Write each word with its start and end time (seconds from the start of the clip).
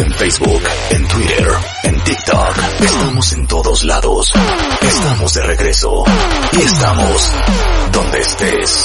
en 0.00 0.12
Facebook, 0.14 0.62
en 0.90 1.08
Twitter, 1.08 1.48
en 1.82 2.00
TikTok. 2.04 2.58
Estamos 2.80 3.32
en 3.34 3.46
todos 3.46 3.84
lados. 3.84 4.32
Estamos 4.80 5.34
de 5.34 5.42
regreso. 5.42 6.04
Y 6.52 6.62
estamos 6.62 7.32
donde 7.92 8.20
estés. 8.20 8.84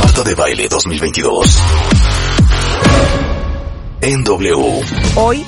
Marta 0.00 0.22
de 0.22 0.34
Baile 0.34 0.68
2022. 0.68 1.62
En 4.00 4.24
W. 4.24 4.80
Hoy 5.16 5.44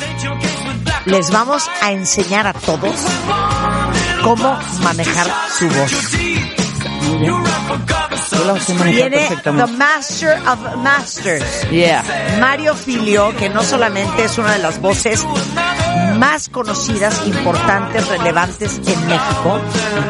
les 1.07 1.31
vamos 1.31 1.71
a 1.81 1.93
enseñar 1.93 2.47
a 2.47 2.53
todos 2.53 2.95
cómo 4.23 4.59
manejar 4.83 5.27
su 5.59 5.67
voz. 5.69 5.93
Yo 8.41 8.53
la 8.55 8.61
sé 8.61 8.75
manejar 8.75 8.95
Viene 9.11 9.11
The 9.11 9.29
perfectamente. 9.29 9.73
Master 9.77 10.39
of 10.49 10.77
Masters. 10.77 11.71
Yeah. 11.71 12.03
Mario 12.41 12.75
Filio, 12.75 13.35
que 13.37 13.49
no 13.49 13.63
solamente 13.63 14.25
es 14.25 14.39
una 14.39 14.53
de 14.53 14.59
las 14.61 14.81
voces 14.81 15.25
más 16.19 16.49
conocidas, 16.49 17.27
importantes, 17.27 18.07
relevantes 18.09 18.79
en 18.87 19.07
México, 19.07 19.61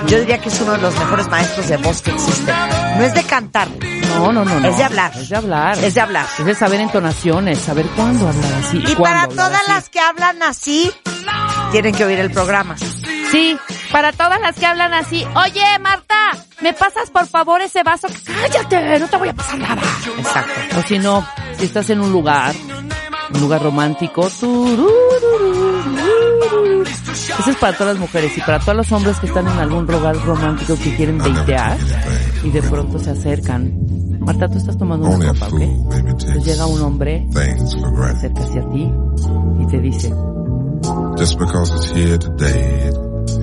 yo 0.07 0.19
diría 0.19 0.39
que 0.39 0.49
es 0.49 0.61
uno 0.61 0.73
de 0.73 0.79
los 0.79 0.95
mejores 0.99 1.29
maestros 1.29 1.69
de 1.69 1.77
voz 1.79 2.03
que 2.03 2.11
existen. 2.11 2.55
No 2.97 3.05
es 3.05 3.15
de 3.15 3.23
cantar, 3.23 3.69
No, 4.17 4.33
no, 4.33 4.45
no, 4.45 4.61
no. 4.61 4.69
Es 4.69 4.77
de 4.77 4.85
hablar. 4.85 5.13
Es 5.17 5.29
de 5.29 5.37
hablar. 5.37 5.79
es 5.79 5.95
de 5.95 6.01
hablar. 6.01 6.27
Es 6.39 6.45
de 6.45 6.55
saber 6.55 6.81
entonaciones, 6.81 7.59
saber 7.61 7.87
cuándo 7.97 8.29
hablar 8.29 8.53
así. 8.65 8.79
Y 8.79 8.83
cuándo 8.83 9.03
para 9.03 9.23
hablar 9.23 9.37
todas 9.37 9.61
así. 9.63 9.71
las 9.73 9.89
que 9.89 10.01
hablan 10.01 10.43
así, 10.43 10.93
tienen 11.73 11.95
que 11.95 12.05
oír 12.05 12.19
el 12.19 12.31
programa. 12.31 12.77
Sí, 13.31 13.57
para 13.93 14.13
todas 14.13 14.41
las 14.41 14.57
que 14.57 14.67
hablan 14.67 14.95
así. 14.95 15.25
Oye, 15.35 15.79
Marta, 15.81 16.15
¿me 16.61 16.73
pasas 16.73 17.11
por 17.11 17.27
favor 17.27 17.61
ese 17.61 17.83
vaso? 17.83 18.09
Cállate, 18.25 18.99
no 18.99 19.09
te 19.09 19.17
voy 19.17 19.29
a 19.29 19.35
pasar 19.35 19.59
nada. 19.59 19.83
Exacto. 20.19 20.79
O 20.79 20.83
si 20.83 20.99
no, 20.99 21.27
si 21.59 21.65
estás 21.67 21.91
en 21.91 22.01
un 22.01 22.13
lugar, 22.13 22.55
un 23.35 23.41
lugar 23.41 23.63
romántico, 23.63 24.27
eso 24.27 24.67
es 27.51 27.57
para 27.57 27.77
todas 27.77 27.95
las 27.95 28.01
mujeres 28.01 28.37
y 28.37 28.41
para 28.41 28.59
todos 28.61 28.77
los 28.77 28.93
hombres 28.93 29.19
que 29.19 29.27
están 29.27 29.49
en 29.49 29.59
algún 29.59 29.87
lugar 29.87 30.17
romántico 30.25 30.77
que 30.77 30.95
quieren 30.97 31.19
deitear 31.19 31.77
y 32.45 32.51
de 32.51 32.63
pronto 32.63 32.99
se 32.99 33.11
acercan. 33.11 33.73
Marta, 34.21 34.49
tú 34.49 34.59
estás 34.59 34.77
tomando 34.77 35.09
una 35.09 35.33
copa, 35.33 35.49
¿ok? 35.49 35.61
Entonces 35.61 36.45
llega 36.45 36.67
un 36.67 36.83
hombre, 36.83 37.27
se 37.33 37.41
acerca 37.41 38.43
hacia 38.43 38.69
ti 38.69 38.93
y 39.61 39.67
te 39.67 39.81
dice, 39.81 40.15
Just 41.17 41.39
because 41.39 41.75
it's 41.75 41.93
here 41.93 42.19
today, 42.19 42.91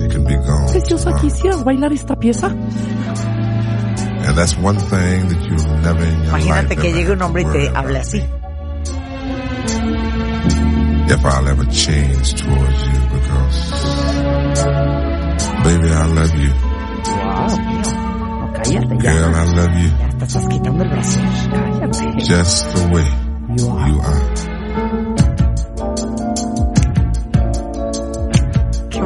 it, 0.00 0.04
it 0.06 0.10
can 0.12 0.24
be 0.24 0.34
gone 0.36 0.68
Preciosa, 0.70 1.04
tomorrow. 1.10 1.22
¿quisieras 1.22 1.64
bailar 1.64 1.92
esta 1.92 2.16
pieza? 2.16 2.48
And 2.48 4.36
that's 4.36 4.56
one 4.58 4.78
thing 4.78 5.28
that 5.28 5.40
you'll 5.48 5.78
never 5.82 6.04
in 6.04 6.18
your 6.24 6.28
Imagínate 6.38 6.68
life 6.76 6.82
que 6.82 6.92
llegue 6.92 7.12
un 7.12 7.22
hombre 7.22 7.42
y 7.42 7.46
te 7.46 7.68
hable 7.74 7.98
así. 7.98 8.22
If 11.10 11.24
I'll 11.24 11.48
ever 11.48 11.64
change 11.70 12.34
towards 12.34 12.86
you 12.86 13.00
because, 13.14 13.72
baby, 15.64 15.88
I 15.88 16.06
love 16.06 16.34
you. 16.34 16.52
Wow, 17.08 17.48
no, 17.56 18.52
cállate 18.52 18.98
ya. 19.02 19.12
Girl, 19.12 19.34
I 19.34 19.44
love 19.56 19.74
you 19.78 19.90
Ya 20.18 20.26
estás 20.26 20.46
quitando 20.48 20.84
el 20.84 20.90
brasier. 20.90 21.24
Cállate. 21.50 22.16
just 22.26 22.74
the 22.74 22.88
way 22.92 23.06
You 23.56 23.70
are. 23.70 23.88
you 23.88 24.00
are. 24.00 25.07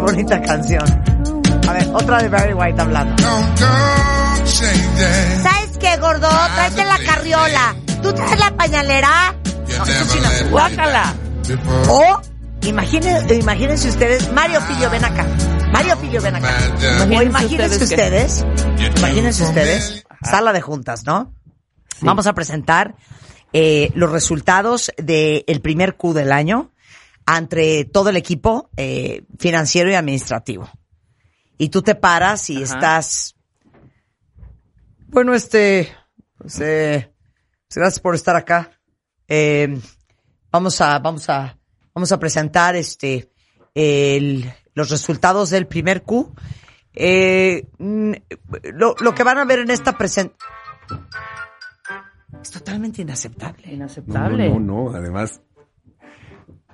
Bonita 0.02 0.42
canción. 0.42 0.84
A 1.68 1.72
ver, 1.72 1.88
otra 1.94 2.22
de 2.22 2.28
Barry 2.28 2.54
White 2.54 2.80
hablando. 2.80 3.22
¿Sabes 4.44 5.78
qué, 5.78 5.96
gordo? 5.98 6.28
Tráete 6.28 6.84
la 6.84 6.98
carriola. 7.06 7.76
¿Tú 8.02 8.12
traes 8.12 8.38
la 8.38 8.50
pañalera? 8.56 9.34
No, 9.78 9.84
eso. 9.84 10.50
Guácala. 10.50 11.14
O, 11.88 12.20
imaginen, 12.62 13.41
imagínense 13.41 13.88
ustedes, 13.88 14.30
Mario 14.32 14.60
Filio, 14.62 14.91
ven 14.91 15.04
acá. 15.04 15.26
Mario 15.72 15.96
Filio, 15.96 16.20
ven 16.20 16.36
acá. 16.36 16.48
O 16.48 17.22
Imagínense 17.22 17.24
imagínense 17.24 17.84
ustedes 17.84 18.44
ustedes, 18.44 18.98
imagínense 18.98 19.42
ustedes, 19.44 20.04
sala 20.22 20.52
de 20.52 20.60
juntas, 20.60 21.04
¿no? 21.06 21.32
Vamos 22.00 22.26
a 22.26 22.32
presentar 22.34 22.96
eh, 23.52 23.91
los 23.94 24.10
resultados 24.10 24.91
del 24.96 25.60
primer 25.62 25.96
Q 25.96 26.12
del 26.12 26.32
año 26.32 26.72
entre 27.38 27.84
todo 27.84 28.09
el 28.10 28.16
equipo 28.16 28.70
eh, 28.76 29.25
financiero 29.38 29.91
y 29.91 29.94
administrativo. 29.94 30.69
Y 31.59 31.69
tú 31.69 31.82
te 31.82 31.94
paras 31.94 32.48
y 32.50 32.56
Ajá. 32.62 32.75
estás... 32.75 33.37
Bueno, 35.09 35.34
este... 35.34 35.88
Pues, 36.38 36.60
eh, 36.60 37.12
pues, 37.69 37.76
gracias 37.76 38.00
por 38.00 38.15
estar 38.15 38.34
acá. 38.37 38.71
Eh, 39.28 39.78
vamos 40.50 40.81
a, 40.81 40.98
vamos 40.98 41.28
a, 41.28 41.56
vamos 41.94 42.10
a 42.12 42.19
presentar 42.19 42.75
este 42.76 43.31
el- 43.75 44.53
los 44.75 44.91
resultados 44.91 45.50
del 45.50 45.66
primer 45.66 46.03
Q. 46.03 46.34
Eh, 46.94 47.69
mm, 47.78 48.12
lo, 48.75 48.94
lo 49.00 49.15
que 49.15 49.22
van 49.22 49.38
a 49.38 49.44
ver 49.44 49.60
en 49.60 49.71
esta 49.71 49.97
presentación 49.97 50.37
es 52.42 52.50
totalmente 52.50 53.03
inaceptable. 53.03 53.66
No, 53.69 53.72
Inaceptable. 53.75 54.48
no, 54.48 54.59
no, 54.60 54.91
no, 54.91 54.97
además. 54.97 55.41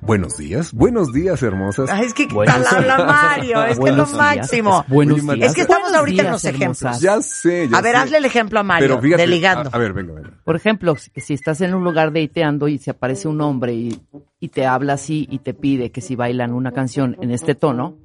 Buenos 0.01 0.37
días, 0.39 0.73
buenos 0.73 1.13
días, 1.13 1.43
hermosas. 1.43 1.91
Ay, 1.91 2.07
es 2.07 2.15
que 2.15 2.27
Buenos 2.27 2.55
tal 2.55 2.77
habla. 2.91 3.05
Mario, 3.05 3.65
es 3.65 3.79
que 3.79 3.91
es 3.91 3.97
lo 3.97 4.07
máximo. 4.07 4.85
Buenos 4.89 5.21
días. 5.23 5.51
Es 5.51 5.55
que 5.55 5.61
estamos 5.63 5.83
Buenos 5.91 5.99
ahorita 5.99 6.23
en 6.23 6.31
los 6.31 6.45
ejemplos. 6.45 6.83
hermosas. 6.83 7.03
Ya 7.03 7.21
sé, 7.21 7.69
ya 7.69 7.77
A 7.79 7.81
ver, 7.83 7.93
sé. 7.97 7.99
hazle 8.03 8.19
el 8.19 8.25
ejemplo 8.25 8.61
a 8.61 8.63
Mario, 8.63 8.89
Pero 8.89 9.01
fíjate, 9.03 9.23
de 9.23 9.27
ligando. 9.27 9.71
A, 9.73 9.77
a 9.77 9.79
ver, 9.79 9.93
venga, 9.93 10.15
venga. 10.15 10.31
Por 10.45 10.55
ejemplo, 10.57 10.95
si 10.97 11.35
estás 11.35 11.61
en 11.63 11.75
un 11.75 11.83
lugar 11.83 12.13
deiteando 12.13 12.69
y 12.69 12.79
se 12.79 12.93
aparece 12.93 13.27
un 13.29 13.41
hombre 13.41 13.75
y, 13.75 14.01
y 14.39 14.49
te 14.49 14.67
habla 14.67 14.95
así 14.95 15.27
y 15.31 15.41
te 15.41 15.53
pide 15.53 15.91
que 15.91 16.01
si 16.01 16.15
bailan 16.15 16.53
una 16.53 16.71
canción 16.73 17.17
en 17.21 17.33
este 17.33 17.55
tono. 17.57 17.97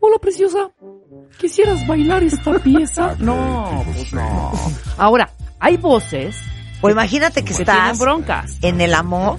Hola, 0.00 0.18
preciosa. 0.20 0.70
¿Quisieras 1.38 1.86
bailar 1.86 2.22
esta 2.22 2.58
pieza? 2.62 3.16
No, 3.18 3.82
pues 3.94 4.12
no. 4.12 4.52
Ahora, 4.98 5.30
hay 5.58 5.78
voces 5.78 6.36
O 6.82 6.90
imagínate 6.90 7.42
que 7.42 7.54
que 7.54 7.64
tienen 7.64 7.76
estás 7.76 7.98
broncas 7.98 8.58
en 8.60 8.80
el 8.82 8.92
amor, 8.94 9.38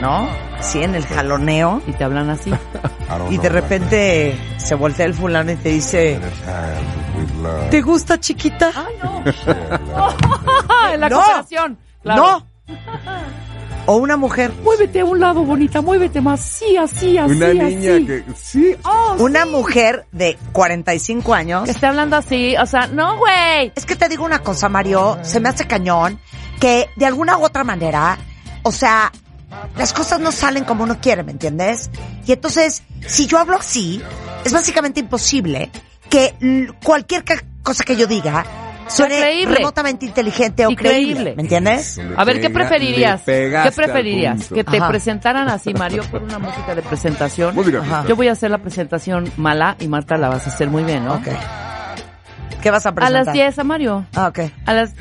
¿no? 0.00 0.28
Así 0.58 0.82
en 0.82 0.94
el 0.94 1.06
jaloneo. 1.06 1.80
y 1.86 1.92
te 1.92 2.04
hablan 2.04 2.30
así. 2.30 2.52
Y 3.30 3.38
de 3.38 3.48
repente 3.48 4.38
se 4.58 4.74
voltea 4.74 5.06
el 5.06 5.14
fulano 5.14 5.50
y 5.52 5.56
te 5.56 5.70
dice. 5.70 6.20
¿te 7.70 7.80
gusta 7.80 8.20
chiquita? 8.20 8.70
en 10.92 11.00
la 11.00 11.08
No. 11.08 11.16
cooperación. 11.16 11.78
Claro. 12.02 12.22
No. 12.22 12.46
O 13.86 13.96
una 13.96 14.18
mujer, 14.18 14.52
Muévete 14.62 15.00
a 15.00 15.06
un 15.06 15.18
lado, 15.18 15.42
bonita, 15.42 15.80
muévete 15.80 16.20
más. 16.20 16.40
Sí, 16.40 16.76
así, 16.76 17.16
así, 17.16 17.32
Una 17.34 17.54
niña 17.54 17.94
así. 17.94 18.04
que. 18.06 18.24
Sí, 18.36 18.76
una 19.18 19.46
mujer 19.46 20.04
de 20.12 20.36
45 20.52 21.32
años. 21.32 21.64
Que 21.64 21.70
esté 21.70 21.86
hablando 21.86 22.16
así, 22.16 22.54
o 22.58 22.66
sea, 22.66 22.86
no, 22.88 23.16
güey. 23.16 23.72
Es 23.74 23.86
que 23.86 23.96
te 23.96 24.10
digo 24.10 24.26
una 24.26 24.40
cosa, 24.40 24.68
Mario, 24.68 25.18
se 25.22 25.40
me 25.40 25.48
hace 25.48 25.66
cañón 25.66 26.20
que 26.60 26.90
de 26.96 27.06
alguna 27.06 27.38
u 27.38 27.44
otra 27.46 27.64
manera, 27.64 28.18
o 28.62 28.70
sea, 28.72 29.10
las 29.76 29.92
cosas 29.92 30.20
no 30.20 30.32
salen 30.32 30.64
como 30.64 30.84
uno 30.84 30.98
quiere, 31.00 31.22
¿me 31.22 31.32
entiendes? 31.32 31.90
Y 32.26 32.32
entonces, 32.32 32.82
si 33.06 33.26
yo 33.26 33.38
hablo 33.38 33.56
así, 33.58 34.02
es 34.44 34.52
básicamente 34.52 35.00
imposible 35.00 35.70
que 36.10 36.34
cualquier 36.82 37.24
cosa 37.62 37.84
que 37.84 37.96
yo 37.96 38.06
diga 38.06 38.44
suene 38.88 39.44
remotamente 39.46 40.06
inteligente 40.06 40.64
o 40.64 40.70
creíble. 40.74 41.34
¿me 41.36 41.42
entiendes? 41.42 41.98
Le 41.98 42.14
A 42.16 42.24
ver, 42.24 42.40
¿qué 42.40 42.48
pega- 42.48 42.54
preferirías? 42.68 43.20
le 43.20 43.24
pegaste 43.26 43.70
¿Qué 43.70 43.76
preferirías? 43.76 44.36
punto. 44.38 44.54
¿Que 44.54 44.64
te 44.64 44.76
Ajá. 44.78 44.88
presentaran 44.88 45.48
así, 45.48 45.74
Mario, 45.74 46.02
con 46.10 46.22
una 46.24 46.38
música 46.38 46.74
de 46.74 46.80
presentación? 46.82 47.54
Música. 47.54 47.80
Ajá. 47.80 48.04
Yo 48.08 48.16
voy 48.16 48.28
a 48.28 48.32
hacer 48.32 48.50
la 48.50 48.58
presentación 48.58 49.30
mala 49.36 49.76
y 49.78 49.88
Marta 49.88 50.16
la 50.16 50.28
vas 50.30 50.46
a 50.46 50.50
hacer 50.50 50.68
muy 50.68 50.84
bien, 50.84 51.04
¿no? 51.04 51.14
Ok. 51.16 51.28
¿Qué 52.62 52.70
vas 52.70 52.86
a 52.86 52.88
A 52.88 52.94
presentar? 52.94 53.24
las 53.26 53.32
10, 53.34 53.58
a 53.58 53.64
Mario. 53.64 54.06
Ah, 54.14 54.28
ok. 54.28 54.40
A 54.66 54.72
las, 54.72 54.92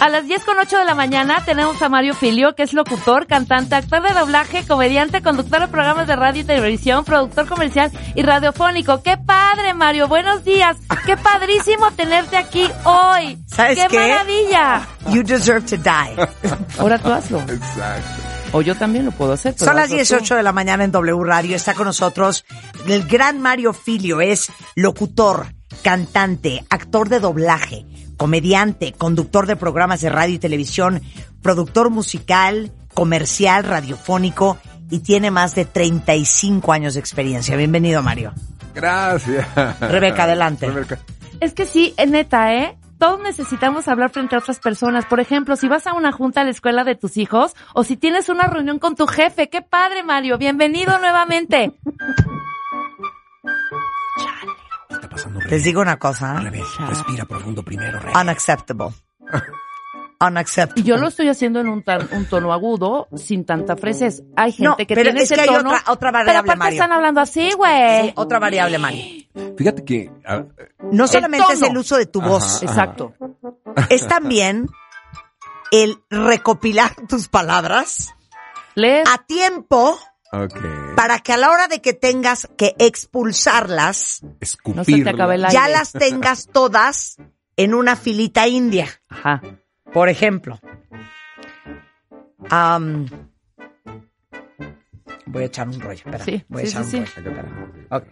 a 0.00 0.08
las 0.08 0.26
10 0.26 0.44
con 0.44 0.58
8 0.58 0.78
de 0.78 0.84
la 0.84 0.94
mañana 0.94 1.44
tenemos 1.44 1.80
a 1.82 1.88
Mario 1.88 2.14
Filio, 2.14 2.54
que 2.54 2.62
es 2.62 2.72
locutor, 2.72 3.26
cantante, 3.26 3.74
actor 3.74 4.02
de 4.02 4.14
doblaje, 4.14 4.64
comediante, 4.66 5.22
conductor 5.22 5.60
de 5.60 5.68
programas 5.68 6.06
de 6.06 6.16
radio 6.16 6.42
y 6.42 6.44
televisión, 6.44 7.04
productor 7.04 7.48
comercial 7.48 7.90
y 8.14 8.22
radiofónico. 8.22 9.02
¡Qué 9.02 9.16
padre, 9.16 9.74
Mario! 9.74 10.08
Buenos 10.08 10.44
días. 10.44 10.76
¡Qué 11.06 11.16
padrísimo 11.16 11.90
tenerte 11.92 12.36
aquí 12.36 12.68
hoy! 12.84 13.38
¿Sabes 13.46 13.78
¡Qué 13.78 13.86
qué? 13.88 13.98
maravilla! 13.98 14.86
You 15.10 15.22
deserve 15.22 15.62
to 15.66 15.76
die. 15.76 16.16
Ahora 16.78 16.98
tú 16.98 17.10
hazlo. 17.12 17.40
Exacto. 17.40 18.22
O 18.52 18.62
yo 18.62 18.74
también 18.76 19.04
lo 19.04 19.10
puedo 19.10 19.32
hacer. 19.34 19.54
Son 19.58 19.74
las 19.76 19.84
hazlo 19.86 19.96
tú. 19.96 20.02
18 20.04 20.36
de 20.36 20.42
la 20.42 20.52
mañana 20.52 20.84
en 20.84 20.90
W 20.92 21.24
Radio. 21.24 21.56
Está 21.56 21.74
con 21.74 21.86
nosotros 21.86 22.44
el 22.86 23.06
gran 23.06 23.40
Mario 23.40 23.72
Filio. 23.72 24.20
Es 24.20 24.50
locutor, 24.74 25.46
cantante, 25.82 26.64
actor 26.70 27.08
de 27.08 27.20
doblaje, 27.20 27.84
comediante, 28.18 28.92
conductor 28.92 29.46
de 29.46 29.56
programas 29.56 30.02
de 30.02 30.10
radio 30.10 30.34
y 30.34 30.38
televisión, 30.38 31.00
productor 31.40 31.88
musical, 31.88 32.70
comercial, 32.92 33.64
radiofónico 33.64 34.58
y 34.90 34.98
tiene 34.98 35.30
más 35.30 35.54
de 35.54 35.64
35 35.64 36.72
años 36.72 36.94
de 36.94 37.00
experiencia. 37.00 37.56
Bienvenido, 37.56 38.02
Mario. 38.02 38.34
Gracias. 38.74 39.46
Rebeca, 39.80 40.24
adelante. 40.24 40.66
Rebeca. 40.66 40.98
Es 41.40 41.54
que 41.54 41.64
sí, 41.64 41.94
neta, 42.06 42.54
¿eh? 42.54 42.76
Todos 42.98 43.20
necesitamos 43.20 43.86
hablar 43.86 44.10
frente 44.10 44.34
a 44.34 44.40
otras 44.40 44.58
personas. 44.58 45.06
Por 45.06 45.20
ejemplo, 45.20 45.54
si 45.54 45.68
vas 45.68 45.86
a 45.86 45.94
una 45.94 46.10
junta 46.10 46.40
a 46.40 46.44
la 46.44 46.50
escuela 46.50 46.82
de 46.82 46.96
tus 46.96 47.16
hijos 47.16 47.54
o 47.72 47.84
si 47.84 47.96
tienes 47.96 48.28
una 48.28 48.48
reunión 48.48 48.80
con 48.80 48.96
tu 48.96 49.06
jefe. 49.06 49.48
¡Qué 49.48 49.62
padre, 49.62 50.02
Mario! 50.02 50.36
Bienvenido 50.36 50.98
nuevamente. 50.98 51.72
¿Qué 55.22 55.28
está 55.28 55.30
pasando, 55.30 55.50
Les 55.50 55.64
digo 55.64 55.80
una 55.80 55.98
cosa. 55.98 56.36
¿eh? 56.36 56.40
Rebe, 56.44 56.62
respira 56.88 57.24
profundo 57.24 57.62
primero, 57.62 57.98
Rebe. 58.00 58.12
Unacceptable. 58.20 58.88
Y 59.20 59.24
Unacceptable. 60.24 60.82
yo 60.82 60.96
lo 60.96 61.08
estoy 61.08 61.28
haciendo 61.28 61.60
en 61.60 61.68
un, 61.68 61.82
tan- 61.84 62.08
un 62.12 62.26
tono 62.26 62.52
agudo, 62.52 63.06
sin 63.16 63.44
tanta 63.46 63.76
freses. 63.76 64.22
Hay 64.36 64.50
gente 64.52 64.64
No, 64.68 64.76
que 64.76 64.86
pero 64.86 65.02
tiene 65.02 65.18
es 65.20 65.24
ese 65.26 65.34
que 65.36 65.40
hay 65.42 65.46
tono. 65.46 65.70
otra- 65.70 65.92
otra 65.92 66.10
pero 66.10 66.12
variable, 66.12 66.38
aparte 66.38 66.58
Mario. 66.58 66.74
están 66.74 66.92
hablando 66.92 67.20
así, 67.20 67.52
güey. 67.52 68.06
Sí, 68.08 68.12
otra 68.16 68.38
variable, 68.40 68.78
Mario. 68.78 69.04
Fíjate 69.56 69.84
que... 69.84 70.10
No 70.90 71.06
solamente 71.06 71.52
es 71.52 71.62
el 71.62 71.76
uso 71.76 71.96
de 71.96 72.06
tu 72.06 72.20
Ajá. 72.20 72.28
voz, 72.28 72.62
Exacto. 72.62 73.14
es 73.90 74.06
también 74.08 74.68
el 75.70 75.98
recopilar 76.10 76.94
tus 77.08 77.28
palabras 77.28 78.08
a 79.06 79.18
tiempo 79.26 79.98
para 80.96 81.18
que 81.20 81.32
a 81.32 81.36
la 81.36 81.50
hora 81.50 81.68
de 81.68 81.80
que 81.80 81.92
tengas 81.94 82.48
que 82.56 82.74
expulsarlas, 82.78 84.22
Escupirla. 84.40 84.80
No 84.82 84.84
se 84.84 85.02
te 85.04 85.10
acabe 85.10 85.34
el 85.36 85.44
aire. 85.44 85.54
ya 85.54 85.68
las 85.68 85.92
tengas 85.92 86.46
todas 86.52 87.16
en 87.56 87.74
una 87.74 87.96
filita 87.96 88.46
india. 88.46 88.86
Ajá. 89.08 89.40
Por 89.92 90.08
ejemplo, 90.08 90.60
voy 95.26 95.42
a 95.42 95.46
echar 95.46 95.68
un 95.68 95.80
rollo. 95.80 96.02
Espera, 96.04 96.24
Sí, 96.24 96.44
voy 96.48 96.62
a 96.62 96.66
sí, 96.66 96.70
echar 96.70 96.84
sí, 96.84 96.96
un 96.98 97.06
sí. 97.06 97.12
rollo. 97.16 97.30
espera. 97.30 97.86
Ok. 97.90 98.04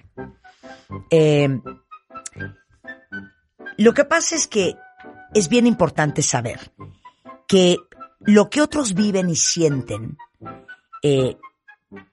Eh, 1.10 1.60
lo 3.78 3.94
que 3.94 4.04
pasa 4.04 4.36
es 4.36 4.46
que 4.46 4.76
es 5.34 5.48
bien 5.48 5.66
importante 5.66 6.22
saber 6.22 6.72
que 7.46 7.76
lo 8.20 8.48
que 8.48 8.62
otros 8.62 8.94
viven 8.94 9.28
y 9.28 9.36
sienten 9.36 10.16
eh, 11.02 11.36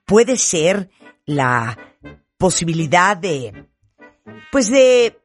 puede 0.04 0.36
ser 0.36 0.90
la 1.26 1.76
posibilidad 2.36 3.16
de, 3.16 3.68
pues 4.52 4.70
de, 4.70 5.18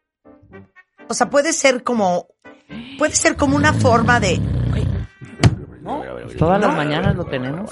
o 1.07 1.13
sea, 1.13 1.29
puede 1.29 1.53
ser 1.53 1.83
como, 1.83 2.27
puede 2.97 3.13
ser 3.15 3.35
como 3.35 3.55
una 3.55 3.73
forma 3.73 4.19
de, 4.19 4.39
Todas 6.37 6.61
las 6.61 6.75
mañanas 6.75 7.15
lo 7.15 7.25
tenemos. 7.25 7.71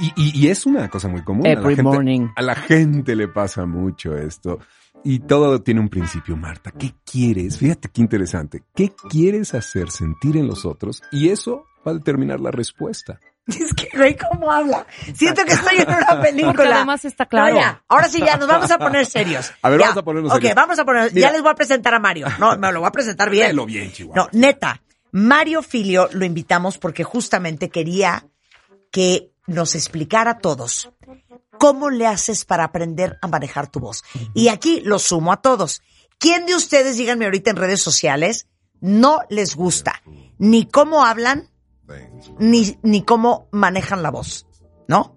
Y, 0.00 0.12
y- 0.16 0.40
y 0.46 0.48
es 0.48 0.66
una 0.66 0.88
cosa 0.88 1.06
muy 1.08 1.22
común. 1.22 1.46
a 1.46 1.50
la 1.50 1.60
Every 1.60 1.76
gente- 1.76 1.82
morning. 1.82 2.28
A 2.34 2.42
la 2.42 2.54
gente 2.56 3.14
le 3.14 3.28
pasa 3.28 3.64
mucho 3.64 4.16
esto. 4.16 4.58
Y 5.04 5.20
todo 5.20 5.60
tiene 5.62 5.80
un 5.80 5.88
principio, 5.88 6.36
Marta. 6.36 6.72
¿Qué 6.72 6.94
quieres? 7.04 7.58
Fíjate 7.58 7.88
qué 7.92 8.00
interesante. 8.00 8.64
¿Qué 8.74 8.92
quieres 9.08 9.54
hacer 9.54 9.90
sentir 9.90 10.36
en 10.36 10.48
los 10.48 10.64
otros? 10.64 11.02
Y 11.12 11.28
eso 11.28 11.64
va 11.86 11.92
a 11.92 11.94
determinar 11.94 12.40
la 12.40 12.50
respuesta. 12.50 13.20
es 13.60 13.74
que 13.74 13.88
güey, 13.96 14.16
¿cómo 14.16 14.50
habla? 14.50 14.86
Siento 15.14 15.44
que 15.44 15.52
estoy 15.52 15.76
en 15.76 15.88
una 15.88 16.06
Porque 16.06 16.22
película. 16.30 16.76
además 16.76 17.04
está 17.04 17.26
claro. 17.26 17.54
No, 17.54 17.60
ya. 17.60 17.84
Ahora 17.88 18.08
sí, 18.08 18.20
ya 18.20 18.36
nos 18.36 18.48
vamos 18.48 18.70
a 18.70 18.78
poner 18.78 19.04
serios. 19.06 19.52
A 19.62 19.68
ver, 19.70 19.80
Ya. 19.80 19.86
vamos 19.88 19.98
a 19.98 20.04
ponernos 20.04 20.32
Ok, 20.32 20.38
serios. 20.38 20.54
vamos 20.54 20.78
a 20.78 20.84
poner. 20.84 21.12
Mira. 21.12 21.28
Ya 21.28 21.32
les 21.32 21.42
voy 21.42 21.50
a 21.50 21.54
presentar 21.54 21.94
a 21.94 21.98
Mario. 21.98 22.26
No, 22.38 22.56
me 22.56 22.72
lo 22.72 22.80
voy 22.80 22.88
a 22.88 22.92
presentar 22.92 23.28
bien. 23.30 23.48
Léelo 23.48 23.66
bien, 23.66 23.92
Chihuahua. 23.92 24.28
No, 24.32 24.38
neta. 24.38 24.80
Mario 25.12 25.62
Filio 25.62 26.08
lo 26.12 26.24
invitamos 26.24 26.78
porque 26.78 27.04
justamente 27.04 27.68
quería 27.70 28.26
que 28.90 29.30
nos 29.46 29.74
explicara 29.74 30.32
a 30.32 30.38
todos 30.38 30.90
cómo 31.58 31.90
le 31.90 32.06
haces 32.06 32.44
para 32.44 32.64
aprender 32.64 33.18
a 33.22 33.28
manejar 33.28 33.70
tu 33.70 33.78
voz. 33.78 34.02
Y 34.34 34.48
aquí 34.48 34.80
lo 34.84 34.98
sumo 34.98 35.32
a 35.32 35.40
todos. 35.42 35.82
¿Quién 36.18 36.46
de 36.46 36.54
ustedes, 36.56 36.96
díganme 36.96 37.26
ahorita 37.26 37.50
en 37.50 37.56
redes 37.56 37.80
sociales, 37.82 38.48
no 38.80 39.20
les 39.28 39.54
gusta 39.54 40.02
ni 40.38 40.66
cómo 40.66 41.04
hablan, 41.04 41.48
ni, 42.38 42.78
ni 42.82 43.02
cómo 43.02 43.48
manejan 43.52 44.02
la 44.02 44.10
voz? 44.10 44.46
¿No? 44.88 45.16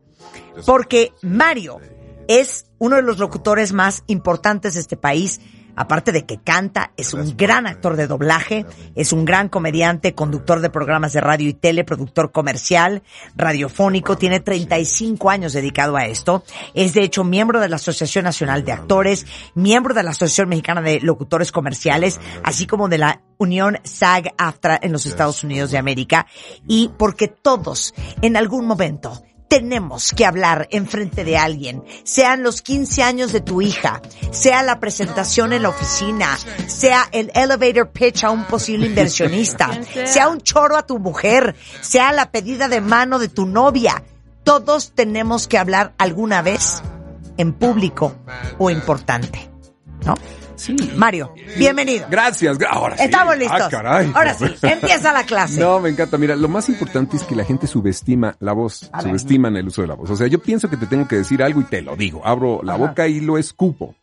Porque 0.65 1.13
Mario 1.21 1.79
es 2.27 2.65
uno 2.79 2.95
de 2.97 3.01
los 3.01 3.19
locutores 3.19 3.73
más 3.73 4.03
importantes 4.07 4.73
de 4.73 4.81
este 4.81 4.97
país. 4.97 5.39
Aparte 5.77 6.11
de 6.11 6.25
que 6.25 6.39
canta, 6.39 6.91
es 6.97 7.13
un 7.13 7.37
gran 7.37 7.67
actor 7.67 7.95
de 7.95 8.07
doblaje, 8.07 8.65
es 8.95 9.13
un 9.13 9.25
gran 9.25 9.47
comediante, 9.47 10.15
conductor 10.15 10.59
de 10.59 10.71
programas 10.71 11.13
de 11.13 11.21
radio 11.21 11.47
y 11.47 11.53
tele, 11.53 11.83
productor 11.83 12.31
comercial, 12.31 13.03
radiofónico, 13.35 14.17
tiene 14.17 14.39
35 14.39 15.29
años 15.29 15.53
dedicado 15.53 15.95
a 15.95 16.07
esto. 16.07 16.43
Es 16.73 16.95
de 16.95 17.03
hecho 17.03 17.23
miembro 17.23 17.59
de 17.59 17.69
la 17.69 17.75
Asociación 17.75 18.25
Nacional 18.25 18.65
de 18.65 18.71
Actores, 18.71 19.27
miembro 19.53 19.93
de 19.93 20.01
la 20.01 20.11
Asociación 20.11 20.49
Mexicana 20.49 20.81
de 20.81 20.99
Locutores 20.99 21.51
Comerciales, 21.51 22.19
así 22.43 22.65
como 22.65 22.89
de 22.89 22.97
la 22.97 23.21
Unión 23.37 23.77
SAG-AFTRA 23.83 24.79
en 24.81 24.91
los 24.91 25.05
Estados 25.05 25.43
Unidos 25.43 25.69
de 25.69 25.77
América. 25.77 26.25
Y 26.67 26.89
porque 26.97 27.27
todos, 27.27 27.93
en 28.23 28.35
algún 28.35 28.65
momento, 28.65 29.21
tenemos 29.47 30.11
que 30.11 30.25
hablar 30.25 30.67
enfrente 30.71 31.23
de 31.23 31.37
alguien, 31.37 31.83
sean 32.03 32.43
los 32.43 32.61
15 32.61 33.03
años 33.03 33.31
de 33.31 33.41
tu 33.41 33.61
hija, 33.61 34.01
sea 34.31 34.63
la 34.63 34.79
presentación 34.79 35.53
en 35.53 35.63
la 35.63 35.69
oficina, 35.69 36.37
sea 36.67 37.07
el 37.11 37.31
elevator 37.33 37.89
pitch 37.89 38.23
a 38.23 38.31
un 38.31 38.45
posible 38.45 38.87
inversionista, 38.87 39.69
sea 40.05 40.27
un 40.27 40.41
choro 40.41 40.77
a 40.77 40.85
tu 40.85 40.99
mujer, 40.99 41.55
sea 41.81 42.11
la 42.11 42.31
pedida 42.31 42.67
de 42.67 42.81
mano 42.81 43.19
de 43.19 43.29
tu 43.29 43.45
novia. 43.45 44.03
Todos 44.43 44.91
tenemos 44.93 45.47
que 45.47 45.57
hablar 45.57 45.93
alguna 45.97 46.41
vez 46.41 46.81
en 47.37 47.53
público 47.53 48.15
o 48.57 48.69
importante. 48.69 49.49
¿No? 50.05 50.15
Sí. 50.57 50.75
Mario, 50.95 51.33
bienvenido. 51.57 52.07
Gracias. 52.09 52.57
gra- 52.57 52.67
Ahora 52.71 52.97
sí. 52.97 53.03
Estamos 53.03 53.37
listos. 53.37 53.61
Ah, 53.61 53.67
caray. 53.69 54.11
Ahora 54.13 54.33
sí, 54.33 54.45
empieza 54.63 55.13
la 55.13 55.23
clase. 55.23 55.59
No, 55.59 55.79
me 55.79 55.89
encanta. 55.89 56.17
Mira, 56.17 56.35
lo 56.35 56.47
más 56.49 56.67
importante 56.67 57.15
es 57.15 57.23
que 57.23 57.35
la 57.35 57.45
gente 57.45 57.67
subestima 57.67 58.35
la 58.39 58.53
voz, 58.53 58.89
A 58.91 58.97
ver. 58.97 59.07
subestiman 59.09 59.55
el 59.55 59.67
uso 59.67 59.83
de 59.83 59.87
la 59.87 59.93
voz. 59.93 60.09
O 60.09 60.15
sea, 60.15 60.27
yo 60.27 60.39
pienso 60.41 60.69
que 60.69 60.75
te 60.77 60.87
tengo 60.87 61.07
que 61.07 61.15
decir 61.17 61.43
algo 61.43 61.61
y 61.61 61.65
te 61.65 61.81
lo 61.81 61.95
digo. 61.95 62.21
Abro 62.25 62.61
la 62.63 62.73
Ajá. 62.73 62.87
boca 62.87 63.07
y 63.07 63.19
lo 63.21 63.37
escupo. 63.37 63.95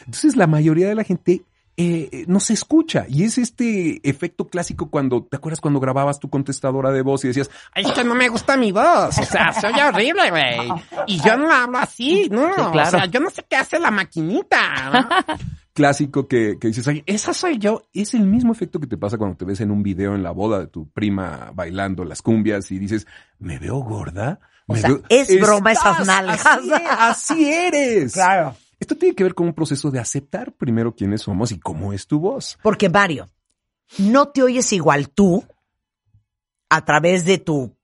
Entonces, 0.00 0.34
la 0.36 0.46
mayoría 0.48 0.88
de 0.88 0.94
la 0.96 1.04
gente 1.04 1.42
eh, 1.76 2.24
no 2.28 2.40
se 2.40 2.52
escucha. 2.52 3.06
Y 3.08 3.24
es 3.24 3.38
este 3.38 4.00
efecto 4.08 4.48
clásico 4.48 4.90
cuando, 4.90 5.24
¿te 5.24 5.36
acuerdas 5.36 5.60
cuando 5.60 5.80
grababas 5.80 6.20
tu 6.20 6.28
contestadora 6.28 6.90
de 6.90 7.02
voz 7.02 7.24
y 7.24 7.28
decías, 7.28 7.50
Ay, 7.72 7.84
es 7.84 7.92
que 7.92 8.04
no 8.04 8.14
me 8.14 8.28
gusta 8.28 8.56
mi 8.56 8.72
voz. 8.72 9.18
O 9.18 9.24
sea, 9.24 9.52
se 9.52 9.66
oye 9.66 9.82
horrible, 9.82 10.30
güey. 10.30 10.68
Y 11.06 11.20
yo 11.20 11.36
no 11.36 11.50
hablo 11.50 11.78
así, 11.78 12.28
¿no? 12.30 12.48
Sí, 12.48 12.62
claro. 12.72 12.88
O 12.88 12.90
sea, 12.90 13.06
yo 13.06 13.20
no 13.20 13.30
sé 13.30 13.44
qué 13.48 13.56
hace 13.56 13.78
la 13.78 13.90
maquinita. 13.90 14.90
¿no? 14.90 15.08
clásico 15.72 16.28
que, 16.28 16.58
que 16.60 16.68
dices, 16.68 16.86
ay, 16.88 17.02
esa 17.06 17.32
soy 17.32 17.58
yo. 17.58 17.88
Es 17.92 18.14
el 18.14 18.26
mismo 18.26 18.52
efecto 18.52 18.80
que 18.80 18.86
te 18.86 18.96
pasa 18.96 19.18
cuando 19.18 19.36
te 19.36 19.44
ves 19.44 19.60
en 19.60 19.70
un 19.70 19.82
video 19.82 20.14
en 20.14 20.22
la 20.22 20.30
boda 20.30 20.60
de 20.60 20.66
tu 20.66 20.88
prima 20.90 21.50
bailando 21.54 22.04
las 22.04 22.22
cumbias 22.22 22.70
y 22.70 22.78
dices, 22.78 23.06
¿me 23.38 23.58
veo 23.58 23.78
gorda? 23.78 24.40
O 24.66 24.74
¿Me 24.74 24.80
sea, 24.80 24.90
veo-?" 24.90 25.02
es 25.08 25.40
broma 25.40 25.72
esas 25.72 26.06
nalgas. 26.06 26.44
Así, 26.44 26.70
así 26.98 27.52
eres. 27.52 28.12
Claro. 28.12 28.56
Esto 28.82 28.96
tiene 28.96 29.14
que 29.14 29.22
ver 29.22 29.36
con 29.36 29.46
un 29.46 29.54
proceso 29.54 29.92
de 29.92 30.00
aceptar 30.00 30.50
primero 30.50 30.92
quiénes 30.92 31.22
somos 31.22 31.52
y 31.52 31.60
cómo 31.60 31.92
es 31.92 32.08
tu 32.08 32.18
voz. 32.18 32.58
Porque 32.64 32.88
Mario, 32.88 33.30
no 33.98 34.30
te 34.30 34.42
oyes 34.42 34.72
igual 34.72 35.08
tú 35.08 35.44
a 36.68 36.84
través 36.84 37.24
de 37.24 37.38
tu 37.38 37.76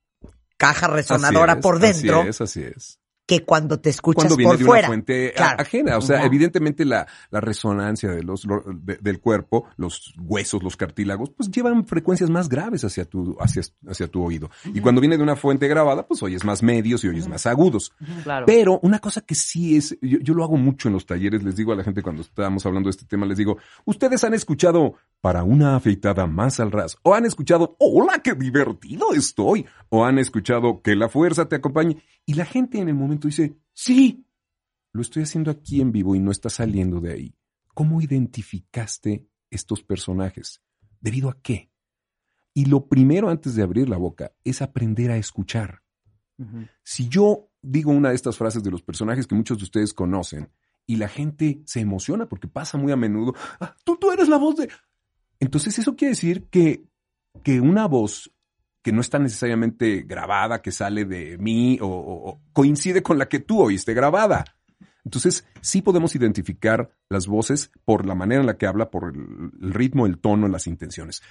caja 0.57 0.87
resonadora 0.87 1.53
Así 1.53 1.59
es, 1.59 1.63
por 1.63 1.79
dentro 1.79 2.19
Así 2.19 2.27
es, 2.27 2.41
así 2.41 2.63
es. 2.63 2.98
Que 3.29 3.45
cuando 3.45 3.79
te 3.79 3.91
escuchas 3.91 4.23
Cuando 4.23 4.35
viene 4.37 4.49
por 4.49 4.57
de 4.57 4.65
fuera. 4.65 4.79
una 4.79 4.87
fuente 4.87 5.33
Claro. 5.35 5.61
ajena. 5.61 5.97
O 5.97 6.01
sea, 6.01 6.25
evidentemente 6.25 6.83
la, 6.83 7.05
la 7.29 7.39
resonancia 7.39 8.09
de 8.09 8.23
los, 8.23 8.43
lo- 8.45 8.63
de- 8.65 8.97
del 8.97 9.19
cuerpo, 9.19 9.67
los 9.77 10.15
huesos, 10.19 10.63
los 10.63 10.75
cartílagos, 10.75 11.29
pues 11.29 11.51
llevan 11.51 11.85
frecuencias 11.85 12.31
más 12.31 12.49
graves 12.49 12.83
hacia 12.83 13.05
tu, 13.05 13.37
hacia, 13.39 13.61
hacia 13.87 14.07
tu 14.07 14.23
oído. 14.23 14.49
Y 14.73 14.79
cuando 14.81 14.99
viene 14.99 15.15
de 15.15 15.21
una 15.21 15.35
fuente 15.35 15.67
grabada, 15.67 16.07
pues 16.07 16.23
oyes 16.23 16.43
más 16.43 16.63
medios 16.63 17.03
y 17.03 17.07
oyes 17.07 17.27
más 17.27 17.45
agudos. 17.45 17.93
Claro. 18.23 18.47
Pero 18.47 18.79
una 18.81 18.97
cosa 18.97 19.21
que 19.21 19.35
sí 19.35 19.77
es, 19.77 19.95
yo, 20.01 20.17
yo 20.19 20.33
lo 20.33 20.43
hago 20.43 20.57
mucho 20.57 20.87
en 20.89 20.95
los 20.95 21.05
talleres, 21.05 21.43
les 21.43 21.55
digo 21.55 21.71
a 21.71 21.75
la 21.75 21.83
gente 21.83 22.01
cuando 22.01 22.23
estábamos 22.23 22.65
hablando 22.65 22.87
de 22.87 22.91
este 22.91 23.05
tema, 23.05 23.27
les 23.27 23.37
digo, 23.37 23.57
ustedes 23.85 24.23
han 24.23 24.33
escuchado 24.33 24.95
para 25.21 25.43
una 25.43 25.75
afeitada 25.75 26.25
más 26.25 26.59
al 26.59 26.71
ras, 26.71 26.97
o 27.03 27.13
han 27.13 27.25
escuchado, 27.25 27.75
hola, 27.77 28.21
qué 28.23 28.33
divertido 28.33 29.13
estoy, 29.13 29.67
o 29.89 30.03
han 30.03 30.17
escuchado 30.17 30.81
que 30.81 30.95
la 30.95 31.09
fuerza 31.09 31.47
te 31.47 31.57
acompañe. 31.57 31.97
Y 32.25 32.35
la 32.35 32.45
gente 32.45 32.77
en 32.79 32.87
el 32.89 32.93
momento 32.95 33.18
dice, 33.27 33.57
sí, 33.73 34.25
lo 34.91 35.01
estoy 35.01 35.23
haciendo 35.23 35.51
aquí 35.51 35.81
en 35.81 35.91
vivo 35.91 36.15
y 36.15 36.19
no 36.19 36.31
está 36.31 36.49
saliendo 36.49 36.99
de 36.99 37.13
ahí. 37.13 37.35
¿Cómo 37.73 38.01
identificaste 38.01 39.27
estos 39.49 39.83
personajes? 39.83 40.61
¿Debido 40.99 41.29
a 41.29 41.39
qué? 41.41 41.71
Y 42.53 42.65
lo 42.65 42.87
primero 42.87 43.29
antes 43.29 43.55
de 43.55 43.63
abrir 43.63 43.89
la 43.89 43.97
boca 43.97 44.33
es 44.43 44.61
aprender 44.61 45.11
a 45.11 45.17
escuchar. 45.17 45.81
Si 46.83 47.09
yo 47.09 47.51
digo 47.61 47.91
una 47.91 48.09
de 48.09 48.15
estas 48.15 48.37
frases 48.37 48.63
de 48.63 48.71
los 48.71 48.81
personajes 48.81 49.27
que 49.27 49.35
muchos 49.35 49.57
de 49.57 49.65
ustedes 49.65 49.93
conocen 49.93 50.49
y 50.85 50.95
la 50.95 51.09
gente 51.09 51.61
se 51.65 51.81
emociona 51.81 52.27
porque 52.27 52.47
pasa 52.47 52.77
muy 52.77 52.91
a 52.91 52.95
menudo, 52.95 53.35
"Ah, 53.59 53.75
tú, 53.83 53.97
tú 53.97 54.11
eres 54.11 54.29
la 54.29 54.37
voz 54.37 54.55
de... 54.55 54.69
Entonces 55.39 55.77
eso 55.79 55.95
quiere 55.95 56.11
decir 56.11 56.47
que, 56.49 56.85
que 57.43 57.59
una 57.61 57.87
voz 57.87 58.31
que 58.89 58.93
no 58.93 59.01
está 59.01 59.19
necesariamente 59.19 60.01
grabada, 60.01 60.63
que 60.63 60.71
sale 60.71 61.05
de 61.05 61.37
mí 61.37 61.77
o, 61.79 61.85
o- 61.87 62.41
coincide 62.53 63.03
con 63.03 63.19
la 63.19 63.29
que 63.29 63.37
tú 63.39 63.61
oíste 63.61 63.93
grabada. 63.93 64.45
Entonces, 65.05 65.45
sí 65.61 65.83
podemos 65.83 66.15
identificar 66.15 66.89
las 67.07 67.27
voces 67.27 67.69
por 67.85 68.07
la 68.07 68.15
manera 68.15 68.41
en 68.41 68.47
la 68.47 68.57
que 68.57 68.65
habla, 68.65 68.89
por 68.89 69.13
el 69.15 69.71
ritmo, 69.73 70.07
el 70.07 70.17
tono, 70.17 70.47
las 70.47 70.65
intenciones. 70.65 71.21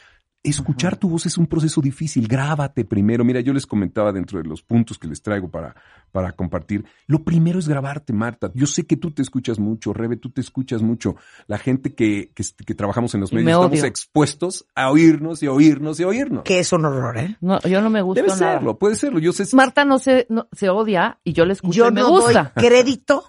Escuchar 0.42 0.96
tu 0.96 1.08
voz 1.10 1.26
es 1.26 1.36
un 1.36 1.46
proceso 1.48 1.80
difícil. 1.80 2.28
Grábate 2.28 2.84
primero. 2.84 3.24
Mira, 3.24 3.40
yo 3.40 3.52
les 3.52 3.66
comentaba 3.66 4.12
dentro 4.12 4.38
de 4.40 4.48
los 4.48 4.62
puntos 4.62 4.96
que 4.96 5.08
les 5.08 5.20
traigo 5.20 5.50
para, 5.50 5.74
para 6.12 6.32
compartir. 6.32 6.84
Lo 7.06 7.24
primero 7.24 7.58
es 7.58 7.68
grabarte, 7.68 8.12
Marta. 8.12 8.50
Yo 8.54 8.66
sé 8.66 8.86
que 8.86 8.96
tú 8.96 9.10
te 9.10 9.20
escuchas 9.20 9.58
mucho, 9.58 9.92
Rebe, 9.92 10.16
tú 10.16 10.30
te 10.30 10.40
escuchas 10.40 10.80
mucho. 10.80 11.16
La 11.48 11.58
gente 11.58 11.92
que, 11.94 12.30
que, 12.34 12.44
que 12.64 12.74
trabajamos 12.74 13.14
en 13.14 13.20
los 13.20 13.32
Y 13.32 13.36
me 13.36 13.42
medios 13.42 13.64
estamos 13.64 13.84
expuestos 13.84 14.64
a 14.76 14.90
oírnos 14.90 15.42
y 15.42 15.48
oírnos 15.48 15.98
y 15.98 16.04
oírnos. 16.04 16.44
Que 16.44 16.60
es 16.60 16.72
un 16.72 16.84
horror, 16.84 17.18
¿eh? 17.18 17.36
No, 17.40 17.58
yo 17.62 17.82
no 17.82 17.90
me 17.90 18.00
gusta 18.02 18.22
Debe 18.22 18.34
nada. 18.38 18.54
serlo, 18.54 18.78
puede 18.78 18.94
serlo. 18.94 19.18
Yo 19.18 19.32
sé. 19.32 19.44
Marta 19.56 19.84
no 19.84 19.98
se, 19.98 20.26
no, 20.30 20.48
se 20.52 20.68
odia 20.70 21.18
y 21.24 21.32
yo 21.32 21.44
le 21.46 21.54
escucho 21.54 21.76
Yo 21.76 21.88
y 21.88 21.92
me 21.92 22.00
no 22.00 22.10
gusta. 22.10 22.52
doy 22.54 22.64
crédito 22.68 23.24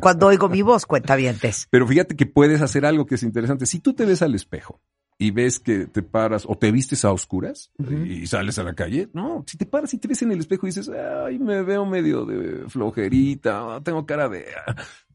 cuando 0.00 0.26
oigo 0.26 0.48
mi 0.48 0.62
voz, 0.62 0.86
cuentavientes. 0.86 1.68
Pero 1.70 1.86
fíjate 1.86 2.16
que 2.16 2.26
puedes 2.26 2.62
hacer 2.62 2.84
algo 2.86 3.06
que 3.06 3.14
es 3.16 3.22
interesante. 3.22 3.66
Si 3.66 3.80
tú 3.80 3.92
te 3.94 4.04
ves 4.06 4.22
al 4.22 4.34
espejo 4.34 4.80
y 5.18 5.30
ves 5.30 5.60
que 5.60 5.86
te 5.86 6.02
paras 6.02 6.44
o 6.46 6.56
te 6.56 6.72
vistes 6.72 7.04
a 7.04 7.12
oscuras 7.12 7.70
y 7.78 8.26
sales 8.26 8.58
a 8.58 8.64
la 8.64 8.74
calle, 8.74 9.08
no, 9.12 9.44
si 9.46 9.56
te 9.56 9.66
paras 9.66 9.94
y 9.94 9.98
te 9.98 10.08
ves 10.08 10.22
en 10.22 10.32
el 10.32 10.40
espejo 10.40 10.66
y 10.66 10.70
dices, 10.70 10.90
ay, 10.90 11.38
me 11.38 11.62
veo 11.62 11.86
medio 11.86 12.24
de 12.24 12.68
flojerita, 12.68 13.80
tengo 13.82 14.04
cara 14.06 14.28
de... 14.28 14.46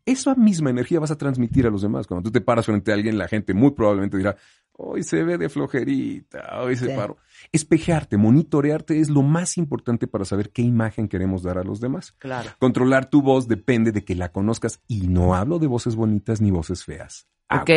Esa 0.06 0.34
misma 0.34 0.72
energía 0.72 1.00
vas 1.00 1.12
a 1.12 1.18
transmitir 1.18 1.68
a 1.68 1.70
los 1.70 1.84
demás. 1.84 2.08
Cuando 2.08 2.30
tú 2.30 2.32
te 2.32 2.42
paras 2.42 2.66
frente 2.66 2.90
a 2.90 2.96
alguien, 2.96 3.20
la 3.20 3.28
gente 3.28 3.54
muy 3.54 3.72
probablemente 3.72 4.18
dirá, 4.18 4.36
hoy 4.72 5.04
se 5.04 5.24
ve 5.24 5.38
de 5.38 5.50
flojerita, 5.50 6.62
hoy 6.62 6.76
se 6.78 6.96
paró. 6.96 7.18
Espejearte, 7.52 8.18
monitorearte 8.18 9.00
es 9.02 9.10
lo 9.10 9.22
más 9.22 9.58
importante 9.58 10.08
para 10.08 10.26
saber 10.26 10.50
qué 10.50 10.64
imagen 10.64 11.10
queremos 11.10 11.44
dar 11.44 11.60
a 11.60 11.64
los 11.64 11.80
demás. 11.80 12.14
Claro. 12.14 12.50
Controlar 12.58 13.10
tu 13.10 13.22
voz 13.22 13.48
depende 13.48 13.92
de 13.92 14.04
que 14.04 14.16
la 14.16 14.32
conozcas 14.32 14.82
y 14.88 15.10
no 15.10 15.36
hablo 15.36 15.60
de 15.60 15.68
voces 15.68 15.96
bonitas 15.96 16.42
ni 16.42 16.50
voces 16.50 16.84
feas. 16.84 17.28
Ok. 17.52 17.70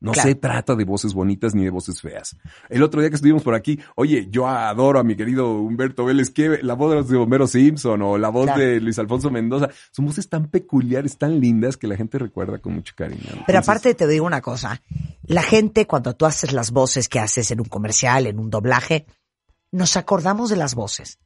No 0.00 0.12
Claro. 0.12 0.28
se 0.28 0.34
trata 0.36 0.76
de 0.76 0.84
voces 0.84 1.12
bonitas 1.12 1.56
ni 1.56 1.64
de 1.64 1.70
voces 1.70 2.00
feas. 2.00 2.36
El 2.68 2.84
otro 2.84 3.00
día 3.00 3.10
que 3.10 3.16
estuvimos 3.16 3.42
por 3.42 3.54
aquí, 3.56 3.80
oye, 3.96 4.28
yo 4.30 4.46
adoro 4.46 5.00
a 5.00 5.02
mi 5.02 5.16
querido 5.16 5.58
Humberto 5.60 6.04
Vélez, 6.04 6.30
que 6.30 6.60
la 6.62 6.74
voz 6.74 7.08
de 7.08 7.16
Homero 7.16 7.48
Simpson 7.48 8.00
o 8.02 8.16
la 8.16 8.28
voz 8.28 8.44
Claro. 8.46 8.60
de 8.60 8.80
Luis 8.80 8.96
Alfonso 9.00 9.28
Mendoza, 9.30 9.68
son 9.90 10.06
voces 10.06 10.28
tan 10.28 10.46
peculiares, 10.48 11.18
tan 11.18 11.40
lindas 11.40 11.76
que 11.76 11.88
la 11.88 11.96
gente 11.96 12.16
recuerda 12.18 12.58
con 12.58 12.74
mucho 12.74 12.94
cariño. 12.96 13.24
Pero 13.44 13.58
aparte 13.58 13.92
te 13.94 14.06
digo 14.06 14.24
una 14.24 14.40
cosa, 14.40 14.80
la 15.24 15.42
gente 15.42 15.86
cuando 15.88 16.14
tú 16.14 16.26
haces 16.26 16.52
las 16.52 16.70
voces 16.70 17.08
que 17.08 17.18
haces 17.18 17.50
en 17.50 17.58
un 17.60 17.66
comercial, 17.66 18.28
en 18.28 18.38
un 18.38 18.50
doblaje, 18.50 19.04
nos 19.72 19.96
acordamos 19.96 20.48
de 20.48 20.56
las 20.56 20.76
voces. 20.76 21.18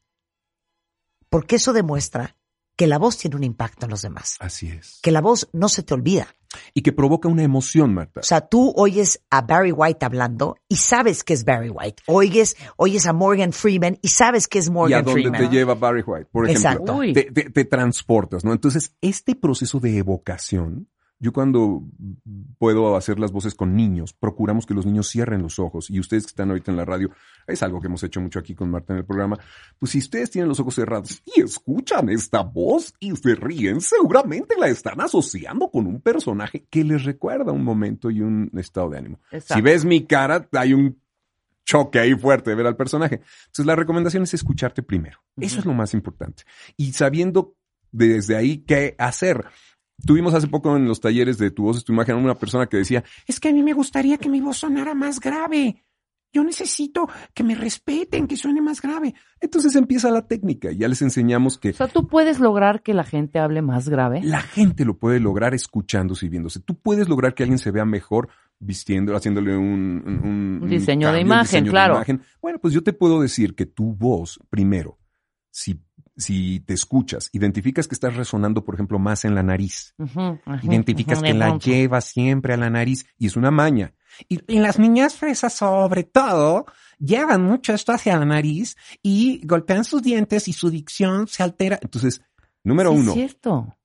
Porque 1.28 1.56
eso 1.56 1.72
demuestra 1.72 2.36
que 2.76 2.86
la 2.86 2.98
voz 2.98 3.18
tiene 3.18 3.36
un 3.36 3.44
impacto 3.44 3.84
en 3.86 3.90
los 3.90 4.00
demás, 4.02 4.36
Así 4.40 4.68
es. 4.68 4.98
que 5.02 5.10
la 5.12 5.20
voz 5.20 5.48
no 5.52 5.68
se 5.68 5.82
te 5.82 5.92
olvida. 5.94 6.34
Y 6.74 6.82
que 6.82 6.92
provoca 6.92 7.28
una 7.28 7.42
emoción, 7.42 7.94
Marta. 7.94 8.20
O 8.20 8.22
sea, 8.22 8.40
tú 8.42 8.72
oyes 8.76 9.22
a 9.30 9.42
Barry 9.42 9.72
White 9.72 10.04
hablando 10.04 10.56
y 10.68 10.76
sabes 10.76 11.24
que 11.24 11.34
es 11.34 11.44
Barry 11.44 11.70
White. 11.70 12.02
Oyes, 12.06 12.56
oyes 12.76 13.06
a 13.06 13.12
Morgan 13.12 13.52
Freeman 13.52 13.98
y 14.02 14.08
sabes 14.08 14.48
que 14.48 14.58
es 14.58 14.66
y 14.66 14.70
a 14.70 14.72
Morgan 14.72 15.04
dónde 15.04 15.22
Freeman. 15.22 15.40
te 15.40 15.48
lleva 15.48 15.74
Barry 15.74 16.02
White, 16.06 16.28
por 16.30 16.44
ejemplo. 16.48 16.70
Exacto. 16.70 16.94
Uy. 16.96 17.12
te, 17.12 17.24
te- 17.24 17.50
te 17.50 17.64
transportas, 17.64 18.44
¿no? 18.44 18.52
Entonces, 18.52 18.94
este 19.00 19.34
proceso 19.34 19.80
de 19.80 19.98
evocación, 19.98 20.88
yo 21.22 21.32
cuando 21.32 21.84
puedo 22.58 22.96
hacer 22.96 23.20
las 23.20 23.30
voces 23.30 23.54
con 23.54 23.76
niños, 23.76 24.12
procuramos 24.12 24.66
que 24.66 24.74
los 24.74 24.84
niños 24.84 25.08
cierren 25.08 25.40
los 25.40 25.60
ojos. 25.60 25.88
Y 25.88 26.00
ustedes 26.00 26.24
que 26.24 26.30
están 26.30 26.50
ahorita 26.50 26.72
en 26.72 26.76
la 26.76 26.84
radio, 26.84 27.12
es 27.46 27.62
algo 27.62 27.80
que 27.80 27.86
hemos 27.86 28.02
hecho 28.02 28.20
mucho 28.20 28.40
aquí 28.40 28.56
con 28.56 28.68
Marta 28.72 28.92
en 28.92 28.98
el 28.98 29.04
programa. 29.04 29.38
Pues 29.78 29.92
si 29.92 29.98
ustedes 29.98 30.32
tienen 30.32 30.48
los 30.48 30.58
ojos 30.58 30.74
cerrados 30.74 31.22
y 31.24 31.40
escuchan 31.40 32.08
esta 32.08 32.42
voz 32.42 32.92
y 32.98 33.14
se 33.14 33.36
ríen, 33.36 33.80
seguramente 33.80 34.56
la 34.58 34.66
están 34.66 35.00
asociando 35.00 35.70
con 35.70 35.86
un 35.86 36.00
personaje 36.00 36.66
que 36.68 36.82
les 36.82 37.04
recuerda 37.04 37.52
un 37.52 37.62
momento 37.62 38.10
y 38.10 38.20
un 38.20 38.50
estado 38.56 38.90
de 38.90 38.98
ánimo. 38.98 39.20
Exacto. 39.30 39.54
Si 39.54 39.60
ves 39.60 39.84
mi 39.84 40.04
cara, 40.04 40.48
hay 40.50 40.74
un 40.74 41.00
choque 41.64 42.00
ahí 42.00 42.16
fuerte 42.16 42.50
de 42.50 42.56
ver 42.56 42.66
al 42.66 42.76
personaje. 42.76 43.20
Entonces 43.42 43.66
la 43.66 43.76
recomendación 43.76 44.24
es 44.24 44.34
escucharte 44.34 44.82
primero. 44.82 45.20
Eso 45.36 45.60
es 45.60 45.66
lo 45.66 45.72
más 45.72 45.94
importante. 45.94 46.42
Y 46.76 46.94
sabiendo 46.94 47.54
desde 47.92 48.36
ahí 48.36 48.58
qué 48.58 48.96
hacer. 48.98 49.44
Tuvimos 50.04 50.34
hace 50.34 50.48
poco 50.48 50.76
en 50.76 50.86
los 50.86 51.00
talleres 51.00 51.38
de 51.38 51.50
Tu 51.50 51.62
Voz 51.62 51.76
es 51.78 51.84
tu 51.84 51.92
imagen 51.92 52.16
una 52.16 52.34
persona 52.34 52.66
que 52.66 52.76
decía, 52.78 53.04
Es 53.26 53.38
que 53.38 53.48
a 53.48 53.52
mí 53.52 53.62
me 53.62 53.72
gustaría 53.72 54.18
que 54.18 54.28
mi 54.28 54.40
voz 54.40 54.58
sonara 54.58 54.94
más 54.94 55.20
grave. 55.20 55.84
Yo 56.34 56.42
necesito 56.42 57.08
que 57.34 57.44
me 57.44 57.54
respeten, 57.54 58.26
que 58.26 58.36
suene 58.38 58.62
más 58.62 58.80
grave. 58.80 59.14
entonces 59.38 59.76
empieza 59.76 60.10
la 60.10 60.26
técnica. 60.26 60.72
Ya 60.72 60.88
les 60.88 61.02
enseñamos 61.02 61.58
que 61.58 61.70
O 61.70 61.74
sea, 61.74 61.88
tú 61.88 62.08
puedes 62.08 62.40
lograr 62.40 62.82
que 62.82 62.94
la 62.94 63.04
gente 63.04 63.38
hable 63.38 63.60
más 63.60 63.88
grave. 63.90 64.22
la 64.24 64.40
gente 64.40 64.86
lo 64.86 64.96
puede 64.98 65.20
lograr 65.20 65.52
escuchándose 65.54 66.24
y 66.26 66.30
viéndose. 66.30 66.60
Tú 66.60 66.74
puedes 66.74 67.08
lograr 67.08 67.34
que 67.34 67.42
alguien 67.42 67.58
se 67.58 67.70
vea 67.70 67.84
mejor 67.84 68.28
vistiendo, 68.58 69.14
haciéndole 69.14 69.56
un, 69.56 70.02
un- 70.24 70.60
Un 70.62 70.68
diseño 70.70 71.08
de 71.08 71.18
cambio, 71.18 71.20
imagen, 71.26 71.44
diseño 71.44 71.64
de 71.66 71.70
claro. 71.70 71.94
imagen. 71.96 72.22
Bueno, 72.40 72.58
pues 72.60 72.72
yo 72.72 72.82
te 72.82 72.92
puedo 72.94 73.20
decir 73.20 73.54
que 73.54 73.66
tu 73.66 73.92
voz, 73.94 74.40
primero, 74.48 74.98
si, 75.50 75.82
si 76.22 76.60
te 76.60 76.72
escuchas, 76.74 77.28
identificas 77.32 77.86
que 77.86 77.94
estás 77.94 78.16
resonando, 78.16 78.64
por 78.64 78.74
ejemplo, 78.74 78.98
más 78.98 79.24
en 79.26 79.34
la 79.34 79.42
nariz. 79.42 79.94
Identificas 80.62 81.20
que 81.22 81.34
la 81.34 81.58
llevas 81.58 82.06
siempre 82.06 82.54
a 82.54 82.56
la 82.56 82.70
nariz 82.70 83.04
y 83.18 83.26
es 83.26 83.36
una 83.36 83.50
maña. 83.50 83.92
Y, 84.28 84.40
y 84.52 84.58
las 84.60 84.78
niñas 84.78 85.14
fresas, 85.14 85.52
sobre 85.52 86.04
todo, 86.04 86.66
llevan 86.98 87.42
mucho 87.42 87.74
esto 87.74 87.92
hacia 87.92 88.18
la 88.18 88.24
nariz 88.24 88.76
y 89.02 89.40
golpean 89.46 89.84
sus 89.84 90.02
dientes 90.02 90.48
y 90.48 90.52
su 90.52 90.70
dicción 90.70 91.28
se 91.28 91.42
altera. 91.42 91.78
Entonces, 91.82 92.22
número 92.64 92.92
Sí, 92.92 92.98
uno, 92.98 93.10
Es 93.12 93.14
cierto. 93.18 93.76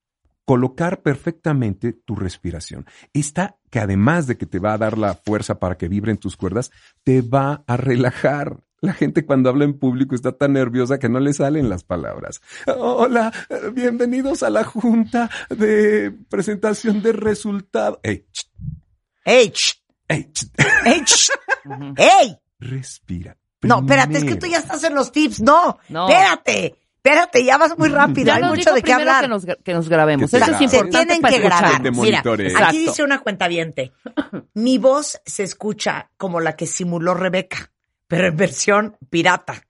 colocar 0.45 1.01
perfectamente 1.01 1.93
tu 1.93 2.15
respiración. 2.15 2.85
Esta 3.13 3.57
que 3.69 3.79
además 3.79 4.27
de 4.27 4.37
que 4.37 4.45
te 4.45 4.59
va 4.59 4.73
a 4.73 4.77
dar 4.77 4.97
la 4.97 5.13
fuerza 5.15 5.59
para 5.59 5.77
que 5.77 5.87
vibren 5.89 6.17
tus 6.17 6.37
cuerdas, 6.37 6.71
te 7.03 7.21
va 7.21 7.63
a 7.67 7.77
relajar. 7.77 8.63
La 8.87 8.93
gente 8.93 9.25
cuando 9.25 9.49
habla 9.49 9.65
en 9.65 9.77
público 9.77 10.15
está 10.15 10.31
tan 10.31 10.53
nerviosa 10.53 10.97
que 10.97 11.09
no 11.09 11.19
le 11.19 11.33
salen 11.33 11.67
las 11.67 11.83
palabras. 11.83 12.39
Hola, 12.77 13.33
eh, 13.49 13.69
bienvenidos 13.73 14.43
a 14.43 14.49
la 14.49 14.63
junta 14.63 15.29
de 15.49 16.13
presentación 16.29 17.01
de 17.01 17.11
resultados. 17.11 17.99
Ey, 18.01 18.23
ch, 18.31 18.49
¡Ey! 19.25 19.51
ch, 19.51 20.47
ey, 20.85 21.01
ch, 21.03 21.31
¡Ey! 21.97 22.37
respira. 22.59 23.35
No, 23.63 23.79
espérate, 23.79 24.13
es 24.13 24.19
que 24.19 24.35
primero. 24.35 24.39
tú 24.39 24.47
ya 24.47 24.59
estás 24.59 24.81
en 24.85 24.95
los 24.95 25.11
tips. 25.11 25.41
No, 25.41 25.79
No. 25.89 26.07
espérate, 26.07 26.75
espérate, 26.95 27.43
ya 27.43 27.57
vas 27.57 27.77
muy 27.77 27.89
rápido. 27.89 28.27
Ya 28.27 28.35
Hay 28.35 28.43
mucho 28.45 28.73
de 28.73 28.81
qué 28.83 28.93
primero 28.93 29.01
hablar. 29.11 29.23
Que 29.23 29.27
nos, 29.27 29.45
que 29.65 29.73
nos 29.73 29.89
grabemos. 29.89 30.31
Que 30.31 30.37
Eso 30.37 30.45
es 30.45 30.49
grabes. 30.49 30.71
Se 30.71 30.77
importante 30.77 31.05
tienen 31.07 31.21
para 31.21 31.35
que 31.35 31.43
grabar. 31.43 31.91
Mira, 31.91 32.23
aquí 32.67 32.77
dice 32.77 33.03
una 33.03 33.19
cuentaviente. 33.19 33.91
Mi 34.53 34.77
voz 34.77 35.19
se 35.25 35.43
escucha 35.43 36.09
como 36.15 36.39
la 36.39 36.55
que 36.55 36.65
simuló 36.67 37.15
Rebeca, 37.15 37.69
pero 38.07 38.27
en 38.27 38.37
versión 38.37 38.97
pirata. 39.09 39.61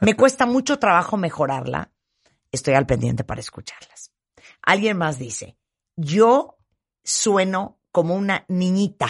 Me 0.00 0.14
cuesta 0.14 0.46
mucho 0.46 0.78
trabajo 0.78 1.16
mejorarla. 1.16 1.90
Estoy 2.52 2.74
al 2.74 2.86
pendiente 2.86 3.24
para 3.24 3.40
escucharlas. 3.40 4.12
Alguien 4.62 4.96
más 4.96 5.18
dice, 5.18 5.56
yo 5.96 6.58
sueno 7.02 7.80
como 7.90 8.14
una 8.14 8.44
niñita. 8.48 9.08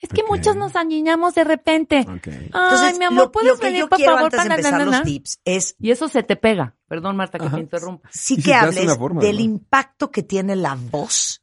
Es 0.00 0.10
que 0.10 0.22
Ok. 0.22 0.28
muchos 0.28 0.56
nos 0.56 0.76
añiñamos 0.76 1.34
de 1.34 1.44
repente. 1.44 2.04
Ay, 2.06 2.20
Entonces, 2.24 2.98
mi 2.98 3.06
amor, 3.06 3.30
¿puedes 3.32 3.52
lo 3.52 3.56
que 3.56 3.66
venir, 3.66 3.80
yo 3.80 3.88
por 3.88 3.96
quiero 3.96 4.12
favor, 4.16 4.24
antes 4.26 4.42
de 4.42 4.48
para 4.48 4.54
empezar 4.56 4.72
na, 4.72 4.78
na, 4.84 4.98
los 4.98 5.02
tips 5.02 5.40
es 5.44 5.76
Y 5.78 5.90
eso 5.90 6.08
se 6.08 6.22
te 6.22 6.36
pega. 6.36 6.76
Perdón, 6.86 7.16
Marta, 7.16 7.38
que 7.38 7.46
Ajá. 7.46 7.56
te 7.56 7.62
interrumpa. 7.62 8.10
sí 8.12 8.40
que 8.42 8.52
hables 8.54 8.96
forma, 8.96 9.22
del 9.22 9.36
¿no? 9.36 9.42
impacto 9.42 10.10
que 10.10 10.22
tiene 10.22 10.56
la 10.56 10.74
voz 10.78 11.42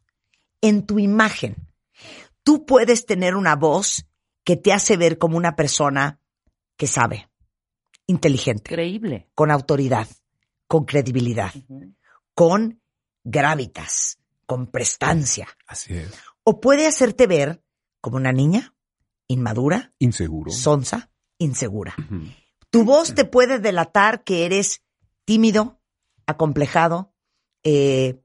en 0.61 0.85
tu 0.85 0.99
imagen. 0.99 1.55
Tú 2.43 2.65
puedes 2.65 3.05
tener 3.05 3.35
una 3.35 3.55
voz 3.55 4.05
que 4.43 4.55
te 4.57 4.73
hace 4.73 4.97
ver 4.97 5.17
como 5.17 5.37
una 5.37 5.55
persona 5.55 6.19
que 6.77 6.87
sabe, 6.87 7.29
inteligente, 8.07 8.71
Increíble. 8.71 9.29
con 9.35 9.51
autoridad, 9.51 10.07
con 10.67 10.85
credibilidad, 10.85 11.51
con 12.33 12.81
gravitas, 13.23 14.17
con 14.45 14.67
prestancia. 14.67 15.47
Así 15.67 15.93
es. 15.95 16.11
O 16.43 16.59
puede 16.59 16.87
hacerte 16.87 17.27
ver 17.27 17.63
como 18.01 18.17
una 18.17 18.31
niña 18.31 18.73
inmadura, 19.27 19.93
Inseguro. 19.99 20.51
sonsa, 20.51 21.11
insegura. 21.37 21.95
Tu 22.69 22.83
voz 22.83 23.13
te 23.13 23.25
puede 23.25 23.59
delatar 23.59 24.23
que 24.23 24.45
eres 24.45 24.81
tímido, 25.25 25.79
acomplejado, 26.25 27.13
eh, 27.63 28.21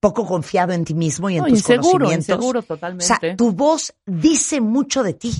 poco 0.00 0.24
confiado 0.26 0.72
en 0.72 0.84
ti 0.84 0.94
mismo 0.94 1.28
y 1.28 1.34
en 1.34 1.40
No, 1.42 1.48
tus 1.48 1.58
inseguro, 1.58 1.90
conocimientos. 2.06 2.28
inseguro 2.28 2.60
O 2.60 2.62
totalmente. 2.62 3.04
sea, 3.04 3.36
tu 3.36 3.52
voz 3.52 3.92
dice 4.06 4.60
mucho 4.60 5.02
de 5.02 5.14
ti. 5.14 5.32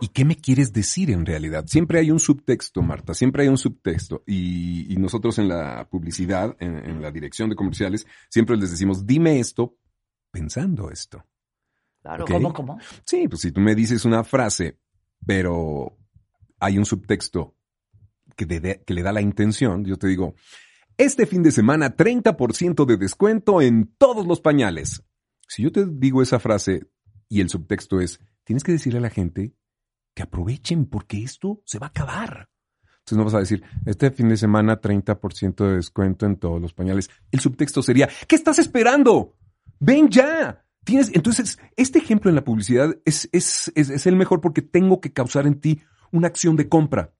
¿Y 0.00 0.08
qué 0.08 0.24
me 0.24 0.36
quieres 0.36 0.72
decir 0.72 1.10
en 1.10 1.26
realidad? 1.26 1.64
Siempre 1.66 1.98
hay 1.98 2.10
un 2.12 2.20
subtexto, 2.20 2.82
Marta, 2.82 3.14
siempre 3.14 3.42
hay 3.42 3.48
un 3.48 3.58
subtexto. 3.58 4.22
Y, 4.26 4.92
y 4.92 4.96
nosotros 4.96 5.38
en 5.38 5.48
la 5.48 5.88
publicidad, 5.90 6.56
en, 6.60 6.76
en 6.78 7.02
la 7.02 7.10
dirección 7.10 7.50
de 7.50 7.56
comerciales, 7.56 8.06
siempre 8.30 8.56
les 8.56 8.70
decimos, 8.70 9.06
dime 9.06 9.40
esto 9.40 9.76
pensando 10.30 10.90
esto. 10.90 11.24
Claro. 12.02 12.24
¿Cómo, 12.26 12.52
cómo? 12.52 12.78
Sí, 13.04 13.26
pues 13.26 13.40
si 13.40 13.50
tú 13.50 13.60
me 13.60 13.74
dices 13.74 14.04
una 14.04 14.22
frase, 14.22 14.78
pero 15.26 15.98
hay 16.60 16.78
un 16.78 16.84
subtexto 16.86 17.56
que, 18.36 18.46
de- 18.46 18.84
que 18.86 18.94
le 18.94 19.02
da 19.02 19.12
la 19.12 19.20
intención, 19.20 19.84
yo 19.84 19.96
te 19.96 20.06
digo, 20.06 20.34
este 20.98 21.26
fin 21.26 21.42
de 21.42 21.52
semana 21.52 21.94
30% 21.94 22.86
de 22.86 22.96
descuento 22.96 23.60
en 23.60 23.94
todos 23.98 24.26
los 24.26 24.40
pañales. 24.40 25.02
Si 25.46 25.62
yo 25.62 25.70
te 25.70 25.86
digo 25.86 26.22
esa 26.22 26.38
frase 26.38 26.86
y 27.28 27.40
el 27.40 27.50
subtexto 27.50 28.00
es, 28.00 28.20
tienes 28.44 28.64
que 28.64 28.72
decirle 28.72 28.98
a 28.98 29.02
la 29.02 29.10
gente 29.10 29.54
que 30.14 30.22
aprovechen 30.22 30.86
porque 30.86 31.22
esto 31.22 31.62
se 31.66 31.78
va 31.78 31.88
a 31.88 31.90
acabar. 31.90 32.48
Entonces 33.00 33.18
no 33.18 33.24
vas 33.24 33.34
a 33.34 33.40
decir, 33.40 33.62
este 33.84 34.10
fin 34.10 34.28
de 34.28 34.36
semana 34.36 34.80
30% 34.80 35.68
de 35.68 35.76
descuento 35.76 36.26
en 36.26 36.36
todos 36.36 36.60
los 36.60 36.72
pañales. 36.72 37.10
El 37.30 37.40
subtexto 37.40 37.82
sería, 37.82 38.08
¿qué 38.26 38.34
estás 38.34 38.58
esperando? 38.58 39.36
Ven 39.78 40.08
ya. 40.08 40.64
Tienes, 40.82 41.10
entonces, 41.14 41.58
este 41.76 41.98
ejemplo 41.98 42.30
en 42.30 42.36
la 42.36 42.44
publicidad 42.44 42.96
es, 43.04 43.28
es, 43.32 43.70
es, 43.74 43.90
es 43.90 44.06
el 44.06 44.16
mejor 44.16 44.40
porque 44.40 44.62
tengo 44.62 45.00
que 45.00 45.12
causar 45.12 45.46
en 45.46 45.60
ti 45.60 45.82
una 46.10 46.28
acción 46.28 46.56
de 46.56 46.68
compra. 46.68 47.12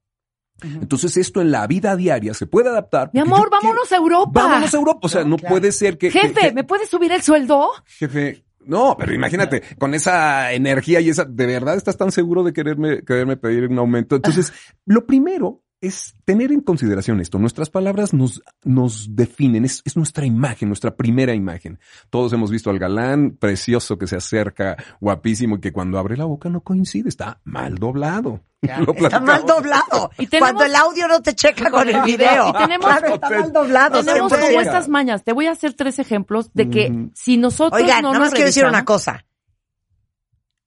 Entonces, 0.62 1.16
esto 1.16 1.40
en 1.42 1.50
la 1.50 1.66
vida 1.66 1.96
diaria 1.96 2.32
se 2.34 2.46
puede 2.46 2.68
adaptar. 2.70 3.10
Mi 3.12 3.20
amor, 3.20 3.50
vámonos 3.50 3.88
quiero- 3.88 4.02
a 4.02 4.04
Europa. 4.04 4.42
Vámonos 4.42 4.72
a 4.74 4.76
Europa. 4.76 5.00
O 5.02 5.08
sea, 5.08 5.24
no 5.24 5.36
Claro. 5.36 5.54
puede 5.54 5.70
ser 5.72 5.98
que. 5.98 6.10
que- 6.10 6.18
Jefe, 6.20 6.40
que- 6.40 6.52
¿me 6.52 6.64
puedes 6.64 6.88
subir 6.88 7.12
el 7.12 7.22
sueldo? 7.22 7.68
jefe. 7.86 8.42
No, 8.64 8.96
pero 8.98 9.14
imagínate, 9.14 9.62
con 9.78 9.94
esa 9.94 10.52
energía 10.52 10.98
y 11.00 11.08
esa, 11.10 11.24
¿de 11.24 11.46
verdad 11.46 11.76
estás 11.76 11.96
tan 11.96 12.10
seguro 12.10 12.42
de 12.42 12.52
quererme, 12.52 13.04
quererme 13.04 13.36
pedir 13.36 13.68
un 13.68 13.78
aumento? 13.78 14.16
Entonces, 14.16 14.52
lo 14.86 15.06
primero 15.06 15.62
es 15.86 16.14
tener 16.24 16.52
en 16.52 16.60
consideración 16.60 17.20
esto. 17.20 17.38
Nuestras 17.38 17.70
palabras 17.70 18.12
nos, 18.12 18.42
nos 18.64 19.14
definen, 19.16 19.64
es, 19.64 19.82
es 19.84 19.96
nuestra 19.96 20.26
imagen, 20.26 20.68
nuestra 20.68 20.94
primera 20.96 21.34
imagen. 21.34 21.78
Todos 22.10 22.32
hemos 22.32 22.50
visto 22.50 22.70
al 22.70 22.78
galán 22.78 23.36
precioso 23.38 23.96
que 23.98 24.06
se 24.06 24.16
acerca, 24.16 24.76
guapísimo, 25.00 25.56
y 25.56 25.60
que 25.60 25.72
cuando 25.72 25.98
abre 25.98 26.16
la 26.16 26.24
boca 26.24 26.48
no 26.48 26.60
coincide, 26.60 27.08
está 27.08 27.40
mal 27.44 27.76
doblado. 27.76 28.42
Está 28.60 29.20
mal 29.20 29.44
doblado. 29.46 30.10
Y 30.18 30.26
tenemos- 30.26 30.52
Cuando 30.52 30.64
el 30.64 30.74
audio 30.74 31.06
no 31.08 31.22
te 31.22 31.34
checa 31.34 31.70
con 31.70 31.88
el 31.88 32.02
video. 32.02 32.48
Y 32.48 32.52
tenemos- 32.52 32.86
Claro, 32.86 33.14
está 33.14 33.30
mal 33.30 33.52
doblado. 33.52 34.02
Tenemos 34.04 34.32
como 34.32 34.60
estas 34.60 34.88
mañas. 34.88 35.22
Te 35.24 35.32
voy 35.32 35.46
a 35.46 35.52
hacer 35.52 35.74
tres 35.74 35.98
ejemplos 35.98 36.50
de 36.52 36.68
que 36.70 37.08
si 37.14 37.36
nosotros 37.36 37.80
Oigan, 37.80 38.02
no 38.02 38.08
nada 38.12 38.18
nos 38.18 38.26
más 38.26 38.34
quiero 38.34 38.46
decir 38.46 38.64
una 38.64 38.84
cosa. 38.84 39.24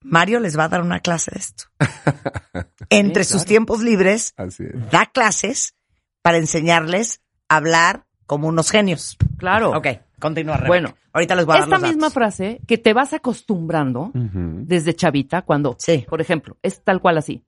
Mario 0.02 0.40
les 0.40 0.58
va 0.58 0.64
a 0.64 0.68
dar 0.68 0.82
una 0.82 1.00
clase 1.00 1.30
de 1.32 1.38
esto. 1.40 1.64
Entre 2.90 3.24
Sí, 3.24 3.32
sus 3.32 3.44
tiempos 3.44 3.80
libres, 3.82 4.32
Así 4.36 4.64
es. 4.64 4.90
da 4.90 5.06
clases 5.06 5.74
para 6.22 6.38
enseñarles 6.38 7.20
a 7.48 7.56
hablar 7.56 8.06
como 8.26 8.48
unos 8.48 8.70
genios. 8.70 9.16
Claro. 9.38 9.72
Ok, 9.76 9.86
continúa. 10.18 10.54
Rebeca. 10.56 10.68
Bueno, 10.68 10.94
ahorita 11.12 11.34
les 11.34 11.46
voy 11.46 11.54
a 11.56 11.58
dar 11.60 11.68
Esta 11.68 11.78
los 11.78 11.88
misma 11.88 12.00
datos. 12.08 12.14
frase 12.14 12.60
que 12.66 12.78
te 12.78 12.92
vas 12.92 13.12
acostumbrando 13.12 14.10
desde 14.14 14.94
chavita 14.94 15.42
cuando, 15.42 15.76
Sí. 15.78 16.06
por 16.08 16.20
ejemplo, 16.20 16.56
es 16.62 16.82
tal 16.82 17.00
cual 17.00 17.18
así. 17.18 17.44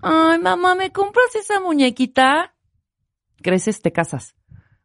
Ay, 0.00 0.38
mamá, 0.38 0.74
¿me 0.74 0.92
compras 0.92 1.34
esa 1.34 1.60
muñequita? 1.60 2.54
Creces, 3.42 3.80
te 3.82 3.92
casas. 3.92 4.34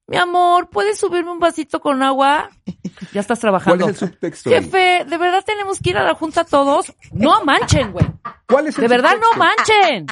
Mi 0.10 0.18
amor, 0.18 0.70
¿puedes 0.70 0.98
subirme 1.00 1.32
un 1.32 1.40
vasito 1.40 1.80
con 1.80 2.02
agua? 2.04 2.50
Ya 3.14 3.22
estás 3.22 3.40
¿Cuál 3.40 3.52
trabajando. 3.54 3.90
es 3.90 4.02
el 4.02 4.10
subtexto? 4.10 4.50
Jefe, 4.50 5.06
¿de 5.08 5.18
verdad 5.18 5.42
tenemos 5.46 5.80
que 5.80 5.92
ir 5.92 5.98
a 5.98 6.04
la 6.04 6.16
junta 6.16 6.44
todos? 6.44 6.94
No 7.14 7.44
manchen, 7.46 7.92
güey. 7.94 8.06
¿Cuál 8.46 8.68
es 8.68 8.76
el 8.78 8.82
De 8.84 8.88
verdad, 8.90 9.14
no 9.20 9.38
manchen. 9.40 10.06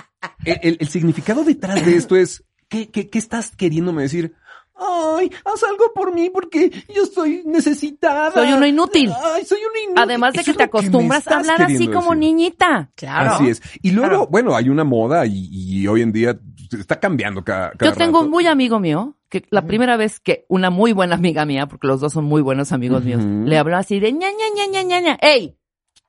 El, 0.46 0.60
el- 0.64 0.78
el 0.80 0.88
significado 0.88 1.44
detrás 1.44 1.86
de 1.86 1.96
esto 1.98 2.16
es, 2.16 2.44
¿qué, 2.70 2.90
qué, 2.90 3.10
qué 3.10 3.20
estás 3.20 3.52
queriéndome 3.56 4.04
decir? 4.04 4.34
Ay, 4.80 5.32
haz 5.44 5.64
algo 5.64 5.92
por 5.94 6.14
mí 6.14 6.30
porque 6.30 6.72
yo 6.96 7.04
estoy 7.04 7.44
necesitada. 7.46 8.32
Soy 8.32 8.54
una 8.54 8.68
inútil. 8.68 9.12
Ay, 9.24 9.44
soy 9.44 9.60
una 9.70 9.80
inútil. 9.80 10.04
Además 10.04 10.34
de 10.34 10.44
que 10.44 10.54
te 10.54 10.64
acostumbras 10.64 11.28
a 11.28 11.38
hablar 11.40 11.62
así 11.64 11.88
como 11.88 12.12
decir. 12.12 12.18
niñita. 12.20 12.90
Claro. 12.96 13.32
Así 13.34 13.50
es. 13.50 13.62
Y 13.82 13.92
luego, 13.92 14.10
Claro. 14.10 14.28
bueno, 14.28 14.56
hay 14.56 14.70
una 14.70 14.84
moda 14.86 15.26
y, 15.26 15.50
y 15.52 15.88
hoy 15.88 16.04
en 16.04 16.12
día 16.14 16.40
está 16.72 17.00
cambiando 17.00 17.44
cada, 17.44 17.72
cada 17.72 17.92
Yo 17.92 17.98
tengo 17.98 18.18
rato. 18.20 18.26
un 18.26 18.32
muy 18.32 18.48
amigo 18.48 18.80
mío 18.80 19.16
que 19.30 19.46
la 19.50 19.66
primera 19.66 19.98
vez 19.98 20.20
que 20.20 20.46
una 20.48 20.70
muy 20.70 20.94
buena 20.94 21.16
amiga 21.16 21.46
mía, 21.46 21.68
porque 21.68 21.88
los 21.88 22.00
dos 22.00 22.14
son 22.14 22.26
muy 22.26 22.42
buenos 22.42 22.72
amigos 22.72 23.04
míos, 23.04 23.24
le 23.24 23.58
habló 23.58 23.78
así 23.78 24.00
de 24.00 24.12
ña, 24.14 24.30
ña, 24.30 24.46
ña, 24.56 24.72
ña, 24.72 24.84
ña, 24.84 25.00
ña. 25.02 25.18
¡Ey! 25.22 25.58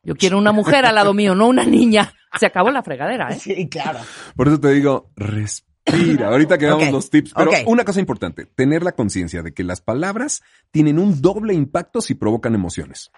Yo 0.02 0.14
quiero 0.14 0.38
una 0.38 0.52
mujer 0.52 0.86
al 0.86 0.94
lado 0.94 1.12
mío, 1.12 1.34
no 1.34 1.48
una 1.48 1.64
niña. 1.64 2.14
Se 2.38 2.46
acabó 2.46 2.70
la 2.70 2.82
fregadera, 2.82 3.30
¿eh? 3.30 3.38
Sí, 3.38 3.68
claro. 3.68 3.98
Por 4.36 4.48
eso 4.48 4.60
te 4.60 4.70
digo, 4.70 5.10
respira. 5.16 6.28
Ahorita 6.28 6.58
que 6.58 6.66
damos 6.66 6.90
los 6.90 7.10
tips. 7.10 7.32
Pero 7.34 7.50
una 7.66 7.84
cosa 7.84 8.00
importante, 8.00 8.46
tener 8.46 8.82
la 8.82 8.92
conciencia 8.92 9.42
de 9.42 9.52
que 9.52 9.64
las 9.64 9.80
palabras 9.80 10.42
tienen 10.70 10.98
un 10.98 11.20
doble 11.20 11.54
impacto 11.54 12.00
si 12.00 12.14
provocan 12.14 12.54
emociones. 12.54 13.10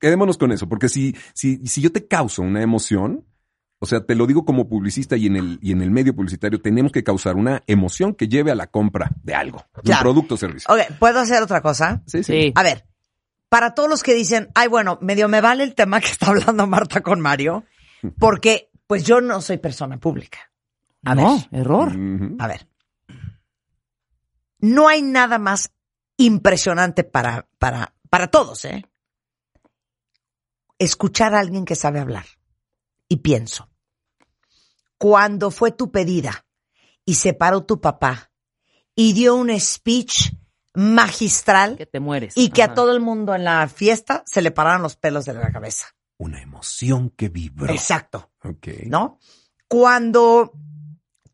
Quedémonos 0.00 0.38
con 0.38 0.52
eso, 0.52 0.68
porque 0.68 0.88
si, 0.88 1.14
si, 1.34 1.66
si 1.66 1.82
yo 1.82 1.90
te 1.92 2.06
causo 2.06 2.42
una 2.42 2.62
emoción, 2.62 3.24
o 3.80 3.86
sea, 3.86 4.04
te 4.04 4.14
lo 4.14 4.26
digo 4.26 4.44
como 4.44 4.68
publicista 4.68 5.16
y 5.16 5.26
en 5.26 5.36
el, 5.36 5.58
y 5.62 5.72
en 5.72 5.82
el 5.82 5.90
medio 5.90 6.14
publicitario, 6.14 6.60
tenemos 6.60 6.90
que 6.92 7.04
causar 7.04 7.36
una 7.36 7.62
emoción 7.66 8.14
que 8.14 8.28
lleve 8.28 8.50
a 8.50 8.54
la 8.54 8.66
compra 8.66 9.10
de 9.22 9.34
algo, 9.34 9.64
de 9.76 9.82
Claro. 9.82 10.00
un 10.00 10.02
producto 10.14 10.34
o 10.34 10.38
servicio. 10.38 10.72
Ok, 10.74 10.98
¿puedo 10.98 11.20
hacer 11.20 11.42
otra 11.42 11.60
cosa? 11.60 12.02
Sí, 12.06 12.22
sí. 12.24 12.32
Sí. 12.32 12.52
A 12.56 12.62
ver, 12.62 12.86
para 13.48 13.74
todos 13.74 13.88
los 13.88 14.02
que 14.02 14.14
dicen, 14.14 14.48
ay, 14.54 14.68
bueno, 14.68 14.98
medio 15.00 15.28
me 15.28 15.40
vale 15.40 15.64
el 15.64 15.74
tema 15.74 16.00
que 16.00 16.08
está 16.08 16.26
hablando 16.30 16.66
Marta 16.66 17.00
con 17.02 17.20
Mario, 17.20 17.64
porque 18.18 18.70
pues 18.86 19.04
yo 19.04 19.20
no 19.20 19.40
soy 19.40 19.58
persona 19.58 19.98
pública. 19.98 20.38
A 21.04 21.14
no, 21.14 21.36
ver, 21.50 21.60
error. 21.60 21.92
A 22.40 22.46
ver. 22.48 22.66
No 24.60 24.88
hay 24.88 25.02
nada 25.02 25.38
más 25.38 25.70
impresionante 26.16 27.04
para, 27.04 27.46
para, 27.58 27.94
para 28.10 28.26
todos, 28.26 28.64
¿eh? 28.64 28.84
Escuchar 30.80 31.34
a 31.34 31.38
alguien 31.40 31.64
que 31.64 31.74
sabe 31.76 32.00
hablar. 32.00 32.24
Y 33.08 33.16
pienso, 33.18 33.68
cuando 34.98 35.50
fue 35.50 35.72
tu 35.72 35.90
pedida 35.90 36.44
y 37.04 37.14
se 37.14 37.32
paró 37.32 37.64
tu 37.64 37.80
papá 37.80 38.30
y 38.94 39.12
dio 39.12 39.34
un 39.34 39.58
speech 39.58 40.32
magistral 40.74 41.76
Que 41.76 41.86
te 41.86 42.00
mueres. 42.00 42.34
y 42.36 42.50
que 42.50 42.62
a 42.62 42.74
todo 42.74 42.92
el 42.92 43.00
mundo 43.00 43.34
en 43.34 43.44
la 43.44 43.66
fiesta 43.68 44.22
se 44.26 44.42
le 44.42 44.50
pararon 44.50 44.82
los 44.82 44.96
pelos 44.96 45.24
de 45.24 45.34
la 45.34 45.50
cabeza. 45.50 45.86
Una 46.18 46.42
emoción 46.42 47.10
que 47.10 47.28
vibró. 47.28 47.72
Exacto, 47.72 48.30
Ok. 48.44 48.68
¿no? 48.86 49.18
Cuando 49.68 50.52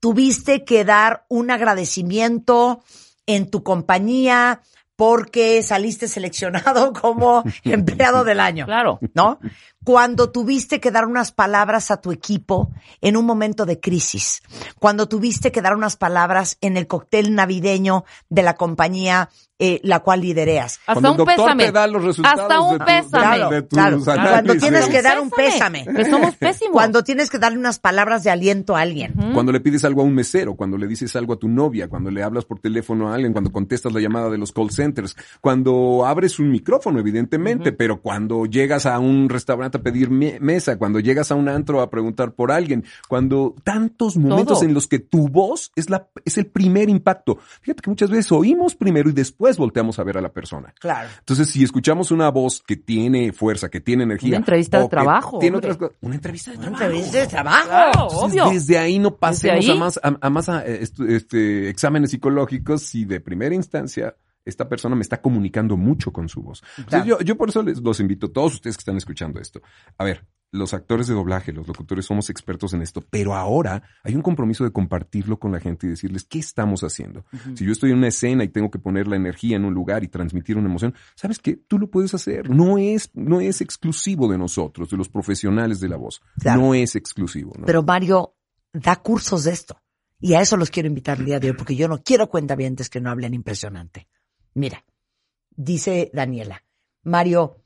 tuviste 0.00 0.64
que 0.64 0.84
dar 0.84 1.24
un 1.28 1.50
agradecimiento 1.50 2.82
en 3.26 3.50
tu 3.50 3.62
compañía 3.62 4.60
porque 4.96 5.62
saliste 5.62 6.06
seleccionado 6.08 6.92
como 7.00 7.42
empleado 7.64 8.24
del 8.24 8.40
año. 8.40 8.66
Claro. 8.66 8.98
¿no? 9.14 9.38
Cuando 9.84 10.30
tuviste 10.30 10.80
que 10.80 10.90
dar 10.90 11.04
unas 11.06 11.30
palabras 11.32 11.90
a 11.90 12.00
tu 12.00 12.10
equipo 12.10 12.70
en 13.00 13.16
un 13.16 13.26
momento 13.26 13.66
de 13.66 13.80
crisis, 13.80 14.42
cuando 14.78 15.08
tuviste 15.08 15.52
que 15.52 15.60
dar 15.62 15.74
unas 15.76 15.96
palabras 15.96 16.56
en 16.60 16.76
el 16.76 16.86
cóctel 16.86 17.34
navideño 17.34 18.04
de 18.30 18.42
la 18.42 18.54
compañía 18.54 19.28
eh, 19.60 19.80
la 19.84 20.00
cual 20.00 20.20
lidereas. 20.20 20.80
Hasta 20.84 20.94
Cuando 20.94 21.08
el 21.08 21.12
un 21.12 21.16
doctor 21.18 21.36
pésame. 21.36 21.64
te 21.66 21.72
da 21.72 21.86
los 21.86 22.02
resultados 22.02 22.40
Hasta 22.40 22.60
un 22.60 22.72
de 22.72 22.78
tu- 22.78 22.84
pésame. 22.86 23.10
Claro, 23.10 23.50
de 23.50 23.62
tus 23.62 23.68
claro. 23.68 24.30
Cuando 24.30 24.56
tienes 24.56 24.88
que 24.88 25.00
dar 25.00 25.20
un 25.20 25.30
Pésame, 25.30 25.84
pésame. 25.84 26.04
Que 26.04 26.10
somos 26.10 26.34
pésimos. 26.36 26.72
Cuando 26.72 27.04
tienes 27.04 27.30
que 27.30 27.38
darle 27.38 27.58
unas 27.58 27.78
palabras 27.78 28.24
de 28.24 28.30
aliento 28.30 28.74
a 28.74 28.80
alguien. 28.80 29.14
Cuando 29.32 29.52
le 29.52 29.60
pides 29.60 29.84
algo 29.84 30.00
a 30.02 30.04
un 30.04 30.12
mesero, 30.14 30.56
cuando 30.56 30.76
le 30.76 30.88
dices 30.88 31.14
algo 31.14 31.34
a 31.34 31.36
tu 31.38 31.48
novia, 31.48 31.88
cuando 31.88 32.10
le 32.10 32.24
hablas 32.24 32.44
por 32.44 32.58
teléfono 32.58 33.08
a 33.10 33.14
alguien, 33.14 33.32
cuando 33.32 33.52
contestas 33.52 33.92
la 33.92 34.00
llamada 34.00 34.28
de 34.28 34.38
los 34.38 34.50
call 34.50 34.70
centers, 34.72 35.16
cuando 35.40 36.04
abres 36.04 36.40
un 36.40 36.50
micrófono, 36.50 36.98
evidentemente, 36.98 37.70
pero 37.70 38.00
cuando 38.00 38.46
llegas 38.46 38.86
a 38.86 38.98
un 38.98 39.28
restaurante 39.28 39.73
a 39.74 39.82
pedir 39.82 40.10
me- 40.10 40.38
mesa, 40.40 40.76
cuando 40.78 41.00
llegas 41.00 41.30
a 41.30 41.34
un 41.34 41.48
antro 41.48 41.80
a 41.80 41.90
preguntar 41.90 42.32
por 42.32 42.50
alguien, 42.52 42.84
cuando 43.08 43.54
tantos 43.64 44.16
momentos 44.16 44.58
Todo. 44.60 44.68
en 44.68 44.74
los 44.74 44.86
que 44.86 44.98
tu 44.98 45.28
voz 45.28 45.72
es 45.76 45.90
la 45.90 46.08
es 46.24 46.38
el 46.38 46.46
primer 46.46 46.88
impacto. 46.88 47.38
Fíjate 47.60 47.82
que 47.82 47.90
muchas 47.90 48.10
veces 48.10 48.30
oímos 48.32 48.74
primero 48.74 49.08
y 49.10 49.12
después 49.12 49.56
volteamos 49.56 49.98
a 49.98 50.04
ver 50.04 50.18
a 50.18 50.20
la 50.20 50.32
persona. 50.32 50.74
Claro. 50.80 51.08
Entonces, 51.18 51.48
si 51.50 51.62
escuchamos 51.64 52.10
una 52.10 52.30
voz 52.30 52.62
que 52.66 52.76
tiene 52.76 53.32
fuerza, 53.32 53.68
que 53.68 53.80
tiene 53.80 54.04
energía, 54.04 54.28
Una 54.30 54.36
entrevista 54.38 54.80
de 54.80 54.88
trabajo, 54.88 55.38
tiene 55.38 55.56
otras 55.56 55.76
cosas, 55.76 55.96
una 56.00 56.14
entrevista 56.14 56.50
de 56.52 56.58
Una 56.58 56.66
trabajo. 56.68 56.84
entrevista 56.84 57.18
de 57.18 57.26
trabajo. 57.26 57.68
Claro, 57.68 57.90
Entonces, 58.10 58.40
obvio. 58.42 58.50
desde 58.52 58.78
ahí 58.78 58.98
no 58.98 59.16
pasemos 59.16 59.64
ahí. 59.64 59.70
a 59.70 59.74
más, 59.74 60.00
a, 60.02 60.16
a 60.20 60.30
más 60.30 60.48
a, 60.48 60.64
eh, 60.66 60.82
estu- 60.82 61.08
este, 61.08 61.68
exámenes 61.68 62.10
psicológicos 62.10 62.82
si 62.82 63.04
de 63.04 63.20
primera 63.20 63.54
instancia 63.54 64.14
esta 64.44 64.68
persona 64.68 64.94
me 64.94 65.02
está 65.02 65.20
comunicando 65.20 65.76
mucho 65.76 66.12
con 66.12 66.28
su 66.28 66.42
voz. 66.42 66.62
Entonces, 66.76 67.04
yo, 67.04 67.20
yo 67.20 67.36
por 67.36 67.48
eso 67.48 67.62
les 67.62 67.80
los 67.80 68.00
invito, 68.00 68.30
todos 68.30 68.54
ustedes 68.54 68.76
que 68.76 68.82
están 68.82 68.96
escuchando 68.96 69.40
esto. 69.40 69.62
A 69.98 70.04
ver, 70.04 70.26
los 70.54 70.72
actores 70.72 71.08
de 71.08 71.14
doblaje, 71.14 71.52
los 71.52 71.66
locutores 71.66 72.06
somos 72.06 72.30
expertos 72.30 72.72
en 72.74 72.82
esto, 72.82 73.04
pero 73.10 73.34
ahora 73.34 73.82
hay 74.04 74.14
un 74.14 74.22
compromiso 74.22 74.62
de 74.62 74.70
compartirlo 74.70 75.38
con 75.38 75.50
la 75.50 75.58
gente 75.58 75.86
y 75.86 75.90
decirles 75.90 76.24
qué 76.24 76.38
estamos 76.38 76.84
haciendo. 76.84 77.24
Si 77.54 77.64
yo 77.64 77.72
estoy 77.72 77.90
en 77.90 77.98
una 77.98 78.08
escena 78.08 78.44
y 78.44 78.48
tengo 78.48 78.70
que 78.70 78.78
poner 78.78 79.08
la 79.08 79.16
energía 79.16 79.56
en 79.56 79.64
un 79.64 79.74
lugar 79.74 80.04
y 80.04 80.08
transmitir 80.08 80.56
una 80.56 80.68
emoción, 80.68 80.94
¿sabes 81.16 81.40
qué? 81.40 81.56
Tú 81.56 81.78
lo 81.78 81.90
puedes 81.90 82.14
hacer. 82.14 82.48
No 82.48 82.78
es, 82.78 83.10
no 83.14 83.40
es 83.40 83.60
exclusivo 83.60 84.28
de 84.28 84.38
nosotros, 84.38 84.88
de 84.90 84.96
los 84.96 85.08
profesionales 85.08 85.80
de 85.80 85.88
la 85.88 85.96
voz. 85.96 86.22
Claro. 86.38 86.60
No 86.60 86.74
es 86.74 86.94
exclusivo. 86.94 87.52
¿no? 87.58 87.66
Pero 87.66 87.82
Mario 87.82 88.36
da 88.72 88.96
cursos 88.96 89.44
de 89.44 89.52
esto. 89.52 89.76
Y 90.20 90.34
a 90.34 90.40
eso 90.40 90.56
los 90.56 90.70
quiero 90.70 90.86
invitar 90.86 91.18
el 91.18 91.26
día 91.26 91.40
de 91.40 91.50
hoy, 91.50 91.56
porque 91.56 91.74
yo 91.74 91.88
no 91.88 92.02
quiero 92.02 92.30
cuentavientes 92.30 92.88
que 92.88 93.00
no 93.00 93.10
hablen 93.10 93.34
impresionante. 93.34 94.08
Mira, 94.54 94.84
dice 95.56 96.10
Daniela, 96.14 96.64
Mario, 97.02 97.56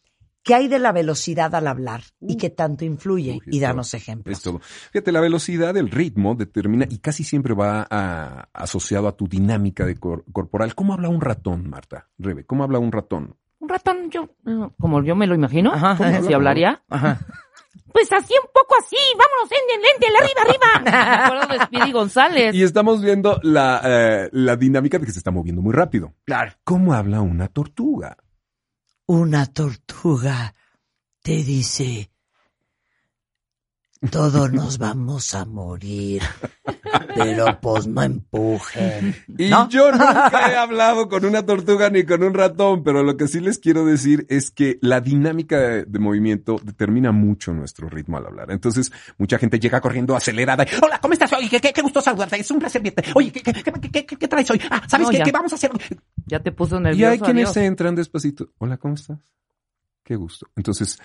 ¿qué 0.43 0.55
hay 0.55 0.69
de 0.69 0.79
la 0.79 0.93
velocidad 0.93 1.55
al 1.55 1.67
hablar 1.67 2.03
y 2.21 2.37
qué 2.37 2.51
tanto 2.51 2.85
influye? 2.85 3.33
Uy, 3.33 3.41
y 3.47 3.61
danos 3.61 3.91
todo. 3.91 3.99
ejemplos. 3.99 4.37
Es 4.39 4.43
todo. 4.43 4.61
Fíjate, 4.93 5.13
la 5.13 5.21
velocidad, 5.21 5.77
el 5.77 5.91
ritmo 5.91 6.35
determina 6.35 6.87
y 6.89 6.99
casi 6.99 7.25
siempre 7.25 7.55
va 7.55 7.87
a- 7.91 8.49
asociado 8.53 9.07
a 9.09 9.17
tu 9.17 9.29
dinámica 9.29 9.85
de 9.87 9.97
cor- 9.97 10.25
corporal. 10.33 10.75
¿Cómo 10.75 10.95
habla 10.95 11.09
un 11.09 11.21
ratón, 11.21 11.69
Marta? 11.69 12.09
Rebe, 12.19 12.45
¿cómo 12.47 12.65
habla 12.65 12.79
un 12.79 12.93
ratón? 12.93 13.37
Un 13.61 13.69
ratón, 13.69 14.11
yo, 14.11 14.29
eh, 14.47 14.69
como 14.79 15.03
yo 15.03 15.17
me 15.17 15.27
lo 15.27 15.35
imagino, 15.35 15.73
Ajá. 15.73 15.97
¿cómo 15.97 16.23
si 16.23 16.33
hablaría. 16.33 16.83
Ajá. 16.89 17.19
Pues 17.93 18.13
así 18.13 18.35
un 18.41 18.51
poco 18.53 18.75
así, 18.79 18.97
vámonos, 19.17 19.51
en 19.51 19.83
lente, 19.83 20.07
arriba, 20.07 20.43
arriba. 20.43 21.19
Me 21.19 21.25
acuerdo 21.25 21.59
de 21.59 21.65
Speedy 21.65 21.93
González. 21.93 22.55
Y 22.55 22.63
estamos 22.63 23.03
viendo 23.03 23.41
la, 23.43 23.81
eh, 23.83 24.29
la 24.33 24.57
dinámica 24.57 24.99
de 24.99 25.07
que 25.07 25.13
se 25.13 25.19
está 25.19 25.31
moviendo 25.31 25.63
muy 25.63 25.73
rápido. 25.73 26.15
Claro. 26.25 26.53
¿Cómo 26.65 26.93
habla 26.93 27.21
una 27.21 27.49
tortuga? 27.49 28.17
Una 29.07 29.47
tortuga 29.47 30.55
te 31.23 31.43
dice, 31.43 32.11
todos 34.11 34.53
nos 34.53 34.79
vamos 34.79 35.35
a 35.35 35.45
morir, 35.45 36.23
pero 37.15 37.61
pues 37.61 37.87
no 37.87 38.03
empujen. 38.03 39.17
Y 39.37 39.49
¿No? 39.51 39.69
yo 39.69 39.91
nunca 39.91 40.51
he 40.53 40.57
hablado 40.57 41.09
con 41.09 41.25
una 41.25 41.45
tortuga 41.45 41.91
ni 41.91 42.05
con 42.05 42.23
un 42.23 42.33
ratón, 42.35 42.83
pero 42.85 43.03
lo 43.03 43.17
que 43.17 43.27
sí 43.29 43.41
les 43.41 43.59
quiero 43.59 43.85
decir 43.85 44.25
es 44.29 44.51
que 44.51 44.79
la 44.83 45.01
dinámica 45.01 45.59
de, 45.59 45.85
de 45.85 45.99
movimiento 45.99 46.57
determina 46.63 47.11
mucho 47.13 47.53
nuestro 47.53 47.89
ritmo 47.89 48.17
al 48.19 48.27
hablar. 48.27 48.51
Entonces, 48.53 48.93
mucha 49.19 49.39
gente 49.39 49.59
llega 49.59 49.81
corriendo 49.81 50.15
acelerada. 50.17 50.65
y, 50.65 50.69
Hola, 50.85 51.01
¿cómo 51.01 51.15
estás? 51.15 51.33
Oye, 51.33 51.49
qué, 51.49 51.61
qué, 51.61 51.73
qué 51.73 51.83
gusto 51.83 52.01
saludarte. 52.01 52.39
Es 52.39 52.51
un 52.51 52.61
placer 52.61 52.83
verte. 52.83 53.03
Oye, 53.15 53.33
¿qué, 53.33 53.43
qué, 53.43 53.53
qué, 53.53 53.63
qué- 53.91 54.07
qué- 54.07 54.17
qué 54.17 54.29
traes 54.29 54.51
hoy? 54.51 54.61
Ah, 54.71 54.83
¿sabes 54.89 55.09
No, 55.09 55.25
qué, 55.25 55.33
vamos 55.33 55.53
a 55.53 55.57
hacer? 55.57 55.71
Ya 56.27 56.41
te 56.41 56.53
puso 56.53 56.79
Y 56.79 56.83
nervioso. 56.83 57.13
hay 57.13 57.19
quienes 57.19 57.49
adiós. 57.49 57.57
entran 57.67 57.95
despacito. 57.95 58.53
Hola, 58.59 58.77
¿cómo 58.77 58.95
estás? 58.95 59.19
Qué 60.05 60.15
gusto. 60.17 60.47
Entonces, 60.57 60.99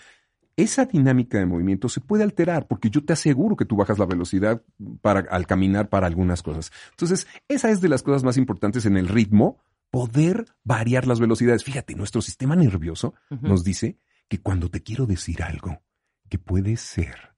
esa 0.55 0.85
dinámica 0.85 1.39
de 1.39 1.45
movimiento 1.45 1.89
se 1.89 2.01
puede 2.01 2.23
alterar 2.23 2.67
porque 2.67 2.89
yo 2.89 3.03
te 3.03 3.13
aseguro 3.13 3.55
que 3.55 3.65
tú 3.65 3.75
bajas 3.75 3.97
la 3.97 4.05
velocidad 4.05 4.61
para, 5.01 5.21
al 5.31 5.47
caminar 5.47 5.89
para 5.89 6.07
algunas 6.07 6.43
cosas. 6.43 6.71
Entonces, 6.91 7.27
esa 7.47 7.69
es 7.69 7.81
de 7.81 7.89
las 7.89 8.03
cosas 8.03 8.23
más 8.23 8.37
importantes 8.37 8.85
en 8.85 8.97
el 8.97 9.07
ritmo, 9.07 9.57
poder 9.89 10.45
variar 10.63 11.07
las 11.07 11.19
velocidades. 11.19 11.63
Fíjate, 11.63 11.95
nuestro 11.95 12.21
sistema 12.21 12.55
nervioso 12.55 13.13
nos 13.41 13.63
dice 13.63 13.99
que 14.27 14.41
cuando 14.41 14.69
te 14.69 14.81
quiero 14.81 15.05
decir 15.05 15.43
algo 15.43 15.81
que 16.29 16.39
puede 16.39 16.77
ser 16.77 17.35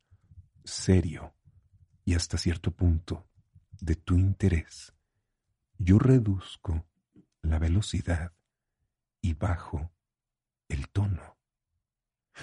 serio 0.63 1.35
y 2.03 2.13
hasta 2.13 2.37
cierto 2.37 2.71
punto 2.71 3.27
de 3.79 3.95
tu 3.95 4.15
interés, 4.15 4.93
yo 5.77 5.99
reduzco 5.99 6.85
la 7.41 7.59
velocidad 7.59 8.33
y 9.21 9.33
bajo 9.33 9.91
el 10.69 10.89
tono. 10.89 11.34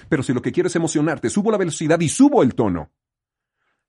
Pero 0.09 0.23
si 0.23 0.33
lo 0.33 0.43
que 0.43 0.53
quiero 0.53 0.67
es 0.69 0.77
emocionarte, 0.77 1.29
subo 1.31 1.51
la 1.51 1.59
velocidad 1.59 2.01
y 2.01 2.09
subo 2.09 2.43
el 2.43 2.55
tono. 2.55 2.91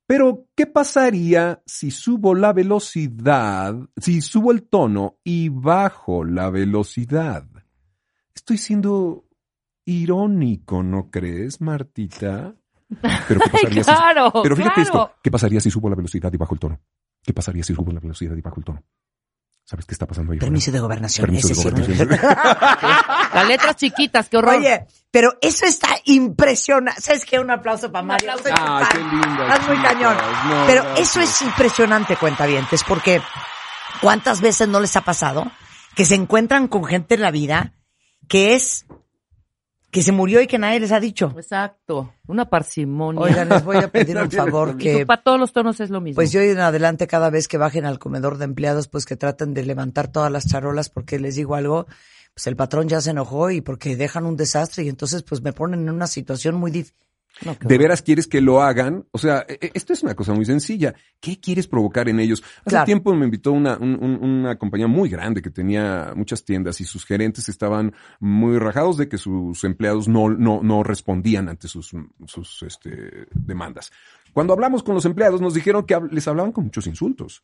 Pero, 0.05 0.47
¿qué 0.55 0.65
pasaría 0.67 1.61
si 1.65 1.89
subo 1.89 2.35
la 2.35 2.51
velocidad, 2.51 3.73
si 3.97 4.21
subo 4.21 4.51
el 4.51 4.63
tono 4.63 5.19
y 5.23 5.47
bajo 5.49 6.25
la 6.25 6.49
velocidad? 6.49 7.45
Estoy 8.35 8.57
siendo 8.57 9.25
irónico, 9.85 10.83
¿no 10.83 11.09
crees, 11.09 11.61
Martita? 11.61 12.53
Pero, 13.27 13.39
¿qué 13.39 13.49
pasaría 13.51 13.83
si- 13.83 13.91
Claro, 13.91 14.31
pero 14.43 14.55
fíjate 14.55 14.81
claro. 14.83 15.03
esto, 15.05 15.11
¿qué 15.23 15.31
pasaría 15.31 15.59
si 15.61 15.71
subo 15.71 15.89
la 15.89 15.95
velocidad 15.95 16.31
y 16.33 16.37
bajo 16.37 16.53
el 16.53 16.59
tono? 16.59 16.79
¿Qué 17.23 17.33
pasaría 17.33 17.63
si 17.63 17.73
subo 17.73 17.91
la 17.93 17.99
velocidad 18.01 18.35
y 18.35 18.41
bajo 18.41 18.59
el 18.59 18.65
tono? 18.65 18.83
¿Sabes 19.65 19.85
qué 19.85 19.93
está 19.93 20.05
pasando 20.05 20.33
ahí? 20.33 20.39
Permiso 20.39 20.71
de 20.71 20.79
gobernación. 20.79 21.25
Permiso 21.25 21.47
de 21.47 21.53
ese 21.53 21.61
sí. 21.61 21.69
gobernación. 21.69 22.09
Las 23.33 23.47
letras 23.47 23.75
chiquitas, 23.77 24.27
qué 24.27 24.37
horror. 24.37 24.55
Oye, 24.55 24.85
pero 25.09 25.37
eso 25.41 25.65
está 25.65 25.89
impresionante. 26.05 27.01
¿Sabes 27.01 27.23
qué? 27.25 27.39
Un 27.39 27.49
aplauso 27.49 27.91
para 27.91 28.03
Mario. 28.03 28.31
aplauso. 28.33 28.53
Ah, 28.59 28.89
qué 28.91 28.97
linda. 28.97 29.53
Estás 29.53 29.67
muy 29.67 29.81
cañón. 29.81 30.17
No, 30.17 30.63
Pero 30.67 30.83
gracias. 30.83 31.09
eso 31.09 31.21
es 31.21 31.41
impresionante, 31.43 32.17
cuentavientes, 32.17 32.83
porque 32.83 33.21
¿cuántas 34.01 34.41
veces 34.41 34.67
no 34.67 34.79
les 34.79 34.95
ha 34.97 35.01
pasado 35.01 35.49
que 35.95 36.05
se 36.05 36.15
encuentran 36.15 36.67
con 36.67 36.83
gente 36.83 37.15
en 37.15 37.21
la 37.21 37.31
vida 37.31 37.73
que 38.27 38.55
es 38.55 38.85
que 39.93 40.01
se 40.01 40.11
murió 40.11 40.41
y 40.41 40.47
que 40.47 40.57
nadie 40.57 40.79
les 40.81 40.91
ha 40.91 40.99
dicho? 40.99 41.33
Exacto. 41.37 42.13
Una 42.27 42.49
parsimonia. 42.49 43.21
Oigan, 43.21 43.47
les 43.47 43.63
voy 43.63 43.77
a 43.77 43.87
pedir 43.89 44.17
un 44.21 44.29
favor 44.31 44.75
Y 44.75 44.83
que 44.83 44.99
tú, 45.01 45.05
para 45.05 45.23
todos 45.23 45.39
los 45.39 45.53
tonos 45.53 45.79
es 45.79 45.89
lo 45.89 46.01
mismo. 46.01 46.15
pues 46.15 46.31
yo 46.31 46.41
en 46.41 46.59
adelante 46.59 47.07
cada 47.07 47.29
vez 47.29 47.47
que 47.47 47.57
bajen 47.57 47.85
al 47.85 47.99
comedor 47.99 48.37
de 48.39 48.45
empleados, 48.45 48.87
pues 48.89 49.05
que 49.05 49.15
traten 49.15 49.53
de 49.53 49.63
levantar 49.63 50.11
todas 50.11 50.31
las 50.31 50.47
charolas 50.47 50.89
porque 50.89 51.19
les 51.19 51.35
digo 51.35 51.55
algo, 51.55 51.85
pues 52.33 52.47
el 52.47 52.55
patrón 52.55 52.89
ya 52.89 52.99
se 52.99 53.11
enojó 53.11 53.51
y 53.51 53.61
porque 53.61 53.95
dejan 53.95 54.25
un 54.25 54.35
desastre 54.35 54.83
y 54.83 54.89
entonces 54.89 55.21
pues 55.23 55.41
me 55.43 55.53
ponen 55.53 55.81
en 55.81 55.89
una 55.91 56.07
situación 56.07 56.55
muy 56.55 56.71
difícil. 56.71 56.97
No, 57.43 57.57
¿De 57.59 57.77
veras 57.79 58.03
quieres 58.03 58.27
que 58.27 58.41
lo 58.41 58.61
hagan? 58.61 59.05
O 59.11 59.17
sea, 59.17 59.43
e- 59.49 59.57
e- 59.59 59.71
esto 59.73 59.91
es 59.91 60.03
una 60.03 60.13
cosa 60.15 60.33
muy 60.33 60.45
sencilla. 60.45 60.93
¿Qué 61.19 61.39
quieres 61.39 61.67
provocar 61.67 62.07
en 62.07 62.19
ellos? 62.19 62.43
Hace 62.59 62.69
Claro. 62.69 62.85
tiempo 62.85 63.13
me 63.15 63.25
invitó 63.25 63.51
una, 63.53 63.75
un- 63.77 63.97
un- 64.03 64.23
una 64.23 64.57
compañía 64.59 64.85
muy 64.87 65.09
grande 65.09 65.41
que 65.41 65.49
tenía 65.49 66.13
muchas 66.15 66.45
tiendas 66.45 66.79
y 66.79 66.85
sus 66.85 67.05
gerentes 67.05 67.49
estaban 67.49 67.93
muy 68.19 68.59
rajados 68.59 68.97
de 68.97 69.09
que 69.09 69.17
sus 69.17 69.63
empleados 69.63 70.07
no, 70.07 70.29
no, 70.29 70.61
no 70.61 70.83
respondían 70.83 71.49
ante 71.49 71.67
sus, 71.67 71.91
sus 72.27 72.61
este, 72.63 73.25
demandas. 73.33 73.91
Cuando 74.31 74.53
hablamos 74.53 74.83
con 74.83 74.93
los 74.93 75.05
empleados 75.05 75.41
nos 75.41 75.55
dijeron 75.55 75.85
que 75.87 75.99
les 76.11 76.27
hablaban 76.27 76.51
con 76.51 76.65
muchos 76.65 76.85
insultos. 76.85 77.43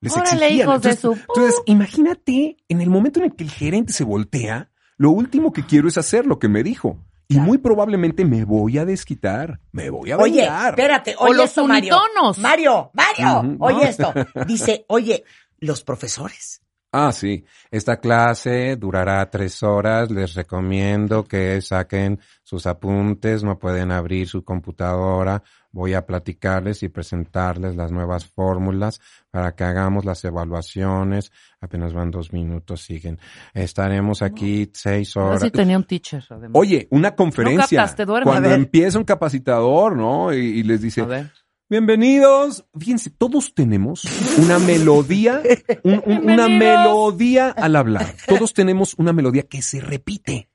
Les 0.00 0.12
Órale, 0.12 0.32
exigían. 0.46 0.68
hijos 0.68 0.82
de 0.82 0.96
su- 0.96 1.12
entonces, 1.12 1.62
imagínate, 1.66 2.56
en 2.68 2.80
el 2.80 2.90
momento 2.90 3.20
en 3.20 3.26
el 3.26 3.34
que 3.36 3.44
el 3.44 3.50
gerente 3.50 3.92
se 3.92 4.02
voltea, 4.04 4.70
lo 4.96 5.10
último 5.12 5.52
que 5.52 5.64
quiero 5.64 5.86
es 5.88 5.96
hacer 5.98 6.26
lo 6.26 6.38
que 6.40 6.48
me 6.48 6.62
dijo. 6.64 6.98
Y 7.28 7.38
muy 7.38 7.58
probablemente 7.58 8.24
me 8.24 8.44
voy 8.44 8.78
a 8.78 8.84
desquitar. 8.84 9.58
Me 9.72 9.88
voy 9.90 10.10
a 10.10 10.18
Oye, 10.18 10.42
vengar. 10.42 10.70
espérate, 10.70 11.14
O 11.18 11.24
oye 11.24 11.36
los 11.36 11.46
esto, 11.46 11.66
Mario. 11.66 11.96
unitonos. 11.96 12.38
Mario, 12.38 12.90
Mario, 12.92 13.56
oye 13.60 13.76
no. 13.76 13.82
esto. 13.82 14.12
Dice, 14.46 14.84
oye, 14.88 15.24
los 15.58 15.82
profesores. 15.82 16.60
Ah, 16.92 17.10
sí. 17.10 17.44
Esta 17.72 17.96
clase 17.96 18.76
durará 18.76 19.28
tres 19.28 19.62
horas. 19.64 20.10
Les 20.12 20.34
recomiendo 20.34 21.24
que 21.24 21.60
saquen 21.60 22.20
sus 22.44 22.66
apuntes. 22.66 23.42
No 23.42 23.58
pueden 23.58 23.90
abrir 23.90 24.28
su 24.28 24.44
computadora. 24.44 25.42
Voy 25.74 25.92
a 25.94 26.06
platicarles 26.06 26.84
y 26.84 26.88
presentarles 26.88 27.74
las 27.74 27.90
nuevas 27.90 28.26
fórmulas 28.26 29.00
para 29.32 29.56
que 29.56 29.64
hagamos 29.64 30.04
las 30.04 30.24
evaluaciones. 30.24 31.32
Apenas 31.60 31.92
van 31.92 32.12
dos 32.12 32.32
minutos, 32.32 32.80
siguen. 32.82 33.18
Estaremos 33.54 34.22
aquí 34.22 34.70
seis 34.72 35.16
horas. 35.16 35.42
sí 35.42 35.50
tenía 35.50 35.76
un 35.76 35.82
teacher, 35.82 36.22
además. 36.30 36.52
Oye, 36.54 36.86
una 36.92 37.16
conferencia. 37.16 37.82
Cuando 38.22 38.50
empieza 38.54 38.98
un 38.98 39.04
capacitador, 39.04 39.96
¿no? 39.96 40.32
Y, 40.32 40.36
y 40.38 40.62
les 40.62 40.80
dice, 40.80 41.00
A 41.00 41.06
ver. 41.06 41.32
bienvenidos. 41.68 42.64
Fíjense, 42.78 43.10
todos 43.10 43.52
tenemos 43.52 44.04
una 44.38 44.60
melodía, 44.60 45.42
un- 45.82 46.02
un- 46.06 46.30
una 46.30 46.48
melodía 46.48 47.48
al 47.50 47.74
hablar. 47.74 48.14
Todos 48.28 48.54
tenemos 48.54 48.94
una 48.96 49.12
melodía 49.12 49.42
que 49.42 49.60
se 49.60 49.80
repite. 49.80 50.48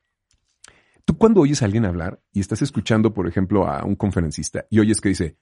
Tú 1.10 1.18
cuando 1.18 1.42
oyes 1.42 1.64
a 1.64 1.66
alguien 1.66 1.86
hablar 1.86 2.22
y 2.32 2.40
estás 2.40 2.62
escuchando, 2.62 3.16
por 3.16 3.28
ejemplo, 3.28 3.68
a 3.68 3.84
un 3.84 3.96
conferencista 3.96 4.68
y 4.70 4.80
oyes 4.80 5.02
que 5.02 5.10
dice. 5.10 5.38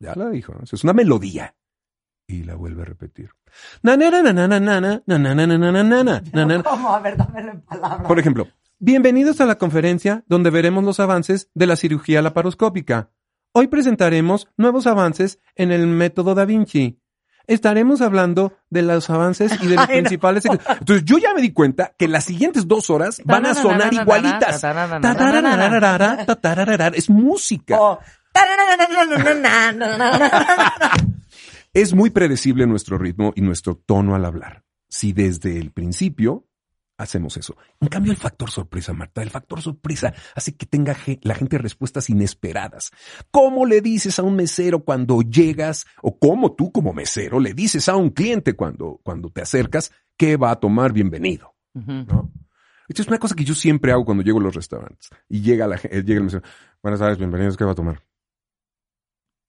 Ya 0.00 0.16
la 0.16 0.28
dijo, 0.28 0.52
¿no? 0.54 0.64
es 0.64 0.82
una 0.82 0.92
melodía. 0.92 1.54
Y 2.26 2.42
la 2.42 2.56
vuelve 2.56 2.82
a 2.82 2.84
repetir. 2.84 3.30
¿Cómo? 6.64 6.92
A 6.92 6.98
ver, 6.98 7.16
dámelo 7.16 7.52
en 7.52 7.60
palabras. 7.60 8.08
Por 8.08 8.18
ejemplo, 8.18 8.48
bienvenidos 8.80 9.40
a 9.40 9.46
la 9.46 9.56
conferencia 9.56 10.24
donde 10.26 10.50
veremos 10.50 10.82
los 10.82 10.98
avances 10.98 11.48
de 11.54 11.68
la 11.68 11.76
cirugía 11.76 12.22
laparoscópica. 12.22 13.12
Hoy 13.52 13.68
presentaremos 13.68 14.48
nuevos 14.56 14.88
avances 14.88 15.38
en 15.54 15.70
el 15.70 15.86
método 15.86 16.34
Da 16.34 16.44
Vinci. 16.44 17.01
Estaremos 17.46 18.00
hablando 18.00 18.52
de 18.70 18.82
los 18.82 19.10
avances 19.10 19.52
y 19.60 19.66
de 19.66 19.76
los 19.76 19.88
Ay, 19.88 19.96
no. 19.96 20.00
principales. 20.02 20.44
Entonces 20.44 21.04
yo 21.04 21.18
ya 21.18 21.34
me 21.34 21.42
di 21.42 21.52
cuenta 21.52 21.92
que 21.98 22.08
las 22.08 22.24
siguientes 22.24 22.66
dos 22.68 22.90
horas 22.90 23.20
van 23.24 23.46
a 23.46 23.54
sonar 23.54 23.92
igualitas. 23.92 24.62
Es 26.94 27.10
música. 27.10 27.76
Oh. 27.80 27.98
Es 31.72 31.94
muy 31.94 32.10
predecible 32.10 32.66
nuestro 32.66 32.98
ritmo 32.98 33.32
y 33.34 33.40
nuestro 33.40 33.76
tono 33.76 34.14
al 34.14 34.24
hablar. 34.24 34.62
Si 34.88 35.12
desde 35.12 35.58
el 35.58 35.70
principio 35.70 36.46
hacemos 36.98 37.36
eso. 37.36 37.56
En 37.80 37.88
cambio, 37.88 38.12
el 38.12 38.18
factor 38.18 38.50
sorpresa, 38.50 38.92
Marta, 38.92 39.22
el 39.22 39.30
factor 39.30 39.60
sorpresa 39.60 40.14
hace 40.34 40.56
que 40.56 40.66
tenga 40.66 40.96
la 41.22 41.34
gente 41.34 41.58
respuestas 41.58 42.10
inesperadas. 42.10 42.90
¿Cómo 43.30 43.66
le 43.66 43.80
dices 43.80 44.18
a 44.18 44.22
un 44.22 44.36
mesero 44.36 44.84
cuando 44.84 45.22
llegas, 45.22 45.86
o 46.02 46.18
cómo 46.18 46.54
tú 46.54 46.70
como 46.70 46.92
mesero 46.92 47.40
le 47.40 47.54
dices 47.54 47.88
a 47.88 47.96
un 47.96 48.10
cliente 48.10 48.54
cuando, 48.54 49.00
cuando 49.02 49.30
te 49.30 49.42
acercas 49.42 49.92
que 50.16 50.36
va 50.36 50.52
a 50.52 50.60
tomar 50.60 50.92
bienvenido? 50.92 51.54
¿no? 51.74 52.30
Esto 52.88 53.02
es 53.02 53.08
una 53.08 53.18
cosa 53.18 53.34
que 53.34 53.44
yo 53.44 53.54
siempre 53.54 53.90
hago 53.92 54.04
cuando 54.04 54.22
llego 54.22 54.38
a 54.38 54.42
los 54.42 54.54
restaurantes. 54.54 55.08
Y 55.28 55.40
llega, 55.40 55.66
la, 55.66 55.78
gen- 55.78 55.90
llega 56.04 56.18
el 56.18 56.24
mesero. 56.24 56.42
Buenas 56.82 57.00
tardes, 57.00 57.18
bienvenidos, 57.18 57.56
¿qué 57.56 57.64
va 57.64 57.72
a 57.72 57.76
tomar? 57.76 58.02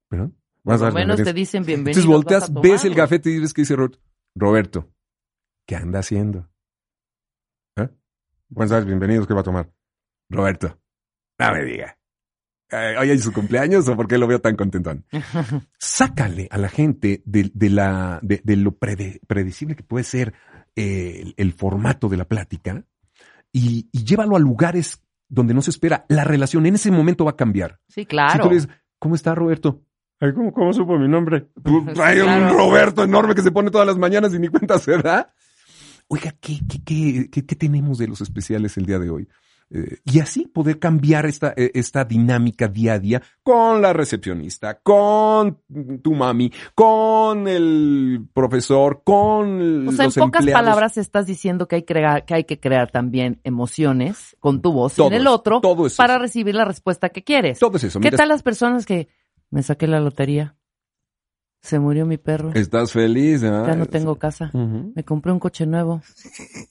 ¿Perdón? 0.09 0.37
Buenas 0.63 0.81
tardes, 0.81 0.95
menos 0.95 1.21
te 1.21 1.33
dicen 1.33 1.65
bienvenido. 1.65 1.99
Entonces 1.99 2.47
volteas, 2.49 2.53
ves 2.53 2.85
el 2.85 2.95
gafete 2.95 3.29
y 3.31 3.39
ves 3.39 3.53
que 3.53 3.63
dice. 3.63 3.75
Roberto, 4.35 4.89
¿qué 5.67 5.75
anda 5.75 5.99
haciendo? 5.99 6.49
Buenas 8.49 8.69
tardes, 8.71 8.85
bienvenidos, 8.85 9.27
¿qué 9.27 9.33
va 9.33 9.41
a 9.41 9.43
tomar? 9.43 9.69
Roberto, 10.29 10.77
no 11.39 11.51
me 11.51 11.63
diga. 11.65 11.97
Eh, 12.71 12.95
¿Hoy 12.99 13.11
es 13.11 13.23
su 13.23 13.31
cumpleaños 13.33 13.87
o 13.87 13.95
por 13.95 14.07
qué 14.07 14.17
lo 14.17 14.27
veo 14.27 14.39
tan 14.39 14.55
contentón? 14.55 15.05
Sácale 15.79 16.47
a 16.51 16.57
la 16.57 16.69
gente 16.69 17.21
de, 17.25 17.51
de 17.53 17.69
la, 17.69 18.19
de, 18.21 18.41
de 18.43 18.55
lo 18.55 18.71
prede- 18.77 19.19
predecible 19.27 19.75
que 19.75 19.83
puede 19.83 20.03
ser 20.03 20.33
eh, 20.75 21.19
el, 21.21 21.33
el 21.37 21.53
formato 21.53 22.09
de 22.09 22.17
la 22.17 22.25
plática 22.25 22.83
y, 23.51 23.89
y 23.91 24.03
llévalo 24.05 24.35
a 24.35 24.39
lugares 24.39 25.01
donde 25.29 25.53
no 25.53 25.61
se 25.61 25.69
espera. 25.71 26.05
La 26.09 26.23
relación 26.23 26.65
en 26.65 26.75
ese 26.75 26.91
momento 26.91 27.25
va 27.25 27.31
a 27.31 27.35
cambiar. 27.35 27.79
Sí, 27.87 28.01
Si 28.01 28.05
claro. 28.05 28.43
tú 28.43 28.49
le 28.49 28.55
dices, 28.55 28.69
¿cómo 28.99 29.15
está 29.15 29.35
Roberto? 29.35 29.83
Ay, 30.19 30.33
¿cómo, 30.33 30.53
cómo 30.53 30.73
supo 30.73 30.97
mi 30.97 31.07
nombre? 31.07 31.47
Pues, 31.61 31.95
Sí, 31.95 32.01
hay 32.01 32.19
un. 32.21 32.49
Roberto 32.49 33.03
enorme 33.03 33.35
que 33.35 33.41
se 33.41 33.51
pone 33.51 33.71
todas 33.71 33.85
las 33.87 33.97
mañanas 33.97 34.33
y 34.33 34.39
ni 34.39 34.47
cuenta 34.47 34.77
se 34.79 34.97
da. 34.99 35.33
Oiga, 36.13 36.31
¿qué, 36.39 36.59
qué, 36.69 36.79
qué, 36.85 37.27
qué, 37.31 37.43
qué 37.43 37.55
tenemos 37.55 37.97
de 37.97 38.07
los 38.07 38.21
especiales 38.21 38.77
el 38.77 38.85
día 38.85 38.99
de 38.99 39.09
hoy? 39.09 39.27
Eh, 39.71 39.97
y 40.05 40.19
así 40.19 40.45
poder 40.45 40.77
cambiar 40.77 41.25
esta, 41.25 41.55
eh, 41.57 41.71
esta 41.73 42.05
dinámica 42.05 42.67
día 42.67 42.93
a 42.93 42.99
día 42.99 43.23
con 43.41 43.81
la 43.81 43.93
recepcionista, 43.93 44.79
con 44.83 45.63
tu 46.03 46.13
mami, 46.13 46.51
con 46.75 47.47
el 47.47 48.27
profesor, 48.31 49.01
con 49.03 49.87
O 49.87 49.91
sea, 49.91 50.05
en 50.05 50.11
pocas 50.11 50.41
empleados. 50.41 50.51
palabras 50.51 50.97
estás 50.99 51.25
diciendo 51.25 51.67
que 51.67 51.77
hay, 51.77 51.83
crear, 51.83 52.25
que 52.25 52.35
hay 52.35 52.43
que 52.43 52.59
crear 52.59 52.91
también 52.91 53.41
emociones 53.43 54.37
con 54.39 54.61
tu 54.61 54.71
voz 54.71 54.93
Todo 54.93 55.07
en 55.07 55.13
el 55.13 55.25
otro 55.25 55.61
todo 55.61 55.87
para 55.97 56.19
recibir 56.19 56.53
la 56.53 56.65
respuesta 56.65 57.09
que 57.09 57.23
quieres. 57.23 57.57
Todo 57.57 57.77
es 57.77 57.85
eso. 57.85 57.99
¿Qué 57.99 58.09
Mira, 58.09 58.17
tal 58.17 58.29
las 58.29 58.43
personas 58.43 58.85
que 58.85 59.07
me 59.49 59.63
saqué 59.63 59.87
la 59.87 59.99
lotería? 59.99 60.55
Se 61.63 61.79
murió 61.79 62.05
mi 62.05 62.17
perro. 62.17 62.51
Estás 62.53 62.91
feliz, 62.91 63.41
¿no? 63.41 63.65
Ya 63.65 63.75
no 63.75 63.85
tengo 63.85 64.17
casa. 64.17 64.51
Me 64.53 65.03
compré 65.05 65.31
un 65.31 65.39
coche 65.39 65.65
nuevo. 65.65 66.01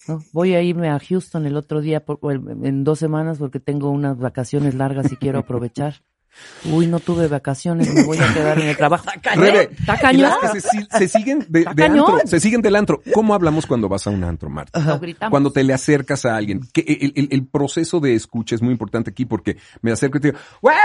¿no? 0.07 0.23
Voy 0.33 0.55
a 0.55 0.61
irme 0.63 0.91
a 0.91 0.99
Houston 1.01 1.47
el 1.47 1.57
otro 1.57 1.81
día, 1.81 2.05
por- 2.05 2.21
en 2.63 2.85
dos 2.85 2.99
semanas, 2.99 3.39
porque 3.39 3.59
tengo 3.59 3.89
unas 3.91 4.19
vacaciones 4.19 4.75
largas 4.75 5.11
y 5.11 5.17
quiero 5.17 5.39
aprovechar. 5.47 6.03
Uy, 6.65 6.87
no 6.87 7.01
tuve 7.01 7.29
vacaciones, 7.29 7.93
me 7.93 8.05
voy 8.05 8.19
a 8.19 8.33
quedar 8.33 8.59
en 8.59 8.69
el 8.69 8.77
trabajo. 8.77 9.05
Rebe, 9.35 9.71
¿Está 9.79 9.95
y 9.95 9.99
cañón? 9.99 10.31
las 10.43 10.53
que 10.53 10.61
se, 10.61 10.69
si- 10.71 10.87
se 10.91 11.09
siguen 11.09 11.47
de, 11.49 11.61
Está 11.61 11.75
de 11.75 11.83
cañón. 11.83 12.11
antro, 12.13 12.27
se 12.27 12.41
siguen 12.41 12.63
del 12.63 12.77
antro. 12.77 13.03
¿Cómo 13.15 13.35
hablamos 13.35 13.67
cuando 13.67 13.89
vas 13.89 14.07
a 14.07 14.11
un 14.11 14.25
antro, 14.25 14.49
Marta? 14.49 14.99
Cuando 15.31 15.51
te 15.53 15.63
le 15.65 15.73
acercas 15.75 16.25
a 16.25 16.37
alguien. 16.37 16.61
Que 16.73 16.81
el, 16.83 17.13
el- 17.17 17.29
el 17.33 17.47
proceso 17.47 18.01
de 18.01 18.15
escucha 18.15 18.55
es 18.55 18.63
muy 18.63 18.73
importante 18.73 19.11
aquí 19.11 19.25
porque 19.25 19.57
me 19.81 19.93
acerco 19.93 20.19
y 20.19 20.21
te 20.21 20.29
digo, 20.33 20.39
¡Güey! 20.61 20.77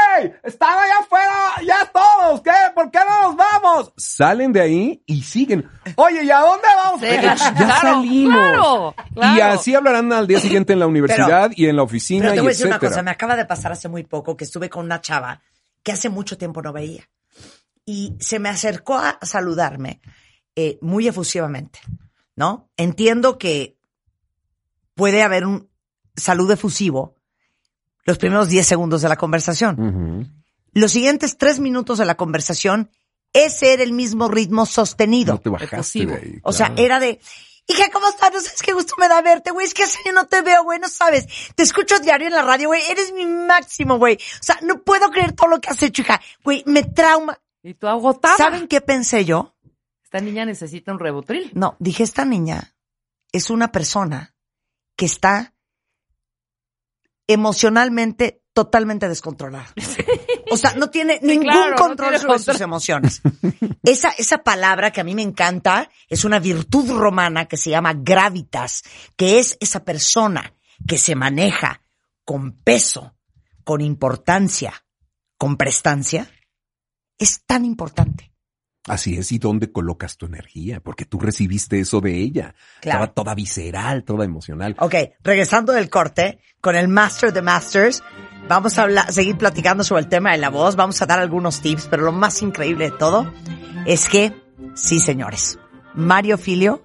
¡Están 0.43 0.71
allá 0.77 0.93
afuera! 1.01 1.33
¡Ya 1.65 1.91
todos! 1.91 2.41
¿Qué? 2.41 2.51
¿Por 2.75 2.91
qué 2.91 2.99
no 3.07 3.27
nos 3.29 3.35
vamos? 3.37 3.93
Salen 3.97 4.51
de 4.53 4.61
ahí 4.61 5.03
y 5.05 5.21
siguen. 5.21 5.67
Oye, 5.95 6.23
¿y 6.23 6.31
a 6.31 6.39
dónde 6.39 6.67
vamos? 6.83 6.99
Sí, 7.01 7.05
Eh, 7.07 7.19
ya 7.21 7.35
claro, 7.35 7.81
salimos. 7.81 8.35
claro, 8.35 8.95
claro. 9.13 9.37
Y 9.37 9.41
así 9.41 9.75
hablarán 9.75 10.11
al 10.11 10.27
día 10.27 10.39
siguiente 10.39 10.73
en 10.73 10.79
la 10.79 10.87
universidad 10.87 11.51
y 11.55 11.67
en 11.67 11.75
la 11.75 11.83
oficina 11.83 12.23
Pero 12.23 12.33
te 12.33 12.37
y 12.37 12.41
voy 12.41 12.47
a 12.47 12.49
decir 12.49 12.65
una 12.65 12.75
etcétera. 12.75 12.89
cosa, 12.91 13.01
me 13.03 13.11
acaba 13.11 13.35
de 13.35 13.45
pasar 13.45 13.71
hace 13.71 13.87
muy 13.87 14.03
poco 14.03 14.35
que 14.35 14.43
estuve 14.43 14.69
con 14.69 14.85
una 14.85 14.99
chava 15.01 15.36
que 15.87 15.93
hace 15.93 16.09
mucho 16.09 16.37
tiempo 16.37 16.61
no 16.61 16.73
veía. 16.73 17.09
Y 17.85 18.17
se 18.19 18.39
me 18.39 18.49
acercó 18.49 18.95
a 18.95 19.17
saludarme 19.21 20.01
eh, 20.53 20.77
muy 20.81 21.07
efusivamente, 21.07 21.79
¿no? 22.35 22.69
Entiendo 22.75 23.37
que 23.37 23.77
puede 24.95 25.23
haber 25.23 25.45
un 25.45 25.69
saludo 26.13 26.51
efusivo 26.51 27.15
los 28.03 28.17
primeros 28.17 28.49
10 28.49 28.67
segundos 28.67 29.01
de 29.01 29.07
la 29.07 29.15
conversación. 29.15 30.43
Los 30.73 30.91
siguientes 30.91 31.37
3 31.37 31.61
minutos 31.61 31.99
de 31.99 32.05
la 32.05 32.17
conversación, 32.17 32.91
ese 33.31 33.71
era 33.71 33.83
el 33.83 33.93
mismo 33.93 34.27
ritmo 34.27 34.65
sostenido. 34.65 35.35
No 35.35 35.39
te 35.39 35.47
bajaste 35.47 35.77
Efusivo. 35.77 36.11
de 36.11 36.17
ahí. 36.17 36.39
O 36.43 36.51
sea, 36.51 36.73
era 36.75 36.99
de, 36.99 37.21
hija, 37.67 37.89
¿cómo 37.91 38.07
estás? 38.07 38.33
No 38.33 38.41
sabes 38.41 38.61
qué 38.61 38.73
gusto 38.73 38.95
me 38.97 39.07
da 39.07 39.21
verte, 39.21 39.51
güey. 39.51 39.65
Es 39.65 39.73
que 39.73 39.83
hace 39.83 39.99
años 39.99 40.15
no 40.15 40.27
te 40.27 40.41
veo, 40.41 40.63
güey, 40.63 40.79
no 40.79 40.89
sabes. 40.89 41.27
Te 41.55 41.63
escucho 41.63 41.99
diario 41.99 42.27
en 42.27 42.33
la 42.33 42.41
radio, 42.41 42.69
güey. 42.69 42.81
Eres 42.89 43.13
mi 43.13 43.25
máximo, 43.25 43.97
güey. 43.97 44.15
O 44.15 44.43
sea, 44.43 44.57
no 44.61 44.81
puedo 44.83 45.09
creer 45.11 45.33
todo 45.33 45.47
lo 45.47 45.61
que 45.61 45.69
has 45.69 45.81
hecho, 45.83 46.01
hija. 46.01 46.21
Güey, 46.43 46.63
me 46.65 46.83
trauma. 46.83 47.39
Y 47.63 47.73
tú 47.73 47.87
agotada. 47.87 48.37
¿Saben 48.37 48.67
qué 48.67 48.81
pensé 48.81 49.25
yo? 49.25 49.55
Esta 50.03 50.21
niña 50.21 50.45
necesita 50.45 50.91
un 50.91 50.99
rebotril. 50.99 51.51
No, 51.53 51.75
dije, 51.79 52.03
esta 52.03 52.23
niña 52.23 52.75
es 53.31 53.49
una 53.49 53.71
persona 53.71 54.35
que 54.95 55.05
está 55.05 55.53
emocionalmente 57.27 58.41
totalmente 58.53 59.07
descontrolada. 59.09 59.67
O 60.49 60.57
sea, 60.57 60.73
no 60.73 60.89
tiene 60.89 61.19
ningún 61.21 61.43
claro, 61.45 61.71
no 61.71 61.75
control 61.75 62.09
tiene 62.09 62.19
sobre 62.19 62.33
control. 62.35 62.55
sus 62.55 62.61
emociones. 62.61 63.21
Esa, 63.83 64.09
esa 64.11 64.39
palabra 64.39 64.91
que 64.91 65.01
a 65.01 65.03
mí 65.03 65.15
me 65.15 65.21
encanta 65.21 65.89
es 66.09 66.25
una 66.25 66.39
virtud 66.39 66.91
romana 66.91 67.45
que 67.45 67.57
se 67.57 67.69
llama 67.69 67.93
gravitas, 67.95 68.83
que 69.15 69.39
es 69.39 69.57
esa 69.59 69.83
persona 69.83 70.53
que 70.85 70.97
se 70.97 71.15
maneja 71.15 71.81
con 72.25 72.51
peso, 72.51 73.15
con 73.63 73.81
importancia, 73.81 74.73
con 75.37 75.57
prestancia. 75.57 76.29
Es 77.17 77.43
tan 77.45 77.65
importante. 77.65 78.31
Así 78.87 79.17
es, 79.17 79.31
¿y 79.33 79.37
dónde 79.37 79.71
colocas 79.71 80.17
tu 80.17 80.25
energía? 80.25 80.79
Porque 80.79 81.05
tú 81.05 81.19
recibiste 81.19 81.79
eso 81.79 81.99
de 81.99 82.15
ella. 82.15 82.55
Claro. 82.81 83.03
Estaba 83.03 83.13
toda 83.13 83.35
visceral, 83.35 84.03
toda 84.03 84.23
emocional. 84.23 84.75
Ok, 84.79 84.95
regresando 85.23 85.73
del 85.73 85.89
corte, 85.89 86.39
con 86.61 86.75
el 86.75 86.87
Master 86.87 87.33
de 87.33 87.41
Masters, 87.41 88.01
vamos 88.47 88.79
a 88.79 88.83
hablar, 88.83 89.11
seguir 89.11 89.37
platicando 89.37 89.83
sobre 89.83 90.03
el 90.03 90.09
tema 90.09 90.31
de 90.31 90.37
la 90.37 90.49
voz, 90.49 90.75
vamos 90.75 91.01
a 91.01 91.05
dar 91.05 91.19
algunos 91.19 91.61
tips, 91.61 91.87
pero 91.89 92.03
lo 92.03 92.13
más 92.13 92.41
increíble 92.41 92.91
de 92.91 92.97
todo 92.97 93.31
es 93.85 94.07
que, 94.07 94.33
sí 94.73 94.99
señores, 94.99 95.59
Mario 95.93 96.37
Filio 96.37 96.81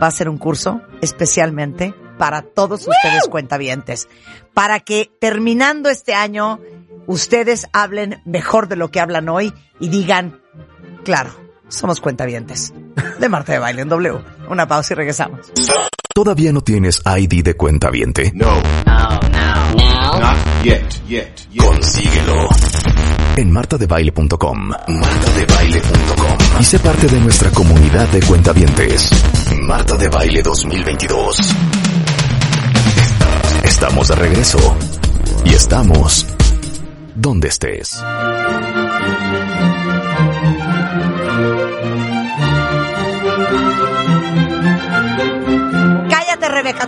va 0.00 0.06
a 0.06 0.08
hacer 0.08 0.28
un 0.28 0.38
curso 0.38 0.80
especialmente 1.00 1.94
para 2.18 2.42
todos 2.42 2.86
ustedes 2.86 3.28
cuentavientes, 3.28 4.08
para 4.54 4.80
que 4.80 5.10
terminando 5.20 5.90
este 5.90 6.14
año, 6.14 6.60
ustedes 7.06 7.68
hablen 7.72 8.22
mejor 8.24 8.68
de 8.68 8.76
lo 8.76 8.90
que 8.90 9.00
hablan 9.00 9.28
hoy 9.28 9.52
y 9.80 9.88
digan, 9.88 10.41
claro, 11.04 11.30
somos 11.68 12.00
cuentavientes. 12.00 12.72
De 13.18 13.28
Marta 13.28 13.52
de 13.52 13.58
Baile 13.58 13.82
en 13.82 13.88
W. 13.88 14.18
Una 14.48 14.66
pausa 14.66 14.94
y 14.94 14.96
regresamos. 14.96 15.52
¿Todavía 16.14 16.52
no 16.52 16.60
tienes 16.60 17.00
ID 17.06 17.42
de 17.42 17.54
cuenta 17.54 17.90
viente? 17.90 18.32
No. 18.34 18.60
Not 18.84 20.36
yet, 20.62 20.84
yet, 21.08 21.48
yet. 21.50 21.64
Consíguelo. 21.64 22.48
En 23.36 23.50
martadebaile.com. 23.50 24.68
Martadebaile.com. 24.68 26.60
Y 26.60 26.64
sé 26.64 26.78
parte 26.80 27.06
de 27.06 27.20
nuestra 27.20 27.50
comunidad 27.50 28.08
de 28.08 28.20
cuentavientes. 28.20 29.10
Marta 29.62 29.96
de 29.96 30.08
Baile 30.08 30.42
2022. 30.42 31.36
Estamos 33.64 34.08
de 34.08 34.14
regreso. 34.16 34.76
Y 35.46 35.54
estamos 35.54 36.26
donde 37.14 37.48
estés. 37.48 38.02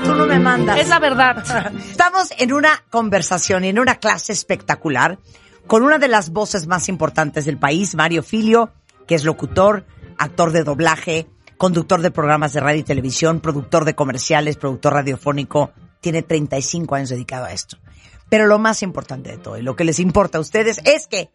Tú 0.03 0.15
no 0.15 0.27
me 0.27 0.39
mandas. 0.39 0.79
Es 0.81 0.89
la 0.89 0.99
verdad. 0.99 1.45
Estamos 1.91 2.33
en 2.39 2.53
una 2.53 2.85
conversación 2.91 3.65
y 3.65 3.69
en 3.69 3.79
una 3.79 3.97
clase 3.97 4.33
espectacular 4.33 5.19
con 5.67 5.83
una 5.83 5.99
de 5.99 6.09
las 6.09 6.31
voces 6.31 6.67
más 6.67 6.89
importantes 6.89 7.45
del 7.45 7.59
país, 7.59 7.95
Mario 7.95 8.23
Filio, 8.23 8.73
que 9.07 9.15
es 9.15 9.25
locutor, 9.25 9.87
actor 10.19 10.53
de 10.53 10.65
doblaje, 10.65 11.27
conductor 11.57 12.03
de 12.03 12.11
programas 12.11 12.53
de 12.53 12.61
radio 12.61 12.81
y 12.81 12.85
televisión, 12.85 13.41
productor 13.41 13.85
de 13.85 13.95
comerciales, 13.95 14.57
productor 14.57 14.95
radiofónico. 14.95 15.73
Tiene 16.01 16.23
35 16.23 16.95
años 16.95 17.09
dedicado 17.11 17.47
a 17.47 17.53
esto. 17.53 17.79
Pero 18.29 18.47
lo 18.47 18.59
más 18.59 18.83
importante 18.83 19.31
de 19.31 19.39
todo 19.39 19.59
y 19.59 19.63
lo 19.63 19.77
que 19.77 19.85
les 19.85 20.01
importa 20.01 20.39
a 20.39 20.41
ustedes 20.41 20.81
es 20.85 21.07
que 21.07 21.31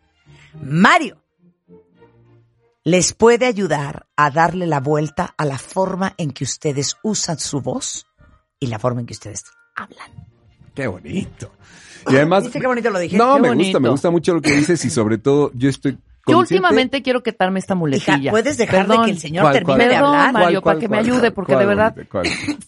Mario 0.62 1.24
les 2.84 3.14
puede 3.14 3.46
ayudar 3.46 4.08
a 4.16 4.32
darle 4.32 4.68
la 4.68 4.80
vuelta 4.80 5.34
a 5.38 5.46
la 5.46 5.58
forma 5.58 6.14
en 6.18 6.32
que 6.32 6.44
ustedes 6.44 6.98
usan 7.04 7.40
su 7.40 7.62
voz 7.62 8.09
y 8.60 8.68
la 8.68 8.80
forma 8.80 9.02
en 9.02 9.06
que 9.08 9.14
ustedes 9.14 9.44
hablan. 9.76 10.10
Qué 10.74 10.88
bonito. 10.88 11.52
Y 12.10 12.16
además, 12.16 12.44
¿Viste 12.44 12.60
qué 12.62 12.68
bonito 12.68 12.90
lo 12.90 13.00
dije? 13.00 13.18
no, 13.18 13.36
Qué 13.36 13.42
me 13.42 13.48
bonito. 13.50 13.68
gusta, 13.68 13.80
me 13.80 13.90
gusta 13.90 14.10
mucho 14.12 14.34
lo 14.34 14.42
que 14.42 14.52
dices 14.54 14.84
y 14.86 14.90
sobre 14.90 15.18
todo 15.18 15.52
yo 15.54 15.70
estoy 15.70 15.98
Yo 16.28 16.38
últimamente 16.40 17.02
quiero 17.02 17.22
quitarme 17.24 17.60
esta 17.60 17.76
muletilla. 17.76 18.18
Hija, 18.18 18.32
¿puedes 18.32 18.58
dejar 18.58 18.88
de 18.88 18.98
que 19.04 19.12
el 19.12 19.20
señor 19.20 19.44
¿Cuál, 19.44 19.54
termine 19.54 19.78
cuál? 19.78 19.90
de 19.90 19.96
Perdón, 19.96 20.16
hablar? 20.16 20.34
Mario, 20.34 20.62
para 20.62 20.80
que 20.80 20.88
me 20.88 20.98
ayude, 20.98 21.32
porque 21.32 21.56
de 21.56 21.66
verdad-? 21.66 21.96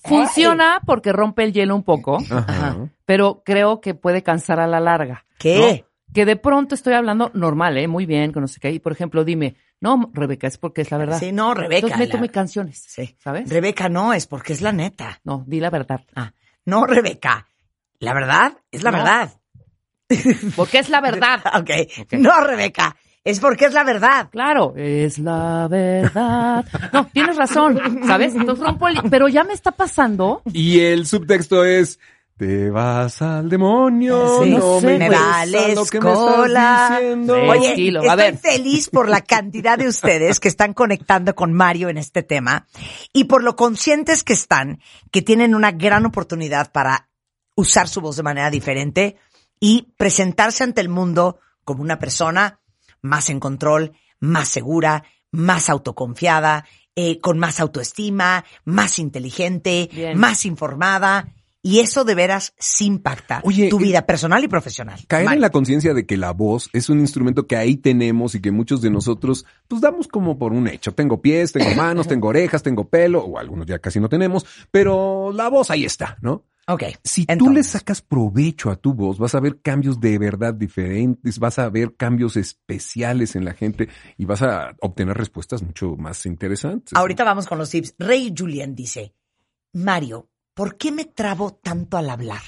Funciona 0.04 0.80
porque 0.86 1.12
rompe 1.14 1.44
el 1.44 1.54
hielo 1.54 1.76
un 1.76 1.84
poco, 1.84 2.18
Ajá. 2.30 2.78
pero 3.06 3.42
creo 3.46 3.82
que 3.82 3.94
puede 3.94 4.24
cansar 4.24 4.60
a 4.60 4.68
la 4.68 4.80
larga. 4.80 5.26
¿Qué? 5.38 5.84
¿no? 5.84 6.14
Que 6.14 6.26
de 6.26 6.36
pronto 6.36 6.76
estoy 6.76 6.94
hablando 6.94 7.32
normal, 7.34 7.78
¿eh? 7.78 7.88
Muy 7.88 8.06
bien, 8.06 8.34
que 8.34 8.42
no 8.42 8.48
sé 8.48 8.60
qué. 8.60 8.72
Y 8.72 8.80
por 8.80 8.92
ejemplo, 8.92 9.24
dime, 9.24 9.56
no, 9.82 10.10
Rebeca, 10.14 10.48
es 10.48 10.58
porque 10.58 10.82
es 10.82 10.92
la 10.92 10.98
verdad. 10.98 11.20
Sí, 11.20 11.32
no, 11.34 11.54
Rebeca. 11.54 11.76
Entonces 11.88 12.00
meto 12.00 12.18
la- 12.18 12.22
mis 12.22 12.32
canciones, 12.32 12.84
Sí. 12.88 13.16
¿sabes? 13.20 13.50
Rebeca 13.50 13.90
no, 13.90 14.14
es 14.14 14.26
porque 14.28 14.54
es 14.54 14.62
la 14.62 14.72
neta. 14.72 15.20
no, 15.26 15.44
di 15.46 15.60
la 15.60 15.70
verdad. 15.70 16.02
Ah, 16.16 16.32
no, 16.66 16.86
Rebeca. 16.86 17.48
La 18.00 18.14
verdad 18.14 18.54
es 18.72 18.82
la 18.84 18.92
No. 18.92 18.98
verdad. 19.00 19.32
Porque 20.56 20.80
es 20.80 20.90
la 20.90 21.00
verdad. 21.02 21.40
ok. 21.60 21.70
No, 22.14 22.42
Rebeca. 22.44 22.96
Es 23.24 23.40
porque 23.40 23.66
es 23.66 23.74
la 23.74 23.84
verdad. 23.84 24.30
Claro, 24.32 24.74
es 24.76 25.20
la 25.20 25.68
verdad. 25.70 26.66
No, 26.92 27.06
tienes 27.08 27.38
razón, 27.38 27.80
¿sabes? 28.08 28.34
Entonces 28.34 28.66
rompo 28.66 28.88
el... 28.88 28.98
Pero 29.12 29.28
ya 29.30 29.44
me 29.44 29.54
está 29.54 29.72
pasando. 29.72 30.42
Y 30.52 30.80
el 30.80 31.06
subtexto 31.06 31.64
es, 31.64 32.00
te 32.42 32.72
vas 32.72 33.22
al 33.22 33.50
demonio, 33.50 34.42
Sí. 34.44 34.50
no 34.50 34.80
sé, 34.80 34.98
me, 34.98 35.10
vales 35.12 35.76
lo 35.76 35.86
que 35.86 36.00
me 36.02 36.12
cola. 36.12 36.74
estás 36.88 37.00
diciendo. 37.00 37.36
Sí. 37.36 37.42
Oye, 37.42 37.66
Tranquilo, 37.68 38.00
a 38.00 38.04
estoy 38.06 38.18
ver. 38.18 38.38
feliz 38.40 38.90
por 38.90 39.10
la 39.10 39.22
cantidad 39.22 39.78
de 39.78 39.88
ustedes 39.88 40.40
que 40.40 40.48
están 40.48 40.74
conectando 40.74 41.36
con 41.36 41.54
Mario 41.54 41.90
en 41.90 42.00
este 42.00 42.24
tema 42.24 42.66
y 43.14 43.26
por 43.26 43.44
lo 43.44 43.56
conscientes 43.56 44.24
que 44.24 44.34
están, 44.34 44.82
que 45.12 45.22
tienen 45.22 45.54
una 45.54 45.70
gran 45.72 46.04
oportunidad 46.08 46.72
para 46.72 47.10
usar 47.56 47.88
su 47.88 48.02
voz 48.02 48.16
de 48.16 48.24
manera 48.24 48.50
diferente 48.50 49.18
y 49.60 49.94
presentarse 49.96 50.64
ante 50.64 50.82
el 50.82 50.90
mundo 50.90 51.38
como 51.64 51.84
una 51.84 52.00
persona 52.00 52.60
más 53.04 53.30
en 53.30 53.40
control, 53.40 53.92
más 54.20 54.48
segura, 54.50 55.04
más 55.30 55.70
autoconfiada, 55.70 56.66
eh, 56.96 57.20
con 57.20 57.38
más 57.38 57.60
autoestima, 57.60 58.44
más 58.66 58.98
inteligente, 58.98 59.92
Bien. 59.94 60.18
más 60.18 60.44
informada. 60.46 61.28
Y 61.64 61.80
eso 61.80 62.04
de 62.04 62.16
veras 62.16 62.54
sí 62.58 62.86
impacta 62.86 63.42
Oye, 63.44 63.70
tu 63.70 63.78
eh, 63.78 63.84
vida 63.84 64.06
personal 64.06 64.44
y 64.44 64.48
profesional. 64.48 65.00
Caer 65.08 65.26
Mario. 65.26 65.38
en 65.38 65.42
la 65.42 65.50
conciencia 65.52 65.94
de 65.94 66.08
que 66.08 66.18
la 66.18 66.32
voz 66.32 66.70
es 66.74 66.90
un 66.90 67.00
instrumento 67.00 67.46
que 67.46 67.56
ahí 67.56 67.78
tenemos 67.78 68.34
y 68.34 68.42
que 68.42 68.52
muchos 68.52 68.82
de 68.82 68.90
nosotros 68.90 69.46
pues 69.68 69.80
damos 69.80 70.08
como 70.08 70.40
por 70.40 70.54
un 70.54 70.68
hecho. 70.68 70.94
Tengo 70.94 71.22
pies, 71.22 71.52
tengo 71.52 71.76
manos, 71.76 72.08
tengo 72.10 72.30
orejas, 72.30 72.64
tengo 72.64 72.90
pelo, 72.90 73.24
o 73.24 73.38
algunos 73.38 73.68
ya 73.68 73.78
casi 73.78 74.00
no 74.00 74.10
tenemos, 74.10 74.46
pero 74.72 75.32
la 75.34 75.50
voz 75.50 75.70
ahí 75.70 75.86
está, 75.86 76.18
¿no? 76.22 76.46
Ok. 76.68 76.84
Si 77.04 77.26
tú 77.26 77.50
le 77.50 77.64
sacas 77.64 78.02
provecho 78.02 78.72
a 78.72 78.76
tu 78.76 78.94
voz, 78.94 79.18
vas 79.18 79.36
a 79.36 79.40
ver 79.40 79.62
cambios 79.62 80.00
de 80.00 80.18
verdad 80.18 80.54
diferentes, 80.54 81.38
vas 81.38 81.60
a 81.60 81.70
ver 81.70 81.96
cambios 81.96 82.38
especiales 82.38 83.36
en 83.36 83.46
la 83.46 83.54
gente 83.54 83.90
y 84.18 84.26
vas 84.26 84.42
a 84.42 84.76
obtener 84.80 85.18
respuestas 85.18 85.62
mucho 85.62 85.96
más 85.98 86.26
interesantes. 86.26 86.94
Ahorita 86.96 87.24
vamos 87.24 87.46
con 87.46 87.58
los 87.58 87.70
tips. 87.70 87.96
Rey 88.00 88.34
Julian 88.36 88.74
dice, 88.74 89.14
Mario, 89.74 90.31
¿por 90.54 90.78
qué 90.78 90.92
me 90.92 91.06
trabo 91.06 91.54
tanto 91.54 91.98
al 91.98 92.10
hablar? 92.10 92.42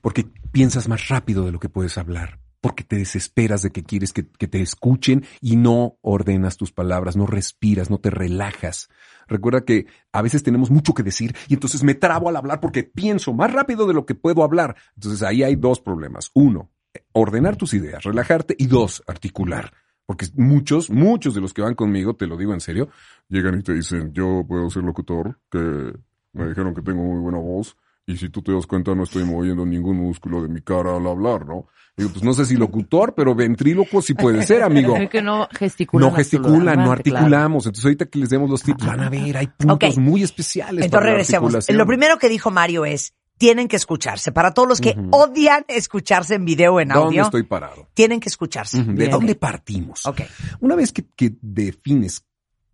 Porque 0.00 0.26
piensas 0.52 0.88
más 0.88 1.08
rápido 1.08 1.44
de 1.44 1.52
lo 1.52 1.60
que 1.60 1.68
puedes 1.68 1.98
hablar. 1.98 2.40
Porque 2.60 2.84
te 2.84 2.96
desesperas 2.96 3.62
de 3.62 3.70
que 3.70 3.84
quieres 3.84 4.12
que, 4.12 4.22
te 4.22 4.60
escuchen 4.60 5.24
y 5.40 5.56
no 5.56 5.96
ordenas 6.02 6.58
tus 6.58 6.72
palabras, 6.72 7.16
no 7.16 7.26
respiras, 7.26 7.88
no 7.88 7.98
te 7.98 8.10
relajas. 8.10 8.90
Recuerda 9.26 9.64
que 9.64 9.86
a 10.12 10.20
veces 10.20 10.42
tenemos 10.42 10.70
mucho 10.70 10.92
que 10.92 11.02
decir 11.02 11.34
y 11.48 11.54
entonces 11.54 11.82
me 11.82 11.94
trabo 11.94 12.28
al 12.28 12.36
hablar 12.36 12.60
porque 12.60 12.82
pienso 12.82 13.32
más 13.32 13.50
rápido 13.50 13.86
de 13.86 13.94
lo 13.94 14.04
que 14.04 14.14
puedo 14.14 14.44
hablar. 14.44 14.76
Entonces 14.94 15.22
ahí 15.22 15.42
hay 15.42 15.56
dos 15.56 15.80
problemas. 15.80 16.30
Uno, 16.34 16.70
ordenar 17.12 17.56
tus 17.56 17.72
ideas, 17.72 18.02
relajarte 18.02 18.54
y 18.58 18.66
dos, 18.66 19.02
articular. 19.06 19.72
Porque 20.04 20.26
muchos, 20.34 20.90
muchos 20.90 21.34
de 21.34 21.40
los 21.40 21.54
que 21.54 21.62
van 21.62 21.74
conmigo, 21.74 22.14
te 22.14 22.26
lo 22.26 22.36
digo 22.36 22.52
en 22.52 22.60
serio, 22.60 22.90
llegan 23.28 23.58
y 23.58 23.62
te 23.62 23.72
dicen, 23.72 24.12
yo 24.12 24.44
puedo 24.46 24.68
ser 24.68 24.82
locutor, 24.82 25.38
que 25.50 25.92
me 26.32 26.48
dijeron 26.48 26.74
que 26.74 26.82
tengo 26.82 27.02
muy 27.02 27.20
buena 27.20 27.38
voz, 27.38 27.76
y 28.06 28.16
si 28.16 28.28
tú 28.28 28.42
te 28.42 28.52
das 28.52 28.66
cuenta 28.66 28.94
no 28.94 29.04
estoy 29.04 29.24
moviendo 29.24 29.64
ningún 29.64 29.96
músculo 29.96 30.42
de 30.42 30.48
mi 30.48 30.60
cara 30.60 30.96
al 30.96 31.06
hablar, 31.06 31.46
¿no? 31.46 31.66
Digo, 31.96 32.10
pues 32.10 32.24
no 32.24 32.32
sé 32.32 32.46
si 32.46 32.56
locutor, 32.56 33.14
pero 33.14 33.34
ventríloco 33.34 34.00
sí 34.00 34.14
puede 34.14 34.42
ser, 34.44 34.62
amigo. 34.62 34.96
Es 35.00 35.10
que 35.10 35.22
no 35.22 35.48
gesticulan. 35.52 36.08
No 36.08 36.16
gesticulan, 36.16 36.64
no 36.64 36.84
claro. 36.84 36.92
articulamos. 36.92 37.66
Entonces 37.66 37.84
ahorita 37.84 38.06
que 38.06 38.18
les 38.18 38.30
demos 38.30 38.48
los 38.48 38.62
tips, 38.62 38.86
van 38.86 39.00
a 39.00 39.10
ver, 39.10 39.36
hay 39.36 39.48
puntos 39.48 39.98
muy 39.98 40.22
especiales. 40.22 40.84
Entonces 40.84 40.90
para 40.90 41.06
regresemos. 41.06 41.68
Lo 41.68 41.86
primero 41.86 42.18
que 42.18 42.28
dijo 42.28 42.50
Mario 42.50 42.86
es, 42.86 43.14
tienen 43.36 43.68
que 43.68 43.76
escucharse. 43.76 44.32
Para 44.32 44.54
todos 44.54 44.68
los 44.68 44.80
que 44.80 44.96
odian 45.10 45.64
escucharse 45.68 46.34
en 46.34 46.44
video 46.44 46.74
o 46.74 46.80
en 46.80 46.88
¿Dónde 46.88 47.02
audio, 47.02 47.22
estoy 47.22 47.42
parado? 47.42 47.88
tienen 47.94 48.20
que 48.20 48.28
escucharse. 48.28 48.82
¿De 48.82 48.92
Bien. 48.92 49.10
dónde 49.10 49.34
partimos? 49.34 50.06
Ok. 50.06 50.22
Una 50.60 50.76
vez 50.76 50.92
que, 50.92 51.04
que 51.16 51.36
defines 51.40 52.24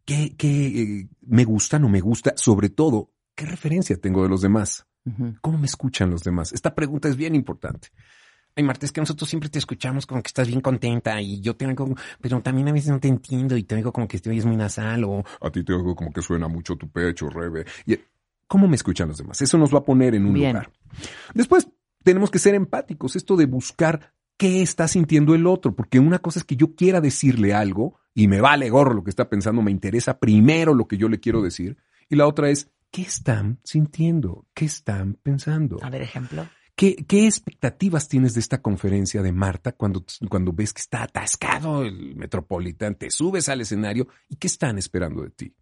qué, 0.05 0.35
qué 0.37 0.67
eh, 0.83 1.09
me 1.27 1.45
gusta, 1.45 1.79
no 1.79 1.89
me 1.89 2.01
gusta, 2.01 2.35
sobre 2.37 2.69
todo, 2.69 3.11
qué 3.37 3.47
referencia 3.47 3.97
tengo 3.97 4.25
de 4.25 4.29
los 4.29 4.41
demás, 4.41 4.85
cómo 5.41 5.59
me 5.59 5.67
escuchan 5.67 6.11
los 6.11 6.25
demás. 6.25 6.53
Esta 6.53 6.75
pregunta 6.75 7.09
es 7.09 7.17
bien 7.17 7.37
importante. 7.37 7.89
Ay, 8.57 8.65
Marta, 8.65 8.87
es 8.87 8.93
que 8.93 9.03
nosotros 9.03 9.29
siempre 9.29 9.51
te 9.51 9.59
escuchamos 9.59 10.07
como 10.07 10.23
que 10.23 10.29
estás 10.29 10.49
bien 10.49 10.63
contenta 10.63 11.21
y 11.21 11.41
yo 11.43 11.55
te 11.55 11.67
oigo, 11.67 11.95
pero 12.21 12.41
también 12.41 12.69
a 12.69 12.73
veces 12.73 12.89
no 12.89 12.99
te 12.99 13.07
entiendo 13.07 13.57
y 13.57 13.63
te 13.63 13.75
oigo 13.75 13.93
como 13.93 14.09
que 14.09 14.19
te 14.19 14.31
oyes 14.31 14.47
muy 14.47 14.57
nasal 14.57 15.05
o... 15.05 15.23
A 15.43 15.51
ti 15.51 15.63
te 15.63 15.75
oigo 15.75 15.95
como 15.95 16.11
que 16.11 16.23
suena 16.23 16.49
mucho 16.49 16.75
tu 16.77 16.89
pecho, 16.89 17.29
Rebe. 17.29 17.67
Y, 17.85 17.99
¿Cómo 18.47 18.67
me 18.67 18.77
escuchan 18.77 19.09
los 19.09 19.19
demás? 19.19 19.43
Eso 19.43 19.59
nos 19.59 19.75
va 19.75 19.81
a 19.81 19.85
poner 19.85 20.15
en 20.15 20.25
un 20.25 20.35
Bien. 20.35 20.55
lugar. 20.55 20.73
Después, 21.35 21.69
tenemos 22.03 22.31
que 22.31 22.39
ser 22.39 22.55
empáticos. 22.55 23.17
Esto 23.17 23.37
de 23.37 23.47
buscar 23.47 24.15
qué 24.37 24.63
está 24.63 24.87
sintiendo 24.89 25.35
el 25.35 25.47
otro, 25.47 25.75
porque 25.75 25.99
una 25.99 26.21
cosa 26.21 26.39
es 26.39 26.45
que 26.45 26.57
yo 26.57 26.75
quiera 26.75 27.01
decirle 27.01 27.55
algo 27.55 27.99
y 28.15 28.29
me 28.29 28.41
vale 28.41 28.71
gorro 28.71 28.95
lo 28.95 29.05
que 29.05 29.11
está 29.11 29.29
pensando, 29.29 29.63
me 29.63 29.71
interesa 29.71 30.19
primero 30.19 30.75
lo 30.75 30.87
que 30.87 30.97
yo 30.97 31.09
le 31.09 31.21
quiero 31.21 31.43
decir. 31.43 31.77
Y 32.09 32.17
la 32.17 32.27
otra 32.27 32.49
es, 32.51 32.71
¿qué 32.91 33.03
están 33.03 33.61
sintiendo? 33.65 34.47
¿Qué 34.55 34.65
están 34.65 35.15
pensando? 35.23 35.79
A 35.83 35.91
ver, 35.91 36.03
ejemplo. 36.03 36.49
¿Qué, 36.75 36.95
qué 37.07 37.25
expectativas 37.27 38.07
tienes 38.09 38.35
de 38.35 38.41
esta 38.41 38.61
conferencia 38.61 39.23
de 39.23 39.33
Marta 39.33 39.73
cuando, 39.73 40.05
cuando 40.29 40.53
ves 40.53 40.75
que 40.75 40.81
está 40.83 41.05
atascado 41.05 41.83
el 41.83 42.15
Metropolitan? 42.17 42.95
Te 42.97 43.11
subes 43.11 43.49
al 43.49 43.63
escenario 43.63 44.09
y 44.29 44.37
¿qué 44.37 44.47
están 44.47 44.77
esperando 44.77 45.23
de 45.23 45.31
ti? 45.31 45.55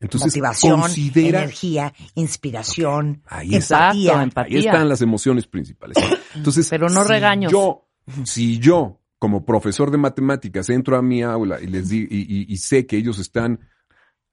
Entonces, 0.00 0.28
Motivación, 0.32 0.80
considera... 0.80 1.40
energía, 1.42 1.92
inspiración, 2.14 3.22
Ahí 3.26 3.54
está. 3.56 3.88
Exacto, 3.90 3.98
empatía. 3.98 4.22
empatía. 4.22 4.58
Ahí 4.58 4.64
están 4.66 4.88
las 4.88 5.02
emociones 5.02 5.46
principales. 5.46 5.96
Entonces, 6.34 6.68
Pero 6.70 6.88
no 6.88 7.02
si 7.02 7.08
regaños. 7.08 7.50
Yo, 7.52 7.88
si 8.24 8.58
yo, 8.60 9.02
como 9.18 9.44
profesor 9.44 9.90
de 9.90 9.98
matemáticas, 9.98 10.70
entro 10.70 10.96
a 10.96 11.02
mi 11.02 11.22
aula 11.22 11.60
y 11.60 11.66
les 11.66 11.88
di, 11.88 12.06
y, 12.08 12.20
y- 12.20 12.46
y 12.48 12.56
sé 12.58 12.86
que 12.86 12.96
ellos 12.96 13.18
están 13.18 13.60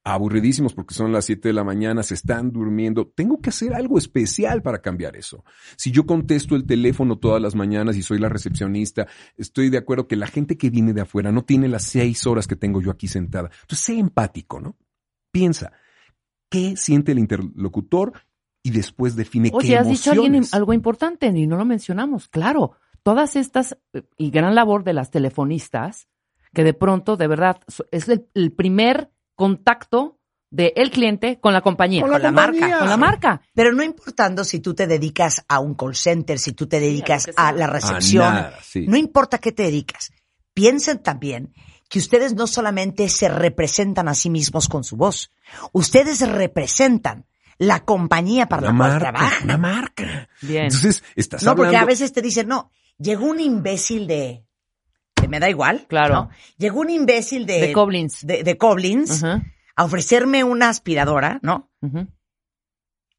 aburridísimos 0.06 0.76
porque 0.76 0.94
son 0.94 1.12
las 1.12 1.26
7 1.26 1.50
de 1.50 1.54
la 1.54 1.64
mañana, 1.64 2.04
se 2.04 2.14
están 2.14 2.52
durmiendo, 2.52 3.08
tengo 3.08 3.42
que 3.42 3.50
hacer 3.50 3.74
algo 3.74 3.98
especial 3.98 4.62
para 4.62 4.80
cambiar 4.80 5.16
eso. 5.16 5.44
Si 5.78 5.92
yo 5.92 6.06
contesto 6.06 6.56
el 6.56 6.68
teléfono 6.68 7.18
todas 7.18 7.42
las 7.42 7.56
mañanas 7.56 7.98
y 7.98 8.04
soy 8.04 8.20
la 8.20 8.30
recepcionista, 8.30 9.08
estoy 9.36 9.72
de 9.72 9.80
acuerdo 9.80 10.08
que 10.08 10.16
la 10.16 10.28
gente 10.28 10.58
que 10.58 10.70
viene 10.70 10.94
de 10.94 11.02
afuera 11.02 11.32
no 11.32 11.44
tiene 11.44 11.68
las 11.68 11.84
seis 11.84 12.28
horas 12.28 12.46
que 12.46 12.56
tengo 12.56 12.82
yo 12.82 12.92
aquí 12.92 13.08
sentada. 13.08 13.50
Entonces, 13.62 13.80
sé 13.80 13.98
empático, 13.98 14.62
¿no? 14.62 14.78
Piensa, 15.32 15.74
¿qué 16.50 16.78
siente 16.78 17.12
el 17.12 17.20
interlocutor? 17.20 18.14
Y 18.62 18.70
después 18.70 19.16
define 19.16 19.50
Oye, 19.54 19.70
qué 19.70 19.78
has 19.78 19.88
dicho 19.88 20.12
alguien, 20.12 20.44
algo 20.52 20.74
importante 20.74 21.26
y 21.28 21.48
no 21.48 21.58
lo 21.58 21.66
mencionamos. 21.66 22.28
Claro, 22.28 22.78
todas 23.02 23.36
estas 23.36 23.80
eh, 23.94 24.04
y 24.18 24.30
gran 24.30 24.54
labor 24.54 24.84
de 24.84 24.94
las 24.94 25.10
telefonistas, 25.10 26.08
que 26.54 26.64
de 26.64 26.74
pronto, 26.76 27.18
de 27.18 27.28
verdad, 27.28 27.58
es 27.92 28.08
el, 28.08 28.28
el 28.36 28.52
primer 28.52 29.10
contacto 29.36 30.20
del 30.50 30.90
cliente 30.92 31.40
con 31.40 31.54
la 31.54 31.62
compañía. 31.62 32.02
Con 32.02 32.22
la 32.22 32.32
marca. 32.32 32.80
Con 32.80 32.90
la 32.90 32.98
marca. 32.98 33.42
Pero 33.54 33.74
no 33.74 33.84
importando 33.84 34.44
si 34.44 34.60
tú 34.60 34.74
te 34.74 34.88
dedicas 34.88 35.44
a 35.48 35.60
un 35.60 35.76
call 35.76 35.96
center, 35.96 36.40
si 36.40 36.54
tú 36.54 36.68
te 36.68 36.80
dedicas 36.80 37.30
a 37.36 37.52
la 37.52 37.66
A 37.66 37.70
recepción, 37.70 38.34
nada, 38.34 38.60
sí. 38.64 38.86
no 38.88 38.96
importa 38.96 39.38
qué 39.40 39.52
te 39.52 39.64
dedicas. 39.64 40.12
Piensen 40.54 41.00
también 41.00 41.54
que 41.90 42.00
ustedes 42.00 42.34
no 42.34 42.48
solamente 42.48 43.10
se 43.10 43.28
representan 43.28 44.08
a 44.08 44.16
sí 44.16 44.30
mismos 44.30 44.68
con 44.70 44.84
su 44.84 44.96
voz, 44.96 45.32
ustedes 45.74 46.22
representan 46.28 47.26
la 47.58 47.86
compañía 47.86 48.48
para 48.48 48.70
Una 48.70 48.72
la 48.72 48.78
cual 48.78 49.00
trabajan. 49.00 49.44
una 49.44 49.58
marca. 49.58 50.30
Bien. 50.42 50.66
Entonces, 50.66 51.04
estás 51.16 51.44
No, 51.44 51.56
porque 51.56 51.78
a 51.78 51.86
veces 51.86 52.12
te 52.12 52.22
dicen, 52.22 52.48
no, 52.48 52.72
llegó 52.98 53.26
un 53.26 53.40
imbécil 53.40 54.08
de... 54.08 54.46
me 55.28 55.40
da 55.40 55.50
igual. 55.50 55.86
Claro. 55.88 56.14
¿no? 56.14 56.30
Llegó 56.58 56.80
un 56.82 56.90
imbécil 56.90 57.46
de... 57.46 57.62
De 57.62 57.74
Koblenz. 57.74 58.22
De, 58.26 58.58
a 59.78 59.84
ofrecerme 59.84 60.44
una 60.44 60.70
aspiradora, 60.70 61.40
¿no? 61.42 61.70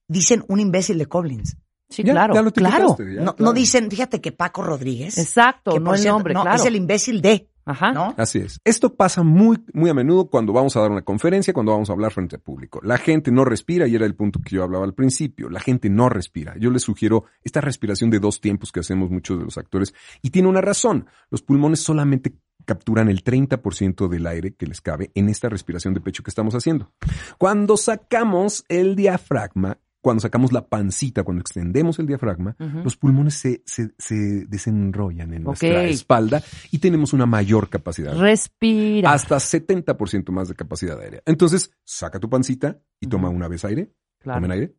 Dicen 0.09 0.45
un 0.49 0.61
imbécil 0.61 0.99
de 0.99 1.07
Koblenz. 1.07 1.57
Sí, 1.89 2.03
Ya, 2.03 2.13
claro, 2.13 2.35
ya 2.35 2.43
lo 2.43 2.53
claro. 2.53 2.97
ya, 2.99 3.05
No, 3.05 3.37
claro. 3.37 3.37
no 3.39 3.53
dicen, 3.53 3.91
fíjate 3.91 4.21
que 4.21 4.33
Paco 4.33 4.63
Rodríguez. 4.63 5.19
Exacto, 5.19 5.73
que 5.73 5.81
no 5.81 5.95
el 5.95 6.05
nombre, 6.05 6.35
no, 6.35 6.43
claro. 6.43 6.57
es 6.57 6.65
el 6.67 6.75
imbécil 6.77 7.21
de, 7.23 7.49
Ajá. 7.67 7.93
¿no? 7.93 8.15
Así 8.17 8.39
es. 8.39 8.61
Esto 8.65 8.95
pasa 8.95 9.25
muy, 9.25 9.59
muy 9.75 9.91
a 9.91 9.95
menudo 9.95 10.31
cuando 10.31 10.53
vamos 10.53 10.77
a 10.77 10.81
dar 10.81 10.91
una 10.91 11.03
conferencia, 11.03 11.53
cuando 11.53 11.73
vamos 11.73 11.91
a 11.91 11.93
hablar 11.93 12.13
frente 12.13 12.37
al 12.37 12.43
público. 12.43 12.81
La 12.83 12.97
gente 12.97 13.33
no 13.33 13.45
respira 13.45 13.89
y 13.89 13.95
era 13.97 14.07
el 14.07 14.15
punto 14.15 14.41
que 14.41 14.55
yo 14.55 14.63
hablaba 14.63 14.85
al 14.85 14.95
principio. 14.95 15.51
La 15.51 15.61
gente 15.61 15.91
no 15.91 16.09
respira. 16.09 16.55
Yo 16.59 16.71
les 16.71 16.83
sugiero 16.83 17.25
esta 17.43 17.61
respiración 17.61 18.09
de 18.09 18.21
dos 18.21 18.41
tiempos 18.41 18.71
que 18.71 18.81
hacemos 18.81 19.11
muchos 19.11 19.39
de 19.39 19.45
los 19.45 19.59
actores 19.59 19.95
y 20.23 20.31
tiene 20.31 20.49
una 20.49 20.61
razón. 20.61 21.07
Los 21.29 21.43
pulmones 21.43 21.81
solamente 21.81 22.37
capturan 22.65 23.09
el 23.09 23.25
30% 23.25 24.09
del 24.09 24.27
aire 24.27 24.55
que 24.55 24.67
les 24.67 24.81
cabe 24.81 25.11
en 25.15 25.29
esta 25.29 25.49
respiración 25.49 25.95
de 25.95 26.01
pecho 26.01 26.23
que 26.23 26.31
estamos 26.31 26.55
haciendo. 26.55 26.93
Cuando 27.39 27.77
sacamos 27.77 28.65
el 28.69 28.97
diafragma, 28.97 29.79
cuando 30.07 30.21
sacamos 30.21 30.53
la 30.53 30.69
pancita, 30.69 31.25
cuando 31.25 31.41
extendemos 31.41 31.99
el 31.99 32.07
diafragma, 32.07 32.55
los 32.85 32.97
pulmones 32.97 33.35
se, 33.35 33.65
se- 33.67 33.93
se 33.99 34.15
desenrollan 34.47 35.35
en 35.35 35.43
nuestra 35.43 35.83
espalda 35.91 36.41
y 36.71 36.79
tenemos 36.79 37.13
una 37.13 37.27
mayor 37.27 37.69
capacidad. 37.69 38.17
Respira. 38.17 39.13
Hasta 39.13 39.35
70% 39.39 40.31
más 40.31 40.47
de 40.47 40.55
capacidad 40.55 41.01
aérea. 41.01 41.23
Entonces, 41.27 41.73
saca 41.83 42.21
tu 42.21 42.31
pancita 42.31 42.81
y 43.01 43.09
toma 43.09 43.29
una 43.31 43.49
vez 43.49 43.65
aire. 43.65 43.93
Claro. 44.21 44.37
Tomen 44.39 44.53
aire. 44.53 44.77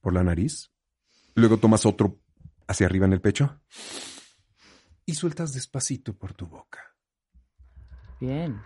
Por 0.00 0.14
la 0.14 0.24
nariz. 0.24 0.72
Luego 1.36 1.58
tomas 1.58 1.86
otro 1.86 2.18
hacia 2.66 2.86
arriba 2.86 3.06
en 3.06 3.12
el 3.12 3.20
pecho. 3.20 3.60
Y 5.06 5.14
sueltas 5.14 5.52
despacito 5.52 6.12
por 6.18 6.34
tu 6.34 6.46
boca. 6.48 6.80
Bien. 8.20 8.60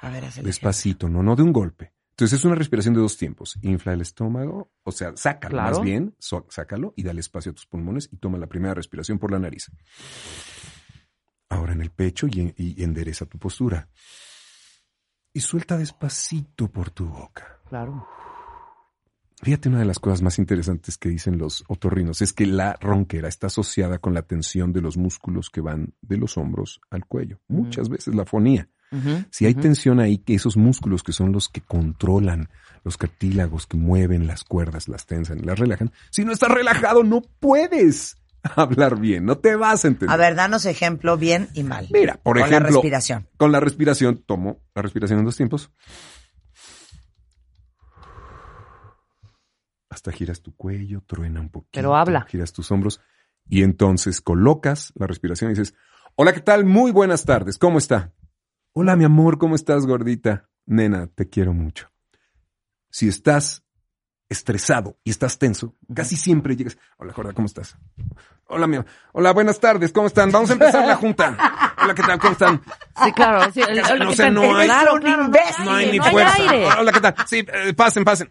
A 0.00 0.10
ver, 0.10 0.22
el 0.36 0.44
Despacito, 0.44 1.08
no, 1.08 1.24
no 1.24 1.34
de 1.34 1.42
un 1.42 1.52
golpe. 1.52 1.92
Entonces 2.18 2.40
es 2.40 2.44
una 2.44 2.56
respiración 2.56 2.94
de 2.94 3.00
dos 3.00 3.16
tiempos. 3.16 3.56
Infla 3.62 3.92
el 3.92 4.00
estómago, 4.00 4.72
o 4.82 4.90
sea, 4.90 5.16
sácalo 5.16 5.52
Claro. 5.52 5.76
más 5.76 5.84
bien, 5.84 6.16
sácalo 6.18 6.92
y 6.96 7.04
dale 7.04 7.20
espacio 7.20 7.52
a 7.52 7.54
tus 7.54 7.66
pulmones 7.66 8.08
y 8.10 8.16
toma 8.16 8.38
la 8.38 8.48
primera 8.48 8.74
respiración 8.74 9.20
por 9.20 9.30
la 9.30 9.38
nariz. 9.38 9.70
Ahora 11.48 11.74
en 11.74 11.80
el 11.80 11.90
pecho 11.92 12.26
y, 12.26 12.52
y 12.56 12.82
endereza 12.82 13.24
tu 13.26 13.38
postura. 13.38 13.88
Y 15.32 15.38
suelta 15.40 15.78
despacito 15.78 16.66
por 16.68 16.90
tu 16.90 17.06
boca. 17.06 17.60
Claro. 17.68 18.04
Fíjate, 19.40 19.68
una 19.68 19.78
de 19.78 19.84
las 19.84 20.00
cosas 20.00 20.20
más 20.20 20.40
interesantes 20.40 20.98
que 20.98 21.08
dicen 21.10 21.38
los 21.38 21.62
otorrinos 21.68 22.20
es 22.20 22.32
que 22.32 22.46
la 22.46 22.76
ronquera 22.80 23.28
está 23.28 23.46
asociada 23.46 23.98
con 23.98 24.12
la 24.12 24.22
tensión 24.22 24.72
de 24.72 24.80
los 24.80 24.96
músculos 24.96 25.50
que 25.50 25.60
van 25.60 25.94
de 26.00 26.16
los 26.16 26.36
hombros 26.36 26.80
al 26.90 27.06
cuello. 27.06 27.38
Muchas 27.46 27.88
veces 27.88 28.16
la 28.16 28.24
fonía. 28.24 28.68
Si 29.30 29.46
hay 29.46 29.54
tensión 29.54 30.00
ahí, 30.00 30.18
que 30.18 30.34
esos 30.34 30.56
músculos 30.56 31.02
que 31.02 31.12
son 31.12 31.32
los 31.32 31.48
que 31.48 31.60
controlan 31.60 32.48
los 32.84 32.96
cartílagos, 32.96 33.66
que 33.66 33.76
mueven 33.76 34.26
las 34.26 34.44
cuerdas, 34.44 34.88
las 34.88 35.04
tensan, 35.06 35.44
las 35.44 35.58
relajan, 35.58 35.92
si 36.10 36.24
no 36.24 36.32
estás 36.32 36.50
relajado 36.50 37.04
no 37.04 37.20
puedes 37.40 38.16
hablar 38.56 38.98
bien, 38.98 39.26
no 39.26 39.36
te 39.38 39.56
vas 39.56 39.84
a 39.84 39.88
entender. 39.88 40.14
A 40.14 40.16
ver, 40.16 40.34
danos 40.34 40.64
ejemplo 40.64 41.16
bien 41.18 41.48
y 41.54 41.64
mal. 41.64 41.88
Mira, 41.92 42.18
por 42.22 42.38
Con 42.38 42.46
ejemplo, 42.48 42.68
la 42.70 42.74
respiración. 42.76 43.28
con 43.36 43.52
la 43.52 43.60
respiración, 43.60 44.22
tomo 44.24 44.60
la 44.74 44.82
respiración 44.82 45.18
en 45.18 45.24
dos 45.26 45.36
tiempos. 45.36 45.70
Hasta 49.90 50.12
giras 50.12 50.40
tu 50.42 50.54
cuello, 50.54 51.02
truena 51.06 51.40
un 51.40 51.48
poquito. 51.50 51.70
Pero 51.72 51.96
habla. 51.96 52.26
Giras 52.28 52.52
tus 52.52 52.70
hombros 52.70 53.00
y 53.48 53.62
entonces 53.62 54.20
colocas 54.20 54.92
la 54.94 55.06
respiración 55.06 55.50
y 55.50 55.54
dices, 55.54 55.74
hola, 56.14 56.32
¿qué 56.32 56.40
tal? 56.40 56.64
Muy 56.64 56.92
buenas 56.92 57.24
tardes, 57.24 57.58
¿cómo 57.58 57.78
está? 57.78 58.12
Hola, 58.72 58.96
mi 58.96 59.04
amor, 59.04 59.38
¿cómo 59.38 59.54
estás, 59.54 59.86
gordita? 59.86 60.48
Nena, 60.66 61.06
te 61.08 61.28
quiero 61.28 61.52
mucho. 61.52 61.90
Si 62.90 63.08
estás 63.08 63.64
estresado 64.28 64.98
y 65.04 65.10
estás 65.10 65.38
tenso, 65.38 65.74
casi 65.94 66.16
siempre 66.16 66.54
llegas, 66.54 66.78
hola, 66.98 67.12
gorda, 67.14 67.32
¿cómo 67.32 67.46
estás? 67.46 67.76
Hola, 68.46 68.66
mi 68.66 68.78
Hola, 69.12 69.32
buenas 69.32 69.58
tardes, 69.58 69.90
¿cómo 69.92 70.06
están? 70.06 70.30
Vamos 70.30 70.50
a 70.50 70.52
empezar 70.52 70.86
la 70.86 70.96
junta. 70.96 71.36
Hola, 71.88 71.94
¿qué 71.94 72.02
tal? 72.02 72.18
¿Cómo 72.18 72.32
están? 72.32 72.60
Sí, 73.02 73.12
claro. 73.12 73.50
Sí, 73.52 73.60
el- 73.62 73.78
el- 73.78 73.98
No 74.00 74.12
sé, 74.12 74.30
no 74.30 74.56
hay- 74.56 74.66
claro, 74.66 74.94
un 74.94 75.00
claro, 75.00 75.24
imbécil. 75.24 75.64
No 75.64 75.72
hay 75.72 75.90
ni 75.92 75.98
no 75.98 76.04
hay 76.04 76.10
fuerza. 76.10 76.34
aire. 76.50 76.66
Hola, 76.78 76.92
¿qué 76.92 77.00
tal? 77.00 77.14
Sí, 77.26 77.36
eh, 77.38 77.72
pasen, 77.74 78.04
pasen. 78.04 78.30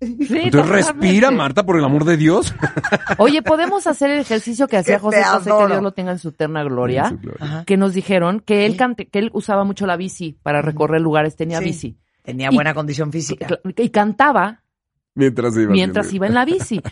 Sí, 0.00 0.28
Entonces 0.30 0.68
respira, 0.70 1.30
Marta, 1.30 1.64
por 1.64 1.78
el 1.78 1.84
amor 1.84 2.04
de 2.04 2.16
Dios. 2.18 2.54
Oye, 3.18 3.40
¿podemos 3.42 3.86
hacer 3.86 4.10
el 4.10 4.18
ejercicio 4.20 4.68
que 4.68 4.76
hacía 4.76 4.98
José 4.98 5.24
José, 5.24 5.50
que. 5.50 5.66
Dios 5.68 5.82
lo 5.82 5.92
tenga 5.92 6.12
en 6.12 6.18
su 6.18 6.28
eterna 6.28 6.62
gloria? 6.64 7.16
Que 7.66 7.76
nos 7.78 7.94
dijeron 7.94 8.40
que 8.40 8.66
él, 8.66 8.76
cante- 8.76 9.08
que 9.10 9.18
él 9.20 9.30
usaba 9.32 9.64
mucho 9.64 9.86
la 9.86 9.96
bici 9.96 10.38
para 10.42 10.60
recorrer 10.60 11.00
lugares, 11.00 11.34
tenía 11.34 11.58
Sí. 11.60 11.64
bici. 11.64 11.98
Tenía 12.22 12.50
Y- 12.52 12.54
buena 12.54 12.74
condición 12.74 13.10
física. 13.10 13.58
Y 13.76 13.88
cantaba 13.88 14.62
Mientras 15.14 15.56
iba. 15.56 15.72
mientras 15.72 16.12
iba 16.12 16.26
en 16.26 16.34
la 16.34 16.44
bici. 16.44 16.82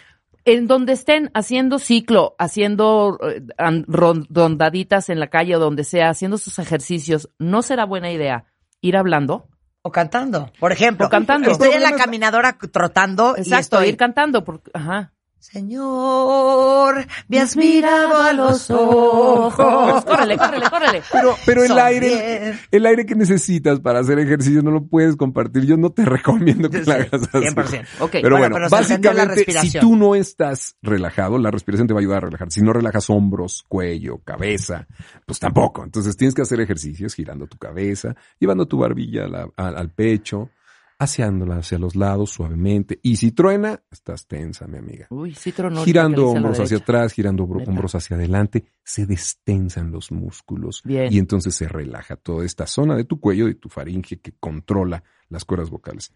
En 0.46 0.66
donde 0.66 0.94
estén 0.94 1.30
haciendo 1.34 1.78
ciclo, 1.78 2.34
haciendo 2.38 3.18
eh, 3.22 3.42
rondaditas 3.86 5.10
en 5.10 5.20
la 5.20 5.26
calle 5.26 5.56
o 5.56 5.58
donde 5.58 5.84
sea, 5.84 6.08
haciendo 6.08 6.38
sus 6.38 6.58
ejercicios, 6.58 7.28
¿no 7.38 7.60
será 7.62 7.84
buena 7.84 8.10
idea 8.10 8.46
ir 8.80 8.96
hablando? 8.96 9.48
O 9.82 9.92
cantando. 9.92 10.50
Por 10.58 10.72
ejemplo, 10.72 11.06
O 11.06 11.10
cantando. 11.10 11.50
estoy 11.50 11.72
en 11.72 11.82
la 11.82 11.92
caminadora 11.96 12.56
trotando 12.72 13.34
y 13.36 13.40
Exacto, 13.40 13.76
estoy... 13.76 13.88
ir 13.90 13.96
cantando. 13.96 14.44
Porque, 14.44 14.70
ajá. 14.72 15.12
Señor, 15.52 17.06
me 17.28 17.38
has 17.40 17.56
mirado 17.56 18.16
a 18.20 18.32
los 18.32 18.70
ojos. 18.70 20.04
Córrele, 20.04 20.36
córrele, 20.36 20.66
córrele. 20.70 21.02
Pero, 21.12 21.36
pero 21.46 21.64
el 21.64 21.78
aire, 21.78 22.58
el 22.70 22.86
aire 22.86 23.06
que 23.06 23.14
necesitas 23.14 23.80
para 23.80 24.00
hacer 24.00 24.18
ejercicio 24.18 24.62
no 24.62 24.70
lo 24.70 24.84
puedes 24.86 25.16
compartir. 25.16 25.64
Yo 25.64 25.76
no 25.76 25.90
te 25.90 26.04
recomiendo 26.06 26.68
que 26.70 26.84
Sí, 26.84 26.90
lo 26.90 26.92
hagas 26.94 27.12
así. 27.12 27.46
100%. 27.46 27.86
Ok. 28.00 28.10
Pero 28.22 28.36
Bueno, 28.38 28.54
pero 28.54 28.68
básicamente, 28.68 29.44
si 29.60 29.78
tú 29.78 29.96
no 29.96 30.14
estás 30.14 30.76
relajado, 30.82 31.38
la 31.38 31.50
respiración 31.50 31.86
te 31.88 31.94
va 31.94 32.00
a 32.00 32.02
ayudar 32.02 32.18
a 32.18 32.26
relajar. 32.26 32.50
Si 32.50 32.62
no 32.62 32.72
relajas 32.72 33.08
hombros, 33.10 33.64
cuello, 33.68 34.18
cabeza, 34.24 34.86
pues 35.26 35.38
tampoco. 35.38 35.84
Entonces 35.84 36.16
tienes 36.16 36.34
que 36.34 36.42
hacer 36.42 36.60
ejercicios 36.60 37.14
girando 37.14 37.46
tu 37.46 37.56
cabeza, 37.58 38.14
llevando 38.38 38.66
tu 38.66 38.78
barbilla 38.78 39.24
a 39.24 39.28
la- 39.28 39.48
a- 39.56 39.68
al 39.68 39.90
pecho, 39.90 40.50
aseándola 40.98 41.58
hacia 41.58 41.78
los 41.78 41.94
lados 41.96 42.30
suavemente. 42.30 42.98
Y 43.02 43.16
si 43.16 43.32
truena, 43.32 43.82
estás 43.90 44.26
tensa, 44.26 44.66
mi 44.66 44.78
amiga. 44.78 45.06
Uy, 45.10 45.34
sí 45.34 45.52
tronó. 45.52 45.84
girando 45.84 46.28
hombros 46.28 46.60
hacia 46.60 46.78
atrás, 46.78 47.12
girando 47.12 47.46
Neta. 47.46 47.70
hombros 47.70 47.94
hacia 47.94 48.16
adelante, 48.16 48.64
se 48.88 49.04
destensan 49.04 49.90
los 49.90 50.12
músculos 50.12 50.80
Bien. 50.84 51.12
y 51.12 51.18
entonces 51.18 51.56
se 51.56 51.66
relaja 51.66 52.14
toda 52.14 52.44
esta 52.46 52.68
zona 52.68 52.94
de 52.94 53.02
tu 53.02 53.18
cuello, 53.18 53.46
de 53.46 53.56
tu 53.56 53.68
faringe 53.68 54.20
que 54.20 54.32
controla 54.38 55.02
las 55.28 55.44
cuerdas 55.44 55.70
vocales. 55.70 56.12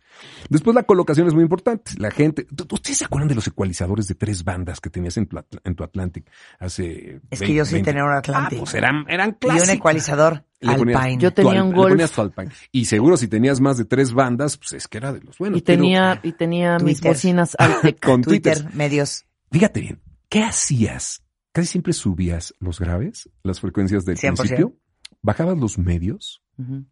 Después 0.50 0.76
la 0.76 0.84
colocación 0.84 1.26
es 1.26 1.34
muy 1.34 1.42
importante. 1.42 1.90
La 1.98 2.12
gente, 2.12 2.44
¿tú- 2.44 2.68
¿ustedes 2.72 2.98
se 2.98 3.04
acuerdan 3.06 3.26
de 3.26 3.34
los 3.34 3.44
ecualizadores 3.48 4.06
de 4.06 4.14
tres 4.14 4.44
bandas 4.44 4.80
que 4.80 4.88
tenías 4.88 5.16
en 5.16 5.26
tu, 5.26 5.36
Atl- 5.36 5.60
en 5.64 5.74
tu 5.74 5.82
Atlantic 5.82 6.30
hace 6.60 7.20
Es 7.28 7.40
que 7.40 7.46
20, 7.46 7.54
yo 7.54 7.64
sí 7.64 7.72
20? 7.74 7.90
tenía 7.90 8.04
un 8.04 8.12
Ah, 8.12 8.18
Atlantic. 8.18 8.58
pues 8.60 8.74
eran, 8.74 9.04
eran 9.08 9.30
y 9.30 9.32
clásicos. 9.32 9.68
un 9.68 9.74
ecualizador 9.74 10.44
Le 10.60 10.76
ponías 10.76 11.00
Alpine. 11.02 11.20
Yo 11.22 11.32
tenía 11.32 11.60
al- 11.60 11.66
un 11.66 11.72
Golf. 11.72 12.18
Alpine. 12.20 12.50
Y 12.70 12.84
seguro 12.84 13.16
si 13.16 13.26
tenías 13.26 13.60
más 13.60 13.78
de 13.78 13.84
tres 13.84 14.12
bandas, 14.12 14.56
pues 14.58 14.74
es 14.74 14.86
que 14.86 14.98
era 14.98 15.12
de 15.12 15.20
los 15.22 15.36
buenos. 15.38 15.58
y 15.58 15.62
Pero 15.62 15.82
tenía, 15.82 16.20
y 16.22 16.30
tenía 16.34 16.78
mis 16.78 17.00
bocinas 17.00 17.56
Altec. 17.58 17.98
con 18.00 18.22
Twitter, 18.22 18.58
Twitter. 18.58 18.76
medios. 18.76 19.24
Fíjate 19.50 19.80
bien, 19.80 20.00
¿qué 20.28 20.44
hacías? 20.44 21.24
Casi 21.52 21.66
siempre 21.68 21.92
subías 21.92 22.54
los 22.60 22.78
graves, 22.78 23.28
las 23.42 23.60
frecuencias 23.60 24.04
del 24.04 24.16
100%. 24.16 24.36
principio, 24.36 24.76
bajabas 25.22 25.58
los 25.58 25.78
medios 25.78 26.42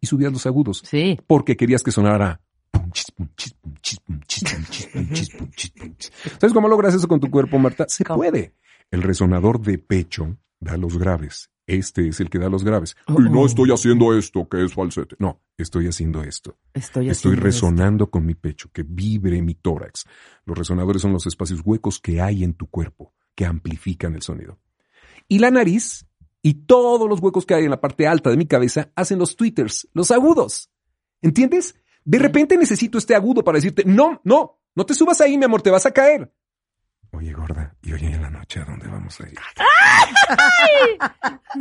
y 0.01 0.07
subías 0.07 0.31
los 0.33 0.45
agudos, 0.47 0.81
Sí. 0.85 1.17
porque 1.27 1.55
querías 1.55 1.83
que 1.83 1.91
sonara 1.91 2.41
pum, 2.71 2.91
chis, 2.91 3.11
pum, 3.11 3.27
chis, 3.37 3.53
pum, 3.53 3.75
chis, 3.81 3.99
pum, 3.99 4.19
chis, 4.27 4.49
pum, 4.49 4.59
chis, 4.69 4.89
pum, 4.89 5.09
chis, 5.09 5.29
pum, 5.29 5.49
chis, 5.51 5.71
pum, 5.71 5.95
chis. 5.95 6.11
¿Sabes 6.39 6.53
cómo 6.53 6.67
logras 6.67 6.93
eso 6.95 7.07
con 7.07 7.19
tu 7.19 7.29
cuerpo, 7.29 7.57
Marta? 7.59 7.85
Se 7.87 8.03
¿Cómo? 8.03 8.17
puede. 8.19 8.55
El 8.91 9.03
resonador 9.03 9.61
de 9.61 9.77
pecho 9.77 10.37
da 10.59 10.75
los 10.77 10.97
graves. 10.97 11.49
Este 11.67 12.07
es 12.07 12.19
el 12.19 12.31
que 12.31 12.39
da 12.39 12.49
los 12.49 12.63
graves. 12.63 12.97
Oh, 13.07 13.21
y 13.21 13.29
no 13.29 13.41
oh. 13.41 13.45
estoy 13.45 13.69
haciendo 13.71 14.17
esto, 14.17 14.49
que 14.49 14.63
es 14.65 14.73
falsete. 14.73 15.15
No, 15.19 15.39
estoy 15.55 15.87
haciendo 15.87 16.23
esto. 16.23 16.57
Estoy, 16.73 17.09
Estoy 17.09 17.33
haciendo 17.33 17.41
resonando 17.41 18.09
con 18.09 18.25
mi 18.25 18.33
pecho, 18.33 18.71
que 18.73 18.81
vibre 18.83 19.39
mi 19.43 19.53
tórax. 19.53 20.05
Los 20.45 20.57
resonadores 20.57 21.03
son 21.03 21.13
los 21.13 21.27
espacios 21.27 21.61
huecos 21.63 21.99
que 21.99 22.19
hay 22.21 22.43
en 22.43 22.55
tu 22.55 22.65
cuerpo, 22.65 23.13
que 23.39 23.45
amplifican 23.45 24.15
el 24.15 24.21
sonido. 24.21 24.59
Y 25.29 25.39
la 25.39 25.49
nariz 25.49 26.05
y 26.41 26.65
todos 26.65 27.07
los 27.07 27.21
huecos 27.21 27.45
que 27.45 27.53
hay 27.53 27.63
en 27.63 27.69
la 27.69 27.79
parte 27.79 28.05
alta 28.05 28.29
de 28.29 28.35
mi 28.35 28.45
cabeza 28.45 28.91
hacen 28.97 29.17
los 29.17 29.37
tweeters, 29.37 29.87
los 29.93 30.11
agudos. 30.11 30.69
¿Entiendes? 31.21 31.75
De 32.03 32.19
repente 32.19 32.57
necesito 32.57 32.97
este 32.97 33.15
agudo 33.15 33.41
para 33.41 33.55
decirte, 33.55 33.85
no, 33.85 34.19
no, 34.25 34.59
no 34.75 34.85
te 34.85 34.93
subas 34.93 35.21
ahí, 35.21 35.37
mi 35.37 35.45
amor, 35.45 35.61
te 35.61 35.69
vas 35.69 35.85
a 35.85 35.91
caer. 35.91 36.29
Oye, 37.11 37.31
gorda, 37.31 37.77
y 37.81 37.93
hoy 37.93 38.07
en 38.07 38.21
la 38.21 38.29
noche, 38.29 38.59
¿a 38.59 38.65
dónde 38.65 38.89
vamos 38.89 39.17
a 39.21 39.29
ir? 39.29 39.39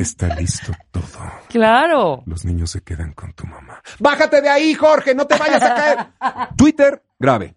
Está 0.00 0.34
listo 0.34 0.72
todo. 0.90 1.04
Claro. 1.48 2.24
Los 2.26 2.44
niños 2.44 2.72
se 2.72 2.82
quedan 2.82 3.12
con 3.12 3.32
tu 3.34 3.46
mamá. 3.46 3.80
Bájate 4.00 4.42
de 4.42 4.48
ahí, 4.48 4.74
Jorge, 4.74 5.14
no 5.14 5.28
te 5.28 5.38
vayas 5.38 5.62
a 5.62 5.74
caer. 5.76 6.48
Twitter, 6.56 7.04
grave. 7.20 7.54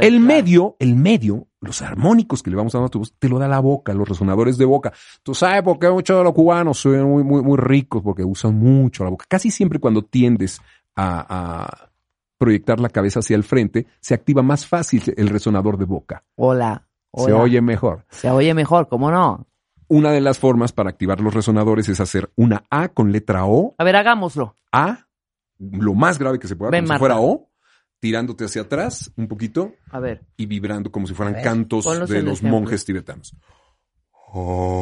El 0.00 0.20
medio, 0.20 0.76
el 0.78 0.94
medio, 0.96 1.48
los 1.60 1.82
armónicos 1.82 2.42
que 2.42 2.50
le 2.50 2.56
vamos 2.56 2.72
dando 2.72 2.86
a 2.86 2.90
tu 2.90 2.98
voz, 3.00 3.14
te 3.18 3.28
lo 3.28 3.38
da 3.38 3.48
la 3.48 3.60
boca, 3.60 3.92
los 3.94 4.08
resonadores 4.08 4.58
de 4.58 4.64
boca. 4.64 4.92
Tú 5.22 5.34
sabes 5.34 5.62
por 5.62 5.78
qué 5.78 5.90
muchos 5.90 6.16
de 6.18 6.24
los 6.24 6.32
cubanos 6.32 6.78
son 6.78 7.02
muy, 7.04 7.24
muy, 7.24 7.42
muy 7.42 7.56
ricos, 7.56 8.02
porque 8.02 8.24
usan 8.24 8.54
mucho 8.58 9.04
la 9.04 9.10
boca. 9.10 9.26
Casi 9.28 9.50
siempre 9.50 9.78
cuando 9.78 10.02
tiendes 10.02 10.60
a, 10.94 11.26
a 11.28 11.90
proyectar 12.38 12.80
la 12.80 12.88
cabeza 12.88 13.20
hacia 13.20 13.36
el 13.36 13.44
frente, 13.44 13.86
se 14.00 14.14
activa 14.14 14.42
más 14.42 14.66
fácil 14.66 15.02
el 15.16 15.28
resonador 15.28 15.78
de 15.78 15.84
boca. 15.84 16.24
Hola. 16.36 16.86
Se 17.16 17.32
oye 17.32 17.60
mejor. 17.60 18.04
Se 18.10 18.28
oye 18.30 18.52
mejor, 18.54 18.88
¿cómo 18.88 19.10
no? 19.10 19.46
Una 19.88 20.10
de 20.10 20.20
las 20.20 20.38
formas 20.38 20.72
para 20.72 20.90
activar 20.90 21.20
los 21.20 21.34
resonadores 21.34 21.88
es 21.88 22.00
hacer 22.00 22.30
una 22.36 22.64
A 22.70 22.88
con 22.88 23.12
letra 23.12 23.44
O 23.44 23.74
A 23.78 23.84
ver, 23.84 23.96
hagámoslo. 23.96 24.56
A, 24.72 25.06
lo 25.58 25.94
más 25.94 26.18
grave 26.18 26.38
que 26.38 26.48
se 26.48 26.56
pueda, 26.56 26.70
Ven, 26.70 26.84
como 26.84 26.94
si 26.94 26.98
fuera 26.98 27.20
O, 27.20 27.48
tirándote 28.04 28.44
hacia 28.44 28.60
atrás 28.60 29.10
un 29.16 29.26
poquito 29.28 29.72
A 29.90 29.98
ver. 29.98 30.26
y 30.36 30.44
vibrando 30.44 30.92
como 30.92 31.06
si 31.06 31.14
fueran 31.14 31.42
cantos 31.42 31.86
ponlos 31.86 32.10
de 32.10 32.20
los 32.20 32.40
ejemplo. 32.40 32.60
monjes 32.60 32.84
tibetanos. 32.84 33.34
Oh. 34.34 34.74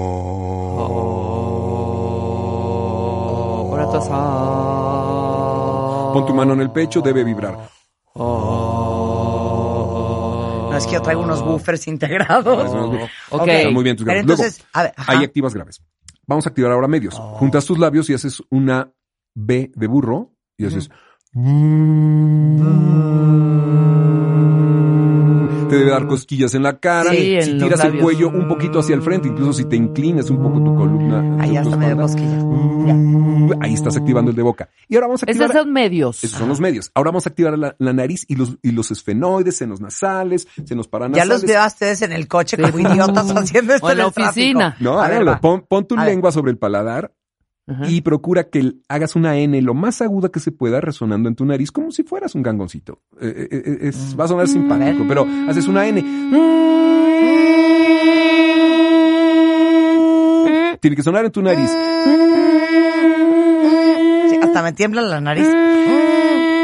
estás. 3.80 4.08
Ah. 4.10 6.10
Pon 6.12 6.26
tu 6.26 6.34
mano 6.34 6.54
en 6.54 6.62
el 6.62 6.72
pecho, 6.72 7.00
debe 7.00 7.22
vibrar. 7.22 7.56
No, 8.16 9.06
es 10.76 10.84
que 10.84 10.94
yo 10.94 11.02
traigo 11.02 11.22
unos 11.22 11.42
woofers 11.42 11.86
integrados. 11.86 12.74
Ok. 13.30 13.48
Muy 13.72 13.84
bien 13.84 13.96
tus 13.96 14.04
graves. 14.04 14.26
Luego, 14.26 14.42
entonces, 14.42 14.66
a 14.72 14.82
ver, 14.82 14.94
ajá. 14.96 15.12
ahí 15.12 15.22
activas 15.22 15.54
graves. 15.54 15.80
Vamos 16.26 16.44
a 16.46 16.48
activar 16.48 16.72
ahora 16.72 16.88
medios. 16.88 17.14
Juntas 17.14 17.64
tus 17.66 17.78
labios 17.78 18.10
y 18.10 18.14
haces 18.14 18.42
una 18.50 18.92
B 19.32 19.70
de 19.76 19.86
burro 19.86 20.32
y 20.56 20.66
haces. 20.66 20.90
Te 21.34 21.38
debe 25.78 25.90
dar 25.90 26.06
cosquillas 26.06 26.54
en 26.54 26.62
la 26.62 26.78
cara. 26.78 27.10
Sí, 27.12 27.40
si 27.40 27.56
tiras 27.58 27.82
el 27.84 27.98
cuello 27.98 28.28
un 28.28 28.46
poquito 28.48 28.80
hacia 28.80 28.94
el 28.94 29.00
frente, 29.00 29.28
incluso 29.28 29.54
si 29.54 29.64
te 29.64 29.76
inclinas 29.76 30.28
un 30.28 30.42
poco 30.42 30.62
tu 30.62 30.74
columna. 30.76 31.42
Ahí 31.42 31.56
hasta 31.56 31.74
me 31.76 31.86
dio 31.86 31.94
espalda, 31.94 32.02
cosquilla. 32.02 32.96
Ahí 33.62 33.72
estás 33.72 33.96
activando 33.96 34.30
el 34.30 34.36
de 34.36 34.42
boca. 34.42 34.68
Y 34.88 34.96
ahora 34.96 35.06
vamos 35.06 35.22
a 35.22 35.24
activar. 35.26 35.50
Esos 35.50 35.62
son 35.62 35.72
medios. 35.72 36.22
Esos 36.24 36.38
son 36.38 36.48
los 36.50 36.60
medios. 36.60 36.90
Ahora 36.94 37.08
vamos 37.10 37.26
a 37.26 37.30
activar 37.30 37.58
la, 37.58 37.74
la 37.78 37.92
nariz 37.94 38.26
y 38.28 38.34
los, 38.36 38.58
y 38.60 38.72
los 38.72 38.90
esfenoides, 38.90 39.56
senos 39.56 39.80
nasales, 39.80 40.46
senos 40.66 40.86
Ya 40.86 40.90
paranasales. 40.90 41.28
los 41.28 41.44
veo 41.44 41.62
a 41.62 41.66
ustedes 41.66 42.02
en 42.02 42.12
el 42.12 42.28
coche 42.28 42.58
como 42.58 42.78
idiotas 42.78 43.30
haciendo 43.34 43.72
esto 43.72 43.86
O 43.86 43.90
en 43.90 43.98
la 43.98 44.10
tráfico. 44.10 44.28
oficina. 44.30 44.76
No, 44.80 44.96
va. 44.96 45.40
Pon, 45.40 45.64
pon 45.66 45.86
tu 45.86 45.96
lengua 45.96 46.30
sobre 46.32 46.50
el 46.50 46.58
paladar 46.58 47.12
Ajá. 47.66 47.88
y 47.88 48.00
procura 48.00 48.48
que 48.50 48.58
el- 48.58 48.82
hagas 48.88 49.14
una 49.14 49.36
N 49.38 49.62
lo 49.62 49.72
más 49.74 50.02
aguda 50.02 50.30
que 50.30 50.40
se 50.40 50.50
pueda 50.50 50.80
resonando 50.80 51.28
en 51.28 51.36
tu 51.36 51.44
nariz 51.44 51.70
como 51.70 51.92
si 51.92 52.02
fueras 52.02 52.34
un 52.34 52.42
gangoncito. 52.42 53.00
Eh, 53.20 53.48
eh, 53.52 53.62
eh, 53.64 53.78
es- 53.82 54.16
va 54.18 54.24
a 54.24 54.28
sonar 54.28 54.48
simpático, 54.48 55.04
pero 55.06 55.26
haces 55.48 55.68
una 55.68 55.86
N. 55.86 56.02
Tiene 60.80 60.96
que 60.96 61.02
sonar 61.04 61.24
en 61.24 61.30
tu 61.30 61.40
nariz. 61.42 61.70
Sí, 64.30 64.36
hasta 64.42 64.62
me 64.62 64.72
tiembla 64.72 65.02
la 65.02 65.20
nariz. 65.20 65.46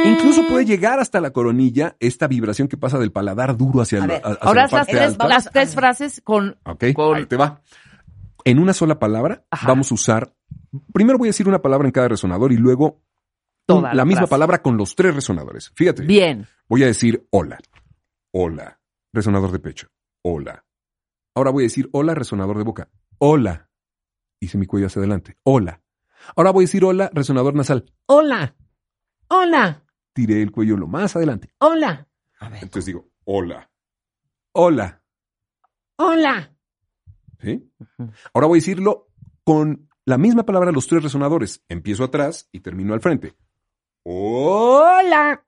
Incluso 0.04 0.46
puede 0.48 0.64
llegar 0.64 0.98
hasta 1.00 1.20
la 1.20 1.30
coronilla 1.30 1.94
esta 2.00 2.26
vibración 2.26 2.66
que 2.66 2.76
pasa 2.76 2.98
del 2.98 3.12
paladar 3.12 3.56
duro 3.56 3.80
hacia, 3.80 4.00
ver, 4.06 4.20
hacia 4.24 4.38
Ahora 4.40 4.66
la 4.66 4.76
las 4.78 4.86
tres, 4.86 5.00
alta. 5.02 5.28
las 5.28 5.50
tres 5.52 5.74
frases 5.74 6.20
con. 6.24 6.56
Ok, 6.64 6.84
con- 6.94 7.16
ahí 7.16 7.26
te 7.26 7.36
va. 7.36 7.60
En 8.44 8.58
una 8.58 8.72
sola 8.72 8.98
palabra 8.98 9.44
Ajá. 9.50 9.68
vamos 9.68 9.90
a 9.92 9.94
usar. 9.94 10.32
Primero 10.92 11.18
voy 11.18 11.28
a 11.28 11.30
decir 11.30 11.48
una 11.48 11.60
palabra 11.62 11.86
en 11.88 11.92
cada 11.92 12.08
resonador 12.08 12.52
y 12.52 12.56
luego 12.56 12.86
un- 12.92 13.02
Toda 13.66 13.82
la, 13.90 13.94
la 13.94 14.04
misma 14.04 14.26
palabra 14.26 14.62
con 14.62 14.76
los 14.76 14.94
tres 14.94 15.14
resonadores. 15.14 15.70
Fíjate. 15.74 16.02
Bien. 16.04 16.46
Voy 16.68 16.82
a 16.82 16.86
decir 16.86 17.26
hola. 17.30 17.58
Hola. 18.32 18.80
Resonador 19.12 19.50
de 19.52 19.58
pecho. 19.58 19.88
Hola. 20.22 20.64
Ahora 21.34 21.50
voy 21.50 21.64
a 21.64 21.66
decir 21.66 21.88
hola, 21.92 22.14
resonador 22.14 22.56
de 22.58 22.64
boca. 22.64 22.88
Hola. 23.18 23.68
Hice 24.40 24.56
mi 24.58 24.66
cuello 24.66 24.86
hacia 24.86 25.00
adelante. 25.00 25.36
Hola. 25.44 25.82
Ahora 26.36 26.50
voy 26.50 26.62
a 26.64 26.66
decir 26.66 26.84
hola, 26.84 27.10
resonador 27.12 27.54
nasal. 27.54 27.92
Hola. 28.06 28.54
Hola. 29.28 29.84
Tiré 30.14 30.40
el 30.42 30.50
cuello 30.50 30.76
lo 30.76 30.86
más 30.86 31.14
adelante. 31.16 31.52
Hola. 31.58 32.08
Entonces 32.40 32.86
digo 32.86 33.08
hola. 33.24 33.70
Hola. 34.52 35.02
Hola. 35.96 36.54
¿Sí? 37.40 37.70
Ahora 38.32 38.46
voy 38.46 38.58
a 38.58 38.60
decirlo 38.60 39.08
con 39.44 39.87
la 40.08 40.16
misma 40.18 40.44
palabra 40.44 40.72
los 40.72 40.86
tres 40.86 41.02
resonadores. 41.02 41.62
Empiezo 41.68 42.04
atrás 42.04 42.48
y 42.50 42.60
termino 42.60 42.94
al 42.94 43.00
frente. 43.00 43.34
Hola. 44.04 45.44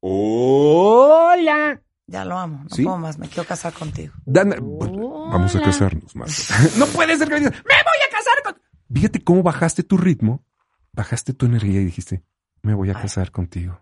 Hola. 0.00 1.80
Ya 2.06 2.24
lo 2.24 2.36
amo. 2.38 2.64
No 2.64 2.68
¿Sí? 2.76 2.82
puedo 2.84 2.98
más. 2.98 3.18
Me 3.18 3.28
quiero 3.28 3.44
casar 3.48 3.72
contigo. 3.72 4.12
Vamos 4.26 5.56
a 5.56 5.60
casarnos, 5.62 6.14
Marta. 6.14 6.34
no 6.78 6.86
puede 6.86 7.16
ser 7.16 7.28
que 7.28 7.34
me 7.34 7.40
digas, 7.40 7.54
me 7.54 7.60
voy 7.74 8.00
a 8.06 8.10
casar 8.10 8.34
con... 8.44 8.62
Fíjate 8.94 9.24
cómo 9.24 9.42
bajaste 9.42 9.82
tu 9.84 9.96
ritmo, 9.96 10.44
bajaste 10.92 11.32
tu 11.32 11.46
energía 11.46 11.80
y 11.80 11.84
dijiste, 11.86 12.22
me 12.62 12.74
voy 12.74 12.90
a 12.90 12.94
casar 12.94 13.30
contigo. 13.30 13.80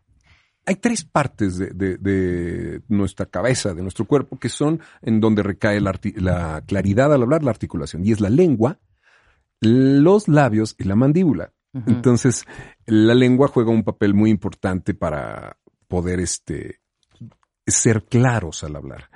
Hay 0.66 0.76
tres 0.76 1.03
partes 1.05 1.59
de, 1.59 1.70
de- 1.70 1.97
de 1.97 2.82
nuestra 2.86 3.26
cabeza, 3.26 3.74
de 3.74 3.82
nuestro 3.82 4.05
cuerpo, 4.05 4.38
que 4.38 4.49
son 4.49 4.80
en 5.03 5.18
donde 5.20 5.43
recae 5.43 5.80
la 5.80 6.62
claridad 6.66 7.12
al 7.12 7.22
hablar, 7.22 7.43
la 7.43 7.51
articulación. 7.51 8.07
Y 8.07 8.12
es 8.12 8.20
la 8.20 8.28
lengua, 8.30 8.78
los 9.61 10.28
labios 10.28 10.74
y 10.78 10.84
la 10.84 10.96
mandíbula. 10.96 11.52
Entonces, 11.86 12.46
la 12.86 13.14
lengua 13.14 13.48
juega 13.48 13.70
un 13.70 13.84
papel 13.84 14.12
muy 14.12 14.30
importante 14.30 14.92
para 14.92 15.56
poder 15.86 16.18
este, 16.18 16.80
ser 17.66 18.04
claros 18.04 18.64
al 18.64 18.76
hablar. 18.76 19.11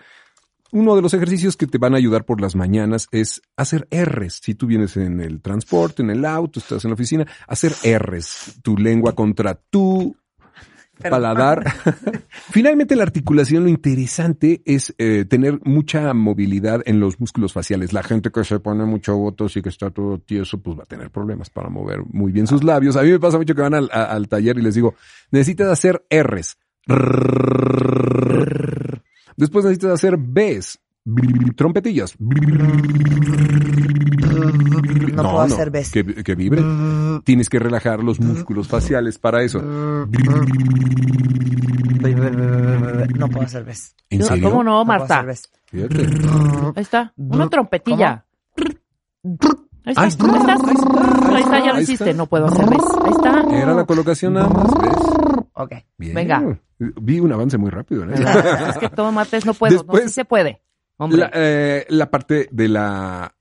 Uno 0.71 0.97
de 0.97 1.03
los 1.03 1.15
ejercicios 1.15 1.57
que 1.57 1.67
te 1.67 1.79
van 1.79 1.95
a 1.95 1.99
ayudar 1.99 2.25
por 2.25 2.41
las 2.41 2.57
mañanas 2.57 3.07
es 3.13 3.43
hacer 3.57 3.87
R's. 3.91 4.41
Si 4.43 4.55
tú 4.55 4.67
vienes 4.67 4.97
en 4.97 5.21
el 5.21 5.41
transporte, 5.41 6.03
en 6.03 6.11
el 6.11 6.25
auto, 6.25 6.59
estás 6.59 6.85
en 6.85 6.91
la 6.91 6.95
oficina, 6.95 7.27
hacer 7.47 7.73
R's. 8.01 8.61
Tu 8.63 8.77
lengua 8.77 9.15
contra 9.15 9.55
tu 9.55 10.17
paladar. 11.11 11.65
Finalmente, 12.51 12.97
la 12.97 13.03
articulación, 13.03 13.65
lo 13.65 13.69
interesante 13.69 14.63
es 14.65 14.95
eh, 14.99 15.25
tener 15.29 15.61
mucha 15.65 16.13
movilidad 16.15 16.83
en 16.87 17.01
los 17.01 17.19
músculos 17.21 17.53
faciales. 17.53 17.93
La 17.93 18.03
gente 18.03 18.31
que 18.31 18.45
se 18.45 18.61
pone 18.61 18.85
mucho 18.85 19.17
votos 19.17 19.57
y 19.57 19.63
que 19.63 19.69
está 19.69 19.91
todo 19.91 20.19
tieso, 20.19 20.59
pues 20.63 20.79
va 20.79 20.83
a 20.85 20.87
tener 20.87 21.11
problemas 21.11 21.51
para 21.51 21.69
mover 21.69 22.01
muy 22.13 22.33
bien 22.33 22.47
sus 22.47 22.63
labios. 22.65 22.97
A 22.97 23.03
mí 23.03 23.11
me 23.11 23.21
pasa 23.21 23.39
mucho 23.39 23.55
que 23.55 23.63
van 23.63 23.75
al, 23.75 23.91
a- 23.93 24.05
al 24.05 24.29
taller 24.29 24.59
y 24.59 24.63
les 24.63 24.75
digo, 24.75 24.95
necesitas 25.31 25.69
hacer 25.69 26.05
R's. 26.11 26.57
Después 29.37 29.65
necesitas 29.65 29.93
hacer 29.93 30.17
B's. 30.17 30.79
Trompetillas. 31.57 32.15
No, 34.53 35.23
puedo 35.23 35.41
hacer 35.41 35.71
B's. 35.71 35.91
Que, 35.91 36.05
que 36.23 36.35
vibre. 36.35 36.63
Tienes 37.25 37.49
que 37.49 37.59
relajar 37.59 38.03
los 38.03 38.21
músculos 38.21 38.69
faciales 38.69 39.19
para 39.19 39.43
eso. 39.43 39.61
No 43.19 43.29
puedo 43.29 43.43
hacer 43.47 43.65
B's. 43.65 43.95
¿En 44.11 44.19
No, 44.21 44.27
serio? 44.27 44.51
¿Cómo 44.51 44.63
no, 44.65 44.79
No 44.81 44.85
puedo 44.87 44.99
Marta? 45.01 45.27
Fíjate. 45.67 46.07
Ahí 46.77 46.83
está. 46.83 47.13
Una 47.17 47.49
trompetilla. 47.49 48.25
Ahí 48.57 49.33
está. 49.33 49.49
Ahí 49.87 49.95
Ahí 49.97 50.09
está. 50.09 50.27
está. 50.27 50.55
Ahí 51.35 51.43
está, 51.43 51.59
ya 51.59 51.67
lo 51.67 51.75
Ahí 51.75 51.83
hiciste. 51.83 52.05
está. 52.11 52.17
No 52.17 52.27
puedo 52.27 52.47
hacer 52.47 52.69
ves. 52.69 52.81
Ahí 53.05 53.11
está. 53.13 53.43
Era 53.57 53.75
la 53.75 53.85
colocación 53.85 54.35
nada 54.35 54.49
más, 54.49 54.67
¿ves? 54.81 54.97
Ok. 55.55 55.73
Bien. 55.99 56.15
Venga. 56.15 56.59
Vi 56.79 57.21
un 57.21 57.33
avance 57.33 57.59
muy 57.59 57.71
rápido. 57.71 58.05
¿eh? 58.05 58.15
Es 58.71 58.79
que 58.79 58.89
todo 58.89 59.13
mates 59.13 59.45
no 59.47 59.55
puedo. 59.55 59.73
No, 59.73 59.79
Después- 59.83 60.05
sí 60.05 60.09
se 60.11 60.25
puede. 60.25 60.61
Hombre. 60.97 61.19
La, 61.19 61.31
eh, 61.35 61.87
la 61.89 62.11
parte 62.11 62.49
de 62.51 62.69
la 62.69 63.35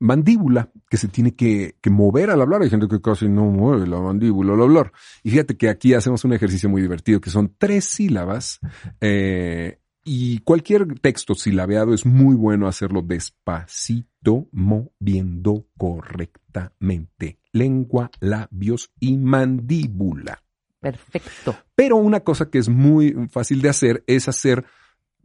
mandíbula 0.00 0.70
que 0.88 0.96
se 0.96 1.08
tiene 1.08 1.34
que, 1.34 1.76
que 1.80 1.90
mover 1.90 2.30
al 2.30 2.40
hablar. 2.40 2.62
Hay 2.62 2.70
gente 2.70 2.88
que 2.88 3.00
casi 3.00 3.28
no 3.28 3.44
mueve 3.44 3.86
la 3.86 4.00
mandíbula 4.00 4.54
al 4.54 4.62
hablar. 4.62 4.92
Y 5.22 5.30
fíjate 5.30 5.56
que 5.56 5.68
aquí 5.68 5.94
hacemos 5.94 6.24
un 6.24 6.32
ejercicio 6.32 6.68
muy 6.68 6.82
divertido 6.82 7.20
que 7.20 7.30
son 7.30 7.54
tres 7.56 7.84
sílabas. 7.84 8.58
eh, 9.00 9.78
y 10.02 10.38
cualquier 10.38 10.98
texto 11.00 11.34
silabeado 11.34 11.92
es 11.92 12.06
muy 12.06 12.34
bueno 12.34 12.66
hacerlo 12.66 13.02
despacito, 13.02 14.48
moviendo 14.50 15.66
correctamente. 15.76 17.38
Lengua, 17.52 18.10
labios 18.18 18.90
y 18.98 19.18
mandíbula. 19.18 20.42
Perfecto. 20.80 21.54
Pero 21.74 21.96
una 21.96 22.20
cosa 22.20 22.48
que 22.48 22.58
es 22.58 22.68
muy 22.68 23.28
fácil 23.30 23.60
de 23.60 23.68
hacer 23.68 24.02
es 24.06 24.26
hacer 24.26 24.64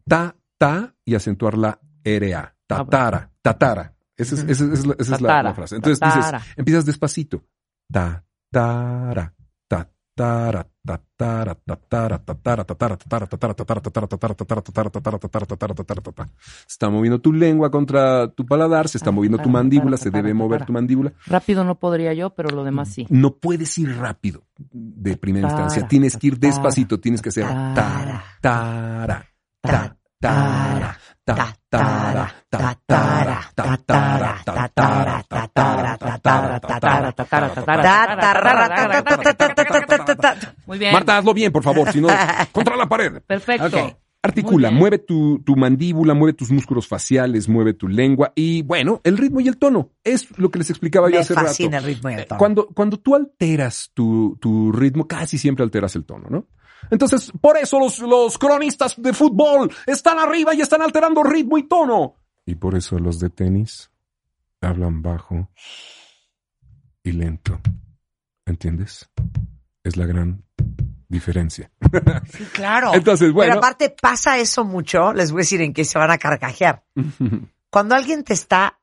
ta, 0.08 0.36
ta 0.58 0.94
y 1.06 1.16
acentuar 1.16 1.58
la 1.58 1.80
RA. 2.04 2.56
Tatara, 2.68 3.32
tatara. 3.42 3.95
Esa 4.18 4.36
es, 4.36 4.44
esa 4.44 4.50
es- 4.50 4.60
esa 4.62 4.74
es 4.74 4.86
la, 4.86 4.96
esa 5.00 5.16
es 5.16 5.22
la- 5.22 5.44
la 5.44 5.54
frase. 5.54 5.76
Entonces 5.76 6.00
tatara. 6.00 6.38
dices, 6.40 6.54
empiezas 6.58 6.86
despacito. 6.86 7.44
Ta, 7.92 8.24
tara, 8.52 9.34
tatara, 9.68 10.68
tatara, 10.86 11.56
tatara, 11.56 11.56
tatara, 11.56 12.18
tatara, 12.20 12.64
tatara, 12.64 12.98
tatara, 12.98 13.28
tatara, 13.28 13.54
tatara, 13.56 13.82
tatara, 13.82 14.34
tatara, 14.34 14.62
tatara, 14.62 14.90
tatara, 14.90 15.20
tatara, 15.20 15.46
tatara, 15.46 15.76
tatara, 15.76 16.02
tatara. 16.02 16.30
Se 16.40 16.66
está 16.70 16.90
moviendo 16.90 17.20
tu 17.20 17.34
lengua 17.34 17.70
contra 17.70 18.30
tu 18.30 18.46
paladar, 18.46 18.88
se 18.88 18.98
está 18.98 19.12
moviendo 19.12 19.38
tu 19.40 19.50
mandíbula, 19.50 19.98
se 19.98 20.10
debe 20.10 20.34
mover 20.34 20.66
tu 20.66 20.72
mandíbula. 20.74 21.12
Rápido 21.28 21.64
no 21.66 21.76
podría 21.80 22.14
yo, 22.14 22.30
pero 22.32 22.50
lo 22.56 22.64
demás 22.64 22.90
sí. 22.90 23.06
No 23.10 23.36
puedes 23.36 23.78
ir 23.78 23.96
rápido 23.98 24.44
de 24.72 25.18
primera 25.18 25.48
instancia. 25.50 25.88
Tienes 25.88 26.16
que 26.18 26.28
ir 26.28 26.40
despacito. 26.40 27.00
Tienes 27.00 27.22
que 27.22 27.30
hacer 27.30 27.46
ta, 27.46 27.74
tara, 27.74 28.24
ta, 28.42 29.28
tara, 29.62 29.98
ta, 29.98 29.98
tara, 30.20 30.98
Muy 40.66 40.78
bien. 40.78 40.94
Marta, 40.94 41.18
hazlo 41.18 41.34
bien, 41.34 41.52
por 41.52 41.64
favor, 41.64 41.92
si 41.92 42.00
no, 42.00 42.08
contra 42.52 42.76
la 42.76 42.88
pared. 42.88 43.22
Perfecto. 43.26 43.98
Articula, 44.22 44.72
mueve 44.72 44.98
tu, 44.98 45.40
tu 45.46 45.56
mandíbula, 45.56 46.16
mueve 46.16 46.34
tus 46.34 46.50
músculos 46.50 46.88
faciales, 46.88 47.48
mueve 47.48 47.74
tu 47.74 47.88
lengua 47.88 48.34
y 48.34 48.64
bueno, 48.64 49.00
el 49.04 49.18
ritmo 49.18 49.40
y 49.40 49.48
el 49.48 49.58
tono 49.58 49.92
es 50.04 50.28
lo 50.40 50.50
que 50.50 50.58
les 50.58 50.72
explicaba 50.72 51.12
yo 51.12 51.20
hace 51.20 51.36
rato. 51.36 51.54
el 51.60 51.84
ritmo 51.84 52.10
y 52.10 52.14
el 52.16 52.26
tono. 52.26 52.40
Cuando, 52.40 52.68
cuando 52.68 52.98
tú 52.98 53.14
alteras 53.14 53.92
tu, 53.94 54.36
tu 54.42 54.72
ritmo, 54.72 55.08
casi 55.08 55.38
siempre 55.38 55.64
alteras 55.64 55.96
el 55.96 56.06
tono, 56.06 56.26
¿no? 56.28 56.48
Entonces, 56.92 57.32
por 57.42 57.58
eso 57.58 57.80
los, 57.80 58.00
los 58.00 58.38
cronistas 58.38 58.96
de 58.98 59.14
fútbol 59.14 59.74
están 59.86 60.20
arriba 60.20 60.54
y 60.54 60.62
están 60.62 60.82
alterando 60.82 61.24
ritmo 61.24 61.58
y 61.58 61.68
tono. 61.68 62.16
Y 62.46 62.56
por 62.56 62.76
eso 62.76 63.00
los 63.00 63.20
de 63.20 63.30
tenis 63.30 63.90
hablan 64.62 65.02
bajo 65.02 65.50
y 67.04 67.12
lento 67.12 67.60
¿Entiendes? 68.46 69.10
Es 69.84 69.98
la 69.98 70.06
gran 70.06 70.44
diferencia. 71.10 71.72
Sí, 72.32 72.44
claro. 72.54 72.94
Entonces, 72.94 73.32
bueno. 73.32 73.50
Pero 73.54 73.60
aparte 73.60 73.90
pasa 73.90 74.38
eso 74.38 74.64
mucho, 74.64 75.14
les 75.14 75.32
voy 75.32 75.40
a 75.40 75.44
decir 75.44 75.62
en 75.62 75.74
qué 75.74 75.84
se 75.84 75.98
van 75.98 76.12
a 76.12 76.18
carcajear. 76.18 76.84
Cuando 77.72 77.96
alguien 77.96 78.24
te 78.24 78.34
está 78.34 78.80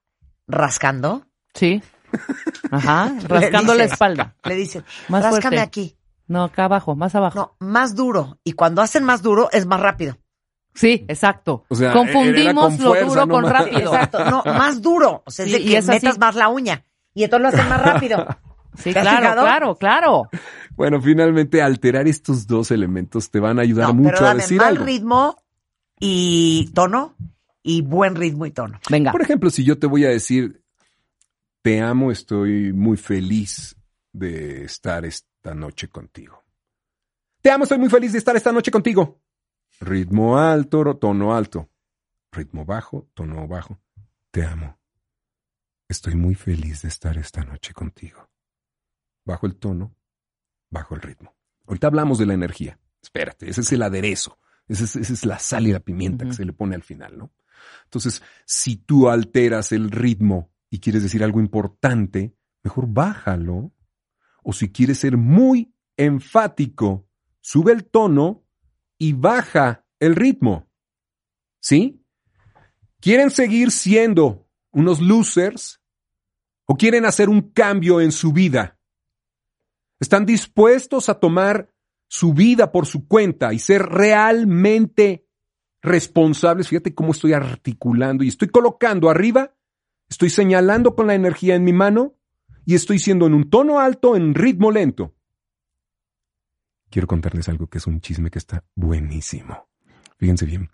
rascando, 0.48 1.26
Sí. 1.54 1.82
Ajá, 2.70 3.14
rascando 3.28 3.74
la 3.74 3.84
espalda. 3.84 4.34
Le 4.44 4.54
dicen, 4.54 4.84
Más 5.08 5.22
ráscame 5.22 5.56
fuerte. 5.56 5.60
aquí. 5.60 5.96
No, 6.32 6.44
acá 6.44 6.64
abajo, 6.64 6.96
más 6.96 7.14
abajo. 7.14 7.56
No, 7.60 7.66
más 7.68 7.94
duro. 7.94 8.38
Y 8.44 8.52
cuando 8.52 8.82
hacen 8.82 9.04
más 9.04 9.22
duro, 9.22 9.48
es 9.52 9.66
más 9.66 9.80
rápido. 9.80 10.16
Sí, 10.74 11.04
exacto. 11.08 11.64
O 11.68 11.74
sea, 11.76 11.92
Confundimos 11.92 12.74
con 12.76 12.84
lo 12.84 12.90
fuerza, 12.90 13.06
duro 13.06 13.26
no 13.26 13.34
con 13.34 13.42
más. 13.42 13.52
rápido. 13.52 13.92
Exacto. 13.94 14.24
No, 14.30 14.42
más 14.46 14.80
duro. 14.80 15.22
O 15.26 15.30
sea, 15.30 15.44
es 15.44 15.52
Sí, 15.52 15.58
de 15.58 15.62
y 15.64 15.68
que 15.68 15.76
es 15.76 15.88
así. 15.88 16.04
metas 16.06 16.18
más 16.18 16.34
la 16.34 16.48
uña. 16.48 16.84
Y 17.14 17.24
entonces 17.24 17.42
lo 17.42 17.48
hacen 17.58 17.68
más 17.70 17.82
rápido. 17.82 18.26
Sí, 18.74 18.90
¿Te 18.94 19.00
has 19.00 19.04
claro, 19.04 19.18
fijado? 19.20 19.42
claro, 19.42 19.74
claro. 19.76 20.28
Bueno, 20.76 20.98
finalmente 21.02 21.60
alterar 21.60 22.08
estos 22.08 22.46
dos 22.46 22.70
elementos 22.70 23.30
te 23.30 23.38
van 23.38 23.58
a 23.58 23.62
ayudar 23.62 23.88
No, 23.88 23.94
mucho 23.96 24.14
pero 24.14 24.28
a 24.28 24.34
decir 24.34 24.56
mal 24.56 24.68
algo. 24.68 24.84
ritmo 24.86 25.36
y 26.00 26.70
tono 26.74 27.14
y 27.62 27.82
buen 27.82 28.14
ritmo 28.16 28.46
y 28.46 28.50
tono. 28.50 28.80
Venga. 28.88 29.12
Por 29.12 29.20
ejemplo, 29.20 29.50
si 29.50 29.62
yo 29.62 29.78
te 29.78 29.86
voy 29.86 30.06
a 30.06 30.08
decir, 30.08 30.62
te 31.60 31.82
amo, 31.82 32.10
estoy 32.10 32.72
muy 32.72 32.96
feliz 32.96 33.76
de 34.14 34.64
estar 34.64 35.04
esta 35.42 35.56
noche 35.56 35.88
contigo. 35.88 36.44
Te 37.40 37.50
amo, 37.50 37.64
estoy 37.64 37.78
muy 37.78 37.88
feliz 37.88 38.12
de 38.12 38.18
estar 38.18 38.36
esta 38.36 38.52
noche 38.52 38.70
contigo. 38.70 39.20
Ritmo 39.80 40.38
alto, 40.38 40.96
tono 40.98 41.34
alto. 41.34 41.68
Ritmo 42.30 42.64
bajo, 42.64 43.10
tono 43.12 43.48
bajo. 43.48 43.80
Te 44.30 44.44
amo. 44.44 44.78
Estoy 45.88 46.14
muy 46.14 46.36
feliz 46.36 46.82
de 46.82 46.88
estar 46.88 47.18
esta 47.18 47.42
noche 47.42 47.74
contigo. 47.74 48.30
Bajo 49.24 49.46
el 49.46 49.56
tono, 49.56 49.96
bajo 50.70 50.94
el 50.94 51.00
ritmo. 51.00 51.34
Ahorita 51.66 51.88
hablamos 51.88 52.18
de 52.18 52.26
la 52.26 52.34
energía. 52.34 52.78
Espérate, 53.02 53.50
ese 53.50 53.62
es 53.62 53.72
el 53.72 53.82
aderezo. 53.82 54.38
Esa 54.68 54.84
es, 54.84 54.94
esa 54.94 55.12
es 55.12 55.26
la 55.26 55.40
sal 55.40 55.66
y 55.66 55.72
la 55.72 55.80
pimienta 55.80 56.24
que 56.24 56.34
se 56.34 56.44
le 56.44 56.52
pone 56.52 56.76
al 56.76 56.84
final, 56.84 57.18
¿no? 57.18 57.32
Entonces, 57.82 58.22
si 58.46 58.76
tú 58.76 59.08
alteras 59.08 59.72
el 59.72 59.90
ritmo 59.90 60.52
y 60.70 60.78
quieres 60.78 61.02
decir 61.02 61.24
algo 61.24 61.40
importante, 61.40 62.36
mejor 62.62 62.86
bájalo. 62.86 63.72
O 64.42 64.52
si 64.52 64.70
quieres 64.70 64.98
ser 64.98 65.16
muy 65.16 65.74
enfático, 65.96 67.06
sube 67.40 67.72
el 67.72 67.84
tono 67.84 68.44
y 68.98 69.12
baja 69.12 69.86
el 70.00 70.16
ritmo. 70.16 70.68
¿Sí? 71.60 72.04
¿Quieren 73.00 73.30
seguir 73.30 73.70
siendo 73.70 74.48
unos 74.70 75.00
losers? 75.00 75.80
¿O 76.66 76.76
quieren 76.76 77.04
hacer 77.04 77.28
un 77.28 77.52
cambio 77.52 78.00
en 78.00 78.12
su 78.12 78.32
vida? 78.32 78.78
¿Están 80.00 80.26
dispuestos 80.26 81.08
a 81.08 81.20
tomar 81.20 81.72
su 82.08 82.34
vida 82.34 82.72
por 82.72 82.86
su 82.86 83.06
cuenta 83.06 83.52
y 83.52 83.58
ser 83.58 83.82
realmente 83.82 85.28
responsables? 85.80 86.68
Fíjate 86.68 86.94
cómo 86.94 87.12
estoy 87.12 87.32
articulando 87.32 88.24
y 88.24 88.28
estoy 88.28 88.48
colocando 88.48 89.10
arriba, 89.10 89.54
estoy 90.08 90.30
señalando 90.30 90.94
con 90.94 91.06
la 91.06 91.14
energía 91.14 91.54
en 91.54 91.64
mi 91.64 91.72
mano 91.72 92.16
y 92.64 92.74
estoy 92.74 92.98
siendo 92.98 93.26
en 93.26 93.34
un 93.34 93.50
tono 93.50 93.80
alto, 93.80 94.16
en 94.16 94.34
ritmo 94.34 94.70
lento. 94.70 95.14
Quiero 96.90 97.06
contarles 97.08 97.48
algo 97.48 97.68
que 97.68 97.78
es 97.78 97.86
un 97.86 98.00
chisme 98.00 98.30
que 98.30 98.38
está 98.38 98.64
buenísimo. 98.74 99.66
Fíjense 100.18 100.46
bien, 100.46 100.70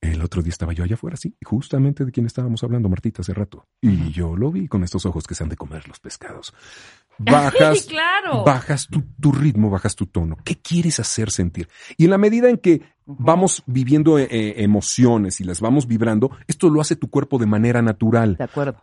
el 0.00 0.22
otro 0.22 0.40
día 0.42 0.50
estaba 0.50 0.72
yo 0.72 0.82
allá 0.82 0.94
afuera, 0.94 1.18
sí, 1.18 1.36
justamente 1.44 2.04
de 2.06 2.12
quien 2.12 2.24
estábamos 2.24 2.64
hablando, 2.64 2.88
Martita, 2.88 3.20
hace 3.20 3.34
rato. 3.34 3.66
Y 3.82 4.10
yo 4.10 4.36
lo 4.36 4.50
vi 4.50 4.68
con 4.68 4.84
estos 4.84 5.04
ojos 5.04 5.26
que 5.26 5.34
se 5.34 5.42
han 5.42 5.50
de 5.50 5.56
comer 5.56 5.86
los 5.86 6.00
pescados. 6.00 6.54
Bajas, 7.18 7.80
Sí, 7.80 7.88
claro. 7.88 8.44
bajas 8.44 8.88
tu, 8.88 9.02
tu 9.20 9.32
ritmo, 9.32 9.70
bajas 9.70 9.96
tu 9.96 10.06
tono. 10.06 10.36
¿Qué 10.44 10.56
quieres 10.56 11.00
hacer 11.00 11.30
sentir? 11.30 11.68
Y 11.96 12.04
en 12.04 12.10
la 12.10 12.18
medida 12.18 12.48
en 12.48 12.58
que 12.58 12.82
vamos 13.06 13.62
viviendo 13.66 14.18
eh, 14.18 14.28
eh, 14.30 14.54
emociones 14.58 15.40
y 15.40 15.44
las 15.44 15.60
vamos 15.60 15.86
vibrando, 15.86 16.30
esto 16.46 16.68
lo 16.70 16.80
hace 16.80 16.94
tu 16.96 17.08
cuerpo 17.08 17.38
de 17.38 17.46
manera 17.46 17.80
natural. 17.82 18.36
De 18.36 18.44
acuerdo. 18.44 18.82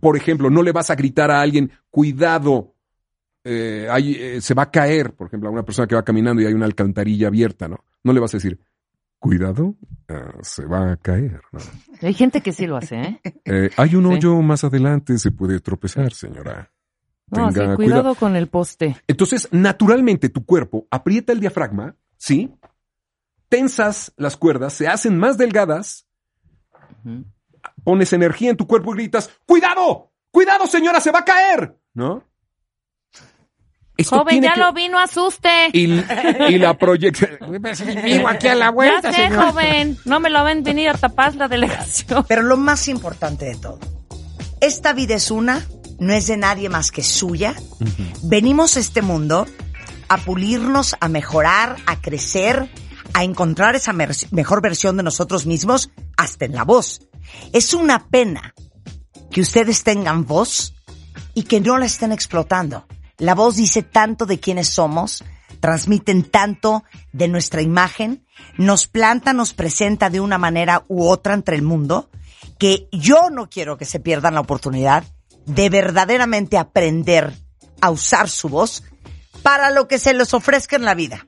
Por 0.00 0.16
ejemplo, 0.16 0.50
no 0.50 0.62
le 0.62 0.72
vas 0.72 0.90
a 0.90 0.94
gritar 0.94 1.30
a 1.30 1.40
alguien, 1.40 1.70
cuidado, 1.90 2.74
eh, 3.44 3.86
hay, 3.90 4.14
eh, 4.14 4.40
se 4.40 4.54
va 4.54 4.64
a 4.64 4.70
caer, 4.70 5.14
por 5.14 5.26
ejemplo, 5.28 5.48
a 5.48 5.52
una 5.52 5.64
persona 5.64 5.86
que 5.86 5.94
va 5.94 6.04
caminando 6.04 6.42
y 6.42 6.46
hay 6.46 6.54
una 6.54 6.66
alcantarilla 6.66 7.28
abierta, 7.28 7.68
¿no? 7.68 7.84
No 8.02 8.12
le 8.12 8.20
vas 8.20 8.34
a 8.34 8.38
decir, 8.38 8.58
cuidado, 9.18 9.74
ah, 10.08 10.32
se 10.42 10.64
va 10.66 10.92
a 10.92 10.96
caer, 10.96 11.40
¿no? 11.52 11.60
Hay 12.02 12.14
gente 12.14 12.40
que 12.40 12.52
sí 12.52 12.66
lo 12.66 12.76
hace, 12.76 13.00
¿eh? 13.00 13.20
Eh, 13.44 13.70
hay 13.76 13.94
un 13.94 14.04
Sí. 14.08 14.14
hoyo 14.14 14.40
más 14.42 14.64
adelante, 14.64 15.18
se 15.18 15.30
puede 15.30 15.60
tropezar, 15.60 16.12
señora. 16.12 16.70
No, 17.30 17.48
sí, 17.48 17.54
cuidado, 17.54 17.76
cuidado. 17.76 18.14
con 18.14 18.36
el 18.36 18.48
poste. 18.48 18.96
Entonces, 19.06 19.48
naturalmente 19.50 20.28
tu 20.28 20.44
cuerpo 20.44 20.86
aprieta 20.90 21.32
el 21.32 21.40
diafragma, 21.40 21.96
¿sí? 22.18 22.54
Tensas 23.48 24.12
las 24.16 24.36
cuerdas, 24.36 24.72
se 24.74 24.88
hacen 24.88 25.18
más 25.18 25.38
delgadas, 25.38 26.06
Ujú. 27.04 27.24
Pones 27.82 28.12
energía 28.12 28.50
en 28.50 28.56
tu 28.56 28.66
cuerpo 28.66 28.92
y 28.94 28.98
gritas, 28.98 29.30
¡Cuidado! 29.46 30.12
¡Cuidado, 30.30 30.66
señora, 30.66 31.00
se 31.00 31.10
va 31.12 31.20
a 31.20 31.24
caer! 31.24 31.76
¿No? 31.94 32.24
Esto 33.96 34.18
Joven, 34.18 34.42
ya 34.42 34.54
que- 34.54 34.60
lo 34.60 34.72
vi, 34.72 34.88
no 34.88 34.98
asuste. 34.98 35.68
Y, 35.72 35.84
y 35.84 36.58
la 36.58 36.76
proyección... 36.76 37.38
Vivo 38.04 38.26
aquí 38.26 38.48
a 38.48 38.56
la 38.56 38.64
Ya 38.66 38.70
vuelta, 38.72 39.12
sé, 39.12 39.28
señor. 39.28 39.44
joven. 39.52 39.96
No 40.04 40.18
me 40.18 40.30
lo 40.30 40.42
ven 40.42 40.64
venir 40.64 40.88
a 40.88 40.94
tapar 40.94 41.36
la 41.36 41.46
delegación. 41.46 42.24
Pero 42.26 42.42
lo 42.42 42.56
más 42.56 42.88
importante 42.88 43.44
de 43.44 43.54
todo, 43.54 43.78
esta 44.60 44.92
vida 44.94 45.14
es 45.14 45.30
una, 45.30 45.64
no 46.00 46.12
es 46.12 46.26
de 46.26 46.36
nadie 46.36 46.68
más 46.68 46.90
que 46.90 47.04
suya. 47.04 47.54
Venimos 48.24 48.76
a 48.76 48.80
este 48.80 49.00
mundo 49.00 49.46
a 50.08 50.16
pulirnos, 50.18 50.96
a 50.98 51.08
mejorar, 51.08 51.76
a 51.86 52.00
crecer, 52.00 52.68
a 53.12 53.22
encontrar 53.22 53.76
esa 53.76 53.92
mejor 53.92 54.60
versión 54.60 54.96
de 54.96 55.04
nosotros 55.04 55.46
mismos, 55.46 55.90
hasta 56.16 56.46
en 56.46 56.54
la 56.56 56.64
voz. 56.64 57.00
Es 57.52 57.74
una 57.74 58.06
pena 58.08 58.54
que 59.30 59.40
ustedes 59.40 59.82
tengan 59.82 60.26
voz 60.26 60.74
y 61.34 61.44
que 61.44 61.60
no 61.60 61.78
la 61.78 61.86
estén 61.86 62.12
explotando. 62.12 62.86
La 63.18 63.34
voz 63.34 63.56
dice 63.56 63.82
tanto 63.82 64.26
de 64.26 64.40
quiénes 64.40 64.68
somos, 64.68 65.24
transmiten 65.60 66.24
tanto 66.24 66.84
de 67.12 67.28
nuestra 67.28 67.62
imagen, 67.62 68.26
nos 68.56 68.86
planta, 68.86 69.32
nos 69.32 69.54
presenta 69.54 70.10
de 70.10 70.20
una 70.20 70.38
manera 70.38 70.84
u 70.88 71.06
otra 71.06 71.34
entre 71.34 71.56
el 71.56 71.62
mundo, 71.62 72.10
que 72.58 72.88
yo 72.92 73.30
no 73.30 73.48
quiero 73.48 73.76
que 73.76 73.84
se 73.84 74.00
pierdan 74.00 74.34
la 74.34 74.40
oportunidad 74.40 75.04
de 75.46 75.68
verdaderamente 75.70 76.58
aprender 76.58 77.32
a 77.80 77.90
usar 77.90 78.28
su 78.28 78.48
voz 78.48 78.82
para 79.42 79.70
lo 79.70 79.88
que 79.88 79.98
se 79.98 80.14
les 80.14 80.32
ofrezca 80.34 80.76
en 80.76 80.84
la 80.84 80.94
vida. 80.94 81.26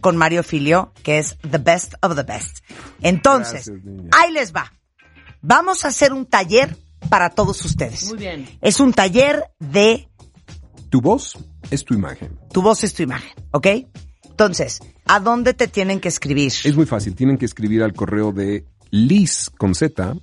Con 0.00 0.16
Mario 0.16 0.42
Filio, 0.42 0.92
que 1.02 1.18
es 1.18 1.36
the 1.50 1.58
best 1.58 1.94
of 2.00 2.16
the 2.16 2.22
best. 2.22 2.58
Entonces, 3.02 3.68
Gracias, 3.68 4.08
ahí 4.12 4.32
les 4.32 4.54
va. 4.54 4.72
Vamos 5.42 5.84
a 5.84 5.88
hacer 5.88 6.12
un 6.12 6.26
taller 6.26 6.76
para 7.08 7.30
todos 7.30 7.64
ustedes. 7.64 8.08
Muy 8.08 8.18
bien. 8.18 8.48
Es 8.60 8.80
un 8.80 8.92
taller 8.92 9.44
de 9.58 10.08
Tu 10.90 11.00
voz 11.00 11.38
es 11.70 11.84
tu 11.84 11.94
imagen. 11.94 12.38
tu 12.52 12.62
voz 12.62 12.84
es 12.84 12.94
tu 12.94 13.02
imagen, 13.02 13.30
¿ok? 13.52 13.66
Entonces, 14.28 14.80
¿a 15.06 15.20
dónde 15.20 15.54
te 15.54 15.68
tienen 15.68 16.00
que 16.00 16.08
escribir? 16.08 16.52
Es 16.64 16.74
muy 16.76 16.86
fácil, 16.86 17.14
tienen 17.14 17.38
que 17.38 17.44
escribir 17.44 17.82
al 17.82 17.92
correo 17.92 18.32
de 18.32 18.64
Liz 18.90 19.50
con 19.56 19.74
Z, 19.74 20.14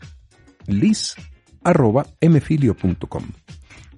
Liz 0.66 1.16
arroba 1.64 2.06
mfilio.com. 2.22 3.24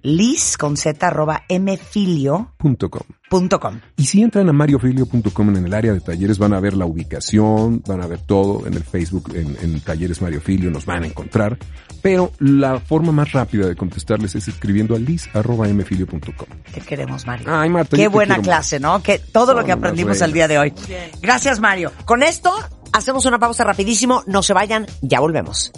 Liz 0.02 0.58
con 0.58 0.78
z 0.78 1.06
arroba 1.06 1.44
mfilio 1.50 2.54
punto 2.58 2.90
com. 2.90 3.02
punto 3.30 3.60
com. 3.60 3.80
Y 3.98 4.06
si 4.06 4.22
entran 4.22 4.48
a 4.50 4.54
mariofilio.com 4.54 5.56
en 5.56 5.66
el 5.66 5.74
área 5.74 5.94
de 5.94 6.00
talleres 6.00 6.38
van 6.38 6.54
a 6.54 6.60
ver 6.60 6.76
la 6.76 6.86
ubicación, 6.86 7.84
van 7.86 8.02
a 8.02 8.08
ver 8.08 8.20
todo 8.22 8.66
en 8.66 8.74
el 8.74 8.84
Facebook, 8.84 9.32
en, 9.36 9.58
en 9.62 9.82
Talleres 9.82 10.22
Mario 10.22 10.42
Filio, 10.42 10.72
nos 10.72 10.86
van 10.86 11.04
a 11.04 11.08
encontrar. 11.08 11.58
Pero 12.02 12.32
la 12.40 12.80
forma 12.80 13.12
más 13.12 13.32
rápida 13.34 13.68
de 13.68 13.76
contestarles 13.76 14.36
es 14.36 14.48
escribiendo 14.48 14.96
a 14.96 15.00
liz.mfilio.com. 15.00 16.48
Te 16.74 16.82
queremos, 16.82 17.28
Mario. 17.28 17.48
Ay, 17.50 17.70
Marta, 17.70 17.98
Qué 17.98 18.08
buena 18.08 18.36
quiero 18.36 18.50
clase, 18.50 18.80
¿no? 18.80 19.04
Que 19.04 19.20
todo 19.20 19.54
lo 19.54 19.66
que 19.66 19.74
aprendimos 19.74 20.22
el 20.22 20.32
día 20.32 20.48
de 20.48 20.60
hoy. 20.60 20.74
Gracias, 21.22 21.60
Mario. 21.60 21.92
Con 22.06 22.24
esto 22.24 22.54
hacemos 22.94 23.26
una 23.26 23.40
pausa 23.40 23.64
rapidísimo. 23.64 24.24
No 24.28 24.44
se 24.44 24.54
vayan, 24.54 24.86
ya 25.02 25.20
volvemos. 25.20 25.72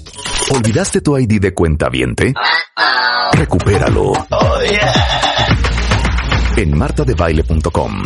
¿Olvidaste 0.51 1.01
tu 1.01 1.17
ID 1.17 1.39
de 1.39 1.53
cuenta 1.53 1.89
viente? 1.89 2.33
Recupéralo. 3.33 4.13
En 6.57 6.77
martadebaile.com. 6.77 8.05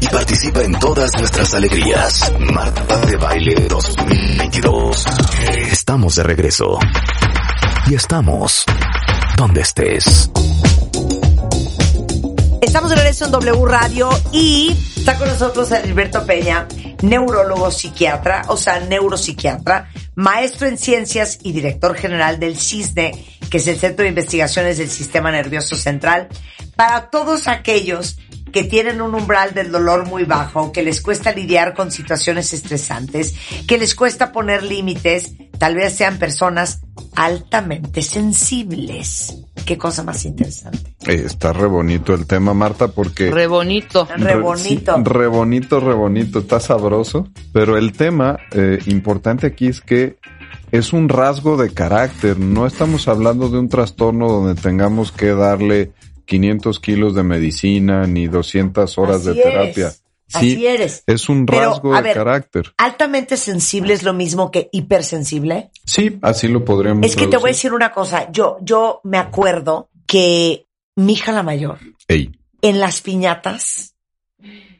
Y 0.00 0.06
participa 0.08 0.62
en 0.62 0.78
todas 0.78 1.10
nuestras 1.18 1.54
alegrías. 1.54 2.32
Marta 2.38 2.98
de 3.06 3.16
Baile 3.16 3.66
2022. 3.68 5.06
Estamos 5.70 6.16
de 6.16 6.22
regreso. 6.22 6.78
Y 7.86 7.94
estamos 7.94 8.64
donde 9.36 9.62
estés. 9.62 10.30
Estamos 12.60 12.90
de 12.90 12.96
regreso 12.96 13.26
en 13.26 13.30
W 13.30 13.66
Radio 13.66 14.08
y 14.32 14.76
está 14.96 15.18
con 15.18 15.28
nosotros 15.28 15.70
Alberto 15.72 16.24
Peña, 16.24 16.66
neurólogo 17.08 17.70
psiquiatra, 17.70 18.42
o 18.48 18.56
sea, 18.56 18.80
neuropsiquiatra, 18.80 19.90
maestro 20.14 20.66
en 20.66 20.78
ciencias 20.78 21.38
y 21.42 21.52
director 21.52 21.96
general 21.96 22.38
del 22.38 22.56
CISNE, 22.56 23.12
que 23.50 23.58
es 23.58 23.66
el 23.66 23.78
Centro 23.78 24.02
de 24.02 24.10
Investigaciones 24.10 24.78
del 24.78 24.90
Sistema 24.90 25.30
Nervioso 25.30 25.76
Central, 25.76 26.28
para 26.76 27.10
todos 27.10 27.48
aquellos 27.48 28.18
que 28.54 28.62
tienen 28.62 29.02
un 29.02 29.16
umbral 29.16 29.52
del 29.52 29.72
dolor 29.72 30.06
muy 30.06 30.22
bajo, 30.22 30.70
que 30.70 30.84
les 30.84 31.00
cuesta 31.00 31.32
lidiar 31.32 31.74
con 31.74 31.90
situaciones 31.90 32.52
estresantes, 32.52 33.34
que 33.66 33.78
les 33.78 33.96
cuesta 33.96 34.30
poner 34.30 34.62
límites, 34.62 35.32
tal 35.58 35.74
vez 35.74 35.96
sean 35.96 36.18
personas 36.18 36.82
altamente 37.16 38.00
sensibles. 38.00 39.38
Qué 39.66 39.76
cosa 39.76 40.04
más 40.04 40.24
interesante. 40.24 40.94
Eh, 41.04 41.24
está 41.26 41.52
re 41.52 41.66
bonito 41.66 42.14
el 42.14 42.28
tema, 42.28 42.54
Marta, 42.54 42.86
porque... 42.86 43.32
Re 43.32 43.48
bonito. 43.48 44.06
Re 44.16 44.36
bonito. 44.36 44.94
sí, 44.98 45.02
re 45.02 45.26
bonito, 45.26 45.80
re 45.80 45.94
bonito, 45.94 46.38
está 46.38 46.60
sabroso. 46.60 47.26
Pero 47.52 47.76
el 47.76 47.90
tema 47.90 48.38
eh, 48.52 48.78
importante 48.86 49.48
aquí 49.48 49.66
es 49.66 49.80
que 49.80 50.16
es 50.70 50.92
un 50.92 51.08
rasgo 51.08 51.56
de 51.56 51.74
carácter. 51.74 52.38
No 52.38 52.68
estamos 52.68 53.08
hablando 53.08 53.48
de 53.48 53.58
un 53.58 53.68
trastorno 53.68 54.28
donde 54.28 54.54
tengamos 54.54 55.10
que 55.10 55.34
darle 55.34 55.90
500 56.24 56.80
kilos 56.80 57.14
de 57.14 57.22
medicina 57.22 58.06
ni 58.06 58.26
200 58.26 58.98
horas 58.98 59.26
Así 59.26 59.28
de 59.36 59.42
terapia. 59.42 59.88
es. 59.88 60.00
Así 60.32 60.66
eres. 60.66 61.04
Es 61.06 61.28
un 61.28 61.46
Pero, 61.46 61.70
rasgo 61.70 61.94
a 61.94 61.98
de 61.98 62.02
ver, 62.02 62.14
carácter. 62.16 62.74
Altamente 62.78 63.36
sensible 63.36 63.92
es 63.94 64.02
lo 64.02 64.12
mismo 64.14 64.50
que 64.50 64.68
hipersensible. 64.72 65.70
Sí, 65.84 66.18
así 66.22 66.48
lo 66.48 66.64
podríamos 66.64 67.06
Es 67.06 67.14
que 67.14 67.26
te 67.28 67.36
voy 67.36 67.50
a 67.50 67.52
decir 67.52 67.72
una 67.72 67.92
cosa. 67.92 68.32
Yo, 68.32 68.56
yo 68.62 69.00
me 69.04 69.18
acuerdo 69.18 69.90
que 70.06 70.66
mi 70.96 71.12
hija 71.12 71.30
la 71.30 71.42
mayor, 71.42 71.78
Ey, 72.08 72.32
en 72.62 72.80
las 72.80 73.00
piñatas, 73.00 73.94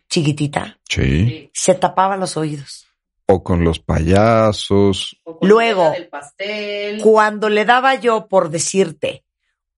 chiquitita, 0.09 0.79
sí. 0.89 1.51
se 1.53 1.75
tapaba 1.75 2.17
los 2.17 2.37
oídos. 2.37 2.87
O 3.27 3.43
con 3.43 3.65
los 3.65 3.79
payasos. 3.79 5.17
Luego, 5.41 5.91
Del 5.91 6.09
pastel. 6.09 7.01
cuando 7.01 7.49
le 7.49 7.65
daba 7.65 7.95
yo, 7.95 8.27
por 8.29 8.51
decirte, 8.51 9.25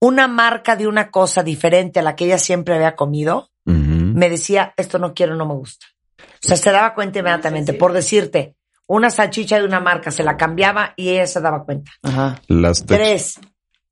una 0.01 0.29
marca 0.29 0.77
de 0.77 0.87
una 0.87 1.11
cosa 1.11 1.43
diferente 1.43 2.01
a 2.01 2.03
la 2.03 2.17
que 2.17 2.27
ella 2.27 2.39
siempre 2.39 2.75
había 2.75 2.97
comido, 2.97 3.51
me 3.65 4.31
decía, 4.31 4.73
esto 4.77 4.99
no 4.99 5.13
quiero, 5.13 5.35
no 5.37 5.47
me 5.47 5.55
gusta. 5.55 5.87
O 6.19 6.47
sea, 6.47 6.57
se 6.57 6.71
daba 6.71 6.95
cuenta 6.95 7.19
inmediatamente. 7.19 7.73
Por 7.75 7.93
decirte, 7.93 8.55
una 8.87 9.11
salchicha 9.11 9.59
de 9.59 9.65
una 9.65 9.81
marca 9.81 10.11
se 10.11 10.23
la 10.23 10.37
cambiaba 10.37 10.95
y 10.97 11.09
ella 11.11 11.27
se 11.27 11.41
daba 11.41 11.65
cuenta. 11.65 11.91
Ajá. 12.03 12.41
Las 12.47 12.87
Tres, 12.87 13.41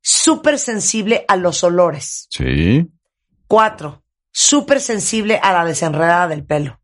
súper 0.01 0.59
sensible 0.59 1.25
a 1.27 1.37
los 1.37 1.65
olores. 1.65 2.29
Sí. 2.31 2.89
Cuatro, 3.49 4.05
súper 4.31 4.81
sensible 4.81 5.41
a 5.43 5.53
la 5.53 5.65
desenredada 5.65 6.29
del 6.29 6.45
pelo. 6.45 6.81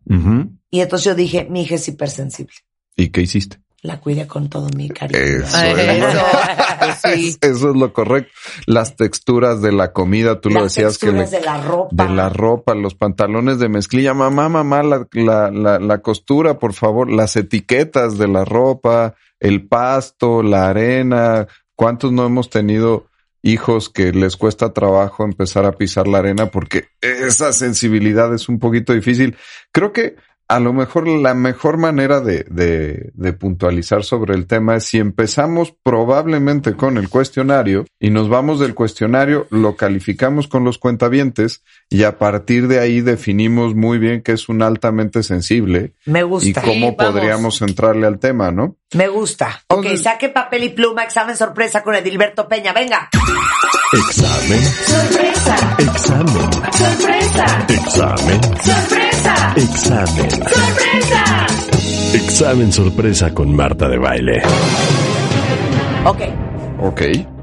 Y 0.70 0.80
entonces 0.80 1.04
yo 1.04 1.14
dije, 1.14 1.46
mi 1.48 1.62
hija 1.62 1.76
es 1.76 1.88
hipersensible. 1.88 2.54
¿Y 2.96 3.10
qué 3.10 3.22
hiciste? 3.22 3.60
La 3.82 3.98
cuidé 3.98 4.26
con 4.26 4.50
todo 4.50 4.68
mi 4.76 4.90
cariño. 4.90 5.18
Eso, 5.18 5.56
es, 5.56 5.78
eso, 5.78 6.18
sí. 7.14 7.36
eso 7.40 7.70
es 7.70 7.76
lo 7.76 7.92
correcto. 7.94 8.30
Las 8.66 8.94
texturas 8.94 9.62
de 9.62 9.72
la 9.72 9.92
comida, 9.92 10.40
tú 10.40 10.50
lo 10.50 10.64
decías 10.64 10.98
que 10.98 11.06
texturas 11.06 11.30
de 11.30 11.40
la 11.40 11.62
ropa. 11.62 12.04
de 12.04 12.14
la 12.14 12.28
ropa, 12.28 12.74
los 12.74 12.94
pantalones 12.94 13.58
de 13.58 13.70
mezclilla, 13.70 14.12
mamá, 14.12 14.50
mamá, 14.50 14.82
la, 14.82 15.08
la, 15.12 15.50
la, 15.50 15.78
la 15.78 15.98
costura, 16.02 16.58
por 16.58 16.74
favor, 16.74 17.10
las 17.10 17.36
etiquetas 17.36 18.18
de 18.18 18.28
la 18.28 18.44
ropa, 18.44 19.14
el 19.38 19.66
pasto, 19.66 20.42
la 20.42 20.68
arena. 20.68 21.48
¿Cuántos 21.74 22.12
no 22.12 22.26
hemos 22.26 22.50
tenido 22.50 23.06
hijos 23.42 23.88
que 23.88 24.12
les 24.12 24.36
cuesta 24.36 24.74
trabajo 24.74 25.24
empezar 25.24 25.64
a 25.64 25.72
pisar 25.72 26.06
la 26.06 26.18
arena 26.18 26.50
porque 26.50 26.88
esa 27.00 27.54
sensibilidad 27.54 28.34
es 28.34 28.50
un 28.50 28.58
poquito 28.58 28.92
difícil? 28.92 29.38
Creo 29.72 29.94
que 29.94 30.16
a 30.50 30.58
lo 30.58 30.72
mejor 30.72 31.06
la 31.06 31.32
mejor 31.32 31.76
manera 31.76 32.20
de, 32.20 32.44
de, 32.50 33.12
de 33.14 33.32
puntualizar 33.32 34.02
sobre 34.02 34.34
el 34.34 34.48
tema 34.48 34.74
es 34.74 34.84
si 34.84 34.98
empezamos 34.98 35.72
probablemente 35.84 36.74
con 36.74 36.98
el 36.98 37.08
cuestionario 37.08 37.84
y 38.00 38.10
nos 38.10 38.28
vamos 38.28 38.58
del 38.58 38.74
cuestionario, 38.74 39.46
lo 39.50 39.76
calificamos 39.76 40.48
con 40.48 40.64
los 40.64 40.78
cuentavientes 40.78 41.62
y 41.92 42.04
a 42.04 42.16
partir 42.18 42.68
de 42.68 42.78
ahí 42.78 43.00
definimos 43.00 43.74
muy 43.74 43.98
bien 43.98 44.22
qué 44.22 44.32
es 44.32 44.48
un 44.48 44.62
altamente 44.62 45.22
sensible 45.24 45.92
Me 46.06 46.20
y 46.20 46.22
gusta. 46.22 46.60
cómo 46.62 46.72
Sí, 46.90 46.94
vamos. 46.96 47.12
podríamos 47.14 47.62
entrarle 47.62 48.06
al 48.06 48.18
tema, 48.20 48.52
¿no? 48.52 48.76
Me 48.94 49.08
gusta. 49.08 49.60
Ok, 49.68 49.86
saque 49.96 50.28
papel 50.28 50.64
y 50.64 50.68
pluma, 50.70 51.02
examen 51.02 51.36
sorpresa 51.36 51.82
con 51.82 51.94
Edilberto 51.96 52.46
Peña. 52.48 52.72
Venga. 52.72 53.08
Examen. 53.92 54.62
Sorpresa. 54.62 55.76
Examen. 55.78 56.52
Sorpresa. 56.72 57.66
Examen. 57.68 58.40
Sorpresa. 58.62 59.54
Examen. 59.56 60.30
Sorpresa. 60.30 61.46
Examen 62.14 62.72
sorpresa 62.72 63.34
con 63.34 63.54
Marta 63.54 63.88
de 63.88 63.98
baile. 63.98 64.42
Ok. 66.04 66.20
Ok. 66.82 67.02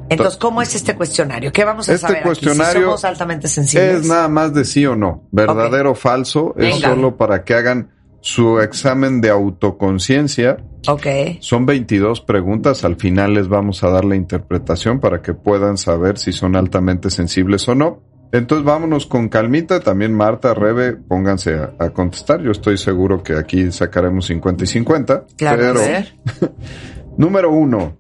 Entonces, 0.10 0.38
¿cómo 0.38 0.62
es 0.62 0.74
este 0.76 0.96
cuestionario? 0.96 1.52
¿Qué 1.52 1.64
vamos 1.66 1.90
a 1.90 1.94
Este 1.94 2.02
saber 2.08 2.18
aquí? 2.18 2.26
cuestionario 2.28 2.74
Si 2.80 2.84
somos 2.86 3.06
altamente 3.06 3.48
sensibles. 3.48 4.02
Es 4.02 4.08
nada 4.08 4.28
más 4.28 4.54
de 4.54 4.64
sí 4.66 4.86
o 4.86 4.96
no, 4.96 5.28
verdadero 5.32 5.92
o 5.92 5.96
falso, 5.96 6.54
es 6.58 6.76
solo 6.80 7.18
para 7.18 7.44
que 7.44 7.54
hagan 7.56 7.92
su 8.22 8.60
examen 8.60 9.22
de 9.22 9.30
autoconciencia. 9.30 10.58
Ok. 10.88 11.06
Son 11.40 11.66
22 11.66 12.22
preguntas, 12.22 12.84
al 12.84 12.96
final 12.96 13.34
les 13.34 13.48
vamos 13.48 13.84
a 13.84 13.90
dar 13.90 14.06
la 14.06 14.16
interpretación 14.16 15.00
para 15.00 15.22
que 15.22 15.34
puedan 15.34 15.78
saber 15.78 16.18
si 16.18 16.32
son 16.32 16.56
altamente 16.56 17.10
sensibles 17.10 17.68
o 17.68 17.76
no. 17.76 18.02
Entonces 18.34 18.66
vámonos 18.66 19.06
con 19.06 19.30
calmita, 19.30 19.80
también 19.80 20.14
Marta, 20.14 20.54
Rebe, 20.54 20.94
pónganse 20.94 21.56
a, 21.56 21.74
a 21.80 21.90
contestar, 21.92 22.42
yo 22.42 22.52
estoy 22.52 22.78
seguro 22.78 23.24
que 23.24 23.34
aquí 23.38 23.72
sacaremos 23.72 24.26
50 24.26 24.66
y 24.66 24.68
50. 24.68 25.26
Claro. 25.38 25.58
pero- 26.40 26.54
número 27.18 27.52
uno, 27.52 27.96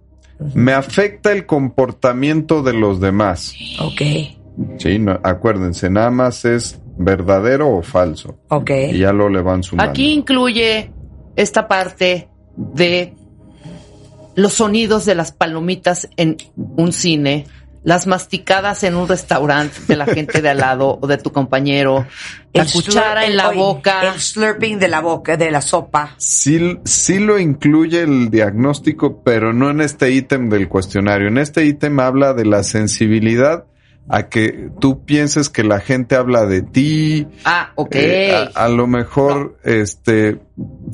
me 0.53 0.73
afecta 0.73 1.31
el 1.31 1.45
comportamiento 1.45 2.61
de 2.63 2.73
los 2.73 2.99
demás. 2.99 3.53
Ok. 3.81 4.01
Sí, 4.79 4.99
no- 4.99 5.19
acuérdense, 5.23 5.89
nada 5.89 6.09
más 6.11 6.45
es 6.45 6.79
verdadero 6.97 7.69
o 7.69 7.81
falso. 7.83 8.37
Ok. 8.49 8.71
Y 8.91 8.99
ya 8.99 9.13
lo 9.13 9.29
le 9.29 9.41
van 9.41 9.63
sumando. 9.63 9.89
Aquí 9.91 10.11
incluye 10.13 10.91
esta 11.35 11.67
parte 11.67 12.29
de 12.55 13.13
los 14.35 14.53
sonidos 14.53 15.05
de 15.05 15.15
las 15.15 15.31
palomitas 15.31 16.09
en 16.17 16.37
un 16.55 16.91
cine, 16.91 17.45
las 17.87 18.05
masticadas 18.05 18.83
en 18.83 18.97
un 18.97 19.07
restaurante 19.07 19.77
de 19.87 19.95
la 19.95 20.05
gente 20.05 20.41
de 20.41 20.49
al 20.49 20.57
lado 20.57 20.99
o 21.01 21.07
de 21.07 21.17
tu 21.17 21.31
compañero, 21.31 22.05
la 22.51 22.63
El 22.63 22.69
cuchara 22.69 23.25
en 23.25 23.37
la 23.37 23.47
oye, 23.47 23.59
boca. 23.59 24.01
El 24.01 24.19
slurping 24.19 24.77
de 24.77 24.89
la 24.89 24.99
boca, 24.99 25.37
de 25.37 25.49
la 25.51 25.61
sopa. 25.61 26.13
Sí, 26.17 26.79
sí 26.83 27.19
lo 27.19 27.39
incluye 27.39 28.01
el 28.01 28.29
diagnóstico, 28.29 29.23
pero 29.23 29.53
no 29.53 29.69
en 29.69 29.79
este 29.79 30.11
ítem 30.11 30.49
del 30.49 30.67
cuestionario. 30.67 31.29
En 31.29 31.37
este 31.37 31.63
ítem 31.63 31.97
habla 32.01 32.33
de 32.33 32.43
la 32.43 32.63
sensibilidad 32.63 33.63
a 34.09 34.27
que 34.27 34.69
tú 34.81 35.05
pienses 35.05 35.47
que 35.47 35.63
la 35.63 35.79
gente 35.79 36.17
habla 36.17 36.45
de 36.45 36.63
ti. 36.63 37.25
Ah, 37.45 37.71
ok. 37.75 37.95
Eh, 37.95 38.49
a, 38.53 38.65
a 38.65 38.67
lo 38.67 38.87
mejor, 38.87 39.59
este, 39.63 40.41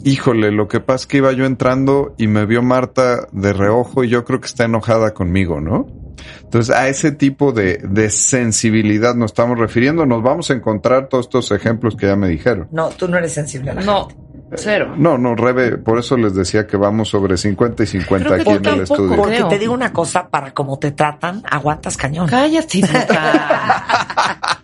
híjole, 0.04 0.52
lo 0.52 0.68
que 0.68 0.80
pasa 0.80 1.06
es 1.06 1.08
que 1.08 1.18
iba 1.18 1.32
yo 1.32 1.46
entrando 1.46 2.14
y 2.20 2.28
me 2.28 2.46
vio 2.46 2.62
Marta 2.62 3.28
de 3.32 3.52
reojo 3.52 4.04
y 4.04 4.10
yo 4.10 4.24
creo 4.26 4.40
que 4.40 4.46
está 4.46 4.66
enojada 4.66 5.16
conmigo, 5.16 5.60
¿no? 5.60 6.03
Entonces, 6.44 6.76
a 6.76 6.88
ese 6.88 7.12
tipo 7.12 7.52
de, 7.52 7.78
de 7.78 8.10
sensibilidad 8.10 9.16
nos 9.16 9.32
estamos 9.32 9.58
refiriendo. 9.58 10.06
Nos 10.06 10.22
vamos 10.24 10.50
a 10.50 10.54
encontrar 10.54 11.08
todos 11.10 11.26
estos 11.26 11.52
ejemplos 11.52 11.96
que 11.96 12.08
ya 12.08 12.16
me 12.16 12.28
dijeron. 12.28 12.68
No, 12.72 12.90
tú 12.90 13.08
no 13.08 13.18
eres 13.18 13.34
sensible 13.34 13.72
a 13.72 13.74
la 13.76 13.82
No, 13.82 14.08
gente. 14.08 14.22
cero. 14.56 14.94
No, 14.98 15.18
no, 15.18 15.36
Rebe, 15.36 15.78
por 15.78 15.98
eso 16.00 16.16
les 16.18 16.36
decía 16.36 16.68
que 16.68 16.78
vamos 16.78 17.10
sobre 17.10 17.38
50 17.38 17.84
y 17.84 17.88
50 17.88 18.26
Creo 18.26 18.36
que 18.36 18.42
aquí 18.52 18.68
en 18.70 18.74
el 18.76 18.82
estudio. 18.82 19.16
Porque 19.16 19.36
creo. 19.38 19.48
te 19.48 19.58
digo 19.60 19.74
una 19.74 19.92
cosa, 19.92 20.30
para 20.30 20.54
cómo 20.54 20.78
te 20.80 20.92
tratan, 20.92 21.42
aguantas 21.50 21.98
cañón. 21.98 22.28
Cállate, 22.28 22.78
idiota. 22.80 24.60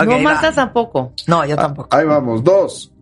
Ok, 0.00 0.06
no. 0.06 0.18
Marta 0.20 0.52
tampoco. 0.52 1.12
No, 1.26 1.44
yo 1.44 1.56
tampoco. 1.56 1.88
Ahí 1.96 2.04
vamos. 2.06 2.42
Dos. 2.44 2.92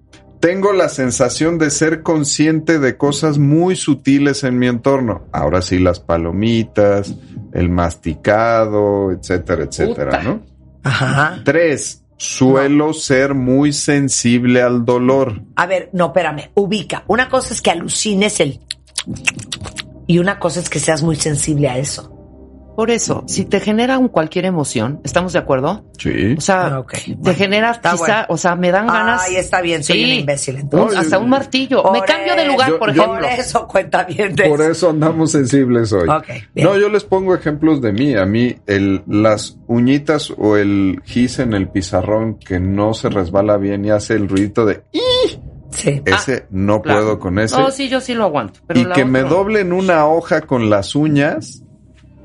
Tengo 0.46 0.72
la 0.72 0.88
sensación 0.88 1.58
de 1.58 1.70
ser 1.70 2.04
consciente 2.04 2.78
de 2.78 2.96
cosas 2.96 3.36
muy 3.36 3.74
sutiles 3.74 4.44
en 4.44 4.60
mi 4.60 4.68
entorno. 4.68 5.26
Ahora 5.32 5.60
sí, 5.60 5.80
las 5.80 5.98
palomitas, 5.98 7.16
el 7.52 7.68
masticado, 7.68 9.10
etcétera, 9.10 9.64
etcétera, 9.64 10.20
Puta. 10.20 10.22
¿no? 10.22 10.42
Ajá. 10.84 11.40
Tres. 11.44 12.04
Suelo 12.16 12.92
ser 12.92 13.34
muy 13.34 13.72
sensible 13.72 14.62
al 14.62 14.84
dolor. 14.84 15.42
A 15.56 15.66
ver, 15.66 15.90
no, 15.92 16.06
espérame, 16.06 16.52
ubica. 16.54 17.02
Una 17.08 17.28
cosa 17.28 17.52
es 17.52 17.60
que 17.60 17.72
alucines 17.72 18.38
el... 18.38 18.60
Y 20.06 20.20
una 20.20 20.38
cosa 20.38 20.60
es 20.60 20.70
que 20.70 20.78
seas 20.78 21.02
muy 21.02 21.16
sensible 21.16 21.68
a 21.68 21.76
eso. 21.76 22.15
Por 22.76 22.90
eso, 22.90 23.24
si 23.26 23.46
te 23.46 23.58
genera 23.58 23.98
un 23.98 24.08
cualquier 24.08 24.44
emoción, 24.44 25.00
¿estamos 25.02 25.32
de 25.32 25.38
acuerdo? 25.38 25.84
Sí. 25.98 26.34
O 26.36 26.40
sea, 26.40 26.66
Ah, 26.66 26.84
te 26.86 27.14
Bueno, 27.14 27.38
genera 27.38 27.72
quizá, 27.80 27.96
bueno. 27.96 28.14
o 28.28 28.36
sea, 28.36 28.54
me 28.54 28.70
dan 28.70 28.86
ganas. 28.86 29.22
Ay, 29.26 29.36
está 29.36 29.62
bien, 29.62 29.82
soy 29.82 29.96
Sí. 29.96 30.04
un 30.04 30.10
imbécil 30.20 30.56
entonces. 30.56 30.92
Un- 30.98 31.04
hasta 31.04 31.18
un 31.18 31.30
martillo. 31.30 31.82
Por 31.82 31.92
me 31.92 32.02
cambio 32.02 32.36
de 32.36 32.46
lugar, 32.46 32.78
por 32.78 32.90
ejemplo. 32.90 33.14
Por 33.14 33.24
eso 33.24 33.66
cuenta 33.66 34.04
bien 34.04 34.36
de 34.36 34.48
Por 34.48 34.60
eso. 34.60 34.90
andamos 34.90 35.32
sensibles 35.32 35.90
hoy. 35.92 36.06
Ok, 36.08 36.26
bien. 36.54 36.68
No, 36.68 36.76
yo 36.78 36.88
les 36.90 37.04
pongo 37.04 37.34
ejemplos 37.34 37.80
de 37.80 37.92
mí. 37.92 38.14
A 38.14 38.26
mí, 38.26 38.56
el, 38.66 39.02
las 39.06 39.56
uñitas 39.66 40.30
o 40.36 40.56
el 40.58 41.00
gis 41.04 41.38
en 41.38 41.54
el 41.54 41.68
pizarrón 41.68 42.34
que 42.38 42.60
no 42.60 42.92
se 42.92 43.08
resbala 43.08 43.56
bien 43.56 43.84
y 43.86 43.90
hace 43.90 44.14
el 44.14 44.28
ruidito 44.28 44.66
de 44.66 44.82
"ih", 44.92 45.00
Sí. 45.70 46.02
ese 46.04 46.46
no 46.50 46.80
claro. 46.82 47.00
puedo 47.00 47.18
con 47.18 47.38
ese. 47.38 47.58
No, 47.58 47.70
sí, 47.70 47.88
yo 47.88 48.00
sí 48.00 48.12
lo 48.14 48.24
aguanto. 48.24 48.60
Pero 48.66 48.80
y 48.80 48.84
que 48.92 49.04
me 49.06 49.20
otra 49.20 49.30
no. 49.30 49.36
doblen 49.36 49.72
una 49.72 50.06
hoja 50.06 50.42
con 50.42 50.70
las 50.70 50.94
uñas, 50.94 51.62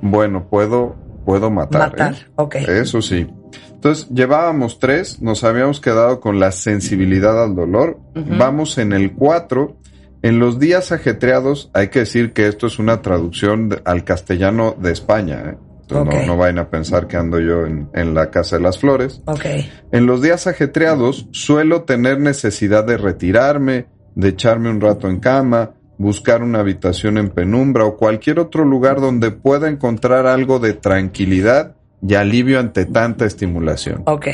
bueno, 0.01 0.47
puedo, 0.49 0.95
puedo 1.25 1.49
matar. 1.51 1.91
Matar, 1.91 2.13
¿eh? 2.13 2.17
ok. 2.35 2.55
Eso 2.55 3.01
sí. 3.01 3.27
Entonces, 3.73 4.07
llevábamos 4.09 4.77
tres, 4.79 5.21
nos 5.21 5.43
habíamos 5.43 5.79
quedado 5.81 6.19
con 6.19 6.39
la 6.39 6.51
sensibilidad 6.51 7.41
al 7.43 7.55
dolor. 7.55 7.99
Vamos 8.13 8.77
en 8.77 8.93
el 8.93 9.13
cuatro. 9.13 9.77
En 10.21 10.37
los 10.37 10.59
días 10.59 10.91
ajetreados, 10.91 11.71
hay 11.73 11.87
que 11.87 11.99
decir 11.99 12.31
que 12.33 12.47
esto 12.47 12.67
es 12.67 12.77
una 12.77 13.01
traducción 13.01 13.69
de- 13.69 13.81
al 13.85 14.03
castellano 14.03 14.75
de 14.79 14.91
España. 14.91 15.41
¿eh? 15.47 15.57
Entonces, 15.81 16.13
Ok. 16.15 16.21
no, 16.21 16.27
no 16.27 16.37
vayan 16.37 16.59
a 16.59 16.69
pensar 16.69 17.07
que 17.07 17.17
ando 17.17 17.39
yo 17.39 17.65
en, 17.65 17.89
en 17.95 18.13
la 18.13 18.29
Casa 18.29 18.57
de 18.57 18.61
las 18.61 18.77
Flores. 18.77 19.23
Ok. 19.25 19.45
En 19.91 20.05
los 20.05 20.21
días 20.21 20.45
ajetreados 20.45 21.27
suelo 21.31 21.83
tener 21.85 22.19
necesidad 22.19 22.85
de 22.85 22.97
retirarme, 22.97 23.87
de 24.13 24.29
echarme 24.29 24.69
un 24.69 24.79
rato 24.79 25.09
en 25.09 25.19
cama, 25.19 25.71
buscar 26.01 26.41
una 26.43 26.59
habitación 26.59 27.17
en 27.17 27.29
penumbra 27.29 27.85
o 27.85 27.95
cualquier 27.95 28.39
otro 28.39 28.65
lugar 28.65 28.99
donde 28.99 29.31
pueda 29.31 29.69
encontrar 29.69 30.25
algo 30.27 30.59
de 30.59 30.73
tranquilidad 30.73 31.75
y 32.05 32.15
alivio 32.15 32.59
ante 32.59 32.85
tanta 32.85 33.25
estimulación. 33.25 34.01
Ok. 34.05 34.27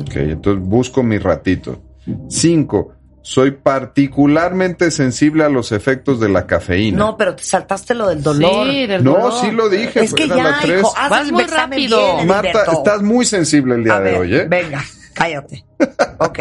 Ok, 0.00 0.16
entonces 0.16 0.64
busco 0.64 1.02
mi 1.02 1.18
ratito. 1.18 1.82
Cinco, 2.28 2.94
soy 3.22 3.50
particularmente 3.50 4.90
sensible 4.90 5.44
a 5.44 5.48
los 5.50 5.72
efectos 5.72 6.18
de 6.20 6.30
la 6.30 6.46
cafeína. 6.46 6.96
No, 6.98 7.16
pero 7.18 7.36
te 7.36 7.42
saltaste 7.44 7.94
lo 7.94 8.08
del 8.08 8.22
dolor. 8.22 8.66
Sí, 8.70 8.86
del 8.86 9.04
No, 9.04 9.12
dolor. 9.12 9.32
sí 9.40 9.50
lo 9.50 9.68
dije. 9.68 10.02
Es 10.02 10.14
que 10.14 10.24
era 10.24 10.36
la 10.36 10.42
ya, 10.42 10.58
tres. 10.62 10.80
hijo, 10.80 10.94
haz 10.96 11.10
Vas 11.10 11.30
muy 11.32 11.44
rápido. 11.44 12.14
bien, 12.16 12.26
Marta, 12.26 12.64
estás 12.72 13.02
muy 13.02 13.26
sensible 13.26 13.74
el 13.74 13.84
día 13.84 13.96
A 13.96 14.00
de 14.00 14.10
ver, 14.12 14.20
hoy, 14.20 14.34
¿eh? 14.34 14.46
venga, 14.48 14.82
cállate. 15.14 15.64
Ok. 16.18 16.38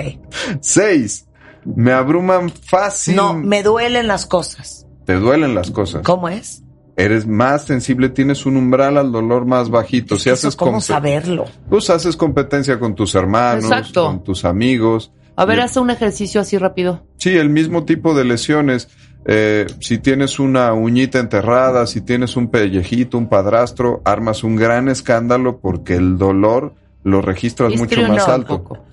Seis, 0.61 1.25
me 1.65 1.91
abruman 1.91 2.49
fácil. 2.49 3.15
No, 3.15 3.33
me 3.33 3.63
duelen 3.63 4.07
las 4.07 4.25
cosas. 4.25 4.85
Te 5.05 5.15
duelen 5.15 5.55
las 5.55 5.71
cosas. 5.71 6.01
¿Cómo 6.03 6.29
es? 6.29 6.63
Eres 6.95 7.25
más 7.25 7.63
sensible, 7.65 8.09
tienes 8.09 8.45
un 8.45 8.57
umbral 8.57 8.97
al 8.97 9.11
dolor 9.11 9.45
más 9.45 9.69
bajito. 9.69 10.17
Si 10.17 10.29
haces 10.29 10.55
¿Cómo 10.55 10.81
saberlo? 10.81 11.45
Pues 11.69 11.89
haces 11.89 12.15
competencia 12.17 12.77
con 12.79 12.93
tus 12.93 13.15
hermanos, 13.15 13.63
Exacto. 13.65 14.05
con 14.05 14.23
tus 14.23 14.43
amigos. 14.43 15.11
A 15.37 15.45
ver, 15.45 15.59
Y- 15.59 15.61
haz 15.61 15.77
un 15.77 15.89
ejercicio 15.89 16.41
así 16.41 16.57
rápido. 16.57 17.05
Sí, 17.17 17.37
el 17.37 17.49
mismo 17.49 17.85
tipo 17.85 18.13
de 18.13 18.25
lesiones. 18.25 18.89
Eh, 19.25 19.67
si 19.79 19.97
tienes 19.99 20.39
una 20.39 20.73
uñita 20.73 21.19
enterrada, 21.19 21.87
si 21.87 22.01
tienes 22.01 22.35
un 22.35 22.49
pellejito, 22.49 23.17
un 23.17 23.29
padrastro, 23.29 24.01
armas 24.03 24.43
un 24.43 24.55
gran 24.57 24.89
escándalo 24.89 25.59
porque 25.59 25.95
el 25.95 26.17
dolor 26.17 26.73
lo 27.03 27.21
registras 27.21 27.75
mucho 27.77 28.01
más 28.01 28.25
un 28.27 28.33
alto. 28.33 28.83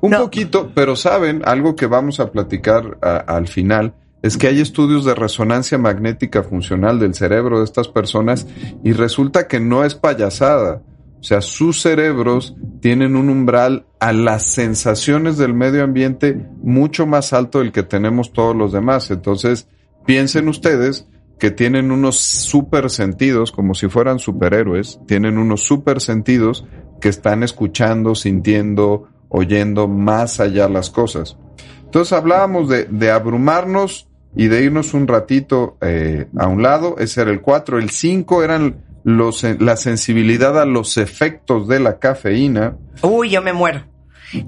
Un 0.00 0.10
No. 0.12 0.20
poquito, 0.20 0.70
pero 0.74 0.94
saben, 0.96 1.42
algo 1.44 1.74
que 1.76 1.86
vamos 1.86 2.20
a 2.20 2.30
platicar 2.30 2.98
a- 3.02 3.16
al 3.16 3.48
final 3.48 3.94
es 4.22 4.36
que 4.36 4.48
hay 4.48 4.60
estudios 4.60 5.04
de 5.04 5.14
resonancia 5.14 5.78
magnética 5.78 6.42
funcional 6.42 6.98
del 6.98 7.14
cerebro 7.14 7.58
de 7.58 7.64
estas 7.64 7.88
personas 7.88 8.46
y 8.82 8.92
resulta 8.92 9.46
que 9.46 9.60
no 9.60 9.84
es 9.84 9.94
payasada. 9.94 10.82
O 11.18 11.22
sea, 11.22 11.40
sus 11.40 11.80
cerebros 11.80 12.54
tienen 12.80 13.16
un 13.16 13.30
umbral 13.30 13.86
a 14.00 14.12
las 14.12 14.44
sensaciones 14.44 15.38
del 15.38 15.54
medio 15.54 15.82
ambiente 15.82 16.38
mucho 16.62 17.06
más 17.06 17.32
alto 17.32 17.60
del 17.60 17.72
que 17.72 17.82
tenemos 17.82 18.32
todos 18.32 18.54
los 18.54 18.72
demás. 18.72 19.10
Entonces, 19.10 19.66
piensen 20.04 20.48
ustedes 20.48 21.08
que 21.38 21.50
tienen 21.50 21.90
unos 21.90 22.16
super 22.18 22.90
sentidos, 22.90 23.50
como 23.52 23.74
si 23.74 23.88
fueran 23.88 24.18
superhéroes, 24.18 25.00
tienen 25.06 25.36
unos 25.38 25.62
super 25.62 26.00
sentidos 26.00 26.64
que 27.00 27.08
están 27.08 27.42
escuchando, 27.42 28.14
sintiendo, 28.14 29.08
oyendo 29.28 29.88
más 29.88 30.40
allá 30.40 30.68
las 30.68 30.90
cosas. 30.90 31.36
Entonces 31.84 32.12
hablábamos 32.12 32.68
de, 32.68 32.84
de 32.84 33.10
abrumarnos 33.10 34.08
y 34.34 34.48
de 34.48 34.62
irnos 34.64 34.92
un 34.94 35.06
ratito 35.08 35.76
eh, 35.80 36.26
a 36.36 36.46
un 36.46 36.62
lado, 36.62 36.96
ese 36.98 37.22
era 37.22 37.30
el 37.30 37.40
4. 37.40 37.78
El 37.78 37.90
5 37.90 38.42
eran 38.44 38.84
los, 39.04 39.44
la 39.60 39.76
sensibilidad 39.76 40.60
a 40.60 40.66
los 40.66 40.96
efectos 40.98 41.68
de 41.68 41.78
la 41.80 41.98
cafeína 41.98 42.76
Uy, 43.02 43.30
yo 43.30 43.40
me 43.40 43.52
muero. 43.52 43.82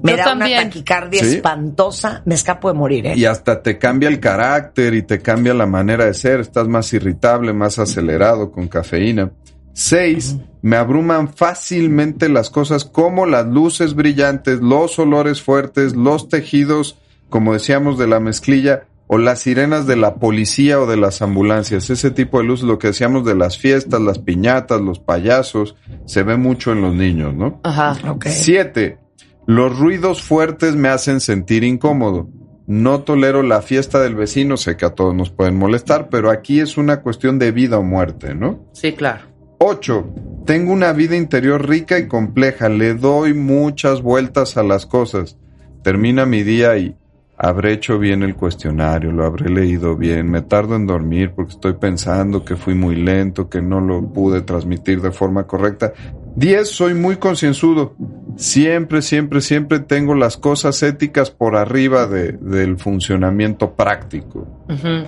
Me 0.03 0.11
Yo 0.11 0.17
da 0.17 0.23
también. 0.25 0.59
una 0.59 0.63
taquicardia 0.69 1.23
Sí. 1.23 1.35
espantosa. 1.37 2.21
Me 2.25 2.35
escapo 2.35 2.67
de 2.67 2.77
morir, 2.77 3.07
¿eh? 3.07 3.13
y 3.15 3.23
hasta 3.25 3.63
te 3.63 3.77
cambia 3.77 4.09
el 4.09 4.19
carácter 4.19 4.93
y 4.93 5.03
te 5.03 5.19
cambia 5.21 5.53
la 5.53 5.65
manera 5.65 6.03
de 6.05 6.13
ser, 6.13 6.41
estás 6.41 6.67
más 6.67 6.91
irritable, 6.93 7.53
más 7.53 7.79
acelerado 7.79 8.51
con 8.51 8.67
cafeína. 8.67 9.31
6. 9.73 10.37
Me 10.61 10.75
abruman 10.75 11.33
fácilmente 11.33 12.27
las 12.29 12.49
cosas 12.49 12.85
como 12.85 13.25
las 13.25 13.47
luces 13.47 13.95
brillantes, 13.95 14.59
los 14.61 14.99
olores 14.99 15.41
fuertes, 15.41 15.95
los 15.95 16.27
tejidos, 16.27 16.97
como 17.29 17.53
decíamos, 17.53 17.97
de 17.97 18.07
la 18.07 18.19
mezclilla 18.19 18.83
o 19.11 19.17
las 19.17 19.39
sirenas 19.39 19.87
de 19.87 19.95
la 19.95 20.15
policía 20.15 20.79
o 20.79 20.85
de 20.85 20.95
las 20.95 21.23
ambulancias. 21.23 21.89
Ese 21.89 22.11
tipo 22.11 22.37
de 22.37 22.43
luz, 22.43 22.61
lo 22.61 22.77
que 22.77 22.87
decíamos 22.87 23.25
de 23.25 23.33
las 23.33 23.57
fiestas, 23.57 23.99
las 24.01 24.19
piñatas, 24.19 24.81
los 24.81 24.99
payasos, 24.99 25.75
se 26.05 26.21
ve 26.21 26.37
mucho 26.37 26.73
en 26.73 26.81
los 26.81 26.93
niños, 26.93 27.33
¿no? 27.33 27.59
Ajá. 27.63 27.97
Ok. 28.07 28.27
Siete, 28.27 28.99
los 29.47 29.79
ruidos 29.79 30.21
fuertes 30.21 30.75
me 30.75 30.89
hacen 30.89 31.21
sentir 31.21 31.63
incómodo. 31.63 32.29
No 32.67 33.01
tolero 33.01 33.41
la 33.41 33.63
fiesta 33.63 33.99
del 33.99 34.13
vecino, 34.13 34.57
sé 34.57 34.77
que 34.77 34.85
a 34.85 34.93
todos 34.93 35.15
nos 35.15 35.31
pueden 35.31 35.57
molestar, 35.57 36.09
pero 36.09 36.29
aquí 36.29 36.59
es 36.59 36.77
una 36.77 37.01
cuestión 37.01 37.39
de 37.39 37.51
vida 37.51 37.79
o 37.79 37.83
muerte, 37.83 38.35
¿no? 38.35 38.59
Sí, 38.73 38.93
claro. 38.93 39.28
8. 39.59 40.07
Tengo 40.45 40.73
una 40.73 40.93
vida 40.93 41.15
interior 41.15 41.67
rica 41.67 41.99
y 41.99 42.07
compleja, 42.07 42.69
le 42.69 42.95
doy 42.95 43.33
muchas 43.33 44.01
vueltas 44.01 44.57
a 44.57 44.63
las 44.63 44.85
cosas. 44.85 45.37
Termina 45.83 46.25
mi 46.25 46.43
día 46.43 46.77
y 46.77 46.95
habré 47.37 47.73
hecho 47.73 47.99
bien 47.99 48.23
el 48.23 48.35
cuestionario, 48.35 49.11
lo 49.11 49.25
habré 49.25 49.49
leído 49.49 49.95
bien, 49.95 50.29
me 50.29 50.41
tardo 50.41 50.75
en 50.75 50.87
dormir 50.87 51.31
porque 51.35 51.53
estoy 51.53 51.73
pensando 51.73 52.43
que 52.43 52.55
fui 52.55 52.73
muy 52.73 52.95
lento, 52.95 53.47
que 53.49 53.61
no 53.61 53.79
lo 53.79 54.01
pude 54.11 54.41
transmitir 54.41 55.01
de 55.01 55.11
forma 55.11 55.45
correcta. 55.45 55.93
10. 56.35 56.67
Soy 56.67 56.93
muy 56.95 57.17
concienzudo. 57.17 57.95
Siempre, 58.37 59.01
siempre, 59.01 59.41
siempre 59.41 59.79
tengo 59.79 60.15
las 60.15 60.37
cosas 60.37 60.81
éticas 60.83 61.31
por 61.31 61.55
arriba 61.55 62.07
de- 62.07 62.31
del 62.33 62.77
funcionamiento 62.77 63.73
práctico. 63.75 64.47
Ujú. 64.69 65.05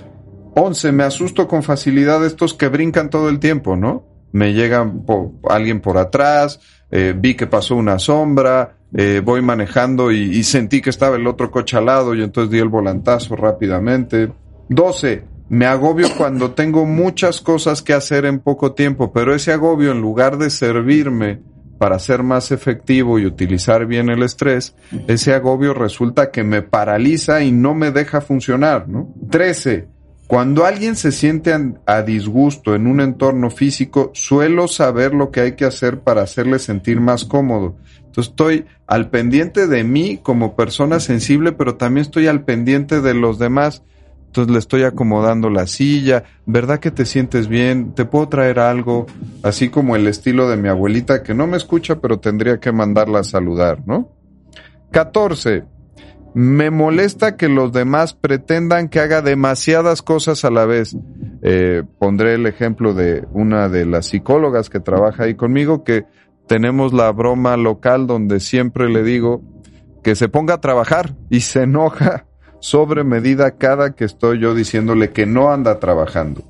11. 0.54 0.92
Me 0.92 1.04
asusto 1.04 1.48
con 1.48 1.62
facilidad 1.62 2.24
estos 2.24 2.54
que 2.54 2.68
brincan 2.68 3.08
todo 3.10 3.28
el 3.28 3.38
tiempo, 3.40 3.76
¿no? 3.76 4.04
Me 4.32 4.52
llega 4.52 4.84
po- 5.06 5.34
alguien 5.48 5.80
por 5.80 5.98
atrás, 5.98 6.60
eh, 6.90 7.14
vi 7.16 7.34
que 7.34 7.46
pasó 7.46 7.76
una 7.76 7.98
sombra, 7.98 8.76
eh, 8.94 9.20
voy 9.24 9.40
manejando 9.42 10.10
y, 10.12 10.20
y 10.36 10.42
sentí 10.42 10.80
que 10.82 10.90
estaba 10.90 11.16
el 11.16 11.26
otro 11.26 11.50
coche 11.50 11.76
al 11.76 11.86
lado 11.86 12.14
y 12.14 12.22
entonces 12.22 12.50
di 12.50 12.58
el 12.58 12.68
volantazo 12.68 13.36
rápidamente. 13.36 14.30
12. 14.68 15.24
Me 15.48 15.66
agobio 15.66 16.08
cuando 16.16 16.52
tengo 16.52 16.86
muchas 16.86 17.40
cosas 17.40 17.82
que 17.82 17.92
hacer 17.92 18.24
en 18.24 18.40
poco 18.40 18.72
tiempo, 18.72 19.12
pero 19.12 19.34
ese 19.34 19.52
agobio 19.52 19.92
en 19.92 20.00
lugar 20.00 20.38
de 20.38 20.50
servirme 20.50 21.40
para 21.78 21.98
ser 21.98 22.22
más 22.22 22.52
efectivo 22.52 23.18
y 23.18 23.26
utilizar 23.26 23.86
bien 23.86 24.08
el 24.08 24.22
estrés, 24.22 24.76
ese 25.08 25.34
agobio 25.34 25.74
resulta 25.74 26.30
que 26.30 26.44
me 26.44 26.62
paraliza 26.62 27.42
y 27.42 27.50
no 27.50 27.74
me 27.74 27.90
deja 27.90 28.20
funcionar, 28.20 28.88
¿no? 28.88 29.12
13. 29.30 29.88
Cuando 30.26 30.64
alguien 30.64 30.96
se 30.96 31.12
siente 31.12 31.54
a 31.84 32.02
disgusto 32.02 32.74
en 32.74 32.86
un 32.86 33.00
entorno 33.00 33.50
físico, 33.50 34.10
suelo 34.14 34.66
saber 34.66 35.12
lo 35.12 35.30
que 35.30 35.40
hay 35.40 35.52
que 35.56 35.64
hacer 35.64 36.00
para 36.00 36.22
hacerle 36.22 36.58
sentir 36.58 37.00
más 37.00 37.24
cómodo. 37.24 37.76
Entonces 37.98 38.30
estoy 38.30 38.64
al 38.86 39.10
pendiente 39.10 39.66
de 39.66 39.84
mí 39.84 40.20
como 40.22 40.56
persona 40.56 41.00
sensible, 41.00 41.52
pero 41.52 41.76
también 41.76 42.02
estoy 42.02 42.28
al 42.28 42.44
pendiente 42.44 43.00
de 43.00 43.14
los 43.14 43.38
demás. 43.38 43.82
Entonces 44.26 44.52
le 44.52 44.58
estoy 44.58 44.84
acomodando 44.84 45.50
la 45.50 45.66
silla, 45.66 46.24
¿verdad 46.46 46.80
que 46.80 46.90
te 46.90 47.04
sientes 47.04 47.48
bien? 47.48 47.92
¿Te 47.92 48.06
puedo 48.06 48.28
traer 48.30 48.58
algo? 48.58 49.04
Así 49.42 49.68
como 49.68 49.96
el 49.96 50.06
estilo 50.06 50.48
de 50.48 50.56
mi 50.56 50.68
abuelita 50.68 51.22
que 51.22 51.34
no 51.34 51.46
me 51.46 51.58
escucha, 51.58 52.00
pero 52.00 52.18
tendría 52.18 52.58
que 52.58 52.72
mandarla 52.72 53.18
a 53.18 53.24
saludar, 53.24 53.82
¿no? 53.86 54.08
14. 54.90 55.64
Me 56.34 56.70
molesta 56.70 57.36
que 57.36 57.48
los 57.48 57.72
demás 57.72 58.14
pretendan 58.14 58.88
que 58.88 59.00
haga 59.00 59.20
demasiadas 59.20 60.00
cosas 60.02 60.44
a 60.44 60.50
la 60.50 60.64
vez. 60.64 60.96
Eh, 61.42 61.82
pondré 61.98 62.34
el 62.34 62.46
ejemplo 62.46 62.94
de 62.94 63.26
una 63.32 63.68
de 63.68 63.84
las 63.84 64.06
psicólogas 64.06 64.70
que 64.70 64.80
trabaja 64.80 65.24
ahí 65.24 65.34
conmigo, 65.34 65.84
que 65.84 66.06
tenemos 66.46 66.92
la 66.92 67.10
broma 67.12 67.56
local 67.56 68.06
donde 68.06 68.40
siempre 68.40 68.88
le 68.88 69.02
digo 69.02 69.42
que 70.02 70.14
se 70.14 70.28
ponga 70.28 70.54
a 70.54 70.60
trabajar 70.60 71.14
y 71.30 71.40
se 71.40 71.62
enoja 71.62 72.26
sobre 72.60 73.04
medida 73.04 73.52
cada 73.52 73.94
que 73.94 74.04
estoy 74.04 74.40
yo 74.40 74.54
diciéndole 74.54 75.10
que 75.10 75.26
no 75.26 75.52
anda 75.52 75.80
trabajando. 75.80 76.44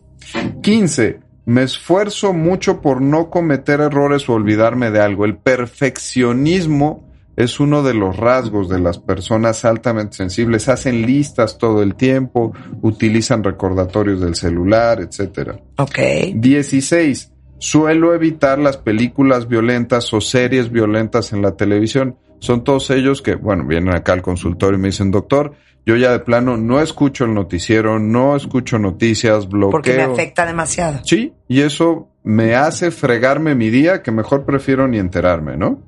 15. 0.63 1.21
Me 1.45 1.63
esfuerzo 1.65 2.33
mucho 2.33 2.81
por 2.81 3.01
no 3.01 3.31
cometer 3.31 3.81
errores 3.81 4.29
o 4.29 4.35
olvidarme 4.35 4.91
de 4.91 5.01
algo. 5.01 5.25
El 5.25 5.37
perfeccionismo 5.37 7.12
es 7.37 7.61
uno 7.61 7.83
de 7.83 7.95
los 7.95 8.17
rasgos 8.17 8.69
de 8.69 8.81
las 8.81 8.99
personas 8.99 9.65
altamente 9.65 10.17
sensibles. 10.17 10.69
Hacen 10.69 11.03
listas 11.03 11.59
todo 11.59 11.83
el 11.83 11.95
tiempo, 11.95 12.53
utilizan 12.83 13.43
recordatorios 13.43 14.21
del 14.21 14.35
celular, 14.35 15.01
etcétera. 15.01 15.59
Ok. 15.79 15.99
16. 16.35 17.33
Suelo 17.59 18.15
evitar 18.15 18.59
las 18.59 18.77
películas 18.77 19.49
violentas 19.49 20.13
o 20.13 20.21
series 20.21 20.71
violentas 20.71 21.33
en 21.33 21.43
la 21.43 21.57
televisión. 21.57 22.17
Son 22.41 22.65
todos 22.65 22.91
ellos 22.91 23.23
que, 23.23 23.37
bueno, 23.37 23.65
vienen 23.65 23.95
acá 23.95 24.13
al 24.13 24.23
consultorio 24.23 24.79
y 24.79 24.83
me 24.83 24.89
dicen, 24.89 25.13
doctor, 25.13 25.53
yo 25.87 25.97
ya 25.97 26.13
de 26.13 26.21
plano 26.21 26.57
no 26.57 26.81
escucho 26.81 27.25
el 27.25 27.35
noticiero, 27.35 27.99
no 27.99 28.37
escucho 28.37 28.79
noticias, 28.79 29.49
bloqueo. 29.49 29.71
Porque 29.71 29.95
me 29.95 30.03
afecta 30.03 30.45
demasiado. 30.45 31.01
Sí, 31.05 31.35
y 31.49 31.61
eso 31.61 32.09
me 32.25 32.55
hace 32.55 32.91
fregarme 32.91 33.55
mi 33.55 33.71
día 33.71 34.03
que 34.03 34.11
mejor 34.13 34.45
prefiero 34.45 34.87
ni 34.87 34.99
enterarme, 34.99 35.57
¿no? 35.57 35.83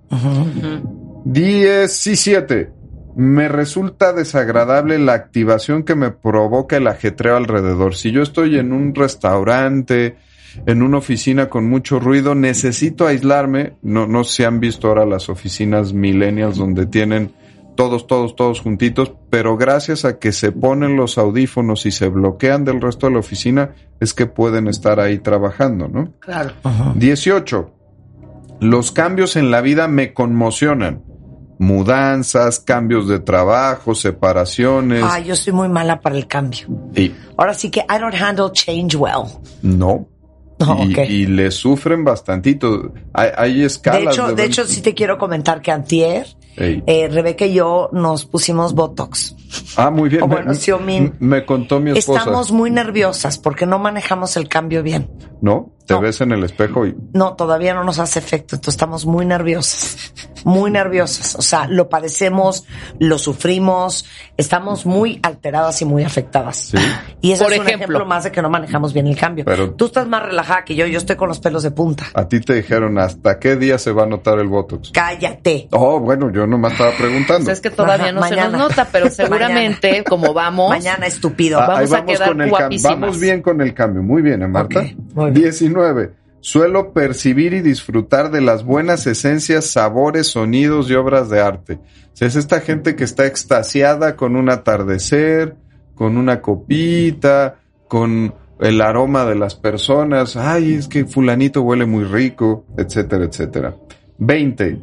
17. 1.24 2.70
Me 3.16 3.48
resulta 3.48 4.12
desagradable 4.12 4.98
la 4.98 5.14
activación 5.14 5.84
que 5.84 5.94
me 5.94 6.10
provoca 6.10 6.76
el 6.76 6.86
ajetreo 6.86 7.36
alrededor. 7.36 7.94
Si 7.94 8.10
yo 8.10 8.22
estoy 8.22 8.58
en 8.58 8.72
un 8.72 8.94
restaurante, 8.94 10.16
en 10.66 10.82
una 10.82 10.98
oficina 10.98 11.48
con 11.48 11.68
mucho 11.68 11.98
ruido, 11.98 12.34
necesito 12.34 13.06
aislarme. 13.06 13.74
No, 13.82 14.06
no 14.06 14.24
se 14.24 14.44
han 14.44 14.60
visto 14.60 14.88
ahora 14.88 15.06
las 15.06 15.28
oficinas 15.28 15.92
millennials 15.92 16.56
donde 16.56 16.86
tienen 16.86 17.32
todos, 17.74 18.06
todos, 18.06 18.36
todos 18.36 18.60
juntitos, 18.60 19.12
pero 19.30 19.56
gracias 19.56 20.04
a 20.04 20.18
que 20.18 20.32
se 20.32 20.52
ponen 20.52 20.96
los 20.96 21.18
audífonos 21.18 21.86
y 21.86 21.90
se 21.90 22.08
bloquean 22.08 22.64
del 22.64 22.80
resto 22.80 23.06
de 23.06 23.14
la 23.14 23.18
oficina, 23.18 23.74
es 24.00 24.14
que 24.14 24.26
pueden 24.26 24.68
estar 24.68 25.00
ahí 25.00 25.18
trabajando, 25.18 25.88
¿no? 25.88 26.12
Claro. 26.20 26.52
18. 26.94 27.72
Los 28.60 28.92
cambios 28.92 29.36
en 29.36 29.50
la 29.50 29.60
vida 29.60 29.88
me 29.88 30.12
conmocionan. 30.12 31.02
Mudanzas, 31.58 32.60
cambios 32.60 33.08
de 33.08 33.20
trabajo, 33.20 33.94
separaciones. 33.94 35.02
Ah, 35.06 35.20
yo 35.20 35.36
soy 35.36 35.52
muy 35.52 35.68
mala 35.68 36.00
para 36.00 36.16
el 36.16 36.26
cambio. 36.26 36.66
Y 36.94 37.12
Ahora 37.36 37.54
sí 37.54 37.70
que 37.70 37.80
I 37.80 37.98
don't 38.00 38.14
handle 38.14 38.50
change 38.52 38.96
well. 38.96 39.24
no. 39.62 40.08
No, 40.56 40.84
y, 40.84 40.92
ok. 40.92 40.98
y 41.10 41.26
le 41.26 41.50
sufren 41.50 42.04
bastantito. 42.04 42.92
Hay, 43.12 43.30
hay 43.36 43.58
De 43.58 43.66
escalas. 43.66 44.14
hecho, 44.14 44.32
de 44.36 44.44
hecho, 44.44 44.64
sí 44.64 44.82
te 44.82 44.94
quiero 44.94 45.18
comentar 45.18 45.60
que 45.60 45.72
antier, 45.72 46.28
eh, 46.56 47.08
Rebeca 47.10 47.44
y 47.44 47.54
yo 47.54 47.90
nos 47.92 48.24
pusimos 48.24 48.72
Botox. 48.72 49.34
Ah, 49.76 49.90
muy 49.90 50.08
bien. 50.08 50.22
o 50.22 50.26
Me- 50.28 50.34
bueno, 50.36 50.54
sí, 50.54 50.70
o 50.70 50.78
min. 50.78 51.04
m- 51.04 51.12
me 51.20 51.44
contó 51.46 51.80
mi 51.80 51.96
esposa. 51.96 52.20
Estamos 52.20 52.52
muy 52.52 52.70
nerviosas 52.70 53.38
porque 53.38 53.66
no 53.66 53.78
manejamos 53.78 54.36
el 54.36 54.48
cambio 54.48 54.82
bien. 54.82 55.10
¿No? 55.40 55.70
Te 55.86 55.92
No. 55.92 56.00
ves 56.00 56.22
en 56.22 56.32
el 56.32 56.42
espejo 56.44 56.86
y 56.86 56.96
No, 57.12 57.34
todavía 57.34 57.74
no 57.74 57.84
nos 57.84 57.98
hace 57.98 58.18
efecto, 58.18 58.56
entonces 58.56 58.72
estamos 58.72 59.04
muy 59.04 59.26
nerviosas, 59.26 60.14
muy 60.44 60.70
nerviosas. 60.70 61.34
O 61.36 61.42
sea, 61.42 61.66
lo 61.68 61.90
padecemos, 61.90 62.64
lo 62.98 63.18
sufrimos, 63.18 64.06
estamos 64.38 64.86
muy 64.86 65.20
alteradas 65.22 65.82
y 65.82 65.84
muy 65.84 66.02
afectadas. 66.02 66.56
Sí. 66.56 66.78
Y 67.20 67.32
eso 67.32 67.44
Por 67.44 67.52
es 67.52 67.60
un 67.60 67.68
ejemplo. 67.68 68.06
más 68.06 68.24
de 68.24 68.32
que 68.32 68.40
no 68.40 68.48
manejamos 68.48 68.94
bien 68.94 69.06
el 69.08 69.16
cambio. 69.18 69.44
Pero- 69.44 69.72
Tú 69.74 69.84
estás 69.84 70.06
más 70.08 70.22
relajada 70.22 70.64
que 70.64 70.74
yo, 70.74 70.86
yo 70.86 70.96
estoy 70.96 71.16
con 71.16 71.28
los 71.28 71.38
pelos 71.40 71.62
de 71.62 71.70
punta. 71.72 72.06
a 72.14 72.26
ti 72.28 72.40
te 72.40 72.54
dijeron 72.54 72.98
hasta 72.98 73.38
qué 73.38 73.56
día 73.56 73.76
se 73.76 73.92
va 73.92 74.04
a 74.04 74.06
notar 74.06 74.38
el 74.38 74.48
Botox. 74.48 74.90
Cállate. 74.92 75.68
Oh, 75.72 76.00
bueno, 76.00 76.30
yo 76.32 76.46
nomás 76.46 76.72
estaba 76.72 76.92
preguntando. 76.96 77.44
Pues 77.44 77.58
es 77.58 77.60
que 77.60 77.68
todavía 77.70 78.06
Ajá, 78.06 78.12
no 78.12 78.22
se 78.26 78.36
nos 78.36 78.52
nota, 78.52 78.88
pero 78.90 79.10
seguramente, 79.46 80.04
como 80.04 80.32
vamos, 80.34 80.70
Mañana, 80.70 81.06
estúpido. 81.06 81.60
Ah, 81.60 81.66
vamos 81.68 81.92
a 81.92 82.04
quedar 82.04 82.28
con 82.28 82.40
el 82.40 82.50
cambio. 82.50 82.58
guapísimas. 82.58 83.00
Vamos 83.00 83.20
bien 83.20 83.42
con 83.42 83.60
el 83.60 83.74
cambio. 83.74 84.02
Muy 84.02 84.22
bien, 84.22 84.42
¿eh, 84.42 84.48
Marta? 84.48 84.80
Ok, 84.80 84.86
muy 85.14 85.30
bien. 85.30 85.42
19. 85.44 86.10
Suelo 86.40 86.92
percibir 86.92 87.54
y 87.54 87.62
disfrutar 87.62 88.30
de 88.30 88.42
las 88.42 88.64
buenas 88.64 89.06
esencias, 89.06 89.66
sabores, 89.66 90.26
sonidos 90.26 90.90
y 90.90 90.94
obras 90.94 91.30
de 91.30 91.40
arte. 91.40 91.74
O 91.74 92.16
sea, 92.16 92.28
es 92.28 92.36
esta 92.36 92.60
gente 92.60 92.96
que 92.96 93.04
está 93.04 93.26
extasiada 93.26 94.14
con 94.14 94.36
un 94.36 94.50
atardecer, 94.50 95.56
con 95.94 96.18
una 96.18 96.42
copita, 96.42 97.56
con 97.88 98.34
el 98.60 98.80
aroma 98.80 99.24
de 99.24 99.36
las 99.36 99.54
personas. 99.54 100.36
Ay, 100.36 100.74
es 100.74 100.86
que 100.86 101.06
fulanito 101.06 101.62
huele 101.62 101.86
muy 101.86 102.04
rico, 102.04 102.66
etcétera, 102.76 103.24
etcétera. 103.24 103.74
20. 104.18 104.78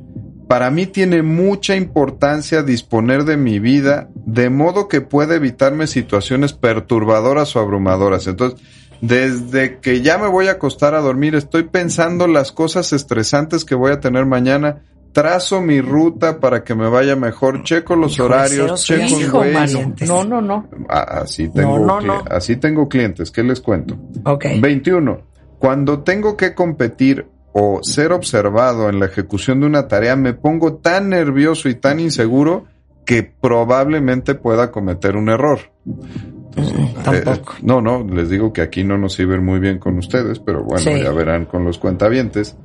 Para 0.51 0.69
mí 0.69 0.85
tiene 0.85 1.21
mucha 1.21 1.77
importancia 1.77 2.61
disponer 2.61 3.23
de 3.23 3.37
mi 3.37 3.59
vida 3.59 4.09
de 4.13 4.49
modo 4.49 4.89
que 4.89 4.99
pueda 4.99 5.35
evitarme 5.35 5.87
situaciones 5.87 6.51
perturbadoras 6.51 7.55
o 7.55 7.61
abrumadoras. 7.61 8.27
Entonces, 8.27 8.59
desde 8.99 9.79
que 9.79 10.01
ya 10.01 10.17
me 10.17 10.27
voy 10.27 10.47
a 10.47 10.51
acostar 10.51 10.93
a 10.93 10.99
dormir, 10.99 11.35
estoy 11.35 11.63
pensando 11.63 12.27
las 12.27 12.51
cosas 12.51 12.91
estresantes 12.91 13.63
que 13.63 13.75
voy 13.75 13.93
a 13.93 14.01
tener 14.01 14.25
mañana, 14.25 14.81
trazo 15.13 15.61
mi 15.61 15.79
ruta 15.79 16.41
para 16.41 16.65
que 16.65 16.75
me 16.75 16.89
vaya 16.89 17.15
mejor, 17.15 17.63
checo 17.63 17.95
los 17.95 18.15
Hijo, 18.15 18.25
horarios, 18.25 18.83
checo 18.83 19.03
el 19.03 19.21
hijo, 19.21 19.39
Waze. 19.39 19.53
mano. 19.53 19.95
No, 20.05 20.23
no, 20.25 20.41
no. 20.41 20.69
Así 20.89 21.47
tengo, 21.47 21.79
no, 21.79 21.99
cli- 22.01 22.07
no. 22.07 22.23
así 22.29 22.57
tengo 22.57 22.89
clientes, 22.89 23.31
¿qué 23.31 23.41
les 23.43 23.61
cuento? 23.61 23.97
Ok. 24.25 24.45
21. 24.59 25.21
Cuando 25.59 25.99
tengo 26.01 26.35
que 26.35 26.53
competir 26.53 27.27
o 27.53 27.79
ser 27.83 28.11
observado 28.13 28.89
en 28.89 28.99
la 28.99 29.07
ejecución 29.07 29.59
de 29.59 29.65
una 29.67 29.87
tarea, 29.87 30.15
me 30.15 30.33
pongo 30.33 30.75
tan 30.75 31.09
nervioso 31.09 31.67
y 31.69 31.75
tan 31.75 31.99
inseguro 31.99 32.65
que 33.05 33.23
probablemente 33.23 34.35
pueda 34.35 34.71
cometer 34.71 35.15
un 35.17 35.29
error. 35.29 35.59
Tampoco. 37.03 37.53
Eh, 37.53 37.61
no, 37.63 37.81
no, 37.81 38.03
les 38.03 38.29
digo 38.29 38.53
que 38.53 38.61
aquí 38.61 38.83
no 38.83 38.97
nos 38.97 39.13
sirven 39.13 39.43
muy 39.43 39.59
bien 39.59 39.79
con 39.79 39.97
ustedes, 39.97 40.39
pero 40.39 40.63
bueno, 40.63 40.79
Sí. 40.83 41.01
ya 41.01 41.11
verán 41.11 41.45
con 41.45 41.63
los 41.63 41.77
cuentavientes. 41.77 42.55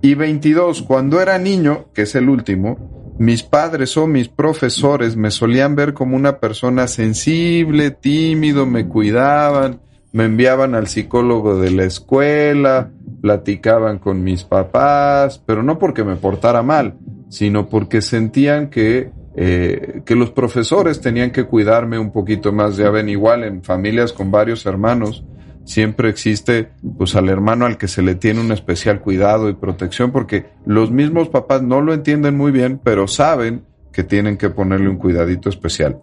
Y 0.00 0.14
22, 0.14 0.82
cuando 0.82 1.20
era 1.20 1.38
niño, 1.38 1.86
que 1.94 2.02
es 2.02 2.14
el 2.14 2.28
último, 2.28 3.14
mis 3.18 3.42
padres 3.42 3.96
o 3.96 4.06
mis 4.06 4.28
profesores 4.28 5.16
me 5.16 5.30
solían 5.30 5.76
ver 5.76 5.92
como 5.94 6.16
una 6.16 6.38
persona 6.38 6.88
sensible, 6.88 7.90
tímido, 7.90 8.66
me 8.66 8.88
cuidaban, 8.88 9.80
me 10.12 10.24
enviaban 10.24 10.74
al 10.74 10.88
psicólogo 10.88 11.58
de 11.60 11.70
la 11.70 11.84
escuela, 11.84 12.90
platicaban 13.22 13.98
con 13.98 14.22
mis 14.22 14.42
papás, 14.42 15.40
pero 15.46 15.62
no 15.62 15.78
porque 15.78 16.02
me 16.02 16.16
portara 16.16 16.62
mal, 16.62 16.96
sino 17.28 17.68
porque 17.68 18.02
sentían 18.02 18.68
que, 18.68 19.12
eh, 19.36 20.02
que 20.04 20.16
los 20.16 20.30
profesores 20.32 21.00
tenían 21.00 21.30
que 21.30 21.44
cuidarme 21.44 21.98
un 21.98 22.12
poquito 22.12 22.52
más. 22.52 22.76
Ya 22.76 22.90
ven, 22.90 23.08
igual 23.08 23.44
en 23.44 23.62
familias 23.62 24.12
con 24.12 24.32
varios 24.32 24.66
hermanos, 24.66 25.24
siempre 25.64 26.08
existe 26.08 26.70
pues 26.98 27.14
al 27.14 27.28
hermano 27.28 27.64
al 27.64 27.78
que 27.78 27.86
se 27.86 28.02
le 28.02 28.16
tiene 28.16 28.40
un 28.40 28.50
especial 28.50 29.00
cuidado 29.00 29.48
y 29.48 29.54
protección 29.54 30.10
porque 30.10 30.46
los 30.66 30.90
mismos 30.90 31.28
papás 31.28 31.62
no 31.62 31.80
lo 31.80 31.94
entienden 31.94 32.36
muy 32.36 32.50
bien, 32.50 32.80
pero 32.82 33.06
saben 33.06 33.64
que 33.92 34.02
tienen 34.02 34.36
que 34.36 34.50
ponerle 34.50 34.88
un 34.88 34.96
cuidadito 34.96 35.48
especial. 35.48 36.02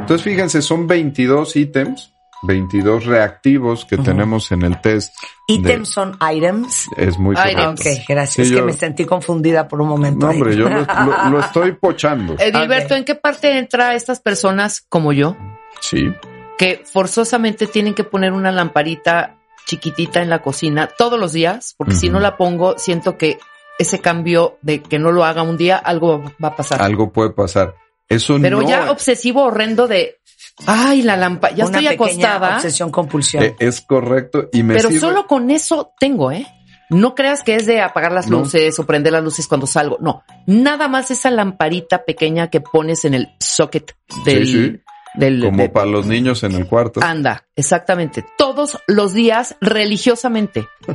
Entonces 0.00 0.22
fíjense, 0.22 0.62
son 0.62 0.86
22 0.86 1.56
ítems, 1.56 2.11
22 2.42 3.04
reactivos 3.06 3.84
que 3.84 3.96
tenemos 3.98 4.50
en 4.52 4.62
el 4.62 4.80
test. 4.80 5.12
de- 5.48 5.54
Items 5.54 5.88
son 5.88 6.16
items. 6.32 6.86
es 6.96 7.18
muy 7.18 7.34
Items. 7.36 7.54
correcto. 7.54 8.00
Ok, 8.00 8.06
gracias. 8.08 8.46
Sí, 8.48 8.54
es 8.54 8.58
que 8.60 8.62
me 8.66 8.72
sentí 8.72 9.04
confundida 9.04 9.68
por 9.68 9.80
un 9.80 9.88
momento. 9.88 10.26
No, 10.26 10.32
ahí. 10.32 10.38
hombre, 10.40 10.56
yo 10.56 10.68
lo, 10.68 10.80
lo- 10.80 11.30
lo 11.30 11.40
estoy 11.40 11.72
pochando. 11.72 12.34
Edilberto, 12.38 12.94
Ok. 12.94 12.98
¿en 12.98 13.04
qué 13.04 13.14
parte 13.14 13.58
entra 13.58 13.94
estas 13.94 14.20
personas 14.20 14.84
como 14.88 15.12
yo 15.12 15.36
Sí. 15.80 16.12
que 16.58 16.82
forzosamente 16.90 17.66
tienen 17.66 17.94
que 17.94 18.04
poner 18.04 18.32
una 18.32 18.50
lamparita 18.52 19.36
chiquitita 19.66 20.22
en 20.22 20.30
la 20.30 20.40
cocina 20.42 20.88
todos 20.96 21.18
los 21.18 21.32
días? 21.32 21.74
Porque 21.76 21.94
si 21.94 22.08
no 22.08 22.18
la 22.20 22.36
pongo, 22.36 22.78
siento 22.78 23.16
que 23.18 23.38
ese 23.78 24.00
cambio 24.00 24.58
de 24.62 24.82
que 24.82 24.98
no 24.98 25.12
lo 25.12 25.24
haga 25.24 25.42
un 25.42 25.56
día, 25.56 25.76
algo 25.76 26.22
va 26.42 26.48
a 26.48 26.56
pasar. 26.56 26.80
Algo 26.82 27.12
puede 27.12 27.30
pasar. 27.30 27.74
Eso 28.08 28.36
Pero 28.40 28.60
no 28.60 28.68
ya 28.68 28.90
obsesivo, 28.90 29.44
horrendo 29.44 29.88
de, 29.88 30.18
ay, 30.66 31.02
la 31.02 31.16
lámpara, 31.16 31.54
ya 31.54 31.66
Una 31.66 31.78
estoy 31.78 31.94
acostada, 31.94 32.56
obsesión 32.56 32.90
compulsión. 32.90 33.44
eh, 33.44 33.56
es 33.58 33.80
correcto 33.80 34.48
y 34.52 34.62
me 34.62 34.74
pero 34.74 34.88
sirve- 34.90 35.00
solo 35.00 35.26
con 35.26 35.50
eso 35.50 35.92
tengo, 35.98 36.30
¿eh? 36.32 36.46
No 36.90 37.14
creas 37.14 37.42
que 37.42 37.54
es 37.56 37.64
de 37.66 37.80
apagar 37.80 38.12
las 38.12 38.28
No. 38.28 38.40
luces 38.40 38.78
o 38.78 38.84
prender 38.86 39.12
las 39.14 39.24
luces 39.24 39.48
cuando 39.48 39.66
salgo. 39.66 39.96
No, 40.00 40.24
nada 40.46 40.88
más 40.88 41.10
esa 41.10 41.30
lamparita 41.30 42.04
pequeña 42.04 42.50
que 42.50 42.60
pones 42.60 43.04
en 43.06 43.14
el 43.14 43.28
socket 43.40 43.96
del... 44.26 44.46
Sí, 44.46 44.52
sí. 44.52 44.80
del 45.14 45.40
como 45.44 45.56
de- 45.62 45.68
para 45.70 45.86
los 45.86 46.06
niños 46.06 46.42
en 46.42 46.52
el 46.52 46.66
cuarto. 46.66 47.00
Anda, 47.02 47.44
exactamente. 47.56 48.24
Todos 48.38 48.78
los 48.86 49.12
días 49.14 49.56
religiosamente. 49.60 50.66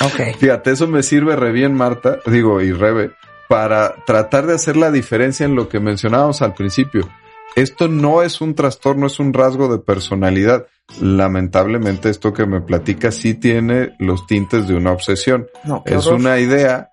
ok. 0.00 0.36
Fíjate, 0.38 0.70
eso 0.72 0.86
me 0.86 1.02
sirve 1.02 1.36
re 1.36 1.52
bien, 1.52 1.74
Marta, 1.74 2.18
digo, 2.26 2.60
y 2.62 2.72
Rebe, 2.72 3.10
para 3.48 3.94
tratar 4.06 4.46
de 4.46 4.54
hacer 4.54 4.76
la 4.76 4.90
diferencia 4.90 5.44
en 5.46 5.54
lo 5.54 5.68
que 5.68 5.80
mencionábamos 5.80 6.40
al 6.42 6.54
principio. 6.54 7.08
Esto 7.56 7.88
no 7.88 8.22
es 8.22 8.40
un 8.40 8.54
trastorno, 8.54 9.06
es 9.08 9.18
un 9.18 9.32
rasgo 9.32 9.68
de 9.68 9.78
personalidad. 9.78 10.66
Lamentablemente 11.00 12.08
esto 12.08 12.32
que 12.32 12.46
me 12.46 12.60
platica 12.60 13.10
sí 13.10 13.34
tiene 13.34 13.94
los 13.98 14.26
tintes 14.26 14.68
de 14.68 14.74
una 14.74 14.92
obsesión. 14.92 15.46
No, 15.64 15.82
Es 15.84 16.06
horror. 16.06 16.20
una 16.20 16.38
idea 16.38 16.90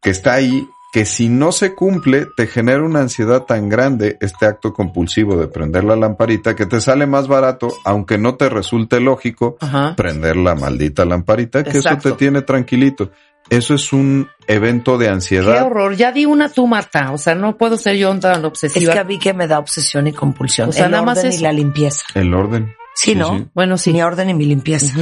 que 0.00 0.10
está 0.10 0.34
ahí, 0.34 0.66
que 0.92 1.04
si 1.04 1.28
no 1.28 1.52
se 1.52 1.74
cumple, 1.74 2.26
te 2.36 2.46
genera 2.46 2.82
una 2.82 3.00
ansiedad 3.00 3.42
tan 3.42 3.68
grande 3.68 4.16
este 4.20 4.46
acto 4.46 4.72
compulsivo 4.72 5.36
de 5.36 5.48
prender 5.48 5.84
la 5.84 5.96
lamparita 5.96 6.56
que 6.56 6.64
te 6.64 6.80
sale 6.80 7.06
más 7.06 7.28
barato, 7.28 7.68
aunque 7.84 8.16
no 8.16 8.36
te 8.36 8.48
resulte 8.48 9.00
lógico, 9.00 9.56
Ajá. 9.60 9.94
prender 9.96 10.36
la 10.36 10.54
maldita 10.54 11.04
lamparita, 11.04 11.62
que 11.64 11.70
Exacto. 11.70 12.08
eso 12.08 12.16
te 12.16 12.18
tiene 12.18 12.42
tranquilito. 12.42 13.10
Eso 13.50 13.74
es 13.74 13.92
un 13.92 14.28
evento 14.48 14.98
de 14.98 15.06
Qué 15.06 15.12
ansiedad. 15.12 15.62
horror. 15.64 15.94
Ya 15.96 16.12
di 16.12 16.24
una 16.26 16.48
tú, 16.48 16.66
Marta. 16.66 17.12
O 17.12 17.18
sea, 17.18 17.34
no 17.34 17.56
puedo 17.56 17.76
ser 17.76 17.96
yo 17.96 18.16
tan 18.18 18.40
Es 18.40 18.44
obsesiva. 18.44 18.92
que 18.92 18.98
a 18.98 19.04
mí 19.04 19.18
que 19.18 19.34
me 19.34 19.46
da 19.46 19.58
obsesión 19.58 20.06
y 20.06 20.12
compulsión. 20.12 20.70
O 20.70 20.72
sea, 20.72 20.86
el 20.86 20.90
nada 20.92 21.04
más 21.04 21.18
orden 21.18 21.30
eso. 21.30 21.40
y 21.40 21.42
la 21.42 21.52
limpieza. 21.52 22.04
El 22.14 22.34
orden. 22.34 22.74
Sí, 22.94 23.14
¿no? 23.14 23.48
Bueno, 23.54 23.78
sí. 23.78 23.92
Mi 23.92 24.02
orden 24.02 24.30
y 24.30 24.34
mi 24.34 24.46
limpieza. 24.46 24.94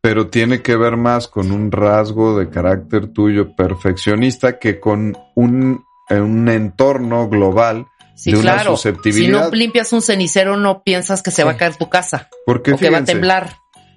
Pero 0.00 0.28
tiene 0.28 0.62
que 0.62 0.76
ver 0.76 0.96
más 0.96 1.28
con 1.28 1.50
un 1.52 1.70
rasgo 1.70 2.38
de 2.38 2.48
carácter 2.48 3.08
tuyo 3.08 3.54
perfeccionista 3.54 4.58
que 4.58 4.80
con 4.80 5.16
un, 5.34 5.84
eh, 6.08 6.20
un 6.20 6.48
entorno 6.48 7.28
global 7.28 7.86
Sí, 8.14 8.32
de 8.32 8.38
una 8.38 8.52
claro. 8.54 8.76
Si 8.76 8.82
susceptibilidad. 8.82 9.50
no 9.50 9.56
limpias 9.56 9.92
un 9.94 10.02
cenicero, 10.02 10.56
no 10.58 10.82
piensas 10.82 11.22
que 11.22 11.30
se 11.30 11.42
va 11.44 11.52
a 11.52 11.56
caer 11.56 11.76
tu 11.76 11.88
casa. 11.90 12.28
Porque 12.46 12.72
o 12.72 12.76
que 12.76 12.90
va 12.90 12.98
a 12.98 13.00
fíjense, 13.00 13.12
temblar. 13.12 13.56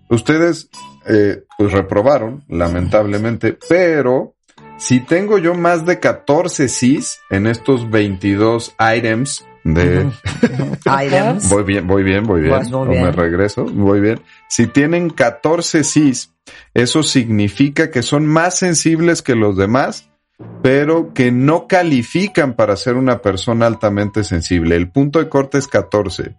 Ustedes 0.10 0.70
eh, 1.08 1.44
pues 1.58 1.72
reprobaron, 1.72 2.44
lamentablemente, 2.48 3.58
pero 3.68 4.36
Si 4.78 5.00
tengo 5.00 5.38
yo 5.38 5.54
más 5.54 5.86
de 5.86 6.00
14 6.00 6.66
Cs 6.68 7.20
en 7.30 7.48
estos 7.48 7.90
22 7.90 8.76
items 8.98 9.46
de... 9.64 10.10
Items. 10.86 11.50
voy 11.50 11.64
bien, 11.64 11.88
voy 11.88 12.04
bien, 12.04 12.24
voy 12.26 12.42
bien. 12.42 12.52
Vas 12.52 12.70
muy 12.70 12.88
O 12.88 12.92
bien. 12.92 13.04
me 13.04 13.12
regreso, 13.12 13.66
voy 13.66 14.02
bien. 14.02 14.20
Si 14.50 14.68
tienen 14.68 15.10
14 15.10 15.82
Cs, 15.84 16.32
eso 16.74 17.04
significa 17.04 17.92
que 17.92 18.02
son 18.02 18.26
más 18.26 18.58
sensibles 18.58 19.22
que 19.22 19.36
los 19.36 19.56
demás, 19.56 20.10
pero 20.62 21.14
que 21.14 21.32
no 21.32 21.68
califican 21.68 22.54
para 22.56 22.76
ser 22.76 22.96
una 22.96 23.22
persona 23.22 23.68
altamente 23.68 24.24
sensible. 24.24 24.76
El 24.76 24.90
punto 24.92 25.20
de 25.20 25.30
corte 25.30 25.60
es 25.60 25.68
14. 25.68 26.36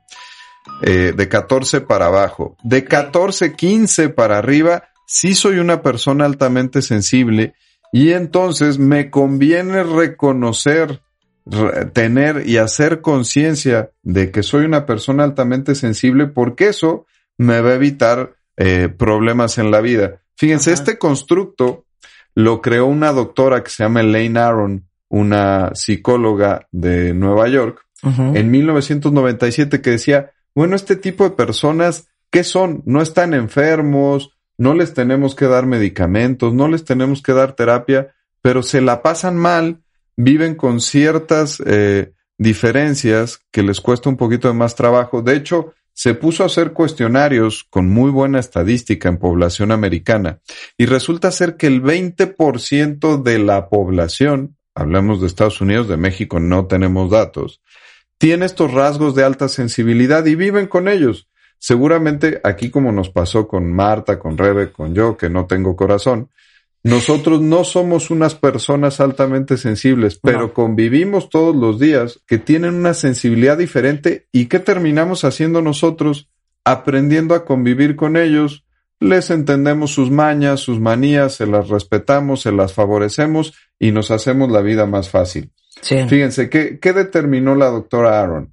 Eh, 0.83 1.13
de 1.17 1.29
14 1.29 1.83
para 1.83 2.07
abajo. 2.07 2.57
De 2.63 2.85
14, 2.85 3.53
15 3.55 4.09
para 4.09 4.39
arriba, 4.39 4.85
sí 5.07 5.35
soy 5.35 5.59
una 5.59 5.83
persona 5.83 6.25
altamente 6.25 6.81
sensible 6.83 7.55
y 7.93 8.13
entonces 8.13 8.79
me 8.79 9.11
conviene 9.11 9.83
reconocer, 9.85 11.03
re- 11.47 11.85
tener 11.87 12.49
y 12.49 12.57
hacer 12.57 13.03
conciencia 13.03 13.91
de 14.03 14.31
que 14.31 14.43
soy 14.43 14.65
una 14.65 14.87
persona 14.87 15.23
altamente 15.25 15.75
sensible 15.75 16.27
porque 16.27 16.69
eso 16.69 17.07
me 17.37 17.61
va 17.61 17.71
a 17.71 17.75
evitar 17.75 18.35
eh, 18.57 18.89
problemas 18.89 19.59
en 19.59 19.71
la 19.71 19.81
vida. 19.81 20.23
Fíjense, 20.37 20.73
este 20.73 20.99
constructo 20.99 21.85
lo 22.35 22.61
creó 22.63 22.87
una 22.87 23.13
doctora 23.13 23.63
que 23.63 23.71
se 23.71 23.83
llama 23.85 24.01
Elaine 24.01 24.39
Aron, 24.39 24.89
una 25.09 25.71
psicóloga 25.75 26.67
de 26.73 27.13
Nueva 27.15 27.49
York, 27.49 27.85
en 28.35 28.51
1997 28.51 29.81
que 29.81 29.91
decía, 29.91 30.31
bueno, 30.55 30.77
este 30.77 30.97
tipo 30.97 31.25
de 31.25 31.31
personas, 31.31 32.09
¿qué 32.31 32.45
son? 32.45 32.83
No 32.87 33.03
están 33.03 33.35
enfermos, 33.35 34.31
no 34.57 34.75
les 34.75 34.95
tenemos 34.95 35.35
que 35.35 35.47
dar 35.47 35.67
medicamentos, 35.67 36.55
no 36.55 36.69
les 36.69 36.85
tenemos 36.85 37.23
que 37.23 37.33
dar 37.33 37.55
terapia, 37.55 38.15
pero 38.41 38.63
se 38.63 38.81
la 38.81 39.03
pasan 39.03 39.37
mal, 39.37 39.83
viven 40.17 40.55
con 40.55 40.81
ciertas 40.81 41.63
eh, 41.67 42.13
diferencias 42.39 43.41
que 43.51 43.63
les 43.63 43.81
cuesta 43.81 44.09
un 44.09 44.17
poquito 44.17 44.49
de 44.49 44.55
más 44.55 44.75
trabajo. 44.75 45.23
De 45.23 45.35
hecho, 45.35 45.75
se 45.93 46.15
puso 46.15 46.43
a 46.43 46.47
hacer 46.47 46.73
cuestionarios 46.73 47.65
con 47.71 47.89
muy 47.89 48.11
buena 48.11 48.41
estadística 48.41 49.09
en 49.09 49.19
población 49.19 49.71
americana 49.71 50.41
y 50.77 50.87
resulta 50.87 51.31
ser 51.31 51.57
que 51.57 51.69
el 51.69 51.83
20% 51.83 53.23
de 53.23 53.39
la 53.39 53.69
población, 53.69 54.57
hablamos 54.75 55.21
de 55.21 55.29
Estados 55.29 55.61
Unidos, 55.61 55.89
de 55.89 55.97
México 55.97 56.41
no 56.41 56.67
tenemos 56.67 57.11
datos, 57.11 57.61
tiene 58.19 58.47
estos 58.47 58.73
rasgos 58.73 59.15
de 59.15 59.25
alta 59.25 59.49
sensibilidad 59.49 60.25
y 60.27 60.35
viven 60.35 60.67
con 60.67 60.89
ellos. 60.89 61.29
Seguramente 61.59 62.41
aquí 62.45 62.71
como 62.71 62.93
nos 62.93 63.11
pasó 63.11 63.49
con 63.49 63.73
Marta, 63.73 64.19
con 64.19 64.37
Rebe, 64.37 64.71
con 64.71 64.95
yo, 64.95 65.17
que 65.17 65.31
no 65.31 65.47
tengo 65.47 65.77
corazón, 65.77 66.29
nosotros 66.85 67.41
no 67.41 67.65
somos 67.65 68.11
unas 68.11 68.35
personas 68.35 69.01
altamente 69.01 69.57
sensibles, 69.57 70.19
pero 70.23 70.53
convivimos 70.53 71.31
todos 71.31 71.57
los 71.57 71.81
días 71.81 72.21
que 72.27 72.37
tienen 72.37 72.75
una 72.75 72.93
sensibilidad 72.93 73.57
diferente 73.57 74.29
y 74.31 74.47
¿qué 74.47 74.59
terminamos 74.59 75.25
haciendo 75.25 75.63
nosotros? 75.63 76.29
Aprendiendo 76.63 77.35
a 77.35 77.47
convivir 77.47 77.97
con 77.97 78.19
ellos, 78.19 78.67
les 79.01 79.31
entendemos 79.31 79.93
sus 79.93 80.11
mañas, 80.11 80.61
sus 80.61 80.79
manías, 80.79 81.35
se 81.37 81.47
las 81.47 81.71
respetamos, 81.71 82.43
se 82.43 82.53
las 82.53 82.75
favorecemos 82.75 83.55
y 83.79 83.91
nos 83.91 84.11
hacemos 84.11 84.53
la 84.53 84.61
vida 84.61 84.85
más 84.85 85.09
fácil. 85.09 85.53
Fíjense, 85.83 86.49
¿qué, 86.49 86.79
qué 86.81 86.93
determinó 86.93 87.55
la 87.55 87.67
doctora 87.67 88.21
Aaron? 88.21 88.53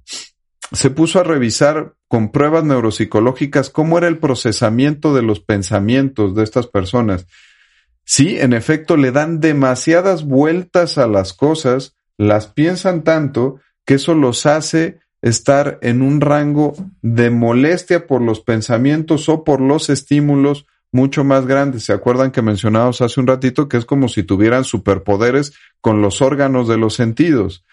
Se 0.72 0.90
puso 0.90 1.20
a 1.20 1.24
revisar 1.24 1.94
con 2.08 2.30
pruebas 2.30 2.64
neuropsicológicas 2.64 3.70
cómo 3.70 3.98
era 3.98 4.08
el 4.08 4.18
procesamiento 4.18 5.14
de 5.14 5.22
los 5.22 5.40
pensamientos 5.40 6.34
de 6.34 6.44
estas 6.44 6.66
personas. 6.66 7.26
Sí, 8.04 8.38
en 8.38 8.52
efecto, 8.52 8.96
le 8.96 9.12
dan 9.12 9.40
demasiadas 9.40 10.24
vueltas 10.24 10.98
a 10.98 11.06
las 11.06 11.32
cosas, 11.32 11.94
las 12.18 12.48
piensan 12.48 13.04
tanto 13.04 13.60
que 13.84 13.94
eso 13.94 14.14
los 14.14 14.46
hace 14.46 15.00
estar 15.22 15.78
en 15.82 16.02
un 16.02 16.20
rango 16.20 16.74
de 17.00 17.30
molestia 17.30 18.06
por 18.06 18.20
los 18.20 18.40
pensamientos 18.40 19.28
o 19.28 19.44
por 19.44 19.60
los 19.60 19.88
estímulos 19.88 20.66
mucho 20.92 21.24
más 21.24 21.46
grandes. 21.46 21.84
¿Se 21.84 21.92
acuerdan 21.92 22.30
que 22.30 22.42
mencionábamos 22.42 23.00
hace 23.00 23.18
un 23.18 23.26
ratito 23.26 23.68
que 23.68 23.78
es 23.78 23.84
como 23.84 24.08
si 24.08 24.22
tuvieran 24.22 24.64
superpoderes 24.64 25.54
con 25.80 26.02
los 26.02 26.22
órganos 26.22 26.68
de 26.68 26.76
los 26.76 26.94
sentidos? 26.94 27.64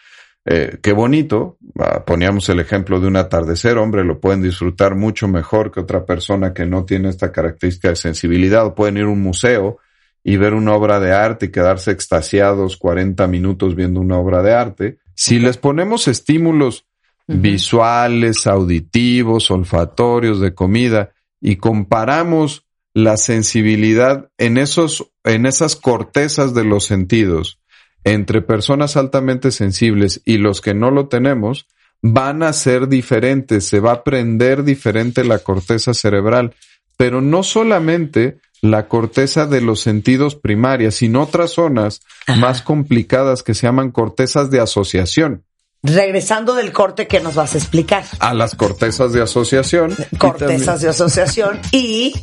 Eh, 0.46 0.80
qué 0.82 0.94
bonito. 0.94 1.58
Ah, 1.78 2.04
Poníamos 2.06 2.48
el 2.50 2.60
ejemplo 2.60 3.00
de 3.00 3.08
un 3.08 3.18
atardecer, 3.18 3.78
hombre, 3.78 4.04
lo 4.04 4.20
pueden 4.20 4.42
disfrutar 4.42 4.96
mucho 4.96 5.28
mejor 5.28 5.72
que 5.72 5.82
otra 5.82 6.06
persona 6.06 6.54
que 6.54 6.66
no 6.66 6.86
tiene 6.86 7.10
esta 7.10 7.32
característica 7.32 7.90
de 7.90 7.98
sensibilidad. 7.98 8.66
O 8.66 8.74
pueden 8.74 8.98
ir 8.98 9.04
a 9.04 9.10
un 9.10 9.22
museo 9.22 9.78
y 10.24 10.38
ver 10.38 10.54
una 10.54 10.74
obra 10.74 11.00
de 11.00 11.12
arte 11.12 11.48
y 11.48 11.52
quedarse 11.52 11.92
extasiados 11.92 12.78
40 12.78 13.28
minutos 13.28 13.76
viendo 13.76 14.00
una 14.00 14.18
obra 14.18 14.42
de 14.42 14.54
arte. 14.54 14.98
Si 15.14 15.40
les 15.40 15.58
ponemos 15.58 16.08
estímulos 16.08 16.86
visuales, 17.28 18.48
auditivos, 18.48 19.52
olfatorios, 19.52 20.40
de 20.40 20.56
comida, 20.56 21.12
y 21.40 21.58
comparamos 21.58 22.66
la 23.04 23.18
sensibilidad 23.18 24.30
en 24.38 24.58
esos, 24.58 25.12
en 25.24 25.46
esas 25.46 25.76
cortezas 25.76 26.54
de 26.54 26.64
los 26.64 26.86
sentidos 26.86 27.60
entre 28.04 28.42
personas 28.42 28.96
altamente 28.98 29.52
sensibles 29.52 30.22
y 30.26 30.38
los 30.38 30.62
que 30.62 30.74
no 30.74 30.90
lo 30.90 31.08
tenemos, 31.08 31.68
van 32.02 32.44
a 32.44 32.54
ser 32.54 32.88
diferentes, 32.88 33.66
se 33.66 33.82
va 33.82 33.92
a 33.92 34.04
prender 34.04 34.64
diferente 34.64 35.24
la 35.26 35.40
corteza 35.40 35.94
cerebral, 35.94 36.56
pero 36.96 37.20
no 37.20 37.44
solamente 37.44 38.40
la 38.62 38.88
corteza 38.88 39.46
de 39.46 39.62
los 39.62 39.82
sentidos 39.82 40.36
primarias, 40.36 40.96
sino 40.96 41.24
otras 41.24 41.52
zonas 41.52 42.02
más 42.40 42.62
complicadas 42.62 43.44
que 43.44 43.54
se 43.54 43.68
llaman 43.68 43.92
cortezas 43.92 44.50
de 44.50 44.60
asociación. 44.60 45.44
Regresando 45.82 46.56
del 46.56 46.74
corte, 46.74 47.08
¿qué 47.08 47.22
nos 47.22 47.36
vas 47.36 47.56
a 47.56 47.58
explicar? 47.58 48.04
A 48.20 48.34
las 48.34 48.54
cortezas 48.56 49.14
de 49.14 49.22
asociación. 49.22 49.96
Cortezas 50.18 50.66
también- 50.66 50.80
de 50.82 50.90
asociación 50.90 51.62
y 51.72 52.14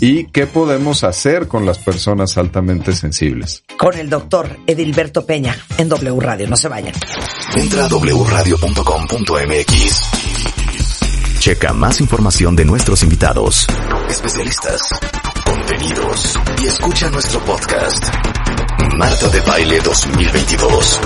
¿Y 0.00 0.24
qué 0.26 0.46
podemos 0.46 1.04
hacer 1.04 1.48
con 1.48 1.66
las 1.66 1.78
personas 1.78 2.36
altamente 2.38 2.92
sensibles? 2.92 3.64
con 3.84 3.98
el 3.98 4.08
doctor 4.08 4.58
Edilberto 4.66 5.26
Peña 5.26 5.56
en 5.76 5.88
W 5.90 6.18
Radio. 6.20 6.48
No 6.48 6.56
se 6.56 6.68
vayan. 6.68 6.94
Entra 7.54 7.84
a 7.84 7.88
wradio.com.mx. 7.88 8.60
Checa 11.38 11.74
más 11.74 12.00
información 12.00 12.56
de 12.56 12.64
nuestros 12.64 13.02
invitados, 13.02 13.66
especialistas, 14.08 14.80
contenidos 15.44 16.38
y 16.62 16.66
escucha 16.66 17.10
nuestro 17.10 17.44
podcast. 17.44 18.02
Marta 18.96 19.28
de 19.28 19.40
Baile 19.40 19.80
2022. 19.80 21.00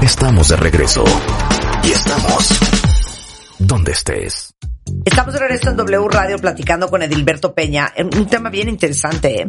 Estamos 0.00 0.48
de 0.48 0.56
regreso. 0.56 1.04
Y 1.84 1.90
estamos 1.90 2.48
donde 3.58 3.92
estés. 3.92 4.54
Estamos 5.04 5.34
de 5.34 5.40
regreso 5.40 5.70
en 5.70 5.76
W 5.76 6.08
Radio 6.08 6.38
platicando 6.38 6.88
con 6.88 7.02
Edilberto 7.02 7.54
Peña. 7.54 7.92
en 7.96 8.06
Un 8.16 8.26
tema 8.26 8.50
bien 8.50 8.68
interesante. 8.68 9.42
¿eh? 9.42 9.48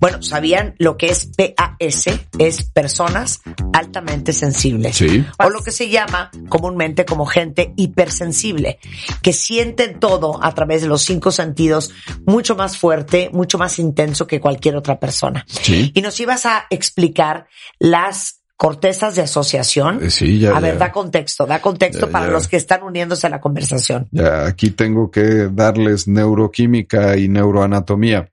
Bueno, 0.00 0.22
¿sabían 0.22 0.74
lo 0.78 0.96
que 0.96 1.06
es 1.06 1.26
PAS? 1.36 2.06
Es 2.38 2.64
personas 2.64 3.40
altamente 3.72 4.32
sensibles. 4.32 4.96
Sí. 4.96 5.24
O 5.38 5.50
lo 5.50 5.62
que 5.62 5.70
se 5.70 5.88
llama 5.88 6.30
comúnmente 6.48 7.04
como 7.04 7.26
gente 7.26 7.72
hipersensible, 7.76 8.78
que 9.22 9.32
sienten 9.32 10.00
todo 10.00 10.42
a 10.42 10.54
través 10.54 10.82
de 10.82 10.88
los 10.88 11.02
cinco 11.02 11.30
sentidos 11.30 11.92
mucho 12.26 12.56
más 12.56 12.76
fuerte, 12.76 13.30
mucho 13.32 13.58
más 13.58 13.78
intenso 13.78 14.26
que 14.26 14.40
cualquier 14.40 14.76
otra 14.76 14.98
persona. 14.98 15.44
Sí. 15.48 15.92
Y 15.94 16.02
nos 16.02 16.18
ibas 16.20 16.46
a 16.46 16.66
explicar 16.70 17.46
las 17.78 18.37
cortezas 18.58 19.14
de 19.14 19.22
asociación. 19.22 20.00
Eh, 20.02 20.10
sí, 20.10 20.40
ya, 20.40 20.56
A 20.56 20.60
ver, 20.60 20.76
da 20.78 20.90
contexto, 20.90 21.46
da 21.46 21.62
contexto 21.62 22.06
Ya, 22.06 22.12
para 22.12 22.26
ya. 22.26 22.32
los 22.32 22.48
que 22.48 22.56
están 22.56 22.82
uniéndose 22.82 23.28
a 23.28 23.30
la 23.30 23.40
conversación. 23.40 24.08
Ya, 24.10 24.46
aquí 24.46 24.70
tengo 24.70 25.12
que 25.12 25.48
darles 25.48 26.08
neuroquímica 26.08 27.16
y 27.16 27.28
neuroanatomía. 27.28 28.30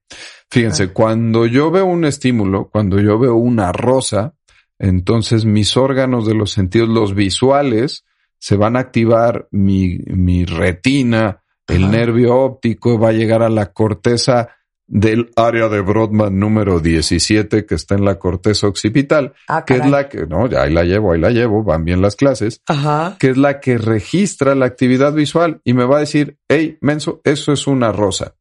Fíjense, 0.49 0.87
cuando 0.87 1.45
yo 1.45 1.69
veo 1.69 1.85
un 1.85 2.05
estímulo, 2.05 2.69
cuando 2.71 2.99
yo 2.99 3.19
veo 3.19 3.35
una 3.35 3.71
rosa, 3.71 4.33
entonces 4.79 5.45
mis 5.45 5.77
órganos 5.77 6.25
de 6.25 6.33
los 6.33 6.51
sentidos, 6.51 6.89
los 6.89 7.13
visuales, 7.13 8.03
se 8.39 8.57
van 8.57 8.77
a 8.77 8.79
activar 8.79 9.47
mi, 9.51 9.99
mi 10.07 10.45
retina, 10.45 11.43
el 11.67 11.91
nervio 11.91 12.35
óptico, 12.35 12.97
va 12.97 13.09
a 13.09 13.13
llegar 13.13 13.43
a 13.43 13.49
la 13.49 13.73
corteza 13.73 14.54
del 14.87 15.31
área 15.35 15.67
de 15.67 15.81
Brodmann 15.81 16.39
número 16.39 16.79
17 16.79 17.65
que 17.65 17.75
está 17.75 17.95
en 17.95 18.05
la 18.05 18.19
corteza 18.19 18.67
occipital, 18.67 19.33
Ah, 19.47 19.65
que 19.65 19.75
es 19.75 19.85
la 19.89 20.09
que, 20.09 20.27
no, 20.27 20.47
ya 20.47 20.61
ahí 20.63 20.73
la 20.73 20.83
llevo, 20.83 21.11
ahí 21.13 21.19
la 21.19 21.31
llevo, 21.31 21.63
van 21.63 21.85
bien 21.85 22.01
las 22.01 22.15
clases 22.15 22.61
Ajá. 22.67 23.15
que 23.19 23.29
es 23.31 23.37
la 23.37 23.59
que 23.59 23.77
registra 23.77 24.53
la 24.55 24.65
actividad 24.67 25.13
visual 25.13 25.61
y 25.63 25.73
me 25.73 25.85
va 25.85 25.97
a 25.97 26.01
decir, 26.01 26.37
hey, 26.47 26.77
menso, 26.81 27.21
eso 27.23 27.51
es 27.51 27.65
una 27.67 27.91
rosa. 27.91 28.35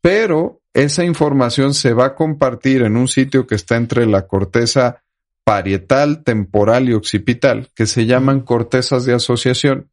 Pero 0.00 0.60
esa 0.72 1.04
información 1.04 1.74
se 1.74 1.92
va 1.92 2.06
a 2.06 2.14
compartir 2.14 2.82
en 2.82 2.96
un 2.96 3.08
sitio 3.08 3.46
que 3.46 3.54
está 3.54 3.76
entre 3.76 4.06
la 4.06 4.26
corteza 4.26 5.02
parietal, 5.44 6.22
temporal 6.24 6.88
y 6.88 6.92
occipital, 6.92 7.70
que 7.74 7.86
se 7.86 8.04
llaman 8.04 8.40
cortezas 8.40 9.04
de 9.04 9.14
asociación. 9.14 9.90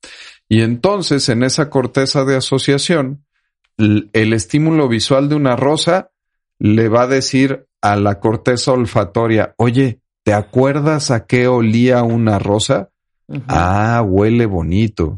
Y 0.50 0.62
entonces 0.62 1.30
en 1.30 1.44
esa 1.44 1.70
corteza 1.70 2.26
de 2.26 2.36
asociación, 2.36 3.26
el 3.78 4.34
estímulo 4.34 4.88
visual 4.88 5.30
de 5.30 5.36
una 5.36 5.56
rosa 5.56 6.12
le 6.60 6.90
va 6.90 7.04
a 7.04 7.08
decir 7.08 7.68
a 7.82 7.96
la 7.96 8.20
corteza 8.20 8.72
olfatoria, 8.72 9.54
oye, 9.58 10.00
¿te 10.24 10.34
acuerdas 10.34 11.12
a 11.12 11.26
qué 11.26 11.48
olía 11.48 12.04
una 12.04 12.40
rosa? 12.40 12.90
Ah, 13.48 14.02
huele 14.06 14.46
bonito. 14.46 15.18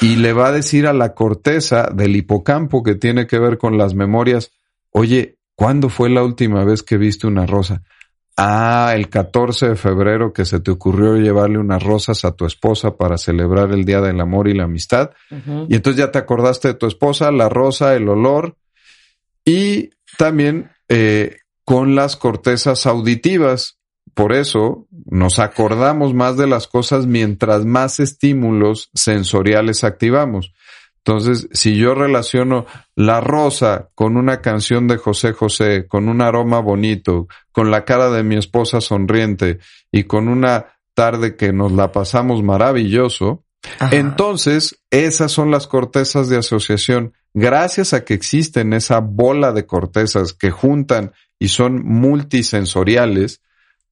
Y 0.00 0.16
le 0.16 0.32
va 0.32 0.48
a 0.48 0.52
decir 0.52 0.86
a 0.86 0.94
la 0.94 1.14
corteza 1.14 1.90
del 1.92 2.16
hipocampo 2.16 2.82
que 2.82 2.94
tiene 2.94 3.26
que 3.26 3.38
ver 3.38 3.58
con 3.58 3.76
las 3.76 3.94
memorias, 3.94 4.52
oye, 4.90 5.36
¿cuándo 5.54 5.90
fue 5.90 6.08
la 6.08 6.22
última 6.22 6.64
vez 6.64 6.82
que 6.82 6.96
viste 6.96 7.26
una 7.26 7.44
rosa? 7.44 7.82
Ah, 8.42 8.92
el 8.94 9.10
14 9.10 9.68
de 9.68 9.76
febrero 9.76 10.32
que 10.32 10.46
se 10.46 10.60
te 10.60 10.70
ocurrió 10.70 11.16
llevarle 11.16 11.58
unas 11.58 11.82
rosas 11.82 12.24
a 12.24 12.32
tu 12.32 12.46
esposa 12.46 12.96
para 12.96 13.18
celebrar 13.18 13.70
el 13.72 13.84
Día 13.84 14.00
del 14.00 14.18
Amor 14.18 14.48
y 14.48 14.54
la 14.54 14.64
Amistad. 14.64 15.10
Y 15.68 15.74
entonces 15.74 15.96
ya 15.98 16.10
te 16.10 16.18
acordaste 16.18 16.68
de 16.68 16.74
tu 16.74 16.86
esposa, 16.86 17.30
la 17.32 17.50
rosa, 17.50 17.94
el 17.94 18.08
olor. 18.08 18.56
Y 19.44 19.90
también 20.16 20.70
eh, 20.88 21.36
con 21.66 21.94
las 21.94 22.16
cortezas 22.16 22.86
auditivas. 22.86 23.78
Por 24.14 24.32
eso 24.32 24.88
nos 25.04 25.38
acordamos 25.38 26.14
más 26.14 26.38
de 26.38 26.46
las 26.46 26.66
cosas 26.66 27.04
mientras 27.06 27.66
más 27.66 28.00
estímulos 28.00 28.88
sensoriales 28.94 29.84
activamos. 29.84 30.54
Entonces, 31.04 31.48
si 31.52 31.76
yo 31.76 31.94
relaciono 31.94 32.66
la 32.94 33.20
rosa 33.20 33.88
con 33.94 34.16
una 34.16 34.42
canción 34.42 34.86
de 34.86 34.98
José 34.98 35.32
José, 35.32 35.86
con 35.88 36.08
un 36.08 36.20
aroma 36.20 36.60
bonito, 36.60 37.26
con 37.52 37.70
la 37.70 37.84
cara 37.84 38.10
de 38.10 38.22
mi 38.22 38.36
esposa 38.36 38.80
sonriente 38.80 39.58
y 39.90 40.04
con 40.04 40.28
una 40.28 40.66
tarde 40.94 41.36
que 41.36 41.52
nos 41.52 41.72
la 41.72 41.90
pasamos 41.90 42.42
maravilloso, 42.42 43.44
entonces 43.90 44.82
esas 44.90 45.32
son 45.32 45.50
las 45.50 45.66
cortezas 45.66 46.28
de 46.28 46.36
asociación. 46.36 47.14
Gracias 47.32 47.94
a 47.94 48.04
que 48.04 48.14
existen 48.14 48.72
esa 48.74 49.00
bola 49.00 49.52
de 49.52 49.64
cortezas 49.64 50.34
que 50.34 50.50
juntan 50.50 51.12
y 51.38 51.48
son 51.48 51.82
multisensoriales, 51.82 53.40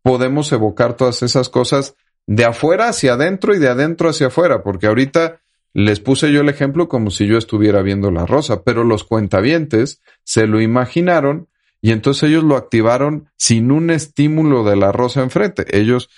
podemos 0.03 0.53
evocar 0.53 0.95
todas 0.95 1.23
esas 1.23 1.49
cosas 1.49 1.95
de 2.27 2.45
afuera 2.45 2.89
hacia 2.89 3.15
adentro 3.15 3.55
y 3.55 3.59
de 3.59 3.69
adentro 3.69 4.11
hacia 4.11 4.27
afuera, 4.27 4.63
porque 4.63 4.87
ahorita 4.87 5.41
les 5.75 6.01
puse 6.01 6.33
yo 6.33 6.41
el 6.41 6.49
ejemplo 6.49 6.89
como 6.89 7.11
si 7.11 7.27
yo 7.27 7.39
estuviera 7.39 7.83
viendo 7.83 8.11
la 8.11 8.27
rosa, 8.27 8.63
pero 8.63 8.85
los 8.85 9.05
cuentavientes 9.05 10.01
se 10.25 10.47
lo 10.47 10.61
imaginaron 10.61 11.49
y 11.81 11.93
entonces 11.93 12.31
ellos 12.31 12.45
lo 12.45 12.57
activaron 12.57 13.31
sin 13.37 13.71
un 13.71 13.91
estímulo 13.91 14.65
de 14.65 14.77
la 14.77 14.93
rosa 14.93 15.23
enfrente. 15.23 15.67
Ellos 15.79 16.11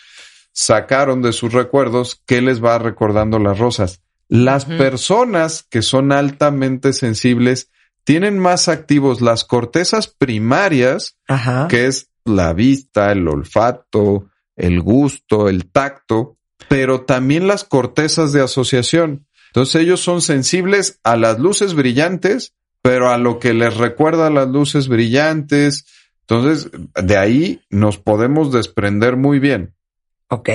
sacaron 0.53 1.23
de 1.23 1.33
sus 1.33 1.53
recuerdos 1.53 2.23
qué 2.27 2.41
les 2.41 2.65
va 2.65 2.79
recordando 2.79 3.39
las 3.39 3.59
rosas. 3.59 4.03
Las 4.29 4.65
personas 4.65 5.65
que 5.69 5.83
son 5.83 6.13
altamente 6.13 6.93
sensibles 6.93 7.71
tienen 8.05 8.39
más 8.39 8.69
activos 8.69 9.21
las 9.21 9.45
cortezas 9.45 10.07
primarias, 10.07 11.17
que 11.69 11.87
es 11.87 12.11
la 12.25 12.53
vista, 12.53 13.13
el 13.13 13.27
olfato, 13.27 14.31
el 14.57 14.81
gusto, 14.81 15.49
el 15.49 15.71
tacto, 15.71 16.37
pero 16.69 17.03
también 17.03 17.49
las 17.49 17.65
cortezas 17.65 18.33
de 18.33 18.43
asociación. 18.43 19.27
Entonces 19.51 19.83
ellos 19.83 20.01
son 20.01 20.23
sensibles 20.23 21.01
a 21.03 21.17
las 21.17 21.39
luces 21.39 21.75
brillantes, 21.75 22.55
pero 22.83 23.11
a 23.11 23.19
lo 23.19 23.39
que 23.39 23.53
les 23.53 23.77
recuerda 23.77 24.31
las 24.31 24.49
luces 24.49 24.89
brillantes. 24.89 25.87
Entonces, 26.23 26.71
de 26.95 27.17
ahí 27.17 27.61
nos 27.69 27.99
podemos 27.99 28.53
desprender 28.53 29.17
muy 29.17 29.39
bien. 29.41 29.75
Ok. 30.29 30.49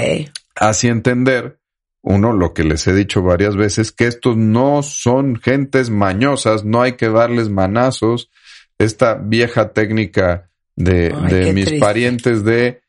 Así 0.55 0.87
entender, 0.87 1.59
uno, 2.01 2.31
lo 2.31 2.53
que 2.53 2.63
les 2.63 2.87
he 2.87 2.93
dicho 2.93 3.21
varias 3.21 3.57
veces, 3.57 3.91
que 3.91 4.07
estos 4.07 4.37
no 4.37 4.81
son 4.83 5.35
gentes 5.35 5.89
mañosas, 5.89 6.63
no 6.63 6.81
hay 6.81 6.93
que 6.93 7.09
darles 7.09 7.49
manazos. 7.49 8.29
Esta 8.77 9.15
vieja 9.15 9.73
técnica 9.73 10.49
de, 10.75 11.13
Ay, 11.13 11.33
de 11.33 11.53
mis 11.53 11.65
triste. 11.65 11.85
parientes 11.85 12.43
de, 12.45 12.81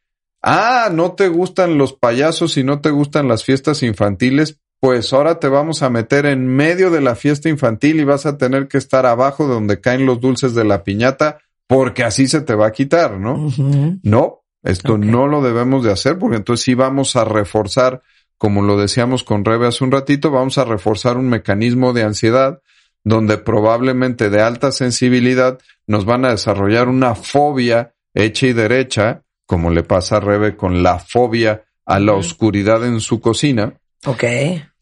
ah, 0.42 0.90
no 0.92 1.12
te 1.12 1.28
gustan 1.28 1.78
los 1.78 1.92
payasos 1.92 2.56
y 2.56 2.64
no 2.64 2.80
te 2.80 2.90
gustan 2.90 3.26
las 3.26 3.44
fiestas 3.44 3.82
infantiles, 3.82 4.60
pues 4.86 5.12
ahora 5.12 5.40
te 5.40 5.48
vamos 5.48 5.82
a 5.82 5.90
meter 5.90 6.26
en 6.26 6.46
medio 6.46 6.92
de 6.92 7.00
la 7.00 7.16
fiesta 7.16 7.48
infantil 7.48 7.98
y 7.98 8.04
vas 8.04 8.24
a 8.24 8.38
tener 8.38 8.68
que 8.68 8.78
estar 8.78 9.04
abajo 9.04 9.48
de 9.48 9.54
donde 9.54 9.80
caen 9.80 10.06
los 10.06 10.20
dulces 10.20 10.54
de 10.54 10.62
la 10.62 10.84
piñata 10.84 11.38
porque 11.66 12.04
así 12.04 12.28
se 12.28 12.40
te 12.40 12.54
va 12.54 12.68
a 12.68 12.70
quitar, 12.70 13.18
¿no? 13.18 13.52
No, 14.04 14.44
esto 14.62 14.96
no 14.96 15.26
lo 15.26 15.42
debemos 15.42 15.82
de 15.82 15.90
hacer 15.90 16.20
porque 16.20 16.36
entonces 16.36 16.62
sí 16.64 16.74
vamos 16.74 17.16
a 17.16 17.24
reforzar, 17.24 18.02
como 18.38 18.62
lo 18.62 18.76
decíamos 18.76 19.24
con 19.24 19.44
Rebe 19.44 19.66
hace 19.66 19.82
un 19.82 19.90
ratito, 19.90 20.30
vamos 20.30 20.56
a 20.56 20.64
reforzar 20.64 21.16
un 21.16 21.30
mecanismo 21.30 21.92
de 21.92 22.04
ansiedad 22.04 22.62
donde 23.02 23.38
probablemente 23.38 24.30
de 24.30 24.40
alta 24.40 24.70
sensibilidad 24.70 25.58
nos 25.88 26.04
van 26.04 26.24
a 26.24 26.30
desarrollar 26.30 26.86
una 26.86 27.16
fobia 27.16 27.92
hecha 28.14 28.46
y 28.46 28.52
derecha, 28.52 29.24
como 29.46 29.70
le 29.70 29.82
pasa 29.82 30.18
a 30.18 30.20
Rebe 30.20 30.56
con 30.56 30.84
la 30.84 31.00
fobia 31.00 31.64
a 31.84 31.98
la 31.98 32.12
oscuridad 32.12 32.86
en 32.86 33.00
su 33.00 33.20
cocina. 33.20 33.74
Ok. 34.06 34.22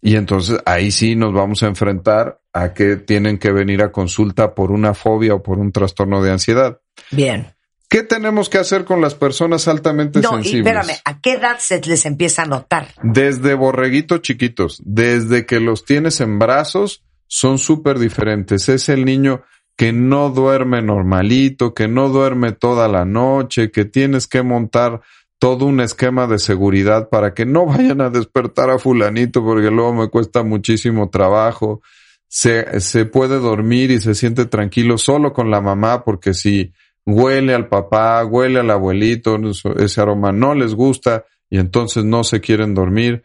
Y 0.07 0.17
entonces 0.17 0.59
ahí 0.67 0.91
sí 0.91 1.17
nos 1.17 1.33
vamos 1.33 1.63
a 1.63 1.67
enfrentar 1.67 2.39
a 2.53 2.75
que 2.75 2.97
tienen 2.97 3.39
que 3.39 3.51
venir 3.51 3.83
a 3.83 3.91
consulta 3.91 4.55
por 4.55 4.71
una 4.71 4.93
fobia 4.93 5.33
o 5.35 5.43
por 5.43 5.59
un 5.59 5.73
trastorno 5.73 6.23
de 6.23 6.31
ansiedad. 6.31 6.79
Bien. 7.11 7.55
¿Qué 7.89 8.03
tenemos 8.03 8.51
que 8.51 8.59
hacer 8.59 8.85
con 8.85 9.01
las 9.01 9.15
personas 9.15 9.67
altamente 9.67 10.21
No, 10.21 10.33
sensibles? 10.33 10.67
espérame, 10.67 11.01
¿a 11.07 11.21
qué 11.23 11.33
edad 11.33 11.57
se 11.59 11.81
les 11.81 12.05
empieza 12.05 12.43
a 12.43 12.45
notar? 12.45 12.89
Desde 13.03 13.55
borreguitos 13.55 14.21
chiquitos, 14.21 14.83
desde 14.85 15.47
que 15.47 15.59
los 15.59 15.87
tienes 15.87 16.21
en 16.21 16.39
brazos, 16.39 17.03
son 17.27 17.57
súper 17.57 17.99
diferentes. 17.99 18.69
Es 18.69 18.91
el 18.91 19.07
niño 19.07 19.43
que 19.75 19.95
no 19.95 20.29
duerme 20.29 20.83
normalito, 20.83 21.73
que 21.73 21.89
no 21.89 22.11
duerme 22.11 22.53
toda 22.53 22.89
la 22.89 23.07
noche, 23.07 23.71
que 23.71 23.87
tienes 23.87 24.27
que 24.27 24.43
montar 24.43 25.01
todo 25.39 25.66
un 25.66 25.81
esquema 25.81 26.27
de 26.27 26.39
seguridad 26.39 27.09
para 27.09 27.35
que 27.35 27.47
no 27.47 27.66
vayan 27.66 28.01
a 28.01 28.11
despertar 28.11 28.70
a 28.70 28.78
fulanito 28.78 29.44
porque 29.44 29.70
luego 29.70 29.94
me 29.94 30.09
cuesta 30.09 30.43
muchísimo 30.43 31.11
trabajo. 31.11 31.82
Se, 32.28 32.81
se 32.81 33.05
puede 33.05 33.39
dormir 33.39 33.90
y 33.90 34.01
se 34.01 34.15
siente 34.15 34.47
tranquilo 34.47 34.98
solo 34.98 35.32
con 35.32 35.51
la 35.51 35.61
mamá 35.61 36.05
porque 36.05 36.35
si 36.35 36.73
huele 37.06 37.55
al 37.55 37.69
papá, 37.69 38.24
huele 38.24 38.61
al 38.61 38.70
abuelito, 38.70 39.39
ese 39.77 40.01
aroma 40.01 40.32
no 40.32 40.55
les 40.55 40.74
gusta 40.74 41.24
y 41.51 41.59
entonces 41.59 42.05
no 42.05 42.24
se 42.24 42.40
quieren 42.40 42.74
dormir. 42.74 43.23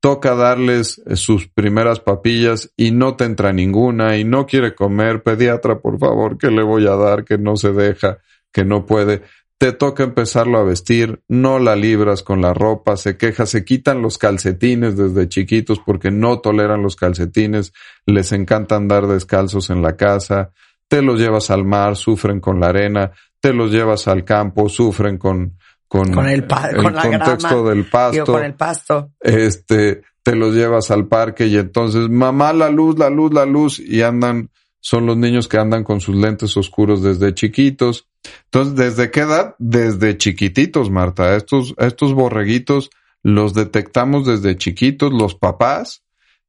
Toca 0.00 0.34
darles 0.34 1.00
eh, 1.06 1.16
sus 1.16 1.48
primeras 1.48 2.00
papillas 2.00 2.72
y 2.76 2.90
no 2.90 3.16
te 3.16 3.24
entra 3.24 3.52
ninguna 3.52 4.16
y 4.16 4.24
no 4.24 4.46
quiere 4.46 4.74
comer. 4.74 5.22
Pediatra, 5.22 5.78
por 5.80 5.98
favor, 5.98 6.38
¿qué 6.38 6.50
le 6.50 6.62
voy 6.62 6.86
a 6.86 6.96
dar? 6.96 7.24
Que 7.24 7.38
no 7.38 7.56
se 7.56 7.72
deja, 7.72 8.18
que 8.52 8.64
no 8.64 8.84
puede. 8.84 9.22
Te 9.62 9.72
toca 9.72 10.02
empezarlo 10.02 10.58
a 10.58 10.64
vestir, 10.64 11.22
no 11.28 11.60
la 11.60 11.76
libras 11.76 12.24
con 12.24 12.40
la 12.42 12.52
ropa, 12.52 12.96
se 12.96 13.16
queja, 13.16 13.46
se 13.46 13.64
quitan 13.64 14.02
los 14.02 14.18
calcetines 14.18 14.96
desde 14.96 15.28
chiquitos 15.28 15.78
porque 15.78 16.10
no 16.10 16.40
toleran 16.40 16.82
los 16.82 16.96
calcetines, 16.96 17.72
les 18.04 18.32
encanta 18.32 18.74
andar 18.74 19.06
descalzos 19.06 19.70
en 19.70 19.80
la 19.80 19.94
casa, 19.96 20.50
te 20.88 21.00
los 21.00 21.20
llevas 21.20 21.52
al 21.52 21.64
mar, 21.64 21.94
sufren 21.94 22.40
con 22.40 22.58
la 22.58 22.70
arena, 22.70 23.12
te 23.38 23.52
los 23.52 23.70
llevas 23.70 24.08
al 24.08 24.24
campo, 24.24 24.68
sufren 24.68 25.16
con, 25.16 25.56
con, 25.86 26.12
Con 26.12 26.28
el 26.28 26.44
pa- 26.44 26.72
con 26.74 26.94
la 26.96 27.02
contexto 27.02 27.62
grama, 27.62 27.70
del 27.70 27.84
pasto 27.88 28.12
Digo, 28.14 28.26
con 28.32 28.44
el 28.44 28.54
pasto. 28.54 29.10
este, 29.20 30.02
te 30.24 30.34
los 30.34 30.56
llevas 30.56 30.90
al 30.90 31.06
parque 31.06 31.46
y 31.46 31.56
entonces, 31.56 32.08
mamá, 32.08 32.52
la 32.52 32.68
luz, 32.68 32.98
la 32.98 33.10
luz, 33.10 33.32
la 33.32 33.46
luz, 33.46 33.78
y 33.78 34.02
andan, 34.02 34.50
son 34.82 35.06
los 35.06 35.16
niños 35.16 35.46
que 35.46 35.58
andan 35.58 35.84
con 35.84 36.00
sus 36.00 36.16
lentes 36.16 36.56
oscuros 36.56 37.02
desde 37.02 37.34
chiquitos. 37.34 38.08
Entonces, 38.46 38.74
¿desde 38.74 39.10
qué 39.12 39.20
edad? 39.20 39.54
Desde 39.58 40.18
chiquititos, 40.18 40.90
Marta. 40.90 41.36
Estos, 41.36 41.74
estos 41.78 42.12
borreguitos 42.14 42.90
los 43.22 43.54
detectamos 43.54 44.26
desde 44.26 44.56
chiquitos, 44.56 45.12
los 45.12 45.36
papás, 45.36 46.02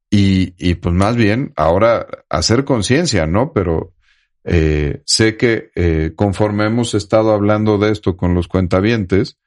y, 0.10 0.56
y 0.58 0.76
pues 0.76 0.94
más 0.94 1.16
bien 1.16 1.54
ahora 1.56 2.08
hacer 2.28 2.66
conciencia, 2.66 3.28
¿no? 3.28 3.54
Pero 3.54 3.94
eh, 4.44 5.04
sé 5.06 5.38
que 5.38 5.72
eh, 5.76 6.14
conforme 6.16 6.66
hemos 6.66 6.96
estado 6.96 7.34
hablando 7.34 7.78
de 7.78 7.92
esto 7.92 8.18
con 8.18 8.34
los 8.34 8.48
cuentavientes, 8.48 9.38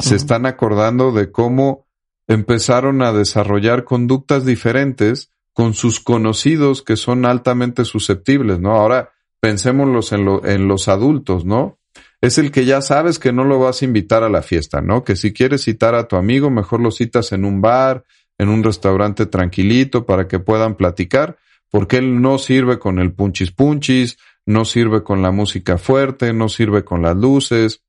se 0.00 0.14
están 0.14 0.46
acordando 0.46 1.10
de 1.10 1.32
cómo 1.32 1.86
empezaron 2.28 3.02
a 3.02 3.12
desarrollar 3.12 3.82
conductas 3.82 4.44
diferentes 4.44 5.31
con 5.52 5.74
sus 5.74 6.00
conocidos 6.00 6.82
que 6.82 6.96
son 6.96 7.26
altamente 7.26 7.84
susceptibles, 7.84 8.58
¿no? 8.60 8.72
Ahora 8.72 9.10
pensémoslos 9.40 10.12
en, 10.12 10.24
lo- 10.24 10.44
en 10.44 10.68
los 10.68 10.88
adultos, 10.88 11.44
¿no? 11.44 11.78
Es 12.20 12.38
el 12.38 12.52
que 12.52 12.64
ya 12.64 12.80
sabes 12.80 13.18
que 13.18 13.32
no 13.32 13.44
lo 13.44 13.58
vas 13.58 13.82
a 13.82 13.84
invitar 13.84 14.22
a 14.22 14.28
la 14.28 14.42
fiesta, 14.42 14.80
¿no? 14.80 15.02
Que 15.04 15.16
si 15.16 15.32
quieres 15.32 15.64
citar 15.64 15.94
a 15.94 16.06
tu 16.06 16.16
amigo, 16.16 16.50
mejor 16.50 16.80
lo 16.80 16.90
citas 16.92 17.32
en 17.32 17.44
un 17.44 17.60
bar, 17.60 18.04
en 18.38 18.48
un 18.48 18.62
restaurante 18.62 19.26
tranquilito 19.26 20.06
para 20.06 20.28
que 20.28 20.38
puedan 20.38 20.76
platicar, 20.76 21.36
porque 21.70 21.98
él 21.98 22.22
no 22.22 22.38
sirve 22.38 22.78
con 22.78 22.98
el 22.98 23.12
punchis 23.12 23.50
punchis, 23.50 24.18
no 24.46 24.64
sirve 24.64 25.02
con 25.02 25.20
la 25.20 25.32
música 25.32 25.78
fuerte, 25.78 26.32
no 26.32 26.48
sirve 26.48 26.84
con 26.84 27.02
las 27.02 27.16
luces. 27.16 27.82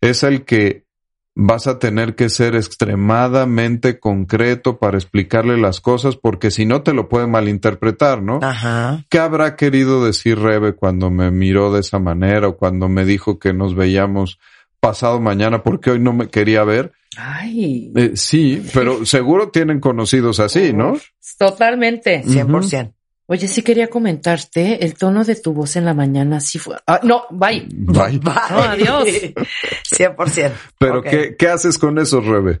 Es 0.00 0.22
el 0.22 0.44
que 0.44 0.85
vas 1.38 1.66
a 1.66 1.78
tener 1.78 2.16
que 2.16 2.30
ser 2.30 2.56
extremadamente 2.56 4.00
concreto 4.00 4.78
para 4.78 4.96
explicarle 4.96 5.58
las 5.58 5.82
cosas, 5.82 6.16
porque 6.16 6.50
si 6.50 6.64
no 6.64 6.82
te 6.82 6.94
lo 6.94 7.10
puede 7.10 7.26
malinterpretar, 7.26 8.22
¿no? 8.22 8.40
Ajá. 8.42 9.04
¿Qué 9.10 9.18
habrá 9.18 9.54
querido 9.54 10.02
decir 10.04 10.38
Rebe 10.38 10.74
cuando 10.74 11.10
me 11.10 11.30
miró 11.30 11.70
de 11.70 11.80
esa 11.80 11.98
manera 11.98 12.48
o 12.48 12.56
cuando 12.56 12.88
me 12.88 13.04
dijo 13.04 13.38
que 13.38 13.52
nos 13.52 13.74
veíamos 13.74 14.38
pasado 14.80 15.20
mañana 15.20 15.62
porque 15.62 15.90
hoy 15.90 16.00
no 16.00 16.14
me 16.14 16.28
quería 16.28 16.64
ver. 16.64 16.92
Ay, 17.18 17.92
Eh, 17.94 18.12
sí, 18.14 18.62
pero 18.72 19.04
seguro 19.04 19.50
tienen 19.50 19.78
conocidos 19.78 20.40
así, 20.40 20.72
¿no? 20.72 20.94
totalmente. 21.38 22.22
100%. 22.24 22.94
Oye, 23.28 23.48
sí 23.48 23.62
quería 23.62 23.88
comentarte, 23.88 24.84
el 24.84 24.94
tono 24.94 25.24
de 25.24 25.34
tu 25.34 25.52
voz 25.52 25.74
en 25.76 25.84
la 25.84 25.94
mañana 25.94 26.40
sí 26.40 26.58
fue... 26.60 26.76
Ah, 26.86 27.00
no, 27.02 27.24
bye. 27.30 27.66
Bye. 27.68 28.20
No, 28.22 28.32
adiós. 28.62 29.04
100%. 29.90 30.52
Pero. 30.78 31.02
¿qué, 31.02 31.34
¿qué 31.36 31.48
haces 31.48 31.76
con 31.78 31.98
eso, 31.98 32.20
Rebe? 32.20 32.60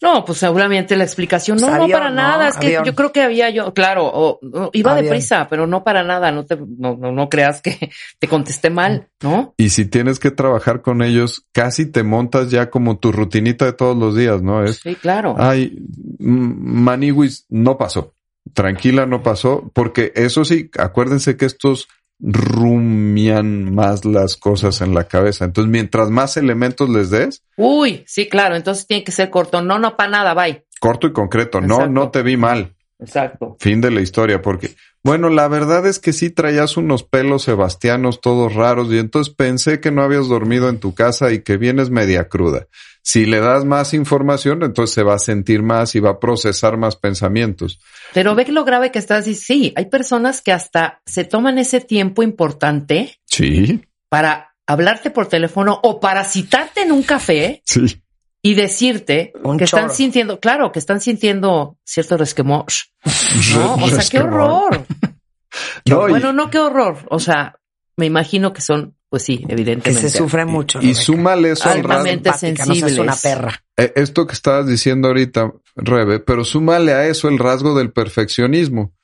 No, 0.00 0.24
pues 0.24 0.38
seguramente 0.38 0.96
la 0.96 1.04
explicación. 1.04 1.58
No, 1.58 1.68
Pues 1.68 1.76
no 1.78 1.84
avión, 1.84 1.96
para 2.00 2.10
¿no? 2.10 2.16
nada. 2.16 2.48
Es 2.48 2.56
que 2.56 2.66
Avión. 2.66 2.84
yo 2.86 2.94
creo 2.96 3.12
que 3.12 3.22
había 3.22 3.50
yo, 3.50 3.72
claro, 3.72 4.04
o- 4.06 4.40
o 4.42 4.70
iba 4.72 4.90
Avión. 4.90 5.04
deprisa, 5.04 5.46
pero 5.48 5.68
no 5.68 5.84
para 5.84 6.02
nada. 6.02 6.32
No 6.32 6.44
te, 6.44 6.56
no, 6.56 6.96
no, 6.96 7.12
no 7.12 7.28
creas 7.28 7.62
que 7.62 7.88
te 8.18 8.26
contesté 8.26 8.68
mal, 8.70 9.06
¿no? 9.22 9.54
Y 9.56 9.68
si 9.68 9.84
tienes 9.84 10.18
que 10.18 10.32
trabajar 10.32 10.82
con 10.82 11.02
ellos, 11.02 11.46
casi 11.52 11.86
te 11.86 12.02
montas 12.02 12.50
ya 12.50 12.68
como 12.68 12.98
tu 12.98 13.12
rutinita 13.12 13.64
de 13.66 13.74
todos 13.74 13.96
los 13.96 14.16
días, 14.16 14.42
¿no? 14.42 14.64
Es, 14.64 14.80
Sí, 14.82 14.96
claro. 14.96 15.36
ay, 15.38 15.78
Maniwis, 16.18 17.46
no 17.48 17.78
pasó. 17.78 18.14
Tranquila, 18.54 19.06
no 19.06 19.22
pasó. 19.22 19.70
Porque 19.74 20.12
eso 20.14 20.44
sí, 20.44 20.70
acuérdense 20.78 21.36
que 21.36 21.46
estos 21.46 21.88
rumian 22.18 23.74
más 23.74 24.04
las 24.04 24.36
cosas 24.36 24.80
en 24.80 24.94
la 24.94 25.04
cabeza. 25.04 25.44
Entonces, 25.44 25.70
mientras 25.70 26.10
más 26.10 26.36
elementos 26.36 26.88
les 26.88 27.10
des, 27.10 27.42
Uy, 27.56 28.04
sí, 28.06 28.28
claro. 28.28 28.54
Entonces 28.56 28.86
tiene 28.86 29.04
que 29.04 29.12
ser 29.12 29.30
corto. 29.30 29.62
No, 29.62 29.78
no 29.78 29.96
para 29.96 30.10
nada. 30.10 30.34
Bye. 30.34 30.64
corto 30.80 31.06
y 31.06 31.12
concreto. 31.12 31.60
No, 31.60 31.86
no 31.86 32.10
te 32.10 32.22
vi 32.22 32.36
mal. 32.36 32.74
Exacto. 32.98 33.56
Fin 33.58 33.80
de 33.80 33.90
la 33.90 34.00
historia, 34.00 34.40
porque, 34.40 34.76
bueno, 35.04 35.30
la 35.30 35.48
verdad 35.48 35.86
es 35.86 35.98
que 35.98 36.12
sí 36.12 36.30
traías 36.30 36.76
unos 36.76 37.02
pelos 37.02 37.42
sebastianos 37.42 38.20
todos 38.20 38.54
raros 38.54 38.92
y 38.92 38.98
entonces 38.98 39.34
pensé 39.34 39.80
que 39.80 39.90
no 39.90 40.02
habías 40.02 40.28
dormido 40.28 40.68
en 40.68 40.78
tu 40.78 40.94
casa 40.94 41.32
y 41.32 41.42
que 41.42 41.56
vienes 41.56 41.90
media 41.90 42.28
cruda. 42.28 42.68
Si 43.02 43.26
le 43.26 43.40
das 43.40 43.64
más 43.64 43.94
información, 43.94 44.62
entonces 44.62 44.94
se 44.94 45.02
va 45.02 45.14
a 45.14 45.18
sentir 45.18 45.62
más 45.62 45.96
y 45.96 46.00
va 46.00 46.10
a 46.10 46.20
procesar 46.20 46.76
más 46.76 46.94
pensamientos. 46.94 47.80
Pero 48.14 48.36
ve 48.36 48.44
que 48.44 48.52
lo 48.52 48.64
grave 48.64 48.92
que 48.92 49.00
estás 49.00 49.26
y 49.26 49.34
sí, 49.34 49.72
hay 49.74 49.86
personas 49.86 50.40
que 50.40 50.52
hasta 50.52 51.02
se 51.04 51.24
toman 51.24 51.58
ese 51.58 51.80
tiempo 51.80 52.22
importante 52.22 53.18
Sí, 53.26 53.84
para 54.08 54.54
hablarte 54.66 55.10
por 55.10 55.26
teléfono 55.26 55.80
o 55.82 55.98
para 55.98 56.24
citarte 56.24 56.82
en 56.82 56.92
un 56.92 57.02
café 57.02 57.62
sí. 57.64 58.01
Y 58.42 58.54
decirte 58.54 59.32
Un 59.44 59.56
que 59.56 59.64
están 59.64 59.90
sintiendo, 59.90 60.40
claro, 60.40 60.72
que 60.72 60.78
están 60.80 61.00
sintiendo 61.00 61.78
cierto 61.84 62.16
resquemor. 62.16 62.64
No, 63.54 63.74
o 63.76 63.88
sea, 63.88 64.02
qué 64.10 64.18
horror. 64.20 64.84
No, 65.86 66.06
y- 66.08 66.10
bueno, 66.12 66.32
no 66.32 66.50
qué 66.50 66.58
horror. 66.58 66.96
O 67.10 67.18
sea, 67.20 67.58
me 67.96 68.06
imagino 68.06 68.52
que 68.54 68.62
son, 68.62 68.96
pues 69.10 69.22
sí, 69.22 69.38
Que 69.46 69.52
evidentemente. 69.52 70.08
se 70.08 70.16
sufre 70.18 70.46
mucho. 70.46 70.78
y 70.78 70.82
Rebeca. 70.82 71.00
súmale 71.00 71.50
eso 71.52 71.68
al 71.68 71.84
rasgo. 71.84 72.16
No 72.24 72.32
sensibles. 72.34 72.98
una 72.98 73.14
perra. 73.14 73.62
Eh, 73.76 73.92
Esto 73.96 74.26
que 74.26 74.32
estabas 74.32 74.66
diciendo 74.66 75.08
ahorita, 75.08 75.52
Rebe, 75.76 76.20
pero 76.20 76.44
súmale 76.44 76.94
a 76.94 77.06
eso 77.06 77.28
el 77.28 77.38
rasgo 77.38 77.74
del 77.76 77.92
perfeccionismo. 77.92 78.94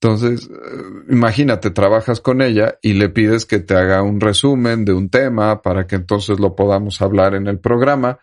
Entonces, 0.00 0.48
eh, 0.48 0.82
imagínate, 1.08 1.70
trabajas 1.70 2.20
con 2.20 2.42
ella 2.42 2.78
y 2.82 2.92
le 2.92 3.08
pides 3.08 3.46
que 3.46 3.58
te 3.58 3.74
haga 3.74 4.02
un 4.02 4.20
resumen 4.20 4.84
de 4.84 4.92
un 4.92 5.08
tema 5.08 5.62
para 5.62 5.86
que 5.86 5.96
entonces 5.96 6.38
lo 6.38 6.54
podamos 6.54 7.00
hablar 7.00 7.34
en 7.34 7.46
el 7.48 7.58
programa. 7.58 8.18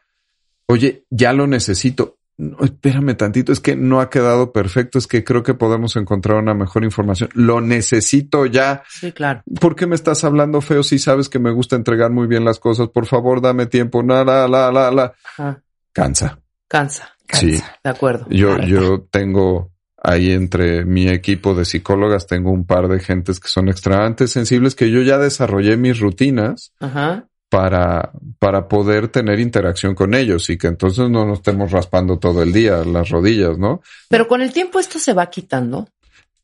Oye, 0.67 1.05
ya 1.09 1.33
lo 1.33 1.47
necesito. 1.47 2.17
No, 2.37 2.57
espérame 2.65 3.15
tantito, 3.15 3.53
es 3.53 3.61
que 3.61 3.77
no 3.77 4.01
ha 4.01 4.09
quedado 4.09 4.51
perfecto, 4.51 4.99
es 4.99 5.07
que 5.07 5.23
creo 5.23 5.41
que 5.41 5.53
podemos 5.53 5.95
encontrar 5.95 6.37
una 6.37 6.53
mejor 6.53 6.83
información. 6.83 7.29
Lo 7.33 7.61
necesito 7.61 8.45
ya. 8.45 8.83
Sí, 8.89 9.13
claro. 9.13 9.41
¿Por 9.61 9.75
qué 9.75 9.87
me 9.87 9.95
estás 9.95 10.25
hablando 10.25 10.59
feo 10.59 10.83
si 10.83 10.99
sabes 10.99 11.29
que 11.29 11.39
me 11.39 11.51
gusta 11.51 11.77
entregar 11.77 12.11
muy 12.11 12.27
bien 12.27 12.43
las 12.43 12.59
cosas? 12.59 12.89
Por 12.89 13.05
favor, 13.05 13.39
dame 13.39 13.67
tiempo. 13.67 14.03
La, 14.03 14.25
la, 14.25 14.47
la, 14.49 14.69
la, 14.69 14.91
la. 14.91 15.13
Ajá. 15.23 15.63
Cansa. 15.93 16.39
Cansa. 16.67 17.15
Sí. 17.31 17.57
De 17.83 17.89
acuerdo. 17.89 18.27
Yo, 18.29 18.57
yo 18.59 19.07
tengo 19.09 19.71
ahí 20.05 20.31
entre 20.31 20.85
mi 20.85 21.07
equipo 21.07 21.55
de 21.55 21.65
psicólogas, 21.65 22.27
tengo 22.27 22.51
un 22.51 22.65
par 22.65 22.87
de 22.87 22.99
gentes 22.99 23.39
que 23.39 23.47
son 23.47 23.69
extremadamente 23.69 24.27
sensibles 24.27 24.75
que 24.75 24.91
yo 24.91 25.01
ya 25.01 25.17
desarrollé 25.17 25.77
mis 25.77 25.99
rutinas 25.99 26.73
Ajá. 26.79 27.27
Para, 27.55 28.11
para 28.37 28.67
poder 28.67 29.07
tener 29.07 29.39
interacción 29.39 29.95
con 29.95 30.13
ellos 30.13 30.49
y 30.49 30.57
que 30.57 30.67
entonces 30.67 31.09
no 31.09 31.25
nos 31.25 31.37
estemos 31.39 31.71
raspando 31.71 32.19
todo 32.19 32.43
el 32.43 32.51
día 32.51 32.83
las 32.83 33.09
rodillas, 33.09 33.57
¿no? 33.57 33.81
Pero 34.09 34.27
con 34.27 34.41
el 34.41 34.51
tiempo 34.51 34.77
esto 34.77 34.99
se 34.99 35.13
va 35.13 35.29
quitando. 35.29 35.87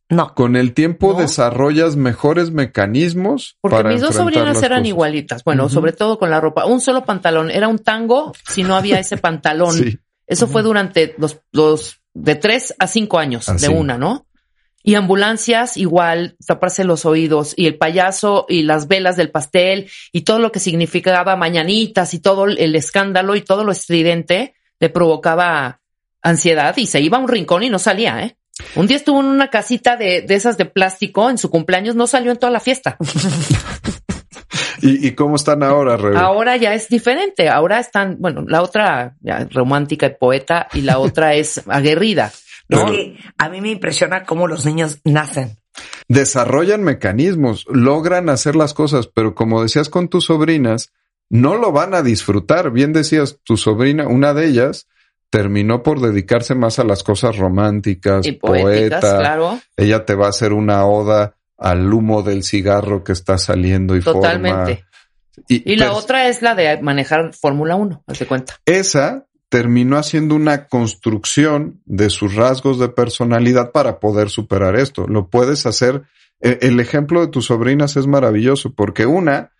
No. 0.07 0.33
Con 0.33 0.55
el 0.55 0.73
tiempo 0.73 1.11
¿No? 1.11 1.19
desarrollas 1.19 1.97
mejores 1.97 2.51
mecanismos 2.51 3.57
Porque 3.59 3.75
para 3.77 3.89
mis 3.89 3.99
dos 3.99 4.15
sobrinas 4.15 4.63
eran 4.63 4.79
cosas. 4.79 4.87
igualitas. 4.87 5.43
Bueno, 5.43 5.67
sobre 5.67 5.91
todo 5.91 6.17
con 6.17 6.29
la 6.29 6.39
ropa. 6.39 6.65
Un 6.65 6.79
solo 6.79 7.03
pantalón. 7.03 7.51
Era 7.51 7.67
un 7.67 7.79
tango 7.79 8.33
si 8.47 8.63
no 8.63 8.75
había 8.75 8.99
ese 8.99 9.17
pantalón. 9.17 9.75
Sí. 9.81 9.99
Eso 10.27 10.47
fue 10.47 10.61
durante 10.63 11.13
los, 11.17 11.41
los 11.51 11.99
de 12.13 12.35
tres 12.35 12.73
a 12.79 12.87
cinco 12.87 13.19
años 13.19 13.49
Así. 13.49 13.67
de 13.67 13.73
una, 13.73 13.97
¿no? 13.97 14.27
Y 14.83 14.95
ambulancias 14.95 15.77
igual, 15.77 16.35
taparse 16.45 16.83
los 16.83 17.05
oídos 17.05 17.53
y 17.55 17.67
el 17.67 17.77
payaso 17.77 18.45
y 18.49 18.63
las 18.63 18.87
velas 18.87 19.15
del 19.15 19.31
pastel 19.31 19.89
y 20.11 20.21
todo 20.21 20.39
lo 20.39 20.51
que 20.51 20.59
significaba 20.59 21.35
mañanitas 21.35 22.13
y 22.13 22.19
todo 22.19 22.45
el 22.45 22.75
escándalo 22.75 23.35
y 23.35 23.41
todo 23.41 23.63
lo 23.63 23.71
estridente 23.71 24.55
le 24.79 24.89
provocaba 24.89 25.81
ansiedad 26.21 26.75
y 26.77 26.87
se 26.87 27.01
iba 27.01 27.17
a 27.17 27.21
un 27.21 27.27
rincón 27.27 27.63
y 27.63 27.69
no 27.69 27.79
salía, 27.79 28.23
¿eh? 28.23 28.37
Un 28.75 28.87
día 28.87 28.97
estuvo 28.97 29.19
en 29.19 29.27
una 29.27 29.49
casita 29.49 29.95
de, 29.95 30.21
de 30.21 30.35
esas 30.35 30.57
de 30.57 30.65
plástico 30.65 31.29
en 31.29 31.37
su 31.37 31.49
cumpleaños, 31.49 31.95
no 31.95 32.07
salió 32.07 32.31
en 32.31 32.37
toda 32.37 32.51
la 32.51 32.59
fiesta. 32.59 32.97
¿Y, 34.81 35.07
y 35.07 35.11
cómo 35.11 35.35
están 35.35 35.63
ahora, 35.63 35.97
Rebe? 35.97 36.17
Ahora 36.17 36.57
ya 36.57 36.73
es 36.73 36.89
diferente. 36.89 37.49
Ahora 37.49 37.79
están, 37.79 38.17
bueno, 38.19 38.43
la 38.47 38.61
otra 38.61 39.15
ya, 39.21 39.47
romántica 39.51 40.07
y 40.07 40.15
poeta 40.19 40.67
y 40.73 40.81
la 40.81 40.97
otra 40.99 41.35
es 41.35 41.61
aguerrida. 41.67 42.31
Es 42.71 42.79
¿no? 42.79 42.85
que 42.91 43.17
a 43.37 43.49
mí 43.49 43.61
me 43.61 43.69
impresiona 43.69 44.23
cómo 44.25 44.47
los 44.47 44.65
niños 44.65 44.99
nacen. 45.03 45.57
desarrollan 46.07 46.83
mecanismos, 46.83 47.65
logran 47.69 48.29
hacer 48.29 48.55
las 48.55 48.73
cosas, 48.73 49.07
pero 49.07 49.35
como 49.35 49.61
decías 49.61 49.89
con 49.89 50.07
tus 50.07 50.25
sobrinas, 50.25 50.91
no 51.29 51.55
lo 51.55 51.71
van 51.71 51.93
a 51.93 52.01
disfrutar. 52.01 52.71
Bien 52.71 52.93
decías, 52.93 53.37
tu 53.43 53.55
sobrina, 53.57 54.07
una 54.07 54.33
de 54.33 54.47
ellas, 54.47 54.87
terminó 55.29 55.81
por 55.83 56.01
dedicarse 56.01 56.55
más 56.55 56.79
a 56.79 56.83
las 56.83 57.03
cosas 57.03 57.37
románticas, 57.37 58.25
Y 58.27 58.33
poéticas, 58.33 58.99
poeta. 59.01 59.17
claro. 59.19 59.59
Ella 59.77 60.05
te 60.05 60.15
va 60.15 60.25
a 60.25 60.29
hacer 60.29 60.51
una 60.51 60.85
oda 60.85 61.35
al 61.57 61.93
humo 61.93 62.21
del 62.23 62.43
cigarro 62.43 63.03
que 63.03 63.13
está 63.13 63.37
saliendo 63.37 63.95
y 63.95 64.01
Totalmente. 64.01 64.75
forma. 64.77 64.87
Y, 65.47 65.73
Y 65.73 65.75
la 65.77 65.93
otra 65.93 66.27
es 66.27 66.41
la 66.41 66.53
de 66.55 66.81
manejar 66.81 67.33
Fórmula 67.33 67.75
1, 67.75 68.03
haz 68.07 68.19
de 68.19 68.25
cuenta. 68.27 68.57
esa 68.65 69.25
terminó 69.51 69.97
haciendo 69.97 70.33
una 70.33 70.67
construcción 70.69 71.81
de 71.85 72.09
sus 72.09 72.35
rasgos 72.35 72.79
de 72.79 72.87
personalidad 72.87 73.73
para 73.73 73.99
poder 73.99 74.29
superar 74.29 74.77
esto. 74.77 75.07
Lo 75.07 75.27
puedes 75.27 75.65
hacer. 75.65 76.03
e- 76.39 76.59
El 76.61 76.79
ejemplo 76.79 77.19
de 77.19 77.27
tus 77.27 77.47
sobrinas 77.47 77.97
es 77.97 78.07
maravilloso 78.07 78.73
porque 78.73 79.05
una 79.05 79.51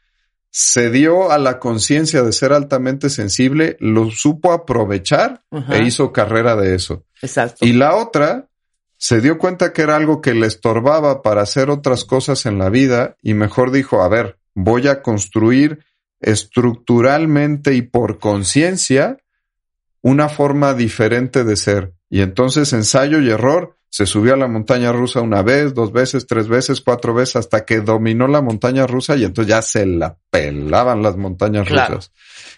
se 0.50 0.90
dio 0.92 1.30
a 1.30 1.38
la 1.38 1.60
conciencia 1.60 2.24
de 2.24 2.32
ser 2.32 2.54
altamente 2.54 3.10
sensible, 3.10 3.76
lo 3.82 4.10
supo 4.12 4.54
aprovechar 4.54 5.44
e 5.70 5.84
hizo 5.84 6.14
carrera 6.14 6.56
de 6.56 6.74
eso. 6.76 7.04
Exacto. 7.22 7.66
Y 7.66 7.74
la 7.74 7.96
otra 7.98 8.48
se 8.98 9.20
dio 9.20 9.38
cuenta 9.38 9.74
que 9.74 9.82
era 9.82 9.98
algo 9.98 10.22
que 10.22 10.34
le 10.34 10.48
estorbaba 10.48 11.22
para 11.22 11.42
hacer 11.42 11.70
otras 11.70 12.06
cosas 12.06 12.46
en 12.46 12.58
la 12.60 12.70
vida 12.70 13.18
y 13.22 13.34
mejor 13.34 13.72
dijo, 13.72 14.04
a 14.04 14.08
ver, 14.08 14.38
voy 14.56 14.88
a 14.88 15.02
construir 15.02 15.84
estructuralmente 16.22 17.74
y 17.74 17.82
por 17.82 18.20
conciencia 18.20 19.18
una 20.02 20.30
forma 20.30 20.74
diferente 20.74 21.44
de 21.44 21.56
ser. 21.56 21.94
Y 22.10 22.22
entonces 22.22 22.74
ensayo 22.74 23.20
y 23.20 23.30
error, 23.30 23.78
se 23.90 24.06
subió 24.06 24.34
a 24.34 24.38
la 24.38 24.48
montaña 24.48 24.94
rusa 24.94 25.20
una 25.22 25.42
vez, 25.44 25.74
dos 25.74 25.92
veces, 25.92 26.26
tres 26.26 26.48
veces, 26.48 26.80
cuatro 26.82 27.14
veces, 27.14 27.36
hasta 27.36 27.66
que 27.66 27.82
dominó 27.82 28.28
la 28.28 28.42
montaña 28.42 28.88
rusa 28.88 29.18
y 29.18 29.26
entonces 29.26 29.50
ya 29.50 29.62
se 29.62 29.86
la 29.86 30.18
pelaban 30.30 31.04
las 31.04 31.18
montañas 31.18 31.68
Claro. 31.68 31.96
rusas. 31.96 32.12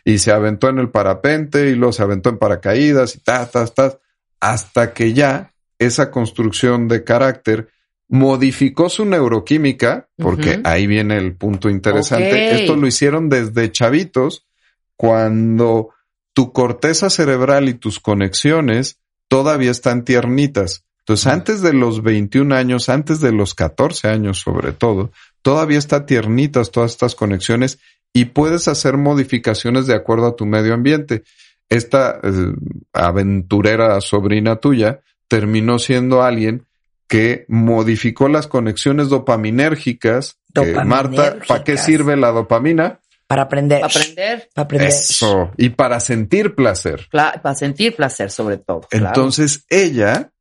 Y 0.06 0.20
se 0.20 0.32
aventó 0.32 0.70
en 0.70 0.78
el 0.80 0.90
parapente 0.90 1.70
y 1.70 1.76
luego 1.76 1.92
se 1.92 2.04
aventó 2.04 2.30
en 2.30 2.38
paracaídas 2.38 3.16
y 3.16 3.20
ta, 3.20 3.50
ta, 3.50 3.66
ta, 3.66 3.98
hasta 4.40 4.94
que 4.94 5.14
ya 5.14 5.54
esa 5.80 6.12
construcción 6.12 6.88
de 6.88 7.04
carácter 7.04 7.70
modificó 8.10 8.90
su 8.90 9.06
neuroquímica, 9.06 10.08
porque 10.18 10.62
ahí 10.66 10.86
viene 10.86 11.18
el 11.18 11.36
punto 11.36 11.68
interesante. 11.70 12.62
Esto 12.62 12.76
lo 12.76 12.86
hicieron 12.86 13.28
desde 13.28 13.72
chavitos, 13.72 14.46
cuando 14.96 15.90
tu 16.34 16.52
corteza 16.52 17.10
cerebral 17.10 17.70
y 17.70 17.74
tus 17.74 18.00
conexiones 18.00 19.00
todavía 19.28 19.72
están 19.72 20.04
tiernitas. 20.04 20.86
Entonces, 21.00 21.28
antes 21.28 21.62
de 21.62 21.74
los 21.74 22.02
21 22.02 22.56
años, 22.56 22.90
antes 22.90 23.20
de 23.20 23.32
los 23.32 23.56
14 23.56 24.08
años 24.08 24.40
sobre 24.40 24.72
todo, 24.72 25.12
todavía 25.42 25.78
está 25.78 26.06
tiernitas 26.06 26.72
todas 26.72 26.92
estas 26.92 27.14
conexiones 27.14 27.80
y 28.14 28.26
puedes 28.26 28.68
hacer 28.68 28.98
modificaciones 28.98 29.86
de 29.86 29.96
acuerdo 29.96 30.28
a 30.28 30.36
tu 30.36 30.46
medio 30.46 30.74
ambiente. 30.74 31.24
Esta 31.68 32.20
eh, 32.24 32.30
aventurera 32.94 34.00
sobrina 34.02 34.58
tuya 34.58 35.02
terminó 35.28 35.80
siendo 35.80 36.24
alguien 36.24 36.66
que 37.08 37.46
modificó 37.48 38.30
las 38.30 38.48
conexiones 38.48 39.10
dopaminérgicas. 39.10 40.38
Que, 40.54 40.74
Marta, 40.86 41.38
¿para 41.48 41.64
qué 41.64 41.78
sirve 41.78 42.16
la 42.16 42.32
dopamina? 42.32 43.00
Para 43.34 43.44
aprender. 43.44 43.82
Para 43.82 43.92
aprender, 43.94 44.50
Para 44.54 44.64
aprender. 44.66 44.88
Eso. 44.90 45.52
Y 45.58 45.70
para 45.70 46.00
sentir 46.00 46.56
placer. 46.56 47.08
cla- 47.12 47.42
para 47.42 47.56
sentir 47.56 47.96
placer 47.96 48.30
sobre 48.32 48.58
todo. 48.58 48.82
claro. 48.90 49.08
Entonces 49.08 49.66
ella 49.70 50.32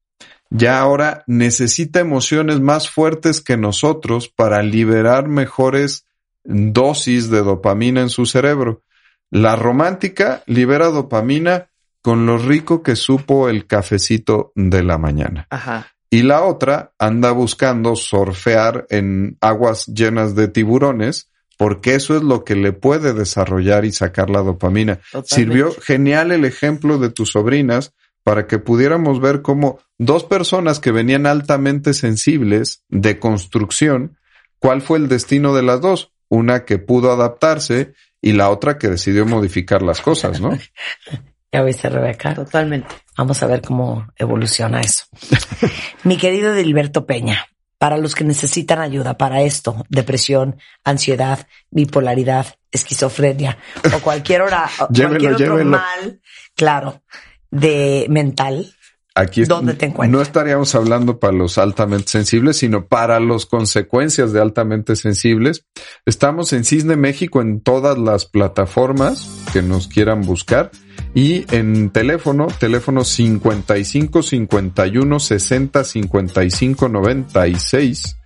ya 0.50 0.78
ahora 0.80 1.24
necesita 1.26 2.00
emociones 2.00 2.60
más 2.60 2.88
fuertes 2.90 3.40
que 3.40 3.56
nosotros 3.56 4.28
para 4.28 4.62
liberar 4.62 5.26
mejores 5.28 6.04
dosis 6.44 7.30
de 7.30 7.42
dopamina 7.42 8.00
en 8.02 8.10
su 8.10 8.26
cerebro. 8.26 8.82
La 9.30 9.56
romántica 9.56 10.42
libera 10.46 10.88
dopamina 10.88 11.70
con 12.02 12.26
lo 12.26 12.36
rico 12.36 12.82
que 12.82 12.96
supo 12.96 13.48
el 13.48 13.66
cafecito 13.66 14.52
de 14.54 14.82
la 14.82 14.98
mañana. 14.98 15.46
Ajá. 15.50 15.88
Y 16.10 16.22
la 16.24 16.42
otra 16.42 16.92
anda 16.98 17.30
buscando 17.30 17.96
surfear 17.96 18.86
en 18.90 19.38
aguas 19.40 19.86
llenas 19.86 20.34
de 20.34 20.48
tiburones, 20.48 21.30
porque 21.58 21.94
eso 21.94 22.16
es 22.16 22.22
lo 22.22 22.44
que 22.44 22.56
le 22.56 22.72
puede 22.72 23.12
desarrollar 23.12 23.84
y 23.84 23.92
sacar 23.92 24.30
la 24.30 24.42
dopamina. 24.42 24.96
Totalmente. 24.96 25.34
Sirvió 25.34 25.72
genial 25.80 26.32
el 26.32 26.44
ejemplo 26.44 26.98
de 26.98 27.10
tus 27.10 27.32
sobrinas 27.32 27.92
para 28.24 28.46
que 28.46 28.58
pudiéramos 28.58 29.20
ver 29.20 29.42
cómo 29.42 29.80
dos 29.98 30.24
personas 30.24 30.80
que 30.80 30.92
venían 30.92 31.26
altamente 31.26 31.94
sensibles 31.94 32.84
de 32.88 33.18
construcción, 33.18 34.18
cuál 34.58 34.80
fue 34.82 34.98
el 34.98 35.08
destino 35.08 35.54
de 35.54 35.62
las 35.62 35.80
dos. 35.80 36.12
Una 36.28 36.64
que 36.64 36.78
pudo 36.78 37.12
adaptarse 37.12 37.92
y 38.22 38.32
la 38.32 38.48
otra 38.48 38.78
que 38.78 38.88
decidió 38.88 39.26
modificar 39.26 39.82
las 39.82 40.00
cosas, 40.00 40.40
¿no? 40.40 40.56
Ya 41.54 41.62
viste, 41.62 41.90
Rebeca. 41.90 42.32
Totalmente. 42.32 42.88
Vamos 43.14 43.42
a 43.42 43.46
ver 43.46 43.60
cómo 43.60 44.06
evoluciona 44.16 44.80
eso. 44.80 45.04
Mi 46.04 46.16
querido 46.16 46.54
Dilberto 46.54 47.04
Peña, 47.04 47.46
para 47.82 47.96
los 47.96 48.14
que 48.14 48.22
necesitan 48.22 48.78
ayuda 48.78 49.18
para 49.18 49.42
esto, 49.42 49.84
depresión, 49.88 50.56
ansiedad, 50.84 51.48
bipolaridad, 51.68 52.46
esquizofrenia 52.70 53.58
o 53.92 53.98
cualquier 53.98 54.42
hora, 54.42 54.70
o 54.78 54.86
cualquier 54.94 55.32
otro 55.32 55.64
mal, 55.64 56.20
claro, 56.54 57.02
de 57.50 58.06
mental, 58.08 58.72
Aquí 59.14 59.44
¿Dónde 59.44 59.74
te 59.74 59.86
encuentras? 59.86 60.10
no 60.10 60.22
estaríamos 60.22 60.74
hablando 60.74 61.18
para 61.18 61.34
los 61.34 61.58
altamente 61.58 62.08
sensibles, 62.08 62.56
sino 62.56 62.86
para 62.86 63.20
las 63.20 63.44
consecuencias 63.44 64.32
de 64.32 64.40
altamente 64.40 64.96
sensibles. 64.96 65.66
Estamos 66.06 66.52
en 66.52 66.64
Cisne 66.64 66.96
México 66.96 67.42
en 67.42 67.60
todas 67.60 67.98
las 67.98 68.24
plataformas 68.24 69.28
que 69.52 69.62
nos 69.62 69.88
quieran 69.88 70.22
buscar 70.22 70.70
y 71.14 71.44
en 71.54 71.90
teléfono, 71.90 72.46
teléfono 72.58 73.04
55 73.04 74.22
51 74.22 75.20
60 75.20 75.84
55 75.84 76.88
96 76.88 78.16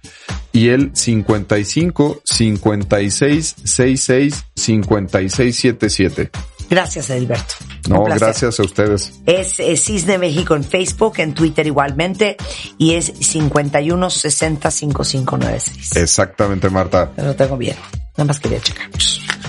y 0.52 0.68
el 0.68 0.94
55 0.94 2.22
56 2.24 3.56
66 3.64 4.44
56 4.54 5.56
77. 5.56 6.30
Gracias 6.68 7.09
Dilberto. 7.09 7.55
No, 7.88 8.05
gracias 8.05 8.59
a 8.59 8.62
ustedes. 8.62 9.12
Es, 9.26 9.56
Cisne 9.82 10.18
México 10.18 10.55
en 10.56 10.64
Facebook, 10.64 11.14
en 11.18 11.34
Twitter 11.34 11.66
igualmente, 11.66 12.36
y 12.78 12.94
es 12.94 13.12
51 13.20 14.10
60 14.10 14.70
5596. 14.70 15.97
Exactamente, 15.97 16.68
Marta. 16.70 17.12
Lo 17.16 17.34
tengo 17.36 17.56
bien. 17.56 17.76
Nada 18.16 18.26
más 18.28 18.40
quería 18.40 18.60
checar. 18.60 18.88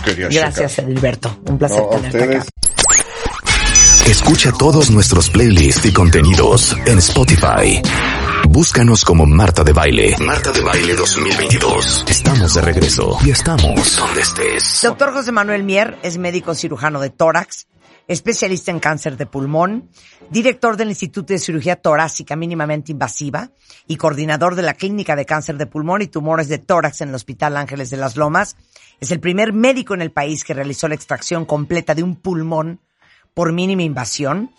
Quería 0.04 0.28
Gracias, 0.30 0.80
Edilberto. 0.80 1.40
Un 1.46 1.58
placer 1.58 1.80
No, 1.80 1.88
a 1.88 1.96
tenerte 1.96 2.18
ustedes. 2.18 2.42
acá. 2.42 2.50
Escucha 4.10 4.52
todos 4.58 4.90
nuestros 4.90 5.30
playlists 5.30 5.86
y 5.86 5.92
contenidos 5.92 6.76
en 6.86 6.98
Spotify. 7.00 7.82
Búscanos 8.50 9.04
como 9.04 9.26
Marta 9.26 9.64
de 9.64 9.74
Baile. 9.74 10.16
Marta 10.20 10.54
de 10.54 10.62
Baile 10.62 10.96
2022. 10.96 12.06
Estamos 12.08 12.54
de 12.54 12.62
regreso 12.62 13.18
y 13.24 13.32
estamos 13.32 13.98
donde 13.98 14.22
estés. 14.22 14.80
Doctor 14.82 15.12
José 15.12 15.34
Manuel 15.34 15.64
Mier 15.64 15.98
es 16.02 16.18
médico 16.18 16.56
cirujano 16.56 17.02
de 17.02 17.10
tórax, 17.10 17.68
especialista 18.08 18.72
en 18.72 18.80
cáncer 18.80 19.18
de 19.18 19.26
pulmón, 19.26 19.90
director 20.30 20.78
del 20.78 20.88
Instituto 20.88 21.34
de 21.34 21.40
Cirugía 21.40 21.76
Torácica 21.76 22.38
Mínimamente 22.38 22.94
Invasiva 22.94 23.52
y 23.86 23.98
coordinador 23.98 24.56
de 24.56 24.62
la 24.62 24.76
Clínica 24.76 25.18
de 25.18 25.26
Cáncer 25.26 25.58
de 25.58 25.68
Pulmón 25.68 26.02
y 26.02 26.08
Tumores 26.08 26.48
de 26.48 26.58
Tórax 26.58 27.02
en 27.02 27.10
el 27.10 27.16
Hospital 27.16 27.58
Ángeles 27.58 27.90
de 27.90 27.98
las 27.98 28.16
Lomas. 28.16 28.56
Es 29.02 29.12
el 29.12 29.20
primer 29.20 29.52
médico 29.52 29.94
en 29.94 30.02
el 30.02 30.12
país 30.12 30.46
que 30.46 30.54
realizó 30.54 30.88
la 30.88 30.96
extracción 30.96 31.44
completa 31.44 31.94
de 31.94 32.04
un 32.04 32.16
pulmón 32.16 32.80
por 33.34 33.52
mínima 33.52 33.84
invasión 33.84 34.52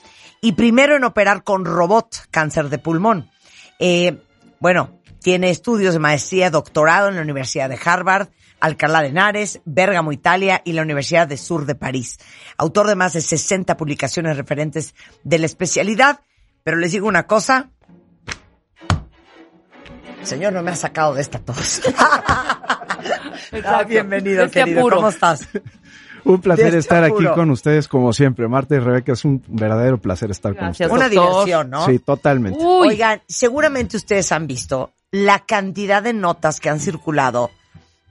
y 0.43 0.53
primero 0.53 0.95
en 0.95 1.05
operar 1.05 1.43
con 1.43 1.65
robot 1.65 2.29
cáncer 2.31 2.69
de 2.69 2.79
pulmón. 2.79 3.31
Eh, 3.79 4.19
bueno, 4.61 5.01
tiene 5.21 5.51
estudios 5.51 5.95
de 5.95 6.01
maestría, 6.01 6.51
doctorado 6.51 7.09
en 7.09 7.17
la 7.17 7.23
Universidad 7.23 7.69
de 7.69 7.79
Harvard, 7.83 8.29
Alcalá 8.61 9.03
de 9.03 9.09
Henares, 9.09 9.61
Bérgamo, 9.65 10.13
Italia 10.13 10.63
y 10.65 10.73
la 10.73 10.83
Universidad 10.83 11.29
de 11.29 11.37
Sur 11.37 11.65
de 11.67 11.75
París. 11.75 12.19
Autor 12.57 12.89
de 12.89 12.97
más 12.97 13.13
de 13.13 13.21
60 13.21 13.77
publicaciones 13.77 14.37
referentes 14.37 14.95
de 15.23 15.39
la 15.39 15.47
especialidad. 15.47 16.21
Pero 16.65 16.77
les 16.77 16.93
digo 16.93 17.07
una 17.07 17.27
cosa. 17.27 17.71
Señor, 20.23 20.53
no 20.53 20.63
me 20.63 20.73
ha 20.73 20.77
sacado 20.77 21.15
de 21.15 21.23
esta 21.23 21.39
tos. 21.39 21.81
Ah, 23.65 23.85
bienvenido, 23.85 24.45
Este 24.45 24.61
querido. 24.61 24.81
apuro. 24.81 24.97
¿Cómo 24.97 25.09
estás? 25.09 25.49
Un 26.29 26.41
placer 26.41 26.75
estar 26.75 27.03
aquí 27.05 27.25
con 27.35 27.51
ustedes 27.51 27.89
como 27.89 28.13
siempre. 28.13 28.47
Marta 28.49 28.75
y 28.77 28.79
Rebeca, 28.79 29.13
es 29.13 29.25
un 29.25 29.43
verdadero 29.49 29.99
placer 29.99 30.31
estar 30.31 30.55
Gracias, 30.55 30.89
con 30.89 30.99
Una 30.99 31.09
doctor. 31.09 31.31
diversión, 31.31 31.71
¿no? 31.71 31.81
ustedes. 31.81 31.99
Sí, 32.01 32.05
totalmente. 32.05 32.59
Uy, 32.63 32.89
Oigan, 32.89 33.23
seguramente 33.27 33.97
ustedes 33.97 34.31
han 34.33 34.47
visto 34.47 34.93
la 35.11 35.41
cantidad 35.41 36.03
de 36.03 36.13
notas 36.13 36.61
que 36.61 36.69
han 36.69 36.81
circulado 36.81 37.51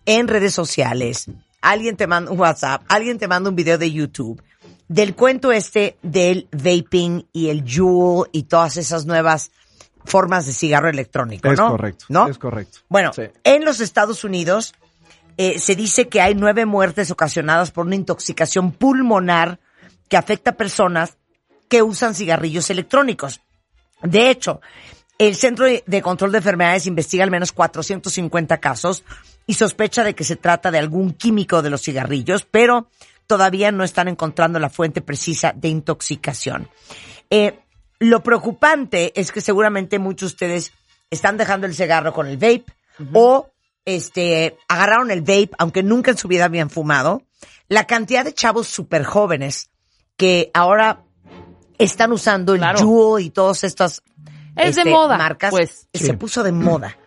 en 0.05 0.27
redes 0.27 0.53
sociales. 0.53 1.25
Alguien 1.61 1.95
te 1.95 2.07
manda 2.07 2.31
un 2.31 2.39
WhatsApp, 2.39 2.83
alguien 2.87 3.17
te 3.19 3.27
manda 3.27 3.49
un 3.49 3.55
video 3.55 3.77
de 3.77 3.91
YouTube 3.91 4.41
del 4.87 5.15
cuento 5.15 5.51
este 5.51 5.97
del 6.01 6.47
vaping 6.51 7.25
y 7.33 7.49
el 7.49 7.63
Juul 7.69 8.27
y 8.31 8.43
todas 8.43 8.77
esas 8.77 9.05
nuevas 9.05 9.51
formas 10.05 10.45
de 10.45 10.53
cigarro 10.53 10.87
electrónico, 10.87 11.49
Es 11.51 11.59
¿no? 11.59 11.69
correcto. 11.71 12.05
¿No? 12.09 12.27
Es 12.27 12.37
correcto. 12.37 12.79
Bueno, 12.87 13.11
Sí. 13.13 13.23
en 13.43 13.65
los 13.65 13.81
Estados 13.81 14.23
Unidos 14.23 14.73
eh, 15.37 15.59
se 15.59 15.75
dice 15.75 16.07
que 16.07 16.21
hay 16.21 16.35
nueve 16.35 16.65
muertes 16.65 17.11
ocasionadas 17.11 17.71
por 17.71 17.85
una 17.85 17.95
intoxicación 17.95 18.71
pulmonar 18.71 19.59
que 20.09 20.17
afecta 20.17 20.51
a 20.51 20.57
personas 20.57 21.17
que 21.69 21.81
usan 21.81 22.15
cigarrillos 22.15 22.69
electrónicos. 22.69 23.41
De 24.01 24.29
hecho, 24.29 24.61
el 25.17 25.35
Centro 25.35 25.65
de 25.65 26.01
Control 26.01 26.31
de 26.31 26.37
Enfermedades 26.39 26.87
investiga 26.87 27.23
al 27.23 27.31
menos 27.31 27.51
450 27.51 28.57
casos 28.59 29.03
y 29.45 29.53
sospecha 29.53 30.03
de 30.03 30.13
que 30.13 30.23
se 30.23 30.35
trata 30.35 30.71
de 30.71 30.79
algún 30.79 31.13
químico 31.13 31.61
de 31.61 31.69
los 31.69 31.81
cigarrillos, 31.81 32.45
pero 32.49 32.89
todavía 33.25 33.71
no 33.71 33.83
están 33.83 34.07
encontrando 34.07 34.59
la 34.59 34.69
fuente 34.69 35.01
precisa 35.01 35.53
de 35.55 35.69
intoxicación. 35.69 36.69
Eh, 37.29 37.59
lo 37.99 38.21
preocupante 38.21 39.19
es 39.19 39.31
que 39.31 39.41
seguramente 39.41 39.99
muchos 39.99 40.31
de 40.31 40.33
ustedes 40.33 40.73
están 41.09 41.37
dejando 41.37 41.65
el 41.65 41.73
cigarro 41.73 42.13
con 42.13 42.27
el 42.27 42.37
vape 42.37 42.65
o 43.13 43.49
este 43.87 44.57
agarraron 44.67 45.09
el 45.11 45.21
vape 45.21 45.51
aunque 45.57 45.81
nunca 45.81 46.11
en 46.11 46.17
su 46.17 46.27
vida 46.27 46.45
habían 46.45 46.69
fumado. 46.69 47.23
La 47.69 47.85
cantidad 47.85 48.23
de 48.23 48.33
chavos 48.33 48.67
súper 48.67 49.03
jóvenes 49.03 49.71
que 50.17 50.51
ahora 50.53 51.03
están 51.77 52.11
usando 52.11 52.53
el 52.53 52.59
Claro. 52.59 52.79
Juul 52.79 53.21
y 53.21 53.29
todas 53.29 53.63
estas 53.63 54.03
Es 54.55 54.75
de 54.75 54.81
este, 54.81 54.91
moda, 54.91 55.17
marcas 55.17 55.51
pues. 55.51 55.87
se 55.93 56.13
puso 56.13 56.43
de 56.43 56.51
moda. 56.51 56.97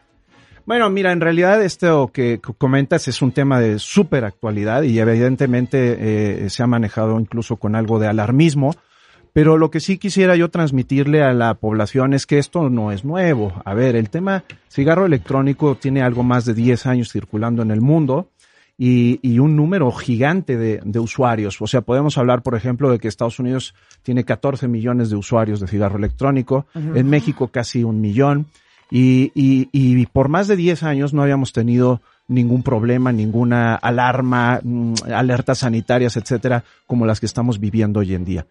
Bueno, 0.64 0.88
mira, 0.88 1.12
en 1.12 1.20
realidad 1.20 1.62
esto 1.62 2.10
que 2.12 2.40
comentas 2.40 3.08
es 3.08 3.22
un 3.22 3.32
tema 3.32 3.60
de 3.60 3.78
súper 3.78 4.24
actualidad 4.24 4.82
y 4.82 4.98
evidentemente 5.00 6.44
eh, 6.44 6.50
se 6.50 6.62
ha 6.62 6.66
manejado 6.66 7.18
incluso 7.18 7.56
con 7.56 7.74
algo 7.74 7.98
de 7.98 8.06
alarmismo, 8.06 8.74
pero 9.32 9.56
lo 9.56 9.70
que 9.70 9.80
sí 9.80 9.98
quisiera 9.98 10.36
yo 10.36 10.50
transmitirle 10.50 11.22
a 11.22 11.32
la 11.32 11.54
población 11.54 12.14
es 12.14 12.26
que 12.26 12.38
esto 12.38 12.68
no 12.68 12.92
es 12.92 13.04
nuevo. 13.04 13.52
A 13.64 13.74
ver, 13.74 13.96
el 13.96 14.10
tema 14.10 14.44
cigarro 14.68 15.06
electrónico 15.06 15.76
tiene 15.76 16.02
algo 16.02 16.22
más 16.22 16.44
de 16.44 16.54
10 16.54 16.86
años 16.86 17.12
circulando 17.12 17.62
en 17.62 17.70
el 17.70 17.80
mundo 17.80 18.28
y, 18.76 19.20
y 19.22 19.38
un 19.38 19.56
número 19.56 19.92
gigante 19.92 20.56
de, 20.56 20.80
de 20.82 20.98
usuarios. 20.98 21.60
O 21.60 21.66
sea, 21.66 21.82
podemos 21.82 22.16
hablar, 22.18 22.42
por 22.42 22.54
ejemplo, 22.54 22.90
de 22.90 22.98
que 22.98 23.08
Estados 23.08 23.38
Unidos 23.38 23.74
tiene 24.02 24.24
14 24.24 24.68
millones 24.68 25.10
de 25.10 25.16
usuarios 25.16 25.60
de 25.60 25.68
cigarro 25.68 25.98
electrónico, 25.98 26.66
en 26.74 27.08
México 27.08 27.48
casi 27.48 27.84
un 27.84 28.00
millón. 28.00 28.46
Y, 28.90 29.30
y, 29.34 29.68
y 29.72 30.06
por 30.06 30.28
más 30.28 30.48
de 30.48 30.56
10 30.56 30.82
años 30.82 31.14
no 31.14 31.22
habíamos 31.22 31.52
tenido 31.52 32.00
ningún 32.26 32.62
problema, 32.62 33.12
ninguna 33.12 33.74
alarma, 33.74 34.60
mm, 34.62 34.94
alertas 35.12 35.58
sanitarias, 35.58 36.16
etcétera, 36.16 36.64
como 36.86 37.04
las 37.04 37.20
que 37.20 37.26
estamos 37.26 37.60
viviendo 37.60 38.00
hoy 38.00 38.14
en 38.14 38.24
día. 38.24 38.46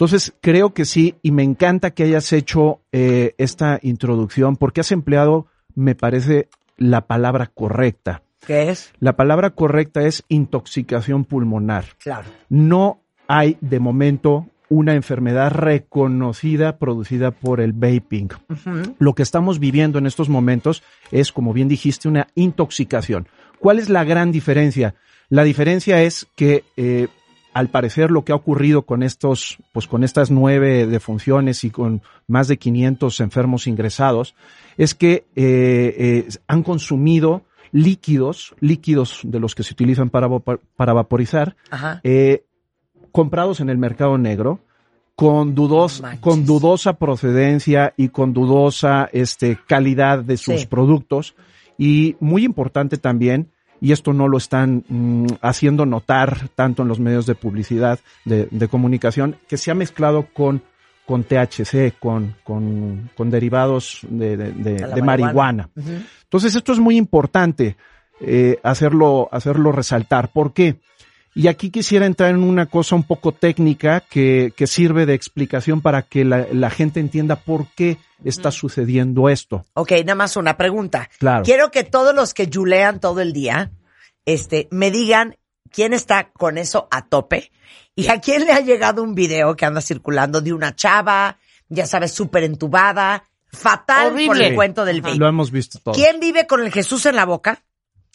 Entonces, 0.00 0.32
creo 0.40 0.72
que 0.72 0.86
sí, 0.86 1.16
y 1.20 1.30
me 1.30 1.42
encanta 1.42 1.90
que 1.90 2.04
hayas 2.04 2.32
hecho 2.32 2.80
eh, 2.90 3.34
esta 3.36 3.78
introducción, 3.82 4.56
porque 4.56 4.80
has 4.80 4.92
empleado, 4.92 5.48
me 5.74 5.94
parece, 5.94 6.48
la 6.78 7.06
palabra 7.06 7.48
correcta. 7.48 8.22
¿Qué 8.46 8.70
es? 8.70 8.94
La 8.98 9.14
palabra 9.16 9.50
correcta 9.50 10.00
es 10.06 10.24
intoxicación 10.28 11.26
pulmonar. 11.26 11.84
Claro. 11.98 12.30
No 12.48 13.02
hay 13.28 13.58
de 13.60 13.78
momento 13.78 14.46
una 14.70 14.94
enfermedad 14.94 15.50
reconocida 15.50 16.78
producida 16.78 17.30
por 17.32 17.60
el 17.60 17.74
vaping. 17.74 18.30
Lo 18.98 19.14
que 19.14 19.22
estamos 19.22 19.58
viviendo 19.58 19.98
en 19.98 20.06
estos 20.06 20.30
momentos 20.30 20.82
es, 21.10 21.30
como 21.30 21.52
bien 21.52 21.68
dijiste, 21.68 22.08
una 22.08 22.28
intoxicación. 22.34 23.28
¿Cuál 23.58 23.78
es 23.78 23.90
la 23.90 24.04
gran 24.04 24.32
diferencia? 24.32 24.94
La 25.28 25.44
diferencia 25.44 26.00
es 26.02 26.26
que 26.36 26.64
eh, 26.78 27.08
al 27.52 27.68
parecer 27.68 28.10
lo 28.10 28.24
que 28.24 28.32
ha 28.32 28.36
ocurrido 28.36 28.82
con 28.82 29.02
estos, 29.02 29.58
pues 29.72 29.86
con 29.86 30.04
estas 30.04 30.30
nueve 30.30 30.86
defunciones 30.86 31.64
y 31.64 31.70
con 31.70 32.02
más 32.28 32.48
de 32.48 32.58
500 32.58 33.20
enfermos 33.20 33.66
ingresados, 33.66 34.34
es 34.76 34.94
que 34.94 35.24
eh, 35.34 35.94
eh, 35.98 36.28
han 36.46 36.62
consumido 36.62 37.42
líquidos, 37.72 38.54
líquidos 38.60 39.20
de 39.24 39.40
los 39.40 39.54
que 39.54 39.62
se 39.62 39.72
utilizan 39.74 40.10
para, 40.10 40.28
para 40.76 40.92
vaporizar, 40.92 41.56
eh, 42.02 42.44
comprados 43.12 43.60
en 43.60 43.70
el 43.70 43.78
mercado 43.78 44.18
negro, 44.18 44.60
con, 45.16 45.54
dudos, 45.54 46.02
con 46.20 46.46
dudosa 46.46 46.94
procedencia 46.94 47.92
y 47.96 48.08
con 48.08 48.32
dudosa 48.32 49.08
este, 49.12 49.58
calidad 49.66 50.20
de 50.24 50.36
sus 50.36 50.62
Sí. 50.62 50.66
productos. 50.66 51.34
Y 51.76 52.16
muy 52.20 52.44
importante 52.44 52.96
también, 52.96 53.50
y 53.80 53.92
esto 53.92 54.12
no 54.12 54.28
lo 54.28 54.36
están 54.38 54.84
mm, 54.88 55.26
haciendo 55.42 55.86
notar 55.86 56.48
tanto 56.54 56.82
en 56.82 56.88
los 56.88 57.00
medios 57.00 57.26
de 57.26 57.34
publicidad, 57.34 57.98
de, 58.24 58.46
de 58.50 58.68
comunicación, 58.68 59.36
que 59.48 59.56
se 59.56 59.70
ha 59.70 59.74
mezclado 59.74 60.26
con, 60.32 60.62
con 61.06 61.24
THC, 61.24 61.98
con, 61.98 62.36
con, 62.44 63.10
con 63.16 63.30
derivados 63.30 64.00
de, 64.08 64.36
de- 64.36 64.52
marihuana. 65.02 65.70
Entonces 66.24 66.54
esto 66.54 66.72
es 66.72 66.78
muy 66.78 66.96
importante 66.96 67.76
eh, 68.20 68.58
hacerlo, 68.62 69.28
hacerlo 69.32 69.72
resaltar. 69.72 70.30
¿Por 70.32 70.52
qué? 70.52 70.78
Y 71.34 71.46
aquí 71.46 71.70
quisiera 71.70 72.06
entrar 72.06 72.30
en 72.30 72.42
una 72.42 72.66
cosa 72.66 72.96
un 72.96 73.04
poco 73.04 73.32
técnica 73.32 74.00
que, 74.00 74.52
que 74.56 74.66
sirve 74.66 75.06
de 75.06 75.14
explicación 75.14 75.80
para 75.80 76.02
que 76.02 76.24
la, 76.24 76.46
la 76.52 76.70
gente 76.70 76.98
entienda 76.98 77.36
por 77.36 77.66
qué 77.76 77.98
está 78.24 78.50
sucediendo 78.50 79.28
esto. 79.28 79.64
Ok, 79.74 79.92
nada 80.00 80.16
más 80.16 80.36
una 80.36 80.56
pregunta. 80.56 81.08
Claro. 81.18 81.44
Quiero 81.44 81.70
que 81.70 81.84
todos 81.84 82.14
los 82.14 82.34
que 82.34 82.48
yulean 82.48 83.00
todo 83.00 83.20
el 83.20 83.32
día, 83.32 83.70
este, 84.26 84.68
me 84.70 84.90
digan 84.90 85.36
quién 85.70 85.92
está 85.92 86.30
con 86.32 86.58
eso 86.58 86.88
a 86.90 87.06
tope 87.06 87.52
y 87.94 88.08
a 88.08 88.20
quién 88.20 88.44
le 88.44 88.52
ha 88.52 88.60
llegado 88.60 89.02
un 89.02 89.14
video 89.14 89.54
que 89.56 89.66
anda 89.66 89.80
circulando 89.80 90.40
de 90.40 90.52
una 90.52 90.74
chava, 90.74 91.38
ya 91.68 91.86
sabes, 91.86 92.12
súper 92.12 92.44
entubada, 92.44 93.24
fatal 93.52 94.08
por 94.08 94.14
Horrible. 94.14 94.48
el 94.48 94.54
cuento 94.54 94.84
del 94.84 95.02
vape. 95.02 95.16
Lo 95.16 95.28
hemos 95.28 95.50
visto 95.50 95.78
todo. 95.78 95.94
¿Quién 95.94 96.18
vive 96.20 96.46
con 96.46 96.60
el 96.60 96.72
Jesús 96.72 97.06
en 97.06 97.16
la 97.16 97.24
boca, 97.24 97.62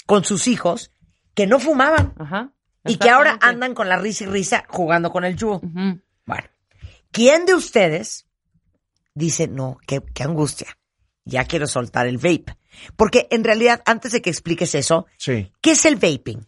con 0.05 0.23
sus 0.23 0.47
hijos, 0.47 0.91
que 1.33 1.47
no 1.47 1.59
fumaban 1.59 2.13
Ajá. 2.17 2.51
Y 2.85 2.97
que 2.97 3.09
ahora 3.09 3.37
andan 3.41 3.73
con 3.73 3.89
la 3.89 3.97
risa 3.97 4.23
y 4.25 4.27
risa 4.27 4.65
jugando 4.67 5.11
con 5.11 5.23
el 5.25 5.35
yugo? 5.35 5.61
Bueno, 6.25 6.47
¿quién 7.11 7.45
de 7.45 7.55
ustedes 7.55 8.25
dice, 9.13 9.47
no, 9.47 9.77
qué, 9.87 10.01
qué 10.13 10.23
angustia, 10.23 10.67
ya 11.25 11.45
quiero 11.45 11.67
soltar 11.67 12.07
el 12.07 12.17
vape? 12.17 12.57
Porque 12.95 13.27
en 13.31 13.43
realidad, 13.43 13.81
antes 13.85 14.11
de 14.11 14.21
que 14.21 14.29
expliques 14.29 14.75
eso, 14.75 15.05
Sí. 15.17 15.51
¿qué 15.61 15.71
es 15.71 15.85
el 15.85 15.95
vaping? 15.95 16.43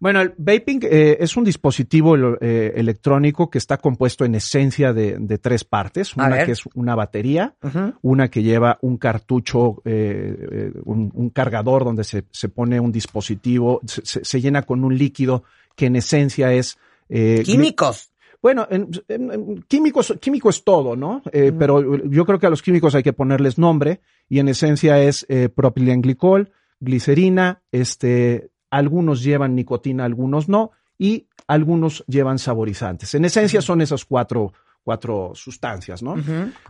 Bueno, 0.00 0.20
el 0.20 0.32
vaping 0.38 0.78
eh, 0.84 1.16
es 1.18 1.36
un 1.36 1.42
dispositivo 1.42 2.16
eh, 2.40 2.72
electrónico 2.76 3.50
que 3.50 3.58
está 3.58 3.78
compuesto 3.78 4.24
en 4.24 4.36
esencia 4.36 4.92
de, 4.92 5.16
de 5.18 5.38
tres 5.38 5.64
partes. 5.64 6.12
A 6.16 6.26
Una 6.26 6.44
que 6.44 6.52
es 6.52 6.62
una 6.74 6.94
batería, 6.94 7.56
una 8.02 8.28
que 8.28 8.44
lleva 8.44 8.78
un 8.82 8.96
cartucho, 8.96 9.82
eh, 9.84 10.70
un, 10.84 11.10
un 11.14 11.30
cargador 11.30 11.82
donde 11.84 12.04
se, 12.04 12.24
se 12.30 12.48
pone 12.48 12.78
un 12.78 12.92
dispositivo, 12.92 13.80
se, 13.86 14.06
se- 14.06 14.24
se 14.24 14.40
llena 14.40 14.62
con 14.62 14.84
un 14.84 14.96
líquido 14.96 15.42
que 15.78 15.86
en 15.86 15.94
esencia 15.96 16.52
es... 16.52 16.76
eh, 17.08 17.42
Químicos. 17.46 18.10
Bueno, 18.42 18.66
en, 18.70 18.90
en- 19.08 19.32
en 19.32 19.62
químicos, 19.62 20.14
químico 20.20 20.50
es 20.50 20.62
todo, 20.64 20.94
¿no? 20.96 21.22
Eh, 21.32 21.52
Pero 21.56 21.96
yo 22.08 22.24
creo 22.26 22.38
que 22.38 22.46
a 22.46 22.50
los 22.50 22.62
químicos 22.62 22.94
hay 22.94 23.02
que 23.02 23.12
ponerles 23.12 23.58
nombre 23.58 24.00
y 24.28 24.40
en 24.40 24.48
esencia 24.48 25.00
es 25.02 25.24
eh, 25.28 25.48
propilenglicol, 25.48 26.50
glicerina, 26.80 27.62
este, 27.72 28.50
algunos 28.70 29.22
llevan 29.22 29.54
nicotina, 29.54 30.04
algunos 30.04 30.48
no, 30.48 30.72
y 30.98 31.26
algunos 31.46 32.04
llevan 32.08 32.38
saborizantes. 32.38 33.14
En 33.14 33.24
esencia 33.24 33.62
son 33.62 33.80
esas 33.80 34.04
cuatro, 34.04 34.52
cuatro 34.88 35.32
sustancias, 35.34 36.02
¿no? 36.02 36.14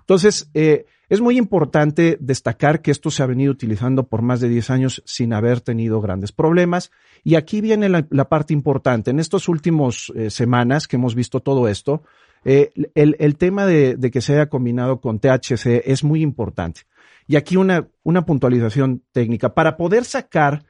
Entonces, 0.01 0.51
eh, 0.55 0.87
es 1.09 1.21
muy 1.21 1.39
importante 1.39 2.17
destacar 2.21 2.83
que 2.83 2.91
esto 2.91 3.11
se 3.13 3.23
ha 3.23 3.27
venido 3.27 3.53
utilizando 3.53 4.09
por 4.09 4.23
más 4.23 4.41
de 4.41 4.49
10 4.49 4.71
años 4.71 5.03
sin 5.07 5.33
haber 5.33 5.61
tenido 5.61 6.01
grandes 6.01 6.33
problemas. 6.33 6.91
Y 7.23 7.37
aquí 7.37 7.61
viene 7.61 7.89
la, 7.89 8.05
la 8.11 8.29
parte 8.29 8.53
importante. 8.53 9.13
En 9.13 9.21
estos 9.21 9.49
últimos 9.49 10.13
eh, 10.17 10.31
semanas 10.31 10.89
que 10.89 10.97
hemos 10.97 11.15
visto 11.15 11.39
todo 11.39 11.69
esto, 11.69 12.03
eh, 12.45 12.71
el, 12.97 13.15
el 13.21 13.37
tema 13.37 13.67
de, 13.67 13.95
de 13.97 14.11
que 14.11 14.21
se 14.21 14.33
haya 14.33 14.49
combinado 14.49 15.01
con 15.01 15.21
THC 15.21 15.67
es 15.85 16.03
muy 16.03 16.21
importante. 16.23 16.81
Y 17.29 17.37
aquí 17.37 17.57
una, 17.57 17.87
una 18.03 18.27
puntualización 18.27 19.03
técnica. 19.13 19.55
Para 19.55 19.77
poder 19.77 20.05
sacar 20.05 20.65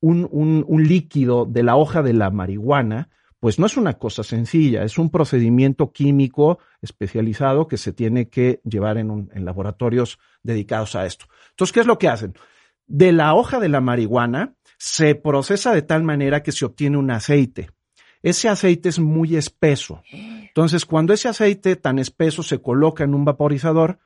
un, 0.00 0.28
un- 0.30 0.64
un 0.68 0.82
líquido 0.86 1.46
de 1.46 1.62
la 1.62 1.76
hoja 1.76 2.02
de 2.02 2.12
la 2.12 2.28
marihuana, 2.30 3.08
pues 3.46 3.60
no 3.60 3.66
es 3.66 3.76
una 3.76 3.92
cosa 3.92 4.24
sencilla, 4.24 4.82
es 4.82 4.98
un 4.98 5.08
procedimiento 5.08 5.92
químico 5.92 6.58
especializado 6.82 7.68
que 7.68 7.76
se 7.76 7.92
tiene 7.92 8.28
que 8.28 8.60
llevar 8.64 8.98
en, 8.98 9.08
un- 9.08 9.30
en 9.32 9.44
laboratorios 9.44 10.18
dedicados 10.42 10.96
a 10.96 11.06
esto. 11.06 11.26
Entonces, 11.50 11.72
¿qué 11.72 11.78
es 11.78 11.86
lo 11.86 11.96
que 11.96 12.08
hacen? 12.08 12.34
De 12.88 13.12
la 13.12 13.34
hoja 13.36 13.60
de 13.60 13.68
la 13.68 13.80
marihuana 13.80 14.56
se 14.78 15.14
procesa 15.14 15.72
de 15.72 15.82
tal 15.82 16.02
manera 16.02 16.42
que 16.42 16.50
se 16.50 16.64
obtiene 16.64 16.96
un 16.96 17.08
aceite. 17.12 17.70
Ese 18.20 18.48
aceite 18.48 18.88
es 18.88 18.98
muy 18.98 19.36
espeso. 19.36 20.02
Entonces, 20.10 20.84
cuando 20.84 21.12
ese 21.12 21.28
aceite 21.28 21.76
tan 21.76 22.00
espeso 22.00 22.42
se 22.42 22.60
coloca 22.60 23.04
en 23.04 23.14
un 23.14 23.24
vaporizador, 23.24 24.00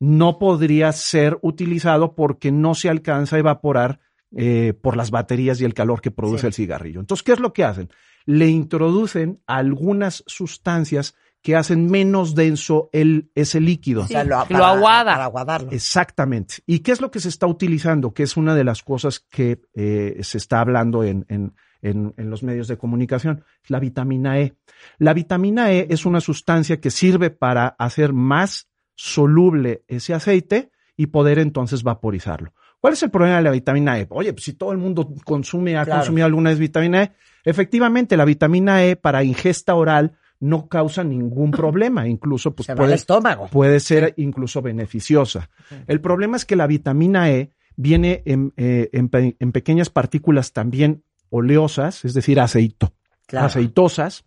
no 0.00 0.38
podría 0.38 0.92
ser 0.92 1.38
utilizado 1.40 2.14
porque 2.14 2.52
no 2.52 2.74
se 2.74 2.90
alcanza 2.90 3.36
a 3.36 3.38
evaporar 3.38 4.00
eh, 4.36 4.74
por 4.78 4.98
las 4.98 5.10
baterías 5.10 5.62
y 5.62 5.64
el 5.64 5.72
calor 5.72 6.02
que 6.02 6.10
produce 6.10 6.42
Sí. 6.42 6.46
el 6.48 6.52
cigarrillo. 6.52 7.00
Entonces, 7.00 7.22
¿qué 7.22 7.32
es 7.32 7.40
lo 7.40 7.54
que 7.54 7.64
hacen? 7.64 7.88
Le 8.26 8.48
introducen 8.48 9.40
algunas 9.46 10.22
sustancias 10.26 11.14
que 11.42 11.56
hacen 11.56 11.90
menos 11.90 12.36
denso 12.36 12.88
el, 12.92 13.30
ese 13.34 13.60
líquido. 13.60 14.02
O 14.02 14.06
sea, 14.06 14.22
lo, 14.22 14.44
que 14.46 14.54
lo 14.54 14.64
aguada. 14.64 15.12
Para 15.12 15.24
aguadarlo. 15.24 15.72
Exactamente. 15.72 16.56
¿Y 16.66 16.80
qué 16.80 16.92
es 16.92 17.00
lo 17.00 17.10
que 17.10 17.18
se 17.18 17.28
está 17.28 17.48
utilizando? 17.48 18.14
Que 18.14 18.22
es 18.22 18.36
una 18.36 18.54
de 18.54 18.62
las 18.62 18.82
cosas 18.82 19.18
que 19.18 19.60
eh, 19.74 20.18
se 20.22 20.38
está 20.38 20.60
hablando 20.60 21.02
en, 21.02 21.26
en- 21.28 21.54
en- 21.82 22.14
en 22.16 22.30
los 22.30 22.44
medios 22.44 22.68
de 22.68 22.78
comunicación, 22.78 23.42
la 23.66 23.80
vitamina 23.80 24.38
E. 24.38 24.54
La 24.98 25.14
vitamina 25.14 25.72
E 25.72 25.88
es 25.90 26.06
una 26.06 26.20
sustancia 26.20 26.80
que 26.80 26.92
sirve 26.92 27.30
para 27.30 27.66
hacer 27.76 28.12
más 28.12 28.68
soluble 28.94 29.82
ese 29.88 30.14
aceite 30.14 30.70
y 30.96 31.06
poder 31.06 31.40
entonces 31.40 31.82
vaporizarlo. 31.82 32.54
¿Cuál 32.82 32.94
es 32.94 33.02
el 33.04 33.10
problema 33.12 33.36
de 33.36 33.42
la 33.44 33.52
vitamina 33.52 33.96
E? 34.00 34.08
Oye, 34.10 34.32
pues 34.32 34.44
si 34.44 34.54
todo 34.54 34.72
el 34.72 34.78
mundo 34.78 35.14
consume, 35.24 35.76
ha 35.78 35.84
Claro. 35.84 36.00
consumido 36.00 36.26
alguna 36.26 36.50
vez 36.50 36.58
vitamina 36.58 37.04
E, 37.04 37.12
efectivamente 37.44 38.16
la 38.16 38.24
vitamina 38.24 38.84
E 38.84 38.96
para 38.96 39.22
ingesta 39.22 39.76
oral 39.76 40.16
no 40.40 40.66
causa 40.68 41.04
ningún 41.04 41.52
problema, 41.64 42.08
incluso 42.08 42.56
pues 42.56 42.66
Se 42.66 42.74
puede, 42.74 42.94
estómago. 42.96 43.46
puede 43.46 43.78
ser 43.78 44.14
incluso 44.16 44.62
beneficiosa. 44.62 45.48
El 45.86 46.00
problema 46.00 46.36
es 46.36 46.44
que 46.44 46.56
la 46.56 46.66
vitamina 46.66 47.30
E 47.30 47.52
viene 47.76 48.24
en, 48.26 48.52
eh, 48.56 48.90
en 48.92 49.52
pequeñas 49.52 49.88
partículas 49.88 50.52
también 50.52 51.04
oleosas, 51.30 52.04
es 52.04 52.14
decir, 52.14 52.40
aceito, 52.40 52.92
Claro. 53.28 53.46
aceitosas, 53.46 54.24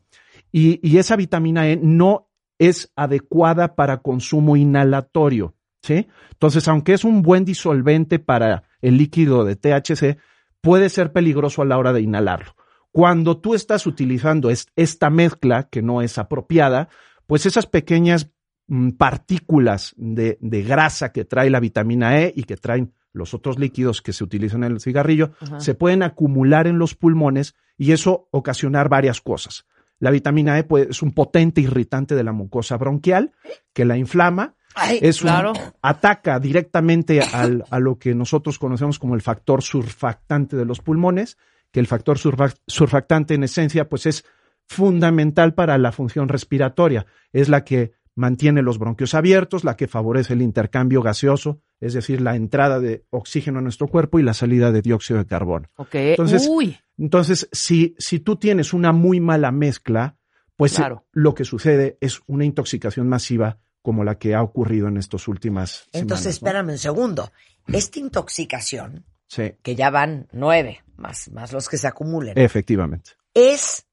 y, 0.53 0.79
y 0.81 0.97
esa 0.99 1.17
vitamina 1.17 1.67
E 1.67 1.75
no 1.75 2.29
es 2.57 2.93
adecuada 2.95 3.75
para 3.75 3.97
consumo 3.97 4.55
inhalatorio. 4.55 5.54
¿Sí? 5.85 6.07
Entonces, 6.31 6.67
aunque 6.67 6.93
es 6.93 7.03
un 7.05 7.21
buen 7.21 7.45
disolvente 7.45 8.19
para 8.19 8.63
el 8.81 8.97
líquido 8.97 9.45
de 9.45 9.55
THC, 9.55 10.17
puede 10.61 10.89
ser 10.89 11.11
peligroso 11.13 11.61
a 11.61 11.65
la 11.65 11.77
hora 11.77 11.93
de 11.93 12.01
inhalarlo. 12.01 12.55
Cuando 12.91 13.37
tú 13.37 13.53
estás 13.55 13.85
utilizando 13.85 14.49
es- 14.49 14.67
esta 14.75 15.09
mezcla 15.09 15.69
que 15.69 15.81
no 15.81 16.01
es 16.01 16.17
apropiada, 16.17 16.89
pues 17.27 17.45
esas 17.45 17.67
pequeñas 17.67 18.31
mm, 18.67 18.91
partículas 18.91 19.93
de, 19.97 20.37
de 20.41 20.63
grasa 20.63 21.11
que 21.11 21.23
trae 21.25 21.49
la 21.49 21.59
vitamina 21.59 22.19
E 22.21 22.33
y 22.35 22.43
que 22.43 22.57
traen 22.57 22.93
los 23.13 23.33
otros 23.33 23.59
líquidos 23.59 24.01
que 24.01 24.11
se 24.11 24.23
utilizan 24.23 24.63
en 24.63 24.71
el 24.73 24.79
cigarrillo, 24.81 25.31
se 25.59 25.73
pueden 25.75 26.03
acumular 26.03 26.67
en 26.67 26.79
los 26.79 26.95
pulmones 26.95 27.55
y 27.77 27.91
eso 27.91 28.27
ocasionar 28.31 28.89
varias 28.89 29.21
cosas. 29.21 29.65
La 29.99 30.09
vitamina 30.11 30.57
E 30.57 30.63
pues, 30.63 30.87
es 30.89 31.01
un 31.01 31.11
potente 31.13 31.61
irritante 31.61 32.15
de 32.15 32.23
la 32.23 32.33
mucosa 32.33 32.75
bronquial 32.77 33.31
que 33.73 33.85
la 33.85 33.97
inflama, 33.97 34.55
Ay, 34.75 34.99
es 35.01 35.21
un- 35.21 35.29
claro. 35.29 35.53
ataca 35.81 36.39
directamente 36.39 37.21
al- 37.21 37.63
a 37.69 37.79
lo 37.79 37.97
que 37.97 38.13
nosotros 38.13 38.59
conocemos 38.59 38.99
como 38.99 39.15
el 39.15 39.21
factor 39.21 39.61
surfactante 39.63 40.55
de 40.57 40.65
los 40.65 40.81
pulmones, 40.81 41.37
que 41.71 41.79
el 41.79 41.87
factor 41.87 42.17
surfa- 42.17 42.55
surfactante 42.67 43.33
en 43.33 43.43
esencia 43.43 43.87
pues 43.89 44.05
es 44.05 44.25
fundamental 44.67 45.53
para 45.53 45.77
la 45.77 45.91
función 45.91 46.27
respiratoria, 46.27 47.05
es 47.31 47.49
la 47.49 47.63
que 47.63 47.93
mantiene 48.15 48.61
los 48.61 48.79
bronquios 48.79 49.13
abiertos, 49.13 49.63
la 49.63 49.75
que 49.75 49.87
favorece 49.87 50.33
el 50.33 50.41
intercambio 50.41 51.01
gaseoso, 51.01 51.61
es 51.81 51.93
decir, 51.93 52.21
la 52.21 52.35
entrada 52.35 52.79
de 52.79 53.03
oxígeno 53.09 53.59
a 53.59 53.61
nuestro 53.61 53.87
cuerpo 53.87 54.19
y 54.19 54.23
la 54.23 54.33
salida 54.33 54.71
de 54.71 54.81
dióxido 54.81 55.19
de 55.19 55.25
carbono. 55.25 55.67
Ok. 55.75 55.95
Entonces, 55.95 56.47
Uy. 56.49 56.77
Entonces, 56.97 57.49
si, 57.51 57.93
si 57.97 58.19
tú 58.19 58.37
tienes 58.37 58.73
una 58.73 58.93
muy 58.93 59.19
mala 59.19 59.51
mezcla, 59.51 60.15
pues 60.55 60.75
Claro. 60.75 61.05
lo 61.11 61.35
que 61.35 61.43
sucede 61.43 61.97
es 61.99 62.21
una 62.25 62.45
intoxicación 62.45 63.09
masiva 63.09 63.57
como 63.85 64.03
la 64.03 64.17
que 64.17 64.33
ha 64.33 64.41
ocurrido 64.41 64.87
en 64.87 64.97
estas 64.97 65.27
últimas 65.27 65.87
Entonces, 65.93 66.37
semanas, 66.37 66.41
¿no? 66.41 66.47
espérame 66.49 66.69
un 66.71 66.77
segundo. 66.79 67.31
Esta 67.67 67.99
intoxicación, 67.99 69.05
Sí. 69.27 69.53
que 69.61 69.75
ya 69.75 69.91
van 69.91 70.27
nueve, 70.31 70.83
más, 70.97 71.29
más 71.31 71.53
los 71.53 71.69
que 71.69 71.77
se 71.77 71.85
acumulen, 71.87 72.35
Efectivamente. 72.37 73.11
es 73.35 73.85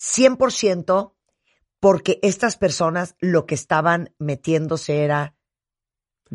100% 0.00 1.14
porque 1.78 2.18
estas 2.22 2.56
personas 2.56 3.14
lo 3.20 3.44
que 3.44 3.54
estaban 3.54 4.14
metiéndose 4.18 5.04
era 5.04 5.34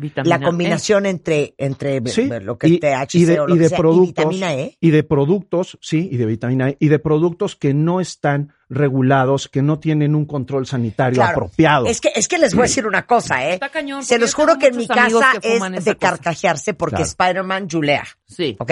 Vitamina 0.00 0.38
la 0.38 0.44
combinación 0.44 1.06
entre, 1.06 1.54
entre 1.58 2.00
Sí, 2.06 2.28
lo 2.42 2.56
que 2.56 2.68
y, 2.68 2.74
es 2.74 2.80
THC 2.80 3.14
y 3.16 3.24
de, 3.24 3.40
o 3.40 3.46
lo 3.48 3.54
y 3.56 3.58
que 3.58 3.62
de 3.64 3.68
sea, 3.68 3.78
productos, 3.78 4.06
y 4.06 4.28
vitamina 4.28 4.54
E. 4.54 4.76
y 4.80 4.90
de 4.90 5.02
productos, 5.02 5.78
sí, 5.80 6.08
y 6.12 6.16
de 6.18 6.26
vitamina 6.26 6.68
E, 6.68 6.76
y 6.78 6.86
de 6.86 6.98
productos 7.00 7.56
que 7.56 7.74
no 7.74 8.00
están 8.00 8.52
regulados, 8.68 9.48
que 9.48 9.60
no 9.60 9.80
tienen 9.80 10.14
un 10.14 10.24
control 10.24 10.66
sanitario 10.68 11.16
Claro. 11.16 11.30
apropiado. 11.32 11.86
Es 11.86 12.00
que, 12.00 12.10
es 12.14 12.28
que 12.28 12.38
les 12.38 12.54
voy 12.54 12.60
a 12.60 12.66
decir 12.66 12.86
una 12.86 13.06
cosa, 13.06 13.44
¿eh? 13.48 13.54
Está 13.54 13.70
cañón, 13.70 14.04
Se 14.04 14.18
los 14.20 14.34
juro 14.34 14.56
que 14.56 14.68
en 14.68 14.76
mi 14.76 14.86
casa 14.86 15.32
es 15.42 15.60
de 15.84 15.96
cosa. 15.96 15.98
carcajearse 15.98 16.74
porque 16.74 16.96
Claro. 16.96 17.04
Spider-Man 17.06 17.68
julea, 17.68 18.04
Sí. 18.26 18.54
¿ok? 18.60 18.70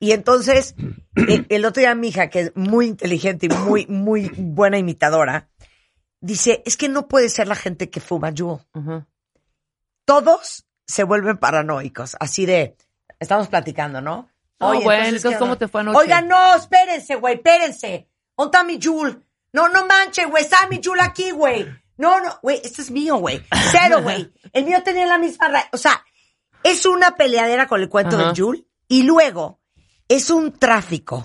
Y 0.00 0.10
entonces, 0.12 0.74
el, 1.14 1.46
el 1.48 1.64
otro 1.64 1.80
día 1.80 1.94
mi 1.94 2.08
hija, 2.08 2.28
que 2.28 2.40
es 2.40 2.52
muy 2.56 2.86
inteligente 2.86 3.46
y 3.46 3.50
muy, 3.50 3.86
muy 3.86 4.32
buena 4.36 4.78
imitadora, 4.78 5.48
dice, 6.20 6.62
es 6.66 6.76
que 6.76 6.88
no 6.88 7.06
puede 7.06 7.28
ser 7.28 7.46
la 7.46 7.54
gente 7.54 7.88
que 7.88 8.00
fuma 8.00 8.32
Juul. 8.36 8.58
Ajá. 8.72 9.06
Todos 10.10 10.64
se 10.86 11.04
vuelven 11.04 11.38
paranoicos, 11.38 12.16
así 12.18 12.44
de, 12.46 12.76
estamos 13.20 13.46
platicando, 13.48 14.00
¿no? 14.00 14.28
No, 14.58 14.68
Oye, 14.70 14.82
bueno, 14.84 15.04
entonces, 15.04 15.16
entonces, 15.16 15.32
¿qué 15.32 15.38
¿cómo 15.38 15.56
te 15.58 15.68
fue 15.68 15.80
anoche? 15.82 15.98
Oigan, 15.98 16.26
no, 16.28 16.54
espérense, 16.56 17.14
güey, 17.14 17.36
espérense. 17.36 18.08
¿Dónde 18.36 18.48
está 18.58 18.64
mi 18.64 18.78
Jul? 18.82 19.24
No, 19.52 19.68
no 19.68 19.86
manches, 19.86 20.28
güey, 20.28 20.42
está 20.44 20.66
mi 20.68 20.80
Jul 20.84 20.98
aquí, 21.00 21.30
güey. 21.30 21.66
No, 21.96 22.20
no, 22.20 22.38
güey, 22.42 22.60
este 22.64 22.82
es 22.82 22.90
mío, 22.90 23.16
güey. 23.16 23.40
Cero, 23.70 24.00
güey. 24.02 24.32
El 24.52 24.64
mío 24.64 24.82
tenía 24.82 25.06
la 25.06 25.18
misma 25.18 25.48
ra- 25.48 25.68
O 25.72 25.76
sea, 25.78 26.04
es 26.64 26.84
una 26.86 27.12
peleadera 27.16 27.66
con 27.68 27.80
el 27.80 27.88
cuento 27.88 28.16
Ajá. 28.16 28.26
del 28.32 28.36
Jul 28.36 28.66
y 28.88 29.04
luego 29.04 29.60
es 30.08 30.28
un 30.30 30.52
tráfico, 30.58 31.22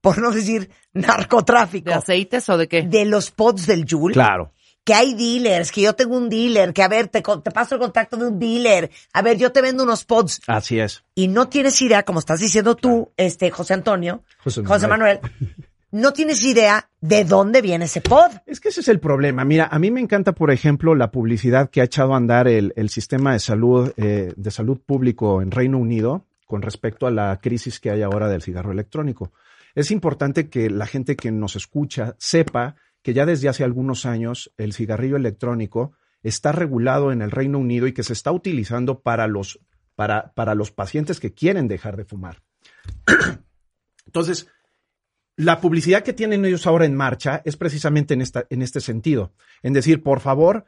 por 0.00 0.18
no 0.18 0.30
decir 0.30 0.70
narcotráfico, 0.92 1.88
¿De 1.90 1.94
aceites 1.96 2.48
o 2.50 2.56
de 2.58 2.68
qué? 2.68 2.82
de 2.82 3.04
los 3.06 3.30
pods 3.30 3.66
del 3.66 3.86
Jul 3.88 4.12
Claro. 4.12 4.52
Que 4.84 4.94
hay 4.94 5.14
dealers, 5.14 5.70
que 5.70 5.82
yo 5.82 5.94
tengo 5.94 6.16
un 6.16 6.28
dealer, 6.28 6.72
que 6.72 6.82
a 6.82 6.88
ver, 6.88 7.08
te, 7.08 7.20
te 7.20 7.50
paso 7.50 7.74
el 7.74 7.80
contacto 7.80 8.16
de 8.16 8.26
un 8.26 8.38
dealer, 8.38 8.90
a 9.12 9.22
ver, 9.22 9.36
yo 9.36 9.52
te 9.52 9.60
vendo 9.60 9.84
unos 9.84 10.04
pods. 10.04 10.40
Así 10.46 10.80
es. 10.80 11.04
Y 11.14 11.28
no 11.28 11.48
tienes 11.48 11.80
idea, 11.82 12.04
como 12.04 12.20
estás 12.20 12.40
diciendo 12.40 12.74
tú, 12.74 13.12
este, 13.16 13.50
José 13.50 13.74
Antonio, 13.74 14.22
José. 14.42 14.62
Manuel, 14.88 15.20
no 15.90 16.12
tienes 16.12 16.42
idea 16.44 16.88
de 17.00 17.24
dónde 17.24 17.62
viene 17.62 17.86
ese 17.86 18.00
pod. 18.00 18.30
Es 18.46 18.60
que 18.60 18.68
ese 18.68 18.80
es 18.80 18.88
el 18.88 19.00
problema. 19.00 19.44
Mira, 19.44 19.68
a 19.70 19.78
mí 19.78 19.90
me 19.90 20.00
encanta, 20.00 20.32
por 20.32 20.50
ejemplo, 20.50 20.94
la 20.94 21.10
publicidad 21.10 21.70
que 21.70 21.80
ha 21.80 21.84
echado 21.84 22.14
a 22.14 22.16
andar 22.16 22.48
el, 22.48 22.72
el 22.76 22.90
sistema 22.90 23.32
de 23.32 23.40
salud, 23.40 23.92
eh, 23.96 24.32
de 24.36 24.50
salud 24.50 24.80
público 24.84 25.42
en 25.42 25.50
Reino 25.50 25.78
Unido 25.78 26.24
con 26.46 26.62
respecto 26.62 27.06
a 27.06 27.10
la 27.10 27.38
crisis 27.40 27.78
que 27.78 27.90
hay 27.90 28.02
ahora 28.02 28.28
del 28.28 28.42
cigarro 28.42 28.72
electrónico. 28.72 29.32
Es 29.74 29.90
importante 29.90 30.48
que 30.48 30.70
la 30.70 30.86
gente 30.86 31.14
que 31.14 31.30
nos 31.30 31.56
escucha 31.56 32.16
sepa 32.18 32.76
que 33.02 33.14
ya 33.14 33.26
desde 33.26 33.48
hace 33.48 33.64
algunos 33.64 34.06
años 34.06 34.52
el 34.56 34.72
cigarrillo 34.72 35.16
electrónico 35.16 35.92
está 36.22 36.52
regulado 36.52 37.12
en 37.12 37.22
el 37.22 37.30
Reino 37.30 37.58
Unido 37.58 37.86
y 37.86 37.92
que 37.92 38.02
se 38.02 38.12
está 38.12 38.32
utilizando 38.32 39.00
para 39.00 39.26
los, 39.28 39.60
para, 39.94 40.32
para 40.34 40.54
los 40.54 40.70
pacientes 40.72 41.20
que 41.20 41.32
quieren 41.32 41.68
dejar 41.68 41.96
de 41.96 42.04
fumar. 42.04 42.42
Entonces, 44.06 44.48
la 45.36 45.60
publicidad 45.60 46.02
que 46.02 46.12
tienen 46.12 46.44
ellos 46.44 46.66
ahora 46.66 46.84
en 46.86 46.96
marcha 46.96 47.42
es 47.44 47.56
precisamente 47.56 48.14
en, 48.14 48.22
esta, 48.22 48.46
en 48.50 48.62
este 48.62 48.80
sentido. 48.80 49.32
En 49.62 49.72
decir, 49.72 50.02
por 50.02 50.20
favor, 50.20 50.64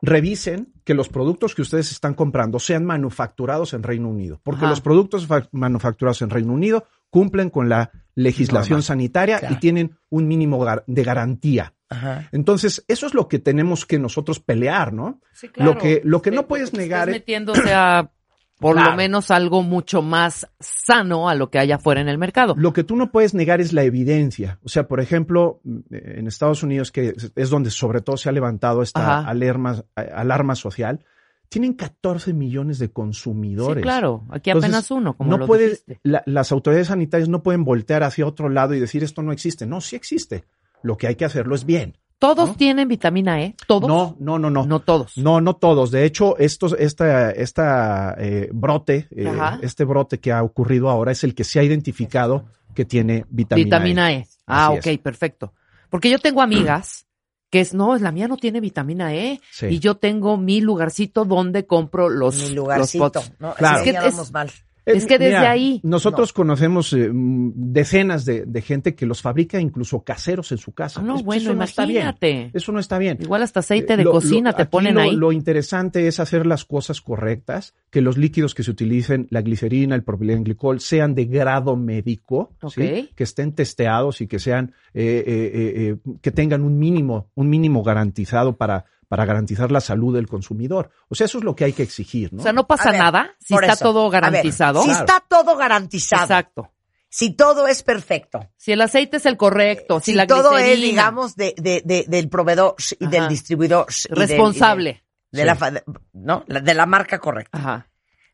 revisen 0.00 0.72
que 0.84 0.94
los 0.94 1.08
productos 1.08 1.54
que 1.54 1.62
ustedes 1.62 1.92
están 1.92 2.14
comprando 2.14 2.58
sean 2.58 2.84
manufacturados 2.84 3.74
en 3.74 3.82
Reino 3.82 4.08
Unido, 4.08 4.40
porque 4.42 4.62
Ajá. 4.64 4.70
los 4.70 4.80
productos 4.80 5.26
fa- 5.26 5.48
manufacturados 5.52 6.22
en 6.22 6.30
Reino 6.30 6.52
Unido 6.52 6.86
cumplen 7.10 7.50
con 7.50 7.68
la 7.68 7.90
legislación 8.22 8.82
sanitaria 8.82 9.38
Claro. 9.38 9.54
y 9.54 9.58
tienen 9.58 9.96
un 10.10 10.26
mínimo 10.26 10.64
de 10.86 11.04
garantía. 11.04 11.74
Ajá. 11.88 12.28
Entonces, 12.32 12.84
eso 12.88 13.06
es 13.06 13.14
lo 13.14 13.28
que 13.28 13.38
tenemos 13.38 13.86
que 13.86 13.98
nosotros 13.98 14.40
pelear, 14.40 14.92
¿no? 14.92 15.20
Sí, 15.32 15.48
claro. 15.48 15.72
Lo 15.74 15.78
que, 15.78 16.00
lo 16.04 16.20
que 16.20 16.30
Sí, 16.30 16.36
no 16.36 16.46
puedes 16.46 16.72
negar 16.72 17.08
Estás 17.08 17.14
es... 17.14 17.20
metiéndose 17.22 17.72
a, 17.72 18.10
por 18.58 18.74
Claro. 18.74 18.90
lo 18.90 18.96
menos, 18.96 19.30
algo 19.30 19.62
mucho 19.62 20.02
más 20.02 20.48
sano 20.58 21.28
a 21.28 21.34
lo 21.36 21.48
que 21.48 21.60
hay 21.60 21.70
afuera 21.70 22.00
en 22.00 22.08
el 22.08 22.18
mercado. 22.18 22.54
Lo 22.58 22.72
que 22.72 22.82
tú 22.82 22.96
no 22.96 23.12
puedes 23.12 23.32
negar 23.34 23.60
es 23.60 23.72
la 23.72 23.84
evidencia. 23.84 24.58
O 24.64 24.68
sea, 24.68 24.88
por 24.88 25.00
ejemplo, 25.00 25.60
en 25.90 26.26
Estados 26.26 26.64
Unidos, 26.64 26.90
que 26.90 27.14
es 27.36 27.50
donde 27.50 27.70
sobre 27.70 28.00
todo 28.00 28.16
se 28.16 28.28
ha 28.28 28.32
levantado 28.32 28.82
esta 28.82 29.20
alarma, 29.20 29.84
alarma 29.94 30.56
social, 30.56 31.04
tienen 31.48 31.72
14 31.72 32.32
millones 32.34 32.78
de 32.78 32.90
consumidores. 32.90 33.76
Sí, 33.78 33.82
claro. 33.82 34.24
Aquí 34.30 34.50
Entonces, 34.50 34.68
apenas 34.70 34.90
uno, 34.90 35.16
como 35.16 35.30
no 35.30 35.38
lo 35.38 35.46
puede- 35.46 35.78
la- 36.02 36.22
las 36.26 36.52
autoridades 36.52 36.88
sanitarias 36.88 37.28
no 37.28 37.42
pueden 37.42 37.64
voltear 37.64 38.02
hacia 38.02 38.26
otro 38.26 38.48
lado 38.48 38.74
y 38.74 38.80
decir 38.80 39.02
esto 39.04 39.22
no 39.22 39.32
existe. 39.32 39.66
No, 39.66 39.80
sí 39.80 39.96
existe. 39.96 40.44
Lo 40.82 40.96
que 40.96 41.06
hay 41.06 41.14
que 41.16 41.24
hacerlo 41.24 41.54
es 41.54 41.64
bien. 41.64 41.96
¿Todos 42.18 42.48
¿no? 42.50 42.54
tienen 42.56 42.88
vitamina 42.88 43.40
E? 43.42 43.54
¿Todos? 43.68 43.88
No, 43.88 44.16
no, 44.18 44.38
no, 44.38 44.50
no. 44.50 44.66
No 44.66 44.80
todos. 44.80 45.16
No, 45.16 45.40
no 45.40 45.54
todos. 45.54 45.90
De 45.92 46.04
hecho, 46.04 46.36
estos, 46.38 46.74
esta, 46.78 47.30
esta 47.30 48.14
eh, 48.18 48.48
brote, 48.52 49.06
eh, 49.12 49.32
este 49.62 49.84
brote 49.84 50.18
que 50.18 50.32
ha 50.32 50.42
ocurrido 50.42 50.90
ahora 50.90 51.12
es 51.12 51.22
el 51.24 51.34
que 51.34 51.44
se 51.44 51.60
ha 51.60 51.62
identificado 51.62 52.46
que 52.74 52.84
tiene 52.84 53.24
vitamina, 53.30 53.64
vitamina 53.64 54.12
E. 54.12 54.16
E. 54.16 54.26
Ah, 54.46 54.68
Así 54.68 54.78
ok, 54.78 54.86
es. 54.86 54.98
perfecto. 54.98 55.52
Porque 55.90 56.10
yo 56.10 56.18
tengo 56.18 56.42
amigas 56.42 57.06
que 57.50 57.60
es, 57.60 57.74
no, 57.74 57.96
la 57.96 58.12
mía 58.12 58.28
no 58.28 58.36
tiene 58.36 58.60
vitamina 58.60 59.14
E. 59.14 59.40
Sí. 59.50 59.66
Y 59.66 59.78
yo 59.78 59.96
tengo 59.96 60.36
mi 60.36 60.60
lugarcito 60.60 61.24
donde 61.24 61.66
compro 61.66 62.08
los, 62.08 62.36
Mi 62.36 62.40
los 62.42 62.52
lugarcito. 62.52 63.10
pots. 63.12 63.32
No, 63.38 63.54
Claro. 63.54 63.78
es 63.78 63.82
que 63.84 63.90
es- 64.08 64.32
mal. 64.32 64.50
Es 64.96 65.06
que 65.06 65.18
desde 65.18 65.38
mira, 65.38 65.50
ahí- 65.50 65.80
Nosotros 65.82 66.32
conocemos 66.32 66.92
eh, 66.92 67.10
decenas 67.12 68.24
de, 68.24 68.44
de 68.46 68.62
gente 68.62 68.94
que 68.94 69.06
los 69.06 69.22
fabrica 69.22 69.60
incluso 69.60 70.00
caseros 70.02 70.52
en 70.52 70.58
su 70.58 70.72
casa. 70.72 71.00
Ah, 71.00 71.04
no, 71.04 71.16
Es- 71.16 71.22
bueno, 71.24 71.42
eso 71.42 71.54
no 71.54 71.64
está 71.64 71.84
bien. 71.86 72.02
imagínate. 72.02 72.50
Eso 72.54 72.72
no 72.72 72.80
está 72.80 72.98
bien. 72.98 73.18
Igual 73.20 73.42
hasta 73.42 73.60
aceite 73.60 73.96
de 73.96 74.02
Eh, 74.02 74.04
Lo- 74.04 74.12
cocina 74.12 74.50
lo- 74.50 74.56
te 74.56 74.66
ponen 74.66 74.94
lo- 74.94 75.00
ahí. 75.00 75.16
Lo 75.16 75.32
interesante 75.32 76.06
es 76.06 76.20
hacer 76.20 76.46
las 76.46 76.64
cosas 76.64 77.00
correctas, 77.00 77.74
que 77.90 78.00
los 78.00 78.16
líquidos 78.16 78.54
que 78.54 78.62
se 78.62 78.70
utilicen, 78.70 79.26
la 79.30 79.42
glicerina, 79.42 79.94
el 79.94 80.02
propilenglicol, 80.04 80.80
sean 80.80 81.14
de 81.14 81.24
grado 81.26 81.76
médico, 81.76 82.52
que 82.76 83.24
estén 83.24 83.52
testeados 83.52 84.20
y 84.20 84.26
que 84.26 84.38
sean, 84.38 84.72
eh, 84.94 85.24
eh, 85.26 85.50
eh, 85.54 85.96
eh, 86.06 86.12
que 86.22 86.30
tengan 86.30 86.62
un 86.62 86.78
mínimo, 86.78 87.28
un 87.34 87.48
mínimo 87.50 87.82
garantizado 87.82 88.56
para, 88.56 88.84
para 89.08 89.24
garantizar 89.24 89.72
la 89.72 89.80
salud 89.80 90.14
del 90.14 90.28
consumidor. 90.28 90.90
O 91.08 91.14
sea, 91.14 91.24
eso 91.24 91.38
es 91.38 91.44
lo 91.44 91.56
que 91.56 91.64
hay 91.64 91.72
que 91.72 91.82
exigir, 91.82 92.32
¿no? 92.32 92.40
O 92.40 92.42
sea, 92.42 92.52
no 92.52 92.66
pasa 92.66 92.90
ver, 92.90 93.00
nada 93.00 93.34
si 93.40 93.54
está 93.54 93.72
eso. 93.72 93.84
todo 93.84 94.10
ver, 94.10 94.20
garantizado. 94.20 94.80
si 94.82 94.88
Claro. 94.88 95.04
está 95.06 95.24
todo 95.28 95.56
garantizado, 95.56 96.22
Exacto. 96.24 96.72
si 97.08 97.30
todo 97.34 97.66
es 97.66 97.82
perfecto, 97.82 98.50
Si 98.56 98.72
el 98.72 98.80
aceite 98.82 99.16
es 99.16 99.24
el 99.26 99.36
correcto, 99.38 99.98
si, 100.00 100.12
si 100.12 100.14
la 100.14 100.26
todo 100.26 100.58
es, 100.58 100.76
digamos, 100.80 101.36
de, 101.36 101.54
de, 101.56 101.82
de- 101.84 102.04
del 102.06 102.28
proveedor 102.28 102.74
y 103.00 103.04
Ajá. 103.06 103.10
del 103.10 103.28
distribuidor 103.28 103.86
y 103.88 103.92
del- 104.08 104.16
y 104.16 104.20
del- 104.20 104.28
responsable. 104.28 105.04
de, 105.32 105.44
la, 105.44 105.54
fa- 105.56 105.70
de- 105.70 105.84
¿no? 106.12 106.44
La- 106.46 106.60
de 106.60 106.74
la 106.74 106.84
marca 106.86 107.18
correcta. 107.18 107.56
Ajá. 107.58 107.88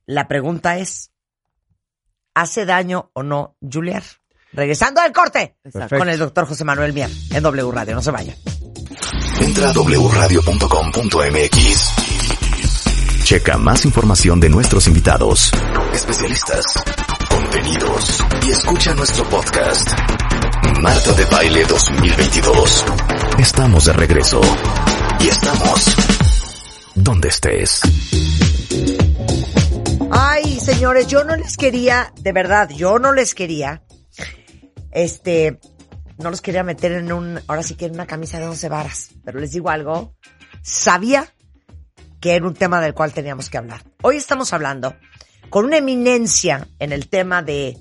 La 0.06 0.26
pregunta 0.28 0.76
es, 0.78 1.12
¿hace 2.34 2.66
daño 2.66 3.10
o 3.14 3.22
no 3.22 3.56
Juliar? 3.72 4.02
Regresando 4.52 5.00
al 5.00 5.12
corte 5.12 5.56
con 5.88 6.08
el 6.08 6.18
doctor 6.18 6.46
José 6.46 6.64
Manuel 6.64 6.92
Mier 6.92 7.10
en 7.30 7.42
W 7.42 7.70
Radio. 7.72 7.94
No 7.94 8.02
se 8.02 8.10
vayan. 8.12 8.36
Entra 9.40 9.70
a 9.70 9.72
wradio.com.mx. 9.72 10.44
Checa 13.24 13.58
más 13.58 13.84
información 13.84 14.40
de 14.40 14.48
nuestros 14.48 14.86
invitados, 14.86 15.50
especialistas, 15.92 16.64
contenidos 17.28 18.22
y 18.46 18.50
escucha 18.50 18.94
nuestro 18.94 19.24
podcast. 19.24 19.88
Marta 20.80 21.12
de 21.12 21.24
Baile 21.26 21.64
2022. 21.64 22.84
Estamos 23.38 23.84
de 23.86 23.92
regreso. 23.94 24.40
Y 25.20 25.28
estamos 25.28 25.96
donde 26.94 27.28
estés. 27.28 27.80
Ay, 30.10 30.60
señores, 30.60 31.06
yo 31.06 31.24
no 31.24 31.36
les 31.36 31.56
quería, 31.56 32.12
de 32.20 32.32
verdad, 32.32 32.70
yo 32.70 32.98
no 32.98 33.12
les 33.12 33.34
quería, 33.34 33.82
este, 34.92 35.58
no 36.18 36.30
los 36.30 36.40
quería 36.40 36.62
meter 36.62 36.92
en 36.92 37.12
un, 37.12 37.40
ahora 37.46 37.62
sí 37.62 37.74
que 37.74 37.86
en 37.86 37.94
una 37.94 38.06
camisa 38.06 38.38
de 38.38 38.46
11 38.46 38.68
varas, 38.68 39.10
pero 39.24 39.40
les 39.40 39.52
digo 39.52 39.70
algo, 39.70 40.14
sabía 40.62 41.32
que 42.20 42.34
era 42.34 42.46
un 42.46 42.54
tema 42.54 42.80
del 42.80 42.94
cual 42.94 43.12
teníamos 43.12 43.50
que 43.50 43.58
hablar. 43.58 43.82
Hoy 44.02 44.16
estamos 44.16 44.52
hablando 44.52 44.96
con 45.50 45.66
una 45.66 45.78
eminencia 45.78 46.68
en 46.78 46.92
el 46.92 47.08
tema 47.08 47.42
de 47.42 47.78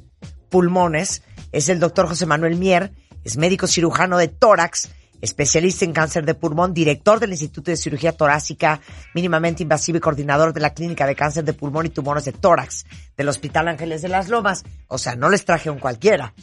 pulmones, 0.49 1.23
es 1.51 1.69
el 1.69 1.79
doctor 1.79 2.07
José 2.07 2.25
Manuel 2.25 2.57
Mier, 2.57 2.91
es 3.23 3.37
médico 3.37 3.67
cirujano 3.67 4.17
de 4.17 4.27
tórax, 4.27 4.89
especialista 5.21 5.85
en 5.85 5.93
cáncer 5.93 6.25
de 6.25 6.35
pulmón, 6.35 6.73
director 6.73 7.19
del 7.19 7.31
Instituto 7.31 7.71
de 7.71 7.77
Cirugía 7.77 8.11
Torácica 8.11 8.81
Mínimamente 9.13 9.63
Invasiva 9.63 9.97
y 9.97 10.01
coordinador 10.01 10.51
de 10.51 10.59
la 10.59 10.73
Clínica 10.73 11.07
de 11.07 11.15
Cáncer 11.15 11.45
de 11.45 11.53
Pulmón 11.53 11.85
y 11.85 11.89
Tumores 11.89 12.25
de 12.25 12.33
Tórax 12.33 12.85
del 13.15 13.29
Hospital 13.29 13.69
Ángeles 13.69 14.01
de 14.01 14.09
las 14.09 14.27
Lomas. 14.27 14.65
O 14.89 14.97
sea, 14.97 15.15
no 15.15 15.29
les 15.29 15.45
traje 15.45 15.69
un 15.69 15.79
cualquiera. 15.79 16.33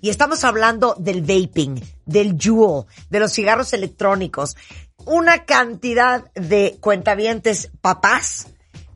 Y 0.00 0.10
estamos 0.10 0.44
hablando 0.44 0.94
del 0.98 1.22
vaping, 1.22 1.80
del 2.04 2.36
Juul, 2.42 2.86
de 3.10 3.20
los 3.20 3.32
cigarros 3.32 3.72
electrónicos, 3.72 4.56
una 5.04 5.44
cantidad 5.44 6.32
de 6.34 6.76
cuentavientes 6.80 7.70
papás 7.80 8.48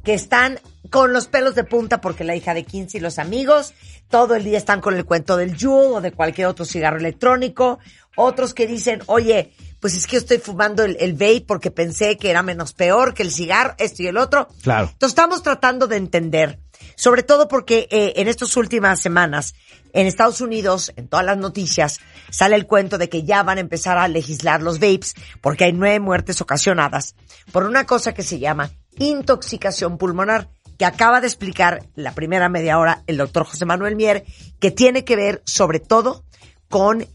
que 0.04 0.14
están 0.14 0.58
con 0.90 1.12
los 1.12 1.26
pelos 1.28 1.54
de 1.54 1.64
punta 1.64 2.00
porque 2.00 2.24
la 2.24 2.34
hija 2.34 2.54
de 2.54 2.64
15 2.64 2.98
y 2.98 3.00
los 3.00 3.18
amigos 3.18 3.74
todo 4.10 4.34
el 4.34 4.44
día 4.44 4.58
están 4.58 4.80
con 4.80 4.96
el 4.96 5.04
cuento 5.04 5.36
del 5.36 5.56
Juul 5.56 5.94
o 5.94 6.00
de 6.00 6.12
cualquier 6.12 6.48
otro 6.48 6.64
cigarro 6.64 6.98
electrónico. 6.98 7.78
Otros 8.16 8.54
que 8.54 8.66
dicen, 8.66 9.00
oye, 9.06 9.52
pues 9.78 9.96
es 9.96 10.06
que 10.08 10.16
estoy 10.16 10.38
fumando 10.38 10.82
el, 10.82 10.96
el 10.98 11.12
vape 11.12 11.44
porque 11.46 11.70
pensé 11.70 12.18
que 12.18 12.28
era 12.28 12.42
menos 12.42 12.72
peor 12.72 13.14
que 13.14 13.22
el 13.22 13.30
cigarro, 13.30 13.74
esto 13.78 14.02
y 14.02 14.08
el 14.08 14.16
otro. 14.16 14.48
Claro. 14.62 14.88
Entonces 14.92 15.12
estamos 15.12 15.42
tratando 15.44 15.86
de 15.86 15.96
entender, 15.96 16.58
sobre 17.00 17.22
todo 17.22 17.48
porque 17.48 17.88
eh, 17.90 18.12
en 18.16 18.28
estas 18.28 18.58
últimas 18.58 19.00
semanas, 19.00 19.54
en 19.94 20.06
Estados 20.06 20.42
Unidos, 20.42 20.92
en 20.96 21.08
todas 21.08 21.24
las 21.24 21.38
noticias, 21.38 21.98
sale 22.28 22.56
el 22.56 22.66
cuento 22.66 22.98
de 22.98 23.08
que 23.08 23.22
ya 23.22 23.42
van 23.42 23.56
a 23.56 23.62
empezar 23.62 23.96
a 23.96 24.06
legislar 24.06 24.60
los 24.60 24.80
vapes 24.80 25.14
porque 25.40 25.64
hay 25.64 25.72
nueve 25.72 25.98
muertes 25.98 26.42
ocasionadas 26.42 27.14
por 27.52 27.64
una 27.64 27.86
cosa 27.86 28.12
que 28.12 28.22
se 28.22 28.38
llama 28.38 28.70
intoxicación 28.98 29.96
pulmonar, 29.96 30.50
que 30.78 30.84
acaba 30.84 31.22
de 31.22 31.26
explicar 31.26 31.84
la 31.94 32.12
primera 32.12 32.50
media 32.50 32.78
hora 32.78 33.02
el 33.06 33.16
doctor 33.16 33.44
José 33.44 33.64
Manuel 33.64 33.96
Mier, 33.96 34.26
que 34.58 34.70
tiene 34.70 35.02
que 35.02 35.16
ver 35.16 35.42
sobre 35.46 35.80
todo 35.80 36.26
con 36.68 37.06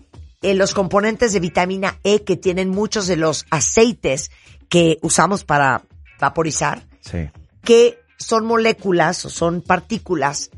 eh, 0.42 0.56
los 0.56 0.74
componentes 0.74 1.32
de 1.32 1.40
vitamina 1.40 2.00
E 2.04 2.24
que 2.24 2.38
tienen 2.38 2.70
muchos 2.70 3.06
de 3.06 3.18
los 3.18 3.46
aceites 3.52 4.32
que 4.68 4.98
usamos 5.04 5.44
para 5.44 5.84
vaporizar, 6.20 6.82
Sí. 7.02 7.30
que 7.64 8.00
son 8.18 8.46
moléculas 8.46 9.26
o 9.26 9.30
son 9.30 9.62
partículas 9.62 10.50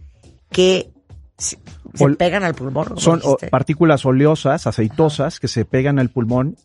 que 0.51 0.91
se, 1.37 1.57
pegan 2.17 2.43
al 2.43 2.55
pulmón. 2.55 2.99
Son 2.99 3.19
Dijiste. 3.19 3.47
partículas 3.49 4.05
oleosas, 4.05 4.65
aceitosas, 4.67 5.39
que 5.39 5.47
se 5.47 5.65
pegan 5.65 5.99
al 5.99 6.09
pulmón, 6.09 6.55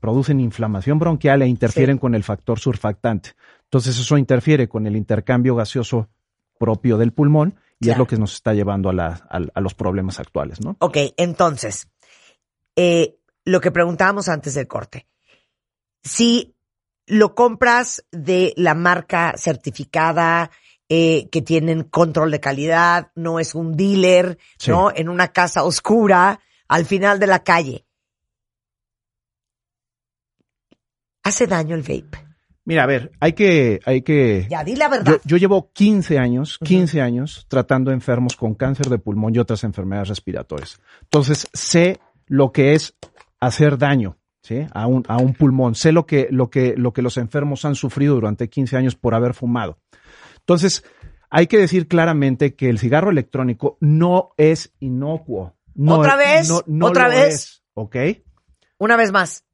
producen 0.00 0.40
inflamación 0.40 0.98
bronquial 0.98 1.42
e 1.42 1.46
interfieren 1.48 1.96
Sí. 1.96 2.00
con 2.00 2.14
el 2.14 2.24
factor 2.24 2.58
surfactante. 2.58 3.30
Entonces 3.64 3.98
eso 3.98 4.16
interfiere 4.16 4.68
con 4.68 4.86
el 4.86 4.96
intercambio 4.96 5.54
gaseoso 5.54 6.08
propio 6.58 6.96
del 6.98 7.12
pulmón 7.12 7.56
y 7.80 7.90
es 7.90 7.98
lo 7.98 8.06
que 8.06 8.16
nos 8.16 8.34
está 8.34 8.54
llevando 8.54 8.88
a, 8.90 8.92
la- 8.92 9.26
a- 9.30 9.40
a 9.54 9.60
los 9.60 9.74
problemas 9.74 10.18
actuales, 10.18 10.60
¿no? 10.60 10.76
Ok, 10.80 10.96
entonces, 11.16 11.88
eh, 12.76 13.16
lo 13.44 13.60
que 13.60 13.70
preguntábamos 13.70 14.28
antes 14.28 14.54
del 14.54 14.66
corte. 14.66 15.06
Si 16.02 16.54
lo 17.08 17.34
compras 17.34 18.04
de 18.12 18.52
la 18.56 18.74
marca 18.74 19.34
certificada, 19.36 20.50
eh, 20.88 21.28
que 21.30 21.42
tienen 21.42 21.82
control 21.82 22.30
de 22.30 22.40
calidad, 22.40 23.10
no 23.14 23.40
es 23.40 23.54
un 23.54 23.76
dealer, 23.76 24.38
Sí. 24.58 24.70
¿no? 24.70 24.90
En 24.94 25.08
una 25.08 25.28
casa 25.28 25.64
oscura, 25.64 26.40
al 26.68 26.86
final 26.86 27.18
de 27.18 27.26
la 27.26 27.42
calle. 27.42 27.84
¿Hace 31.22 31.46
daño 31.46 31.74
el 31.74 31.82
vape? 31.82 32.26
Mira, 32.64 32.84
a 32.84 32.86
ver, 32.86 33.12
hay 33.20 33.32
que, 33.32 33.80
hay 33.86 34.02
que, 34.02 34.46
Ya, 34.50 34.62
di 34.62 34.76
la 34.76 34.88
verdad. 34.88 35.12
Yo, 35.12 35.18
yo 35.24 35.36
llevo 35.38 35.70
15 35.72 36.18
años, 36.18 36.58
15 36.62 37.00
años 37.00 37.46
tratando 37.48 37.90
enfermos 37.90 38.36
con 38.36 38.54
cáncer 38.54 38.86
de 38.88 38.98
pulmón 38.98 39.34
y 39.34 39.38
otras 39.38 39.64
enfermedades 39.64 40.08
respiratorias. 40.08 40.78
Entonces, 41.02 41.48
sé 41.54 41.98
lo 42.26 42.52
que 42.52 42.74
es 42.74 42.94
hacer 43.40 43.78
daño, 43.78 44.18
¿sí? 44.48 44.66
A 44.72 44.86
un, 44.86 45.04
a 45.08 45.18
un 45.18 45.34
pulmón. 45.34 45.74
Sé 45.74 45.92
lo 45.92 46.06
que, 46.06 46.26
lo 46.30 46.48
que, 46.48 46.74
lo 46.76 46.92
que 46.94 47.02
los 47.02 47.18
enfermos 47.18 47.64
han 47.66 47.74
sufrido 47.74 48.14
durante 48.14 48.48
15 48.48 48.76
años 48.78 48.94
por 48.96 49.14
haber 49.14 49.34
fumado. 49.34 49.78
Entonces, 50.38 50.84
hay 51.28 51.46
que 51.46 51.58
decir 51.58 51.86
claramente 51.86 52.54
que 52.54 52.70
el 52.70 52.78
cigarro 52.78 53.10
electrónico 53.10 53.76
no 53.80 54.30
es 54.38 54.72
inocuo. 54.80 55.54
No 55.74 55.96
¿Otra 55.98 56.12
es- 56.12 56.18
vez? 56.18 56.48
no- 56.48 56.62
no 56.66 56.86
¿Otra 56.86 57.08
vez? 57.08 57.34
es, 57.34 57.62
¿Ok? 57.74 57.96
Una 58.78 58.96
vez 58.96 59.12
más. 59.12 59.44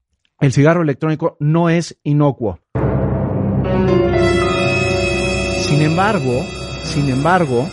El 0.40 0.52
cigarro 0.52 0.82
electrónico 0.82 1.36
no 1.40 1.68
es 1.70 1.98
inocuo. 2.04 2.60
Sin 5.60 5.82
embargo, 5.82 6.44
sin 6.84 7.08
embargo, 7.08 7.68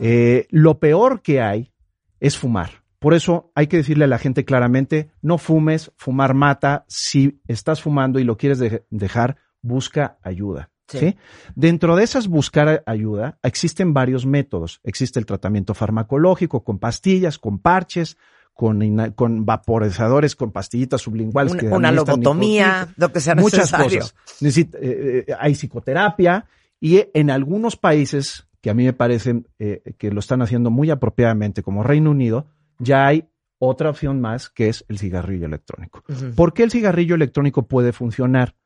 eh, 0.00 0.46
lo 0.50 0.78
peor 0.78 1.20
que 1.22 1.40
hay 1.40 1.72
es 2.20 2.38
fumar. 2.38 2.70
Por 3.00 3.14
eso 3.14 3.50
hay 3.56 3.66
que 3.66 3.78
decirle 3.78 4.04
a 4.04 4.08
la 4.08 4.18
gente 4.18 4.44
claramente, 4.44 5.10
no 5.22 5.38
fumes, 5.38 5.90
fumar 5.96 6.34
mata. 6.34 6.84
Si 6.86 7.40
estás 7.48 7.82
fumando 7.82 8.20
y 8.20 8.24
lo 8.24 8.36
quieres 8.36 8.58
de- 8.60 8.84
dejar, 8.90 9.36
busca 9.62 10.18
ayuda. 10.22 10.70
Sí. 10.86 10.98
¿sí? 10.98 11.16
Dentro 11.54 11.96
de 11.96 12.04
esas 12.04 12.28
buscar 12.28 12.82
ayuda, 12.86 13.38
existen 13.42 13.94
varios 13.94 14.26
métodos. 14.26 14.80
Existe 14.84 15.18
el 15.18 15.26
tratamiento 15.26 15.72
farmacológico 15.74 16.62
con 16.62 16.78
pastillas, 16.78 17.38
con 17.38 17.58
parches, 17.58 18.16
con, 18.52 18.80
con 19.14 19.46
vaporizadores, 19.46 20.36
con 20.36 20.50
pastillitas 20.52 21.00
sublinguales. 21.00 21.52
Una, 21.52 21.60
que 21.60 21.68
una 21.68 21.92
lobotomía, 21.92 22.88
lo 22.96 23.10
que 23.12 23.20
sea 23.20 23.34
muchas 23.34 23.72
necesario. 23.72 24.00
cosas. 24.00 24.14
Necesita- 24.42 24.78
eh, 24.82 25.24
eh, 25.28 25.34
hay 25.38 25.54
psicoterapia 25.54 26.44
y 26.80 27.04
en 27.14 27.30
algunos 27.30 27.76
países 27.76 28.46
que 28.60 28.68
a 28.68 28.74
mí 28.74 28.84
me 28.84 28.92
parecen 28.92 29.48
eh, 29.58 29.94
que 29.96 30.10
lo 30.10 30.20
están 30.20 30.42
haciendo 30.42 30.70
muy 30.70 30.90
apropiadamente, 30.90 31.62
como 31.62 31.82
Reino 31.82 32.10
Unido, 32.10 32.46
ya 32.80 33.06
hay 33.06 33.28
otra 33.58 33.90
opción 33.90 34.20
más 34.20 34.48
que 34.50 34.68
es 34.68 34.84
el 34.88 34.98
cigarrillo 34.98 35.46
electrónico. 35.46 36.02
¿Por 36.34 36.52
qué 36.54 36.62
el 36.64 36.70
cigarrillo 36.70 37.14
electrónico 37.14 37.66
puede 37.68 37.92
funcionar? 37.92 38.56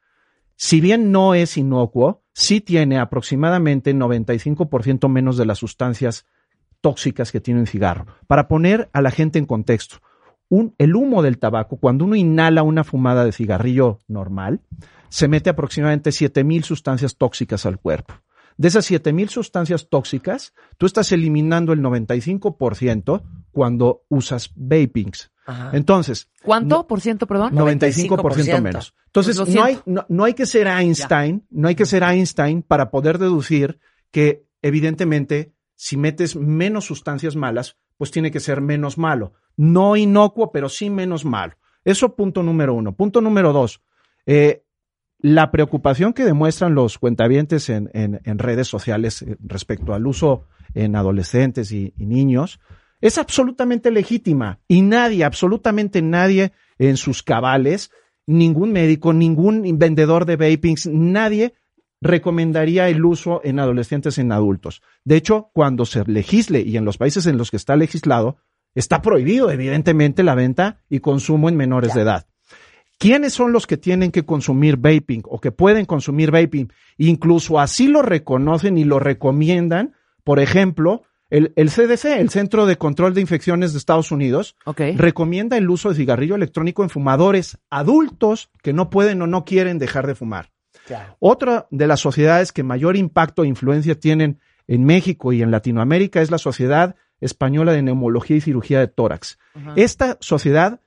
Si 0.56 0.80
bien 0.80 1.10
no 1.10 1.34
es 1.34 1.56
inocuo, 1.56 2.22
sí 2.32 2.60
tiene 2.60 2.98
aproximadamente 2.98 3.92
95% 3.92 5.08
menos 5.08 5.36
de 5.36 5.46
las 5.46 5.58
sustancias 5.58 6.26
tóxicas 6.80 7.32
que 7.32 7.40
tiene 7.40 7.60
un 7.60 7.66
cigarro. 7.66 8.06
Para 8.26 8.46
poner 8.46 8.88
a 8.92 9.02
la 9.02 9.10
gente 9.10 9.38
en 9.38 9.46
contexto, 9.46 9.96
un- 10.48 10.74
el 10.78 10.94
humo 10.94 11.22
del 11.22 11.38
tabaco, 11.38 11.76
cuando 11.78 12.04
uno 12.04 12.14
inhala 12.14 12.62
una 12.62 12.84
fumada 12.84 13.24
de 13.24 13.32
cigarrillo 13.32 13.98
normal, 14.06 14.60
se 15.08 15.26
mete 15.26 15.50
aproximadamente 15.50 16.12
7000 16.12 16.62
sustancias 16.64 17.16
tóxicas 17.16 17.66
al 17.66 17.78
cuerpo. 17.80 18.14
De 18.56 18.68
esas 18.68 18.84
7000 18.86 19.28
sustancias 19.30 19.88
tóxicas, 19.88 20.54
tú 20.78 20.86
estás 20.86 21.10
eliminando 21.12 21.72
el 21.72 21.80
95% 21.80 23.22
cuando 23.50 24.04
usas 24.08 24.52
vapings. 24.54 25.32
Ajá. 25.46 25.70
Entonces, 25.74 26.30
¿Cuánto 26.42 26.86
por 26.86 27.00
ciento, 27.00 27.26
perdón? 27.26 27.52
95% 27.54 28.60
menos. 28.62 28.94
Entonces, 29.06 29.36
Pues 29.38 29.48
lo 29.48 29.54
no, 29.54 29.64
hay, 29.64 29.74
siento. 29.74 29.90
no, 29.90 30.06
no 30.08 30.24
hay 30.24 30.34
que 30.34 30.46
ser 30.46 30.66
Einstein, 30.66 31.46
no 31.50 31.68
hay 31.68 31.74
que 31.74 31.84
ser 31.86 32.02
Einstein 32.02 32.62
para 32.62 32.90
poder 32.90 33.18
deducir 33.18 33.78
que 34.10 34.46
evidentemente 34.62 35.52
si 35.76 35.96
metes 35.96 36.36
menos 36.36 36.84
sustancias 36.86 37.36
malas, 37.36 37.76
pues 37.98 38.10
tiene 38.10 38.30
que 38.30 38.40
ser 38.40 38.60
menos 38.60 38.96
malo. 38.96 39.34
No 39.56 39.96
inocuo, 39.96 40.50
pero 40.52 40.68
sí 40.68 40.88
menos 40.90 41.24
malo. 41.24 41.54
Eso 41.84 42.14
punto 42.16 42.42
número 42.42 42.74
uno. 42.74 42.94
Punto 42.96 43.20
número 43.20 43.52
dos. 43.52 43.82
eh, 44.26 44.63
la 45.26 45.50
preocupación 45.50 46.12
que 46.12 46.22
demuestran 46.26 46.74
los 46.74 46.98
cuentavientes 46.98 47.70
en, 47.70 47.88
en- 47.94 48.20
en 48.24 48.38
redes 48.38 48.68
sociales 48.68 49.22
eh, 49.22 49.38
respecto 49.40 49.94
al 49.94 50.06
uso 50.06 50.44
en 50.74 50.96
adolescentes 50.96 51.72
y, 51.72 51.94
y 51.96 52.04
niños 52.04 52.60
es 53.00 53.16
absolutamente 53.16 53.90
legítima 53.90 54.60
y 54.68 54.82
nadie, 54.82 55.24
absolutamente 55.24 56.02
nadie 56.02 56.52
en 56.78 56.98
sus 56.98 57.22
cabales, 57.22 57.90
ningún 58.26 58.72
médico, 58.72 59.14
ningún 59.14 59.62
vendedor 59.78 60.26
de 60.26 60.36
vapings, 60.36 60.88
nadie 60.88 61.54
recomendaría 62.02 62.90
el 62.90 63.02
uso 63.02 63.40
en 63.44 63.60
adolescentes 63.60 64.18
y 64.18 64.20
en 64.20 64.30
adultos. 64.32 64.82
De 65.04 65.16
hecho, 65.16 65.48
cuando 65.54 65.86
se 65.86 66.04
legisle 66.04 66.60
y 66.60 66.76
en 66.76 66.84
los 66.84 66.98
países 66.98 67.24
en 67.26 67.38
los 67.38 67.50
que 67.50 67.56
está 67.56 67.76
legislado, 67.76 68.36
está 68.74 69.00
prohibido 69.00 69.50
evidentemente 69.50 70.22
la 70.22 70.34
venta 70.34 70.82
y 70.90 71.00
consumo 71.00 71.48
en 71.48 71.56
menores 71.56 71.94
de 71.94 72.02
edad. 72.02 72.26
¿Quiénes 73.04 73.34
son 73.34 73.52
los 73.52 73.66
que 73.66 73.76
tienen 73.76 74.10
que 74.10 74.24
consumir 74.24 74.78
vaping 74.78 75.24
o 75.26 75.38
que 75.38 75.52
pueden 75.52 75.84
consumir 75.84 76.30
vaping? 76.30 76.72
Incluso 76.96 77.60
así 77.60 77.86
lo 77.86 78.00
reconocen 78.00 78.78
y 78.78 78.84
lo 78.84 78.98
recomiendan. 78.98 79.92
Por 80.24 80.40
ejemplo, 80.40 81.02
el, 81.28 81.52
el 81.56 81.68
CDC, 81.68 82.06
el 82.18 82.30
Centro 82.30 82.64
de 82.64 82.78
Control 82.78 83.12
de 83.12 83.20
Infecciones 83.20 83.72
de 83.72 83.78
Estados 83.78 84.10
Unidos, 84.10 84.56
recomienda 84.96 85.58
el 85.58 85.68
uso 85.68 85.90
de 85.90 85.96
cigarrillo 85.96 86.34
electrónico 86.34 86.82
en 86.82 86.88
fumadores 86.88 87.58
adultos 87.68 88.48
que 88.62 88.72
no 88.72 88.88
pueden 88.88 89.20
o 89.20 89.26
no 89.26 89.44
quieren 89.44 89.78
dejar 89.78 90.06
de 90.06 90.14
fumar. 90.14 90.50
Claro. 90.86 91.18
Otra 91.20 91.66
de 91.70 91.86
las 91.86 92.00
sociedades 92.00 92.52
que 92.52 92.62
mayor 92.62 92.96
impacto 92.96 93.44
e 93.44 93.48
influencia 93.48 94.00
tienen 94.00 94.40
en 94.66 94.82
México 94.86 95.34
y 95.34 95.42
en 95.42 95.50
Latinoamérica 95.50 96.22
es 96.22 96.30
la 96.30 96.38
Sociedad 96.38 96.96
Española 97.20 97.72
de 97.72 97.82
Neumología 97.82 98.38
y 98.38 98.40
Cirugía 98.40 98.80
de 98.80 98.88
Tórax. 98.88 99.38
Esta 99.76 100.16
sociedad 100.20 100.80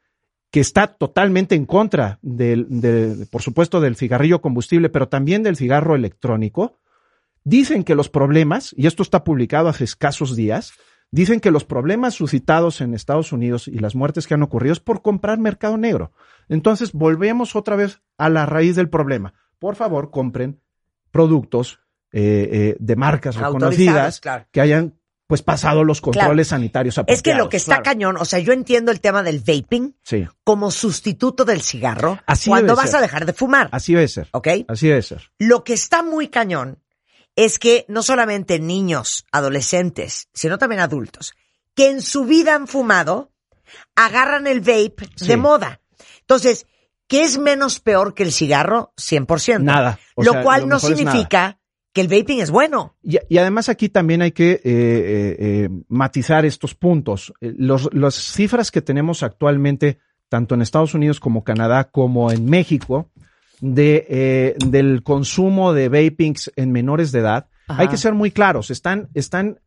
que 0.52 0.60
está 0.60 0.88
totalmente 0.88 1.56
en 1.56 1.66
contra 1.66 2.20
del, 2.22 2.68
de, 2.70 3.28
por 3.30 3.42
supuesto, 3.42 3.82
del 3.82 3.96
cigarrillo 3.96 4.42
combustible, 4.42 4.90
pero 4.90 5.10
también 5.10 5.44
del 5.44 5.58
cigarro 5.58 5.96
electrónico, 5.96 6.80
dicen 7.44 7.84
que 7.84 7.96
los 7.96 8.10
problemas, 8.10 8.74
y 8.78 8.88
esto 8.88 9.04
está 9.04 9.24
publicado 9.24 9.68
hace 9.68 9.84
escasos 9.84 10.36
días, 10.36 10.74
dicen 11.12 11.40
que 11.40 11.52
los 11.52 11.64
problemas 11.64 12.14
suscitados 12.16 12.82
en 12.82 12.94
Estados 12.94 13.32
Unidos 13.32 13.68
y 13.68 13.80
las 13.80 13.96
muertes 13.96 14.28
que 14.28 14.34
han 14.34 14.44
ocurrido 14.44 14.74
es 14.74 14.80
por 14.80 15.02
comprar 15.02 15.40
mercado 15.40 15.78
negro. 15.78 16.12
Entonces, 16.50 16.92
volvemos 16.94 17.56
otra 17.56 17.76
vez 17.76 18.02
a 18.18 18.30
la 18.30 18.46
raíz 18.46 18.76
del 18.76 18.90
problema. 18.90 19.34
Por 19.60 19.76
favor, 19.76 20.12
compren 20.12 20.60
productos 21.12 21.80
eh, 22.12 22.50
eh, 22.52 22.78
de 22.80 22.96
marcas 22.96 23.36
reconocidas 23.36 24.22
claro. 24.22 24.46
que 24.52 24.62
hayan 24.62 24.97
pues 25.28 25.42
pasado 25.42 25.84
los 25.84 26.00
controles 26.02 26.48
sanitarios 26.48 26.98
apropiados. 26.98 27.18
Es 27.20 27.22
que 27.24 27.36
lo 27.36 27.50
que 27.50 27.58
está 27.58 27.76
Claro. 27.76 27.84
cañón, 27.84 28.18
o 28.18 28.24
sea, 28.26 28.40
yo 28.40 28.54
entiendo 28.54 28.92
el 28.92 29.02
tema 29.02 29.24
del 29.24 29.40
vaping 29.46 29.94
Sí, 30.04 30.26
como 30.46 30.72
sustituto 30.72 31.44
del 31.44 31.62
cigarro 31.62 32.20
Así 32.26 32.50
cuando 32.50 32.76
vas 32.78 32.92
ser. 32.92 33.00
a 33.00 33.02
dejar 33.02 33.26
de 33.26 33.34
fumar, 33.34 33.68
así 33.74 33.94
debe 33.94 34.08
ser. 34.08 34.30
¿ok? 34.32 34.48
Así 34.70 34.88
debe 34.88 35.02
ser. 35.02 35.30
Lo 35.38 35.64
que 35.66 35.74
está 35.74 36.02
muy 36.02 36.30
cañón 36.30 36.82
es 37.36 37.60
que 37.60 37.86
no 37.90 38.02
solamente 38.04 38.58
niños, 38.60 39.26
adolescentes, 39.32 40.30
sino 40.34 40.58
también 40.58 40.82
adultos, 40.82 41.34
que 41.76 41.90
en 41.90 42.02
su 42.02 42.24
vida 42.26 42.56
han 42.56 42.68
fumado, 42.68 43.32
agarran 43.96 44.48
el 44.48 44.62
vape 44.62 45.10
Sí. 45.16 45.28
de 45.28 45.38
moda. 45.38 45.82
Entonces, 46.22 46.66
¿qué 47.08 47.24
es 47.24 47.38
menos 47.38 47.80
peor 47.80 48.14
que 48.14 48.24
el 48.24 48.32
cigarro? 48.32 48.94
100%. 48.98 49.64
Nada. 49.64 50.00
O 50.16 50.24
lo 50.24 50.32
sea, 50.32 50.44
cual 50.44 50.62
lo 50.62 50.68
no 50.68 50.80
significa 50.80 51.60
que 51.98 52.02
el 52.02 52.08
vaping 52.08 52.40
es 52.40 52.52
bueno. 52.52 52.96
Y, 53.02 53.18
y 53.28 53.38
además 53.40 53.70
aquí 53.70 53.90
también 53.90 54.22
hay 54.22 54.32
que 54.32 54.52
eh, 54.52 54.62
eh, 54.64 55.36
eh, 55.40 55.70
matizar 55.90 56.46
estos 56.46 56.76
puntos. 56.76 57.34
Los, 57.42 57.90
las 57.94 58.14
cifras 58.16 58.70
que 58.72 58.82
tenemos 58.82 59.24
actualmente, 59.24 59.98
tanto 60.30 60.54
en 60.56 60.62
Estados 60.62 60.94
Unidos 60.94 61.20
como 61.20 61.44
Canadá, 61.44 61.86
como 61.86 62.32
en 62.32 62.46
México, 62.46 63.10
de, 63.62 64.06
eh, 64.10 64.56
del 64.66 65.02
consumo 65.02 65.74
de 65.74 65.90
vapings 65.90 66.52
en 66.56 66.72
menores 66.72 67.12
de 67.12 67.20
edad, 67.20 67.48
Ajá. 67.68 67.82
hay 67.82 67.88
que 67.88 67.98
ser 67.98 68.14
muy 68.14 68.32
claros. 68.32 68.70
Están, 68.72 69.10
están 69.16 69.60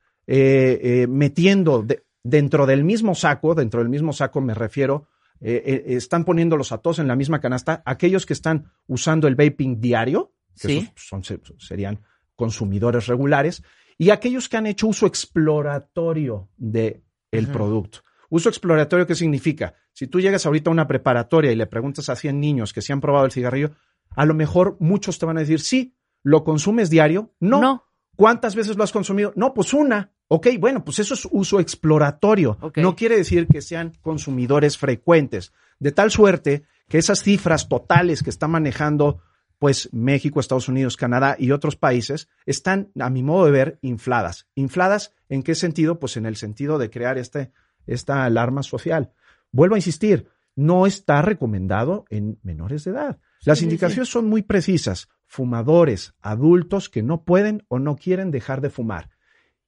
metiendo 1.09 1.83
de- 1.83 2.05
dentro 2.23 2.67
del 2.67 2.85
mismo 2.85 3.15
saco, 3.15 3.55
dentro 3.55 3.81
del 3.81 3.89
mismo 3.89 4.13
saco 4.13 4.41
me 4.41 4.55
refiero, 4.55 5.09
están 5.41 6.25
poniéndolos 6.25 6.71
a 6.73 6.79
todos 6.79 6.99
en 6.99 7.09
la 7.09 7.17
misma 7.17 7.41
canasta, 7.41 7.83
aquellos 7.87 8.27
que 8.27 8.35
están 8.35 8.71
usando 8.87 9.27
el 9.27 9.35
vaping 9.37 9.81
diario, 9.81 10.33
que 10.61 10.69
Sí. 10.69 10.79
esos 10.79 10.93
son, 11.09 11.25
se- 11.25 11.41
serían 11.59 12.01
consumidores 12.41 13.07
regulares, 13.07 13.63
y 13.99 14.09
aquellos 14.09 14.49
que 14.49 14.57
han 14.57 14.67
hecho 14.67 14.87
uso 14.87 15.07
exploratorio 15.07 16.49
de 16.57 17.03
el 17.31 17.45
Ujú. 17.45 17.53
producto. 17.53 17.99
Uso 18.31 18.49
exploratorio, 18.49 19.07
¿qué 19.07 19.15
significa? 19.15 19.75
Si 19.93 20.07
tú 20.07 20.21
llegas 20.21 20.47
ahorita 20.47 20.71
a 20.71 20.73
una 20.73 20.87
preparatoria 20.87 21.53
y 21.53 21.57
le 21.57 21.67
preguntas 21.67 22.09
a 22.09 22.17
100 22.17 22.41
niños 22.41 22.73
que 22.73 22.81
si 22.81 22.93
han 22.95 23.01
probado 23.03 23.27
el 23.27 23.33
cigarrillo, 23.33 23.73
a 24.17 24.25
lo 24.25 24.33
mejor 24.33 24.77
muchos 24.81 25.19
te 25.19 25.27
van 25.27 25.37
a 25.37 25.41
decir, 25.41 25.61
sí, 25.61 25.95
¿lo 26.23 26.45
consumes 26.45 26.89
diario? 26.89 27.35
No. 27.41 27.61
No. 27.61 27.85
¿Cuántas 28.17 28.55
veces 28.55 28.77
lo 28.77 28.85
has 28.85 28.93
consumido? 28.93 29.33
No, 29.37 29.53
pues 29.53 29.75
una. 29.75 30.13
Ok, 30.29 30.49
bueno, 30.59 30.83
pues 30.85 30.99
eso 30.99 31.15
es 31.15 31.29
uso 31.31 31.61
exploratorio. 31.61 32.57
No 32.77 32.97
quiere 32.97 33.17
decir 33.17 33.47
que 33.49 33.61
sean 33.61 33.93
consumidores 34.01 34.79
frecuentes. 34.79 35.53
De 35.79 35.93
tal 35.93 36.11
suerte 36.11 36.63
que 36.89 36.99
esas 36.99 37.23
cifras 37.23 37.69
totales 37.69 38.23
que 38.23 38.31
está 38.31 38.47
manejando 38.49 39.21
pues 39.61 39.91
México, 39.93 40.41
Estados 40.41 40.71
Unidos, 40.71 40.97
Canadá 40.97 41.37
y 41.39 41.51
otros 41.51 41.77
países 41.77 42.31
están, 42.47 42.91
a 42.99 43.11
mi 43.11 43.23
modo 43.23 43.45
de 43.45 43.51
ver, 43.51 43.79
infladas. 43.83 44.49
¿Infladas 44.55 45.15
en 45.29 45.43
qué 45.43 45.55
sentido? 45.55 46.01
Pues 46.01 46.17
en 46.17 46.25
el 46.25 46.37
sentido 46.37 46.79
de 46.79 46.89
crear 46.89 47.19
este, 47.19 47.53
esta 47.87 48.25
alarma 48.25 48.63
social. 48.63 49.13
Vuelvo 49.53 49.75
a 49.75 49.79
insistir, 49.79 50.29
no 50.57 50.87
está 50.87 51.21
recomendado 51.21 52.07
en 52.09 52.39
menores 52.43 52.85
de 52.85 52.93
edad. 52.93 53.19
Las 53.45 53.59
Sí, 53.59 53.65
sí, 53.65 53.67
indicaciones 53.67 54.09
son 54.09 54.31
muy 54.31 54.41
precisas. 54.41 55.11
Fumadores, 55.27 56.15
adultos 56.23 56.89
que 56.89 57.03
no 57.03 57.25
pueden 57.25 57.67
o 57.69 57.79
no 57.79 57.97
quieren 57.97 58.31
dejar 58.31 58.63
de 58.63 58.71
fumar. 58.71 59.11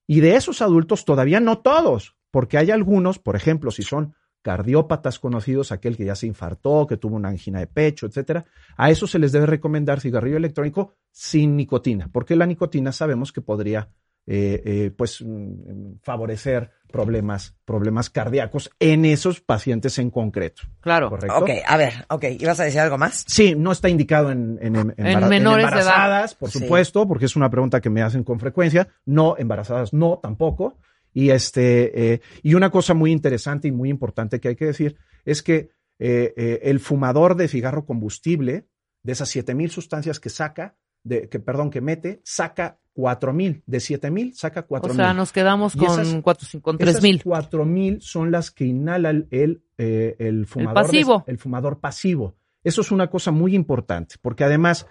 Y 0.07 0.21
de 0.21 0.37
esos 0.37 0.63
adultos 0.63 1.05
todavía 1.05 1.39
no 1.39 1.59
todos, 1.59 2.17
porque 2.31 2.57
hay 2.57 2.71
algunos, 2.71 3.19
por 3.19 3.37
ejemplo, 3.37 3.71
si 3.71 3.83
son 3.83 4.15
cardiópatas 4.43 5.19
conocidos, 5.19 5.73
aquel 5.73 5.97
que 5.97 6.05
ya 6.05 6.15
se 6.17 6.27
infartó, 6.27 6.87
que 6.87 6.97
tuvo 6.97 7.17
una 7.17 7.29
angina 7.29 7.61
de 7.61 7.67
pecho, 7.69 8.07
etcétera, 8.07 8.45
a 8.77 8.91
eso 8.91 9.07
se 9.07 9.19
les 9.19 9.33
debe 9.33 9.47
recomendar 9.47 10.01
cigarrillo 10.01 10.37
electrónico 10.37 10.95
sin 11.11 11.57
nicotina, 11.57 12.09
porque 12.13 12.37
la 12.37 12.47
nicotina 12.47 12.93
sabemos 12.93 13.33
que 13.33 13.41
podría 13.41 13.89
eh, 14.27 14.63
eh, 14.65 14.91
pues 14.97 15.21
mm, 15.21 15.95
favorecer 16.03 16.71
problemas, 16.93 17.57
problemas 17.65 18.09
cardíacos 18.11 18.71
en 18.79 19.05
esos 19.05 19.41
pacientes 19.41 19.99
en 19.99 20.11
concreto. 20.11 20.63
Claro. 20.81 21.09
¿Correcto? 21.09 21.39
Ok, 21.39 21.51
a 21.67 21.77
ver, 21.77 21.93
ok. 22.09 22.25
¿Ibas 22.39 22.61
a 22.61 22.65
decir 22.65 22.81
algo 22.81 22.99
más? 22.99 23.25
Sí, 23.27 23.55
no 23.57 23.73
está 23.73 23.89
indicado 23.89 24.31
en, 24.31 24.59
en, 24.61 24.77
en- 24.77 24.95
embara- 24.97 25.23
en 25.25 25.29
menores 25.29 25.65
de 25.67 25.71
edad. 25.73 25.81
embarazadas, 25.81 26.35
por 26.37 26.51
Sí. 26.51 26.61
supuesto, 26.61 27.09
porque 27.09 27.25
es 27.25 27.35
una 27.35 27.51
pregunta 27.51 27.81
que 27.81 27.91
me 27.91 28.03
hacen 28.03 28.23
con 28.23 28.39
frecuencia. 28.39 28.89
No, 29.07 29.35
embarazadas 29.39 29.93
no, 29.93 30.21
tampoco. 30.23 30.79
Y 31.15 31.31
este, 31.31 32.15
eh, 32.15 32.21
y 32.43 32.55
una 32.55 32.71
cosa 32.71 32.95
muy 32.95 33.13
interesante 33.13 33.69
y 33.69 33.73
muy 33.73 33.91
importante 33.91 34.41
que 34.41 34.49
hay 34.49 34.57
que 34.57 34.67
decir 34.67 34.97
es 35.25 35.43
que 35.43 35.71
eh, 35.99 36.33
eh, 36.37 36.61
el 36.65 36.81
fumador 36.81 37.37
de 37.37 37.49
cigarro 37.49 37.85
combustible, 37.85 38.67
de 39.03 39.13
esas 39.13 39.29
7000 39.29 39.71
sustancias 39.71 40.19
que 40.21 40.31
saca, 40.31 40.77
de, 41.05 41.29
que, 41.29 41.39
perdón, 41.41 41.71
que 41.71 41.81
mete, 41.81 42.21
saca 42.25 42.79
4000. 42.95 43.63
De 43.67 43.81
7000 43.81 44.35
saca 44.35 44.61
O 44.61 44.67
4000. 44.67 44.97
sea, 44.97 45.15
nos 45.15 45.33
quedamos 45.33 45.75
con, 45.77 45.87
esas- 46.01 46.21
cuatro, 46.23 46.47
cinco- 46.49 46.63
con 46.73 46.77
Esas 46.81 47.01
3000. 47.01 47.23
4000 47.23 48.01
son 48.01 48.31
las 48.31 48.51
que 48.51 48.65
inhala 48.67 49.11
el, 49.11 49.27
el, 49.31 49.63
el 49.79 50.47
fumador. 50.47 50.75
pasivo. 50.75 51.25
el 51.27 51.39
fumador 51.39 51.81
pasivo. 51.81 52.37
Eso 52.65 52.81
es 52.83 52.91
una 52.93 53.11
cosa 53.11 53.31
muy 53.33 53.55
importante, 53.55 54.17
porque 54.23 54.45
además 54.45 54.87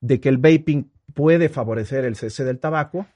de 0.00 0.20
que 0.20 0.28
el 0.28 0.38
vaping 0.38 0.90
puede 1.14 1.48
favorecer 1.48 2.04
el 2.04 2.14
cese 2.16 2.44
del 2.44 2.60
tabaco, 2.60 3.06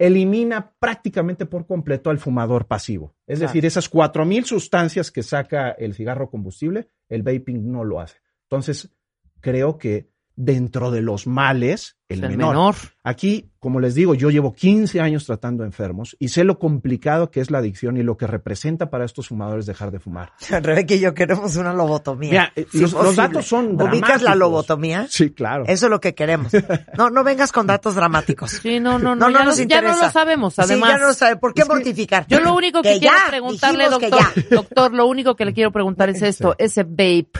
elimina 0.00 0.72
prácticamente 0.78 1.44
por 1.44 1.66
completo 1.66 2.08
al 2.08 2.18
fumador 2.18 2.66
pasivo. 2.66 3.14
Es 3.26 3.38
Claro. 3.38 3.50
decir, 3.52 3.66
esas 3.66 3.90
4000 3.90 4.46
sustancias 4.46 5.10
que 5.10 5.22
saca 5.22 5.72
el 5.72 5.92
cigarro 5.94 6.30
combustible, 6.30 6.88
el 7.10 7.22
vaping 7.22 7.70
no 7.70 7.84
lo 7.84 8.00
hace. 8.00 8.16
Entonces, 8.44 8.90
creo 9.40 9.76
que 9.76 10.08
dentro 10.34 10.90
de 10.90 11.02
los 11.02 11.26
males, 11.26 11.98
el, 12.10 12.22
El 12.24 12.30
menor. 12.30 12.48
menor. 12.48 12.74
Aquí, 13.02 13.50
como 13.58 13.80
les 13.80 13.94
digo, 13.94 14.14
yo 14.14 14.28
llevo 14.30 14.52
15 14.52 15.00
años 15.00 15.24
tratando 15.24 15.64
enfermos 15.64 16.16
y 16.18 16.28
sé 16.28 16.44
lo 16.44 16.58
complicado 16.58 17.30
que 17.30 17.40
es 17.40 17.50
la 17.50 17.58
adicción 17.58 17.96
y 17.96 18.02
lo 18.02 18.16
que 18.18 18.26
representa 18.26 18.90
para 18.90 19.04
estos 19.06 19.28
fumadores 19.28 19.64
dejar 19.64 19.90
de 19.90 20.00
fumar. 20.00 20.32
Rebeca 20.50 20.94
y 20.94 21.00
yo 21.00 21.14
queremos 21.14 21.56
una 21.56 21.72
lobotomía. 21.72 22.30
Mira, 22.30 22.52
eh, 22.56 22.66
Si 22.70 22.80
los- 22.80 23.16
datos 23.16 23.46
son 23.46 23.74
¿Ubicas 23.80 23.82
la 24.22 24.34
dramáticos. 24.34 24.36
lobotomía? 24.36 25.06
Sí, 25.08 25.30
claro. 25.30 25.64
Eso 25.66 25.86
es 25.86 25.90
lo 25.90 26.00
que 26.00 26.14
queremos. 26.14 26.52
No, 26.98 27.08
no 27.10 27.24
vengas 27.24 27.52
con 27.52 27.66
datos 27.66 27.94
dramáticos. 27.94 28.50
Sí, 28.50 28.80
no, 28.80 28.98
no, 28.98 29.14
no, 29.14 29.26
No, 29.26 29.30
no 29.30 29.38
ya, 29.38 29.44
nos 29.44 29.58
lo, 29.58 29.64
ya 29.64 29.80
no 29.80 29.96
lo 29.96 30.10
sabemos, 30.10 30.54
Sí, 30.54 30.60
además. 30.62 30.90
ya 30.90 30.98
no 30.98 31.06
lo 31.06 31.14
sabe. 31.14 31.36
¿Por 31.36 31.54
qué 31.54 31.64
mortificar? 31.64 32.26
Yo 32.28 32.40
lo 32.40 32.54
único 32.54 32.82
que, 32.82 32.94
Que 32.94 32.98
quiero 33.00 33.16
ya, 33.24 33.30
preguntarle, 33.30 33.88
doctor, 33.88 34.10
ya. 34.34 34.42
doctor, 34.56 34.92
lo 34.92 35.06
único 35.06 35.36
que 35.36 35.44
le 35.44 35.54
quiero 35.54 35.70
preguntar 35.72 36.10
es 36.10 36.20
esto, 36.22 36.54
ese 36.58 36.82
vape, 36.82 37.30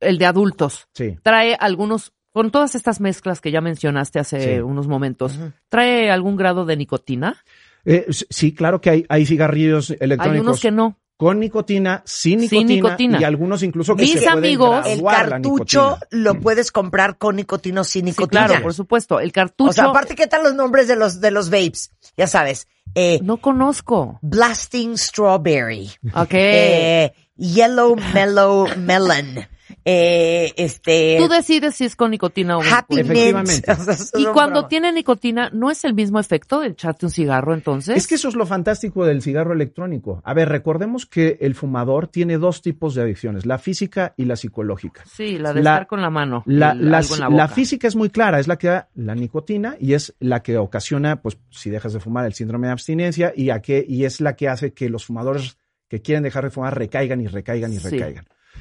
el 0.00 0.18
de 0.18 0.26
adultos, 0.26 0.88
Sí. 0.92 1.16
trae 1.22 1.54
algunos, 1.58 2.12
con 2.36 2.50
todas 2.50 2.74
estas 2.74 3.00
mezclas 3.00 3.40
que 3.40 3.50
ya 3.50 3.62
mencionaste 3.62 4.18
hace 4.18 4.56
Sí. 4.56 4.60
unos 4.60 4.88
momentos, 4.88 5.38
¿trae 5.70 6.10
algún 6.10 6.36
grado 6.36 6.66
de 6.66 6.76
nicotina? 6.76 7.42
Eh, 7.86 8.04
sí, 8.10 8.52
claro 8.52 8.78
que 8.82 8.90
hay, 8.90 9.06
hay 9.08 9.24
cigarrillos 9.24 9.88
electrónicos 9.92 10.34
Hay 10.34 10.40
unos 10.40 10.60
que 10.60 10.70
no. 10.70 10.98
con 11.16 11.40
nicotina, 11.40 12.02
sin 12.04 12.40
Sin 12.40 12.66
nicotina, 12.66 12.74
nicotina. 12.90 13.20
y 13.22 13.24
algunos 13.24 13.62
incluso 13.62 13.96
que 13.96 14.02
Mis 14.02 14.12
se 14.12 14.18
pueden 14.18 14.36
amigos- 14.36 14.84
El 14.86 15.02
cartucho 15.02 15.92
nicotina. 15.92 16.08
lo 16.10 16.34
puedes 16.40 16.70
comprar 16.72 17.16
con 17.16 17.36
nicotina 17.36 17.80
o 17.80 17.84
sin 17.84 18.00
Sí, 18.04 18.10
nicotina. 18.10 18.44
claro, 18.48 18.62
por 18.62 18.74
supuesto. 18.74 19.18
El 19.18 19.32
cartucho 19.32 19.70
O 19.70 19.72
sea, 19.72 19.84
aparte, 19.86 20.14
¿qué 20.14 20.26
tal 20.26 20.42
los 20.42 20.54
nombres 20.54 20.88
de 20.88 20.96
los, 20.96 21.22
de 21.22 21.30
los 21.30 21.48
vapes? 21.48 21.90
Ya 22.18 22.26
sabes. 22.26 22.68
Eh, 22.94 23.18
no 23.22 23.38
conozco. 23.38 24.18
Blasting 24.20 24.98
Strawberry. 24.98 25.90
Ok. 26.12 26.28
Eh, 26.34 27.12
Yellow 27.38 27.96
Mellow 28.12 28.66
Melon. 28.76 29.46
Eh, 29.88 30.52
este. 30.56 31.16
Tú 31.16 31.28
decides 31.28 31.76
si 31.76 31.84
es 31.84 31.94
con 31.94 32.10
nicotina 32.10 32.58
o. 32.58 32.60
Happy 32.60 32.96
Mint. 32.96 33.06
Efectivamente. 33.10 33.72
O 33.72 33.76
sea, 33.84 33.94
eso 33.94 34.18
Y 34.18 34.24
cuando 34.26 34.54
broma. 34.60 34.68
tiene 34.68 34.92
nicotina, 34.92 35.48
¿no 35.52 35.70
es 35.70 35.84
el 35.84 35.94
mismo 35.94 36.18
efecto 36.18 36.58
de 36.58 36.68
echarte 36.68 37.06
un 37.06 37.12
cigarro 37.12 37.54
entonces? 37.54 37.96
Es 37.96 38.08
que 38.08 38.16
eso 38.16 38.28
es 38.28 38.34
lo 38.34 38.46
fantástico 38.46 39.04
del 39.06 39.22
cigarro 39.22 39.52
electrónico. 39.52 40.20
A 40.24 40.34
ver, 40.34 40.48
recordemos 40.48 41.06
que 41.06 41.38
el 41.40 41.54
fumador 41.54 42.08
tiene 42.08 42.36
dos 42.36 42.62
tipos 42.62 42.96
de 42.96 43.02
adicciones, 43.02 43.46
la 43.46 43.58
física 43.58 44.12
y 44.16 44.24
la 44.24 44.34
psicológica. 44.34 45.04
Sí, 45.06 45.38
la 45.38 45.52
de 45.52 45.62
La- 45.62 45.74
estar 45.74 45.86
con 45.86 46.02
la 46.02 46.10
mano. 46.10 46.42
La, 46.46 46.72
el- 46.72 46.90
la- 46.90 46.98
algo 46.98 47.14
en 47.14 47.20
la 47.20 47.28
la 47.28 47.44
boca. 47.44 47.54
física 47.54 47.86
es 47.86 47.94
muy 47.94 48.10
clara, 48.10 48.40
es 48.40 48.48
la 48.48 48.56
que 48.58 48.66
da 48.66 48.88
la 48.96 49.14
nicotina 49.14 49.76
y 49.78 49.92
es 49.92 50.16
la 50.18 50.42
que 50.42 50.58
ocasiona, 50.58 51.22
pues, 51.22 51.38
si 51.50 51.70
dejas 51.70 51.92
de 51.92 52.00
fumar, 52.00 52.26
el 52.26 52.34
síndrome 52.34 52.66
de 52.66 52.72
abstinencia 52.72 53.32
y, 53.36 53.50
a 53.50 53.60
que, 53.62 53.84
y 53.88 54.04
es 54.04 54.20
la 54.20 54.34
que 54.34 54.48
hace 54.48 54.72
que 54.72 54.88
los 54.88 55.04
fumadores 55.06 55.58
que 55.88 56.02
quieren 56.02 56.24
dejar 56.24 56.42
de 56.42 56.50
fumar 56.50 56.76
recaigan 56.76 57.20
y 57.20 57.28
recaigan 57.28 57.72
y 57.72 57.78
Sí. 57.78 57.88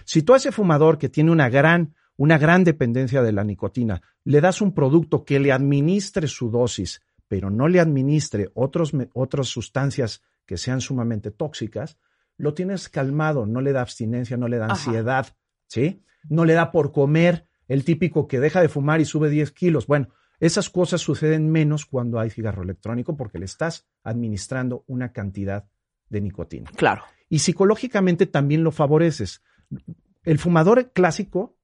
Si 0.05 0.21
tú 0.21 0.33
a 0.33 0.37
ese 0.37 0.51
fumador 0.51 0.97
que 0.97 1.09
tiene 1.09 1.31
una 1.31 1.49
gran, 1.49 1.95
una 2.15 2.37
gran 2.37 2.63
dependencia 2.63 3.21
de 3.21 3.33
la 3.33 3.43
nicotina, 3.43 4.01
le 4.23 4.39
das 4.39 4.61
un 4.61 4.73
producto 4.73 5.25
que 5.25 5.39
le 5.39 5.51
administre 5.51 6.27
su 6.27 6.49
dosis, 6.49 7.01
pero 7.27 7.49
no 7.49 7.67
le 7.67 7.79
administre 7.79 8.49
otros, 8.53 8.93
otras 9.13 9.47
sustancias 9.47 10.21
que 10.45 10.57
sean 10.57 10.79
sumamente 10.79 11.31
tóxicas, 11.31 11.97
lo 12.37 12.53
tienes 12.53 12.89
calmado, 12.89 13.45
no 13.45 13.61
le 13.61 13.71
da 13.73 13.81
abstinencia, 13.81 14.37
no 14.37 14.47
le 14.47 14.57
da 14.57 14.65
Ajá. 14.65 14.73
ansiedad, 14.73 15.35
¿sí? 15.67 16.03
No 16.29 16.45
le 16.45 16.53
da 16.53 16.71
por 16.71 16.91
comer 16.91 17.47
el 17.67 17.83
típico 17.83 18.27
que 18.27 18.39
deja 18.39 18.61
de 18.61 18.69
fumar 18.69 19.01
y 19.01 19.05
sube 19.05 19.29
10 19.29 19.51
kilos. 19.51 19.87
Bueno, 19.87 20.09
esas 20.39 20.69
cosas 20.69 21.01
suceden 21.01 21.49
menos 21.49 21.85
cuando 21.85 22.19
hay 22.19 22.29
cigarro 22.29 22.63
electrónico 22.63 23.15
porque 23.15 23.39
le 23.39 23.45
estás 23.45 23.87
administrando 24.03 24.83
una 24.87 25.11
cantidad 25.11 25.65
de 26.09 26.21
nicotina. 26.21 26.69
Claro. 26.75 27.03
Y 27.29 27.39
psicológicamente 27.39 28.25
también 28.27 28.63
lo 28.63 28.71
favoreces. 28.71 29.41
El 30.23 30.39
fumador 30.39 30.91
clásico 30.91 31.57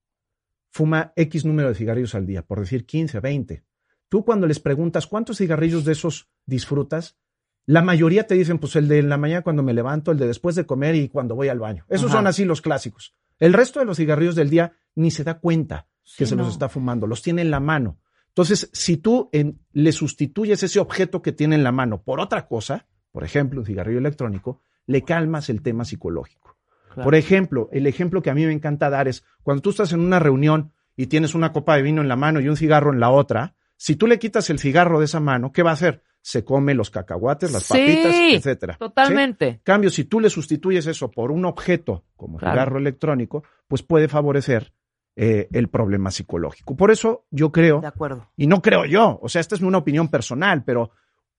fuma 0.69 1.13
X 1.15 1.45
número 1.45 1.69
de 1.69 1.75
cigarrillos 1.75 2.15
al 2.15 2.25
día, 2.25 2.43
por 2.43 2.59
decir 2.59 2.85
15, 2.85 3.19
20. 3.19 3.63
Tú 4.09 4.23
cuando 4.25 4.47
les 4.47 4.59
preguntas 4.59 5.07
cuántos 5.07 5.37
cigarrillos 5.37 5.85
de 5.85 5.93
esos 5.93 6.29
disfrutas, 6.45 7.17
la 7.65 7.81
mayoría 7.81 8.25
te 8.27 8.35
dicen, 8.35 8.57
pues 8.59 8.75
el 8.75 8.87
de 8.87 9.03
la 9.03 9.17
mañana 9.17 9.41
cuando 9.43 9.63
me 9.63 9.73
levanto, 9.73 10.11
el 10.11 10.17
de 10.17 10.27
después 10.27 10.55
de 10.55 10.65
comer 10.65 10.95
y 10.95 11.09
cuando 11.09 11.35
voy 11.35 11.47
al 11.49 11.59
baño. 11.59 11.85
Esos 11.89 12.07
Ajá. 12.09 12.17
son 12.19 12.27
así 12.27 12.45
los 12.45 12.61
clásicos. 12.61 13.15
El 13.39 13.53
resto 13.53 13.79
de 13.79 13.85
los 13.85 13.97
cigarrillos 13.97 14.35
del 14.35 14.49
día 14.49 14.73
ni 14.95 15.11
se 15.11 15.23
da 15.23 15.39
cuenta 15.39 15.87
que 16.17 16.25
Sí, 16.25 16.29
se 16.31 16.35
no. 16.35 16.43
los 16.43 16.53
está 16.53 16.69
fumando, 16.69 17.07
los 17.07 17.21
tiene 17.21 17.41
en 17.41 17.51
la 17.51 17.59
mano. 17.59 17.99
Entonces, 18.29 18.69
si 18.73 18.97
tú 18.97 19.29
en- 19.31 19.59
le 19.73 19.91
sustituyes 19.91 20.63
ese 20.63 20.79
objeto 20.79 21.21
que 21.21 21.31
tiene 21.31 21.55
en 21.55 21.63
la 21.63 21.71
mano 21.71 22.01
por 22.01 22.19
otra 22.19 22.47
cosa, 22.47 22.87
por 23.11 23.23
ejemplo, 23.23 23.59
un 23.61 23.65
cigarrillo 23.65 23.99
electrónico, 23.99 24.61
le 24.87 25.03
calmas 25.03 25.49
el 25.49 25.61
tema 25.61 25.85
psicológico. 25.85 26.50
Claro. 26.93 27.03
Por 27.03 27.15
ejemplo, 27.15 27.69
el 27.71 27.87
ejemplo 27.87 28.21
que 28.21 28.29
a 28.29 28.33
mí 28.35 28.45
me 28.45 28.53
encanta 28.53 28.89
dar 28.89 29.07
es 29.07 29.23
cuando 29.43 29.61
tú 29.61 29.69
estás 29.71 29.93
en 29.93 29.99
una 30.01 30.19
reunión 30.19 30.71
y 30.95 31.07
tienes 31.07 31.33
una 31.35 31.51
copa 31.51 31.75
de 31.75 31.81
vino 31.81 32.01
en 32.01 32.07
la 32.07 32.15
mano 32.15 32.39
y 32.41 32.47
un 32.49 32.57
cigarro 32.57 32.91
en 32.93 32.99
la 32.99 33.09
otra, 33.09 33.55
si 33.77 33.95
tú 33.95 34.07
le 34.07 34.19
quitas 34.19 34.49
el 34.49 34.59
cigarro 34.59 34.99
de 34.99 35.05
esa 35.05 35.19
mano, 35.19 35.51
¿qué 35.51 35.63
va 35.63 35.71
a 35.71 35.73
hacer? 35.73 36.03
Se 36.21 36.43
come 36.43 36.75
los 36.75 36.91
cacahuates, 36.91 37.51
las 37.51 37.63
Sí, 37.63 37.69
papitas, 37.73 38.13
etcétera. 38.15 38.73
¿sí? 38.73 38.79
totalmente. 38.79 39.59
Cambio, 39.63 39.89
si 39.89 40.03
tú 40.03 40.19
le 40.19 40.29
sustituyes 40.29 40.85
eso 40.85 41.09
por 41.09 41.31
un 41.31 41.45
objeto 41.45 42.03
como 42.15 42.37
Claro. 42.37 42.53
cigarro 42.53 42.77
electrónico, 42.77 43.43
pues 43.67 43.81
puede 43.81 44.07
favorecer 44.07 44.71
eh, 45.15 45.47
el 45.51 45.67
problema 45.69 46.11
psicológico. 46.11 46.75
Por 46.77 46.91
eso 46.91 47.25
yo 47.31 47.51
creo, 47.51 47.81
De 47.81 47.87
acuerdo. 47.87 48.29
y 48.37 48.47
no 48.47 48.61
creo 48.61 48.85
yo, 48.85 49.19
o 49.21 49.27
sea, 49.29 49.41
esta 49.41 49.55
es 49.55 49.61
una 49.61 49.79
opinión 49.79 50.09
personal, 50.09 50.63
pero 50.63 50.91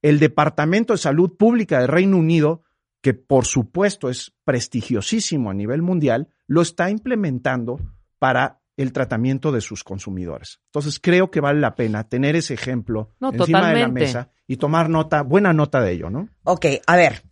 el 0.03 0.19
Departamento 0.19 0.93
de 0.95 0.99
Salud 0.99 1.37
Pública 1.37 1.79
de 1.81 1.87
Reino 1.87 2.17
Unido, 2.17 2.65
que 3.03 3.15
por 3.15 3.45
supuesto 3.45 4.09
es 4.09 4.33
prestigiosísimo 4.45 5.51
a 5.51 5.55
nivel 5.55 5.83
mundial, 5.83 6.29
lo 6.47 6.63
está 6.63 6.89
implementando 6.89 7.81
para 8.19 8.61
el 8.77 8.93
tratamiento 8.93 9.53
de 9.53 9.61
sus 9.61 9.85
consumidores. 9.85 10.61
Entonces 10.67 10.99
creo 10.99 11.31
que 11.31 11.41
vale 11.41 11.61
la 11.61 11.75
pena 11.75 12.09
tener 12.09 12.37
ese 12.37 12.55
ejemplo 12.55 13.11
No, 13.21 13.31
encima 13.33 13.69
de 13.71 13.81
la 13.81 13.89
mesa 13.89 14.31
y 14.47 14.57
tomar 14.57 14.89
nota, 14.89 15.23
buena 15.23 15.53
nota 15.53 15.81
de 15.81 15.93
ello, 15.93 16.09
¿no? 16.11 16.29
Ok, 16.45 16.67
a 16.87 16.97
ver. 16.97 17.23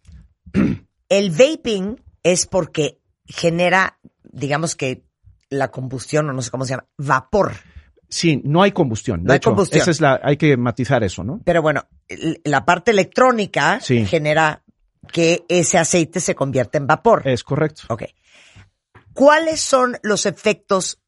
El 1.09 1.31
vaping 1.31 1.97
es 2.23 2.47
porque 2.47 2.99
genera, 3.25 3.99
digamos 4.25 4.77
que 4.77 5.05
la 5.49 5.71
combustión, 5.71 6.29
o 6.29 6.33
no 6.33 6.43
sé 6.43 6.51
cómo 6.51 6.65
se 6.65 6.71
llama, 6.71 6.87
vapor. 6.99 7.53
Sí, 8.09 8.41
no 8.45 8.63
hay 8.63 8.73
combustión. 8.73 9.21
De 9.23 9.27
No 9.27 9.33
hay 9.33 9.37
hecho, 9.39 9.51
combustión. 9.51 9.83
Esa 9.83 9.91
es 9.91 10.01
la, 10.01 10.21
hay 10.23 10.37
que 10.37 10.57
matizar 10.57 11.03
eso, 11.05 11.25
¿no? 11.25 11.41
Pero 11.45 11.63
bueno, 11.63 11.87
la 12.45 12.65
parte 12.65 12.91
electrónica 12.91 13.81
Sí. 13.81 14.05
genera 14.05 14.63
que 15.13 15.45
ese 15.49 15.79
aceite 15.79 16.21
se 16.21 16.35
convierta 16.35 16.79
en 16.79 16.87
vapor. 16.87 17.23
Es 17.27 17.43
correcto. 17.45 17.83
Ok. 17.89 18.05
¿Cuáles 19.13 19.61
son 19.61 19.97
los 20.03 20.27
efectos 20.27 21.01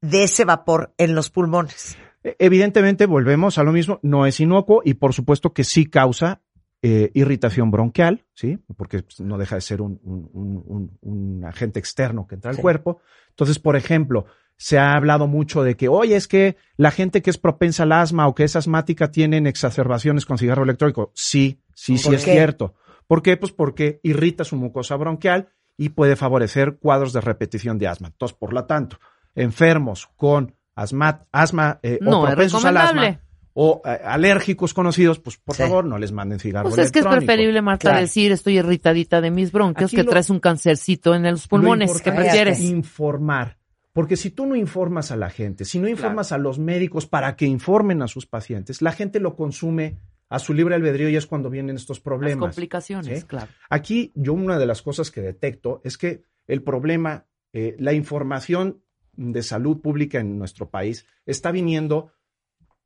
de 0.00 0.24
ese 0.24 0.44
vapor 0.44 0.94
en 0.98 1.14
los 1.14 1.30
pulmones? 1.30 1.96
E- 2.22 2.36
Evidentemente, 2.38 3.06
volvemos 3.06 3.58
a 3.58 3.62
lo 3.62 3.72
mismo, 3.72 3.98
no 4.02 4.26
es 4.26 4.40
inocuo 4.40 4.82
y 4.84 4.94
por 4.94 5.14
supuesto 5.14 5.52
que 5.52 5.64
sí 5.64 5.86
causa 5.86 6.42
eh, 6.80 7.10
irritación 7.14 7.72
bronquial, 7.72 8.24
¿sí? 8.34 8.58
Porque 8.76 9.02
pues, 9.02 9.18
no 9.20 9.36
deja 9.36 9.56
de 9.56 9.60
ser 9.62 9.80
un, 9.82 9.98
un- 10.04 10.30
un- 10.32 10.62
un- 10.66 10.98
un 11.00 11.44
agente 11.44 11.80
externo 11.80 12.26
que 12.28 12.36
entra 12.36 12.50
al 12.50 12.56
Sí. 12.56 12.62
cuerpo. 12.62 13.00
Entonces, 13.30 13.58
por 13.58 13.74
ejemplo, 13.74 14.26
se 14.56 14.78
ha 14.78 14.92
hablado 14.94 15.26
mucho 15.26 15.64
de 15.64 15.76
que, 15.76 15.88
oye, 15.88 16.14
es 16.14 16.28
que 16.28 16.56
la 16.76 16.92
gente 16.92 17.20
que 17.20 17.30
es 17.30 17.38
propensa 17.38 17.82
al 17.82 17.90
asma 17.92 18.28
o 18.28 18.34
que 18.36 18.44
es 18.44 18.54
asmática 18.54 19.10
tienen 19.10 19.48
exacerbaciones 19.48 20.24
con 20.24 20.38
cigarro 20.38 20.62
electrónico. 20.62 21.10
Sí, 21.16 21.60
sí, 21.74 21.98
sí 21.98 22.04
¿Por 22.04 22.14
es 22.14 22.22
cierto. 22.22 22.74
¿Por 23.08 23.22
qué? 23.22 23.36
Pues 23.36 23.50
porque 23.50 23.98
irrita 24.04 24.44
su 24.44 24.54
mucosa 24.54 24.94
bronquial 24.94 25.48
y 25.76 25.88
puede 25.88 26.14
favorecer 26.14 26.76
cuadros 26.78 27.12
de 27.12 27.20
repetición 27.20 27.78
de 27.78 27.88
asma. 27.88 28.08
Entonces, 28.08 28.36
por 28.38 28.52
lo 28.52 28.64
tanto, 28.66 28.98
enfermos 29.34 30.06
con 30.16 30.54
asma, 30.76 31.26
asma 31.32 31.80
eh, 31.82 31.98
No, 32.00 32.22
o 32.22 32.26
propensos 32.26 32.64
al 32.64 32.76
asma 32.76 33.20
o 33.60 33.82
eh, 33.84 33.98
alérgicos 34.04 34.72
conocidos, 34.72 35.18
pues 35.18 35.36
por 35.36 35.56
Sí. 35.56 35.62
favor 35.62 35.84
no 35.84 35.98
les 35.98 36.12
manden 36.12 36.38
cigarro 36.38 36.68
Pues 36.68 36.78
es 36.78 36.92
que 36.92 37.00
es 37.00 37.06
preferible, 37.06 37.60
Marta, 37.60 37.88
Claro. 37.90 37.98
decir 38.00 38.30
estoy 38.30 38.58
irritadita 38.58 39.20
de 39.20 39.32
mis 39.32 39.50
bronquios 39.50 39.88
Aquí 39.90 39.96
que 39.96 40.04
lo- 40.04 40.10
traes 40.10 40.30
un 40.30 40.38
cancercito 40.38 41.12
en 41.14 41.24
los 41.24 41.44
Lo 41.44 41.48
pulmones. 41.48 41.90
¿Qué 41.90 41.96
importante 42.10 42.22
prefieres? 42.22 42.58
es 42.60 42.64
informar. 42.66 43.58
Porque 43.92 44.16
si 44.16 44.30
tú 44.30 44.46
no 44.46 44.54
informas 44.54 45.10
a 45.10 45.16
la 45.16 45.28
gente, 45.28 45.64
si 45.64 45.80
no 45.80 45.88
informas 45.88 46.30
a 46.30 46.38
los 46.38 46.60
médicos 46.60 47.06
para 47.06 47.34
que 47.34 47.46
informen 47.46 48.00
a 48.02 48.06
sus 48.06 48.26
pacientes, 48.26 48.80
la 48.80 48.92
gente 48.92 49.18
lo 49.18 49.34
consume 49.34 49.96
a 50.30 50.38
su 50.38 50.52
libre 50.54 50.74
albedrío 50.74 51.08
y 51.08 51.16
es 51.16 51.26
cuando 51.26 51.48
vienen 51.50 51.76
estos 51.76 51.98
Las 51.98 52.02
problemas. 52.04 52.38
complicaciones, 52.54 53.20
¿sí? 53.20 53.26
claro. 53.26 53.48
Aquí 53.70 54.12
yo 54.14 54.32
una 54.34 54.58
de 54.58 54.66
las 54.66 54.82
cosas 54.82 55.10
que 55.10 55.20
detecto 55.20 55.80
es 55.84 55.96
que 55.96 56.22
el 56.46 56.62
problema, 56.62 57.26
eh, 57.52 57.76
la 57.78 57.92
información 57.92 58.82
de 59.12 59.42
salud 59.42 59.80
pública 59.80 60.20
en 60.20 60.38
nuestro 60.38 60.70
país 60.70 61.06
está 61.26 61.50
viniendo 61.50 62.12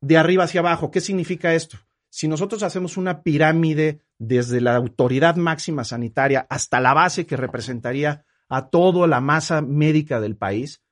de 0.00 0.16
arriba 0.18 0.44
hacia 0.44 0.60
abajo. 0.60 0.90
¿Qué 0.90 1.00
significa 1.00 1.54
esto? 1.54 1.78
Si 2.08 2.28
nosotros 2.28 2.62
hacemos 2.62 2.96
una 2.96 3.22
pirámide 3.22 4.00
desde 4.18 4.60
la 4.60 4.76
autoridad 4.76 5.36
máxima 5.36 5.84
sanitaria 5.84 6.46
hasta 6.50 6.80
la 6.80 6.94
base 6.94 7.26
que 7.26 7.36
representaría 7.36 8.24
a 8.48 8.68
toda 8.68 9.06
la 9.06 9.20
masa 9.20 9.62
médica 9.62 10.20
del 10.20 10.36
país, 10.36 10.82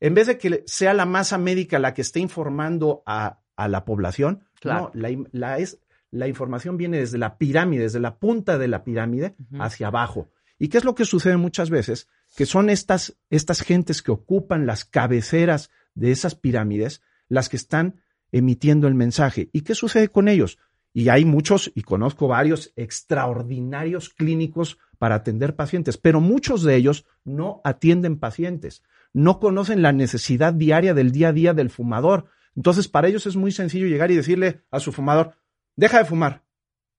en 0.00 0.14
vez 0.14 0.26
de 0.26 0.36
que 0.38 0.62
sea 0.66 0.92
la 0.94 1.06
masa 1.06 1.38
médica 1.38 1.78
la 1.78 1.94
que 1.94 2.02
esté 2.02 2.20
informando 2.20 3.02
a, 3.06 3.40
a 3.56 3.68
la 3.68 3.84
población, 3.84 4.44
Claro. 4.60 4.90
no, 4.94 5.26
la 5.32 5.58
es, 5.58 5.78
la 6.10 6.28
información 6.28 6.76
viene 6.76 6.98
desde 6.98 7.18
la 7.18 7.38
pirámide, 7.38 7.84
desde 7.84 8.00
la 8.00 8.18
punta 8.18 8.58
de 8.58 8.68
la 8.68 8.84
pirámide 8.84 9.36
hacia 9.58 9.88
abajo. 9.88 10.30
¿Y 10.58 10.68
qué 10.68 10.78
es 10.78 10.84
lo 10.84 10.94
que 10.94 11.04
sucede 11.04 11.36
muchas 11.36 11.70
veces? 11.70 12.08
Que 12.36 12.46
son 12.46 12.70
estas, 12.70 13.18
estas 13.30 13.60
gentes 13.60 14.02
que 14.02 14.12
ocupan 14.12 14.66
las 14.66 14.84
cabeceras 14.84 15.70
de 15.94 16.10
esas 16.10 16.34
pirámides 16.34 17.02
las 17.28 17.48
que 17.48 17.56
están 17.56 18.00
emitiendo 18.32 18.88
el 18.88 18.94
mensaje. 18.94 19.50
¿Y 19.52 19.62
qué 19.62 19.74
sucede 19.74 20.08
con 20.08 20.28
ellos? 20.28 20.58
Y 20.92 21.10
hay 21.10 21.24
muchos, 21.26 21.70
y 21.74 21.82
conozco 21.82 22.28
varios 22.28 22.72
extraordinarios 22.76 24.08
clínicos 24.08 24.78
para 24.98 25.16
atender 25.16 25.54
pacientes, 25.54 25.98
pero 25.98 26.20
muchos 26.20 26.62
de 26.62 26.74
ellos 26.74 27.04
no 27.22 27.60
atienden 27.64 28.18
pacientes, 28.18 28.82
no 29.12 29.38
conocen 29.38 29.82
la 29.82 29.92
necesidad 29.92 30.54
diaria 30.54 30.94
del 30.94 31.12
día 31.12 31.28
a 31.28 31.32
día 31.34 31.52
del 31.52 31.68
fumador. 31.68 32.26
Entonces, 32.54 32.88
para 32.88 33.08
ellos 33.08 33.26
es 33.26 33.36
muy 33.36 33.52
sencillo 33.52 33.86
llegar 33.86 34.10
y 34.10 34.16
decirle 34.16 34.62
a 34.70 34.80
su 34.80 34.90
fumador, 34.90 35.34
deja 35.76 35.98
de 35.98 36.04
fumar. 36.04 36.42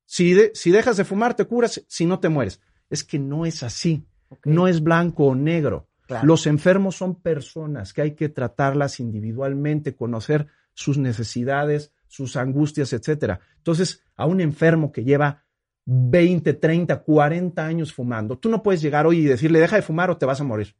Si, 0.05 0.33
de- 0.33 0.51
si 0.53 0.71
dejas 0.71 0.97
de 0.97 1.03
fumar, 1.03 1.35
te 1.35 1.45
curas, 1.45 1.83
si 1.87 2.05
no 2.05 2.19
te 2.19 2.29
mueres. 2.29 2.61
Es 2.89 3.03
que 3.03 3.19
no 3.19 3.45
es 3.45 3.63
así. 3.63 4.07
No 4.45 4.67
es 4.67 4.81
blanco 4.81 5.25
o 5.25 5.35
negro. 5.35 5.89
Claro. 6.05 6.25
Los 6.25 6.47
enfermos 6.47 6.95
son 6.95 7.15
personas 7.21 7.91
que 7.91 8.01
hay 8.01 8.11
que 8.15 8.29
tratarlas 8.29 8.99
individualmente, 9.01 9.95
conocer 9.95 10.47
sus 10.73 10.97
necesidades, 10.97 11.91
sus 12.07 12.37
angustias, 12.37 12.93
etcétera. 12.93 13.41
Entonces, 13.57 14.03
a 14.15 14.25
un 14.25 14.39
enfermo 14.39 14.91
que 14.93 15.03
lleva 15.03 15.43
20, 15.85 16.53
30, 16.53 17.03
40 17.03 17.65
años 17.65 17.93
fumando, 17.93 18.37
tú 18.37 18.49
no 18.49 18.63
puedes 18.63 18.81
llegar 18.81 19.05
hoy 19.05 19.19
y 19.19 19.25
decirle, 19.25 19.59
deja 19.59 19.75
de 19.75 19.81
fumar 19.81 20.09
o 20.09 20.17
te 20.17 20.25
vas 20.25 20.39
a 20.39 20.45
morir. 20.45 20.75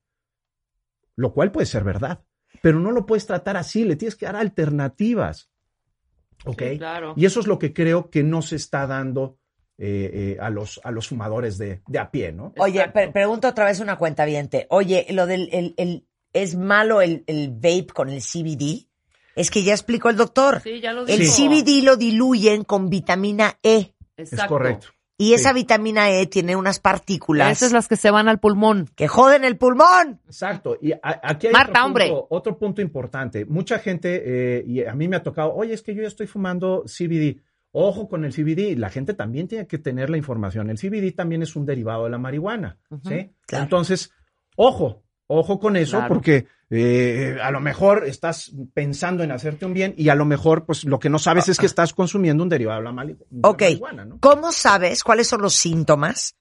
Lo 1.16 1.34
cual 1.34 1.52
puede 1.52 1.66
ser 1.66 1.84
verdad, 1.84 2.24
pero 2.62 2.80
no 2.80 2.92
lo 2.92 3.06
puedes 3.06 3.26
tratar 3.26 3.58
así, 3.58 3.84
le 3.84 3.96
tienes 3.96 4.16
que 4.16 4.26
dar 4.26 4.36
alternativas. 4.36 5.50
¿Ok? 6.46 6.62
Sí, 6.72 6.78
claro. 6.78 7.14
Y 7.18 7.26
eso 7.26 7.40
es 7.40 7.48
lo 7.48 7.60
que 7.60 7.74
creo 7.74 8.10
que 8.10 8.24
no 8.24 8.42
se 8.42 8.56
está 8.56 8.88
dando 8.88 9.38
eh, 9.78 10.10
eh, 10.14 10.38
a, 10.40 10.50
los, 10.50 10.80
a 10.84 10.92
los 10.92 11.08
fumadores 11.08 11.58
de, 11.58 11.82
de 11.88 12.00
a 12.00 12.10
pie, 12.10 12.32
¿no? 12.32 12.54
Oye, 12.58 12.88
pre- 12.90 13.12
pregunto 13.12 13.48
otra 13.48 13.66
vez 13.66 13.80
una 13.80 13.98
cuenta 13.98 14.26
Oye, 14.70 15.06
lo 15.12 15.26
del 15.28 15.50
el, 15.52 15.74
el- 15.78 16.08
¿es 16.34 16.56
malo 16.56 17.02
el, 17.02 17.24
el 17.28 17.50
vape 17.52 17.88
con 17.94 18.10
el 18.10 18.22
CBD? 18.22 18.88
Es 19.36 19.52
que 19.52 19.62
ya 19.64 19.74
explicó 19.74 20.10
el 20.10 20.18
doctor. 20.18 20.62
Sí, 20.64 20.82
ya 20.82 20.94
lo 20.94 21.06
el 21.06 21.20
dijo. 21.20 21.32
CBD 21.36 21.84
lo 21.84 21.96
diluyen 21.96 22.64
con 22.64 22.90
vitamina 22.90 23.60
E. 23.62 23.94
Es 24.16 24.34
Exacto. 24.34 24.54
correcto. 24.56 24.88
Y 25.20 25.34
esa 25.34 25.52
vitamina 25.52 26.12
E 26.12 26.28
tiene 26.28 26.56
unas 26.56 26.80
partículas 26.80 27.52
Esas 27.52 27.72
las 27.72 27.88
que 27.88 27.96
se 27.96 28.12
van 28.12 28.28
al 28.28 28.40
pulmón. 28.40 28.88
que 28.96 29.08
joden 29.08 29.44
el 29.44 29.58
pulmón. 29.58 30.22
Exacto. 30.28 30.78
Y 30.80 30.92
a- 30.92 31.00
aquí 31.24 31.48
hay 31.48 31.54
Marta, 31.54 31.72
otro, 31.80 31.86
hombre. 31.86 32.08
punto, 32.10 32.28
otro 32.30 32.58
punto 32.60 32.82
importante. 32.84 33.46
Mucha 33.46 33.80
gente, 33.80 34.22
eh, 34.60 34.64
y 34.68 34.84
a 34.86 34.94
mí 34.94 35.08
me 35.08 35.16
ha 35.16 35.24
tocado, 35.24 35.54
oye, 35.56 35.74
es 35.74 35.82
que 35.82 35.96
yo 35.96 36.04
ya 36.04 36.08
estoy 36.08 36.28
fumando 36.28 36.84
CBD. 36.86 37.42
Ojo 37.72 38.08
con 38.08 38.26
el 38.26 38.32
CBD. 38.34 38.76
La 38.78 38.90
gente 38.90 39.14
también 39.14 39.48
tiene 39.48 39.66
que 39.68 39.78
tener 39.80 40.10
la 40.10 40.18
información. 40.18 40.70
El 40.70 40.78
CBD 40.78 41.12
también 41.16 41.42
es 41.42 41.56
un 41.56 41.66
derivado 41.66 42.04
de 42.06 42.12
la 42.12 42.18
marihuana. 42.20 42.78
¿sí? 43.08 43.32
Claro. 43.48 43.64
Entonces, 43.64 44.12
ojo, 44.56 45.04
ojo 45.28 45.60
con 45.60 45.76
eso, 45.76 45.98
Claro. 45.98 46.14
porque 46.14 46.48
eh, 46.70 47.38
a 47.42 47.52
lo 47.52 47.60
mejor 47.62 48.04
estás 48.06 48.52
pensando 48.74 49.24
en 49.24 49.32
hacerte 49.32 49.66
un 49.66 49.74
bien 49.74 49.94
y 49.98 50.10
a 50.10 50.16
lo 50.16 50.26
mejor, 50.26 50.66
pues 50.66 50.84
lo 50.84 51.00
que 51.00 51.10
no 51.10 51.20
sabes 51.20 51.48
es 51.50 51.58
que 51.58 51.66
estás 51.66 51.94
consumiendo 51.94 52.44
un 52.44 52.50
derivado 52.50 52.80
de 52.80 52.84
la, 52.86 52.92
Ok. 53.44 53.62
marihuana, 53.62 54.06
¿no? 54.06 54.20
¿Cómo 54.20 54.52
sabes 54.52 55.04
cuáles 55.04 55.28
son 55.28 55.42
los 55.42 55.54
síntomas? 55.54 56.36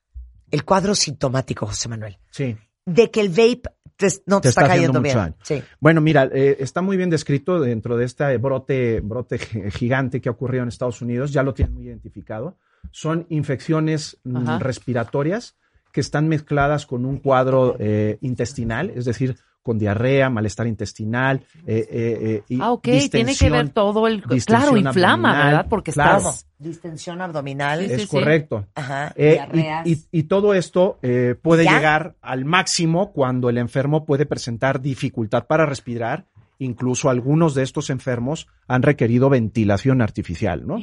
El 0.50 0.64
cuadro 0.64 0.94
sintomático, 0.94 1.66
José 1.66 1.88
Manuel. 1.88 2.18
Sí. 2.30 2.56
De 2.84 3.10
que 3.10 3.20
el 3.20 3.28
vape 3.30 3.62
te- 3.96 4.08
no 4.26 4.40
te, 4.40 4.42
Te 4.42 4.48
está, 4.50 4.66
cayendo 4.68 5.00
bien. 5.00 5.34
Sí. 5.42 5.62
Bueno, 5.80 6.00
mira, 6.00 6.28
eh, 6.32 6.56
está 6.60 6.82
muy 6.82 6.96
bien 6.96 7.10
descrito 7.10 7.58
dentro 7.60 7.96
de 7.96 8.04
este 8.04 8.36
brote, 8.38 9.00
brote 9.00 9.38
gi- 9.38 9.70
gigante 9.70 10.20
que 10.20 10.28
ha 10.28 10.32
ocurrido 10.32 10.62
en 10.62 10.68
Estados 10.68 11.00
Unidos, 11.02 11.32
ya 11.32 11.42
lo 11.42 11.54
tienen 11.54 11.74
muy 11.74 11.86
identificado. 11.86 12.58
Son 12.92 13.26
infecciones 13.30 14.18
mm, 14.24 14.36
Ajá. 14.36 14.58
respiratorias 14.60 15.56
que 15.96 16.02
están 16.02 16.28
mezcladas 16.28 16.84
con 16.84 17.06
un 17.06 17.16
cuadro 17.20 17.74
eh, 17.78 18.18
intestinal, 18.20 18.90
es 18.94 19.06
decir, 19.06 19.34
con 19.62 19.78
diarrea, 19.78 20.28
malestar 20.28 20.66
intestinal. 20.66 21.40
eh, 21.66 21.88
eh, 21.90 22.18
eh, 22.20 22.42
y 22.50 22.60
Ah, 22.60 22.72
ok, 22.72 22.86
tiene 23.10 23.34
que 23.34 23.48
ver 23.48 23.70
todo 23.70 24.06
el... 24.06 24.22
Claro, 24.44 24.76
inflama, 24.76 25.30
abdominal, 25.30 25.46
¿verdad? 25.46 25.66
Porque 25.70 25.92
claro. 25.92 26.18
estás... 26.18 26.46
Distensión 26.58 27.22
abdominal. 27.22 27.86
Sí, 27.86 27.92
Es 27.94 28.02
sí. 28.02 28.08
correcto. 28.08 28.66
Ajá. 28.74 29.14
Eh, 29.16 29.32
diarreas. 29.32 29.86
y, 29.86 29.92
y- 29.92 30.04
y 30.12 30.22
todo 30.24 30.52
esto 30.52 30.98
eh, 31.00 31.34
puede 31.40 31.64
¿Ya? 31.64 31.76
llegar 31.76 32.14
al 32.20 32.44
máximo 32.44 33.12
cuando 33.14 33.48
el 33.48 33.56
enfermo 33.56 34.04
puede 34.04 34.26
presentar 34.26 34.82
dificultad 34.82 35.46
para 35.46 35.64
respirar 35.64 36.26
incluso 36.58 37.08
algunos 37.08 37.54
de 37.54 37.62
estos 37.62 37.88
enfermos 37.88 38.48
han 38.68 38.82
requerido 38.82 39.30
ventilación 39.30 40.02
artificial, 40.02 40.66
¿no? 40.66 40.76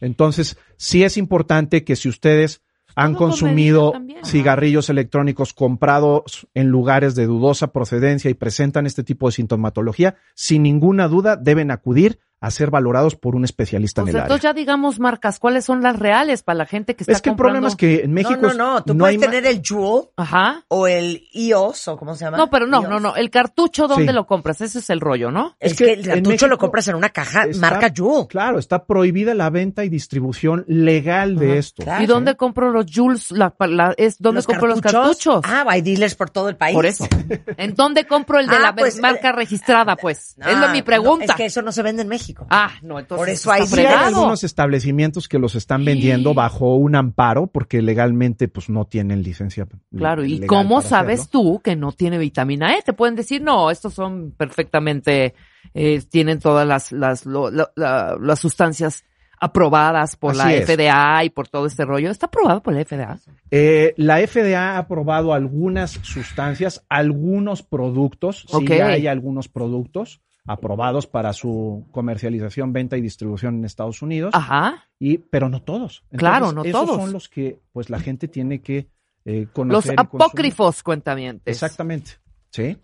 Entonces, 0.00 0.56
sí 0.76 1.02
es 1.04 1.16
importante 1.16 1.82
que 1.84 1.94
si 1.96 2.08
ustedes 2.08 2.62
han 3.00 3.14
consumido 3.14 3.94
cigarrillos 4.22 4.90
electrónicos 4.90 5.54
comprados 5.54 6.46
en 6.52 6.68
lugares 6.68 7.14
de 7.14 7.24
dudosa 7.24 7.72
procedencia 7.72 8.30
y 8.30 8.34
presentan 8.34 8.84
este 8.84 9.02
tipo 9.02 9.26
de 9.26 9.32
sintomatología, 9.32 10.16
sin 10.34 10.64
ninguna 10.64 11.08
duda 11.08 11.36
deben 11.36 11.70
acudir 11.70 12.18
a 12.42 12.50
ser 12.50 12.70
valorados 12.70 13.16
por 13.16 13.36
un 13.36 13.44
especialista 13.44 14.02
Pues 14.02 14.10
en 14.14 14.16
el 14.16 14.22
área. 14.22 14.26
entonces 14.26 14.42
ya 14.44 14.52
digamos 14.54 14.98
marcas, 14.98 15.38
¿cuáles 15.38 15.64
son 15.64 15.82
las 15.82 15.98
reales 15.98 16.42
para 16.42 16.56
la 16.58 16.66
gente 16.66 16.96
que 16.96 17.02
está 17.04 17.12
Es 17.12 17.20
que 17.20 17.28
el 17.28 17.32
comprando? 17.36 17.52
problema 17.60 17.68
es 17.68 17.76
que 17.76 18.04
en 18.04 18.12
México 18.14 18.38
no, 18.40 18.48
es- 18.48 18.56
no, 18.56 18.74
no. 18.74 18.82
Tú 18.84 18.94
no 18.94 19.04
puedes 19.04 19.20
tener 19.20 19.44
el 19.46 19.60
Juul 19.66 20.04
Ajá. 20.16 20.64
o 20.68 20.86
el 20.86 21.24
iOS 21.34 21.88
o 21.88 21.96
cómo 21.98 22.14
se 22.14 22.24
llama. 22.24 22.38
No, 22.38 22.48
pero 22.48 22.66
no, 22.66 22.80
no, 22.82 22.98
no. 22.98 23.14
El 23.14 23.28
cartucho, 23.30 23.86
¿dónde 23.88 24.06
Sí. 24.08 24.12
lo 24.14 24.26
compras? 24.26 24.60
Ese 24.62 24.78
es 24.78 24.88
el 24.90 25.00
rollo, 25.00 25.30
¿no? 25.30 25.54
Es, 25.60 25.72
Es 25.72 25.78
que, 25.78 25.84
que 25.84 25.92
el 25.92 26.04
cartucho 26.06 26.28
México 26.30 26.46
lo 26.48 26.58
compras 26.58 26.88
en 26.88 26.94
una 26.94 27.10
caja 27.10 27.44
está- 27.44 27.60
marca 27.70 27.92
Juul. 27.94 28.26
Claro, 28.28 28.58
está 28.58 28.84
prohibida 28.86 29.34
la 29.34 29.50
venta 29.50 29.84
y 29.84 29.90
distribución 29.90 30.64
legal 30.66 31.36
de 31.36 31.58
esto. 31.58 31.82
claro. 31.82 32.02
¿Y 32.02 32.06
dónde 32.06 32.36
compro 32.36 32.70
los 32.70 32.86
Jules? 32.90 33.30
La, 33.32 33.54
la- 33.68 33.94
es, 33.98 34.16
¿Dónde 34.18 34.42
compro 34.42 34.66
los 34.68 34.80
cartuchos? 34.80 35.42
Ah, 35.44 35.64
hay 35.68 35.82
dealers 35.82 36.14
por 36.14 36.30
todo 36.30 36.48
el 36.48 36.56
país. 36.56 36.74
Por 36.74 36.86
eso. 36.86 37.06
¿En 37.58 37.74
dónde 37.74 38.06
compro 38.06 38.38
el 38.38 38.46
de 38.46 38.56
Ah, 38.56 38.60
la 38.60 38.74
pues, 38.74 38.98
marca 38.98 39.30
registrada, 39.32 39.94
pues? 39.96 40.36
es 40.38 40.58
lo 40.58 40.66
Ah, 40.66 40.72
mi 40.72 40.80
pregunta. 40.82 41.26
no, 41.26 41.32
es 41.32 41.36
que 41.36 41.44
eso 41.44 41.60
no 41.60 41.70
se 41.72 41.82
vende 41.82 42.00
en 42.02 42.08
México. 42.08 42.29
Ah, 42.50 42.70
no, 42.82 42.98
entonces 42.98 43.18
Por 43.20 43.28
eso 43.28 43.50
hay 43.52 43.66
Sí 43.66 43.80
hay 43.80 43.86
algunos 43.86 44.44
establecimientos 44.44 45.28
que 45.28 45.38
los 45.38 45.54
están 45.54 45.84
vendiendo 45.84 46.34
bajo 46.34 46.74
un 46.76 46.94
amparo 46.96 47.46
porque 47.46 47.82
legalmente 47.82 48.48
pues 48.48 48.68
no 48.68 48.84
tienen 48.86 49.22
licencia. 49.22 49.66
Claro, 49.96 50.24
¿y 50.24 50.40
cómo 50.46 50.82
sabes 50.82 51.20
hacerlo. 51.20 51.30
tú 51.54 51.60
que 51.60 51.76
no 51.76 51.92
tiene 51.92 52.18
vitamina 52.18 52.74
E? 52.76 52.82
Te 52.82 52.92
pueden 52.92 53.16
decir, 53.16 53.42
no, 53.42 53.70
estos 53.70 53.94
son 53.94 54.32
perfectamente, 54.36 55.34
eh, 55.74 56.02
tienen 56.10 56.38
todas 56.38 56.66
las, 56.66 56.92
las, 56.92 57.26
lo- 57.26 57.50
la- 57.50 57.70
la- 57.76 58.16
las 58.20 58.38
sustancias 58.40 59.04
aprobadas 59.42 60.16
por 60.16 60.36
la 60.36 60.52
es. 60.54 60.66
FDA 60.66 61.24
y 61.24 61.30
por 61.30 61.48
todo 61.48 61.64
este 61.64 61.86
rollo. 61.86 62.10
¿Está 62.10 62.26
aprobado 62.26 62.62
por 62.62 62.74
la 62.74 62.84
FDA? 62.84 63.18
Eh, 63.50 63.94
la 63.96 64.18
FDA 64.18 64.72
ha 64.74 64.78
aprobado 64.78 65.32
algunas 65.32 65.92
sustancias, 66.02 66.84
algunos 66.90 67.62
productos. 67.62 68.44
Ok. 68.52 68.66
Sí 68.66 68.72
hay 68.74 69.06
algunos 69.06 69.48
productos 69.48 70.20
aprobados 70.46 71.06
para 71.06 71.32
su 71.32 71.86
comercialización, 71.90 72.72
venta 72.72 72.96
y 72.96 73.00
distribución 73.00 73.56
en 73.58 73.64
Estados 73.64 74.02
Unidos. 74.02 74.30
Ajá. 74.34 74.84
Y, 74.98 75.18
pero 75.18 75.48
no 75.48 75.62
todos. 75.62 76.02
Claro, 76.16 76.52
no 76.52 76.64
esos 76.64 76.86
todos. 76.86 76.96
son 77.00 77.12
los 77.12 77.28
que 77.28 77.60
pues 77.72 77.90
la 77.90 78.00
gente 78.00 78.26
tiene 78.28 78.60
que 78.60 78.88
eh, 79.24 79.42
Los 79.42 79.50
conocer. 79.52 79.94
consumir. 79.96 80.22
apócrifos, 80.22 80.82
cuentamientos. 80.82 81.42
Exactamente. 81.46 82.12
Sí. 82.50 82.76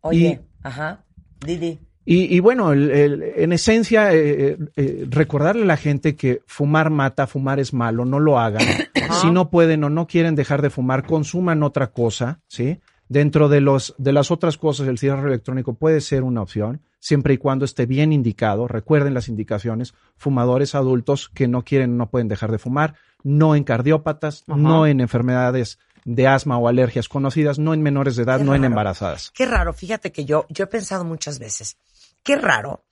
Oye, 0.00 0.40
ajá. 0.62 1.04
Didi. 1.44 1.78
Y, 2.04 2.36
y 2.36 2.38
bueno, 2.40 2.72
el- 2.72 2.90
el- 2.90 3.22
en 3.36 3.52
esencia, 3.52 4.12
eh, 4.14 4.56
eh, 4.76 5.06
recordarle 5.10 5.62
a 5.62 5.66
la 5.66 5.76
gente 5.76 6.14
que 6.14 6.40
fumar 6.46 6.90
mata, 6.90 7.26
fumar 7.26 7.58
es 7.58 7.72
malo, 7.72 8.04
no 8.04 8.20
lo 8.20 8.38
hagan. 8.38 8.62
si 9.20 9.30
no 9.30 9.50
pueden 9.50 9.82
o 9.82 9.90
no 9.90 10.06
quieren 10.06 10.36
dejar 10.36 10.62
de 10.62 10.70
fumar, 10.70 11.04
consuman 11.04 11.64
otra 11.64 11.88
cosa, 11.88 12.40
¿sí? 12.46 12.78
Dentro 13.08 13.48
de, 13.48 13.60
los, 13.60 13.94
de 13.98 14.12
las 14.12 14.30
otras 14.30 14.58
cosas, 14.58 14.88
el 14.88 14.98
cigarro 14.98 15.28
electrónico 15.28 15.74
puede 15.74 16.00
ser 16.00 16.24
una 16.24 16.42
opción, 16.42 16.82
siempre 16.98 17.34
y 17.34 17.38
cuando 17.38 17.64
esté 17.64 17.86
bien 17.86 18.12
indicado. 18.12 18.66
Recuerden 18.66 19.14
las 19.14 19.28
indicaciones, 19.28 19.94
fumadores 20.16 20.74
adultos 20.74 21.28
que 21.28 21.46
no 21.46 21.62
quieren 21.62 21.96
no 21.96 22.10
pueden 22.10 22.26
dejar 22.26 22.50
de 22.50 22.58
fumar, 22.58 22.96
no 23.22 23.54
en 23.54 23.62
cardiópatas, 23.62 24.44
Ajá. 24.48 24.58
no 24.58 24.86
en 24.86 25.00
enfermedades 25.00 25.78
de 26.04 26.26
asma 26.26 26.58
o 26.58 26.68
alergias 26.68 27.08
conocidas, 27.08 27.58
no 27.58 27.74
en 27.74 27.82
menores 27.82 28.16
de 28.16 28.24
edad, 28.24 28.38
Qué 28.38 28.44
no 28.44 28.54
en 28.54 28.64
embarazadas. 28.64 29.30
Qué 29.32 29.46
raro, 29.46 29.72
fíjate 29.72 30.10
que 30.12 30.24
yo, 30.24 30.46
yo 30.48 30.64
he 30.64 30.68
pensado 30.68 31.04
muchas 31.04 31.38
veces, 31.38 31.76
qué 32.22 32.36
raro 32.36 32.84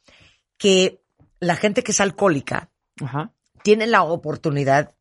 que 0.58 1.00
la 1.40 1.56
gente 1.56 1.82
que 1.82 1.92
es 1.92 2.00
alcohólica 2.00 2.70
Ajá. 3.00 3.32
tiene 3.62 3.86
la 3.86 4.02
oportunidad 4.02 4.94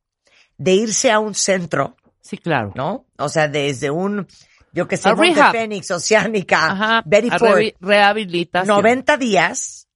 de 0.58 0.74
irse 0.74 1.12
a 1.12 1.20
un 1.20 1.34
centro, 1.36 1.96
Sí, 2.24 2.38
claro. 2.38 2.72
¿no? 2.76 3.06
O 3.18 3.28
sea, 3.28 3.50
desde 3.50 3.92
un, 3.92 4.28
yo 4.74 4.88
que 4.88 4.98
sé, 4.98 5.08
A 5.10 5.16
Monte 5.16 5.34
rehab. 5.36 5.52
Fénix, 5.54 5.90
Oceánica, 5.92 6.72
Ajá. 6.72 7.04
Betty 7.06 7.30
Ford, 7.30 7.62
rehabilitación. 7.80 8.76
90 8.76 9.18
días 9.18 9.88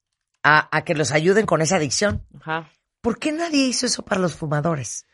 a, 0.44 0.70
a 0.76 0.84
que 0.84 0.96
los 0.96 1.12
ayuden 1.12 1.46
con 1.46 1.62
esa 1.62 1.76
adicción. 1.78 2.24
Ajá. 2.40 2.70
¿Por 3.02 3.20
qué 3.20 3.32
nadie 3.32 3.66
hizo 3.68 3.86
eso 3.86 4.04
para 4.04 4.22
los 4.22 4.36
fumadores? 4.36 5.06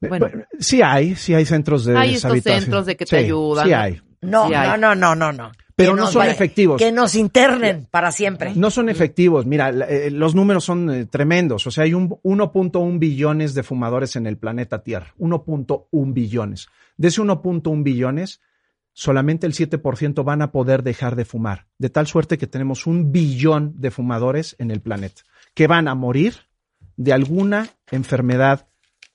Bueno. 0.00 0.26
Bueno, 0.28 0.44
sí 0.58 0.82
hay, 0.82 1.16
sí 1.16 1.32
hay 1.34 1.46
centros 1.46 1.84
de 1.84 1.96
Hay 1.96 2.14
estos 2.14 2.40
centros 2.42 2.86
de 2.86 2.96
que 2.96 3.06
te 3.06 3.18
Sí, 3.18 3.24
ayudan. 3.24 3.66
Sí 3.66 3.72
hay. 3.72 4.02
No, 4.20 4.48
Sí 4.48 4.54
hay. 4.54 4.68
no, 4.68 4.76
no, 4.76 4.94
no, 4.94 5.14
no, 5.14 5.32
no. 5.32 5.52
Pero 5.76 5.94
Que 5.94 6.00
no 6.02 6.06
son 6.06 6.20
vaya- 6.20 6.32
efectivos. 6.32 6.78
Que 6.78 6.92
nos 6.92 7.14
internen 7.16 7.88
para 7.90 8.12
siempre. 8.12 8.52
No 8.54 8.70
son 8.70 8.88
efectivos. 8.88 9.44
Mira, 9.44 9.70
eh, 9.70 10.08
los 10.10 10.34
números 10.36 10.64
son 10.64 10.88
eh, 10.90 11.06
tremendos. 11.06 11.66
O 11.66 11.70
sea, 11.72 11.82
hay 11.84 11.94
un 11.94 12.10
1.1 12.22 12.98
billones 13.00 13.54
de 13.54 13.62
fumadores 13.64 14.14
en 14.16 14.26
el 14.26 14.36
planeta 14.38 14.82
Tierra. 14.84 15.12
1.1 15.18 16.12
billones. 16.12 16.68
De 16.96 17.08
ese 17.08 17.22
1.1 17.22 17.82
billones, 17.82 18.40
solamente 18.94 19.46
el 19.46 19.52
7% 19.52 20.24
van 20.24 20.40
a 20.40 20.50
poder 20.50 20.82
dejar 20.82 21.16
de 21.16 21.26
fumar. 21.26 21.66
De 21.78 21.90
tal 21.90 22.06
suerte 22.06 22.38
que 22.38 22.46
tenemos 22.46 22.86
un 22.86 23.12
billón 23.12 23.74
de 23.76 23.90
fumadores 23.90 24.56
en 24.58 24.70
el 24.70 24.80
planeta 24.80 25.22
que 25.52 25.66
van 25.66 25.88
a 25.88 25.94
morir 25.94 26.34
de 26.96 27.12
alguna 27.12 27.68
enfermedad 27.90 28.66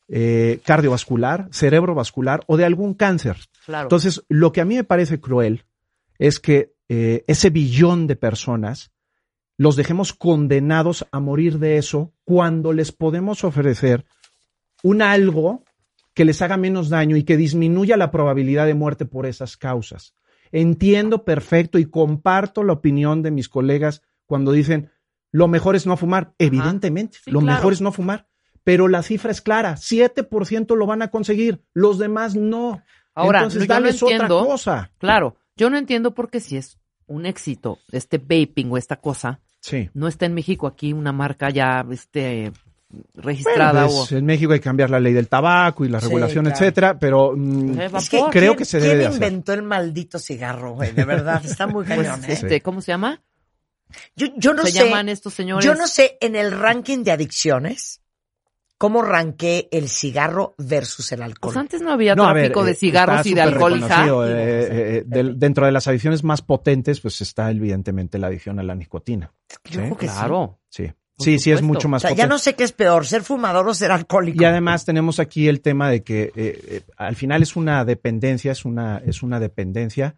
eh, 0.07 0.59
cardiovascular, 0.65 1.47
cerebrovascular 1.51 2.43
o 2.47 2.57
de 2.57 2.65
algún 2.65 2.93
cáncer. 2.93 3.37
Claro. 3.65 3.85
Entonces, 3.85 4.23
lo 4.27 4.51
que 4.51 4.61
a 4.61 4.65
mí 4.65 4.75
me 4.75 4.83
parece 4.83 5.19
cruel 5.19 5.65
es 6.17 6.39
que 6.39 6.73
eh, 6.89 7.23
ese 7.27 7.49
billón 7.49 8.07
de 8.07 8.15
personas 8.15 8.91
los 9.57 9.75
dejemos 9.75 10.13
condenados 10.13 11.05
a 11.11 11.19
morir 11.19 11.59
de 11.59 11.77
eso 11.77 12.13
cuando 12.23 12.73
les 12.73 12.91
podemos 12.91 13.43
ofrecer 13.43 14.05
un 14.83 15.01
algo 15.01 15.63
que 16.19 16.25
les 16.25 16.41
haga 16.41 16.57
menos 16.57 16.89
daño 16.89 17.15
y 17.15 17.23
que 17.23 17.37
disminuya 17.37 17.95
la 17.95 18.11
probabilidad 18.11 18.65
de 18.65 18.73
muerte 18.73 19.05
por 19.05 19.25
esas 19.25 19.55
causas. 19.55 20.13
Entiendo 20.51 21.23
perfecto 21.23 21.79
y 21.79 21.85
comparto 21.85 22.61
la 22.65 22.73
opinión 22.73 23.23
de 23.23 23.31
mis 23.31 23.47
colegas 23.47 24.01
cuando 24.25 24.51
dicen 24.51 24.91
lo 25.31 25.47
mejor 25.47 25.77
es 25.77 25.87
no 25.87 25.95
fumar. 25.95 26.33
Evidentemente, 26.37 27.19
Sí, 27.23 27.31
lo 27.31 27.39
claro. 27.39 27.55
mejor 27.55 27.71
es 27.71 27.79
no 27.79 27.93
fumar. 27.93 28.27
Pero 28.65 28.89
la 28.89 29.01
cifra 29.01 29.31
es 29.31 29.39
clara, 29.39 29.77
7% 29.77 30.75
lo 30.75 30.85
van 30.85 31.03
a 31.03 31.07
conseguir, 31.07 31.63
los 31.73 31.99
demás 31.99 32.35
no. 32.35 32.83
Ahora, 33.15 33.39
Entonces, 33.39 33.65
yo 33.65 33.73
no 33.73 33.79
otra 33.79 33.89
entiendo. 33.91 34.45
cosa. 34.45 34.91
Claro. 34.97 35.37
Yo 35.55 35.69
no 35.69 35.77
entiendo 35.77 36.13
por 36.13 36.29
qué 36.29 36.41
si 36.41 36.57
es 36.57 36.79
un 37.07 37.25
éxito 37.25 37.77
este 37.93 38.17
vaping 38.17 38.69
o 38.73 38.77
esta 38.77 38.97
cosa, 38.97 39.39
Sí. 39.61 39.89
no 39.93 40.09
está 40.09 40.25
en 40.25 40.33
México 40.33 40.67
aquí 40.67 40.91
una 40.91 41.13
marca 41.13 41.49
ya 41.49 41.85
este 41.89 42.51
registrada 43.15 43.83
Bueno, 43.85 43.97
pues, 43.99 44.11
o 44.11 44.17
en 44.17 44.25
México 44.25 44.51
hay 44.53 44.59
que 44.59 44.63
cambiar 44.63 44.89
la 44.89 44.99
ley 44.99 45.13
del 45.13 45.27
tabaco 45.27 45.85
y 45.85 45.89
la 45.89 45.99
Sí, 45.99 46.07
regulación, 46.07 46.45
claro. 46.45 46.55
etcétera, 46.59 46.99
pero 46.99 47.33
mm, 47.35 47.79
Es 47.79 48.09
que 48.09 48.17
creo 48.31 48.51
¿quién- 48.53 48.57
que 48.57 48.65
se 48.65 48.79
debe 48.79 48.93
de 48.95 48.99
¿Quién 49.01 49.09
hacer. 49.11 49.23
inventó 49.23 49.53
el 49.53 49.63
maldito 49.63 50.17
cigarro, 50.19 50.73
güey? 50.73 50.91
De 50.91 51.05
verdad, 51.05 51.41
está 51.45 51.67
muy 51.67 51.85
pues, 51.85 51.97
cañón, 51.99 52.23
¿eh? 52.25 52.33
este, 52.33 52.61
¿cómo 52.61 52.81
se 52.81 52.91
llama? 52.91 53.21
Yo, 54.15 54.27
yo 54.37 54.53
no 54.53 54.63
se 54.65 54.71
sé. 54.71 54.85
llaman 54.85 55.09
estos 55.09 55.33
señores. 55.33 55.65
Yo 55.65 55.75
no 55.75 55.87
sé 55.87 56.17
en 56.21 56.35
el 56.35 56.51
ranking 56.51 57.03
de 57.03 57.11
adicciones 57.11 58.01
cómo 58.77 59.01
ranqué 59.01 59.67
el 59.71 59.89
cigarro 59.89 60.55
versus 60.57 61.11
el 61.11 61.21
alcohol. 61.21 61.53
Pues 61.53 61.57
antes 61.57 61.81
no 61.81 61.91
había 61.91 62.15
No, 62.15 62.25
a 62.25 62.33
ver, 62.33 62.45
tráfico 62.45 62.63
de 62.63 62.71
eh, 62.71 62.75
cigarros 62.75 63.25
y 63.25 63.33
de 63.33 63.41
alcohol, 63.41 63.73
reconocido, 63.81 64.25
eh, 64.27 64.31
eh, 64.99 65.03
del- 65.05 65.37
dentro 65.37 65.65
de 65.65 65.71
las 65.73 65.87
adicciones 65.87 66.23
más 66.23 66.41
potentes, 66.41 67.01
pues 67.01 67.19
está 67.21 67.51
evidentemente 67.51 68.17
la 68.19 68.27
adicción 68.27 68.57
a 68.59 68.63
la 68.63 68.75
nicotina. 68.75 69.33
Yo 69.49 69.57
¿sí? 69.71 69.77
creo 69.79 69.97
que 69.97 70.07
sí. 70.07 70.13
Claro. 70.13 70.59
Sí, 70.69 70.89
sí, 71.19 71.39
sí 71.39 71.51
es 71.51 71.61
mucho 71.61 71.87
O 71.87 71.91
más 71.91 72.01
sea, 72.01 72.11
ya 72.13 72.27
no 72.27 72.39
sé 72.39 72.55
qué 72.55 72.63
es 72.63 72.71
peor, 72.71 73.05
ser 73.05 73.23
fumador 73.23 73.67
o 73.67 73.73
ser 73.73 73.91
alcohólico. 73.91 74.41
Y 74.41 74.45
además 74.45 74.85
tenemos 74.85 75.19
aquí 75.19 75.47
el 75.47 75.61
tema 75.61 75.89
de 75.89 76.03
que 76.03 76.23
eh, 76.23 76.31
eh, 76.35 76.81
al 76.97 77.15
final 77.15 77.41
es 77.43 77.55
una 77.55 77.83
dependencia, 77.85 78.51
es 78.51 78.65
una, 78.65 79.01
es 79.05 79.21
una 79.23 79.39
dependencia, 79.39 80.15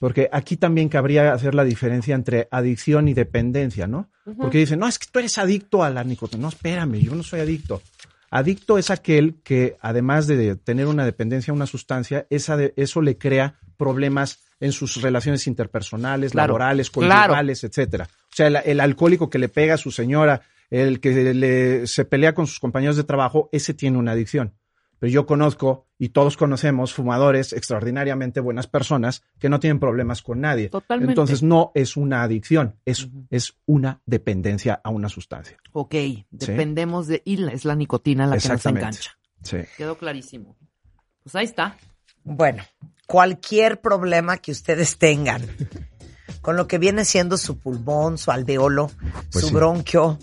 porque 0.00 0.28
aquí 0.32 0.56
también 0.56 0.88
cabría 0.88 1.32
hacer 1.32 1.54
la 1.54 1.64
diferencia 1.64 2.14
entre 2.14 2.46
adicción 2.50 3.08
y 3.08 3.14
dependencia, 3.14 3.86
¿no? 3.86 4.08
Porque 4.36 4.58
dicen, 4.58 4.78
no, 4.78 4.86
es 4.86 4.98
que 4.98 5.06
tú 5.10 5.18
eres 5.18 5.38
adicto 5.38 5.82
a 5.82 5.90
la 5.90 6.04
nicotina. 6.04 6.42
No, 6.42 6.48
espérame, 6.48 7.00
yo 7.00 7.14
no 7.14 7.22
soy 7.22 7.40
adicto. 7.40 7.82
Adicto 8.30 8.76
es 8.78 8.90
aquel 8.90 9.36
que, 9.42 9.76
además 9.80 10.26
de 10.26 10.54
tener 10.56 10.86
una 10.86 11.04
dependencia 11.04 11.50
a 11.50 11.54
una 11.54 11.66
sustancia, 11.66 12.26
esa 12.30 12.56
de- 12.58 12.74
eso 12.76 13.00
le 13.00 13.16
crea 13.16 13.54
problemas 13.78 14.40
en 14.60 14.72
sus 14.72 15.00
relaciones 15.02 15.46
interpersonales, 15.46 16.32
Claro, 16.32 16.48
laborales, 16.54 16.90
claro. 16.90 17.26
conyugales, 17.26 17.64
etcétera. 17.64 18.08
O 18.10 18.34
sea, 18.34 18.46
el, 18.48 18.56
el 18.64 18.80
alcohólico 18.80 19.30
que 19.30 19.38
le 19.38 19.48
pega 19.48 19.74
a 19.74 19.78
su 19.78 19.90
señora, 19.90 20.42
el 20.70 21.00
que 21.00 21.32
le, 21.34 21.86
se 21.86 22.04
pelea 22.04 22.34
con 22.34 22.46
sus 22.46 22.58
compañeros 22.60 22.96
de 22.96 23.04
trabajo, 23.04 23.48
ese 23.52 23.74
tiene 23.74 23.98
una 23.98 24.12
adicción. 24.12 24.54
Pero 25.00 25.12
yo 25.12 25.26
conozco 25.26 25.86
y 25.96 26.08
todos 26.08 26.36
conocemos 26.36 26.92
fumadores 26.92 27.52
extraordinariamente 27.52 28.40
buenas 28.40 28.66
personas 28.66 29.22
que 29.38 29.48
no 29.48 29.60
tienen 29.60 29.78
problemas 29.78 30.22
con 30.22 30.40
nadie. 30.40 30.70
Totalmente. 30.70 31.12
Entonces 31.12 31.40
no 31.44 31.70
es 31.76 31.96
una 31.96 32.24
adicción, 32.24 32.74
es, 32.84 33.08
es 33.30 33.54
una 33.64 34.00
dependencia 34.06 34.80
a 34.82 34.90
una 34.90 35.08
sustancia. 35.08 35.56
Ok, 35.70 35.94
dependemos 36.30 37.06
de... 37.06 37.22
Y 37.24 37.36
la- 37.36 37.52
es 37.52 37.64
la 37.64 37.76
nicotina 37.76 38.26
la 38.26 38.38
que 38.38 38.48
nos 38.48 38.66
engancha. 38.66 39.12
Sí. 39.44 39.58
Quedó 39.76 39.96
clarísimo. 39.96 40.56
Pues 41.22 41.36
ahí 41.36 41.44
está. 41.44 41.76
Bueno, 42.24 42.64
cualquier 43.08 43.80
problema 43.80 44.36
que 44.36 44.52
ustedes 44.52 44.98
tengan 44.98 45.42
con 46.42 46.56
lo 46.56 46.68
que 46.68 46.78
viene 46.78 47.04
siendo 47.04 47.36
su 47.38 47.58
pulmón, 47.58 48.18
su 48.18 48.30
alveolo, 48.30 48.90
Pues 49.32 49.42
su 49.44 49.48
sí. 49.48 49.54
bronquio, 49.54 50.18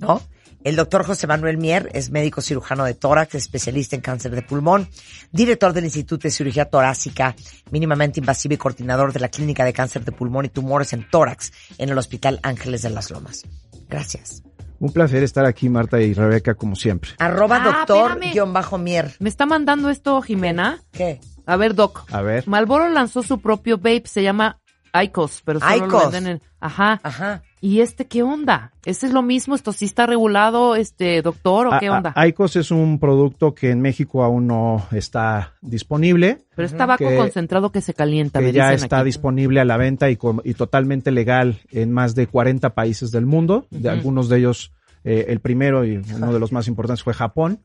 ¿no? 0.00 0.20
El 0.64 0.76
doctor 0.76 1.04
José 1.04 1.26
Manuel 1.26 1.58
Mier 1.58 1.90
es 1.92 2.10
médico 2.10 2.40
cirujano 2.40 2.84
de 2.84 2.94
tórax, 2.94 3.34
especialista 3.34 3.96
en 3.96 4.02
cáncer 4.02 4.34
de 4.34 4.42
pulmón, 4.42 4.88
director 5.30 5.72
del 5.74 5.84
Instituto 5.84 6.22
de 6.22 6.30
Cirugía 6.30 6.64
Torácica, 6.64 7.36
mínimamente 7.70 8.18
invasiva 8.20 8.54
y 8.54 8.56
coordinador 8.56 9.12
de 9.12 9.20
la 9.20 9.28
Clínica 9.28 9.64
de 9.64 9.72
Cáncer 9.74 10.04
de 10.04 10.12
Pulmón 10.12 10.46
y 10.46 10.48
Tumores 10.48 10.92
en 10.94 11.08
Tórax 11.10 11.52
en 11.78 11.90
el 11.90 11.98
Hospital 11.98 12.40
Ángeles 12.42 12.80
de 12.82 12.90
las 12.90 13.10
Lomas. 13.10 13.42
Gracias. 13.88 14.42
Un 14.80 14.90
placer 14.92 15.22
estar 15.22 15.44
aquí, 15.44 15.68
Marta 15.68 16.00
y 16.00 16.14
Rebeca, 16.14 16.54
como 16.54 16.76
siempre. 16.76 17.10
Arroba 17.18 17.56
Ah, 17.62 17.64
doctor 17.86 18.12
espérame. 18.12 18.32
guion 18.32 18.52
bajo 18.54 18.78
Mier. 18.78 19.14
Me 19.18 19.28
está 19.28 19.44
mandando 19.46 19.90
esto 19.90 20.20
Jimena. 20.22 20.82
¿Qué? 20.92 21.20
A 21.46 21.56
ver, 21.56 21.74
Doc. 21.74 22.04
A 22.12 22.22
ver. 22.22 22.46
Malboro 22.48 22.88
lanzó 22.88 23.22
su 23.22 23.40
propio 23.40 23.76
vape, 23.76 24.04
se 24.06 24.22
llama 24.22 24.58
Icos, 25.02 25.42
pero 25.44 25.60
solo 25.60 25.76
lo 25.76 25.86
Icos. 25.86 26.12
venden 26.12 26.32
en... 26.36 26.42
Ajá. 26.60 27.00
Ajá. 27.02 27.42
¿Y 27.60 27.80
este 27.80 28.06
qué 28.06 28.22
onda? 28.22 28.72
¿Ese 28.84 29.06
es 29.06 29.12
lo 29.12 29.22
mismo? 29.22 29.54
¿Esto 29.54 29.72
sí 29.72 29.84
está 29.86 30.06
regulado, 30.06 30.76
este 30.76 31.20
doctor, 31.22 31.66
o 31.66 31.78
qué 31.80 31.88
A- 31.88 31.92
onda? 31.96 32.12
a- 32.14 32.26
Icos 32.26 32.56
es 32.56 32.70
un 32.70 32.98
producto 32.98 33.54
que 33.54 33.70
en 33.70 33.80
México 33.80 34.22
aún 34.22 34.46
no 34.46 34.86
está 34.92 35.54
disponible, 35.62 36.38
pero 36.54 36.66
es 36.66 36.76
tabaco 36.76 37.06
que- 37.08 37.16
concentrado 37.16 37.70
que 37.72 37.80
se 37.80 37.92
calienta, 37.92 38.40
me 38.40 38.46
que 38.46 38.52
ya 38.52 38.70
dicen 38.70 38.84
está 38.84 38.98
aquí. 38.98 39.06
disponible 39.06 39.60
a 39.60 39.64
la 39.64 39.76
venta 39.76 40.08
y, 40.10 40.16
totalmente 40.56 41.10
legal 41.10 41.60
en 41.70 41.90
más 41.92 42.14
de 42.14 42.26
40 42.26 42.70
países 42.74 43.10
del 43.10 43.26
mundo. 43.26 43.66
De 43.70 43.88
algunos 43.90 44.28
de 44.28 44.38
ellos, 44.38 44.72
eh, 45.02 45.26
el 45.28 45.40
primero 45.40 45.84
y 45.84 45.96
uno 46.14 46.32
de 46.32 46.38
los 46.40 46.52
más 46.52 46.68
importantes 46.68 47.02
fue 47.02 47.12
Japón. 47.14 47.60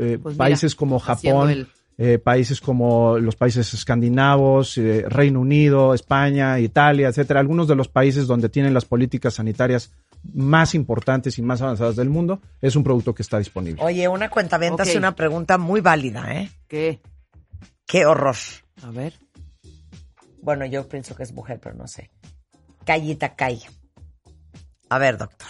Eh, 0.00 0.18
Pues 0.22 0.34
mira, 0.36 0.44
países 0.44 0.74
como 0.74 0.98
Japón, 1.00 1.50
el- 1.50 1.68
eh, 2.04 2.18
países 2.18 2.60
como 2.60 3.16
los 3.18 3.36
países 3.36 3.72
escandinavos, 3.74 4.76
eh, 4.76 5.04
Reino 5.08 5.38
Unido, 5.38 5.94
España, 5.94 6.58
Italia, 6.58 7.06
etcétera, 7.06 7.38
algunos 7.38 7.68
de 7.68 7.76
los 7.76 7.86
países 7.86 8.26
donde 8.26 8.48
tienen 8.48 8.74
las 8.74 8.84
políticas 8.84 9.34
sanitarias 9.34 9.92
más 10.34 10.74
importantes 10.74 11.38
y 11.38 11.42
más 11.42 11.62
avanzadas 11.62 11.94
del 11.94 12.10
mundo, 12.10 12.40
es 12.60 12.74
un 12.74 12.82
producto 12.82 13.14
que 13.14 13.22
está 13.22 13.38
disponible. 13.38 13.80
Oye, 13.84 14.08
una 14.08 14.28
cuentaventa 14.30 14.82
Ok. 14.82 14.88
hace 14.88 14.98
una 14.98 15.14
pregunta 15.14 15.58
muy 15.58 15.80
válida, 15.80 16.34
¿eh? 16.34 16.50
¿Qué? 16.66 17.00
Qué 17.86 18.04
horror. 18.04 18.34
A 18.82 18.90
ver. 18.90 19.12
Bueno, 20.40 20.66
yo 20.66 20.88
pienso 20.88 21.14
que 21.14 21.22
es 21.22 21.32
mujer, 21.32 21.60
pero 21.62 21.76
no 21.76 21.86
sé. 21.86 22.10
Callita 22.84 23.36
Calla. 23.36 23.70
A 24.88 24.98
ver, 24.98 25.18
doctor. 25.18 25.48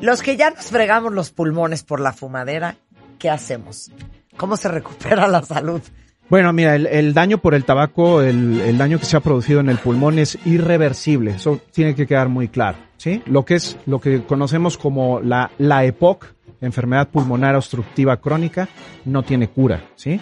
Los 0.00 0.22
que 0.22 0.36
ya 0.36 0.50
nos 0.50 0.66
fregamos 0.66 1.12
los 1.12 1.30
pulmones 1.30 1.82
por 1.84 2.00
la 2.00 2.12
fumadera, 2.12 2.76
¿qué 3.18 3.30
hacemos? 3.30 3.90
¿Cómo 4.36 4.56
se 4.56 4.68
recupera 4.68 5.26
la 5.26 5.42
salud? 5.42 5.82
Bueno, 6.30 6.52
mira, 6.52 6.76
el, 6.76 7.14
daño 7.14 7.38
por 7.38 7.54
el 7.54 7.64
tabaco, 7.64 8.20
el, 8.20 8.76
daño 8.76 8.98
que 8.98 9.06
se 9.06 9.16
ha 9.16 9.20
producido 9.20 9.60
en 9.60 9.70
el 9.70 9.78
pulmón 9.78 10.18
es 10.18 10.38
irreversible. 10.44 11.32
Eso 11.32 11.58
tiene 11.72 11.94
que 11.94 12.06
quedar 12.06 12.28
muy 12.28 12.48
claro, 12.48 12.76
¿sí? 12.98 13.22
Lo 13.24 13.46
que 13.46 13.54
es, 13.54 13.78
lo 13.86 13.98
que 13.98 14.22
conocemos 14.24 14.76
como 14.76 15.20
la, 15.20 15.50
la 15.56 15.86
EPOC, 15.86 16.26
enfermedad 16.60 17.08
pulmonar 17.08 17.56
obstructiva 17.56 18.18
crónica, 18.18 18.68
no 19.06 19.22
tiene 19.22 19.48
cura, 19.48 19.84
¿sí? 19.96 20.20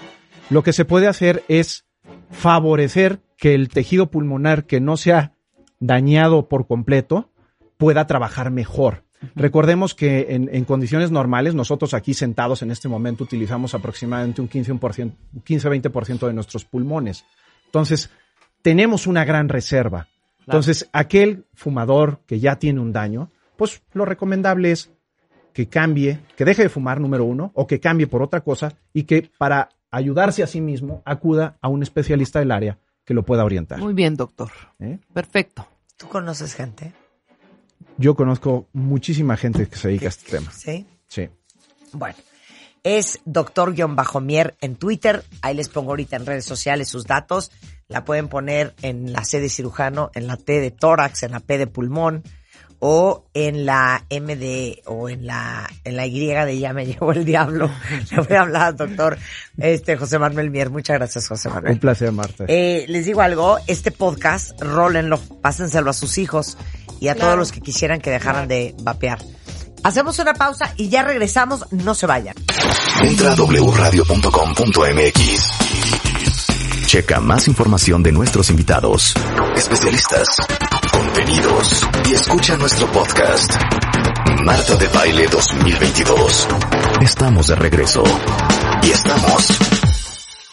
Lo 0.49 0.63
que 0.63 0.73
se 0.73 0.85
puede 0.85 1.09
hacer 1.09 1.43
es 1.49 1.87
favorecer 2.31 3.19
que 3.37 3.55
el 3.55 3.69
tejido 3.69 4.09
pulmonar 4.11 4.65
que 4.65 4.81
no 4.81 4.97
se 4.97 5.13
ha 5.13 5.33
dañado 5.81 6.49
por 6.49 6.69
completo 6.69 7.33
pueda 7.79 8.07
trabajar 8.07 8.53
mejor. 8.53 9.06
Recordemos 9.35 9.95
que 9.95 10.27
en, 10.31 10.49
en 10.53 10.65
condiciones 10.65 11.11
normales, 11.11 11.55
nosotros 11.55 11.95
aquí 11.95 12.15
sentados 12.15 12.63
en 12.63 12.71
este 12.71 12.89
momento 12.89 13.25
utilizamos 13.25 13.75
aproximadamente 13.75 14.41
un 14.41 14.49
15%, 14.49 15.13
15-20% 15.45 16.27
de 16.27 16.33
nuestros 16.33 16.65
pulmones. 16.65 17.25
Entonces, 17.67 18.11
tenemos 18.63 19.07
una 19.07 19.25
gran 19.25 19.49
reserva. 19.49 20.09
Entonces, 20.41 20.89
aquel 20.93 21.45
fumador 21.55 22.21
que 22.27 22.39
ya 22.39 22.57
tiene 22.57 22.81
un 22.81 22.93
daño, 22.93 23.31
pues 23.57 23.83
lo 23.93 24.05
recomendable 24.05 24.71
es 24.71 24.91
que 25.53 25.69
cambie, 25.69 26.21
que 26.37 26.45
deje 26.45 26.63
de 26.63 26.69
fumar, 26.69 27.01
número 27.01 27.25
uno, 27.25 27.51
o 27.55 27.67
que 27.67 27.81
cambie 27.81 28.07
por 28.07 28.23
otra 28.23 28.43
cosa 28.43 28.75
y 28.93 29.05
que 29.05 29.31
para 29.39 29.71
ayudarse 29.91 30.43
a 30.43 30.47
sí 30.47 30.61
mismo 30.61 31.03
acuda 31.05 31.57
a 31.61 31.69
un 31.69 31.83
especialista 31.83 32.39
del 32.39 32.53
área 32.53 32.79
que 33.05 33.15
lo 33.15 33.25
pueda 33.25 33.45
orientar. 33.45 33.79
Muy 33.79 33.95
bien, 33.95 34.17
doctor. 34.17 34.51
¿eh? 34.79 34.99
Perfecto. 35.13 35.67
¿Tú 35.97 36.09
conoces 36.09 36.55
gente? 36.55 36.93
Yo 37.99 38.15
conozco 38.15 38.69
muchísima 38.73 39.37
gente 39.37 39.67
que 39.69 39.77
se 39.77 39.89
dedica 39.89 40.07
a 40.07 40.09
este 40.11 40.31
tema. 40.31 40.53
¿Sí? 40.53 40.87
Sí. 41.09 41.29
Bueno, 41.93 42.17
es 42.83 43.21
doctor-mier 43.25 44.57
en 44.61 44.77
Twitter. 44.77 45.25
Ahí 45.43 45.55
les 45.55 45.69
pongo 45.69 45.91
ahorita 45.91 46.17
en 46.17 46.27
redes 46.27 46.45
sociales 46.45 46.89
sus 46.89 47.07
datos. 47.07 47.51
La 47.89 48.05
pueden 48.05 48.29
poner 48.29 48.75
en 48.83 49.13
la 49.13 49.25
C 49.25 49.41
de 49.41 49.49
cirujano, 49.49 50.11
en 50.15 50.27
la 50.27 50.37
T 50.37 50.61
de 50.61 50.71
tórax, 50.71 51.23
en 51.23 51.33
la 51.33 51.41
P 51.41 51.59
de 51.59 51.67
pulmón 51.67 52.23
o 52.79 53.25
en 53.35 53.67
la 53.67 54.05
M 54.11 54.37
de 54.37 54.83
o 54.87 55.09
en 55.09 55.27
la 55.27 55.69
en 55.85 55.97
la 55.97 56.07
Y 56.07 56.27
de 56.27 56.59
ya 56.59 56.73
me 56.73 56.87
llevó 56.87 57.13
el 57.13 57.25
diablo. 57.25 57.71
Le 58.11 58.21
voy 58.21 58.37
a 58.37 58.43
hablar 58.43 58.63
al 58.63 58.77
doctor 58.77 59.19
este 59.59 59.97
José 59.97 60.19
Manuel 60.19 60.51
Mier. 60.51 60.71
Muchas 60.71 60.99
gracias, 60.99 61.29
José 61.29 61.49
Un 61.49 61.55
Manuel. 61.55 61.79
placer, 61.79 62.13
Marta. 62.13 62.45
Eh, 62.49 62.85
les 62.89 63.07
digo 63.07 63.23
algo, 63.23 63.59
este 63.67 63.91
podcast, 63.91 64.61
rólenlo, 64.61 65.19
pásenselo 65.41 65.91
a 65.91 65.95
sus 65.95 66.19
hijos 66.19 66.57
y 67.01 67.09
a 67.09 67.15
todos 67.15 67.37
los 67.37 67.53
que 67.53 67.61
quisieran 67.61 68.01
que 68.01 68.11
dejaran 68.11 68.49
de 68.49 68.75
vapear. 68.83 69.19
Hacemos 69.83 70.19
una 70.19 70.35
pausa 70.35 70.73
y 70.77 70.89
ya 70.89 71.03
regresamos, 71.03 71.67
no 71.71 71.95
se 71.95 72.07
vayan. 72.07 72.35
Entra 73.03 73.33
a 73.33 73.37
wradio.com.mx. 73.37 75.51
Checa 76.87 77.21
más 77.21 77.49
información 77.49 78.03
de 78.03 78.13
nuestros 78.13 78.51
invitados, 78.51 79.15
especialistas, 79.57 80.29
contenidos 81.01 81.87
y 82.11 82.15
escucha 82.15 82.57
nuestro 82.57 82.87
podcast. 82.91 83.53
Marta 84.47 84.77
de 84.77 84.89
Baile 84.89 85.27
2022. 85.31 86.49
Estamos 87.03 87.49
de 87.49 87.55
regreso. 87.57 88.03
Y 88.83 88.87
estamos 88.93 89.59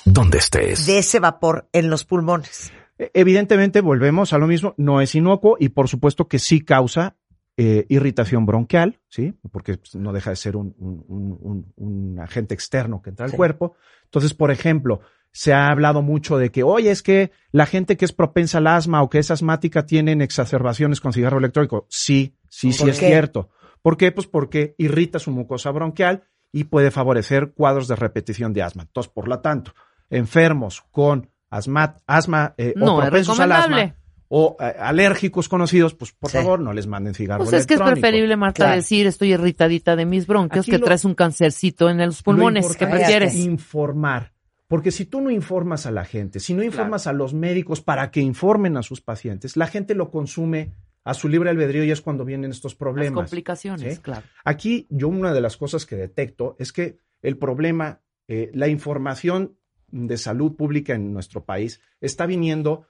donde 0.03 0.39
estés. 0.39 0.85
De 0.85 0.97
ese 0.97 1.19
vapor 1.21 1.69
en 1.71 1.89
los 1.89 2.03
pulmones. 2.03 2.73
E- 2.97 3.09
Evidentemente, 3.13 3.79
volvemos 3.79 4.33
a 4.33 4.37
lo 4.37 4.47
mismo, 4.47 4.73
no 4.77 4.99
es 4.99 5.15
inocuo 5.15 5.55
y 5.59 5.69
por 5.69 5.87
supuesto 5.87 6.27
que 6.27 6.39
sí 6.39 6.59
causa 6.61 7.15
eh, 7.55 7.85
irritación 7.87 8.45
bronquial, 8.45 8.99
¿sí? 9.07 9.33
Porque 9.51 9.77
pues, 9.77 9.95
no 9.95 10.11
deja 10.11 10.31
de 10.31 10.35
ser 10.35 10.57
un, 10.57 10.75
un- 10.77 11.05
un- 11.07 11.37
un- 11.39 11.73
un 11.77 12.19
agente 12.19 12.53
externo 12.53 13.01
que 13.01 13.11
entra 13.11 13.25
al 13.25 13.31
Sí. 13.31 13.37
cuerpo. 13.37 13.75
Entonces, 14.05 14.33
por 14.33 14.51
ejemplo, 14.51 14.99
se 15.33 15.51
ha 15.51 15.67
hablado 15.69 16.01
mucho 16.01 16.37
de 16.37 16.51
que, 16.51 16.63
oye, 16.63 16.91
es 16.91 17.01
que 17.03 17.31
la 17.51 17.65
gente 17.65 17.97
que 17.97 18.05
es 18.05 18.13
propensa 18.13 18.59
al 18.59 18.67
asma 18.67 19.01
o 19.01 19.09
que 19.09 19.17
es 19.19 19.31
asmática 19.31 19.85
tienen 19.85 20.21
exacerbaciones 20.21 21.01
con 21.01 21.11
cigarro 21.11 21.39
electrónico. 21.39 21.87
Sí, 21.89 22.35
sí, 22.47 22.71
sí 22.71 22.79
¿Por 22.81 22.89
es 22.91 22.97
cierto. 22.99 23.49
¿Por 23.81 23.97
qué? 23.97 24.11
Pues 24.11 24.27
porque 24.27 24.75
irrita 24.77 25.19
su 25.19 25.31
mucosa 25.31 25.71
bronquial 25.71 26.23
y 26.51 26.65
puede 26.65 26.91
favorecer 26.91 27.51
cuadros 27.53 27.87
de 27.87 27.95
repetición 27.95 28.53
de 28.53 28.61
asma. 28.61 28.83
Entonces, 28.83 29.11
por 29.11 29.27
lo 29.27 29.39
tanto, 29.39 29.73
enfermos 30.09 30.83
con 30.91 31.29
asma, 31.49 31.97
asma 32.05 32.53
eh, 32.57 32.73
No, 32.75 32.97
o 32.97 33.01
propensos 33.01 33.39
al 33.39 33.51
asma 33.51 33.95
o 34.35 34.57
eh, 34.59 34.73
alérgicos 34.79 35.47
conocidos, 35.49 35.93
pues 35.95 36.11
por 36.11 36.31
Sí. 36.31 36.37
favor 36.37 36.59
no 36.59 36.73
les 36.73 36.87
manden 36.87 37.13
cigarro 37.13 37.43
Pues 37.43 37.53
es 37.53 37.67
que 37.67 37.75
es 37.75 37.81
preferible, 37.81 38.35
Marta, 38.35 38.63
Claro. 38.65 38.75
decir 38.75 39.05
estoy 39.07 39.33
irritadita 39.33 39.95
de 39.95 40.05
mis 40.05 40.25
bronquios 40.27 40.63
Aquí 40.65 40.71
que 40.71 40.77
lo- 40.79 40.85
traes 40.85 41.05
un 41.05 41.13
cancercito 41.15 41.89
en 41.89 41.97
los 41.97 42.19
Lo 42.19 42.23
pulmones. 42.23 42.65
¿Qué 42.65 42.71
importante 42.85 42.97
prefieres? 42.97 43.33
es 43.35 43.45
informar. 43.45 44.32
Porque 44.73 44.89
si 44.89 45.05
tú 45.05 45.21
no 45.21 45.29
informas 45.29 45.85
a 45.85 45.91
la 45.91 46.03
gente, 46.03 46.39
si 46.39 46.55
no 46.55 46.63
informas 46.63 47.05
a 47.05 47.13
los 47.13 47.35
médicos 47.35 47.79
para 47.79 48.09
que 48.09 48.21
informen 48.21 48.75
a 48.75 48.81
sus 48.81 49.01
pacientes, 49.01 49.55
la 49.55 49.67
gente 49.67 49.93
lo 49.93 50.09
consume 50.09 50.73
a 51.03 51.13
su 51.13 51.29
libre 51.29 51.51
albedrío 51.51 51.83
y 51.83 51.91
es 51.91 52.01
cuando 52.01 52.25
vienen 52.25 52.49
estos 52.49 52.71
Las 52.71 52.79
problemas. 52.79 53.13
complicaciones, 53.13 53.97
¿sí? 53.97 54.01
claro. 54.01 54.23
Aquí 54.43 54.87
yo 54.89 55.09
una 55.09 55.31
de 55.31 55.41
las 55.41 55.57
cosas 55.57 55.85
que 55.85 55.95
detecto 55.95 56.55
es 56.57 56.73
que 56.73 56.97
el 57.21 57.37
problema, 57.37 58.01
eh, 58.27 58.49
la 58.55 58.67
información 58.67 59.59
de 59.89 60.17
salud 60.17 60.55
pública 60.55 60.95
en 60.95 61.13
nuestro 61.13 61.45
país 61.45 61.79
está 62.01 62.25
viniendo 62.25 62.87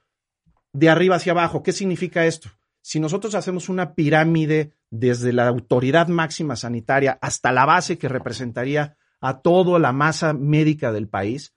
de 0.72 0.88
arriba 0.88 1.16
hacia 1.16 1.32
abajo. 1.32 1.62
¿Qué 1.62 1.72
significa 1.72 2.24
esto? 2.24 2.48
Si 2.80 2.98
nosotros 2.98 3.34
hacemos 3.34 3.68
una 3.68 3.94
pirámide 3.94 4.72
desde 4.88 5.34
la 5.34 5.48
autoridad 5.48 6.08
máxima 6.08 6.56
sanitaria 6.56 7.18
hasta 7.20 7.52
la 7.52 7.66
base 7.66 7.98
que 7.98 8.08
representaría 8.08 8.96
a 9.20 9.42
toda 9.42 9.78
la 9.78 9.92
masa 9.92 10.32
médica 10.32 10.90
del 10.90 11.08
país, 11.08 11.53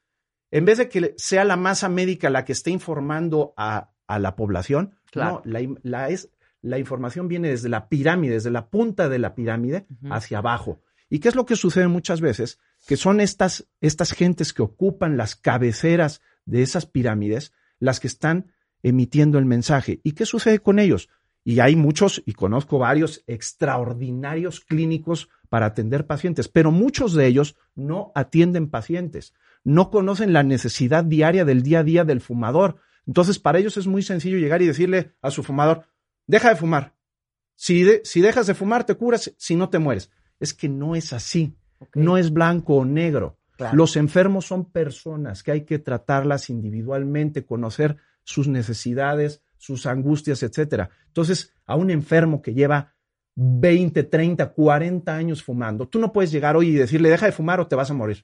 en 0.52 0.66
vez 0.66 0.78
de 0.78 0.90
que 0.90 1.14
sea 1.18 1.44
la 1.44 1.58
masa 1.58 1.90
médica 1.90 2.30
la 2.30 2.46
que 2.46 2.54
esté 2.54 2.72
informando 2.72 3.54
a, 3.58 3.92
a 4.08 4.20
la 4.20 4.36
población, 4.36 4.96
Claro. 5.12 5.42
no, 5.46 5.52
la, 5.52 5.62
la 5.84 6.10
es, 6.10 6.30
la 6.62 6.80
información 6.80 7.28
viene 7.28 7.50
desde 7.50 7.70
la 7.70 7.88
pirámide, 7.90 8.34
desde 8.36 8.52
la 8.52 8.70
punta 8.70 9.08
de 9.10 9.20
la 9.20 9.36
pirámide 9.36 9.88
hacia 10.10 10.40
abajo. 10.40 10.82
¿Y 11.10 11.20
qué 11.20 11.30
es 11.30 11.36
lo 11.36 11.46
que 11.46 11.56
sucede 11.56 11.88
muchas 11.88 12.20
veces? 12.20 12.60
Que 12.88 12.98
son 12.98 13.22
estas, 13.22 13.70
estas 13.80 14.12
gentes 14.12 14.52
que 14.54 14.62
ocupan 14.62 15.16
las 15.16 15.36
cabeceras 15.38 16.22
de 16.46 16.62
esas 16.64 16.86
pirámides 16.86 17.54
las 17.80 18.00
que 18.02 18.08
están 18.08 18.52
emitiendo 18.84 19.38
el 19.40 19.46
mensaje. 19.46 20.02
¿Y 20.04 20.12
qué 20.12 20.26
sucede 20.26 20.60
con 20.60 20.80
ellos? 20.80 21.10
Y 21.46 21.62
hay 21.62 21.78
muchos, 21.78 22.22
y 22.26 22.34
conozco 22.34 22.78
varios 22.80 23.24
extraordinarios 23.28 24.60
clínicos 24.62 25.30
para 25.50 25.68
atender 25.68 26.06
pacientes, 26.08 26.50
pero 26.50 26.72
muchos 26.72 27.14
de 27.14 27.28
ellos 27.28 27.56
no 27.76 28.12
atienden 28.16 28.70
pacientes, 28.70 29.34
no 29.68 29.92
conocen 29.92 30.32
la 30.32 30.44
necesidad 30.44 31.04
diaria 31.04 31.44
del 31.44 31.62
día 31.62 31.80
a 31.80 31.84
día 31.84 32.06
del 32.06 32.22
fumador. 32.22 32.78
Entonces, 33.06 33.38
para 33.38 33.60
ellos 33.60 33.76
es 33.76 33.86
muy 33.86 34.02
sencillo 34.02 34.38
llegar 34.38 34.62
y 34.62 34.66
decirle 34.68 35.12
a 35.22 35.30
su 35.30 35.44
fumador, 35.44 35.84
deja 36.26 36.48
de 36.50 36.56
fumar. 36.56 36.96
Si, 37.56 37.84
de- 37.84 38.02
si 38.06 38.22
dejas 38.22 38.48
de 38.48 38.54
fumar, 38.54 38.86
te 38.86 38.96
curas, 38.96 39.34
si 39.38 39.58
no 39.58 39.68
te 39.70 39.78
mueres. 39.80 40.10
Es 40.40 40.54
que 40.54 40.70
no 40.70 40.96
es 40.96 41.12
así. 41.12 41.58
No 41.94 42.18
es 42.18 42.32
blanco 42.32 42.76
o 42.76 42.86
negro. 42.86 43.40
Claro. 43.58 43.76
Los 43.76 43.98
enfermos 43.98 44.46
son 44.46 44.72
personas 44.72 45.44
que 45.44 45.52
hay 45.52 45.66
que 45.66 45.80
tratarlas 45.80 46.50
individualmente, 46.50 47.46
conocer 47.46 47.98
sus 48.24 48.48
necesidades, 48.48 49.42
sus 49.58 49.86
angustias, 49.86 50.44
etcétera. 50.44 50.92
Entonces, 51.08 51.54
a 51.66 51.76
un 51.76 51.92
enfermo 51.92 52.42
que 52.42 52.54
lleva 52.54 52.94
20, 53.36 54.04
30, 54.04 54.54
40 54.54 55.14
años 55.14 55.44
fumando, 55.44 55.90
tú 55.90 56.00
no 56.00 56.14
puedes 56.14 56.32
llegar 56.32 56.56
hoy 56.56 56.70
y 56.70 56.74
decirle, 56.76 57.10
deja 57.10 57.26
de 57.26 57.32
fumar 57.34 57.60
o 57.60 57.68
te 57.68 57.76
vas 57.76 57.92
a 57.92 57.94
morir. 57.94 58.24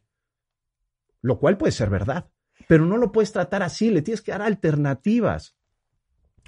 Lo 1.23 1.39
cual 1.39 1.57
puede 1.57 1.71
ser 1.71 1.89
verdad, 1.89 2.29
pero 2.67 2.85
no 2.85 2.97
lo 2.97 3.11
puedes 3.11 3.31
tratar 3.31 3.63
así, 3.63 3.89
le 3.89 4.03
tienes 4.03 4.21
que 4.21 4.31
dar 4.31 4.43
alternativas. 4.43 5.55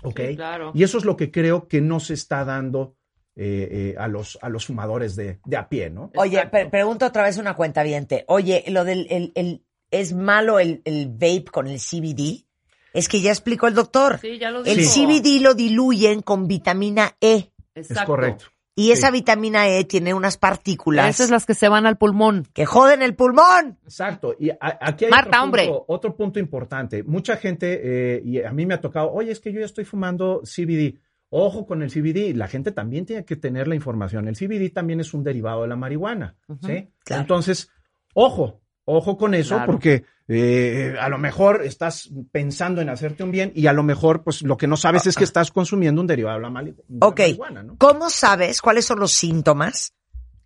¿Ok? 0.03 0.19
Sí, 0.29 0.35
claro. 0.35 0.71
Y 0.75 0.83
eso 0.83 0.97
es 0.99 1.05
lo 1.05 1.15
que 1.17 1.31
creo 1.31 1.67
que 1.67 1.81
no 1.81 1.99
se 1.99 2.13
está 2.13 2.45
dando 2.45 2.95
eh, 3.35 3.67
eh, 3.71 3.95
a, 3.97 4.07
los, 4.07 4.37
a 4.41 4.49
los 4.49 4.65
fumadores 4.67 5.15
de, 5.15 5.39
de 5.45 5.57
a 5.57 5.67
pie, 5.67 5.89
¿no? 5.89 6.11
Oye, 6.15 6.45
pre- 6.47 6.69
pregunto 6.69 7.05
otra 7.05 7.23
vez 7.23 7.37
una 7.37 7.55
cuenta 7.55 7.83
Oye, 8.27 8.63
lo 8.67 8.83
del 8.83 9.07
el, 9.09 9.31
el- 9.35 9.65
es 9.91 10.13
malo 10.13 10.59
el, 10.59 10.81
el 10.85 11.07
vape 11.09 11.45
con 11.51 11.67
el 11.67 11.79
CBD. 11.79 12.45
Es 12.93 13.07
que 13.07 13.21
ya 13.21 13.31
explicó 13.31 13.67
el 13.67 13.73
doctor. 13.73 14.19
Sí, 14.19 14.37
ya 14.39 14.51
lo 14.51 14.63
el 14.63 14.77
dijo. 14.77 14.91
CBD 14.93 15.41
lo 15.41 15.53
diluyen 15.53 16.21
con 16.21 16.47
vitamina 16.47 17.15
E. 17.21 17.51
Exacto. 17.75 18.01
Es 18.01 18.05
correcto. 18.05 18.45
Y 18.77 18.91
esa 18.91 19.09
vitamina 19.09 19.69
E 19.69 19.85
tiene 19.85 20.13
unas 20.13 20.37
partículas 20.37 21.09
Esas 21.09 21.29
las 21.29 21.45
que 21.45 21.53
se 21.53 21.69
van 21.69 21.85
al 21.85 21.97
pulmón. 21.97 22.45
que 22.53 22.65
joden 22.65 23.01
el 23.01 23.15
pulmón. 23.15 23.77
Exacto. 23.85 24.35
Y 24.37 24.49
a- 24.49 24.57
aquí 24.59 25.05
hay 25.05 25.11
Marta, 25.11 25.29
otro, 25.37 25.43
hombre. 25.43 25.65
punto, 25.67 25.85
otro 25.87 26.15
punto 26.17 26.39
importante. 26.39 27.01
Mucha 27.03 27.37
gente, 27.37 27.79
eh, 28.17 28.21
y 28.25 28.41
a 28.43 28.51
mí 28.51 28.65
me 28.65 28.73
ha 28.73 28.81
tocado, 28.81 29.11
oye, 29.13 29.31
es 29.31 29.39
que 29.39 29.53
yo 29.53 29.61
ya 29.61 29.65
estoy 29.65 29.85
fumando 29.85 30.41
CBD. 30.43 30.99
Ojo 31.29 31.65
con 31.65 31.81
el 31.83 31.89
CBD. 31.89 32.33
La 32.35 32.47
gente 32.49 32.71
también 32.71 33.05
tiene 33.05 33.23
que 33.23 33.35
tener 33.37 33.67
la 33.67 33.75
información. 33.75 34.27
El 34.27 34.35
CBD 34.35 34.69
también 34.73 34.99
es 34.99 35.13
un 35.13 35.23
derivado 35.23 35.61
de 35.63 35.69
la 35.69 35.75
marihuana. 35.77 36.35
¿sí? 36.65 36.89
Claro. 37.05 37.21
Entonces, 37.21 37.69
ojo, 38.13 38.61
ojo 38.85 39.17
con 39.17 39.33
eso, 39.33 39.55
Claro. 39.55 39.71
porque 39.71 40.03
eh, 40.27 40.95
a 40.99 41.09
lo 41.09 41.17
mejor 41.17 41.61
estás 41.63 42.09
pensando 42.31 42.81
en 42.81 42.89
hacerte 42.89 43.23
un 43.23 43.31
bien 43.31 43.51
y 43.55 43.67
a 43.67 43.73
lo 43.73 43.83
mejor, 43.83 44.23
pues 44.23 44.41
lo 44.41 44.57
que 44.57 44.67
no 44.67 44.77
sabes 44.77 45.05
es 45.07 45.15
que 45.15 45.23
estás 45.23 45.51
consumiendo 45.51 46.01
un 46.01 46.07
derivado 46.07 46.37
de 46.37 46.41
la, 46.43 46.49
mali- 46.49 46.75
de 46.75 46.99
la 46.99 47.07
Ok. 47.07 47.19
marihuana, 47.19 47.63
¿no? 47.63 47.75
¿Cómo 47.77 48.09
sabes 48.09 48.61
cuáles 48.61 48.85
son 48.85 48.99
los 48.99 49.11
síntomas? 49.11 49.93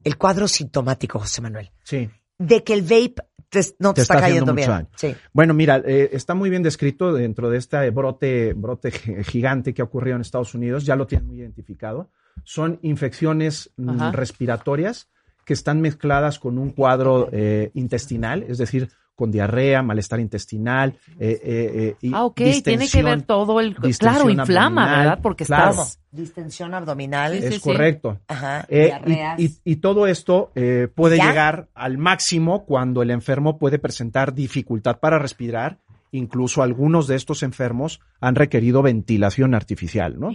El 0.04 0.18
cuadro 0.18 0.48
sintomático, 0.48 1.20
José 1.20 1.42
Manuel. 1.42 1.72
Sí. 1.84 2.10
De 2.38 2.64
que 2.64 2.74
el 2.74 2.82
vape 2.84 3.16
te- 3.50 3.62
no 3.80 3.94
te, 3.94 3.96
Te 3.96 4.02
está, 4.04 4.16
está 4.16 4.20
cayendo 4.22 4.54
bien. 4.54 4.88
Sí. 4.96 5.16
Bueno, 5.34 5.54
mira, 5.54 5.82
eh, 5.86 6.10
está 6.14 6.34
muy 6.36 6.50
bien 6.50 6.64
descrito 6.64 7.12
dentro 7.14 7.50
de 7.50 7.58
este 7.58 7.90
brote, 7.90 8.54
brote 8.54 8.92
gi- 8.92 9.24
gigante 9.24 9.74
que 9.74 9.82
ha 9.82 9.86
ocurrido 9.86 10.16
en 10.16 10.22
Estados 10.22 10.54
Unidos, 10.54 10.86
ya 10.86 10.96
lo 10.96 11.08
tienen 11.08 11.28
muy 11.28 11.40
identificado. 11.40 12.10
Son 12.46 12.80
infecciones 12.82 13.72
mm, 13.78 13.90
Ajá. 13.90 14.12
respiratorias 14.12 15.10
que 15.50 15.54
están 15.56 15.82
mezcladas 15.82 16.38
con 16.38 16.60
un 16.60 16.70
cuadro 16.70 17.28
eh, 17.32 17.72
intestinal, 17.74 18.44
es 18.48 18.60
decir, 18.60 18.88
con 19.16 19.32
diarrea, 19.32 19.82
malestar 19.82 20.20
intestinal. 20.20 20.96
eh, 21.20 21.40
eh, 21.44 21.72
eh, 21.74 21.96
y 22.02 22.14
Ah, 22.14 22.26
ok, 22.26 22.40
tiene 22.64 22.88
que 22.88 23.02
ver 23.02 23.24
todo 23.24 23.60
el... 23.60 23.76
Claro, 23.98 24.30
inflama, 24.30 24.84
abdominal, 24.84 24.98
¿verdad? 25.00 25.20
Porque 25.24 25.46
claro. 25.46 25.72
estás... 25.72 26.00
Distensión 26.12 26.76
abdominal. 26.76 27.32
Sí, 27.40 27.46
Es 27.48 27.56
sí. 27.56 27.60
correcto. 27.62 28.20
Ajá. 28.28 28.64
Eh, 28.70 28.86
diarreas. 28.86 29.40
y, 29.40 29.46
y- 29.46 29.58
y 29.64 29.76
todo 29.78 30.06
esto 30.06 30.52
eh, 30.54 30.88
puede 30.94 31.18
¿Ya? 31.18 31.30
llegar 31.30 31.68
al 31.74 31.98
máximo 31.98 32.64
cuando 32.68 33.02
el 33.02 33.10
enfermo 33.10 33.58
puede 33.58 33.80
presentar 33.80 34.36
dificultad 34.36 35.00
para 35.00 35.18
respirar. 35.18 35.80
Incluso 36.12 36.62
algunos 36.62 37.08
de 37.08 37.16
estos 37.16 37.42
enfermos 37.42 38.02
han 38.22 38.36
requerido 38.36 38.84
ventilación 38.84 39.56
artificial, 39.56 40.20
¿no? 40.20 40.30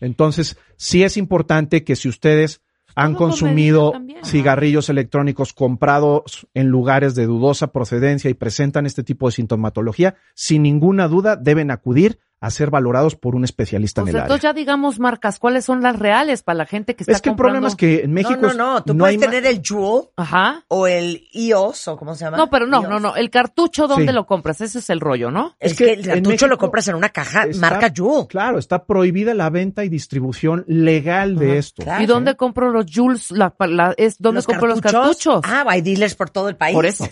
Entonces, 0.00 0.56
sí 0.76 1.02
es 1.02 1.16
importante 1.16 1.82
que 1.82 1.96
si 1.96 2.08
ustedes 2.08 2.62
han 2.94 3.14
consumido 3.14 3.92
cigarrillos 4.24 4.88
electrónicos 4.88 5.52
comprados 5.52 6.46
en 6.54 6.68
lugares 6.68 7.14
de 7.14 7.26
dudosa 7.26 7.68
procedencia 7.72 8.30
y 8.30 8.34
presentan 8.34 8.86
este 8.86 9.02
tipo 9.02 9.26
de 9.26 9.32
sintomatología, 9.32 10.16
sin 10.34 10.62
ninguna 10.62 11.08
duda 11.08 11.36
deben 11.36 11.70
acudir 11.70 12.18
a 12.42 12.50
ser 12.50 12.70
valorados 12.70 13.16
por 13.16 13.34
un 13.36 13.44
especialista 13.44 14.00
Pues 14.00 14.10
en 14.10 14.16
el 14.16 14.20
área. 14.22 14.26
entonces 14.26 14.42
ya 14.42 14.52
digamos 14.54 14.98
marcas, 14.98 15.38
¿cuáles 15.38 15.64
son 15.64 15.82
las 15.82 15.98
reales 15.98 16.42
para 16.42 16.56
la 16.58 16.66
gente 16.66 16.96
que 16.96 17.02
está 17.02 17.12
Es 17.12 17.20
que 17.20 17.28
el 17.28 17.32
comprando? 17.32 17.52
problema 17.60 17.68
es 17.68 17.76
que 17.76 18.02
en 18.04 18.12
México 18.12 18.40
no, 18.40 18.54
no, 18.54 18.74
no. 18.74 18.82
Tú 18.82 18.94
no 18.94 19.04
puedes 19.04 19.20
tener 19.20 19.44
el 19.44 19.60
Juul 19.66 20.04
Ajá. 20.16 20.64
o 20.68 20.86
el 20.86 21.28
iOS 21.32 21.88
o 21.88 21.96
cómo 21.98 22.14
se 22.14 22.24
llama. 22.24 22.38
No, 22.38 22.48
pero 22.48 22.66
no, 22.66 22.80
iOS. 22.80 22.88
no, 22.88 22.98
no. 23.00 23.16
El 23.16 23.28
cartucho, 23.28 23.86
¿dónde 23.86 24.06
Sí. 24.08 24.12
lo 24.12 24.26
compras? 24.26 24.60
Ese 24.62 24.78
es 24.78 24.88
el 24.88 25.00
rollo, 25.00 25.30
¿no? 25.30 25.54
Es, 25.60 25.72
Es 25.72 25.78
que, 25.78 25.84
que 25.84 25.92
el 25.92 26.04
cartucho 26.06 26.28
México 26.30 26.46
lo 26.46 26.56
compras 26.58 26.88
en 26.88 26.94
una 26.94 27.10
caja 27.10 27.44
está- 27.44 27.60
marca 27.70 27.92
Juul. 27.94 28.26
Claro, 28.26 28.58
está 28.58 28.84
prohibida 28.86 29.34
la 29.34 29.50
venta 29.50 29.84
y 29.84 29.90
distribución 29.90 30.64
legal 30.66 31.36
de 31.36 31.50
Ajá. 31.50 31.58
esto. 31.58 31.82
Claro. 31.82 32.02
¿Y 32.02 32.06
dónde 32.06 32.36
compro 32.36 32.70
los 32.70 32.86
Jules? 32.90 33.30
La, 33.32 33.54
la- 33.58 33.92
es, 33.98 34.16
¿Dónde 34.18 34.42
compro 34.42 34.66
los 34.68 34.80
cartuchos? 34.80 35.42
Ah, 35.44 35.64
hay 35.68 35.82
dealers 35.82 36.14
por 36.14 36.30
todo 36.30 36.48
el 36.48 36.56
país. 36.56 36.74
Por 36.74 36.86
eso. 36.86 37.06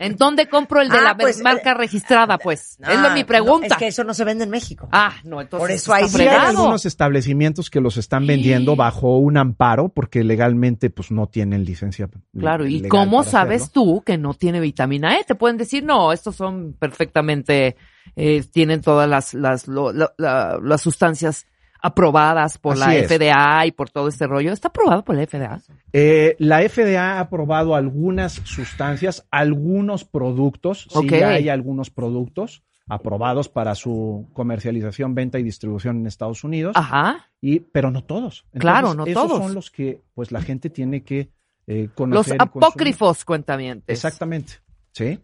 ¿En 0.00 0.16
dónde 0.16 0.48
compro 0.48 0.80
el 0.80 0.88
de 0.88 0.98
Ah, 0.98 1.02
la 1.02 1.16
pues, 1.16 1.40
marca 1.40 1.72
registrada, 1.74 2.36
pues? 2.38 2.78
es 2.80 2.88
Ah, 2.88 2.94
lo 2.94 3.10
mi 3.14 3.20
no, 3.20 3.26
pregunta. 3.26 3.66
es 3.68 3.76
que 3.76 3.86
eso 3.86 4.02
no 4.02 4.12
se 4.12 4.24
vende 4.24 4.42
en 4.44 4.50
México. 4.50 4.71
Ah, 4.92 5.14
no, 5.24 5.40
entonces 5.40 5.60
Por 5.60 5.70
eso 5.70 5.92
hay 5.94 6.26
algunos 6.28 6.86
establecimientos 6.86 7.70
que 7.70 7.80
los 7.80 7.96
están 7.96 8.26
vendiendo 8.26 8.76
bajo 8.76 9.16
un 9.18 9.36
amparo 9.36 9.88
porque 9.88 10.24
legalmente 10.24 10.90
pues 10.90 11.10
no 11.10 11.26
tienen 11.28 11.64
licencia. 11.64 12.08
Claro, 12.38 12.66
¿y 12.66 12.82
cómo 12.88 13.22
sabes 13.24 13.62
hacerlo. 13.62 13.96
tú 13.96 14.02
que 14.02 14.18
no 14.18 14.34
tiene 14.34 14.60
vitamina 14.60 15.18
E? 15.18 15.24
Te 15.24 15.34
pueden 15.34 15.56
decir, 15.56 15.84
no, 15.84 16.12
estos 16.12 16.36
son 16.36 16.74
perfectamente, 16.78 17.76
eh, 18.16 18.42
tienen 18.52 18.80
todas 18.80 19.08
las, 19.08 19.34
las, 19.34 19.68
lo- 19.68 19.92
la- 19.92 20.12
la- 20.18 20.58
las 20.62 20.80
sustancias 20.82 21.46
aprobadas 21.84 22.58
por 22.58 22.78
la 22.78 22.94
es. 22.94 23.08
FDA 23.08 23.66
y 23.66 23.72
por 23.72 23.90
todo 23.90 24.06
este 24.06 24.26
rollo. 24.28 24.52
¿Está 24.52 24.68
aprobado 24.68 25.04
por 25.04 25.16
la 25.16 25.26
FDA? 25.26 25.60
Eh, 25.92 26.36
la 26.38 26.60
FDA 26.62 27.14
ha 27.16 27.20
aprobado 27.20 27.74
algunas 27.74 28.34
sustancias, 28.44 29.26
algunos 29.32 30.04
productos. 30.04 30.86
Ok. 30.94 31.08
Sí 31.08 31.14
hay 31.16 31.48
algunos 31.48 31.90
productos 31.90 32.62
aprobados 32.88 33.48
para 33.48 33.74
su 33.74 34.28
comercialización, 34.32 35.14
venta 35.14 35.38
y 35.38 35.42
distribución 35.42 35.98
en 36.00 36.06
Estados 36.06 36.44
Unidos. 36.44 36.72
Ajá. 36.76 37.26
Y, 37.40 37.60
pero 37.60 37.90
no 37.90 38.04
todos. 38.04 38.44
Claro, 38.58 38.94
no 38.94 39.06
esos 39.06 39.28
todos. 39.28 39.38
son 39.42 39.54
los 39.54 39.70
que 39.70 40.00
pues 40.14 40.32
la 40.32 40.42
gente 40.42 40.68
tiene 40.70 41.02
que 41.02 41.30
eh, 41.66 41.84
Los 41.84 41.92
conocer. 41.94 42.36
consumir. 42.38 42.64
apócrifos, 42.64 43.24
cuentamientos. 43.24 43.84
Exactamente. 43.88 44.54
Sí. 44.92 45.18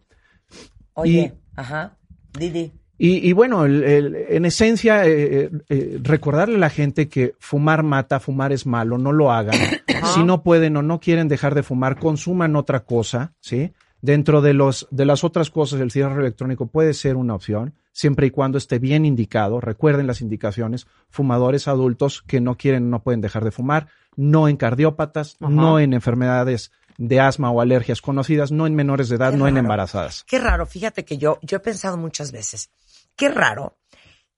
Oye, 0.93 1.33
ajá. 1.55 1.97
Didi. 2.37 2.71
Y, 2.97 3.29
y 3.29 3.31
bueno, 3.33 3.63
el- 3.65 3.83
el- 3.83 4.15
en 4.29 4.45
esencia, 4.45 5.05
eh, 5.07 5.49
eh, 5.69 5.99
recordarle 6.01 6.55
a 6.55 6.59
la 6.59 6.69
gente 6.69 7.07
que 7.07 7.33
fumar 7.39 7.81
mata, 7.83 8.19
fumar 8.19 8.51
es 8.51 8.65
malo, 8.65 8.97
no 8.97 9.13
lo 9.13 9.31
hagan. 9.31 9.55
si 10.13 10.23
no 10.23 10.43
pueden 10.43 10.75
o 10.75 10.81
no 10.81 10.99
quieren 10.99 11.29
dejar 11.29 11.55
de 11.55 11.63
fumar, 11.63 11.97
consuman 11.97 12.55
otra 12.57 12.81
cosa, 12.81 13.33
¿sí? 13.39 13.71
Dentro 14.01 14.41
de, 14.41 14.53
los, 14.53 14.87
de 14.91 15.05
las 15.05 15.23
otras 15.23 15.49
cosas, 15.49 15.81
el 15.81 15.91
cigarro 15.91 16.21
electrónico 16.21 16.67
puede 16.67 16.93
ser 16.93 17.17
una 17.17 17.35
opción, 17.35 17.75
siempre 17.91 18.27
y 18.27 18.31
cuando 18.31 18.57
esté 18.57 18.79
bien 18.79 19.05
indicado. 19.05 19.59
Recuerden 19.59 20.07
las 20.07 20.21
indicaciones. 20.21 20.87
Fumadores 21.09 21.67
adultos 21.67 22.21
que 22.21 22.39
no 22.39 22.55
quieren 22.55 22.89
no 22.89 23.03
pueden 23.03 23.19
dejar 23.19 23.43
de 23.43 23.51
fumar, 23.51 23.87
no 24.15 24.47
en 24.47 24.55
cardiópatas, 24.55 25.35
Ajá. 25.41 25.51
no 25.51 25.79
en 25.79 25.93
enfermedades 25.93 26.71
de 26.97 27.19
asma 27.19 27.51
o 27.51 27.61
alergias 27.61 28.01
conocidas, 28.01 28.51
no 28.51 28.67
en 28.67 28.75
menores 28.75 29.09
de 29.09 29.15
edad, 29.17 29.31
Qué 29.31 29.37
no 29.37 29.47
en 29.47 29.57
embarazadas. 29.57 30.23
Qué 30.27 30.39
raro, 30.39 30.65
fíjate 30.65 31.05
que 31.05 31.17
yo, 31.17 31.39
yo 31.41 31.57
he 31.57 31.61
pensado 31.61 31.97
muchas 31.97 32.31
veces, 32.31 32.69
qué 33.15 33.29
raro 33.29 33.77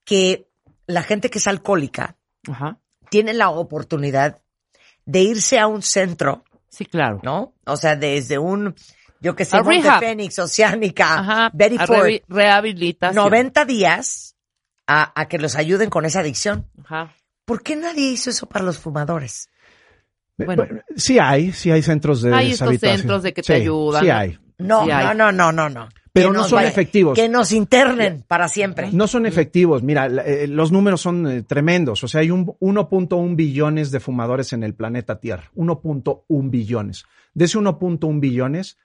que 0.06 0.48
la 0.86 1.02
gente 1.02 1.30
que 1.30 1.40
es 1.40 1.48
alcohólica 1.48 2.18
Ajá. 2.48 2.80
tiene 3.10 3.34
la 3.34 3.50
oportunidad 3.50 4.42
de 5.06 5.22
irse 5.22 5.58
a 5.58 5.68
un 5.68 5.82
centro, 5.82 6.44
Sí, 6.72 6.86
claro. 6.86 7.20
¿no? 7.22 7.54
O 7.66 7.76
sea, 7.76 7.98
desde 7.98 8.38
un, 8.38 8.76
yo 9.22 9.36
que 9.36 9.46
sé, 9.46 9.56
A 9.58 9.64
Monte. 9.64 9.90
Fénix, 10.00 10.38
Oceánica, 10.40 11.20
Ajá. 11.20 11.52
Betty 11.54 11.78
A 11.80 11.88
Ford, 11.88 12.10
rehabilitación. 12.28 13.24
90 13.24 13.66
días 13.66 14.36
a, 14.88 15.14
a 15.20 15.28
que 15.28 15.38
los 15.38 15.56
ayuden 15.56 15.90
con 15.90 16.04
esa 16.06 16.20
adicción. 16.20 16.68
Ajá. 16.84 17.14
¿Por 17.46 17.64
qué 17.64 17.76
nadie 17.76 18.12
hizo 18.12 18.30
eso 18.30 18.46
para 18.48 18.66
los 18.66 18.78
fumadores? 18.80 19.50
Bueno. 20.38 20.66
Sí 20.96 21.20
hay, 21.20 21.52
sí 21.52 21.70
hay 21.72 21.84
centros 21.84 22.22
de 22.22 22.34
Hay 22.34 22.52
estos 22.52 22.78
centros 22.80 23.22
de 23.24 23.34
que 23.34 23.42
te 23.44 23.48
Sí, 23.56 23.62
ayudan. 23.62 24.04
Sí 24.04 24.10
hay. 24.10 24.40
No, 24.58 24.84
Sí 24.84 24.90
no, 24.90 24.96
hay. 24.96 25.16
no, 25.18 25.32
no, 25.32 25.52
no, 25.52 25.70
no. 25.70 25.90
Pero 26.14 26.34
no 26.34 26.44
son 26.44 26.58
vaya- 26.58 26.68
efectivos. 26.70 27.16
Que 27.16 27.30
nos 27.30 27.52
internen 27.54 28.26
para 28.28 28.48
siempre. 28.50 28.90
No 28.92 29.08
son 29.08 29.26
efectivos. 29.26 29.82
Mira, 29.82 30.08
eh, 30.08 30.46
los 30.48 30.72
números 30.72 31.00
son 31.00 31.26
eh, 31.30 31.42
tremendos. 31.44 32.04
O 32.04 32.08
sea, 32.08 32.22
hay 32.22 32.32
un 32.32 32.48
1.1 32.60 33.36
billones 33.36 33.92
de 33.92 34.00
fumadores 34.02 34.52
en 34.52 34.64
el 34.64 34.74
planeta 34.74 35.20
Tierra. 35.20 35.50
1.1 35.56 36.50
billones. 36.50 37.06
De 37.34 37.46
ese 37.46 37.58
1.1 37.60 38.20
billones, 38.20 38.78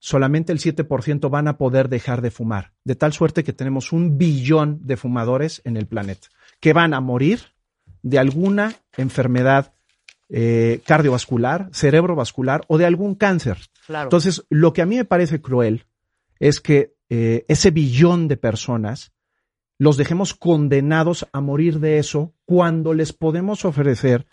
solamente 0.00 0.52
el 0.52 0.58
7% 0.58 1.30
van 1.30 1.46
a 1.46 1.56
poder 1.56 1.88
dejar 1.88 2.22
de 2.22 2.32
fumar. 2.32 2.72
De 2.84 2.96
tal 2.96 3.12
suerte 3.12 3.44
que 3.44 3.52
tenemos 3.52 3.92
un 3.92 4.18
billón 4.18 4.80
de 4.82 4.96
fumadores 4.96 5.62
en 5.64 5.76
el 5.76 5.86
planeta 5.86 6.28
que 6.58 6.72
van 6.72 6.94
a 6.94 7.00
morir 7.00 7.52
de 8.02 8.18
alguna 8.18 8.74
enfermedad 8.96 9.72
eh, 10.28 10.80
cardiovascular, 10.86 11.68
cerebrovascular 11.72 12.62
o 12.66 12.78
de 12.78 12.86
algún 12.86 13.14
cáncer. 13.14 13.58
Claro. 13.86 14.04
Entonces, 14.04 14.44
lo 14.48 14.72
que 14.72 14.82
a 14.82 14.86
mí 14.86 14.96
me 14.96 15.04
parece 15.04 15.40
cruel 15.40 15.86
es 16.38 16.60
que 16.60 16.94
eh, 17.08 17.44
ese 17.48 17.70
billón 17.70 18.28
de 18.28 18.36
personas 18.36 19.12
los 19.78 19.96
dejemos 19.96 20.34
condenados 20.34 21.26
a 21.32 21.40
morir 21.40 21.80
de 21.80 21.98
eso 21.98 22.34
cuando 22.44 22.94
les 22.94 23.12
podemos 23.12 23.64
ofrecer 23.64 24.26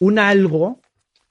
un 0.00 0.18
algo 0.18 0.80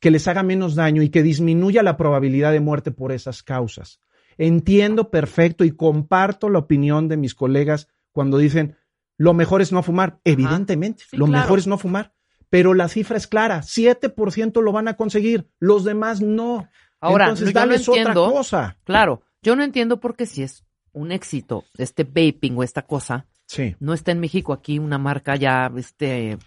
que 0.05 0.11
les 0.11 0.27
haga 0.27 0.43
menos 0.43 0.75
daño 0.75 1.01
y 1.01 1.09
que 1.09 1.23
disminuya 1.23 1.81
la 1.81 1.97
probabilidad 1.97 2.51
de 2.51 2.59
muerte 2.59 2.91
por 2.91 3.11
esas 3.11 3.41
causas. 3.41 3.99
Entiendo 4.37 5.09
perfecto 5.09 5.63
y 5.63 5.71
comparto 5.71 6.47
la 6.49 6.59
opinión 6.59 7.07
de 7.07 7.17
mis 7.17 7.33
colegas 7.33 7.87
cuando 8.11 8.37
dicen 8.37 8.77
lo 9.17 9.33
mejor 9.33 9.63
es 9.63 9.71
no 9.71 9.81
fumar. 9.81 10.19
Evidentemente, 10.23 11.05
Sí, 11.09 11.17
lo 11.17 11.25
claro. 11.25 11.41
mejor 11.41 11.57
es 11.57 11.65
no 11.65 11.79
fumar. 11.79 12.13
Pero 12.51 12.75
la 12.75 12.87
cifra 12.87 13.17
es 13.17 13.25
clara, 13.25 13.63
7% 13.63 14.61
lo 14.61 14.71
van 14.71 14.87
a 14.89 14.93
conseguir, 14.95 15.49
los 15.57 15.83
demás 15.83 16.21
no. 16.21 16.69
Ahora, 17.01 17.25
Entonces, 17.25 17.47
yo 17.47 17.53
no 17.55 17.59
dales 17.61 17.89
otra 17.89 18.01
entiendo. 18.01 18.31
cosa. 18.31 18.77
Claro, 18.83 19.23
yo 19.41 19.55
no 19.55 19.63
entiendo 19.63 19.99
por 19.99 20.15
qué 20.15 20.27
si 20.27 20.43
es 20.43 20.65
un 20.93 21.11
éxito 21.11 21.63
este 21.79 22.03
vaping 22.03 22.55
o 22.55 22.61
esta 22.61 22.83
cosa, 22.83 23.25
Sí. 23.47 23.75
no 23.79 23.95
está 23.95 24.11
en 24.11 24.19
México 24.19 24.53
aquí 24.53 24.77
una 24.77 24.99
marca 24.99 25.35
ya 25.35 25.71
este 25.75 26.37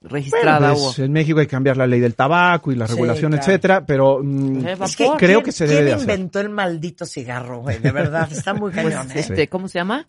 registrada 0.00 0.70
Bueno, 0.70 0.84
pues, 0.86 0.98
o 0.98 1.04
en 1.04 1.12
México 1.12 1.38
hay 1.40 1.46
que 1.46 1.50
cambiar 1.50 1.76
la 1.76 1.86
ley 1.86 2.00
del 2.00 2.14
tabaco 2.14 2.72
y 2.72 2.76
la 2.76 2.86
Sí, 2.86 2.94
regulación, 2.94 3.32
claro. 3.32 3.42
etcétera, 3.46 3.84
pero 3.86 4.20
mm, 4.22 4.66
Eh, 4.66 4.76
Es 4.82 4.96
que 4.96 5.04
vapor. 5.04 5.18
creo 5.18 5.38
¿quién- 5.38 5.44
que 5.44 5.52
se 5.52 5.66
debe 5.66 5.80
de 5.80 5.86
¿Quién 5.88 5.96
hacer. 5.98 6.10
inventó 6.10 6.40
el 6.40 6.48
maldito 6.48 7.04
cigarro, 7.06 7.60
güey? 7.60 7.78
De 7.78 7.90
verdad, 7.92 8.28
está 8.32 8.54
muy 8.54 8.70
pues, 8.72 8.84
cañón, 8.94 9.10
¿eh? 9.10 9.20
este, 9.20 9.48
¿cómo 9.48 9.68
se 9.68 9.78
llama? 9.78 10.08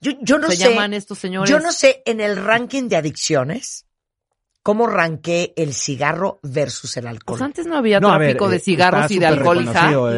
Yo, 0.00 0.12
yo 0.22 0.38
no 0.38 0.48
se 0.50 0.56
sé. 0.56 0.68
llaman 0.70 0.94
estos 0.94 1.18
señores. 1.18 1.50
Yo 1.50 1.58
no 1.60 1.72
sé 1.72 2.02
en 2.06 2.20
el 2.20 2.36
ranking 2.36 2.88
de 2.88 2.96
adicciones 2.96 3.86
cómo 4.62 4.86
ranqué 4.86 5.52
el 5.56 5.74
cigarro 5.74 6.38
versus 6.42 6.96
el 6.96 7.06
alcohol. 7.06 7.38
Pues 7.38 7.42
antes 7.42 7.66
no 7.66 7.76
había 7.76 8.00
No, 8.00 8.08
a 8.10 8.18
ver, 8.18 8.30
tráfico 8.30 8.48
de 8.48 8.56
eh, 8.56 8.60
cigarros 8.60 9.10
y 9.10 9.18
de 9.18 9.26
alcohol, 9.26 9.58
reconocido, 9.58 10.10
eh, 10.12 10.16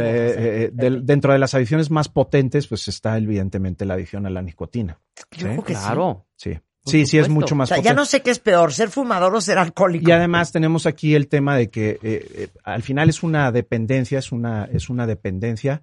eh, 0.66 0.70
del- 0.72 1.04
dentro 1.04 1.32
de 1.32 1.38
las 1.40 1.54
adicciones 1.54 1.90
más 1.90 2.08
potentes, 2.08 2.66
pues 2.68 2.86
está 2.88 3.16
evidentemente 3.18 3.84
la 3.84 3.94
adicción 3.94 4.24
a 4.26 4.30
la 4.30 4.42
nicotina. 4.42 5.00
Yo 5.16 5.24
¿sí? 5.32 5.44
creo 5.46 5.64
que 5.64 5.74
sí. 5.74 5.80
Claro. 5.80 6.26
Sí, 6.36 6.56
sí, 6.86 7.06
sí 7.06 7.18
es 7.18 7.28
mucho 7.28 7.54
O 7.54 7.58
más 7.58 7.68
sea, 7.68 7.78
ya 7.78 7.92
no 7.94 8.04
sé 8.04 8.22
qué 8.22 8.30
es 8.30 8.38
peor, 8.38 8.72
ser 8.72 8.90
fumador 8.90 9.34
o 9.34 9.40
ser 9.40 9.58
alcohólico. 9.58 10.08
Y 10.08 10.12
además 10.12 10.52
tenemos 10.52 10.86
aquí 10.86 11.14
el 11.14 11.28
tema 11.28 11.56
de 11.56 11.68
que 11.70 11.90
eh, 11.90 11.98
eh, 12.02 12.48
al 12.64 12.82
final 12.82 13.08
es 13.08 13.22
una 13.22 13.50
dependencia, 13.52 14.18
es 14.18 14.32
una, 14.32 14.64
es 14.72 14.88
una 14.88 15.06
dependencia, 15.06 15.82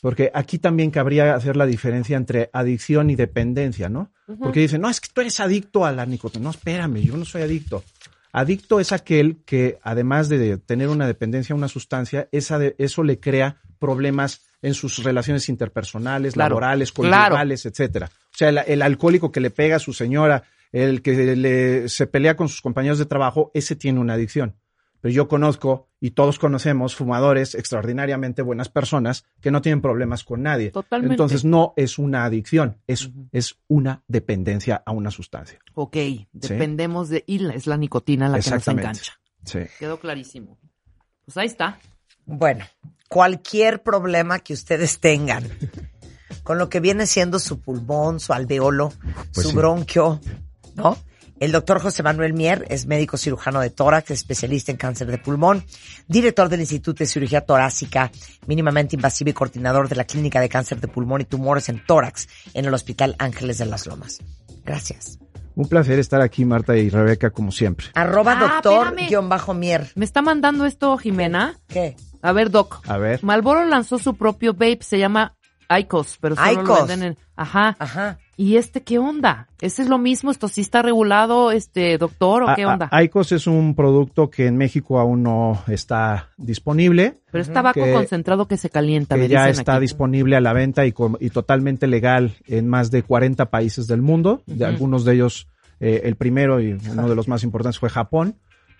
porque 0.00 0.30
aquí 0.34 0.58
también 0.58 0.90
cabría 0.90 1.34
hacer 1.34 1.56
la 1.56 1.66
diferencia 1.66 2.16
entre 2.16 2.48
adicción 2.52 3.10
y 3.10 3.16
dependencia, 3.16 3.88
¿no? 3.88 4.10
Porque 4.38 4.60
dicen, 4.60 4.80
no, 4.80 4.88
es 4.88 5.00
que 5.00 5.08
tú 5.12 5.20
eres 5.20 5.40
adicto 5.40 5.84
a 5.84 5.92
la 5.92 6.06
nicotina. 6.06 6.44
No, 6.44 6.50
espérame, 6.50 7.02
yo 7.02 7.16
no 7.16 7.24
soy 7.24 7.42
adicto. 7.42 7.84
Adicto 8.32 8.78
es 8.80 8.92
aquel 8.92 9.38
que, 9.44 9.78
además 9.82 10.28
de 10.28 10.56
tener 10.56 10.88
una 10.88 11.06
dependencia 11.06 11.52
a 11.52 11.56
una 11.56 11.66
sustancia, 11.68 12.28
esa 12.30 12.58
de- 12.60 12.76
eso 12.78 13.02
le 13.02 13.18
crea 13.18 13.56
problemas 13.80 14.40
en 14.62 14.74
sus 14.74 15.02
relaciones 15.02 15.48
interpersonales, 15.48 16.34
Claro, 16.34 16.50
laborales, 16.50 16.92
claro. 16.92 17.26
conyugales, 17.28 17.66
etcétera. 17.66 18.10
O 18.12 18.36
sea, 18.36 18.48
el, 18.50 18.58
el 18.66 18.82
alcohólico 18.82 19.32
que 19.32 19.40
le 19.40 19.50
pega 19.50 19.76
a 19.76 19.80
su 19.80 19.92
señora, 19.92 20.42
el 20.72 21.02
que 21.02 21.34
le, 21.36 21.88
se 21.88 22.06
pelea 22.06 22.36
con 22.36 22.48
sus 22.48 22.60
compañeros 22.60 22.98
de 22.98 23.06
trabajo, 23.06 23.50
ese 23.54 23.74
tiene 23.76 24.00
una 24.00 24.14
adicción. 24.14 24.56
Pero 25.00 25.14
yo 25.14 25.28
conozco 25.28 25.88
y 25.98 26.10
todos 26.10 26.38
conocemos 26.38 26.94
fumadores 26.94 27.54
extraordinariamente 27.54 28.42
buenas 28.42 28.68
personas 28.68 29.24
que 29.40 29.50
no 29.50 29.62
tienen 29.62 29.80
problemas 29.80 30.24
con 30.24 30.42
nadie. 30.42 30.70
Totalmente. 30.72 31.14
Entonces 31.14 31.42
no 31.42 31.72
es 31.76 31.98
una 31.98 32.26
adicción, 32.26 32.76
es, 32.86 33.10
es 33.32 33.56
una 33.66 34.02
dependencia 34.08 34.82
a 34.84 34.92
una 34.92 35.10
sustancia. 35.10 35.58
Ok, 35.72 35.96
dependemos 36.32 37.08
de... 37.08 37.24
Y 37.26 37.38
la- 37.38 37.54
es 37.54 37.66
la 37.66 37.78
nicotina 37.78 38.28
la 38.28 38.40
que 38.40 38.50
nos 38.50 38.68
engancha. 38.68 39.12
Sí. 39.42 39.60
Quedó 39.78 39.98
clarísimo. 39.98 40.58
Pues 41.24 41.34
ahí 41.38 41.46
está. 41.46 41.78
Bueno, 42.26 42.66
cualquier 43.10 43.82
problema 43.82 44.38
que 44.38 44.52
ustedes 44.54 45.00
tengan 45.00 45.44
con 46.44 46.58
lo 46.58 46.68
que 46.70 46.78
viene 46.80 47.06
siendo 47.06 47.38
su 47.40 47.60
pulmón, 47.60 48.20
su 48.20 48.32
alveolo, 48.32 48.92
Pues 49.34 49.44
su 49.46 49.50
sí. 49.50 49.56
bronquio, 49.56 50.20
¿no? 50.76 50.96
El 51.40 51.52
doctor 51.52 51.80
José 51.80 52.02
Manuel 52.02 52.34
Mier 52.34 52.66
es 52.68 52.86
médico 52.86 53.16
cirujano 53.16 53.60
de 53.60 53.70
tórax, 53.70 54.10
especialista 54.10 54.70
en 54.72 54.76
cáncer 54.78 55.10
de 55.10 55.18
pulmón, 55.18 55.64
director 56.06 56.48
del 56.50 56.60
Instituto 56.60 56.98
de 56.98 57.06
Cirugía 57.06 57.40
Torácica, 57.40 58.10
mínimamente 58.46 58.94
invasiva 58.94 59.30
y 59.30 59.32
coordinador 59.32 59.88
de 59.88 59.96
la 59.96 60.04
Clínica 60.04 60.38
de 60.40 60.48
Cáncer 60.50 60.80
de 60.80 60.88
Pulmón 60.88 61.22
y 61.22 61.24
Tumores 61.24 61.68
en 61.70 61.84
Tórax 61.84 62.28
en 62.54 62.66
el 62.66 62.74
Hospital 62.74 63.16
Ángeles 63.18 63.56
de 63.58 63.66
las 63.66 63.86
Lomas. 63.86 64.18
Gracias. 64.64 65.18
Un 65.56 65.66
placer 65.68 65.98
estar 65.98 66.20
aquí, 66.20 66.44
Marta 66.44 66.76
y 66.76 66.90
Rebeca, 66.90 67.30
como 67.30 67.50
siempre. 67.52 67.86
Arroba 67.94 68.32
Ah, 68.38 68.60
doctor 68.62 68.88
espérame. 68.88 69.08
guion 69.08 69.28
bajo 69.30 69.54
Mier. 69.54 69.90
Me 69.94 70.04
está 70.04 70.20
mandando 70.22 70.64
esto 70.66 70.96
Jimena. 70.98 71.58
¿Qué? 71.68 71.96
A 72.22 72.32
ver, 72.32 72.50
Doc. 72.50 72.80
A 72.88 72.98
ver. 72.98 73.22
Malboro 73.24 73.64
lanzó 73.66 73.98
su 73.98 74.14
propio 74.14 74.52
vape, 74.52 74.78
se 74.82 74.98
llama 74.98 75.34
Icos, 75.78 76.18
pero 76.20 76.36
solo 76.36 76.52
lo 76.52 76.62
Icos. 76.62 76.88
venden 76.88 77.02
en... 77.12 77.18
Ajá. 77.36 77.76
Ajá. 77.78 78.18
¿Y 78.36 78.56
este 78.56 78.82
qué 78.82 78.98
onda? 78.98 79.48
¿Ese 79.60 79.82
es 79.82 79.88
lo 79.88 79.98
mismo? 79.98 80.30
¿Esto 80.30 80.48
sí 80.48 80.60
está 80.62 80.82
regulado, 80.82 81.52
este 81.52 81.96
doctor, 81.98 82.42
o 82.42 82.54
qué 82.54 82.64
A- 82.64 82.68
onda? 82.72 82.88
a- 82.90 83.02
Icos 83.02 83.32
es 83.32 83.46
un 83.46 83.74
producto 83.74 84.30
que 84.30 84.46
en 84.46 84.56
México 84.56 84.98
aún 84.98 85.22
no 85.22 85.62
está 85.68 86.30
disponible. 86.38 87.14
pero 87.30 87.42
es 87.42 87.52
tabaco 87.52 87.82
que- 87.84 87.92
concentrado 87.92 88.46
que 88.48 88.56
se 88.56 88.68
calienta, 88.70 89.16
me 89.16 89.22
que 89.22 89.28
ya 89.28 89.46
dicen 89.46 89.60
está 89.60 89.74
aquí. 89.74 89.82
disponible 89.82 90.36
a 90.36 90.40
la 90.40 90.52
venta 90.52 90.84
y, 90.86 90.92
totalmente 91.32 91.86
legal 91.86 92.34
en 92.46 92.66
más 92.68 92.90
de 92.90 93.02
40 93.02 93.46
países 93.50 93.86
del 93.86 94.02
mundo. 94.02 94.42
De 94.46 94.64
algunos 94.64 95.04
de 95.04 95.14
ellos, 95.14 95.48
eh, 95.78 96.02
el 96.04 96.16
primero 96.16 96.60
y 96.60 96.72
uno 96.90 97.08
de 97.08 97.14
los 97.14 97.28
más 97.28 97.42
importantes 97.44 97.78
fue 97.78 97.88
Japón. 97.90 98.36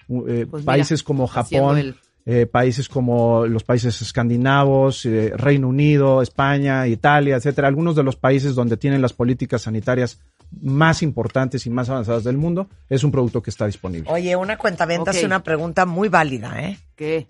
Eh, 0.08 0.46
Pues 0.50 0.62
mira, 0.62 0.72
países 0.72 1.02
como 1.02 1.26
Japón, 1.28 1.78
el- 1.78 1.96
eh, 2.32 2.46
países 2.46 2.88
como 2.88 3.44
los 3.46 3.64
países 3.64 4.00
escandinavos, 4.02 5.04
eh, 5.04 5.32
Reino 5.36 5.66
Unido, 5.66 6.22
España, 6.22 6.86
Italia, 6.86 7.34
etcétera, 7.34 7.66
algunos 7.66 7.96
de 7.96 8.04
los 8.04 8.14
países 8.14 8.54
donde 8.54 8.76
tienen 8.76 9.02
las 9.02 9.12
políticas 9.12 9.62
sanitarias 9.62 10.20
más 10.60 11.02
importantes 11.02 11.66
y 11.66 11.70
más 11.70 11.88
avanzadas 11.90 12.22
del 12.22 12.36
mundo, 12.36 12.68
es 12.88 13.02
un 13.02 13.10
producto 13.10 13.42
que 13.42 13.50
está 13.50 13.66
disponible. 13.66 14.08
Oye, 14.12 14.36
una 14.36 14.56
cuentaventa 14.56 15.10
Ok. 15.10 15.16
hace 15.16 15.26
una 15.26 15.42
pregunta 15.42 15.86
muy 15.86 16.08
válida, 16.08 16.60
¿eh? 16.62 16.78
¿Qué? 16.94 17.28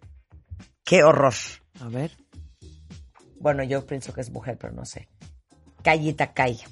Qué 0.85 1.03
horror. 1.03 1.35
A 1.81 1.89
ver. 1.89 2.11
Bueno, 3.39 3.63
yo 3.65 3.87
pienso 3.87 4.13
que 4.13 4.21
es 4.21 4.31
mujer, 4.31 4.59
pero 4.61 4.75
no 4.75 4.85
sé. 4.85 5.09
Callita 5.83 6.35
calla. 6.35 6.67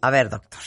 A 0.00 0.10
ver, 0.10 0.30
doctor. 0.30 0.60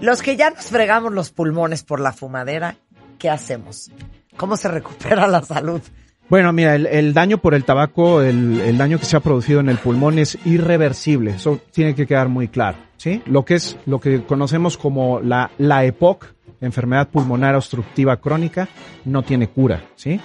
Los 0.00 0.22
que 0.22 0.36
ya 0.36 0.50
nos 0.50 0.66
fregamos 0.66 1.12
los 1.12 1.30
pulmones 1.30 1.82
por 1.82 2.00
la 2.00 2.12
fumadera, 2.12 2.76
¿qué 3.18 3.28
hacemos? 3.30 3.90
¿Cómo 4.36 4.56
se 4.56 4.68
recupera 4.68 5.26
la 5.26 5.42
salud? 5.42 5.80
Bueno, 6.28 6.52
mira, 6.52 6.74
el, 6.74 7.14
daño 7.14 7.38
por 7.38 7.54
el 7.54 7.64
tabaco, 7.64 8.20
el, 8.20 8.76
daño 8.76 8.98
que 8.98 9.06
se 9.06 9.16
ha 9.16 9.20
producido 9.20 9.60
en 9.60 9.70
el 9.70 9.78
pulmón 9.78 10.18
es 10.18 10.38
irreversible. 10.44 11.32
Eso 11.32 11.58
tiene 11.72 11.94
que 11.94 12.06
quedar 12.06 12.28
muy 12.28 12.48
claro, 12.48 12.76
¿sí? 12.98 13.22
Lo 13.24 13.46
que 13.46 13.54
es, 13.54 13.78
lo 13.86 13.98
que 13.98 14.22
conocemos 14.24 14.76
como 14.76 15.20
la, 15.20 15.50
la 15.56 15.86
EPOC, 15.86 16.26
enfermedad 16.60 17.08
pulmonar 17.08 17.54
obstructiva 17.54 18.18
crónica, 18.18 18.68
no 19.06 19.22
tiene 19.22 19.48
cura, 19.48 19.84
¿sí? 19.96 20.20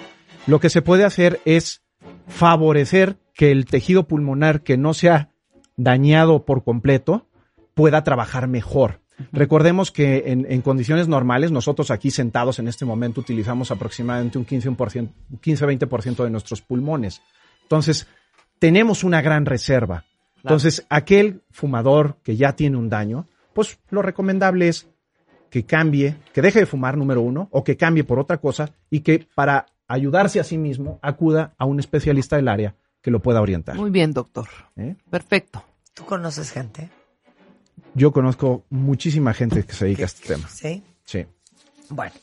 Lo 0.45 0.59
que 0.59 0.69
se 0.69 0.81
puede 0.81 1.05
hacer 1.05 1.39
es 1.45 1.83
favorecer 2.27 3.15
que 3.33 3.51
el 3.51 3.65
tejido 3.65 4.05
pulmonar 4.05 4.61
que 4.61 4.77
no 4.77 4.93
se 4.93 5.09
ha 5.09 5.29
dañado 5.77 6.43
por 6.43 6.65
completo 6.65 7.27
pueda 7.73 8.03
trabajar 8.03 8.47
mejor. 8.47 9.02
Recordemos 9.31 9.91
que 9.91 10.23
en, 10.27 10.45
en 10.49 10.61
condiciones 10.61 11.07
normales, 11.07 11.51
nosotros 11.51 11.91
aquí 11.91 12.11
sentados 12.11 12.59
en 12.59 12.67
este 12.67 12.85
momento 12.85 13.21
utilizamos 13.21 13.71
aproximadamente 13.71 14.37
un 14.37 14.45
15%, 14.45 15.09
15-20% 15.41 16.23
de 16.23 16.29
nuestros 16.29 16.61
pulmones. 16.61 17.21
Entonces, 17.63 18.07
tenemos 18.59 19.03
una 19.03 19.21
gran 19.21 19.45
reserva. 19.45 20.05
Entonces, 20.37 20.85
aquel 20.89 21.41
fumador 21.51 22.17
que 22.23 22.35
ya 22.35 22.53
tiene 22.53 22.77
un 22.77 22.89
daño, 22.89 23.27
pues 23.53 23.79
lo 23.89 24.01
recomendable 24.01 24.67
es 24.67 24.87
que 25.49 25.65
cambie, 25.65 26.17
que 26.33 26.41
deje 26.41 26.59
de 26.59 26.65
fumar, 26.65 26.97
número 26.97 27.21
uno, 27.21 27.47
o 27.51 27.63
que 27.63 27.77
cambie 27.77 28.03
por 28.03 28.19
otra 28.19 28.37
cosa 28.37 28.71
y 28.89 29.01
que 29.01 29.27
para 29.35 29.67
ayudarse 29.87 30.39
a 30.39 30.43
sí 30.43 30.57
mismo 30.57 30.99
acuda 31.01 31.53
a 31.57 31.65
un 31.65 31.79
especialista 31.79 32.35
del 32.35 32.47
área 32.47 32.75
que 33.01 33.11
lo 33.11 33.21
pueda 33.21 33.41
orientar. 33.41 33.75
Muy 33.75 33.91
bien, 33.91 34.11
doctor. 34.13 34.47
¿eh? 34.75 34.95
Perfecto. 35.09 35.63
¿Tú 35.93 36.05
conoces 36.05 36.51
gente? 36.51 36.89
Yo 37.95 38.11
conozco 38.11 38.65
muchísima 38.69 39.33
gente 39.33 39.63
que 39.63 39.73
se 39.73 39.85
dedica 39.85 40.03
a 40.03 40.05
este 40.05 40.27
tema. 40.27 40.47
¿Sí? 40.49 40.83
Sí. 41.05 41.25
Bueno, 41.89 42.13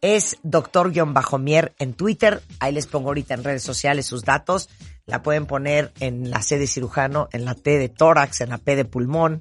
es 0.00 0.36
doctor-mier 0.42 1.72
en 1.78 1.94
Twitter. 1.94 2.42
Ahí 2.58 2.72
les 2.72 2.86
pongo 2.86 3.08
ahorita 3.08 3.34
en 3.34 3.44
redes 3.44 3.62
sociales 3.62 4.06
sus 4.06 4.24
datos. 4.24 4.68
La 5.06 5.22
pueden 5.22 5.46
poner 5.46 5.92
en 6.00 6.30
la 6.30 6.42
C 6.42 6.58
de 6.58 6.66
cirujano, 6.66 7.28
en 7.32 7.44
la 7.44 7.54
T 7.54 7.78
de 7.78 7.88
tórax, 7.88 8.40
en 8.40 8.48
la 8.50 8.58
P 8.58 8.74
de 8.74 8.84
pulmón 8.84 9.40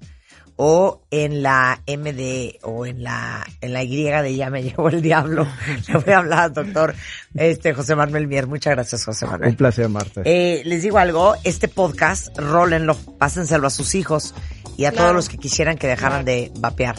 o 0.56 1.02
en 1.10 1.42
la 1.42 1.82
M 1.88 2.14
de 2.14 2.60
o 2.62 2.86
en 2.86 3.04
la 3.04 3.46
en 3.62 3.74
la 3.74 3.84
Y 3.84 4.04
de 4.04 4.36
ya 4.36 4.50
me 4.50 4.62
llevó 4.64 4.90
el 4.90 5.02
diablo. 5.02 5.48
Le 5.88 5.98
voy 5.98 6.14
a 6.14 6.20
hablar 6.20 6.54
doctor 6.54 6.94
este 7.34 7.74
José 7.74 7.96
Manuel 7.96 8.28
Mier. 8.28 8.48
Muchas 8.48 8.74
gracias, 8.76 9.04
José 9.04 9.26
Manuel. 9.26 9.52
Un 9.52 9.56
placer, 9.56 9.90
Marta. 9.90 10.22
Eh, 10.26 10.62
les 10.66 10.84
digo 10.84 10.98
algo, 10.98 11.36
este 11.44 11.68
podcast, 11.68 12.38
rólenlo, 12.38 12.96
pásenselo 13.18 13.68
a 13.68 13.72
sus 13.72 13.96
hijos 13.96 14.36
y 14.78 14.86
a 14.86 14.92
todos 14.92 15.14
los 15.14 15.30
que 15.30 15.38
quisieran 15.38 15.78
que 15.78 15.88
dejaran 15.88 16.26
de 16.26 16.52
vapear. 16.60 16.96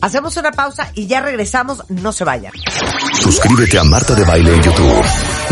Hacemos 0.00 0.36
una 0.36 0.50
pausa 0.50 0.90
y 0.94 1.06
ya 1.06 1.20
regresamos, 1.22 1.82
no 1.88 2.12
se 2.12 2.24
vayan. 2.24 2.52
Suscríbete 3.22 3.78
a 3.78 3.84
Marta 3.84 4.14
de 4.14 4.22
Baile 4.24 4.54
en 4.54 4.62
YouTube. 4.62 5.04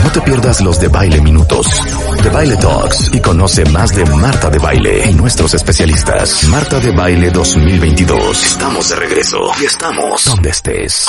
No 0.04 0.12
te 0.12 0.20
pierdas 0.20 0.60
los 0.60 0.78
de 0.78 0.88
baile 0.88 1.22
minutos, 1.22 1.66
de 2.22 2.28
baile 2.28 2.56
talks 2.56 3.10
y 3.14 3.20
conoce 3.20 3.64
más 3.66 3.94
de 3.94 4.04
Marta 4.04 4.50
de 4.50 4.58
Baile 4.58 5.08
y 5.08 5.14
nuestros 5.14 5.54
especialistas. 5.54 6.44
Marta 6.48 6.80
de 6.80 6.90
Baile 6.90 7.30
2022. 7.30 8.44
Estamos 8.44 8.90
de 8.90 8.96
regreso 8.96 9.38
y 9.60 9.64
estamos 9.64 10.24
donde 10.26 10.50
estés. 10.50 11.06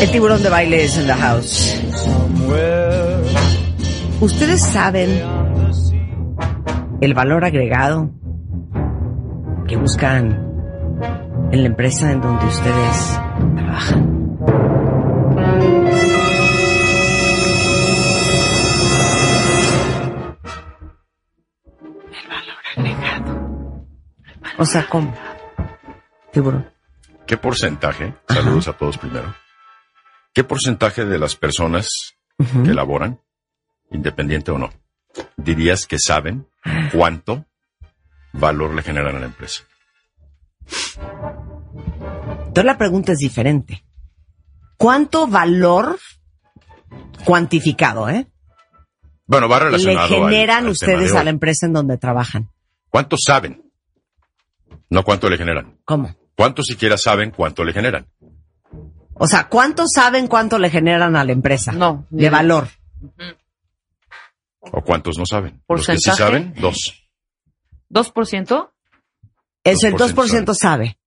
El 0.00 0.10
tiburón 0.10 0.42
de 0.42 0.48
baile 0.48 0.84
es 0.84 0.96
en 0.96 1.06
the 1.06 1.14
house. 1.14 1.76
¿Ustedes 4.20 4.62
saben 4.62 5.49
el 7.00 7.14
valor 7.14 7.44
agregado 7.44 8.10
que 9.66 9.76
buscan 9.76 10.48
en 11.50 11.62
la 11.62 11.68
empresa 11.68 12.12
en 12.12 12.20
donde 12.20 12.44
ustedes 12.44 13.20
trabajan? 13.56 14.38
El 22.10 22.28
valor 22.28 22.56
agregado. 22.76 23.86
O 24.58 24.66
sea, 24.66 24.86
¿cómo? 24.88 25.14
Tiburón. 26.32 26.70
¿Qué 27.26 27.36
porcentaje, 27.38 28.14
saludos 28.28 28.68
a 28.68 28.72
todos 28.74 28.98
primero, 28.98 29.34
qué 30.34 30.42
porcentaje 30.42 31.04
de 31.04 31.18
las 31.18 31.36
personas 31.36 32.16
que 32.36 32.74
laboran, 32.74 33.20
independiente 33.92 34.50
o 34.50 34.58
no, 34.58 34.70
dirías 35.36 35.86
que 35.86 35.98
saben 35.98 36.49
cuánto 36.92 37.46
valor 38.32 38.74
le 38.74 38.82
generan 38.82 39.16
a 39.16 39.20
la 39.20 39.26
empresa? 39.26 39.64
Entonces 42.48 42.64
la 42.64 42.78
pregunta 42.78 43.12
es 43.12 43.18
diferente. 43.18 43.84
¿Cuánto 44.76 45.26
valor 45.26 45.98
cuantificado, 47.24 48.08
eh? 48.08 48.26
Bueno, 49.26 49.48
va 49.48 49.58
Le 49.58 49.64
relacionado 49.66 50.02
al- 50.02 50.08
generan 50.30 50.64
al 50.64 50.70
ustedes 50.70 51.12
de 51.12 51.18
a 51.18 51.24
la 51.24 51.30
empresa 51.30 51.66
en 51.66 51.72
donde 51.72 51.98
trabajan. 51.98 52.50
¿Cuánto 52.88 53.16
saben? 53.18 53.62
No 54.88 55.04
cuánto 55.04 55.28
le 55.30 55.38
generan. 55.38 55.78
¿Cómo? 55.84 56.14
¿Cuánto 56.36 56.62
siquiera 56.62 56.96
saben 56.96 57.30
cuánto 57.30 57.62
le 57.64 57.72
generan? 57.72 58.06
O 59.14 59.26
sea, 59.26 59.48
¿cuánto 59.48 59.84
saben 59.86 60.26
cuánto 60.26 60.58
le 60.58 60.70
generan 60.70 61.14
a 61.14 61.24
la 61.24 61.32
empresa? 61.32 61.72
No. 61.72 62.06
De 62.10 62.30
valor. 62.30 62.68
¿O 64.72 64.82
cuántos 64.82 65.18
no 65.18 65.26
saben? 65.26 65.62
Los 65.68 65.86
que 65.86 65.96
sí 65.98 66.06
¿Porcentaje? 66.10 66.18
saben, 66.18 66.54
dos. 66.60 67.08
¿2%? 67.92 68.70
Es 69.64 69.84
el 69.84 69.94
2% 69.94 70.14
2% 70.14 70.54
sabe. 70.54 70.98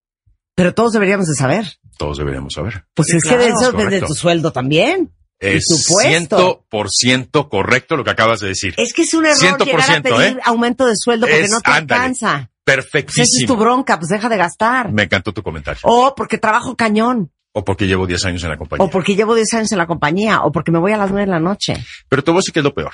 Pero 0.54 0.74
todos 0.74 0.92
deberíamos 0.92 1.26
de 1.26 1.34
saber. 1.34 1.66
Todos 1.98 2.18
deberíamos 2.18 2.52
saber. 2.54 2.84
Pues 2.94 3.08
Sí, 3.08 3.16
es 3.16 3.22
claro. 3.24 3.38
que 3.38 3.44
de 3.44 3.50
eso 3.50 3.60
Es 3.66 3.72
depende 3.72 4.00
de 4.00 4.06
tu 4.06 4.14
sueldo 4.14 4.52
también. 4.52 5.12
Es 5.40 5.66
tu 5.66 5.76
puesto. 5.92 6.64
100% 6.70 7.48
correcto 7.48 7.96
lo 7.96 8.04
que 8.04 8.10
acabas 8.10 8.40
de 8.40 8.48
decir. 8.48 8.74
Es 8.76 8.92
que 8.92 9.02
es 9.02 9.12
un 9.14 9.26
error 9.26 9.58
llegar 9.58 9.80
a 9.80 9.84
100%, 10.00 10.02
pedir 10.02 10.36
¿eh? 10.38 10.40
aumento 10.44 10.86
de 10.86 10.94
sueldo 10.96 11.26
porque 11.26 11.42
Es- 11.44 11.50
no 11.50 11.60
te 11.60 11.70
ándale. 11.70 12.00
alcanza. 12.00 12.50
Pues 12.64 12.78
esa 12.78 12.80
es 12.80 12.86
tu 12.86 12.90
Perfectísimo. 12.92 13.56
bronca, 13.56 13.98
pues 13.98 14.08
deja 14.08 14.28
de 14.28 14.36
gastar. 14.38 14.90
Me 14.92 15.02
encantó 15.02 15.32
tu 15.34 15.42
comentario. 15.42 15.80
O 15.84 16.14
porque 16.14 16.38
trabajo 16.38 16.74
cañón. 16.76 17.30
O 17.52 17.62
porque 17.64 17.86
llevo 17.86 18.06
10 18.06 18.24
años 18.24 18.42
en 18.44 18.50
la 18.50 18.56
compañía. 18.56 18.84
O 18.86 18.90
porque 18.90 19.14
llevo 19.16 19.34
10 19.34 19.52
años 19.54 19.70
en 19.72 19.78
la 19.78 19.86
compañía. 19.86 20.40
O 20.42 20.50
porque 20.52 20.70
me 20.72 20.78
voy 20.78 20.92
a 20.92 20.96
las 20.96 21.10
9 21.10 21.26
de 21.26 21.30
la 21.32 21.40
noche. 21.40 21.84
Pero 22.08 22.24
te 22.24 22.30
voy 22.30 22.38
a 22.38 22.40
decir 22.40 22.54
que 22.54 22.60
es 22.60 22.64
lo 22.64 22.72
peor. 22.74 22.92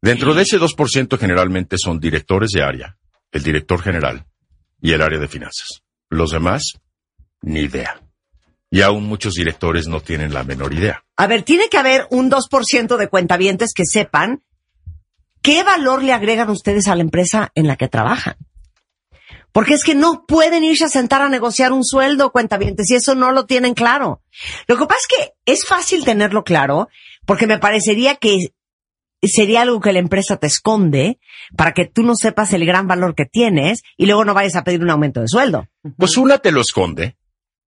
Dentro 0.00 0.34
de 0.34 0.42
ese 0.42 0.58
2% 0.60 1.18
generalmente 1.18 1.76
son 1.76 1.98
directores 1.98 2.50
de 2.50 2.62
área, 2.62 2.96
el 3.32 3.42
director 3.42 3.82
general 3.82 4.26
y 4.80 4.92
el 4.92 5.02
área 5.02 5.18
de 5.18 5.28
finanzas. 5.28 5.82
Los 6.08 6.30
demás, 6.30 6.78
ni 7.42 7.60
idea. 7.60 8.00
Y 8.70 8.82
aún 8.82 9.04
muchos 9.04 9.34
directores 9.34 9.88
no 9.88 10.00
tienen 10.00 10.32
la 10.32 10.44
menor 10.44 10.72
idea. 10.72 11.02
A 11.16 11.26
ver, 11.26 11.42
tiene 11.42 11.68
que 11.68 11.78
haber 11.78 12.06
un 12.10 12.30
2% 12.30 12.96
de 12.96 13.08
cuentavientes 13.08 13.72
que 13.74 13.84
sepan 13.86 14.42
qué 15.42 15.64
valor 15.64 16.02
le 16.02 16.12
agregan 16.12 16.50
ustedes 16.50 16.86
a 16.86 16.94
la 16.94 17.02
empresa 17.02 17.50
en 17.54 17.66
la 17.66 17.76
que 17.76 17.88
trabajan. 17.88 18.36
Porque 19.50 19.74
es 19.74 19.82
que 19.82 19.94
no 19.94 20.26
pueden 20.26 20.62
irse 20.62 20.84
a 20.84 20.88
sentar 20.88 21.22
a 21.22 21.28
negociar 21.28 21.72
un 21.72 21.84
sueldo, 21.84 22.30
cuentavientes, 22.30 22.90
y 22.90 22.94
eso 22.94 23.14
no 23.14 23.32
lo 23.32 23.46
tienen 23.46 23.74
claro. 23.74 24.22
Lo 24.68 24.76
que 24.76 24.86
pasa 24.86 25.00
es 25.00 25.06
que 25.08 25.32
es 25.46 25.66
fácil 25.66 26.04
tenerlo 26.04 26.44
claro, 26.44 26.88
porque 27.24 27.46
me 27.46 27.58
parecería 27.58 28.16
que 28.16 28.52
sería 29.26 29.62
algo 29.62 29.80
que 29.80 29.92
la 29.92 29.98
empresa 29.98 30.36
te 30.36 30.46
esconde 30.46 31.18
para 31.56 31.72
que 31.72 31.86
tú 31.86 32.04
no 32.04 32.14
sepas 32.14 32.52
el 32.52 32.64
gran 32.64 32.86
valor 32.86 33.16
que 33.16 33.26
tienes 33.26 33.82
y 33.96 34.06
luego 34.06 34.24
no 34.24 34.34
vayas 34.34 34.54
a 34.54 34.62
pedir 34.62 34.80
un 34.80 34.90
aumento 34.90 35.20
de 35.20 35.26
sueldo. 35.26 35.66
Pues 35.96 36.16
una 36.16 36.38
te 36.38 36.52
lo 36.52 36.60
esconde, 36.60 37.16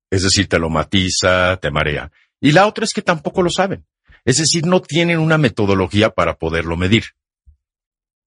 es 0.09 0.23
decir, 0.23 0.47
te 0.47 0.59
lo 0.59 0.69
matiza, 0.69 1.57
te 1.57 1.69
marea. 1.69 2.09
Y 2.39 2.53
la 2.53 2.67
otra 2.67 2.85
es 2.85 2.93
que 2.93 3.01
tampoco 3.01 3.43
lo 3.43 3.49
saben. 3.49 3.85
Es 4.23 4.37
decir, 4.37 4.65
no 4.65 4.81
tienen 4.81 5.19
una 5.19 5.37
metodología 5.37 6.11
para 6.11 6.37
poderlo 6.37 6.77
medir. 6.77 7.03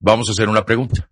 Vamos 0.01 0.28
a 0.28 0.32
hacer 0.32 0.48
una 0.51 0.66
pregunta. 0.66 1.09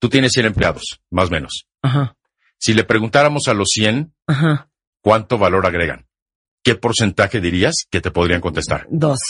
Tú 0.00 0.08
tienes 0.08 0.32
100 0.32 0.46
empleados, 0.46 1.00
más 1.10 1.28
o 1.28 1.30
menos. 1.30 1.68
Ajá, 1.82 2.16
Si 2.58 2.74
le 2.74 2.82
preguntáramos 2.82 3.46
a 3.46 3.54
los 3.54 3.68
100 3.68 4.12
ajá. 4.26 4.68
cuánto 5.00 5.38
valor 5.38 5.66
agregan, 5.66 6.08
¿qué 6.64 6.74
porcentaje 6.74 7.40
dirías 7.40 7.86
que 7.88 8.00
te 8.00 8.10
podrían 8.10 8.40
contestar? 8.40 8.86
Dos, 8.90 9.20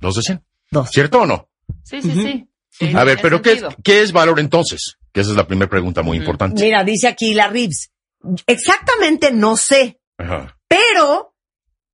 Dos 0.00 0.16
de 0.16 0.22
100. 0.22 0.44
Dos. 0.70 0.90
¿Cierto 0.90 1.20
o 1.22 1.26
no? 1.26 1.48
Sí, 1.84 2.00
sí, 2.02 2.12
sí. 2.12 2.48
Sí, 2.70 2.92
A 2.94 3.04
ver, 3.04 3.18
pero 3.22 3.40
¿qué, 3.40 3.50
sentido. 3.58 3.70
¿qué 3.82 4.02
es 4.02 4.12
valor 4.12 4.38
entonces? 4.38 4.96
Que 5.12 5.20
esa 5.22 5.30
es 5.30 5.36
la 5.36 5.46
primera 5.46 5.68
pregunta 5.70 6.02
muy 6.02 6.18
importante. 6.18 6.62
Mira, 6.62 6.84
dice 6.84 7.08
aquí 7.08 7.32
la 7.32 7.48
Reeves. 7.48 7.90
Exactamente 8.46 9.30
no 9.30 9.56
sé, 9.56 9.98
Ajá. 10.18 10.58
pero 10.68 11.34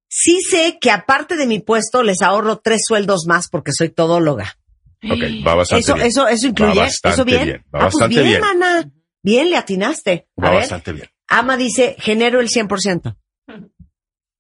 sí 0.09 0.41
sé 0.41 0.79
que 0.81 0.91
aparte 0.91 1.37
de 1.37 1.47
mi 1.47 1.61
puesto 1.61 2.03
les 2.03 2.23
ahorro 2.23 2.59
tres 2.59 2.83
sueldos 2.87 3.27
más 3.27 3.49
porque 3.49 3.71
soy 3.73 3.91
todóloga. 3.91 4.57
Ok, 5.05 5.47
va 5.47 5.55
bastante 5.57 5.81
Eso, 5.83 5.95
bien. 5.95 6.07
eso, 6.07 6.29
eso 6.29 6.47
Va 6.47 6.51
incluye. 6.51 6.81
bastante 6.81 7.15
¿Eso 7.15 7.25
bien? 7.25 7.45
bien, 7.45 7.57
va 7.75 7.79
ah, 7.79 7.83
pues 7.83 7.95
bastante 7.95 8.15
bien, 8.23 8.27
bien. 8.29 8.41
mana. 8.41 8.91
Bien, 9.23 9.51
le 9.51 9.57
atinaste. 9.57 10.29
A 10.37 10.43
Va 10.43 10.51
ver, 10.51 10.61
bastante 10.61 10.93
bien. 10.93 11.09
Ama 11.29 11.57
dice, 11.57 11.97
genero 11.99 12.41
el 12.41 12.49
100%. 12.49 13.17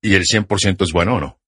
¿Y 0.02 0.14
el 0.14 0.24
100% 0.24 0.82
es 0.82 0.92
bueno 0.92 1.16
o 1.16 1.20
no? 1.20 1.40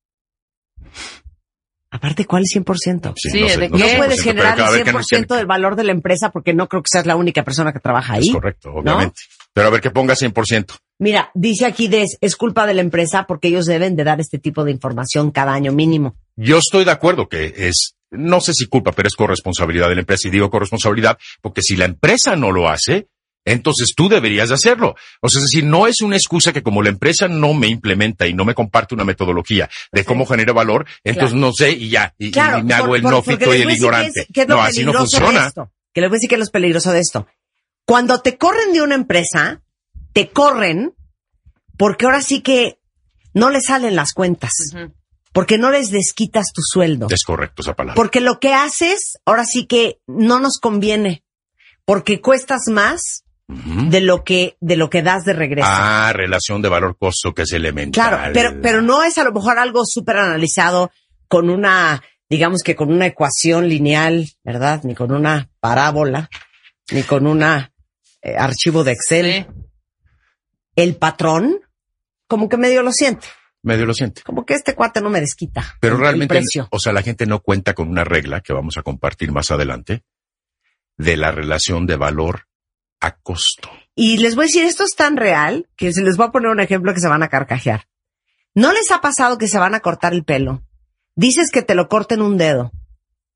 Aparte, 1.95 2.25
¿cuál 2.27 2.43
es 2.43 2.51
100%? 2.57 3.13
Sí, 3.17 3.31
Sí, 3.31 3.41
no 3.41 3.49
sé, 3.49 3.57
¿de 3.59 3.69
no 3.69 3.79
No 3.79 3.85
puedes 3.99 4.21
100%, 4.21 4.23
generar 4.25 4.59
el 4.59 4.65
ver, 4.65 4.83
¿qué- 4.85 4.91
100% 4.91 5.27
qué- 5.29 5.35
del 5.37 5.47
valor 5.47 5.77
de 5.77 5.85
la 5.85 5.93
empresa 5.93 6.31
porque 6.31 6.53
no 6.53 6.69
creo 6.69 6.83
que 6.83 6.89
seas 6.91 7.07
la 7.07 7.15
única 7.15 7.45
persona 7.45 7.73
que 7.73 7.79
trabaja 7.79 8.15
ahí. 8.15 8.27
Es 8.29 8.33
correcto, 8.35 8.73
obviamente. 8.75 9.21
Pero 9.53 9.69
a 9.69 9.71
ver, 9.71 9.81
que 9.81 9.91
ponga 9.93 10.17
100%. 10.17 10.75
Mira, 10.99 11.31
dice 11.35 11.67
aquí 11.67 11.87
Des, 11.87 12.19
es 12.21 12.35
culpa 12.35 12.67
de 12.67 12.75
la 12.75 12.81
empresa 12.81 13.27
porque 13.29 13.47
ellos 13.49 13.67
deben 13.67 13.95
de 13.95 14.03
dar 14.03 14.21
este 14.21 14.39
tipo 14.41 14.65
de 14.65 14.73
información 14.73 15.31
cada 15.31 15.53
año 15.55 15.71
mínimo. 15.73 16.17
Yo 16.35 16.59
estoy 16.59 16.85
de 16.85 16.91
acuerdo 16.91 17.29
que 17.29 17.55
es, 17.69 17.95
no 18.11 18.41
sé 18.41 18.55
si 18.55 18.67
culpa, 18.67 18.91
pero 18.91 19.07
es 19.07 19.15
corresponsabilidad 19.15 19.89
de 19.89 19.95
la 19.95 20.01
empresa. 20.01 20.27
Y 20.27 20.33
digo 20.33 20.51
corresponsabilidad 20.51 21.17
porque 21.41 21.63
si 21.63 21.77
la 21.77 21.85
empresa 21.85 22.35
no 22.35 22.51
lo 22.51 22.69
hace, 22.69 23.07
entonces 23.45 23.95
tú 23.97 24.09
deberías 24.09 24.49
de 24.49 24.55
hacerlo. 24.55 24.95
O 25.21 25.29
sea, 25.29 25.41
es 25.41 25.45
decir, 25.51 25.65
no 25.65 25.87
es 25.87 26.01
una 26.01 26.17
excusa 26.17 26.53
que 26.53 26.63
como 26.63 26.83
la 26.83 26.89
empresa 26.91 27.29
no 27.29 27.55
me 27.55 27.69
implementa 27.69 28.27
y 28.27 28.35
no 28.35 28.45
me 28.45 28.55
comparte 28.55 28.95
una 28.95 29.05
metodología 29.05 29.69
de 29.93 30.05
cómo 30.05 30.27
genera 30.27 30.53
valor, 30.53 30.87
entonces 31.05 31.33
Claro. 31.33 31.47
no 31.49 31.53
sé 31.53 31.71
y 31.73 31.89
ya, 31.91 32.15
y, 32.19 32.31
Claro, 32.31 32.59
y 32.59 32.63
me 32.65 32.75
hago 32.75 32.87
por- 32.89 32.97
el 32.97 33.03
por- 33.03 33.13
nófito 33.13 33.55
y 33.55 33.63
el 33.63 33.71
ignorante. 33.71 34.13
qué 34.15 34.21
es- 34.21 34.27
qué 34.33 34.41
es 34.43 34.49
lo 34.49 34.57
no, 34.57 34.63
así 34.63 34.85
no 34.85 34.93
peligroso 34.93 35.17
de 35.17 35.21
funciona. 35.27 35.49
esto. 35.49 35.73
Que 35.93 36.01
les 36.01 36.11
voy 36.11 36.17
a 36.17 36.19
decir 36.19 36.29
que 36.29 36.35
es 36.37 36.41
lo 36.41 36.47
peligroso 36.47 36.93
de 36.93 37.01
esto. 37.01 37.27
Cuando 37.87 38.21
te 38.21 38.37
corren 38.39 38.73
de 38.73 38.83
una 38.83 38.95
empresa, 38.95 39.63
te 40.13 40.31
corren 40.31 40.95
porque 41.77 42.07
ahora 42.07 42.23
sí 42.23 42.41
que 42.41 42.79
no 43.35 43.51
les 43.51 43.67
salen 43.67 43.95
las 43.97 44.13
cuentas. 44.13 44.53
Porque 45.33 45.59
no 45.59 45.73
les 45.73 45.91
desquitas 45.91 46.53
tu 46.55 46.63
sueldo. 46.63 47.09
Es 47.11 47.25
correcto 47.25 47.63
esa 47.63 47.75
palabra. 47.75 47.97
Porque 47.97 48.21
lo 48.21 48.39
que 48.39 48.55
haces, 48.55 49.19
ahora 49.25 49.45
sí 49.45 49.67
que 49.67 49.99
no 50.07 50.39
nos 50.39 50.61
conviene. 50.61 51.25
Porque 51.85 52.21
cuestas 52.21 52.63
más 52.71 53.24
De 53.47 54.01
lo 54.01 54.25
que, 54.25 54.57
de 54.61 54.77
lo 54.77 54.89
que 54.89 55.03
das 55.03 55.25
de 55.27 55.35
regreso. 55.35 55.69
Ah, 55.71 56.13
relación 56.15 56.63
de 56.63 56.71
valor-costo 56.71 57.35
que 57.35 57.43
es 57.43 57.53
elemental. 57.53 58.09
Claro, 58.09 58.31
pero, 58.33 58.61
pero 58.63 58.81
no 58.83 59.03
es 59.05 59.19
a 59.19 59.25
lo 59.25 59.33
mejor 59.33 59.59
algo 59.59 59.83
súper 59.85 60.17
analizado 60.17 60.91
con 61.29 61.51
una, 61.51 62.03
digamos 62.31 62.63
que 62.63 62.75
con 62.75 62.91
una 62.91 63.05
ecuación 63.07 63.69
lineal, 63.69 64.29
¿verdad? 64.45 64.81
Ni 64.85 64.95
con 64.95 65.13
una 65.13 65.51
parábola, 65.61 66.31
ni 66.91 67.03
con 67.03 67.27
una 67.27 67.71
eh, 68.23 68.35
archivo 68.39 68.83
de 68.83 68.93
Excel. 68.93 69.27
Sí. 69.33 69.47
El 70.77 70.97
patrón, 70.97 71.61
como 72.27 72.49
que 72.49 72.57
medio 72.57 72.83
lo 72.83 72.93
siente. 72.93 73.27
Medio 73.63 73.85
lo 73.87 73.93
siente. 73.95 74.23
Como 74.23 74.45
que 74.47 74.55
este 74.55 74.75
cuate 74.75 75.01
no 75.03 75.11
me 75.11 75.21
desquita. 75.21 75.77
Pero 75.81 75.95
el- 75.97 76.01
el 76.01 76.03
realmente, 76.07 76.35
precio. 76.35 76.67
o 76.71 76.79
sea, 76.79 76.93
la 76.95 77.03
gente 77.03 77.27
no 77.27 77.41
cuenta 77.41 77.75
con 77.75 77.89
una 77.91 78.05
regla 78.05 78.41
que 78.41 78.53
vamos 78.55 78.77
a 78.79 78.83
compartir 78.83 79.33
más 79.33 79.51
adelante 79.51 80.03
de 80.97 81.17
la 81.19 81.31
relación 81.31 81.87
de 81.87 81.97
valor 81.97 82.47
a 83.05 83.17
costo. 83.17 83.71
Y 83.95 84.19
les 84.19 84.35
voy 84.35 84.45
a 84.45 84.47
decir, 84.47 84.65
esto 84.65 84.85
es 84.85 84.95
tan 84.97 85.17
real 85.17 85.69
que 85.77 85.93
se 85.93 86.03
les 86.03 86.17
voy 86.17 86.27
a 86.27 86.33
poner 86.33 86.51
un 86.51 86.61
ejemplo 86.61 86.93
que 86.93 87.01
se 87.01 87.09
van 87.09 87.23
a 87.23 87.29
carcajear. 87.29 87.87
¿No 88.55 88.73
les 88.73 88.91
ha 88.91 89.01
pasado 89.01 89.39
que 89.39 89.49
se 89.49 89.59
van 89.59 89.75
a 89.75 89.81
cortar 89.81 90.15
el 90.15 90.25
pelo? 90.25 90.63
Dices 91.17 91.51
que 91.53 91.63
te 91.63 91.75
lo 91.75 91.89
corten 91.89 92.23
un 92.23 92.37
dedo 92.37 92.73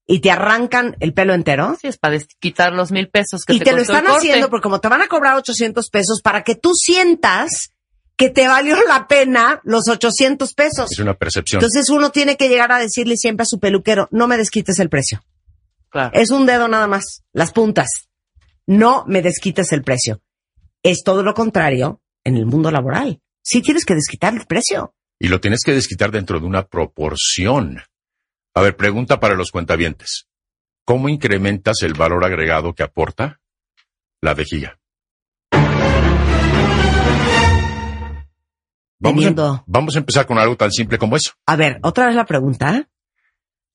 y 0.07 0.21
te 0.21 0.31
arrancan 0.31 0.97
el 1.01 1.13
pelo 1.13 1.35
entero. 1.35 1.77
Sí, 1.81 1.89
es 1.89 1.99
para 1.99 2.19
quitar 2.41 2.73
los 2.73 2.91
mil 2.91 3.09
pesos 3.09 3.45
que 3.45 3.55
y 3.55 3.61
te, 3.61 3.73
lo 3.73 3.79
costó 3.79 3.93
el 3.93 3.99
están 3.99 4.17
haciendo 4.17 4.51
porque 4.51 4.63
como 4.63 4.81
te 4.81 4.89
van 4.89 5.03
a 5.03 5.09
cobrar 5.09 5.37
800 5.37 5.91
pesos 5.91 6.23
para 6.23 6.43
que 6.43 6.55
tú 6.55 6.73
sientas 6.75 7.73
que 8.17 8.31
te 8.31 8.49
valió 8.49 8.77
la 8.89 9.07
pena 9.07 9.61
los 9.63 9.89
800 9.89 10.55
pesos. 10.55 10.91
Es 10.91 10.99
una 10.99 11.15
percepción. 11.15 11.61
Entonces 11.61 11.89
uno 11.91 12.11
tiene 12.11 12.37
que 12.37 12.49
llegar 12.49 12.73
a 12.73 12.79
decirle 12.79 13.17
siempre 13.17 13.43
a 13.43 13.47
su 13.47 13.61
peluquero, 13.61 14.09
no 14.11 14.27
me 14.27 14.37
desquites 14.37 14.81
el 14.81 14.89
precio. 14.89 15.23
Claro. 15.91 16.11
Es 16.15 16.31
un 16.31 16.45
dedo 16.45 16.67
nada 16.69 16.89
más, 16.89 17.23
las 17.33 17.53
puntas. 17.53 18.08
No 18.69 19.05
me 19.07 19.23
desquites 19.23 19.73
el 19.73 19.83
precio. 19.83 20.21
Es 20.83 21.03
todo 21.03 21.23
lo 21.23 21.33
contrario 21.33 22.03
en 22.23 22.37
el 22.37 22.45
mundo 22.45 22.71
laboral. 22.71 23.23
Sí 23.43 23.63
tienes 23.63 23.87
que 23.87 23.95
desquitar 23.95 24.35
el 24.35 24.45
precio. 24.45 24.95
Y 25.19 25.29
lo 25.29 25.41
tienes 25.41 25.63
que 25.65 25.73
desquitar 25.73 26.11
dentro 26.11 26.39
de 26.39 26.45
una 26.45 26.67
proporción. 26.67 27.81
A 28.55 28.61
ver, 28.61 28.77
pregunta 28.77 29.21
para 29.21 29.37
los 29.37 29.53
cuentavientes. 29.53 30.29
¿Cómo 30.85 31.09
incrementas 31.09 31.83
el 31.83 31.95
valor 31.95 32.27
agregado 32.27 32.75
que 32.75 32.83
aporta 32.83 33.41
la 34.21 34.35
vejiga? 34.35 34.79
Vamos, 39.01 39.25
a, 39.25 39.65
vamos 39.67 39.97
a 39.97 40.01
empezar 40.01 40.27
con 40.27 40.39
algo 40.39 40.59
tan 40.59 40.73
simple 40.73 40.99
como 40.99 41.17
eso. 41.17 41.33
A 41.47 41.57
ver, 41.57 41.79
otra 41.83 42.05
vez 42.05 42.17
la 42.17 42.27
pregunta. 42.27 42.87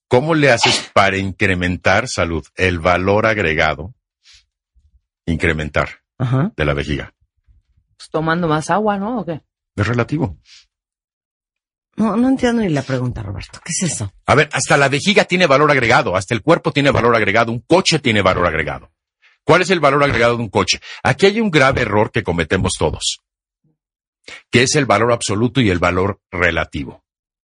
¿Cómo 0.06 0.36
le 0.36 0.52
haces 0.52 0.88
para 0.94 1.16
incrementar 1.16 2.06
salud, 2.06 2.46
el 2.54 2.78
valor 2.78 3.26
agregado, 3.26 3.92
incrementar 5.26 6.00
Ajá. 6.18 6.52
de 6.56 6.64
la 6.64 6.74
vejiga? 6.74 7.14
Pues 7.96 8.10
tomando 8.10 8.48
más 8.48 8.70
agua, 8.70 8.98
¿no? 8.98 9.20
¿O 9.20 9.24
qué? 9.24 9.42
Es 9.76 9.86
relativo. 9.86 10.38
No, 11.96 12.16
no 12.16 12.28
entiendo 12.28 12.62
ni 12.62 12.68
la 12.70 12.82
pregunta, 12.82 13.22
Roberto. 13.22 13.60
¿Qué 13.64 13.70
es 13.70 13.92
eso? 13.92 14.12
A 14.26 14.34
ver, 14.34 14.48
hasta 14.52 14.76
la 14.76 14.88
vejiga 14.88 15.24
tiene 15.24 15.46
valor 15.46 15.70
agregado, 15.70 16.16
hasta 16.16 16.34
el 16.34 16.42
cuerpo 16.42 16.72
tiene 16.72 16.90
valor 16.90 17.14
agregado, 17.14 17.52
un 17.52 17.60
coche 17.60 18.00
tiene 18.00 18.20
valor 18.20 18.46
agregado. 18.46 18.90
¿Cuál 19.44 19.62
es 19.62 19.70
el 19.70 19.78
valor 19.80 20.02
agregado 20.02 20.36
de 20.36 20.42
un 20.42 20.48
coche? 20.48 20.80
Aquí 21.02 21.26
hay 21.26 21.40
un 21.40 21.50
grave 21.50 21.82
error 21.82 22.10
que 22.10 22.24
cometemos 22.24 22.74
todos, 22.78 23.20
que 24.50 24.62
es 24.62 24.74
el 24.74 24.86
valor 24.86 25.12
absoluto 25.12 25.60
y 25.60 25.70
el 25.70 25.78
valor 25.78 26.20
relativo. 26.30 27.04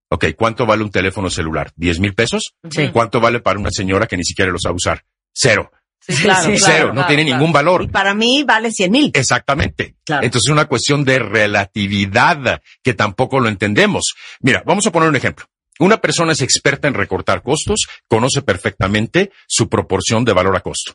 Ok, 0.10 0.26
¿cuánto 0.35 0.65
vale 0.65 0.84
un 0.84 0.89
teléfono 0.89 1.30
celular? 1.30 1.72
¿10 1.76 1.99
mil 1.99 2.15
pesos? 2.15 2.56
Sí. 2.72 2.89
¿Cuánto 2.91 3.19
vale 3.19 3.41
para 3.41 3.60
una 3.60 3.69
señora 3.69 4.07
que 4.07 4.18
ni 4.18 4.23
siquiera 4.23 4.51
lo 4.51 4.57
sabe 4.57 4.76
usar? 4.76 5.06
Cero. 5.31 5.72
Sí, 5.99 6.23
claro, 6.23 6.43
Sí, 6.43 6.57
claro, 6.57 6.73
Cero, 6.77 6.93
no 6.93 7.05
tiene 7.07 7.23
claro. 7.23 7.38
ningún 7.38 7.53
valor. 7.53 7.84
Y 7.84 7.88
para 7.88 8.13
mí 8.13 8.43
vale 8.43 8.71
100 8.71 8.91
mil. 8.91 9.11
Exactamente. 9.13 9.95
Claro. 10.03 10.23
Entonces 10.23 10.47
es 10.49 10.51
una 10.53 10.65
cuestión 10.65 11.03
de 11.03 11.19
relatividad 11.19 12.61
que 12.84 12.93
tampoco 12.93 13.39
lo 13.39 13.49
entendemos. 13.49 14.15
Mira, 14.41 14.63
vamos 14.65 14.88
a 14.88 14.91
poner 14.91 15.09
un 15.09 15.15
ejemplo. 15.15 15.45
Una 15.80 15.97
persona 15.97 16.34
es 16.34 16.41
experta 16.41 16.88
en 16.88 16.93
recortar 16.93 17.41
costos, 17.41 17.88
conoce 18.07 18.41
perfectamente 18.41 19.31
su 19.47 19.69
proporción 19.69 20.26
de 20.26 20.34
valor 20.34 20.55
a 20.57 20.61
costo. 20.61 20.93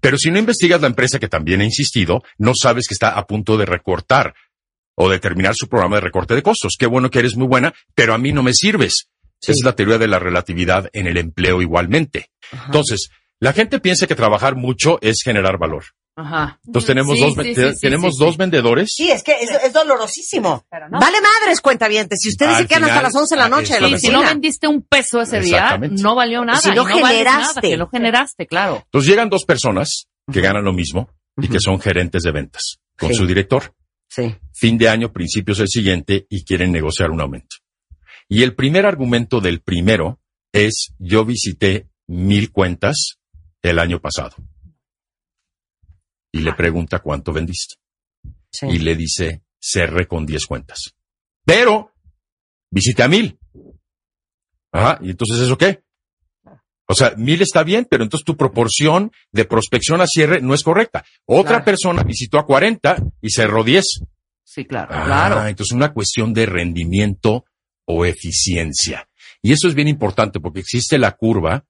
Pero 0.00 0.18
si 0.18 0.30
no 0.30 0.38
investigas 0.38 0.80
la 0.82 0.86
empresa 0.86 1.18
que 1.18 1.28
también 1.28 1.60
ha 1.62 1.64
insistido, 1.64 2.22
no 2.36 2.52
sabes 2.54 2.88
que 2.88 2.94
está 2.94 3.10
a 3.10 3.26
punto 3.26 3.56
de 3.56 3.64
recortar 3.64 4.34
o 4.94 5.08
de 5.08 5.18
terminar 5.18 5.54
su 5.54 5.68
programa 5.68 5.96
de 5.96 6.02
recorte 6.02 6.34
de 6.34 6.42
costos. 6.42 6.74
Qué 6.78 6.86
bueno 6.86 7.10
que 7.10 7.20
eres 7.20 7.36
muy 7.36 7.46
buena, 7.46 7.72
pero 7.94 8.12
a 8.12 8.18
mí 8.18 8.32
no 8.32 8.42
me 8.42 8.52
sirves. 8.52 9.08
Esa 9.40 9.52
es 9.52 9.62
la 9.64 9.74
teoría 9.76 9.98
de 9.98 10.08
la 10.08 10.18
relatividad 10.18 10.90
en 10.92 11.06
el 11.06 11.16
empleo 11.16 11.62
igualmente. 11.62 12.30
Entonces, 12.66 13.08
la 13.40 13.52
gente 13.52 13.80
piensa 13.80 14.06
que 14.06 14.14
trabajar 14.14 14.56
mucho 14.56 14.98
es 15.00 15.22
generar 15.24 15.58
valor. 15.58 15.84
Ajá. 16.16 16.58
Entonces 16.66 16.88
tenemos 16.88 17.16
Sí, 17.16 17.20
dos, 17.22 17.34
sí, 17.34 17.54
sí, 17.54 17.80
tenemos 17.80 18.16
sí, 18.16 18.24
dos 18.24 18.32
sí. 18.34 18.38
vendedores. 18.38 18.88
Sí, 18.92 19.08
es 19.10 19.22
que 19.22 19.36
es, 19.40 19.50
es 19.50 19.72
dolorosísimo. 19.72 20.64
Pero 20.68 20.88
no. 20.88 20.98
Vale 20.98 21.18
madres, 21.20 21.60
cuentavientes. 21.60 22.18
Si 22.20 22.30
ustedes 22.30 22.54
Al 22.56 22.62
se 22.62 22.66
quedan 22.68 22.84
hasta 22.84 23.02
las 23.02 23.14
11 23.14 23.34
de 23.34 23.38
la 23.38 23.44
ah, 23.46 23.48
noche 23.48 23.74
de 23.74 23.80
la 23.82 23.98
si 23.98 24.08
no 24.08 24.22
vendiste 24.22 24.66
un 24.66 24.82
peso 24.82 25.20
ese 25.20 25.38
día, 25.40 25.78
no 25.78 26.16
valió 26.16 26.44
nada. 26.44 26.58
Si 26.58 26.70
no 26.72 26.84
generaste. 26.84 27.24
nada, 27.24 27.60
que 27.60 27.76
no 27.76 27.88
generaste, 27.88 28.46
claro. 28.48 28.82
Entonces 28.86 29.08
llegan 29.10 29.28
dos 29.28 29.44
personas 29.44 30.08
que 30.32 30.40
ganan 30.40 30.64
lo 30.64 30.72
mismo 30.72 31.08
y 31.40 31.46
que 31.46 31.60
son 31.60 31.78
gerentes 31.80 32.22
de 32.24 32.32
ventas 32.32 32.78
con 32.98 33.10
Sí. 33.10 33.14
su 33.14 33.26
director. 33.26 33.72
Sí. 34.08 34.34
Fin 34.52 34.76
de 34.76 34.88
año, 34.88 35.12
principios 35.12 35.58
del 35.58 35.68
siguiente 35.68 36.26
y 36.28 36.44
quieren 36.44 36.72
negociar 36.72 37.10
un 37.12 37.20
aumento. 37.20 37.56
Y 38.28 38.42
el 38.42 38.56
primer 38.56 38.86
argumento 38.86 39.40
del 39.40 39.60
primero 39.60 40.18
es 40.52 40.92
yo 40.98 41.24
visité 41.24 41.86
mil 42.08 42.50
cuentas 42.50 43.17
el 43.62 43.78
año 43.78 44.00
pasado. 44.00 44.36
Y 46.32 46.40
le 46.40 46.52
pregunta 46.52 46.98
cuánto 47.00 47.32
vendiste. 47.32 47.76
sí. 48.50 48.66
y 48.66 48.78
le 48.78 48.96
dice 48.96 49.42
cerré 49.60 50.06
con 50.06 50.24
10 50.26 50.46
cuentas. 50.46 50.94
Pero 51.44 51.92
visité 52.70 53.02
a 53.02 53.08
mil. 53.08 53.38
Ajá, 54.72 54.98
y 55.02 55.10
entonces 55.10 55.40
eso 55.40 55.56
qué? 55.58 55.82
O 56.90 56.94
sea, 56.94 57.14
mil 57.16 57.42
está 57.42 57.62
bien, 57.64 57.86
pero 57.90 58.02
entonces 58.04 58.24
tu 58.24 58.36
proporción 58.36 59.12
de 59.32 59.44
prospección 59.44 60.00
a 60.00 60.06
cierre 60.06 60.40
no 60.40 60.54
es 60.54 60.62
correcta. 60.62 61.04
Otra 61.26 61.50
Claro. 61.56 61.64
persona 61.64 62.02
visitó 62.02 62.38
a 62.38 62.46
40 62.46 62.96
y 63.20 63.30
cerró 63.30 63.62
10. 63.64 63.84
Sí, 64.44 64.64
claro, 64.64 64.88
Ah, 64.94 65.04
claro. 65.04 65.46
Entonces 65.46 65.74
una 65.74 65.92
cuestión 65.92 66.32
de 66.32 66.46
rendimiento 66.46 67.44
o 67.86 68.04
eficiencia. 68.06 69.08
Y 69.42 69.52
eso 69.52 69.68
es 69.68 69.74
bien 69.74 69.88
importante 69.88 70.40
porque 70.40 70.60
existe 70.60 70.98
la 70.98 71.12
curva 71.12 71.64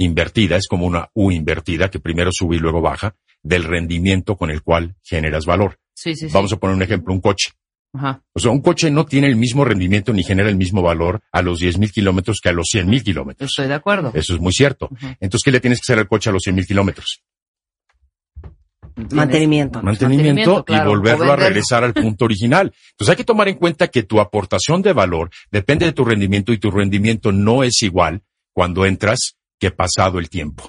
invertida, 0.00 0.56
es 0.56 0.66
como 0.66 0.86
una 0.86 1.10
U 1.14 1.30
invertida 1.30 1.90
que 1.90 2.00
primero 2.00 2.30
sube 2.32 2.56
y 2.56 2.58
luego 2.58 2.80
baja, 2.80 3.14
del 3.42 3.64
rendimiento 3.64 4.36
con 4.36 4.50
el 4.50 4.62
cual 4.62 4.96
generas 5.02 5.44
valor. 5.44 5.78
Sí, 5.94 6.14
sí, 6.14 6.28
sí. 6.28 6.32
Vamos 6.32 6.52
a 6.52 6.56
poner 6.56 6.76
un 6.76 6.82
ejemplo, 6.82 7.12
un 7.12 7.20
coche. 7.20 7.50
Ajá. 7.92 8.22
O 8.32 8.40
sea, 8.40 8.50
un 8.50 8.62
coche 8.62 8.90
no 8.90 9.04
tiene 9.04 9.26
el 9.26 9.36
mismo 9.36 9.64
rendimiento 9.64 10.12
ni 10.12 10.22
genera 10.22 10.48
el 10.48 10.56
mismo 10.56 10.80
valor 10.80 11.20
a 11.32 11.42
los 11.42 11.60
10.000 11.60 11.92
kilómetros 11.92 12.40
que 12.42 12.48
a 12.48 12.52
los 12.52 12.68
100.000 12.72 13.02
kilómetros. 13.02 13.50
Estoy 13.50 13.68
de 13.68 13.74
acuerdo. 13.74 14.10
Eso 14.14 14.34
es 14.34 14.40
muy 14.40 14.52
cierto. 14.52 14.88
Entonces, 15.20 15.44
¿qué 15.44 15.50
le 15.50 15.60
tienes 15.60 15.80
que 15.80 15.92
hacer 15.92 15.98
al 15.98 16.08
coche 16.08 16.30
a 16.30 16.32
los 16.32 16.42
100.000 16.46 16.66
kilómetros? 16.66 17.22
Mantenimiento. 18.96 19.82
Mantenimiento 19.82 19.82
Mantenimiento, 19.82 20.64
claro. 20.64 20.90
y 20.90 20.94
volverlo 20.94 21.32
a 21.32 21.36
regresar 21.36 21.84
al 21.84 21.92
punto 21.92 22.24
original. 22.24 22.72
Entonces, 22.92 23.10
hay 23.10 23.16
que 23.16 23.24
tomar 23.24 23.48
en 23.48 23.56
cuenta 23.56 23.88
que 23.88 24.02
tu 24.02 24.20
aportación 24.20 24.82
de 24.82 24.92
valor 24.92 25.30
depende 25.50 25.86
de 25.86 25.92
tu 25.92 26.04
rendimiento 26.04 26.52
y 26.52 26.58
tu 26.58 26.70
rendimiento 26.70 27.32
no 27.32 27.64
es 27.64 27.82
igual 27.82 28.22
cuando 28.52 28.86
entras 28.86 29.36
que 29.60 29.70
pasado 29.70 30.18
el 30.18 30.28
tiempo. 30.28 30.68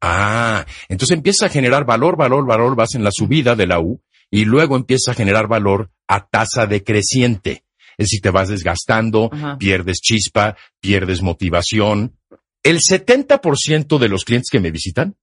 Ah, 0.00 0.64
entonces 0.88 1.14
empieza 1.14 1.46
a 1.46 1.50
generar 1.50 1.84
valor, 1.84 2.16
valor, 2.16 2.46
valor, 2.46 2.74
vas 2.74 2.94
en 2.94 3.04
la 3.04 3.10
subida 3.10 3.54
de 3.54 3.66
la 3.66 3.80
U 3.80 4.00
y 4.30 4.46
luego 4.46 4.76
empieza 4.76 5.10
a 5.10 5.14
generar 5.14 5.48
valor 5.48 5.90
a 6.08 6.26
tasa 6.26 6.66
decreciente. 6.66 7.64
Es 7.98 8.06
decir, 8.06 8.22
te 8.22 8.30
vas 8.30 8.48
desgastando, 8.48 9.28
Ajá. 9.30 9.58
pierdes 9.58 10.00
chispa, 10.00 10.56
pierdes 10.80 11.20
motivación. 11.20 12.16
El 12.62 12.80
70% 12.80 13.98
de 13.98 14.08
los 14.08 14.24
clientes 14.24 14.48
que 14.50 14.60
me 14.60 14.70
visitan 14.70 15.16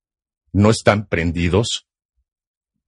no 0.51 0.69
están 0.69 1.07
prendidos 1.07 1.87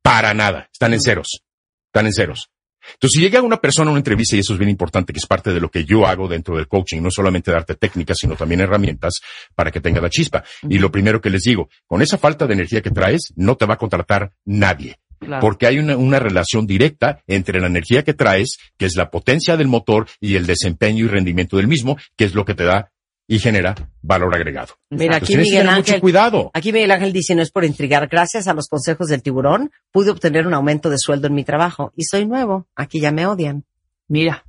para 0.04 0.34
nada, 0.34 0.70
están 0.72 0.94
en 0.94 1.02
ceros, 1.02 1.44
están 1.88 2.06
en 2.06 2.14
ceros. 2.14 2.52
Entonces, 2.94 3.18
si 3.18 3.22
llega 3.22 3.42
una 3.42 3.58
persona 3.58 3.90
a 3.90 3.92
una 3.92 4.00
entrevista, 4.00 4.36
y 4.36 4.40
eso 4.40 4.54
es 4.54 4.60
bien 4.60 4.70
importante, 4.70 5.14
que 5.14 5.20
es 5.20 5.26
parte 5.26 5.54
de 5.54 5.60
lo 5.60 5.70
que 5.70 5.86
yo 5.86 6.06
hago 6.06 6.28
dentro 6.28 6.56
del 6.56 6.68
coaching, 6.68 7.02
no 7.02 7.12
solamente 7.12 7.52
darte 7.52 7.76
técnicas, 7.76 8.18
sino 8.20 8.36
también 8.36 8.62
herramientas 8.62 9.22
para 9.56 9.72
que 9.72 9.82
tenga 9.82 10.02
la 10.02 10.10
chispa. 10.10 10.44
Y 10.64 10.80
lo 10.80 10.92
primero 10.92 11.22
que 11.22 11.30
les 11.30 11.44
digo, 11.44 11.70
con 11.88 12.02
esa 12.02 12.18
falta 12.18 12.48
de 12.48 12.54
energía 12.54 12.82
que 12.82 12.92
traes, 12.92 13.34
no 13.36 13.56
te 13.56 13.66
va 13.66 13.76
a 13.76 13.78
contratar 13.78 14.32
nadie. 14.46 14.98
Claro. 15.20 15.42
Porque 15.42 15.68
hay 15.68 15.80
una, 15.80 15.98
una 15.98 16.20
relación 16.20 16.66
directa 16.66 17.22
entre 17.28 17.60
la 17.60 17.68
energía 17.68 18.04
que 18.04 18.14
traes, 18.14 18.58
que 18.78 18.86
es 18.86 18.96
la 18.96 19.10
potencia 19.12 19.58
del 19.58 19.68
motor, 19.68 20.08
y 20.22 20.36
el 20.36 20.46
desempeño 20.46 21.06
y 21.06 21.08
rendimiento 21.10 21.58
del 21.58 21.68
mismo, 21.68 21.98
que 22.16 22.24
es 22.24 22.34
lo 22.34 22.46
que 22.46 22.56
te 22.56 22.64
da 22.64 22.92
y 23.32 23.38
genera 23.38 23.76
valor 24.02 24.34
agregado. 24.34 24.74
Mira, 24.90 25.18
Entonces, 25.18 25.22
aquí 25.24 25.38
Miguel 25.38 25.62
tener 25.62 25.76
mucho 25.76 25.92
Ángel, 25.92 26.02
cuidado. 26.02 26.52
aquí 26.52 26.74
Miguel 26.74 26.90
Ángel 26.90 27.14
dice, 27.14 27.36
no 27.36 27.44
es 27.44 27.52
por 27.52 27.64
intrigar, 27.64 28.08
gracias 28.08 28.48
a 28.48 28.56
los 28.56 28.68
consejos 28.68 29.08
del 29.08 29.22
tiburón, 29.22 29.72
pude 29.92 30.10
obtener 30.10 30.48
un 30.48 30.56
aumento 30.56 30.90
de 30.90 30.98
sueldo 30.98 31.28
en 31.28 31.36
mi 31.36 31.44
trabajo 31.44 31.94
y 31.96 32.06
soy 32.06 32.26
nuevo, 32.26 32.68
aquí 32.76 33.00
ya 33.00 33.12
me 33.12 33.28
odian. 33.28 33.66
Mira. 34.08 34.46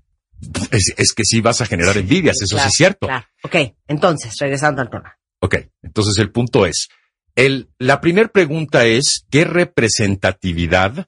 Es, 0.71 0.95
es 0.97 1.13
que 1.13 1.25
sí 1.27 1.43
vas 1.43 1.61
a 1.61 1.67
generar 1.67 1.99
envidias, 1.99 2.41
eso 2.41 2.57
Claro, 2.57 2.71
sí 2.71 2.73
es 2.73 2.75
cierto. 2.75 3.07
Claro. 3.07 3.27
Ok, 3.43 3.57
entonces, 3.87 4.35
regresando 4.41 4.81
al 4.81 4.89
tema. 4.89 5.19
Ok, 5.41 5.57
entonces 5.83 6.17
el 6.17 6.33
punto 6.33 6.65
es, 6.65 6.89
el, 7.35 7.69
la 7.79 8.01
primera 8.01 8.29
pregunta 8.29 8.87
es, 8.87 9.27
¿qué 9.29 9.45
representatividad 9.45 11.07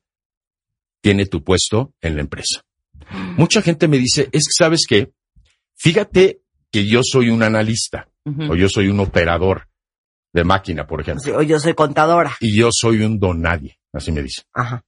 tiene 1.00 1.24
tu 1.24 1.42
puesto 1.42 1.94
en 2.02 2.16
la 2.16 2.20
empresa? 2.20 2.66
Mucha 3.38 3.62
gente 3.62 3.88
me 3.88 3.96
dice, 3.96 4.28
es 4.30 4.44
que 4.44 4.52
sabes 4.62 4.84
qué, 4.86 5.10
fíjate 5.74 6.41
que 6.72 6.86
yo 6.88 7.02
soy 7.04 7.28
un 7.28 7.42
analista 7.42 8.08
o 8.48 8.54
yo 8.56 8.68
soy 8.68 8.88
un 8.88 8.98
operador 9.00 9.68
de 10.32 10.44
máquina, 10.44 10.86
por 10.86 11.00
ejemplo, 11.02 11.36
O 11.38 11.42
yo 11.42 11.60
soy 11.60 11.74
contadora. 11.74 12.36
y 12.40 12.56
yo 12.56 12.70
soy 12.72 13.02
un 13.02 13.18
don 13.20 13.42
nadie, 13.42 13.78
así 13.92 14.10
me 14.12 14.22
dice. 14.22 14.42
Ajá. 14.54 14.82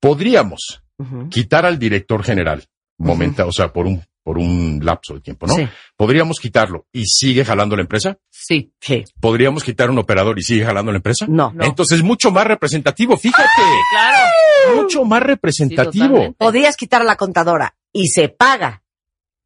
Podríamos 0.00 0.82
quitar 1.30 1.64
al 1.66 1.78
director 1.78 2.22
general, 2.22 2.64
momenta, 2.98 3.46
o 3.46 3.52
sea, 3.52 3.72
por 3.72 3.86
un, 3.86 4.02
por 4.22 4.38
un 4.38 4.80
lapso 4.82 5.14
de 5.14 5.20
tiempo, 5.20 5.46
¿no? 5.46 5.54
Sí. 5.54 5.66
Podríamos 5.96 6.38
quitarlo 6.38 6.86
y 6.92 7.06
sigue 7.06 7.44
jalando 7.44 7.74
la 7.76 7.82
empresa. 7.82 8.18
Sí. 8.30 8.72
Sí. 8.80 9.04
¿Podríamos 9.20 9.64
quitar 9.64 9.90
un 9.90 9.98
operador 9.98 10.38
y 10.38 10.42
sigue 10.42 10.64
jalando 10.64 10.92
la 10.92 10.98
empresa? 10.98 11.26
No. 11.28 11.52
No. 11.54 11.64
Entonces, 11.64 12.02
mucho 12.02 12.30
más 12.30 12.46
representativo, 12.46 13.16
fíjate. 13.16 13.48
Claro. 13.92 14.82
Mucho 14.82 15.04
más 15.04 15.20
Sí, 15.22 15.26
representativo. 15.26 16.04
totalmente. 16.06 16.36
Podrías 16.38 16.76
quitar 16.76 17.00
a 17.00 17.04
la 17.04 17.16
contadora 17.16 17.74
y 17.92 18.08
se 18.08 18.28
paga 18.28 18.81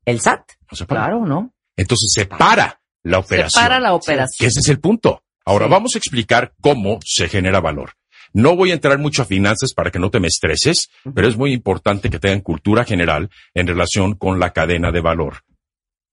el 0.06 0.20
SAT. 0.20 0.52
No 0.70 0.76
se 0.76 0.86
para. 0.86 1.02
Claro, 1.02 1.26
¿no? 1.26 1.52
Entonces, 1.76 2.10
se 2.14 2.24
para 2.26 2.80
la 3.02 3.18
operación. 3.18 3.62
Para 3.62 3.78
la 3.78 3.88
Que 3.90 3.94
operación. 3.94 4.48
ese 4.48 4.60
es 4.60 4.68
el 4.70 4.80
punto. 4.80 5.22
Ahora, 5.44 5.66
Sí. 5.66 5.70
vamos 5.72 5.94
a 5.94 5.98
explicar 5.98 6.54
cómo 6.60 6.98
se 7.04 7.28
genera 7.28 7.60
valor. 7.60 7.92
No 8.32 8.56
voy 8.56 8.70
a 8.70 8.74
entrar 8.74 8.98
mucho 8.98 9.22
a 9.22 9.24
finanzas 9.26 9.72
para 9.74 9.90
que 9.90 9.98
no 9.98 10.10
te 10.10 10.18
me 10.20 10.26
estreses, 10.28 10.88
pero 11.14 11.28
es 11.28 11.36
muy 11.36 11.52
importante 11.52 12.10
que 12.10 12.18
tengan 12.18 12.40
cultura 12.40 12.84
general 12.84 13.30
en 13.54 13.66
relación 13.66 14.14
con 14.14 14.40
la 14.40 14.52
cadena 14.52 14.90
de 14.90 15.00
valor. 15.00 15.42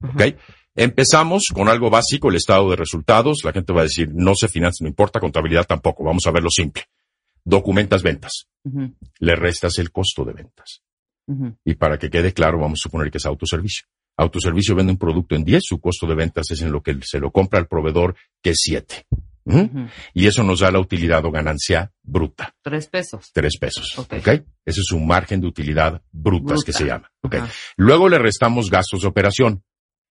¿Ok? 0.03 0.35
Empezamos 0.75 1.45
con 1.53 1.69
algo 1.69 1.89
básico, 1.89 2.29
el 2.29 2.35
estado 2.35 2.69
de 2.69 2.75
resultados. 2.75 3.39
La 3.43 3.51
gente 3.51 3.73
va 3.73 3.81
a 3.81 3.85
decir, 3.85 4.09
no 4.13 4.35
sé 4.35 4.47
finanzas, 4.47 4.81
no 4.81 4.87
importa, 4.87 5.19
contabilidad 5.19 5.65
tampoco. 5.65 6.03
Vamos 6.03 6.25
a 6.27 6.31
verlo 6.31 6.49
simple. 6.49 6.83
Documentas 7.43 8.03
ventas. 8.03 8.47
Le 9.19 9.35
restas 9.35 9.77
el 9.79 9.91
costo 9.91 10.23
de 10.23 10.33
ventas. 10.33 10.81
Y 11.65 11.75
para 11.75 11.97
que 11.97 12.09
quede 12.09 12.33
claro, 12.33 12.59
vamos 12.59 12.79
a 12.79 12.83
suponer 12.83 13.09
que 13.11 13.17
es 13.17 13.25
autoservicio. 13.25 13.85
Autoservicio 14.17 14.75
vende 14.75 14.91
un 14.91 14.97
producto 14.97 15.35
en 15.35 15.43
10, 15.43 15.63
su 15.65 15.79
costo 15.79 16.05
de 16.05 16.15
ventas 16.15 16.51
es 16.51 16.61
en 16.61 16.71
lo 16.71 16.81
que 16.83 16.97
se 17.01 17.19
lo 17.19 17.31
compra 17.31 17.59
al 17.59 17.67
proveedor, 17.67 18.15
que 18.41 18.51
es 18.51 18.59
7. 18.61 19.05
Ujú. 19.45 19.87
Y 20.13 20.27
eso 20.27 20.43
nos 20.43 20.59
da 20.61 20.71
la 20.71 20.79
utilidad 20.79 21.25
o 21.25 21.31
ganancia 21.31 21.91
bruta, 22.01 22.55
Tres 22.61 22.87
pesos. 22.87 23.31
3 23.33 23.57
pesos. 23.57 23.97
Ok. 23.99 24.13
¿ok? 24.19 24.27
Ese 24.65 24.81
es 24.81 24.91
un 24.91 25.05
margen 25.07 25.41
de 25.41 25.47
utilidad 25.47 26.01
brutas 26.11 26.59
Bruta. 26.59 26.65
que 26.65 26.73
se 26.73 26.85
llama. 26.85 27.11
¿ok? 27.23 27.35
Ajá. 27.35 27.49
Luego 27.75 28.07
le 28.07 28.19
restamos 28.19 28.69
gastos 28.69 29.01
de 29.01 29.07
operación, 29.07 29.63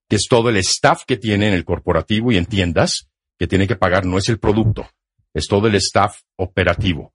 que 0.09 0.17
es 0.17 0.27
todo 0.29 0.51
el 0.51 0.57
staff 0.59 1.05
que 1.07 1.17
tiene 1.17 1.49
en 1.49 1.55
el 1.55 1.65
corporativo 1.65 2.33
y 2.33 2.37
en 2.37 2.45
tiendas, 2.47 3.09
que 3.39 3.47
tiene 3.47 3.67
que 3.67 3.77
pagar, 3.77 4.05
no 4.05 4.19
es 4.19 4.29
el 4.29 4.39
producto, 4.39 4.87
es 5.33 5.47
todo 5.47 5.67
el 5.67 5.77
staff 5.77 6.21
operativo. 6.37 7.15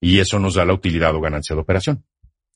Y 0.00 0.18
eso 0.20 0.38
nos 0.38 0.54
da 0.54 0.64
la 0.64 0.72
utilidad 0.72 1.14
o 1.14 1.20
ganancia 1.20 1.54
de 1.54 1.60
operación, 1.62 2.04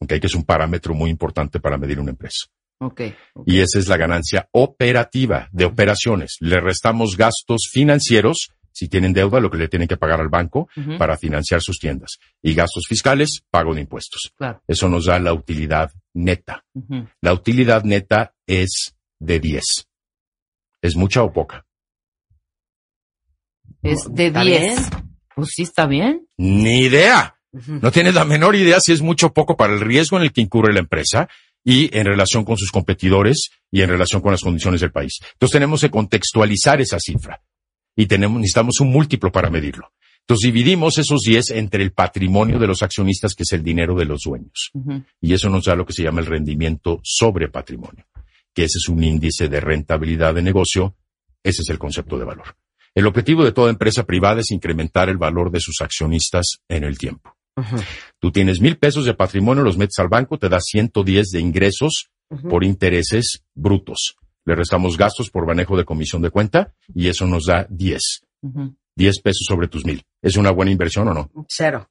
¿ok? 0.00 0.08
que 0.20 0.26
es 0.26 0.34
un 0.34 0.44
parámetro 0.44 0.94
muy 0.94 1.10
importante 1.10 1.60
para 1.60 1.78
medir 1.78 2.00
una 2.00 2.10
empresa. 2.10 2.46
Ok. 2.78 3.00
Y 3.46 3.60
esa 3.60 3.78
es 3.78 3.88
la 3.88 3.96
ganancia 3.96 4.48
operativa 4.52 5.48
de 5.52 5.64
operaciones. 5.64 6.36
Le 6.40 6.60
restamos 6.60 7.16
gastos 7.16 7.70
financieros, 7.72 8.50
si 8.70 8.88
tienen 8.88 9.14
deuda, 9.14 9.40
lo 9.40 9.50
que 9.50 9.56
le 9.56 9.68
tienen 9.68 9.88
que 9.88 9.96
pagar 9.96 10.20
al 10.20 10.28
banco 10.28 10.68
para 10.98 11.16
financiar 11.16 11.62
sus 11.62 11.78
tiendas. 11.78 12.18
Y 12.42 12.54
gastos 12.54 12.84
fiscales, 12.86 13.42
pago 13.50 13.74
de 13.74 13.80
impuestos. 13.80 14.32
Claro. 14.36 14.62
Eso 14.66 14.88
nos 14.90 15.06
da 15.06 15.18
la 15.18 15.32
utilidad 15.32 15.90
neta. 16.12 16.64
La 17.22 17.32
utilidad 17.32 17.84
neta 17.84 18.34
es 18.46 18.94
de 19.18 19.40
10. 19.40 19.64
¿Es 20.82 20.94
mucha 20.94 21.22
o 21.22 21.32
poca? 21.32 21.64
Es 23.82 24.06
de 24.10 24.26
¿Está 24.26 24.42
10. 24.42 24.60
bien? 24.60 24.76
Pues 25.34 25.48
sí, 25.54 25.62
está 25.62 25.86
bien. 25.86 26.26
Ni 26.36 26.80
idea. 26.80 27.35
No 27.68 27.90
tienes 27.90 28.14
la 28.14 28.24
menor 28.24 28.56
idea 28.56 28.80
si 28.80 28.92
es 28.92 29.02
mucho 29.02 29.28
o 29.28 29.32
poco 29.32 29.56
para 29.56 29.74
el 29.74 29.80
riesgo 29.80 30.16
en 30.16 30.24
el 30.24 30.32
que 30.32 30.40
incurre 30.40 30.72
la 30.72 30.80
empresa 30.80 31.28
y 31.64 31.96
en 31.96 32.06
relación 32.06 32.44
con 32.44 32.56
sus 32.56 32.70
competidores 32.70 33.50
y 33.70 33.82
en 33.82 33.88
relación 33.88 34.22
con 34.22 34.32
las 34.32 34.42
condiciones 34.42 34.80
del 34.80 34.92
país. 34.92 35.18
Entonces 35.32 35.52
tenemos 35.52 35.80
que 35.80 35.90
contextualizar 35.90 36.80
esa 36.80 36.98
cifra 37.00 37.42
y 37.96 38.06
tenemos, 38.06 38.38
necesitamos 38.38 38.80
un 38.80 38.92
múltiplo 38.92 39.32
para 39.32 39.50
medirlo. 39.50 39.92
Entonces 40.20 40.46
dividimos 40.46 40.98
esos 40.98 41.22
10 41.22 41.50
entre 41.52 41.84
el 41.84 41.92
patrimonio 41.92 42.58
de 42.58 42.66
los 42.66 42.82
accionistas, 42.82 43.34
que 43.34 43.44
es 43.44 43.52
el 43.52 43.62
dinero 43.62 43.94
de 43.94 44.06
los 44.06 44.22
dueños. 44.22 44.72
Y 45.20 45.34
eso 45.34 45.48
nos 45.48 45.64
da 45.64 45.76
lo 45.76 45.86
que 45.86 45.92
se 45.92 46.02
llama 46.02 46.20
el 46.20 46.26
rendimiento 46.26 47.00
sobre 47.04 47.48
patrimonio, 47.48 48.06
que 48.52 48.64
ese 48.64 48.78
es 48.78 48.88
un 48.88 49.04
índice 49.04 49.48
de 49.48 49.60
rentabilidad 49.60 50.34
de 50.34 50.42
negocio. 50.42 50.96
Ese 51.44 51.62
es 51.62 51.68
el 51.68 51.78
concepto 51.78 52.18
de 52.18 52.24
valor. 52.24 52.56
El 52.92 53.06
objetivo 53.06 53.44
de 53.44 53.52
toda 53.52 53.70
empresa 53.70 54.04
privada 54.04 54.40
es 54.40 54.50
incrementar 54.50 55.08
el 55.08 55.16
valor 55.16 55.52
de 55.52 55.60
sus 55.60 55.80
accionistas 55.80 56.58
en 56.68 56.82
el 56.82 56.98
tiempo. 56.98 57.35
Tú 58.18 58.30
tienes 58.32 58.60
mil 58.60 58.76
pesos 58.78 59.04
de 59.04 59.14
patrimonio, 59.14 59.62
los 59.62 59.78
metes 59.78 59.98
al 59.98 60.08
banco, 60.08 60.38
te 60.38 60.48
da 60.48 60.60
110 60.60 61.28
de 61.30 61.40
ingresos 61.40 62.10
por 62.50 62.64
intereses 62.64 63.42
brutos. 63.54 64.16
Le 64.44 64.54
restamos 64.54 64.96
gastos 64.96 65.30
por 65.30 65.46
manejo 65.46 65.76
de 65.76 65.84
comisión 65.84 66.22
de 66.22 66.30
cuenta 66.30 66.74
y 66.94 67.08
eso 67.08 67.26
nos 67.26 67.46
da 67.46 67.66
10. 67.70 68.00
Ujú. 68.42 68.74
10 68.96 69.20
pesos 69.20 69.44
sobre 69.48 69.68
tus 69.68 69.84
mil. 69.84 70.02
¿Es 70.22 70.36
una 70.36 70.50
buena 70.50 70.70
inversión 70.70 71.08
o 71.08 71.14
no? 71.14 71.30
Cero. 71.48 71.88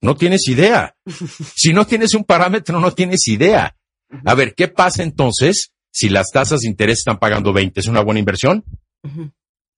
No 0.00 0.14
tienes 0.16 0.46
idea. 0.48 0.94
Si 1.56 1.72
no 1.72 1.86
tienes 1.86 2.14
un 2.14 2.24
parámetro, 2.24 2.80
no 2.80 2.92
tienes 2.92 3.26
idea. 3.28 3.76
A 4.24 4.34
ver, 4.34 4.54
¿qué 4.54 4.68
pasa 4.68 5.02
entonces 5.02 5.72
si 5.90 6.08
las 6.08 6.30
tasas 6.32 6.60
de 6.60 6.68
interés 6.68 6.98
están 6.98 7.18
pagando 7.18 7.52
20? 7.52 7.78
¿Es 7.80 7.86
una 7.86 8.00
buena 8.02 8.20
inversión? 8.20 8.64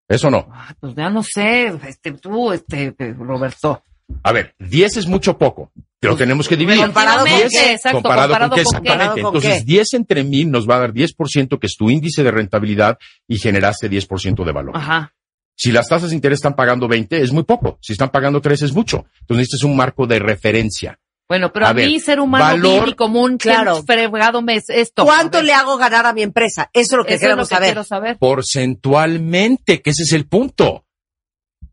¿Eso 0.09 0.31
no? 0.31 0.49
Ah, 0.51 0.75
Pues 0.81 0.95
ya 0.95 1.11
no 1.11 1.23
sé, 1.23 1.67
este, 1.89 2.13
tú, 2.13 2.53
este, 2.53 2.95
Roberto. 3.19 3.83
A 4.23 4.33
ver, 4.33 4.55
10 4.59 4.97
es 4.99 5.07
mucho 5.07 5.37
poco. 5.39 5.73
Lo 6.01 6.17
tenemos 6.17 6.49
que 6.49 6.57
dividir. 6.57 6.83
¿Comparado 6.83 7.21
con 7.21 7.29
10, 7.37 7.51
qué? 7.51 7.73
Exacto, 7.73 7.99
comparado, 7.99 8.29
comparado 8.29 8.51
con 8.51 8.59
qué, 8.59 8.65
con 8.65 8.73
qué. 8.73 8.79
exactamente. 8.89 9.23
¿Comparado 9.23 9.33
con 9.33 9.37
Entonces, 9.43 9.65
qué? 9.65 9.73
10 9.73 9.95
entre 9.95 10.25
mil 10.25 10.51
nos 10.51 10.69
va 10.69 10.77
a 10.77 10.81
dar 10.81 10.93
10%, 10.93 11.59
que 11.61 11.67
es 11.69 11.77
tu 11.77 11.91
índice 11.91 12.23
de 12.25 12.31
rentabilidad, 12.33 12.99
y 13.29 13.39
generaste 13.39 13.89
10% 13.89 14.45
de 14.45 14.53
valor. 14.53 14.77
Ajá. 14.77 15.15
Si 15.55 15.71
las 15.71 15.87
tasas 15.89 16.11
de 16.11 16.17
interés 16.17 16.39
están 16.39 16.57
pagando 16.57 16.89
20, 16.89 17.23
es 17.23 17.31
muy 17.31 17.45
poco. 17.45 17.79
Si 17.81 17.93
están 17.93 18.11
pagando 18.11 18.41
3, 18.41 18.63
es 18.63 18.73
mucho. 18.73 19.05
Entonces, 19.21 19.45
este 19.45 19.57
es 19.59 19.63
un 19.63 19.77
marco 19.77 20.07
de 20.09 20.19
referencia. 20.19 20.99
Bueno, 21.29 21.53
pero 21.53 21.67
A 21.67 21.71
a, 21.71 21.73
ver, 21.73 21.87
mí, 21.87 22.01
ser 22.01 22.19
humano 22.21 22.45
valor- 22.45 22.89
y 22.89 22.95
común, 22.95 23.39
Claro. 23.39 23.83
fregado 23.85 24.43
me 24.43 24.57
es 24.57 24.69
esto. 24.69 25.05
¿Cuánto 25.05 25.41
le 25.41 25.53
hago 25.55 25.77
ganar 25.79 26.05
a 26.05 26.13
mi 26.13 26.23
empresa? 26.23 26.69
Eso 26.75 26.95
es 26.97 26.99
lo 26.99 27.05
que 27.05 27.15
Eso 27.15 27.27
es 27.29 27.37
lo 27.37 27.43
que 27.45 27.47
saber. 27.47 27.69
quiero 27.69 27.85
saber. 27.85 28.19
Porcentualmente, 28.19 29.83
que 29.83 29.91
ese 29.91 30.03
es 30.03 30.13
el 30.13 30.27
punto. 30.27 30.85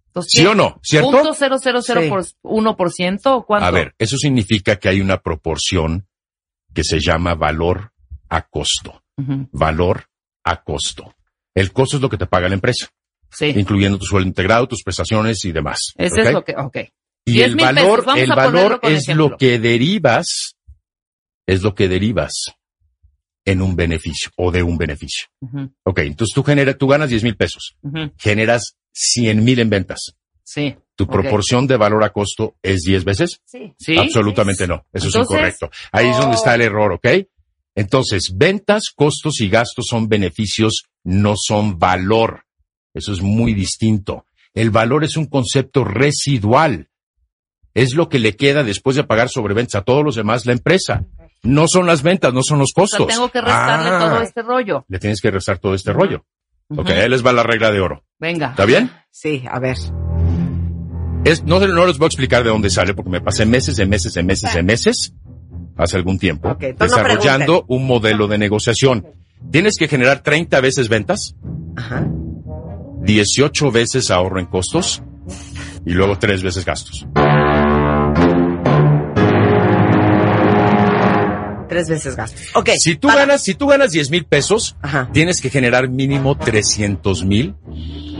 Entonces, 0.10 0.32
¿Sí 0.42 0.46
o 0.46 0.56
no? 0.56 0.80
¿Cierto? 0.84 1.12
¿Punto 1.12 1.34
cero 1.34 1.58
cero 1.62 1.80
cero 1.84 2.02
Sí. 2.04 2.10
por 2.10 2.26
uno 2.42 2.76
por 2.76 2.92
ciento 2.92 3.36
o 3.38 3.46
cuánto? 3.46 3.66
A 3.68 3.72
ver, 3.72 3.94
eso 3.98 4.18
significa 4.18 4.78
que 4.78 4.90
hay 4.90 5.02
una 5.02 5.18
proporción 5.22 6.08
que 6.74 6.84
se 6.84 7.00
llama 7.00 7.36
valor 7.36 7.92
a 8.30 8.42
costo. 8.48 9.04
Valor 9.52 10.06
a 10.44 10.64
costo. 10.64 11.14
El 11.54 11.72
costo 11.74 11.98
es 11.98 12.02
lo 12.02 12.10
que 12.10 12.18
te 12.18 12.26
paga 12.26 12.48
la 12.48 12.56
empresa, 12.56 12.88
Sí. 13.32 13.48
incluyendo 13.56 13.98
tu 14.00 14.06
sueldo 14.06 14.28
integrado, 14.28 14.68
tus 14.68 14.82
prestaciones 14.84 15.44
y 15.46 15.52
demás. 15.52 15.94
Ese 15.96 16.22
¿ok? 16.22 16.28
es 16.28 16.34
lo 16.34 16.44
que, 16.44 16.56
ok. 16.58 16.78
Y 17.26 17.34
10 17.34 17.48
el 17.52 17.56
valor, 17.58 18.06
el 18.16 18.30
valor 18.30 18.80
es 18.84 19.04
ejemplo. 19.04 19.30
lo 19.30 19.38
que 19.38 19.60
derivas, 19.60 20.56
es 21.46 21.62
lo 21.62 21.76
que 21.76 21.88
derivas 21.88 22.34
en 23.46 23.62
un 23.62 23.76
beneficio 23.76 24.32
o 24.38 24.52
de 24.52 24.64
un 24.64 24.78
beneficio. 24.78 25.28
Ok, 25.84 26.00
entonces 26.00 26.34
tú 26.34 26.44
generas, 26.44 26.78
tú 26.78 26.88
ganas 26.88 27.10
10 27.10 27.24
mil 27.24 27.36
pesos, 27.36 27.76
generas 28.18 28.76
100 28.93 29.43
mil 29.43 29.59
en 29.59 29.69
ventas. 29.69 30.16
Sí. 30.43 30.76
¿Tu 30.95 31.08
proporción 31.08 31.68
de 31.68 31.77
valor 31.77 32.03
a 32.03 32.09
costo 32.09 32.56
es 32.61 32.82
10 32.82 33.06
veces? 33.06 33.42
Sí. 33.45 33.74
Sí. 33.77 33.98
Absolutamente 33.98 34.68
no. 34.68 34.85
Eso 34.92 35.08
es 35.08 35.16
incorrecto. 35.16 35.69
Ahí 35.92 36.08
es 36.09 36.18
donde 36.18 36.35
está 36.35 36.56
el 36.56 36.61
error, 36.61 36.92
¿ok? 36.93 37.08
Entonces, 37.76 38.34
ventas, 38.35 38.90
costos 38.93 39.40
y 39.40 39.48
gastos 39.50 39.85
son 39.88 40.09
beneficios, 40.09 40.84
no 41.03 41.35
son 41.38 41.80
valor. 41.80 42.43
Eso 42.93 43.14
es 43.14 43.22
muy 43.22 43.53
distinto. 43.53 44.26
El 44.53 44.72
valor 44.72 45.03
es 45.06 45.16
un 45.16 45.27
concepto 45.27 45.85
residual. 45.85 46.90
Es 47.74 47.93
lo 47.93 48.09
que 48.09 48.19
le 48.19 48.35
queda 48.35 48.64
después 48.64 48.95
de 48.98 49.03
pagar 49.06 49.30
sobre 49.30 49.53
ventas 49.53 49.76
a 49.76 49.84
todos 49.84 50.03
los 50.03 50.16
demás 50.16 50.45
la 50.45 50.51
empresa. 50.53 51.06
No 51.43 51.68
son 51.69 51.85
las 51.85 52.01
ventas, 52.01 52.34
no 52.34 52.43
son 52.43 52.59
los 52.59 52.72
O 52.76 52.85
sea, 52.88 52.98
costos. 52.98 53.08
tengo 53.08 53.30
que 53.30 53.40
restarle 53.40 53.90
Ah, 53.90 54.00
todo 54.00 54.22
este 54.24 54.42
rollo. 54.42 54.84
Le 54.90 55.00
tienes 55.00 55.22
que 55.22 55.32
restar 55.32 55.59
todo 55.59 55.74
este 55.76 55.93
rollo. 55.93 56.26
Ujú. 56.70 56.82
Ok, 56.82 56.90
ahí 56.92 57.10
les 57.10 57.26
va 57.26 57.34
la 57.34 57.44
regla 57.44 57.72
de 57.72 57.82
oro. 57.82 58.04
Venga. 58.20 58.50
¿Está 58.52 58.66
bien? 58.66 58.92
Sí, 59.12 59.44
a 59.50 59.60
ver. 59.60 59.78
Es, 61.26 61.44
no, 61.44 61.60
no 61.60 61.86
les 61.86 61.98
voy 61.98 62.06
a 62.06 62.08
explicar 62.08 62.44
de 62.44 62.50
dónde 62.50 62.70
sale 62.70 62.94
porque 62.94 63.10
me 63.10 63.22
pasé 63.22 63.46
meses 63.46 63.76
de 63.76 63.86
meses 63.86 64.14
de 64.14 64.24
meses 64.24 64.54
de 64.54 64.64
meses, 64.64 65.14
hace 65.76 65.98
algún 65.98 66.18
tiempo, 66.18 66.56
desarrollando 66.78 67.66
un 67.68 67.86
modelo 67.86 68.28
de 68.28 68.38
negociación. 68.38 69.06
Tienes 69.52 69.78
que 69.78 69.88
generar 69.88 70.22
30 70.22 70.62
veces 70.62 70.90
ventas, 70.90 71.36
Ajá. 71.76 72.08
18 73.02 73.72
veces 73.72 74.12
ahorro 74.12 74.40
en 74.40 74.46
costos 74.46 75.02
y 75.86 75.92
luego 75.92 76.18
3 76.20 76.44
veces 76.44 76.66
gastos. 76.66 77.08
Tres 81.70 81.88
veces 81.88 82.16
gasto. 82.16 82.42
Ok. 82.56 82.70
Si 82.78 82.96
tú 82.96 83.08
para. 83.08 83.22
ganas, 83.22 83.44
si 83.44 83.54
tú 83.54 83.68
ganas 83.68 83.92
10 83.92 84.10
mil 84.12 84.26
pesos, 84.26 84.76
Ajá. 84.82 85.10
tienes 85.14 85.40
que 85.40 85.50
generar 85.50 85.88
mínimo 85.88 86.36
300 86.38 87.24
mil 87.24 87.56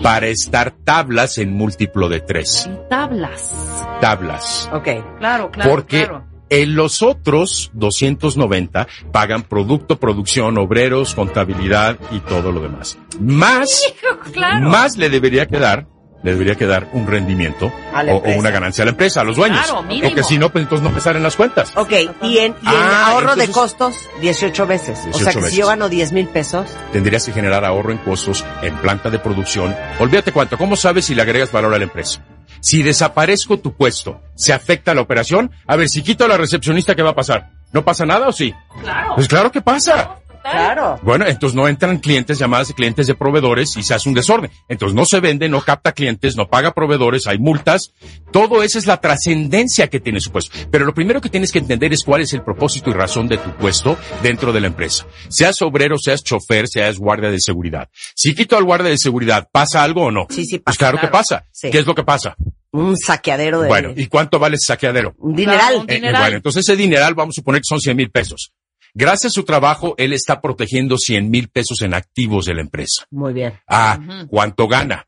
para 0.04 0.28
estar 0.28 0.72
tablas 0.72 1.38
en 1.40 1.52
múltiplo 1.54 2.08
de 2.10 2.20
3. 2.22 2.70
Y 2.72 2.90
tablas. 2.90 3.54
Tablas. 4.00 4.70
Ok. 4.72 4.88
Claro, 5.18 5.52
claro, 5.52 5.70
Porque 5.70 6.06
claro. 6.06 6.26
en 6.50 6.76
los 6.76 7.02
otros 7.02 7.72
290 7.74 8.88
pagan 9.12 9.44
producto, 9.44 10.00
producción, 10.00 10.58
obreros, 10.58 11.16
contabilidad 11.16 11.98
y 12.12 12.20
todo 12.22 12.52
lo 12.52 12.62
demás. 12.62 12.98
Más, 13.20 13.84
Claro. 14.34 14.70
más 14.70 14.96
le 14.98 15.10
debería 15.10 15.48
quedar, 15.48 15.88
le 16.22 16.32
debería 16.32 16.56
quedar 16.56 16.88
un 16.94 17.08
rendimiento 17.08 17.72
o, 17.94 18.24
una 18.38 18.50
ganancia 18.52 18.82
a 18.82 18.86
la 18.86 18.92
empresa, 18.92 19.22
a 19.22 19.24
los 19.24 19.36
dueños. 19.38 19.60
Claro. 19.66 19.86
Porque 20.04 20.24
si 20.24 20.38
no, 20.38 20.50
pues 20.50 20.64
entonces 20.64 20.84
no 20.84 20.94
me 20.94 21.00
salen 21.02 21.24
las 21.24 21.36
cuentas. 21.36 21.72
Ok, 21.76 21.92
y 21.92 21.98
en, 22.00 22.16
y 22.22 22.38
en 22.40 22.56
Ah, 22.66 23.12
ahorro 23.12 23.36
de 23.36 23.48
costos, 23.50 23.96
18 24.22 24.68
veces. 24.68 25.00
o 25.00 25.04
18 25.06 25.18
sea 25.24 25.32
que 25.32 25.38
veces. 25.40 25.52
si 25.54 25.60
yo 25.60 25.68
gano 25.68 25.88
10 25.90 26.12
mil 26.12 26.28
pesos, 26.28 26.68
Tendrías 26.92 27.26
que 27.26 27.32
generar 27.32 27.64
ahorro 27.66 27.92
en 27.92 28.00
costos, 28.00 28.44
en 28.62 28.76
planta 28.78 29.10
de 29.10 29.20
producción. 29.20 29.76
Olvídate 30.00 30.32
cuánto. 30.32 30.58
¿Cómo 30.58 30.76
sabes 30.76 31.06
si 31.06 31.16
le 31.16 31.22
agregas 31.22 31.52
valor 31.52 31.74
a 31.74 31.78
la 31.78 31.84
empresa? 31.86 32.22
Si 32.62 32.84
desaparezco 32.84 33.60
tu 33.60 33.74
puesto, 33.74 34.22
¿se 34.36 34.52
afecta 34.52 34.94
la 34.94 35.02
operación? 35.02 35.52
A 35.68 35.78
ver, 35.78 35.88
si 35.88 36.02
quito 36.04 36.26
a 36.26 36.28
la 36.28 36.36
recepcionista, 36.36 36.94
¿qué 36.96 37.02
va 37.04 37.12
a 37.12 37.16
pasar? 37.16 37.50
¿No 37.72 37.86
pasa 37.86 38.06
nada 38.06 38.28
o 38.28 38.32
sí? 38.34 38.54
Claro. 38.82 39.14
Pues 39.16 39.28
claro 39.30 39.52
que 39.52 39.62
pasa. 39.62 40.16
Claro. 40.42 41.00
Bueno, 41.04 41.26
entonces 41.28 41.56
no 41.56 41.68
entran 41.68 42.00
clientes, 42.00 42.40
llamadas 42.40 42.70
de 42.70 42.74
clientes 42.74 43.08
de 43.08 43.16
proveedores 43.16 43.76
y 43.78 43.84
se 43.84 43.94
hace 43.94 44.10
un 44.10 44.16
desorden. 44.16 44.52
Entonces 44.68 44.96
no 44.96 45.06
se 45.06 45.20
vende, 45.20 45.50
no 45.50 45.62
capta 45.62 45.92
clientes, 45.92 46.36
no 46.36 46.48
paga 46.48 46.74
proveedores, 46.74 47.28
hay 47.28 47.38
multas. 47.38 47.94
Todo 48.32 48.64
eso 48.64 48.80
es 48.80 48.88
la 48.88 49.02
trascendencia 49.02 49.88
que 49.88 50.00
tiene 50.00 50.20
su 50.20 50.32
puesto. 50.32 50.58
Pero 50.72 50.86
lo 50.86 50.94
primero 50.94 51.22
que 51.22 51.30
tienes 51.30 51.52
que 51.52 51.60
entender 51.60 51.94
es 51.94 52.04
cuál 52.04 52.22
es 52.22 52.34
el 52.34 52.42
propósito 52.44 52.90
y 52.90 52.94
razón 52.94 53.28
de 53.28 53.38
tu 53.38 53.52
puesto 53.56 53.98
dentro 54.24 54.54
de 54.54 54.62
la 54.62 54.68
empresa. 54.68 55.06
Seas 55.30 55.62
obrero, 55.62 55.98
seas 55.98 56.24
chofer, 56.24 56.68
seas 56.68 56.98
guardia 56.98 57.30
de 57.32 57.40
seguridad. 57.40 57.90
Si 58.16 58.34
quito 58.36 58.58
al 58.58 58.64
guardia 58.64 58.90
de 58.90 58.98
seguridad, 58.98 59.48
¿pasa 59.52 59.84
algo 59.84 60.04
o 60.06 60.12
no? 60.12 60.28
Sí, 60.30 60.46
sí, 60.46 60.60
Pues 60.60 60.78
pasa, 60.78 60.78
claro, 60.78 61.00
que 61.00 61.08
pasa. 61.08 61.46
Sí. 61.52 61.70
¿Qué 61.70 61.80
es 61.80 61.86
lo 61.86 61.96
que 61.96 62.04
pasa? 62.04 62.36
Un 62.72 62.96
saqueadero 62.98 63.62
de... 63.62 63.68
Bueno, 63.68 63.94
¿y 63.96 64.06
cuánto 64.08 64.38
vale 64.38 64.56
ese 64.56 64.68
saqueadero? 64.68 65.16
Un 65.18 65.36
dineral. 65.36 65.86
Eh, 65.88 65.96
eh, 66.04 66.12
bueno, 66.12 66.38
entonces 66.38 66.68
ese 66.68 66.76
dineral 66.76 67.16
vamos 67.16 67.34
a 67.36 67.38
suponer 67.38 67.62
que 67.62 67.68
son 67.68 67.82
100 67.82 67.98
mil 67.98 68.12
pesos. 68.12 68.54
Gracias 68.94 69.32
a 69.32 69.36
su 69.36 69.44
trabajo, 69.44 69.96
él 69.98 70.14
está 70.14 70.42
protegiendo 70.42 70.98
100 70.98 71.30
mil 71.30 71.50
pesos 71.50 71.82
en 71.82 71.94
activos 71.94 72.46
de 72.46 72.56
la 72.56 72.62
empresa. 72.62 73.06
Muy 73.12 73.34
bien. 73.34 73.54
Ah, 73.68 74.26
¿cuánto 74.30 74.68
gana? 74.68 75.08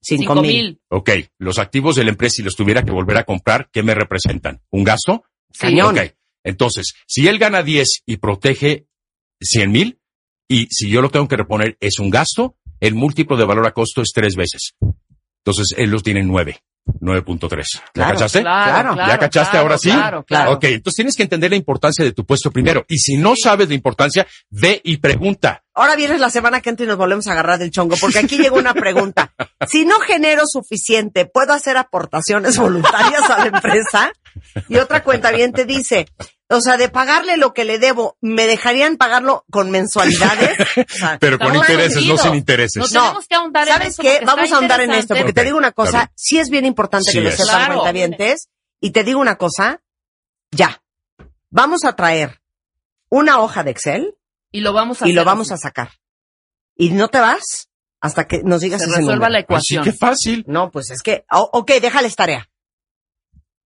Cinco, 0.00 0.42
mil. 0.42 0.80
Ok, 0.88 1.10
los 1.38 1.58
activos 1.58 1.94
de 1.96 2.04
la 2.04 2.10
empresa, 2.10 2.34
si 2.36 2.42
los 2.42 2.56
tuviera 2.56 2.82
que 2.82 2.90
volver 2.90 3.18
a 3.18 3.24
comprar, 3.24 3.68
¿qué 3.72 3.82
me 3.82 3.94
representan? 3.94 4.60
¿Un 4.70 4.82
gasto? 4.82 5.24
Cañón. 5.56 5.96
Ok, 5.96 6.12
entonces, 6.42 6.94
si 7.06 7.28
él 7.28 7.38
gana 7.38 7.62
10 7.62 8.02
y 8.06 8.16
protege 8.16 8.86
100 9.40 9.70
mil, 9.70 10.00
y 10.48 10.66
si 10.70 10.90
yo 10.90 11.00
lo 11.00 11.10
tengo 11.10 11.28
que 11.28 11.36
reponer 11.36 11.76
es 11.80 11.98
un 12.00 12.10
gasto, 12.10 12.56
el 12.80 12.94
múltiplo 12.94 13.36
de 13.36 13.44
valor 13.44 13.66
a 13.66 13.72
costo 13.72 14.02
es 14.02 14.10
tres 14.12 14.34
veces. 14.34 14.74
Entonces, 15.44 15.74
él 15.78 15.90
los 15.90 16.02
tiene 16.02 16.20
en 16.20 16.28
9. 16.28 16.62
9.3. 17.00 17.64
¿Ya 17.74 17.82
Claro, 17.92 18.12
cachaste? 18.14 18.40
claro, 18.40 18.96
¿Ya 18.96 19.18
cachaste 19.18 19.50
claro, 19.52 19.62
ahora 19.62 19.78
sí? 19.78 19.90
claro, 19.90 20.24
claro. 20.24 20.52
Ok, 20.52 20.64
entonces 20.64 20.96
tienes 20.96 21.16
que 21.16 21.22
entender 21.22 21.50
la 21.50 21.56
importancia 21.56 22.04
de 22.04 22.12
tu 22.12 22.24
puesto 22.24 22.50
primero. 22.50 22.84
Y 22.88 22.98
si 22.98 23.16
no 23.16 23.34
sabes 23.36 23.68
la 23.68 23.74
importancia, 23.74 24.26
ve 24.50 24.80
y 24.84 24.96
pregunta. 24.98 25.62
Ahora 25.74 25.96
vienes 25.96 26.20
la 26.20 26.28
semana 26.30 26.60
que 26.60 26.70
entra 26.70 26.84
y 26.84 26.88
nos 26.88 26.98
volvemos 26.98 27.26
a 27.28 27.32
agarrar 27.32 27.58
del 27.58 27.70
chongo, 27.70 27.96
porque 28.00 28.18
aquí 28.18 28.36
llegó 28.38 28.56
una 28.56 28.74
pregunta. 28.74 29.32
Si 29.68 29.84
no 29.84 30.00
genero 30.00 30.42
suficiente, 30.44 31.24
¿puedo 31.24 31.52
hacer 31.52 31.76
aportaciones 31.76 32.58
voluntarias 32.58 33.30
a 33.30 33.38
la 33.38 33.46
empresa? 33.46 34.12
Y 34.68 34.76
otra 34.78 35.04
cuenta 35.04 35.30
bien 35.30 35.52
te 35.52 35.64
dice, 35.64 36.06
o 36.52 36.60
sea, 36.60 36.76
de 36.76 36.88
pagarle 36.88 37.36
lo 37.36 37.52
que 37.54 37.64
le 37.64 37.78
debo, 37.78 38.16
¿me 38.20 38.46
dejarían 38.46 38.96
pagarlo 38.96 39.44
con 39.50 39.70
mensualidades? 39.70 40.56
O 40.76 40.94
sea, 40.96 41.18
Pero 41.20 41.38
con 41.38 41.54
intereses, 41.56 41.94
sentido. 41.94 42.16
no 42.16 42.22
sin 42.22 42.34
intereses. 42.34 42.76
No 42.82 42.88
tenemos 42.88 43.26
que 43.26 43.34
ahondar 43.34 43.66
en 43.68 43.72
¿Sabes 43.74 43.88
eso 43.94 44.02
qué? 44.02 44.20
Vamos 44.24 44.52
a 44.52 44.56
ahondar 44.56 44.80
en 44.80 44.90
esto, 44.92 45.14
porque 45.16 45.32
te 45.32 45.44
digo 45.44 45.56
una 45.58 45.72
cosa, 45.72 46.10
sí 46.14 46.38
es 46.38 46.48
bien 46.50 46.64
importante 46.66 47.10
Sí 47.10 47.18
que 47.18 47.24
lo 47.24 47.30
sepan 47.30 47.46
Claro. 47.46 47.74
cuentavientes, 47.74 48.48
y 48.80 48.90
te 48.90 49.04
digo 49.04 49.20
una 49.20 49.36
cosa, 49.36 49.80
ya, 50.50 50.82
vamos 51.50 51.84
a 51.84 51.94
traer 51.96 52.40
una 53.10 53.40
hoja 53.40 53.62
de 53.64 53.70
Excel 53.72 54.14
Y 54.50 54.60
lo 54.60 54.72
vamos 54.72 55.02
a 55.02 55.08
y 55.08 55.12
lo 55.12 55.24
vamos 55.24 55.50
así. 55.50 55.54
a 55.54 55.68
sacar. 55.68 55.90
Y 56.76 56.90
no 56.90 57.08
te 57.08 57.20
vas 57.20 57.68
hasta 58.00 58.26
que 58.26 58.42
nos 58.42 58.60
digas 58.60 58.80
Se 58.80 58.86
ese 58.88 58.96
resuelva 58.98 59.26
número. 59.28 59.32
la 59.40 59.46
Pues 59.46 59.70
ecuación. 59.70 59.84
qué 59.84 59.92
fácil. 59.92 60.44
No, 60.48 60.70
pues 60.70 60.90
es 60.90 61.02
que, 61.02 61.24
o- 61.30 61.50
ok, 61.52 61.70
déjales 61.80 62.16
tarea. 62.16 62.48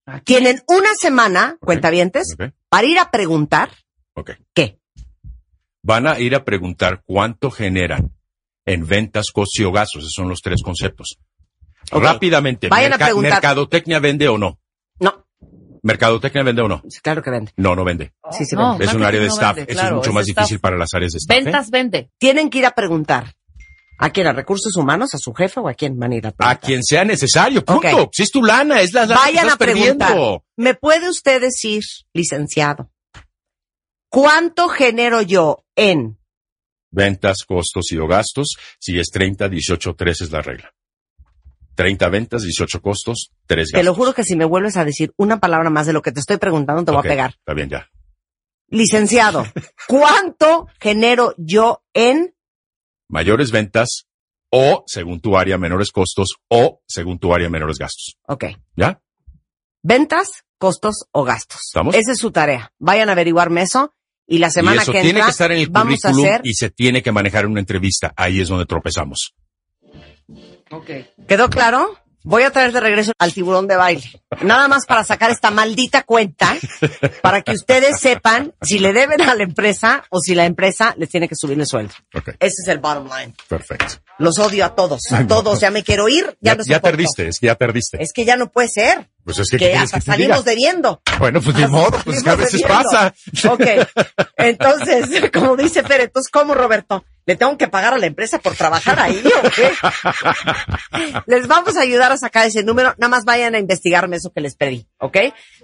Aquí. 0.04 0.24
Tienen 0.34 0.62
una 0.68 0.90
semana, 1.00 1.54
Ok. 1.60 1.64
cuentavientes, 1.66 2.36
para 2.76 2.86
ir 2.88 2.98
a 2.98 3.10
preguntar 3.10 3.70
ok. 4.14 4.32
qué. 4.52 4.78
Van 5.82 6.06
a 6.06 6.18
ir 6.20 6.34
a 6.34 6.44
preguntar 6.44 7.02
cuánto 7.06 7.50
generan 7.50 8.12
en 8.66 8.86
ventas, 8.86 9.30
costos 9.32 9.60
y 9.60 9.64
o 9.64 9.72
gastos. 9.72 10.02
Esos 10.02 10.12
son 10.14 10.28
los 10.28 10.40
tres 10.42 10.62
conceptos. 10.62 11.18
Rápidamente. 11.90 12.68
Vayan 12.68 12.92
a 12.92 12.98
preguntar. 12.98 13.32
¿Mercadotecnia 13.32 13.98
vende 14.00 14.28
o 14.28 14.36
no? 14.36 14.58
No, 14.98 15.24
¿Mercadotecnia 15.82 16.42
vende 16.42 16.60
o 16.62 16.68
no? 16.68 16.82
sí, 16.88 17.00
claro 17.00 17.22
que 17.22 17.30
vende. 17.30 17.52
No, 17.56 17.74
no 17.76 17.84
vende. 17.84 18.12
Sí, 18.30 18.44
sí 18.44 18.56
No, 18.56 18.70
vende. 18.72 18.84
es 18.86 18.92
un 18.94 19.04
área 19.04 19.20
de 19.20 19.28
no 19.28 19.32
staff. 19.32 19.56
vende, 19.56 19.72
Eso 19.72 19.82
es 19.86 19.92
mucho 19.92 20.10
es 20.10 20.14
más 20.14 20.28
staff. 20.28 20.36
difícil 20.44 20.60
para 20.60 20.76
las 20.76 20.92
áreas 20.92 21.12
de 21.12 21.18
staff. 21.18 21.36
¿eh? 21.38 21.44
Ventas 21.44 21.70
vende. 21.70 22.10
Tienen 22.18 22.50
que 22.50 22.58
ir 22.58 22.66
a 22.66 22.72
preguntar. 22.72 23.34
¿A 23.98 24.10
quién? 24.10 24.26
¿A 24.26 24.32
recursos 24.32 24.76
humanos? 24.76 25.14
¿A 25.14 25.18
su 25.18 25.32
jefe 25.32 25.60
o 25.60 25.68
a 25.68 25.74
quién 25.74 25.98
van 25.98 26.12
a 26.38 26.56
quien 26.56 26.82
sea 26.82 27.04
necesario. 27.04 27.64
Punto. 27.64 28.10
Si 28.12 28.22
es 28.22 28.30
tu 28.30 28.42
lana, 28.42 28.80
es 28.80 28.92
la 28.92 29.06
lana 29.06 29.14
que 29.14 29.26
Vayan 29.32 29.46
estás 29.46 29.54
a 29.54 29.58
preguntar. 29.58 30.08
perdiendo. 30.08 30.44
¿Me 30.56 30.74
puede 30.74 31.08
usted 31.08 31.40
decir, 31.40 31.82
licenciado, 32.12 32.90
cuánto 34.08 34.68
genero 34.68 35.22
yo 35.22 35.64
en 35.76 36.18
Ventas, 36.90 37.44
costos 37.46 37.92
y 37.92 37.98
o 37.98 38.06
gastos. 38.06 38.56
Si 38.78 38.98
es 38.98 39.10
30, 39.10 39.48
18, 39.48 39.94
3 39.94 40.20
es 40.22 40.30
la 40.30 40.40
regla. 40.40 40.72
30 41.74 42.08
ventas, 42.08 42.42
18 42.42 42.80
costos, 42.80 43.32
3 43.46 43.66
gastos. 43.66 43.80
Te 43.80 43.84
lo 43.84 43.94
juro 43.94 44.14
que 44.14 44.24
si 44.24 44.34
me 44.34 44.46
vuelves 44.46 44.78
a 44.78 44.84
decir 44.84 45.12
una 45.16 45.38
palabra 45.38 45.68
más 45.68 45.86
de 45.86 45.92
lo 45.92 46.00
que 46.00 46.12
te 46.12 46.20
estoy 46.20 46.38
preguntando, 46.38 46.84
te 46.84 46.92
voy 46.92 47.00
a 47.00 47.02
pegar. 47.02 47.34
Está 47.38 47.52
bien, 47.52 47.68
ya. 47.68 47.90
Licenciado, 48.68 49.44
¿cuánto 49.86 50.68
genero 50.80 51.34
yo 51.36 51.82
en? 51.92 52.34
Mayores 53.08 53.50
ventas 53.50 54.06
o, 54.50 54.84
según 54.86 55.20
tu 55.20 55.36
área, 55.36 55.58
menores 55.58 55.90
costos 55.90 56.36
o, 56.48 56.80
según 56.86 57.18
tu 57.18 57.34
área, 57.34 57.48
menores 57.48 57.78
gastos. 57.78 58.16
Ok. 58.26 58.44
¿Ya? 58.76 59.00
Ventas, 59.82 60.44
costos 60.58 61.06
o 61.12 61.24
gastos. 61.24 61.60
¿Estamos? 61.66 61.94
Esa 61.94 62.12
es 62.12 62.18
su 62.18 62.30
tarea. 62.30 62.72
Vayan 62.78 63.08
a 63.08 63.12
averiguarme 63.12 63.62
eso 63.62 63.94
y 64.26 64.38
la 64.38 64.50
semana 64.50 64.76
y 64.76 64.78
eso 64.82 64.92
que 64.92 65.00
tiene 65.02 65.18
entra 65.20 65.24
que 65.26 65.30
estar 65.30 65.52
en 65.52 65.58
el 65.58 65.68
vamos 65.68 66.04
a 66.04 66.08
hacer. 66.08 66.40
y 66.44 66.54
se 66.54 66.70
tiene 66.70 67.02
que 67.02 67.12
manejar 67.12 67.44
en 67.44 67.52
una 67.52 67.60
entrevista. 67.60 68.12
Ahí 68.16 68.40
es 68.40 68.48
donde 68.48 68.66
tropezamos. 68.66 69.34
¿Quedó 71.28 71.48
claro? 71.48 71.96
Voy 72.28 72.42
a 72.42 72.50
traer 72.50 72.72
de 72.72 72.80
regreso 72.80 73.12
al 73.20 73.32
tiburón 73.32 73.68
de 73.68 73.76
baile. 73.76 74.02
Nada 74.42 74.66
más 74.66 74.84
para 74.84 75.04
sacar 75.04 75.30
esta 75.30 75.52
maldita 75.52 76.02
cuenta, 76.02 76.56
para 77.22 77.42
que 77.42 77.52
ustedes 77.52 78.00
sepan 78.00 78.52
si 78.60 78.80
le 78.80 78.92
deben 78.92 79.22
a 79.22 79.36
la 79.36 79.44
empresa 79.44 80.02
o 80.10 80.18
si 80.18 80.34
la 80.34 80.44
empresa 80.44 80.92
les 80.98 81.08
tiene 81.08 81.28
que 81.28 81.36
subir 81.36 81.56
el 81.60 81.66
sueldo. 81.66 81.94
Ok, 82.14 82.30
Ese 82.40 82.62
es 82.62 82.68
el 82.68 82.80
bottom 82.80 83.06
line. 83.16 83.32
perfecto. 83.46 83.94
Los 84.18 84.38
odio 84.38 84.64
a 84.64 84.74
todos, 84.74 85.00
a 85.12 85.26
todos. 85.26 85.60
Ya 85.60 85.70
me 85.70 85.82
quiero 85.84 86.08
ir, 86.08 86.24
ya, 86.40 86.52
Ya, 86.52 86.54
no 86.54 86.64
ya 86.64 86.76
soporto. 86.76 86.82
perdiste, 86.96 87.28
es 87.28 87.38
que 87.38 87.46
ya 87.46 87.54
perdiste. 87.54 88.02
Es 88.02 88.12
que 88.14 88.24
ya 88.24 88.36
no 88.36 88.50
puede 88.50 88.68
ser. 88.68 89.10
Pues 89.24 89.38
es 89.40 89.50
que, 89.50 89.58
¿qué 89.58 89.70
Que 89.72 89.76
hasta 89.76 89.98
que 90.00 90.04
te 90.06 90.16
diga? 90.16 90.16
salimos 90.36 90.44
debiendo. 90.44 91.02
Bueno, 91.18 91.40
pues 91.42 91.54
Hasta 91.56 91.68
modo, 91.68 91.90
pues 92.04 92.22
que 92.22 92.30
a 92.30 92.36
salimos 92.36 92.38
veces 92.38 92.62
debiendo. 92.62 92.90
pasa. 92.90 93.14
Ok. 93.52 94.26
Entonces, 94.38 95.30
como 95.32 95.56
dice 95.56 95.82
Fer, 95.82 96.00
entonces, 96.00 96.30
¿cómo, 96.32 96.54
Roberto? 96.54 97.04
¿Le 97.26 97.36
tengo 97.36 97.58
que 97.58 97.68
pagar 97.68 97.92
a 97.92 97.98
la 97.98 98.06
empresa 98.06 98.38
por 98.38 98.54
trabajar 98.54 98.98
ahí 99.00 99.20
o 99.26 99.50
qué? 99.50 99.72
Les 101.26 101.46
vamos 101.48 101.76
a 101.76 101.80
ayudar 101.80 102.12
a 102.12 102.16
sacar 102.16 102.46
ese 102.46 102.62
número. 102.62 102.94
Nada 102.98 103.08
más 103.10 103.24
vayan 103.24 103.54
a 103.54 103.58
investigarme 103.58 104.16
eso 104.16 104.32
que 104.32 104.40
les 104.40 104.54
pedí, 104.54 104.86
¿ok? 104.98 105.16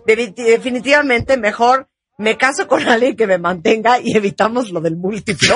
De- 0.07 0.33
definitivamente 0.37 1.37
mejor 1.37 1.89
me 2.19 2.37
caso 2.37 2.67
con 2.69 2.83
alguien 2.89 3.17
que 3.17 3.27
me 3.27 3.39
mantenga 3.39 3.99
y 4.01 4.17
evitamos 4.17 4.71
lo 4.71 4.81
del 4.81 4.97
múltiplo. 4.97 5.55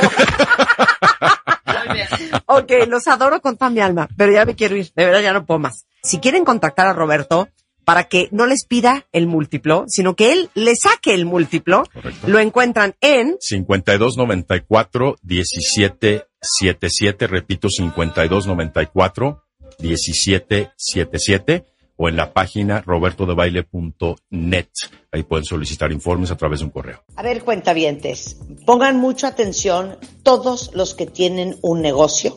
ok, 2.47 2.73
los 2.89 3.07
adoro 3.09 3.41
con 3.41 3.57
toda 3.57 3.71
mi 3.71 3.81
alma, 3.81 4.09
pero 4.17 4.33
ya 4.33 4.45
me 4.45 4.55
quiero 4.55 4.77
ir. 4.77 4.93
De 4.95 5.05
verdad 5.05 5.23
ya 5.23 5.33
no 5.33 5.47
puedo 5.47 5.59
más. 5.61 5.87
Si 6.03 6.19
quieren 6.19 6.45
contactar 6.45 6.87
a 6.87 6.93
Roberto 6.93 7.49
para 7.85 8.05
que 8.05 8.29
no 8.33 8.47
les 8.47 8.65
pida 8.67 9.07
el 9.13 9.27
múltiplo, 9.27 9.85
sino 9.89 10.15
que 10.17 10.33
él 10.33 10.51
le 10.55 10.75
saque 10.75 11.15
el 11.15 11.25
múltiplo, 11.25 11.85
Correcto. 11.93 12.27
lo 12.29 12.39
encuentran 12.41 12.95
en 13.01 13.37
5294 13.41 15.17
1777, 15.23 17.27
repito, 17.29 17.69
5294 17.69 19.43
1777 19.79 21.65
o 21.97 22.09
en 22.09 22.17
la 22.17 22.33
página 22.33 22.83
robertodebaile.net. 22.83 24.69
Ahí 25.13 25.23
pueden 25.23 25.45
solicitar 25.45 25.93
informes 25.93 26.31
a 26.31 26.37
través 26.37 26.61
de 26.61 26.67
un 26.67 26.71
correo. 26.71 27.03
A 27.17 27.23
ver, 27.23 27.43
cuentavientes, 27.43 28.39
pongan 28.67 28.99
mucha 28.99 29.29
atención 29.29 29.99
todos 30.23 30.71
los 30.75 30.95
que 30.95 31.07
tienen 31.07 31.57
un 31.63 31.81
negocio 31.81 32.37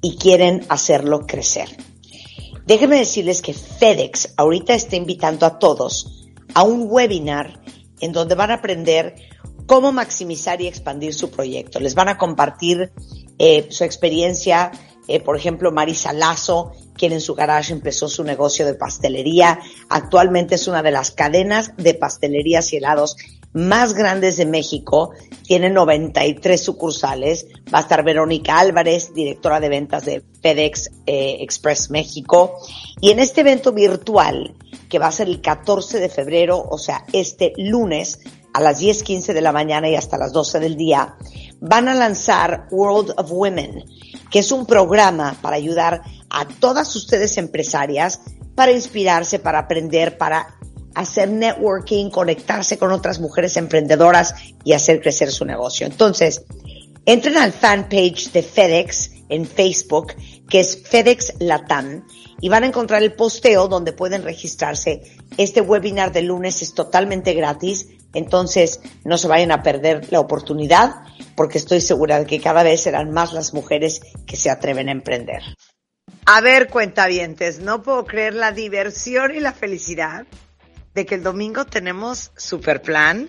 y 0.00 0.16
quieren 0.16 0.64
hacerlo 0.68 1.26
crecer. 1.26 1.68
Déjenme 2.66 2.98
decirles 2.98 3.42
que 3.42 3.54
FedEx 3.54 4.34
ahorita 4.36 4.74
está 4.74 4.96
invitando 4.96 5.46
a 5.46 5.58
todos 5.58 6.28
a 6.54 6.62
un 6.62 6.86
webinar 6.88 7.60
en 8.00 8.12
donde 8.12 8.34
van 8.34 8.50
a 8.50 8.54
aprender 8.54 9.14
cómo 9.66 9.92
maximizar 9.92 10.60
y 10.60 10.66
expandir 10.66 11.14
su 11.14 11.30
proyecto. 11.30 11.80
Les 11.80 11.94
van 11.94 12.08
a 12.08 12.18
compartir 12.18 12.92
eh, 13.38 13.66
su 13.70 13.84
experiencia, 13.84 14.70
eh, 15.08 15.20
por 15.20 15.36
ejemplo, 15.36 15.72
Marisa 15.72 16.12
Lazo, 16.12 16.72
quien 16.96 17.12
en 17.12 17.20
su 17.20 17.34
garage 17.34 17.72
empezó 17.72 18.08
su 18.08 18.24
negocio 18.24 18.64
de 18.66 18.74
pastelería. 18.74 19.58
Actualmente 19.88 20.54
es 20.54 20.68
una 20.68 20.82
de 20.82 20.92
las 20.92 21.10
cadenas 21.10 21.76
de 21.76 21.94
pastelerías 21.94 22.72
y 22.72 22.76
helados 22.76 23.16
más 23.52 23.94
grandes 23.94 24.36
de 24.36 24.46
México. 24.46 25.12
Tiene 25.42 25.70
93 25.70 26.62
sucursales. 26.62 27.46
Va 27.72 27.78
a 27.78 27.82
estar 27.82 28.04
Verónica 28.04 28.58
Álvarez, 28.58 29.12
directora 29.14 29.60
de 29.60 29.68
ventas 29.68 30.04
de 30.04 30.22
FedEx 30.40 30.90
eh, 31.06 31.38
Express 31.40 31.90
México. 31.90 32.58
Y 33.00 33.10
en 33.10 33.18
este 33.18 33.40
evento 33.40 33.72
virtual, 33.72 34.54
que 34.88 34.98
va 34.98 35.08
a 35.08 35.12
ser 35.12 35.28
el 35.28 35.40
14 35.40 36.00
de 36.00 36.08
febrero, 36.08 36.62
o 36.70 36.78
sea, 36.78 37.04
este 37.12 37.52
lunes, 37.56 38.20
a 38.54 38.60
las 38.60 38.82
10.15 38.82 39.32
de 39.32 39.40
la 39.40 39.52
mañana 39.52 39.88
y 39.88 39.94
hasta 39.94 40.18
las 40.18 40.32
12 40.32 40.60
del 40.60 40.76
día, 40.76 41.16
van 41.60 41.88
a 41.88 41.94
lanzar 41.94 42.66
World 42.70 43.14
of 43.16 43.30
Women, 43.30 43.84
que 44.32 44.38
es 44.38 44.50
un 44.50 44.66
programa 44.66 45.36
para 45.40 45.56
ayudar 45.56 46.02
a 46.30 46.48
todas 46.48 46.96
ustedes 46.96 47.36
empresarias 47.36 48.20
para 48.56 48.72
inspirarse, 48.72 49.38
para 49.38 49.60
aprender, 49.60 50.16
para 50.16 50.56
hacer 50.94 51.30
networking, 51.30 52.10
conectarse 52.10 52.78
con 52.78 52.92
otras 52.92 53.20
mujeres 53.20 53.56
emprendedoras 53.56 54.34
y 54.64 54.72
hacer 54.72 55.00
crecer 55.00 55.30
su 55.30 55.44
negocio. 55.44 55.86
Entonces, 55.86 56.42
entren 57.04 57.36
al 57.36 57.52
fanpage 57.52 58.32
de 58.32 58.42
FedEx 58.42 59.10
en 59.28 59.46
Facebook, 59.46 60.14
que 60.48 60.60
es 60.60 60.82
FedEx 60.82 61.34
Latam, 61.38 62.06
y 62.40 62.48
van 62.48 62.64
a 62.64 62.66
encontrar 62.66 63.02
el 63.02 63.14
posteo 63.14 63.68
donde 63.68 63.92
pueden 63.92 64.22
registrarse. 64.22 65.02
Este 65.36 65.60
webinar 65.60 66.10
de 66.10 66.22
lunes 66.22 66.62
es 66.62 66.74
totalmente 66.74 67.34
gratis, 67.34 67.86
entonces 68.14 68.80
no 69.04 69.18
se 69.18 69.28
vayan 69.28 69.52
a 69.52 69.62
perder 69.62 70.12
la 70.12 70.20
oportunidad, 70.20 71.02
porque 71.34 71.58
estoy 71.58 71.80
segura 71.80 72.18
de 72.18 72.26
que 72.26 72.40
cada 72.40 72.62
vez 72.62 72.82
serán 72.82 73.10
más 73.10 73.32
las 73.32 73.54
mujeres 73.54 74.00
que 74.26 74.36
se 74.36 74.50
atreven 74.50 74.88
a 74.88 74.92
emprender. 74.92 75.42
A 76.26 76.40
ver, 76.40 76.68
cuentavientes, 76.68 77.58
no 77.58 77.82
puedo 77.82 78.04
creer 78.04 78.34
la 78.34 78.52
diversión 78.52 79.34
y 79.34 79.40
la 79.40 79.52
felicidad 79.52 80.26
de 80.94 81.06
que 81.06 81.16
el 81.16 81.22
domingo 81.22 81.64
tenemos 81.64 82.32
super 82.36 82.82
plan, 82.82 83.28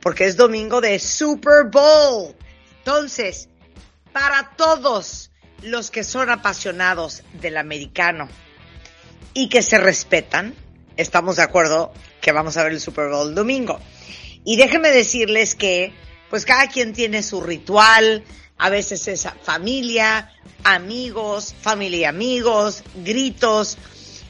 porque 0.00 0.24
es 0.24 0.36
domingo 0.36 0.80
de 0.80 0.98
Super 0.98 1.64
Bowl. 1.70 2.34
Entonces, 2.78 3.48
para 4.12 4.52
todos 4.56 5.30
los 5.62 5.90
que 5.90 6.04
son 6.04 6.30
apasionados 6.30 7.22
del 7.40 7.56
americano 7.56 8.28
y 9.34 9.48
que 9.48 9.62
se 9.62 9.78
respetan, 9.78 10.54
estamos 10.96 11.36
de 11.36 11.42
acuerdo 11.42 11.92
que 12.20 12.32
vamos 12.32 12.56
a 12.56 12.62
ver 12.62 12.72
el 12.72 12.80
Super 12.80 13.08
Bowl 13.08 13.28
el 13.28 13.34
domingo. 13.34 13.78
Y 14.44 14.56
déjenme 14.56 14.90
decirles 14.90 15.54
que, 15.54 15.92
pues 16.30 16.44
cada 16.44 16.68
quien 16.68 16.92
tiene 16.92 17.22
su 17.22 17.40
ritual, 17.40 18.24
a 18.58 18.70
veces 18.70 19.08
es 19.08 19.28
familia, 19.42 20.32
amigos, 20.64 21.54
familia 21.60 21.98
y 22.00 22.04
amigos, 22.04 22.82
gritos, 22.96 23.78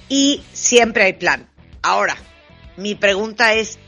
y 0.08 0.42
siempre 0.52 1.04
hay 1.04 1.12
plan. 1.14 1.48
Ahora, 1.82 2.16
mi 2.76 2.94
pregunta 2.94 3.54
es, 3.54 3.78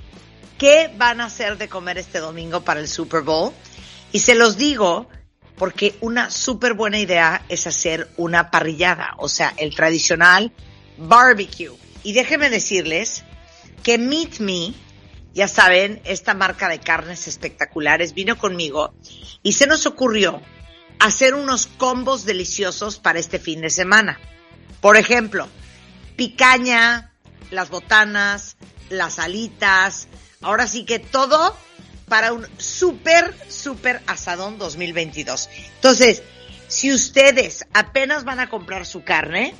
¿qué 0.58 0.90
van 0.96 1.20
a 1.20 1.26
hacer 1.26 1.58
de 1.58 1.68
comer 1.68 1.98
este 1.98 2.18
domingo 2.18 2.62
para 2.62 2.80
el 2.80 2.88
Super 2.88 3.22
Bowl? 3.22 3.52
Y 4.12 4.20
se 4.20 4.34
los 4.34 4.56
digo 4.56 5.08
porque 5.56 5.96
una 6.00 6.30
súper 6.30 6.74
buena 6.74 6.98
idea 6.98 7.44
es 7.48 7.66
hacer 7.66 8.08
una 8.16 8.50
parrillada, 8.50 9.14
o 9.18 9.28
sea, 9.28 9.54
el 9.56 9.74
tradicional 9.74 10.52
barbecue. 10.98 11.76
Y 12.02 12.12
déjenme 12.12 12.50
decirles 12.50 13.24
que 13.82 13.98
Meet 13.98 14.40
Me, 14.40 14.74
ya 15.34 15.48
saben, 15.48 16.00
esta 16.04 16.34
marca 16.34 16.68
de 16.68 16.80
carnes 16.80 17.28
espectaculares, 17.28 18.14
vino 18.14 18.36
conmigo 18.38 18.94
y 19.42 19.52
se 19.52 19.66
nos 19.66 19.86
ocurrió 19.86 20.40
hacer 20.98 21.34
unos 21.34 21.66
combos 21.66 22.24
deliciosos 22.24 22.98
para 22.98 23.18
este 23.18 23.38
fin 23.38 23.60
de 23.60 23.70
semana. 23.70 24.20
Por 24.80 24.96
ejemplo, 24.96 25.48
picaña, 26.16 27.12
las 27.50 27.70
botanas, 27.70 28.56
las 28.88 29.18
alitas, 29.18 30.08
ahora 30.42 30.66
sí 30.66 30.84
que 30.84 30.98
todo 30.98 31.56
para 32.08 32.32
un 32.32 32.46
súper, 32.58 33.34
súper 33.48 34.02
asadón 34.06 34.58
2022. 34.58 35.48
Entonces, 35.76 36.22
si 36.68 36.92
ustedes 36.92 37.64
apenas 37.72 38.24
van 38.24 38.40
a 38.40 38.48
comprar 38.48 38.86
su 38.86 39.02
carne, 39.02 39.54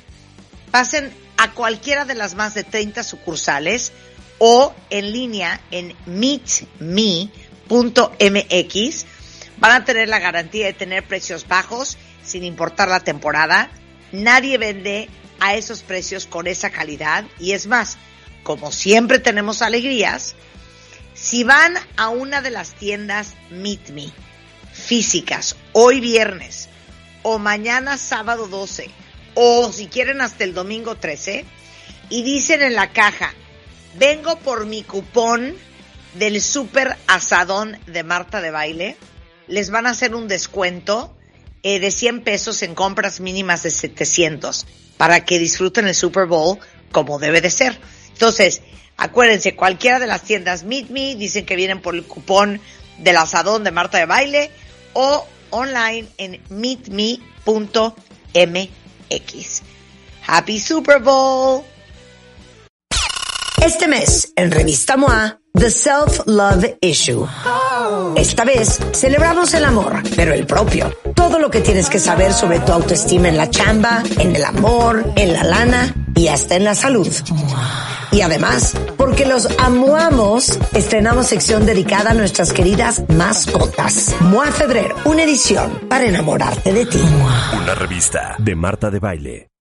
pasen 0.71 1.11
a 1.43 1.51
cualquiera 1.51 2.05
de 2.05 2.15
las 2.15 2.35
más 2.35 2.53
de 2.53 2.63
30 2.63 3.03
sucursales 3.03 3.91
o 4.37 4.73
en 4.89 5.11
línea 5.11 5.59
en 5.71 5.93
meetme.mx. 6.05 6.65
Van 9.57 9.71
a 9.71 9.83
tener 9.83 10.07
la 10.07 10.19
garantía 10.19 10.67
de 10.67 10.73
tener 10.73 11.05
precios 11.05 11.45
bajos 11.45 11.97
sin 12.23 12.45
importar 12.45 12.87
la 12.87 13.01
temporada. 13.01 13.69
Nadie 14.13 14.57
vende 14.57 15.09
a 15.41 15.55
esos 15.55 15.81
precios 15.81 16.25
con 16.27 16.47
esa 16.47 16.69
calidad 16.69 17.25
y 17.39 17.51
es 17.51 17.67
más, 17.67 17.97
como 18.43 18.71
siempre 18.71 19.19
tenemos 19.19 19.61
alegrías, 19.61 20.35
si 21.13 21.43
van 21.43 21.75
a 21.97 22.07
una 22.07 22.41
de 22.41 22.51
las 22.51 22.71
tiendas 22.73 23.33
Meet 23.49 23.89
Me 23.89 24.13
físicas 24.71 25.57
hoy 25.73 25.99
viernes 25.99 26.69
o 27.21 27.37
mañana 27.37 27.97
sábado 27.97 28.47
12 28.47 29.02
o 29.35 29.71
si 29.71 29.87
quieren 29.87 30.21
hasta 30.21 30.43
el 30.43 30.53
domingo 30.53 30.95
13 30.95 31.45
y 32.09 32.23
dicen 32.23 32.61
en 32.61 32.75
la 32.75 32.91
caja, 32.91 33.33
vengo 33.95 34.37
por 34.39 34.65
mi 34.65 34.83
cupón 34.83 35.55
del 36.15 36.41
super 36.41 36.97
asadón 37.07 37.77
de 37.87 38.03
Marta 38.03 38.41
de 38.41 38.51
Baile, 38.51 38.97
les 39.47 39.69
van 39.69 39.87
a 39.87 39.91
hacer 39.91 40.15
un 40.15 40.27
descuento 40.27 41.15
eh, 41.63 41.79
de 41.79 41.91
100 41.91 42.23
pesos 42.23 42.61
en 42.61 42.75
compras 42.75 43.19
mínimas 43.19 43.63
de 43.63 43.71
700 43.71 44.67
para 44.97 45.25
que 45.25 45.39
disfruten 45.39 45.87
el 45.87 45.95
Super 45.95 46.25
Bowl 46.25 46.59
como 46.91 47.19
debe 47.19 47.41
de 47.41 47.49
ser. 47.49 47.79
Entonces, 48.09 48.61
acuérdense, 48.97 49.55
cualquiera 49.55 49.99
de 49.99 50.07
las 50.07 50.23
tiendas 50.23 50.63
Meet 50.63 50.89
Me 50.89 51.15
dicen 51.15 51.45
que 51.45 51.55
vienen 51.55 51.81
por 51.81 51.95
el 51.95 52.03
cupón 52.03 52.61
del 52.99 53.17
asadón 53.17 53.63
de 53.63 53.71
Marta 53.71 53.97
de 53.97 54.05
Baile 54.05 54.51
o 54.93 55.25
online 55.49 56.07
en 56.17 56.41
meetme.mx. 56.49 57.23
Happy 60.27 60.59
Super 60.59 61.01
Bowl. 61.01 61.63
Este 63.63 63.87
mes, 63.87 64.33
en 64.35 64.51
Revista 64.51 64.97
MOA, 64.97 65.39
The 65.55 65.69
Self 65.69 66.25
Love 66.25 66.77
Issue. 66.81 67.27
Esta 68.15 68.43
vez 68.43 68.79
celebramos 68.91 69.53
el 69.53 69.63
amor, 69.63 70.01
pero 70.15 70.33
el 70.33 70.47
propio. 70.47 70.91
Todo 71.13 71.37
lo 71.37 71.51
que 71.51 71.61
tienes 71.61 71.91
que 71.91 71.99
saber 71.99 72.33
sobre 72.33 72.59
tu 72.59 72.71
autoestima 72.71 73.29
en 73.29 73.37
la 73.37 73.51
chamba, 73.51 74.01
en 74.17 74.35
el 74.35 74.43
amor, 74.43 75.05
en 75.15 75.31
la 75.31 75.43
lana 75.43 75.93
y 76.15 76.27
hasta 76.27 76.55
en 76.55 76.63
la 76.63 76.73
salud. 76.73 77.07
Y 78.11 78.21
además, 78.21 78.73
porque 78.97 79.27
los 79.27 79.47
amuamos, 79.59 80.59
estrenamos 80.73 81.27
sección 81.27 81.67
dedicada 81.67 82.11
a 82.11 82.15
nuestras 82.15 82.51
queridas 82.51 83.03
mascotas. 83.09 84.15
MOA 84.21 84.51
Febrero, 84.51 84.95
una 85.05 85.21
edición 85.21 85.81
para 85.87 86.05
enamorarte 86.05 86.73
de 86.73 86.87
ti. 86.87 87.01
Una 87.61 87.75
revista 87.75 88.35
de 88.39 88.55
Marta 88.55 88.89
de 88.89 88.99
Baile. 88.99 89.52